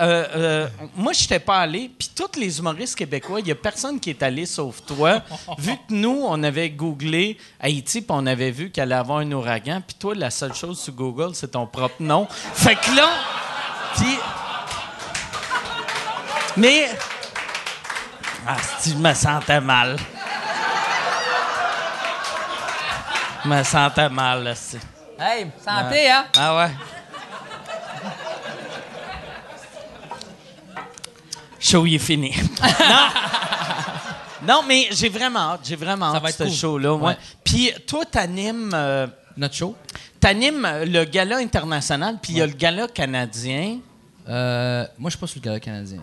euh, 0.00 0.26
euh, 0.34 0.68
moi, 0.96 1.12
je 1.12 1.22
n'étais 1.22 1.38
pas 1.38 1.58
allé, 1.58 1.90
puis 1.96 2.10
tous 2.14 2.38
les 2.38 2.58
humoristes 2.58 2.96
québécois, 2.96 3.40
il 3.40 3.46
n'y 3.46 3.52
a 3.52 3.56
personne 3.56 3.98
qui 3.98 4.10
est 4.10 4.22
allé 4.22 4.46
sauf 4.46 4.82
toi. 4.86 5.22
vu 5.58 5.72
que 5.72 5.92
nous, 5.92 6.22
on 6.24 6.42
avait 6.42 6.70
googlé 6.70 7.36
Haïti, 7.60 8.00
puis 8.00 8.10
on 8.10 8.26
avait 8.26 8.50
vu 8.50 8.70
qu'elle 8.70 8.92
allait 8.92 9.00
avoir 9.00 9.18
un 9.18 9.32
ouragan, 9.32 9.80
puis 9.86 9.96
toi, 9.98 10.14
la 10.14 10.30
seule 10.30 10.54
chose 10.54 10.80
sur 10.80 10.92
Google, 10.92 11.34
c'est 11.34 11.52
ton 11.52 11.66
propre 11.66 11.96
nom. 12.00 12.26
Fait 12.30 12.76
que 12.76 12.94
là, 12.94 13.08
puis. 13.96 14.18
Mais. 16.56 16.88
Ah, 18.46 18.56
si, 18.78 18.90
je 18.90 18.96
me 18.96 19.12
sentais 19.14 19.60
mal. 19.60 19.96
Je 23.44 23.48
me 23.48 23.62
sentais 23.62 24.08
mal, 24.08 24.44
là, 24.44 24.54
c'est. 24.54 24.80
Hey, 25.20 25.50
santé, 25.64 26.08
hein? 26.08 26.26
Ah 26.36 26.56
ouais. 26.56 26.70
Show, 31.60 31.86
il 31.86 31.94
est 31.96 31.98
fini. 31.98 32.34
non. 32.62 33.06
non, 34.46 34.62
mais 34.66 34.88
j'ai 34.92 35.08
vraiment 35.08 35.52
hâte. 35.52 35.60
J'ai 35.64 35.76
vraiment 35.76 36.10
Ça 36.12 36.16
hâte 36.16 36.22
va 36.22 36.28
de 36.28 36.32
être 36.34 36.38
ce 36.38 36.44
cool. 36.44 36.52
show-là. 36.52 36.94
ouais. 36.94 37.16
Puis 37.44 37.72
toi, 37.86 38.04
t'animes, 38.04 38.70
euh, 38.74 39.06
Notre 39.36 39.54
show? 39.54 39.74
t'animes 40.20 40.66
le 40.86 41.04
gala 41.04 41.36
international, 41.38 42.18
puis 42.22 42.32
il 42.34 42.38
y 42.38 42.42
a 42.42 42.46
le 42.46 42.52
gala 42.52 42.88
canadien. 42.88 43.78
Euh, 44.28 44.84
moi, 44.98 45.10
je 45.10 45.16
suis 45.16 45.20
pas 45.20 45.26
sur 45.26 45.40
le 45.40 45.44
gala 45.44 45.60
canadien. 45.60 46.00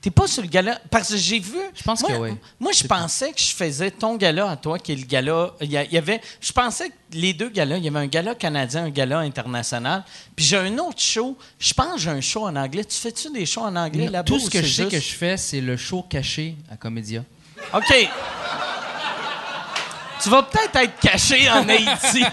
T'es 0.00 0.10
pas 0.10 0.26
sur 0.28 0.42
le 0.42 0.48
gala. 0.48 0.80
Parce 0.90 1.08
que 1.10 1.16
j'ai 1.16 1.38
vu. 1.40 1.58
Je 1.74 1.82
pense 1.82 2.00
moi, 2.02 2.10
que 2.10 2.16
oui. 2.16 2.30
Moi, 2.60 2.72
je 2.72 2.84
pensais 2.86 3.32
que 3.32 3.40
je 3.40 3.52
faisais 3.54 3.90
ton 3.90 4.14
gala 4.16 4.50
à 4.50 4.56
toi, 4.56 4.78
qui 4.78 4.92
est 4.92 4.96
le 4.96 5.04
gala. 5.04 5.50
Il 5.60 5.70
y, 5.72 5.96
avait. 5.98 6.20
Je 6.40 6.52
pensais 6.52 6.90
que 6.90 6.94
les 7.12 7.32
deux 7.32 7.48
galas, 7.48 7.76
il 7.78 7.84
y 7.84 7.88
avait 7.88 7.98
un 7.98 8.06
gala 8.06 8.34
canadien, 8.34 8.84
un 8.84 8.90
gala 8.90 9.18
international. 9.20 10.04
Puis 10.36 10.44
j'ai 10.44 10.58
un 10.58 10.78
autre 10.78 11.00
show. 11.00 11.36
Je 11.58 11.74
pense 11.74 11.94
que 11.94 12.00
j'ai 12.00 12.10
un 12.10 12.20
show 12.20 12.46
en 12.46 12.54
anglais. 12.54 12.84
Tu 12.84 12.96
fais-tu 12.96 13.30
des 13.32 13.46
shows 13.46 13.62
en 13.62 13.74
anglais 13.74 14.06
là-bas? 14.08 14.24
Tout 14.24 14.38
ce 14.38 14.48
que 14.48 14.62
je 14.62 14.66
sais 14.66 14.82
juste- 14.84 14.90
que 14.90 15.00
je 15.00 15.14
fais, 15.14 15.36
c'est 15.36 15.60
le 15.60 15.76
show 15.76 16.04
caché 16.08 16.56
à 16.70 16.76
Comédia. 16.76 17.24
OK. 17.74 18.08
Tu 20.22 20.30
vas 20.30 20.42
peut-être 20.44 20.76
être 20.76 20.98
caché 21.00 21.48
en 21.50 21.68
Haïti. 21.68 22.24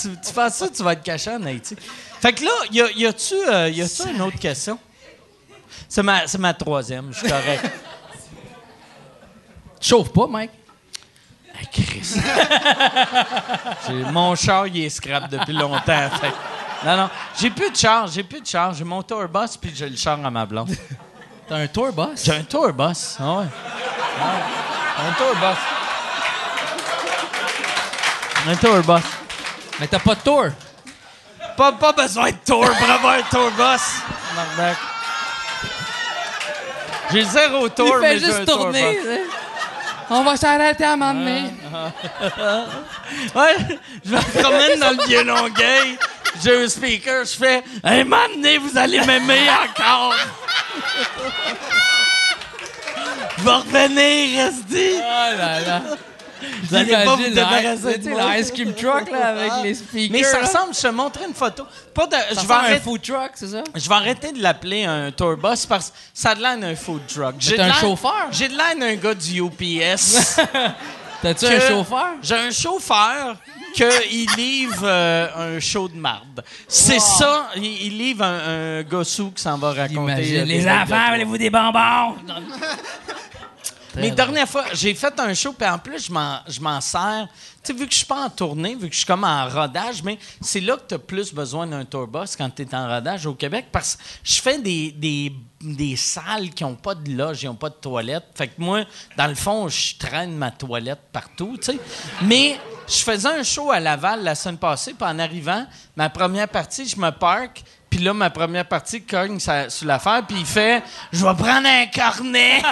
tu, 0.00 0.08
tu 0.24 0.32
penses 0.32 0.54
ça, 0.54 0.68
tu 0.68 0.82
vas 0.82 0.92
être 0.92 1.02
caché 1.02 1.30
en 1.30 1.42
Haïti? 1.44 1.76
Fait 2.20 2.32
que 2.32 2.44
là, 2.44 2.50
y, 2.70 2.80
a, 2.80 2.90
y 2.92 3.06
a-tu 3.06 3.34
euh, 3.34 3.68
y 3.68 3.82
a-tu 3.82 4.08
une 4.08 4.22
autre 4.22 4.38
question? 4.38 4.78
C'est 5.88 6.02
ma, 6.02 6.26
c'est 6.26 6.38
ma 6.38 6.54
troisième, 6.54 7.12
je 7.12 7.18
suis 7.18 7.28
correct. 7.28 7.64
Chauffe 9.80 10.12
pas, 10.12 10.26
Mike. 10.26 10.50
Hey, 11.56 11.66
Chris. 11.72 12.16
J'ai- 13.86 14.04
mon 14.10 14.34
char, 14.34 14.66
il 14.66 14.84
est 14.84 14.90
scrap 14.90 15.28
depuis 15.30 15.52
longtemps. 15.52 16.10
fait 16.20 16.32
non, 16.84 16.96
non. 16.96 17.10
J'ai 17.40 17.50
plus 17.50 17.70
de 17.70 17.76
char, 17.76 18.06
j'ai 18.08 18.22
plus 18.22 18.40
de 18.40 18.46
char. 18.46 18.74
J'ai 18.74 18.84
mon 18.84 19.02
tour 19.02 19.26
bus 19.28 19.56
puis 19.56 19.72
j'ai 19.74 19.88
le 19.88 19.96
char 19.96 20.18
à 20.24 20.30
ma 20.30 20.44
blonde. 20.44 20.74
T'as 21.48 21.56
un 21.56 21.66
tour 21.66 21.92
boss? 21.92 22.22
J'ai 22.24 22.32
un 22.32 22.42
tour 22.42 22.72
bus. 22.72 23.16
Ah 23.20 23.38
ouais. 23.38 23.46
Un 24.98 25.12
tour 25.12 25.34
bus. 25.34 25.58
Un 28.46 28.56
tour 28.56 28.82
bus. 28.82 29.02
Mais 29.80 29.86
t'as 29.86 29.98
pas 29.98 30.14
de 30.14 30.20
tour. 30.20 30.46
Pas, 31.56 31.72
pas 31.72 31.92
besoin 31.92 32.30
de 32.30 32.36
tour 32.44 32.64
pour 32.66 32.90
avoir 32.90 33.14
un 33.14 33.22
tour 33.22 33.50
bus. 33.50 33.82
J'ai 37.12 37.24
zéro 37.24 37.68
tour, 37.68 37.96
mais 38.00 38.18
j'ai 38.18 38.24
un 38.26 38.28
juste 38.28 38.46
tour 38.46 38.58
tourner. 38.58 38.98
sais. 39.02 39.20
On 40.10 40.22
va 40.22 40.36
s'arrêter 40.36 40.84
à 40.84 40.92
un 40.92 40.96
moment 40.96 41.14
donné. 41.14 41.44
Ouais, 43.34 43.56
je 44.04 44.10
me 44.10 44.40
promène 44.42 44.78
dans 44.80 44.90
le 44.90 45.06
vieux 45.06 45.24
Longueuil. 45.24 45.98
J'ai 46.42 46.64
un 46.64 46.68
speaker, 46.68 47.24
je 47.24 47.36
fais 47.36 47.62
Hey, 47.84 48.04
m'amenez, 48.04 48.58
vous 48.58 48.76
allez 48.76 49.00
m'aimer 49.00 49.48
encore. 49.50 50.14
Je 53.38 53.42
vais 53.44 53.50
revenir, 53.50 54.44
resti. 54.44 54.90
Oh 54.98 55.36
là 55.38 55.60
là. 55.60 55.82
Vous 56.62 56.74
allez 56.74 56.92
pas 56.92 57.04
vous 57.04 57.22
Imagine, 57.22 57.34
débarrasser 57.34 57.92
tu 57.94 57.98
de 57.98 58.04
sais, 58.04 58.10
moi. 58.10 58.34
le 58.34 58.40
ice 58.40 58.50
cream 58.50 58.72
truck 58.74 59.10
là, 59.10 59.26
avec 59.28 59.52
les 59.62 59.74
speakers. 59.74 60.10
Mais 60.12 60.22
ça 60.22 60.40
ressemble, 60.42 60.74
je 60.74 60.80
te 60.80 60.88
montrerai 60.88 61.26
une 61.26 61.34
photo. 61.34 61.64
Pas 61.94 62.06
de, 62.06 62.12
Ça 62.34 62.40
je, 62.42 62.46
vais 62.46 62.52
à 62.52 62.56
un 62.56 62.60
arrêter, 62.60 62.80
food 62.80 63.02
truck, 63.02 63.30
c'est 63.34 63.46
ça? 63.48 63.62
je 63.74 63.88
vais 63.88 63.94
arrêter 63.94 64.32
de 64.32 64.42
l'appeler 64.42 64.84
un 64.84 65.10
tour 65.10 65.36
bus 65.36 65.66
parce 65.66 65.90
que 65.90 65.96
ça 66.12 66.30
a 66.30 66.34
de 66.34 66.42
l'air 66.42 66.58
d'un 66.58 66.74
food 66.76 67.02
truck. 67.06 67.34
J'ai 67.38 67.58
un 67.60 67.72
chauffeur? 67.72 68.28
J'ai 68.30 68.48
de 68.48 68.56
l'air 68.56 68.76
d'un 68.78 68.94
gars 68.96 69.14
du 69.14 69.40
UPS. 69.42 70.40
T'as-tu 71.22 71.46
un 71.46 71.60
chauffeur? 71.60 72.08
J'ai 72.22 72.34
un 72.34 72.50
chauffeur 72.50 73.36
qu'il 73.74 74.30
livre 74.36 74.82
euh, 74.84 75.56
un 75.56 75.60
show 75.60 75.88
de 75.88 75.96
marde. 75.96 76.44
C'est 76.68 77.00
ça, 77.00 77.48
il, 77.56 77.64
il 77.64 77.98
livre 77.98 78.22
un, 78.24 78.78
un 78.78 78.82
gossou 78.82 79.30
qui 79.34 79.42
s'en 79.42 79.56
va 79.58 79.68
raconter. 79.72 79.94
Imagine, 80.12 80.36
euh, 80.40 80.44
les 80.44 80.68
enfants, 80.68 81.10
voulez-vous 81.10 81.38
des 81.38 81.50
bonbons? 81.50 82.16
Mais 83.96 84.10
dernière 84.10 84.48
fois, 84.48 84.64
j'ai 84.72 84.94
fait 84.94 85.18
un 85.18 85.34
show, 85.34 85.52
puis 85.52 85.68
en 85.68 85.78
plus, 85.78 86.06
je 86.06 86.12
m'en, 86.60 86.80
sers. 86.80 87.28
Tu 87.62 87.72
sais, 87.72 87.78
vu 87.78 87.86
que 87.86 87.92
je 87.92 87.98
suis 87.98 88.06
pas 88.06 88.26
en 88.26 88.30
tournée, 88.30 88.74
vu 88.74 88.88
que 88.88 88.92
je 88.92 88.98
suis 88.98 89.06
comme 89.06 89.24
en 89.24 89.48
rodage, 89.48 90.02
mais 90.02 90.18
c'est 90.40 90.60
là 90.60 90.76
que 90.76 90.82
tu 90.88 90.94
as 90.94 90.98
plus 90.98 91.32
besoin 91.32 91.66
d'un 91.66 91.84
tour 91.84 92.06
bus 92.06 92.36
quand 92.36 92.50
tu 92.50 92.62
es 92.62 92.74
en 92.74 92.88
rodage 92.88 93.24
au 93.26 93.34
Québec, 93.34 93.66
parce 93.72 93.96
que 93.96 94.02
je 94.22 94.40
fais 94.40 94.58
des, 94.58 94.90
des, 94.92 95.32
des 95.60 95.96
salles 95.96 96.50
qui 96.50 96.62
n'ont 96.62 96.74
pas 96.74 96.94
de 96.94 97.10
loge, 97.10 97.38
qui 97.38 97.46
n'ont 97.46 97.54
pas 97.54 97.70
de 97.70 97.74
toilette. 97.74 98.24
Fait 98.34 98.48
que 98.48 98.54
moi, 98.58 98.84
dans 99.16 99.28
le 99.28 99.34
fond, 99.34 99.68
je 99.68 99.96
traîne 99.96 100.36
ma 100.36 100.50
toilette 100.50 101.00
partout, 101.12 101.56
tu 101.56 101.72
sais. 101.72 101.78
Mais 102.22 102.58
je 102.86 103.02
faisais 103.02 103.28
un 103.28 103.42
show 103.42 103.70
à 103.70 103.80
Laval 103.80 104.22
la 104.22 104.34
semaine 104.34 104.58
passée, 104.58 104.92
puis 104.92 105.08
en 105.08 105.18
arrivant, 105.18 105.66
ma 105.96 106.10
première 106.10 106.48
partie, 106.48 106.86
je 106.86 106.98
me 106.98 107.10
parque, 107.10 107.62
puis 107.94 108.02
là, 108.02 108.12
ma 108.12 108.28
première 108.28 108.64
partie 108.66 109.02
cogne 109.04 109.38
sa- 109.38 109.70
sur 109.70 109.86
l'affaire, 109.86 110.22
puis 110.26 110.38
il 110.40 110.44
fait 110.46 110.82
«Je 111.12 111.24
vais 111.24 111.34
prendre 111.34 111.64
un 111.68 111.86
cornet!» 111.86 112.60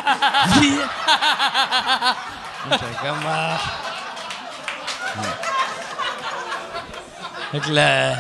Puis... 0.59 0.73
Comme. 3.01 3.21
Fait 7.53 7.61
que 7.61 7.71
la, 7.71 8.15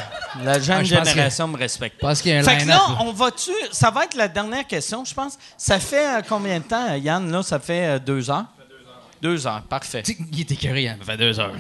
la 0.44 0.60
jeune 0.60 0.78
Ah, 0.80 0.84
génération 0.84 1.48
me 1.48 1.56
respecte 1.58 2.00
pas. 2.00 2.08
Parce 2.08 2.22
qu'il 2.22 2.32
y 2.32 2.36
a 2.36 2.38
un 2.38 2.42
Fait 2.44 2.58
que 2.58 2.68
là, 2.68 2.74
là. 2.74 2.96
on 3.00 3.12
va-tu... 3.12 3.50
Ça 3.72 3.90
va 3.90 4.04
être 4.04 4.14
la 4.14 4.28
dernière 4.28 4.66
question, 4.66 5.04
je 5.04 5.12
pense. 5.14 5.36
Ça 5.56 5.80
fait 5.80 6.06
euh, 6.18 6.22
combien 6.28 6.58
de 6.58 6.64
temps, 6.64 6.94
Yann? 6.94 7.32
Là, 7.32 7.42
ça 7.42 7.58
fait 7.58 7.96
euh, 7.96 7.98
deux 7.98 8.30
heures? 8.30 8.44
Deux 9.20 9.44
heures, 9.46 9.62
parfait. 9.62 10.02
Il 10.32 10.40
est 10.40 10.50
écœuré, 10.52 10.88
hein, 10.88 10.96
ça 11.00 11.12
fait 11.12 11.16
deux 11.18 11.40
heures. 11.40 11.52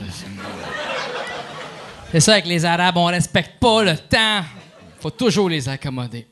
C'est 2.12 2.20
ça, 2.20 2.32
avec 2.32 2.46
les 2.46 2.64
Arabes, 2.64 2.96
on 2.96 3.06
respecte 3.06 3.58
pas 3.58 3.82
le 3.82 3.96
temps. 3.96 4.42
Faut 5.02 5.10
toujours 5.10 5.48
les 5.48 5.68
accommoder. 5.68 6.28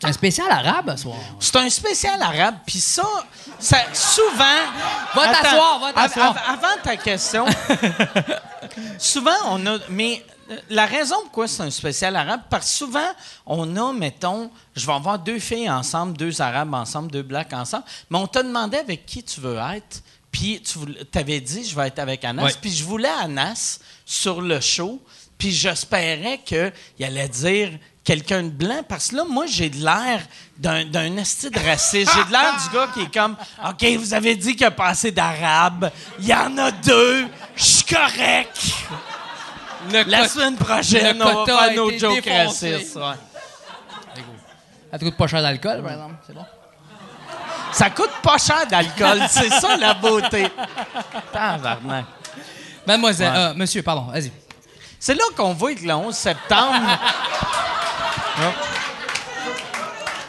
C'est 0.00 0.08
un 0.08 0.12
spécial 0.12 0.50
arabe 0.50 0.96
ce 0.96 1.02
soir. 1.02 1.16
C'est 1.38 1.56
un 1.56 1.70
spécial 1.70 2.20
arabe, 2.22 2.56
puis 2.66 2.80
ça, 2.80 3.04
ça, 3.58 3.78
souvent... 3.92 4.60
Va 5.14 5.28
t'asseoir, 5.28 5.78
va 5.80 5.92
t'asseoir. 5.92 6.30
av- 6.30 6.36
av- 6.36 6.54
avant 6.58 6.82
ta 6.82 6.96
question, 6.96 7.44
souvent, 8.98 9.30
on 9.50 9.64
a... 9.66 9.78
Mais 9.90 10.24
euh, 10.50 10.56
la 10.70 10.86
raison 10.86 11.14
pourquoi 11.22 11.46
c'est 11.46 11.62
un 11.62 11.70
spécial 11.70 12.16
arabe, 12.16 12.40
parce 12.50 12.66
que 12.70 12.76
souvent, 12.78 13.10
on 13.46 13.76
a, 13.76 13.92
mettons, 13.92 14.50
je 14.74 14.84
vais 14.86 14.92
avoir 14.92 15.20
deux 15.20 15.38
filles 15.38 15.70
ensemble, 15.70 16.16
deux 16.16 16.40
arabes 16.42 16.74
ensemble, 16.74 17.12
deux 17.12 17.22
blacks 17.22 17.52
ensemble, 17.52 17.84
mais 18.10 18.18
on 18.18 18.26
t'a 18.26 18.42
demandé 18.42 18.78
avec 18.78 19.06
qui 19.06 19.22
tu 19.22 19.40
veux 19.40 19.56
être, 19.76 20.02
puis 20.32 20.60
tu 20.62 20.78
avais 21.18 21.40
dit, 21.40 21.64
je 21.64 21.76
vais 21.76 21.86
être 21.86 22.00
avec 22.00 22.24
Anas, 22.24 22.42
puis 22.60 22.72
je 22.72 22.82
voulais 22.82 23.10
Anas 23.20 23.78
sur 24.04 24.40
le 24.40 24.60
show, 24.60 25.00
puis 25.38 25.50
j'espérais 25.50 26.40
qu'il 26.44 26.72
allait 27.04 27.28
dire 27.28 27.70
quelqu'un 28.04 28.42
de 28.42 28.48
blanc, 28.48 28.82
parce 28.88 29.08
que 29.08 29.16
là, 29.16 29.24
moi, 29.28 29.46
j'ai 29.46 29.70
de 29.70 29.76
l'air 29.84 30.20
d'un, 30.58 30.84
d'un 30.84 31.16
esti 31.16 31.50
de 31.50 31.58
raciste. 31.58 32.10
J'ai 32.14 32.24
de 32.24 32.32
l'air 32.32 32.54
du 32.62 32.74
gars 32.76 32.88
qui 32.92 33.02
est 33.02 33.14
comme, 33.14 33.36
OK, 33.64 33.84
vous 33.98 34.12
avez 34.14 34.34
dit 34.34 34.52
qu'il 34.52 34.62
y 34.62 34.64
a 34.64 34.70
pas 34.72 34.88
assez 34.88 35.12
d'arabes, 35.12 35.90
il 36.18 36.26
y 36.26 36.34
en 36.34 36.56
a 36.58 36.70
deux, 36.72 37.28
je 37.54 37.62
suis 37.62 37.84
correct. 37.84 38.60
La 40.06 40.28
semaine 40.28 40.56
prochaine, 40.56 41.18
le 41.18 41.24
on 41.24 41.44
va 41.44 41.58
faire 41.68 41.74
nos 41.76 41.90
jokes 41.98 42.26
racistes. 42.28 42.96
ouais. 42.96 43.02
Ça 44.90 44.98
te 44.98 45.04
coûte 45.04 45.16
pas 45.16 45.26
cher 45.26 45.40
d'alcool, 45.40 45.82
par 45.82 45.92
exemple. 45.92 46.14
C'est 46.26 46.34
bon. 46.34 46.44
Ça 47.72 47.88
coûte 47.90 48.10
pas 48.22 48.36
cher 48.36 48.66
d'alcool, 48.66 49.22
c'est 49.30 49.48
ça 49.48 49.76
la 49.76 49.94
beauté. 49.94 50.48
Tabarnak. 51.32 52.04
Mademoiselle, 52.86 53.32
Ouais. 53.32 53.38
euh, 53.38 53.54
monsieur, 53.54 53.82
pardon, 53.82 54.02
vas-y. 54.10 54.30
C'est 54.98 55.14
là 55.14 55.24
qu'on 55.36 55.52
voit 55.54 55.74
que 55.74 55.82
le 55.84 55.92
11 55.94 56.14
septembre. 56.14 56.86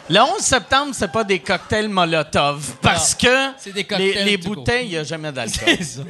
Le 0.10 0.20
11 0.20 0.40
septembre, 0.42 0.92
c'est 0.94 1.12
pas 1.12 1.24
des 1.24 1.40
cocktails 1.40 1.88
Molotov. 1.88 2.76
Parce 2.82 3.16
que 3.16 3.52
c'est 3.58 3.72
des 3.72 3.86
cocktails 3.86 4.26
les, 4.26 4.36
bouteilles, 4.38 4.88
il 4.88 4.90
n'y 4.92 4.98
a 4.98 5.04
jamais 5.06 5.32
d'alcool. 5.32 5.78
ça. 5.82 6.02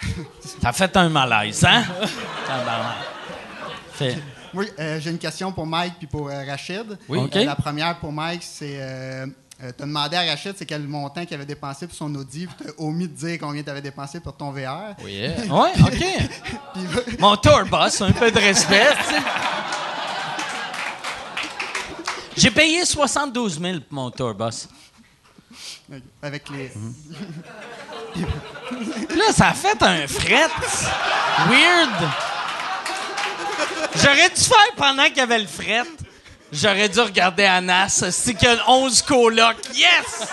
T'as 0.62 0.72
fait 0.72 0.96
un 0.96 1.08
malaise, 1.08 1.64
hein? 1.64 1.82
Fait- 3.92 4.18
Oui, 4.54 4.68
euh, 4.78 5.00
j'ai 5.00 5.10
une 5.10 5.18
question 5.18 5.50
pour 5.50 5.66
Mike 5.66 5.94
puis 5.98 6.06
pour 6.06 6.28
euh, 6.30 6.44
Rachid. 6.46 6.96
Oui. 7.08 7.18
Euh, 7.18 7.24
OK. 7.24 7.34
la 7.34 7.56
première 7.56 7.98
pour 7.98 8.12
Mike, 8.12 8.44
c'est 8.44 8.78
euh, 9.64 9.68
Euh, 9.68 9.72
t'as 9.76 9.84
demandé 9.84 10.16
à 10.16 10.22
Rachid 10.22 10.54
c'est 10.56 10.66
quel 10.66 10.82
montant 10.82 11.24
qu'il 11.24 11.34
avait 11.34 11.46
dépensé 11.46 11.86
pour 11.86 11.96
son 11.96 12.14
Audi, 12.14 12.46
puis 12.46 12.56
t'as 12.66 12.82
omis 12.82 13.08
de 13.08 13.14
dire 13.14 13.38
combien 13.40 13.62
t'avais 13.62 13.82
dépensé 13.82 14.20
pour 14.20 14.36
ton 14.36 14.50
VR. 14.50 14.94
Oui, 15.02 15.12
yeah. 15.14 15.44
Ouais, 15.46 15.72
OK. 15.80 17.18
Mon 17.18 17.36
tour 17.36 17.64
boss, 17.70 18.00
un 18.02 18.12
peu 18.12 18.30
de 18.30 18.38
respect, 18.38 18.90
tu. 19.08 19.14
J'ai 22.36 22.50
payé 22.50 22.84
72 22.84 23.60
000 23.60 23.80
pour 23.80 23.92
mon 23.92 24.10
tour 24.10 24.34
boss. 24.34 24.68
Avec 26.20 26.48
les. 26.50 26.72
Là, 29.16 29.32
ça 29.32 29.50
a 29.50 29.54
fait 29.54 29.80
un 29.82 30.06
fret. 30.08 30.48
Weird. 31.48 32.10
J'aurais 33.96 34.30
dû 34.30 34.40
faire 34.40 34.74
pendant 34.76 35.04
qu'il 35.04 35.18
y 35.18 35.20
avait 35.20 35.38
le 35.38 35.46
fret. 35.46 35.84
J'aurais 36.54 36.88
dû 36.88 37.00
regarder 37.00 37.44
Anas. 37.44 38.04
C'est 38.10 38.34
qu'il 38.34 38.48
y 38.48 38.52
a 38.52 38.70
11 38.70 39.02
colocs. 39.02 39.56
Yes! 39.74 40.28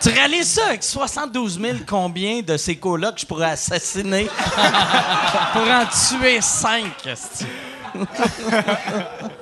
tu 0.00 0.08
réalises 0.08 0.52
ça 0.52 0.66
avec 0.68 0.84
72 0.84 1.60
000 1.60 1.78
combien 1.86 2.42
de 2.42 2.56
ces 2.56 2.76
colocs 2.76 3.18
je 3.18 3.26
pourrais 3.26 3.50
assassiner? 3.50 4.28
Pour 5.52 5.62
en 5.62 5.84
tuer 5.86 6.40
5? 6.40 6.84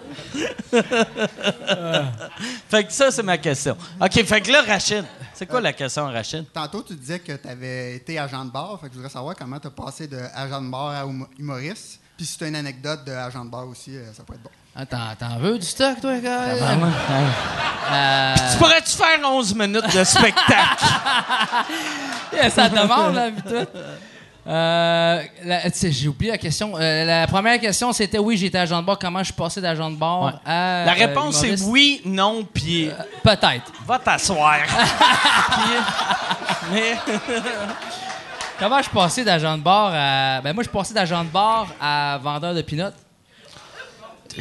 fait 2.68 2.84
que 2.84 2.92
ça, 2.92 3.10
c'est 3.10 3.22
ma 3.22 3.38
question. 3.38 3.76
OK, 4.00 4.24
fait 4.24 4.40
que 4.40 4.50
là, 4.50 4.62
Rachid, 4.66 5.04
c'est 5.34 5.46
quoi 5.46 5.60
la 5.60 5.72
question, 5.72 6.04
Rachid? 6.06 6.44
Tantôt, 6.52 6.82
tu 6.82 6.94
disais 6.94 7.18
que 7.18 7.32
tu 7.32 7.48
avais 7.48 7.96
été 7.96 8.18
agent 8.18 8.44
de 8.44 8.50
bar. 8.50 8.78
Fait 8.80 8.86
que 8.88 8.92
je 8.92 8.98
voudrais 8.98 9.12
savoir 9.12 9.34
comment 9.36 9.58
tu 9.58 9.66
as 9.68 9.70
passé 9.70 10.06
de 10.06 10.18
agent 10.34 10.60
de 10.62 10.70
bar 10.70 10.88
à 10.90 11.04
hum- 11.06 11.26
humoriste. 11.38 12.00
Puis 12.16 12.26
si 12.26 12.36
tu 12.36 12.44
as 12.44 12.48
une 12.48 12.56
anecdote 12.56 13.04
de 13.06 13.12
agent 13.12 13.44
de 13.44 13.50
bar 13.50 13.66
aussi, 13.66 13.96
euh, 13.96 14.12
ça 14.12 14.22
pourrait 14.22 14.36
être 14.38 14.44
bon. 14.44 14.50
Ah, 14.76 14.86
t'en, 14.86 15.38
veux 15.38 15.58
du 15.58 15.66
stock, 15.66 16.00
toi, 16.00 16.18
gars? 16.18 16.42
Euh, 17.92 18.34
Tu 18.52 18.58
pourrais-tu 18.58 18.92
faire 18.96 19.18
11 19.24 19.54
minutes 19.54 19.94
de 19.96 20.04
spectacle? 20.04 20.84
Yeah, 22.32 22.48
ça 22.48 22.68
demande, 22.68 23.14
là, 23.16 23.30
tout. 23.32 23.66
Euh, 24.50 25.22
j'ai 25.84 26.08
oublié 26.08 26.32
la 26.32 26.38
question. 26.38 26.72
Euh, 26.76 27.04
la 27.04 27.26
première 27.28 27.60
question, 27.60 27.92
c'était 27.92 28.18
oui, 28.18 28.36
j'étais 28.36 28.58
agent 28.58 28.80
de 28.80 28.86
bord. 28.86 28.98
Comment 28.98 29.20
je 29.20 29.26
suis 29.26 29.32
passé 29.34 29.60
d'agent 29.60 29.90
de 29.90 29.96
bord 29.96 30.24
Ouais. 30.24 30.32
à. 30.44 30.84
La 30.86 30.92
euh, 30.92 31.06
réponse 31.06 31.40
est 31.44 31.46
humoriste? 31.46 31.64
oui, 31.68 32.00
non, 32.04 32.44
puis 32.52 32.90
Peut-être. 33.22 33.70
va 33.86 33.98
t'asseoir. 34.00 34.58
Mais 36.72 36.96
Comment 38.58 38.78
je 38.78 38.82
suis 38.82 38.92
passé 38.92 39.24
d'agent 39.24 39.56
de 39.56 39.62
bord 39.62 39.92
à. 39.94 40.40
Ben, 40.42 40.52
moi, 40.52 40.64
je 40.64 40.68
suis 40.68 40.76
passé 40.76 40.92
d'agent 40.94 41.22
de 41.24 41.30
bord 41.30 41.68
à 41.80 42.18
vendeur 42.20 42.52
de 42.52 42.62
peanuts. 42.62 42.90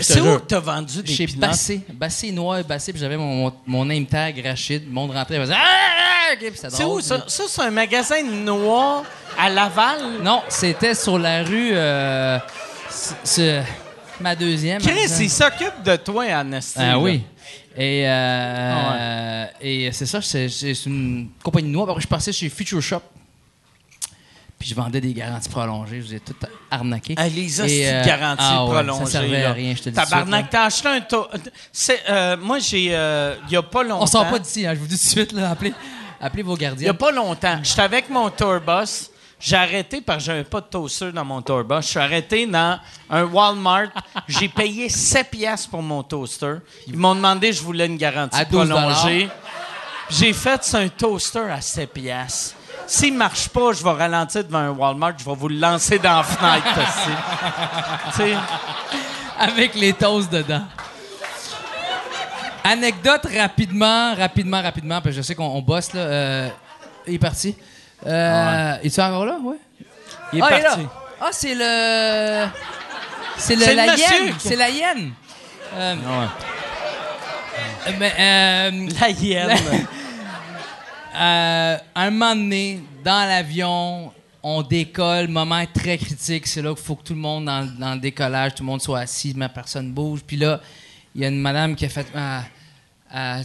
c'est 0.01 0.19
où 0.21 0.39
t'as 0.39 0.59
vendu 0.59 1.03
des 1.03 1.13
Chez? 1.13 1.27
Bassé. 1.27 1.81
Bassé 1.93 2.31
Noir, 2.31 2.63
Bassé, 2.63 2.91
puis 2.91 2.99
j'avais 3.01 3.15
mon, 3.17 3.35
mon, 3.35 3.53
mon 3.67 3.85
name 3.85 4.07
tag 4.07 4.41
Rachid. 4.43 4.85
Le 4.87 4.91
monde 4.91 5.11
rentrait, 5.11 5.35
il 5.35 5.41
faisait. 5.41 5.53
Ah, 5.55 6.29
ah, 6.29 6.33
ok, 6.33 6.39
puis 6.39 6.51
c'était 6.55 6.69
C'est 6.69 6.83
où 6.83 6.99
ça? 6.99 7.23
Ça, 7.27 7.43
c'est 7.47 7.61
un 7.61 7.71
magasin 7.71 8.21
de 8.23 8.29
noix 8.31 9.03
à 9.39 9.49
Laval? 9.49 10.21
Non, 10.21 10.41
c'était 10.49 10.93
sur 10.93 11.17
la 11.17 11.43
rue. 11.43 11.71
Euh, 11.73 12.39
ma 14.19 14.35
deuxième. 14.35 14.81
Chris, 14.81 15.09
il 15.19 15.29
s'occupe 15.29 15.83
de 15.85 15.95
toi, 15.95 16.25
Anastie. 16.25 16.79
Ah 16.79 16.99
oui. 16.99 17.23
Et, 17.77 18.05
Ah 18.07 18.09
euh, 18.11 19.45
et 19.61 19.91
c'est 19.91 20.05
ça, 20.05 20.21
c'est 20.21 20.47
une 20.85 21.29
compagnie 21.43 21.67
de 21.69 21.73
noix. 21.73 21.87
Après, 21.89 22.01
je 22.01 22.07
passais 22.07 22.31
chez 22.33 22.49
Future 22.49 22.81
Shop. 22.81 23.01
Puis 24.57 24.67
je 24.67 24.75
vendais 24.75 24.99
des 24.99 25.13
garanties 25.13 25.47
prolongées. 25.47 26.01
Je 26.01 26.05
vous 26.07 26.13
ai 26.15 26.19
tout 26.19 26.35
arnaqué. 26.69 27.15
Ah, 27.17 27.29
les 27.29 27.61
hosties 27.61 27.85
euh, 27.85 28.01
de 28.01 28.05
garantie 28.05 28.43
ah 28.45 28.65
ouais, 28.65 28.71
prolongée. 28.73 29.05
Ça 29.05 29.11
servait 29.11 29.41
là. 29.43 29.49
à 29.51 29.53
rien, 29.53 29.73
je 29.73 29.83
te 29.83 29.89
dis. 29.89 29.95
Tabarnak, 29.95 30.49
t'as 30.49 30.65
acheté 30.65 30.89
un 30.89 30.99
taux. 30.99 31.27
Euh, 32.09 32.35
moi, 32.35 32.59
j'ai. 32.59 32.89
euh, 32.91 33.35
Il 33.47 33.53
y 33.53 33.55
a 33.55 33.61
pas 33.63 33.83
longtemps. 33.83 34.03
On 34.03 34.07
sort 34.07 34.27
pas 34.29 34.37
d'ici, 34.39 34.67
hein, 34.67 34.73
je 34.73 34.79
vous 34.79 34.87
dis 34.87 34.97
tout 34.99 35.05
de 35.05 35.09
suite. 35.09 35.31
Là, 35.31 35.51
appelez, 35.51 35.73
appelez 36.19 36.43
vos 36.43 36.55
Il 36.57 36.59
y 36.59 36.61
gardiens. 36.63 36.91
a 36.91 36.93
pas 36.93 37.11
longtemps. 37.11 37.59
J'étais 37.63 37.81
avec 37.83 38.09
mon 38.09 38.29
tourbus. 38.29 39.09
J'ai 39.39 39.55
arrêté 39.55 40.01
parce 40.01 40.19
que 40.19 40.23
j'avais 40.25 40.43
pas 40.43 40.59
de 40.59 40.65
toaster 40.65 41.11
dans 41.13 41.23
mon 41.23 41.41
tourbus. 41.41 41.81
Je 41.81 41.87
suis 41.87 41.99
arrêté 41.99 42.45
dans 42.45 42.77
un 43.09 43.23
Walmart. 43.23 43.87
J'ai 44.27 44.49
payé 44.49 44.89
7 44.89 45.29
piastres 45.29 45.69
pour 45.69 45.81
mon 45.81 46.03
toaster. 46.03 46.55
Ils 46.87 46.97
m'ont 46.97 47.15
demandé 47.15 47.53
je 47.53 47.61
voulais 47.61 47.85
une 47.85 47.97
garantie 47.97 48.37
À 48.37 48.43
12 48.43 48.69
prolongée. 48.69 49.29
J'ai 50.09 50.33
fait 50.33 50.61
c'est 50.63 50.77
un 50.77 50.89
toaster 50.89 51.49
à 51.51 51.61
7 51.61 51.93
piastres. 51.93 52.55
S'il 52.85 53.13
marche 53.13 53.47
pas, 53.49 53.71
je 53.71 53.83
vais 53.83 53.91
ralentir 53.91 54.43
devant 54.43 54.57
un 54.57 54.71
Walmart, 54.71 55.13
je 55.17 55.23
vais 55.23 55.35
vous 55.35 55.47
le 55.47 55.57
lancer 55.57 55.99
dans 55.99 56.17
la 56.17 56.23
fenêtre 56.23 56.67
aussi. 56.77 57.15
Tu 58.11 58.17
sais, 58.17 58.37
Avec 59.37 59.75
les 59.75 59.93
toasts 59.93 60.31
dedans. 60.31 60.63
Anecdote 62.63 63.27
rapidement, 63.37 64.15
rapidement, 64.15 64.61
rapidement, 64.61 65.01
parce 65.01 65.15
que 65.15 65.21
je 65.21 65.21
sais 65.21 65.35
qu'on 65.35 65.45
on 65.45 65.61
bosse 65.61 65.93
là. 65.93 66.01
Euh, 66.01 66.49
il 67.07 67.15
est 67.15 67.19
parti. 67.19 67.55
Euh, 68.05 68.77
Es-tu 68.83 69.01
encore 69.01 69.25
là? 69.25 69.37
Oui. 69.43 69.55
il 70.33 70.39
est 70.39 70.41
ah, 70.41 70.47
parti. 70.49 70.63
là. 70.63 70.77
Ah, 71.21 71.29
c'est 71.31 71.55
le. 71.55 72.47
C'est 73.37 73.55
le, 73.55 73.61
C'est 73.63 73.69
le 73.71 73.75
la 73.75 73.85
hyène. 73.85 74.33
qui- 74.37 74.47
C'est 74.47 74.55
la 74.55 74.69
hyène. 74.69 75.11
Euh, 75.75 75.95
mais, 77.97 78.13
euh, 78.19 78.89
La 78.99 79.09
hyène. 79.09 79.49
euh, 81.15 81.77
un 81.95 82.09
moment 82.11 82.35
donné, 82.35 82.81
dans 83.03 83.27
l'avion, 83.27 84.11
on 84.41 84.61
décolle, 84.61 85.27
moment 85.27 85.63
très 85.73 85.97
critique. 85.97 86.47
C'est 86.47 86.61
là 86.61 86.73
qu'il 86.73 86.83
faut 86.83 86.95
que 86.95 87.03
tout 87.03 87.13
le 87.13 87.19
monde, 87.19 87.45
dans, 87.45 87.65
dans 87.77 87.93
le 87.93 87.99
décollage, 87.99 88.55
tout 88.55 88.63
le 88.63 88.67
monde 88.67 88.81
soit 88.81 88.99
assis, 88.99 89.33
mais 89.35 89.49
personne 89.49 89.91
bouge. 89.91 90.21
Puis 90.25 90.37
là, 90.37 90.59
il 91.15 91.21
y 91.21 91.25
a 91.25 91.27
une 91.27 91.39
madame 91.41 91.75
qui 91.75 91.85
a 91.85 91.89
fait. 91.89 92.07
Ah, 92.15 92.43
ah, 93.13 93.41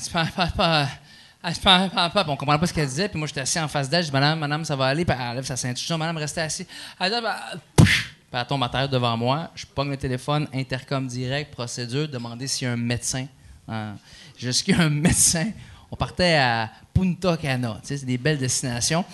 ah, 1.44 1.52
tu 1.52 1.60
parles 1.60 1.90
pas- 1.90 2.10
pas- 2.10 2.24
On 2.28 2.36
comprenait 2.36 2.58
pas 2.58 2.66
ce 2.66 2.72
qu'elle 2.74 2.88
disait. 2.88 3.08
Puis 3.08 3.18
moi, 3.18 3.28
j'étais 3.28 3.42
assis 3.42 3.60
en 3.60 3.68
face 3.68 3.88
d'elle. 3.88 4.02
Je 4.02 4.08
dis, 4.08 4.12
madame, 4.12 4.38
madame, 4.38 4.64
ça 4.64 4.74
va 4.74 4.86
aller. 4.86 5.04
Puis 5.04 5.14
elle 5.18 5.36
lève 5.36 5.44
sa 5.44 5.56
ceinture. 5.56 5.98
Madame, 5.98 6.16
restez 6.16 6.40
assis. 6.40 6.66
Elle 6.98 7.12
dit, 7.12 7.20
bah, 7.22 7.36
pff, 7.76 8.14
puis 8.30 8.40
elle 8.40 8.46
tombe 8.46 8.62
à 8.64 8.68
terre 8.68 8.88
devant 8.88 9.16
moi. 9.16 9.50
Je 9.54 9.66
pogne 9.66 9.90
le 9.90 9.96
téléphone, 9.96 10.48
intercom 10.54 11.06
direct, 11.06 11.52
procédure, 11.52 12.08
demander 12.08 12.46
s'il 12.48 12.66
y 12.66 12.70
a 12.70 12.72
un 12.72 12.76
médecin. 12.76 13.26
Hein. 13.68 13.94
Jusqu'à 14.38 14.80
un 14.80 14.88
médecin. 14.90 15.50
On 15.90 15.96
partait 15.96 16.34
à 16.34 16.70
Punta 16.92 17.36
Cana. 17.36 17.76
Tu 17.82 17.88
sais, 17.88 17.98
c'est 17.98 18.06
des 18.06 18.18
belles 18.18 18.38
destinations. 18.38 19.04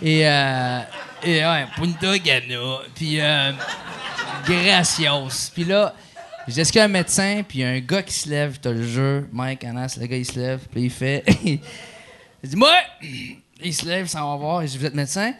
Et, 0.00 0.28
euh, 0.28 0.80
et 1.24 1.44
ouais, 1.44 1.66
Punta 1.74 2.18
Cana. 2.20 2.78
Puis, 2.94 3.20
euh, 3.20 3.52
gracios. 4.46 5.50
Puis 5.54 5.64
là, 5.64 5.94
je 6.48 6.54
dis, 6.54 6.60
est-ce 6.60 6.72
qu'il 6.72 6.78
y 6.78 6.82
a 6.82 6.86
un 6.86 6.88
médecin? 6.88 7.42
Puis 7.46 7.58
il 7.58 7.60
y 7.62 7.64
a 7.64 7.68
un 7.68 7.80
gars 7.80 8.02
qui 8.02 8.14
se 8.14 8.28
lève, 8.28 8.58
te 8.58 8.68
le 8.68 8.82
jure. 8.82 9.22
Mike, 9.32 9.64
Anas, 9.64 9.96
le 10.00 10.06
gars, 10.06 10.16
il 10.16 10.24
se 10.26 10.38
lève. 10.38 10.60
Puis 10.72 10.82
il 10.84 10.90
fait. 10.90 11.22
il 11.44 11.60
dit, 12.42 12.56
moi! 12.56 12.72
Il 13.60 13.74
se 13.74 13.84
lève, 13.86 14.06
ça 14.06 14.20
va 14.20 14.36
voir. 14.36 14.60
Je 14.62 14.66
dis, 14.68 14.78
vous 14.78 14.86
êtes 14.86 14.94
médecin? 14.94 15.32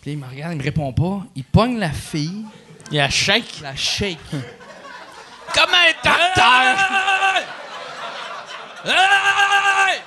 Puis 0.00 0.12
il 0.12 0.16
me 0.18 0.26
regarde, 0.26 0.52
il 0.54 0.58
me 0.58 0.62
répond 0.62 0.90
pas. 0.90 1.20
Il 1.36 1.44
pogne 1.44 1.78
la 1.78 1.90
fille, 1.90 2.46
Il 2.90 2.96
y 2.96 3.00
a 3.00 3.10
shake. 3.10 3.60
la 3.62 3.76
shake. 3.76 4.16
Comme 4.32 5.68
un 5.70 5.92
docteur. 6.02 6.76
Là, 8.86 8.94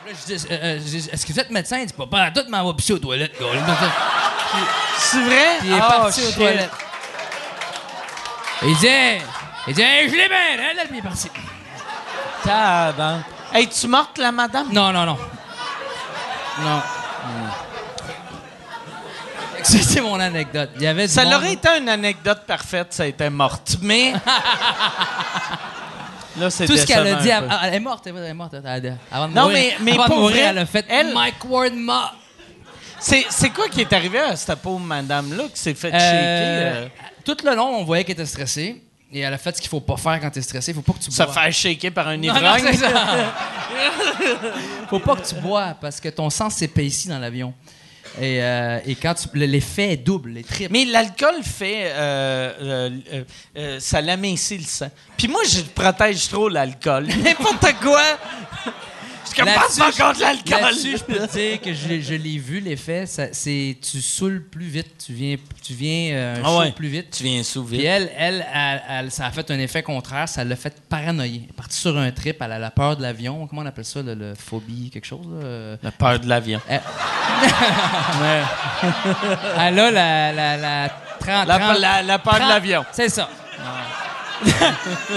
je 0.07 0.33
dis, 0.33 0.45
euh, 0.49 0.53
euh, 0.59 0.79
je 0.79 0.83
dis, 0.83 1.09
est-ce 1.13 1.23
que 1.23 1.31
vous 1.33 1.39
êtes 1.39 1.51
médecin? 1.51 1.77
Il 1.81 1.85
dit, 1.85 1.93
pas, 1.93 2.07
pas, 2.07 2.31
tout 2.31 2.49
m'en 2.49 2.65
va 2.65 2.73
pisser 2.73 2.93
aux 2.93 2.97
toilettes, 2.97 3.39
gars. 3.39 3.45
C'est 4.97 5.21
vrai? 5.23 5.57
Puis 5.59 5.67
il 5.69 5.73
est 5.73 5.81
Oh, 5.83 5.87
parti 5.87 6.21
aux 6.23 6.31
toilettes. 6.31 6.71
Il 8.63 8.75
dit, 8.77 8.87
il 9.67 9.73
dit, 9.73 9.81
Hey, 9.81 10.09
je 10.09 10.13
l'ai 10.15 10.27
là, 10.27 10.83
puis 10.87 10.93
il 10.93 10.97
est 10.99 11.01
parti. 11.01 11.29
Tabarnak. 12.43 13.25
Hey, 13.53 13.67
tu 13.69 13.87
morte, 13.87 14.17
la 14.17 14.31
madame? 14.31 14.67
Non, 14.71 14.91
non, 14.91 15.05
non. 15.05 15.17
Non. 16.61 16.81
Ça, 19.63 19.77
C'est 19.81 20.01
mon 20.01 20.19
anecdote. 20.19 20.69
Il 20.75 20.83
y 20.83 20.87
avait 20.87 21.07
du 21.07 21.13
Ça 21.13 21.25
l'aurait 21.25 21.53
été 21.53 21.69
une 21.79 21.89
anecdote 21.89 22.41
parfaite, 22.45 22.93
ça 22.93 23.03
a 23.03 23.05
été 23.07 23.29
morte. 23.29 23.77
Mais. 23.81 24.13
Là, 26.37 26.49
c'est 26.49 26.65
Tout 26.65 26.75
ce 26.75 26.85
qu'elle 26.85 27.07
a 27.07 27.15
dit, 27.15 27.29
elle, 27.29 27.49
elle 27.63 27.73
est 27.75 27.79
morte, 27.79 28.05
elle 28.07 28.17
est 28.17 28.33
morte. 28.33 28.53
elle- 28.55 28.65
elle- 28.65 28.97
Avant 29.09 29.29
de 29.29 29.33
Non, 29.33 29.43
mourir, 29.43 29.73
mais- 29.79 29.85
mais 29.85 29.91
avant 29.93 30.03
de 30.03 30.07
pour 30.09 30.17
mourir, 30.19 30.35
vrai, 30.35 30.45
elle 30.49 30.57
a 30.59 30.65
fait 30.65 30.85
elle- 30.89 31.13
Mike 31.13 31.45
Ward 31.45 31.73
mort. 31.73 32.13
C'est, 32.99 33.25
c'est 33.29 33.51
quoi 33.51 33.69
qui 33.69 33.79
est 33.81 33.93
arrivé 33.93 34.19
à 34.19 34.35
cette 34.35 34.59
pauvre 34.59 34.81
madame-là 34.81 35.45
qui 35.53 35.59
s'est 35.59 35.73
fait 35.73 35.93
Euh, 35.93 35.99
shaker? 35.99 36.83
euh, 36.83 36.87
Tout 37.23 37.37
le 37.45 37.55
long, 37.55 37.77
on 37.79 37.83
voyait 37.85 38.03
qu'elle 38.03 38.13
était 38.15 38.25
stressée. 38.25 38.83
Et 39.13 39.19
elle 39.19 39.33
a 39.33 39.37
fait 39.37 39.55
ce 39.55 39.61
qu'il 39.61 39.69
faut 39.69 39.79
pas 39.81 39.97
faire 39.97 40.19
quand 40.19 40.29
t'es 40.29 40.41
stressé. 40.41 40.73
Faut 40.73 40.81
pas 40.81 40.93
que 40.93 40.99
tu 40.99 41.11
se 41.11 41.23
bois. 41.23 41.31
faire 41.33 41.53
shaker 41.53 41.91
par 41.91 42.07
un 42.09 42.21
ivrogne? 42.21 42.65
faut 44.89 44.99
pas 44.99 45.15
que 45.15 45.27
tu 45.27 45.35
bois 45.35 45.75
parce 45.79 45.99
que 45.99 46.09
ton 46.09 46.29
sang 46.29 46.49
s'épaissit 46.49 47.09
dans 47.09 47.19
l'avion. 47.19 47.53
Et, 48.21 48.41
euh, 48.41 48.79
et 48.85 48.95
quand 48.95 49.13
tu, 49.13 49.27
le- 49.33 49.45
l'effet 49.45 49.91
est 49.91 49.97
double, 49.97 50.37
est 50.37 50.47
triple. 50.47 50.71
Mais 50.71 50.85
l'alcool 50.85 51.43
fait. 51.43 51.91
euh, 51.93 52.89
euh, 53.57 53.79
ça 53.79 53.99
l'amincit 54.01 54.57
le 54.57 54.63
sang. 54.63 54.89
Puis 55.17 55.27
moi, 55.27 55.41
je 55.49 55.61
protège 55.61 56.29
trop 56.29 56.47
l'alcool. 56.47 57.07
N'importe 57.23 57.73
quoi. 57.81 58.01
Passe 59.43 59.77
l'alcool. 59.77 60.15
Là-dessus, 60.61 60.97
je 60.97 61.03
peux 61.03 61.15
te 61.27 61.31
dire 61.31 61.61
que 61.61 61.73
je, 61.73 61.87
l'ai- 61.87 62.01
je 62.01 62.13
l'ai 62.15 62.37
vu, 62.37 62.59
l'effet. 62.59 63.05
C'est 63.07 63.77
tu 63.81 64.01
saoules 64.01 64.43
plus 64.43 64.65
vite, 64.67 65.03
tu 65.05 65.13
viens, 65.13 65.35
tu 65.63 65.73
viens 65.73 66.15
euh, 66.15 66.35
Ah 66.43 66.57
ouais. 66.57 66.71
plus 66.71 66.87
vite. 66.87 67.09
Tu 67.11 67.23
viens 67.23 67.43
sous 67.43 67.63
Puis 67.63 67.77
vite. 67.77 67.85
elle, 67.87 68.11
elle, 68.17 68.45
elle, 68.53 68.81
elle, 68.89 69.11
ça 69.11 69.25
a 69.27 69.31
fait 69.31 69.49
un 69.51 69.59
effet 69.59 69.83
contraire, 69.83 70.27
ça 70.29 70.43
l'a 70.43 70.55
fait 70.55 70.75
paranoïer. 70.87 71.41
Elle 71.45 71.49
est 71.49 71.53
partie 71.57 71.77
sur 71.79 71.97
un 71.97 72.11
trip, 72.11 72.37
elle 72.41 72.51
a 72.51 72.59
la 72.59 72.71
peur 72.71 72.95
de 72.97 73.01
l'avion. 73.01 73.47
Comment 73.47 73.61
on 73.63 73.65
appelle 73.65 73.85
ça, 73.85 74.01
le, 74.01 74.13
le 74.13 74.33
phobie, 74.35 74.89
quelque 74.91 75.05
chose? 75.05 75.25
là? 75.27 75.45
Euh, 75.45 75.77
La 75.83 75.91
peur 75.91 76.19
de 76.19 76.27
l'avion. 76.27 76.61
Elle, 76.69 76.81
elle 79.59 79.79
a 79.79 79.91
la, 79.91 80.31
la, 80.31 80.57
la, 80.57 80.87
tran- 81.19 81.45
La, 81.45 81.59
tran- 81.59 81.79
la- 81.79 82.03
la 82.03 82.19
peur 82.19 82.35
de 82.35 82.49
l'avion. 82.49 82.85
C'est 82.91 83.09
ça. 83.09 83.29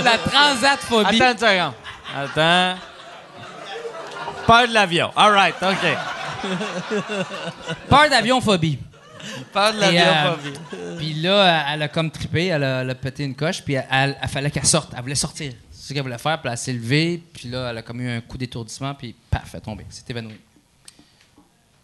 la 0.05 0.19
transatphobie. 0.19 1.21
Attends 1.23 1.33
une 1.33 1.39
seconde. 1.39 1.73
Attends. 2.17 2.79
Peur 4.49 4.67
de 4.67 4.73
l'avion. 4.73 5.11
All 5.15 5.33
right, 5.33 5.55
OK. 5.63 5.87
Peur 7.89 8.09
d'avion-phobie. 8.11 8.79
Peur 9.53 9.75
de 9.75 9.79
l'avion, 9.81 10.01
euh, 10.07 10.35
vite. 10.43 10.61
Puis 10.97 11.15
là, 11.15 11.67
elle 11.73 11.83
a 11.83 11.89
comme 11.89 12.11
trippé, 12.11 12.47
elle 12.47 12.65
a, 12.65 12.81
elle 12.81 12.89
a 12.91 12.95
pété 12.95 13.25
une 13.25 13.35
coche, 13.35 13.63
puis 13.63 13.75
elle, 13.75 13.87
elle- 13.91 14.17
elle 14.23 14.29
fallait 14.29 14.51
qu'elle 14.51 14.65
sorte. 14.67 14.93
Elle 14.97 15.03
voulait 15.03 15.15
sortir. 15.15 15.53
C'est 15.71 15.89
ce 15.89 15.93
qu'elle 15.95 16.03
voulait 16.03 16.17
faire, 16.19 16.41
puis 16.41 16.51
elle 16.51 16.57
s'est 16.59 16.73
levée, 16.73 17.23
puis 17.35 17.49
là, 17.51 17.69
elle 17.71 17.79
a 17.79 17.83
comme 17.83 18.01
eu 18.01 18.11
un 18.11 18.21
coup 18.23 18.39
d'étourdissement, 18.39 18.95
puis 18.95 19.15
paf, 19.31 19.43
elle 19.53 19.59
est 19.59 19.61
tombée. 19.63 19.85
Elle 19.89 19.95
s'est 19.95 20.05
évanouie. 20.09 20.41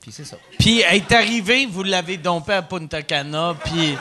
Puis 0.01 0.13
c'est 0.13 0.25
ça. 0.25 0.37
Puis, 0.59 0.81
elle 0.89 0.97
est 0.97 1.13
arrivée, 1.13 1.67
vous 1.67 1.83
l'avez 1.83 2.17
dompé 2.17 2.53
à 2.55 2.63
Punta 2.63 3.03
Cana, 3.03 3.55
puis, 3.65 3.97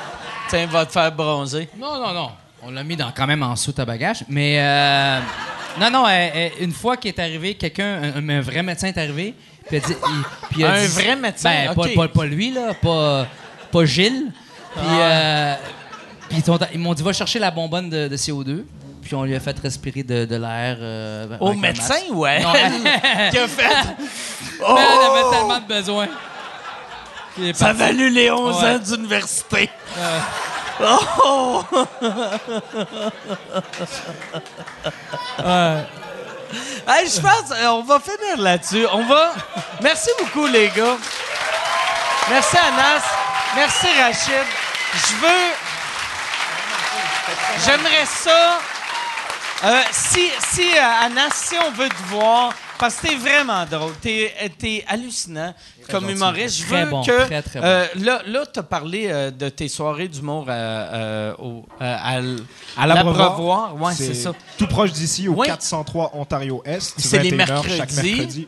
tiens, 0.50 0.68
va 0.68 0.86
te 0.86 0.92
faire 0.94 1.12
bronzer. 1.12 1.68
Non, 1.78 2.00
non, 2.00 2.14
non. 2.14 2.32
On 2.62 2.72
l'a 2.72 2.84
mis 2.84 2.96
dans, 2.96 3.12
quand 3.12 3.28
même 3.28 3.44
en 3.44 3.56
soute 3.58 3.80
à 3.80 3.86
bagage. 3.86 4.24
Mais 4.30 4.58
euh, 4.60 5.20
non, 5.80 5.90
non, 5.92 6.08
elle- 6.08 6.32
elle- 6.36 6.52
une 6.64 6.72
fois 6.74 6.98
qu'il 6.98 7.10
est 7.10 7.20
arrivé, 7.20 7.56
quelqu'un, 7.56 8.14
un, 8.16 8.30
un 8.30 8.42
vrai 8.42 8.64
médecin 8.64 8.88
est 8.88 8.98
arrivé. 8.98 9.34
Puis, 9.68 9.80
dit- 9.80 9.86
il- 9.94 10.24
puis 10.52 10.64
Un 10.66 10.82
dit- 10.82 10.88
vrai 10.88 11.16
médecin? 11.16 11.50
Ben, 11.68 11.74
pas- 11.74 11.88
pas, 11.96 12.08
pas 12.08 12.26
lui, 12.26 12.52
là. 12.52 12.74
Pas, 12.82 13.28
pas 13.72 13.86
Gilles. 13.86 14.32
Puis, 14.76 14.84
euh, 14.90 15.54
puis 16.30 16.44
ils, 16.74 16.80
m'ont 16.80 16.94
dit 16.94 17.04
va 17.04 17.14
chercher 17.14 17.40
la 17.40 17.52
bonbonne 17.52 17.90
de, 17.90 18.08
de 18.08 18.18
CO2. 18.18 18.66
Puis 19.04 19.16
on 19.16 19.24
lui 19.24 19.36
a 19.36 19.40
fait 19.40 19.58
respirer 19.60 20.04
de, 20.04 20.26
de 20.26 20.36
l'air. 20.38 20.78
euh, 20.80 21.38
Au 21.40 21.54
médecin 21.54 21.94
masque. 21.96 22.06
ou 22.12 22.26
elle? 22.26 22.42
Non, 22.44 22.54
elle- 22.56 23.30
qui 23.32 23.38
a 23.38 23.48
fait. 23.48 23.64
Mais 24.60 24.66
elle 24.68 25.12
avait 25.12 25.38
tellement 25.38 25.60
de 25.60 25.68
besoin. 25.68 26.08
Ça 27.54 27.68
a 27.70 27.74
valu 27.74 28.10
les 28.12 28.30
11 28.32 28.56
Ouais. 28.64 28.70
ans 28.70 28.80
d'université. 28.80 29.70
Oh! 30.80 31.64
Je 37.06 37.20
pense 37.22 37.52
euh, 37.52 37.68
on 37.68 37.82
va 37.84 38.00
finir 38.00 38.38
là-dessus. 38.38 38.86
On 38.92 39.04
va. 39.06 39.34
Merci 39.82 40.10
beaucoup, 40.20 40.46
les 40.48 40.70
gars. 40.70 40.98
Merci, 42.30 42.58
Anas. 42.58 43.04
Merci, 43.56 43.88
Rachid. 44.00 44.46
Je 44.94 45.16
veux. 45.16 45.54
J'aimerais 47.66 48.06
ça. 48.06 48.60
Euh, 49.66 49.82
si, 49.92 50.32
si 50.52 50.78
euh, 50.78 51.06
Anas, 51.06 51.32
si 51.34 51.56
on 51.58 51.72
veut 51.72 51.90
te 51.90 52.04
voir, 52.10 52.52
parce 52.80 52.96
que 52.96 53.08
t'es 53.08 53.16
vraiment 53.16 53.66
drôle, 53.66 53.94
t'es, 54.02 54.34
euh, 54.44 54.78
hallucinant 54.88 55.54
comme 55.90 56.10
humoriste. 56.10 56.58
Je 56.62 56.66
Très 56.66 56.86
veux 56.86 56.92
bon, 56.92 57.04
que 57.04 57.26
très, 57.26 57.42
très 57.42 57.60
bon. 57.60 57.66
euh, 57.66 57.86
là, 57.96 58.22
là 58.28 58.44
t'as 58.52 58.64
parlé 58.64 59.08
euh, 59.10 59.32
de 59.32 59.50
tes 59.50 59.68
soirées 59.68 60.08
d'humour 60.08 60.46
à, 60.50 60.52
euh, 60.54 61.34
au- 61.40 61.66
euh, 61.82 61.96
à 61.98 62.20
À 62.78 62.88
l'Abreuvoir. 62.88 63.76
Ouais, 63.82 63.94
c'est 63.96 64.14
ça. 64.14 64.32
Tout 64.58 64.68
proche 64.68 64.92
d'ici, 64.92 65.28
au 65.28 65.34
Oui. 65.34 65.48
403 65.48 66.12
Ontario 66.16 66.62
Est. 66.66 66.94
C'est 66.98 67.20
les 67.20 67.32
21 67.32 67.50
heures 67.56 67.64
chaque 67.64 67.78
mercredis. 67.92 68.12
mercredi. 68.18 68.48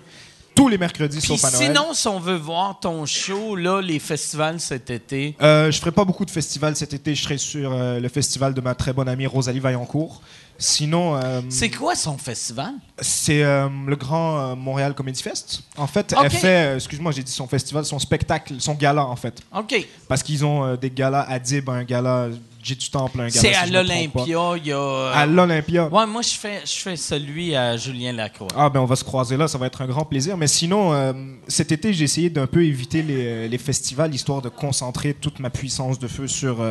Tous 0.56 0.70
les 0.70 0.78
mercredis, 0.78 1.18
Puis 1.18 1.28
sauf 1.28 1.44
à 1.44 1.52
Noël. 1.52 1.66
sinon, 1.68 1.94
si 1.94 2.08
on 2.08 2.18
veut 2.18 2.38
voir 2.38 2.80
ton 2.80 3.06
show, 3.06 3.58
là, 3.58 3.82
les 3.82 4.00
festivals 4.00 4.58
cet 4.62 4.90
été, 4.90 5.36
Euh, 5.42 5.70
je 5.70 5.78
ferai 5.82 5.92
pas 5.92 6.06
beaucoup 6.06 6.24
de 6.24 6.32
festivals 6.32 6.78
cet 6.78 6.94
été. 6.94 7.14
Je 7.14 7.24
serai 7.24 7.38
sur 7.38 7.74
euh, 7.74 8.00
le 8.00 8.08
festival 8.08 8.54
de 8.54 8.62
ma 8.62 8.74
très 8.74 8.94
bonne 8.94 9.10
amie 9.10 9.28
Rosalie 9.28 9.60
Vaillancourt. 9.60 10.22
Sinon, 10.58 11.18
euh, 11.18 11.42
c'est 11.50 11.70
quoi 11.70 11.96
son 11.96 12.18
festival? 12.18 12.74
c'est 13.02 13.44
euh, 13.44 13.68
le 13.86 13.96
Grand 13.98 14.40
euh, 14.40 14.56
Montréal 14.56 14.94
Comedy 14.94 15.22
Fest. 15.22 15.64
En 15.76 15.88
fait, 15.88 16.16
elle 16.18 16.32
fait, 16.32 16.76
excuse-moi, 16.76 17.12
j'ai 17.12 17.24
dit 17.24 17.32
son 17.32 17.48
festival, 17.48 17.84
son 17.84 18.00
spectacle, 18.00 18.56
son 18.60 18.74
gala 18.74 19.06
en 19.06 19.18
fait. 19.18 19.42
OK. 19.54 19.86
Parce 20.08 20.24
qu'ils 20.24 20.46
ont 20.46 20.76
des 20.76 20.90
galas 20.90 21.26
à 21.28 21.40
Dib, 21.40 21.70
un 21.70 21.84
gala 21.84 22.30
J 22.64 22.76
du 22.78 22.90
Temple, 22.90 23.20
un 23.20 23.28
gala. 23.28 23.42
C'est 23.42 23.54
si 23.54 23.54
à 23.54 23.66
l'Olympia, 23.66 24.54
il 24.58 24.68
y 24.68 24.72
a... 24.72 25.10
À 25.10 25.26
l'Olympia. 25.26 25.88
Ouais, 25.90 26.06
moi, 26.08 26.22
je 26.22 26.34
fais, 26.34 26.62
je 26.66 26.80
fais 26.80 26.96
celui 26.96 27.54
à 27.54 27.76
Julien 27.76 28.14
Lacroix. 28.14 28.48
Ah 28.56 28.70
ben 28.70 28.80
on 28.80 28.86
va 28.86 28.96
se 28.96 29.04
croiser 29.04 29.36
là, 29.36 29.50
ça 29.50 29.58
va 29.58 29.68
être 29.68 29.82
un 29.82 29.88
grand 29.88 30.06
plaisir. 30.06 30.38
Mais 30.38 30.48
sinon, 30.48 31.14
cet 31.50 31.74
été, 31.74 31.92
j'ai 31.92 32.06
essayé 32.06 32.30
d'un 32.30 32.48
peu 32.48 32.64
éviter 32.64 33.02
les, 33.02 33.50
les 33.50 33.58
festivals, 33.58 34.16
histoire 34.16 34.42
de 34.42 34.50
concentrer 34.50 35.14
toute 35.14 35.40
ma 35.40 35.50
puissance 35.50 36.00
de 36.00 36.08
feu 36.08 36.28
sur 36.28 36.64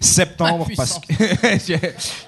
septembre. 0.00 0.66
Ma 0.70 0.74
Parce 0.76 0.98
que 0.98 1.12
je, 1.14 1.74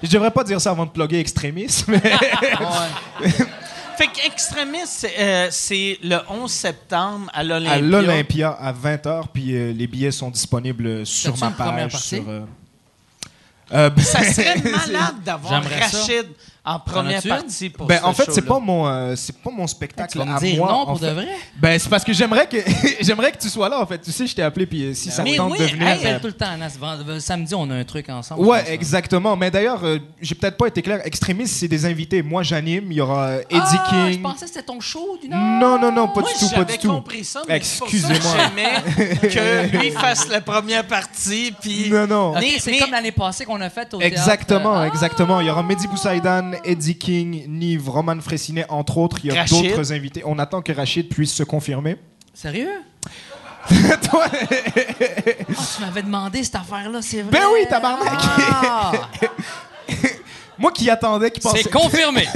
je 0.03 0.09
devrais 0.11 0.31
pas 0.31 0.43
dire 0.43 0.61
ça 0.61 0.69
avant 0.71 0.85
de 0.85 0.91
plugger 0.91 1.19
extrémisme. 1.19 1.91
Mais 1.91 2.01
Fait 3.97 4.07
que 4.07 4.25
Extremis, 4.25 4.79
c'est, 4.87 5.13
euh, 5.19 5.47
c'est 5.51 5.99
le 6.03 6.17
11 6.27 6.51
septembre 6.51 7.29
à 7.33 7.43
l'Olympia. 7.43 7.73
à 7.73 7.79
l'Olympia 7.79 8.49
à 8.49 8.73
20h, 8.73 9.25
puis 9.31 9.55
euh, 9.55 9.71
les 9.71 9.85
billets 9.85 10.09
sont 10.11 10.31
disponibles 10.31 11.05
sur 11.05 11.37
ma 11.37 11.51
page. 11.51 11.95
Sur, 11.97 12.27
euh, 12.27 12.41
euh, 13.71 13.89
ben- 13.91 14.03
Ça 14.03 14.23
serait 14.23 14.55
malade 14.61 15.15
d'avoir. 15.23 15.63
Rachid 15.63 16.25
en 16.65 16.79
première 16.79 17.21
partie 17.21 17.69
pour 17.69 17.87
Ben, 17.87 17.99
ce 17.99 18.05
en 18.05 18.13
fait, 18.13 18.31
c'est 18.31 18.41
pas 18.41 18.57
mon, 18.59 18.87
euh, 18.87 19.15
c'est 19.17 19.37
pas 19.37 19.49
mon 19.51 19.67
spectacle 19.67 20.13
Tu 20.13 20.17
vas 20.17 20.23
me 20.25 20.33
à 20.35 20.39
dire 20.39 20.57
moi. 20.57 20.71
non 20.71 20.85
pour 20.85 20.97
fait. 20.99 21.07
de 21.07 21.11
vrai? 21.11 21.27
Ben, 21.57 21.77
c'est 21.77 21.89
parce 21.89 22.05
que 22.05 22.13
j'aimerais 22.13 22.47
que 22.47 22.55
j'aimerais 23.01 23.31
que 23.33 23.37
tu 23.37 23.49
sois 23.49 23.67
là. 23.67 23.81
En 23.81 23.85
fait, 23.85 23.99
tu 23.99 24.11
sais, 24.13 24.25
je 24.25 24.33
t'ai 24.33 24.43
appelé, 24.43 24.65
puis 24.65 24.83
euh, 24.85 24.93
si 24.93 25.11
ça 25.11 25.23
Mais 25.23 25.31
te 25.33 25.37
tente 25.37 25.51
oui, 25.51 25.59
de 25.59 25.63
venir. 25.65 25.87
hey, 25.87 25.97
euh, 25.97 25.99
Appelle 26.09 26.21
tout 26.21 26.27
le 26.27 26.33
temps, 26.33 26.51
Anas. 26.53 26.77
Samedi, 27.19 27.53
on 27.53 27.69
a 27.69 27.75
un 27.75 27.83
truc 27.83 28.07
ensemble. 28.09 28.41
Ouais, 28.45 28.63
je 28.65 28.71
hein. 28.71 28.73
exactement. 28.75 29.35
Mais 29.35 29.51
d'ailleurs, 29.51 29.83
euh, 29.83 29.99
j'ai 30.21 30.35
peut-être 30.35 30.55
pas 30.57 30.67
été 30.67 30.81
clair. 30.81 31.01
Extrémiste, 31.03 31.55
c'est 31.55 31.67
des 31.67 31.85
invités. 31.85 32.21
Moi, 32.21 32.43
j'anime. 32.43 32.91
Il 32.91 32.97
y 32.97 33.01
aura 33.01 33.23
euh, 33.27 33.41
Eddie 33.49 33.59
Ah, 33.61 33.87
je 34.09 34.11
King. 34.13 34.21
pensais 34.21 34.45
que 34.45 34.47
c'était 34.47 34.63
ton 34.63 34.79
show 34.79 35.17
d'une 35.21 35.33
heure. 35.33 35.39
Non, 35.39 35.77
non, 35.77 35.91
non, 35.91 36.07
pas 36.07 36.21
Moi, 36.21 36.29
du 36.31 36.39
tout, 36.39 36.55
pas 36.55 36.63
du 36.63 36.77
tout. 36.77 36.87
compris 36.89 37.25
ça, 37.25 37.41
mais 37.47 37.57
Excusez-moi. 37.57 38.17
que 39.21 39.77
lui 39.77 39.91
fasse 39.91 40.29
la 40.29 40.39
première 40.41 40.85
partie, 40.87 41.53
puis... 41.61 41.89
Non, 41.89 42.07
non. 42.07 42.33
C'est 42.59 42.77
comme 42.77 42.91
l'année 42.91 43.11
passée 43.11 43.43
qu'on 43.45 43.59
a 43.59 43.69
fait 43.69 43.93
au. 43.93 43.99
Exactement, 43.99 44.75
Ah! 44.77 44.87
exactement. 44.87 45.41
Il 45.41 45.47
y 45.47 45.49
aura 45.49 45.61
Mehdi 45.63 45.87
Boussaïdan, 45.87 46.52
Eddie 46.63 46.97
King, 46.97 47.45
Nive, 47.47 47.89
Roman 47.89 48.19
Fressinet, 48.21 48.65
entre 48.69 48.97
autres. 48.97 49.17
Il 49.23 49.33
y 49.33 49.37
a 49.37 49.45
d'autres 49.45 49.91
invités. 49.93 50.21
On 50.25 50.37
attend 50.39 50.61
que 50.61 50.71
Rachid 50.71 51.09
puisse 51.09 51.33
se 51.33 51.43
confirmer. 51.43 51.97
Sérieux? 52.33 52.69
Toi- 54.09 54.25
Ah, 54.29 55.63
tu 55.75 55.81
m'avais 55.81 56.01
demandé 56.03 56.43
cette 56.43 56.55
affaire-là, 56.55 57.01
c'est 57.01 57.21
vrai. 57.21 57.31
Ben 57.31 57.45
oui, 57.53 57.61
tabarnak. 57.69 58.09
Ah! 58.17 58.91
Moi 60.57 60.71
qui 60.71 60.89
attendais, 60.89 61.31
qui 61.31 61.39
pensait. 61.39 61.63
c'est 61.63 61.69
confirmé. 61.71 62.27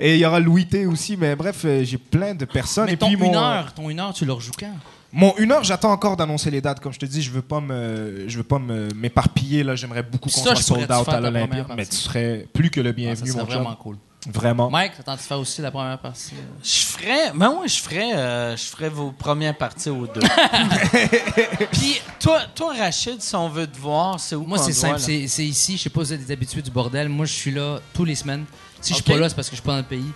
Et 0.00 0.14
il 0.14 0.20
y 0.20 0.26
aura 0.26 0.40
Louis 0.40 0.66
T 0.66 0.84
aussi, 0.86 1.16
mais 1.16 1.36
bref, 1.36 1.60
euh, 1.64 1.84
j'ai 1.84 1.98
plein 1.98 2.34
de 2.34 2.44
personnes. 2.44 2.86
Mais 2.86 2.94
Et 2.94 2.96
ton 2.96 3.06
puis 3.06 3.16
mon, 3.16 3.28
une 3.28 3.36
heure, 3.36 3.72
ton 3.72 3.88
une 3.88 4.00
heure, 4.00 4.12
tu 4.12 4.24
le 4.24 4.32
rejoues 4.32 4.50
quand? 4.58 4.74
Mon 5.12 5.34
une 5.36 5.52
heure, 5.52 5.62
j'attends 5.62 5.92
encore 5.92 6.16
d'annoncer 6.16 6.50
les 6.50 6.60
dates. 6.60 6.80
Comme 6.80 6.92
je 6.92 6.98
te 6.98 7.06
dis, 7.06 7.20
je 7.22 7.30
veux 7.30 7.42
pas 7.42 7.60
me, 7.60 8.24
je 8.28 8.36
veux 8.38 8.44
pas 8.44 8.58
me 8.58 8.88
m'éparpiller 8.94 9.62
là. 9.62 9.76
J'aimerais 9.76 10.02
beaucoup 10.02 10.30
qu'on 10.30 10.40
soit 10.42 10.54
je 10.54 10.62
sold 10.62 10.90
out 10.90 11.08
à 11.08 11.20
l'Olympia, 11.20 11.66
mais 11.76 11.84
tu 11.86 11.96
serais 11.96 12.46
plus 12.52 12.70
que 12.70 12.80
le 12.80 12.88
Ah, 12.90 12.92
ça 12.92 12.96
bienvenu, 12.96 13.30
serait 13.30 13.40
mon 13.40 13.46
vraiment 13.46 13.74
cool. 13.76 13.98
Vraiment. 14.32 14.70
Mike, 14.70 14.92
t'attends 14.96 15.16
de 15.16 15.20
faire 15.20 15.38
aussi 15.40 15.60
la 15.62 15.72
première 15.72 15.98
partie? 15.98 16.30
Je 16.62 16.84
ferais... 16.84 17.32
Ben 17.34 17.50
moi, 17.50 17.66
je 17.66 17.78
ferais, 17.80 18.14
euh, 18.14 18.56
je 18.56 18.62
ferais 18.66 18.88
vos 18.88 19.10
premières 19.10 19.58
parties 19.58 19.90
aux 19.90 20.06
deux. 20.06 20.20
puis, 21.72 22.00
toi, 22.20 22.42
toi, 22.54 22.72
Rachid, 22.78 23.20
si 23.20 23.34
on 23.34 23.48
veut 23.48 23.66
te 23.66 23.76
voir, 23.78 24.20
c'est 24.20 24.36
où 24.36 24.44
Moi, 24.44 24.58
c'est 24.58 24.72
simple. 24.72 25.00
C'est 25.00 25.44
ici. 25.44 25.76
Je 25.76 25.82
sais 25.82 25.90
pas 25.90 26.04
si 26.04 26.06
vous 26.08 26.12
êtes 26.20 26.26
des 26.26 26.32
habitués 26.32 26.62
du 26.62 26.70
bordel. 26.70 27.08
Moi, 27.08 27.26
je 27.26 27.32
suis 27.32 27.50
là 27.50 27.80
tous 27.92 28.04
les 28.04 28.14
semaines. 28.14 28.44
Si 28.80 28.92
je 28.92 28.98
Ok. 28.98 29.04
suis 29.04 29.12
pas 29.12 29.18
là, 29.18 29.28
c'est 29.28 29.34
parce 29.34 29.48
que 29.50 29.56
je 29.56 29.60
suis 29.60 29.66
pas 29.66 29.72
dans 29.72 29.78
le 29.78 29.84
pays. 29.84 30.12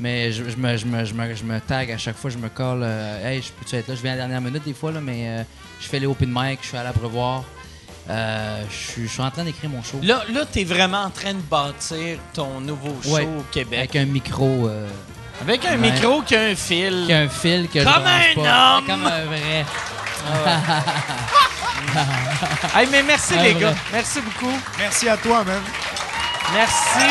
Mais 0.00 0.30
je, 0.32 0.44
je 0.48 0.56
me, 0.56 0.76
je, 0.76 0.86
me, 0.86 1.04
je, 1.04 1.14
me, 1.14 1.34
je 1.34 1.44
me 1.44 1.60
tag 1.60 1.90
à 1.90 1.98
chaque 1.98 2.16
fois. 2.16 2.30
Je 2.30 2.38
me 2.38 2.48
colle. 2.48 2.82
euh, 2.84 3.28
hey, 3.28 3.42
je 3.42 3.50
peux-tu 3.52 3.76
être 3.76 3.88
là? 3.88 3.94
Je 3.96 4.02
viens 4.02 4.12
à 4.12 4.16
la 4.16 4.22
dernière 4.22 4.40
minute 4.40 4.62
des 4.64 4.74
fois, 4.74 4.92
là, 4.92 5.00
mais 5.00 5.28
euh, 5.28 5.42
je 5.80 5.88
fais 5.88 5.98
les 5.98 6.06
open 6.06 6.30
mic. 6.32 6.60
Je 6.62 6.68
suis 6.68 6.76
à 6.76 6.84
l'Abreuvoir. 6.84 7.44
Euh, 8.10 8.62
je, 8.70 8.90
suis, 8.92 9.02
je 9.06 9.12
suis 9.12 9.20
en 9.22 9.30
train 9.30 9.44
d'écrire 9.44 9.68
mon 9.68 9.82
show. 9.82 9.98
Là, 10.02 10.22
là 10.32 10.44
t'es 10.50 10.64
vraiment 10.64 11.02
en 11.02 11.10
train 11.10 11.34
de 11.34 11.40
bâtir 11.40 12.18
ton 12.32 12.60
nouveau 12.60 12.96
show 13.02 13.10
Ouais. 13.10 13.24
au 13.26 13.42
Québec. 13.50 13.78
Avec 13.80 13.96
un 13.96 14.06
micro. 14.06 14.66
euh, 14.68 14.88
Avec 15.42 15.64
un 15.66 15.72
Ouais. 15.78 15.90
micro 15.90 16.22
qui 16.22 16.34
a 16.36 16.40
un 16.42 16.54
fil. 16.54 17.04
qui 17.06 17.12
a 17.12 17.18
un 17.18 17.28
fil 17.28 17.68
que 17.68 17.80
je 17.80 17.84
Comme 17.84 18.02
branche 18.02 18.36
un 18.36 18.40
pas. 18.42 18.76
homme! 18.78 18.86
Comme 18.86 19.06
un 19.06 19.24
vrai. 19.26 19.66
Hey, 22.74 22.86
mais 22.90 23.02
merci, 23.02 23.34
les 23.34 23.52
vrai. 23.52 23.60
gars. 23.60 23.74
Merci 23.92 24.20
beaucoup. 24.20 24.52
Merci 24.78 25.08
à 25.08 25.16
toi, 25.16 25.44
man. 25.44 25.60
Merci. 26.54 27.06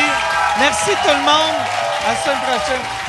Merci, 0.58 0.90
tout 1.02 1.08
le 1.10 1.24
monde. 1.24 1.87
À 2.06 2.12
la 2.12 2.16
semaine 2.16 2.38
prochaine. 2.38 3.07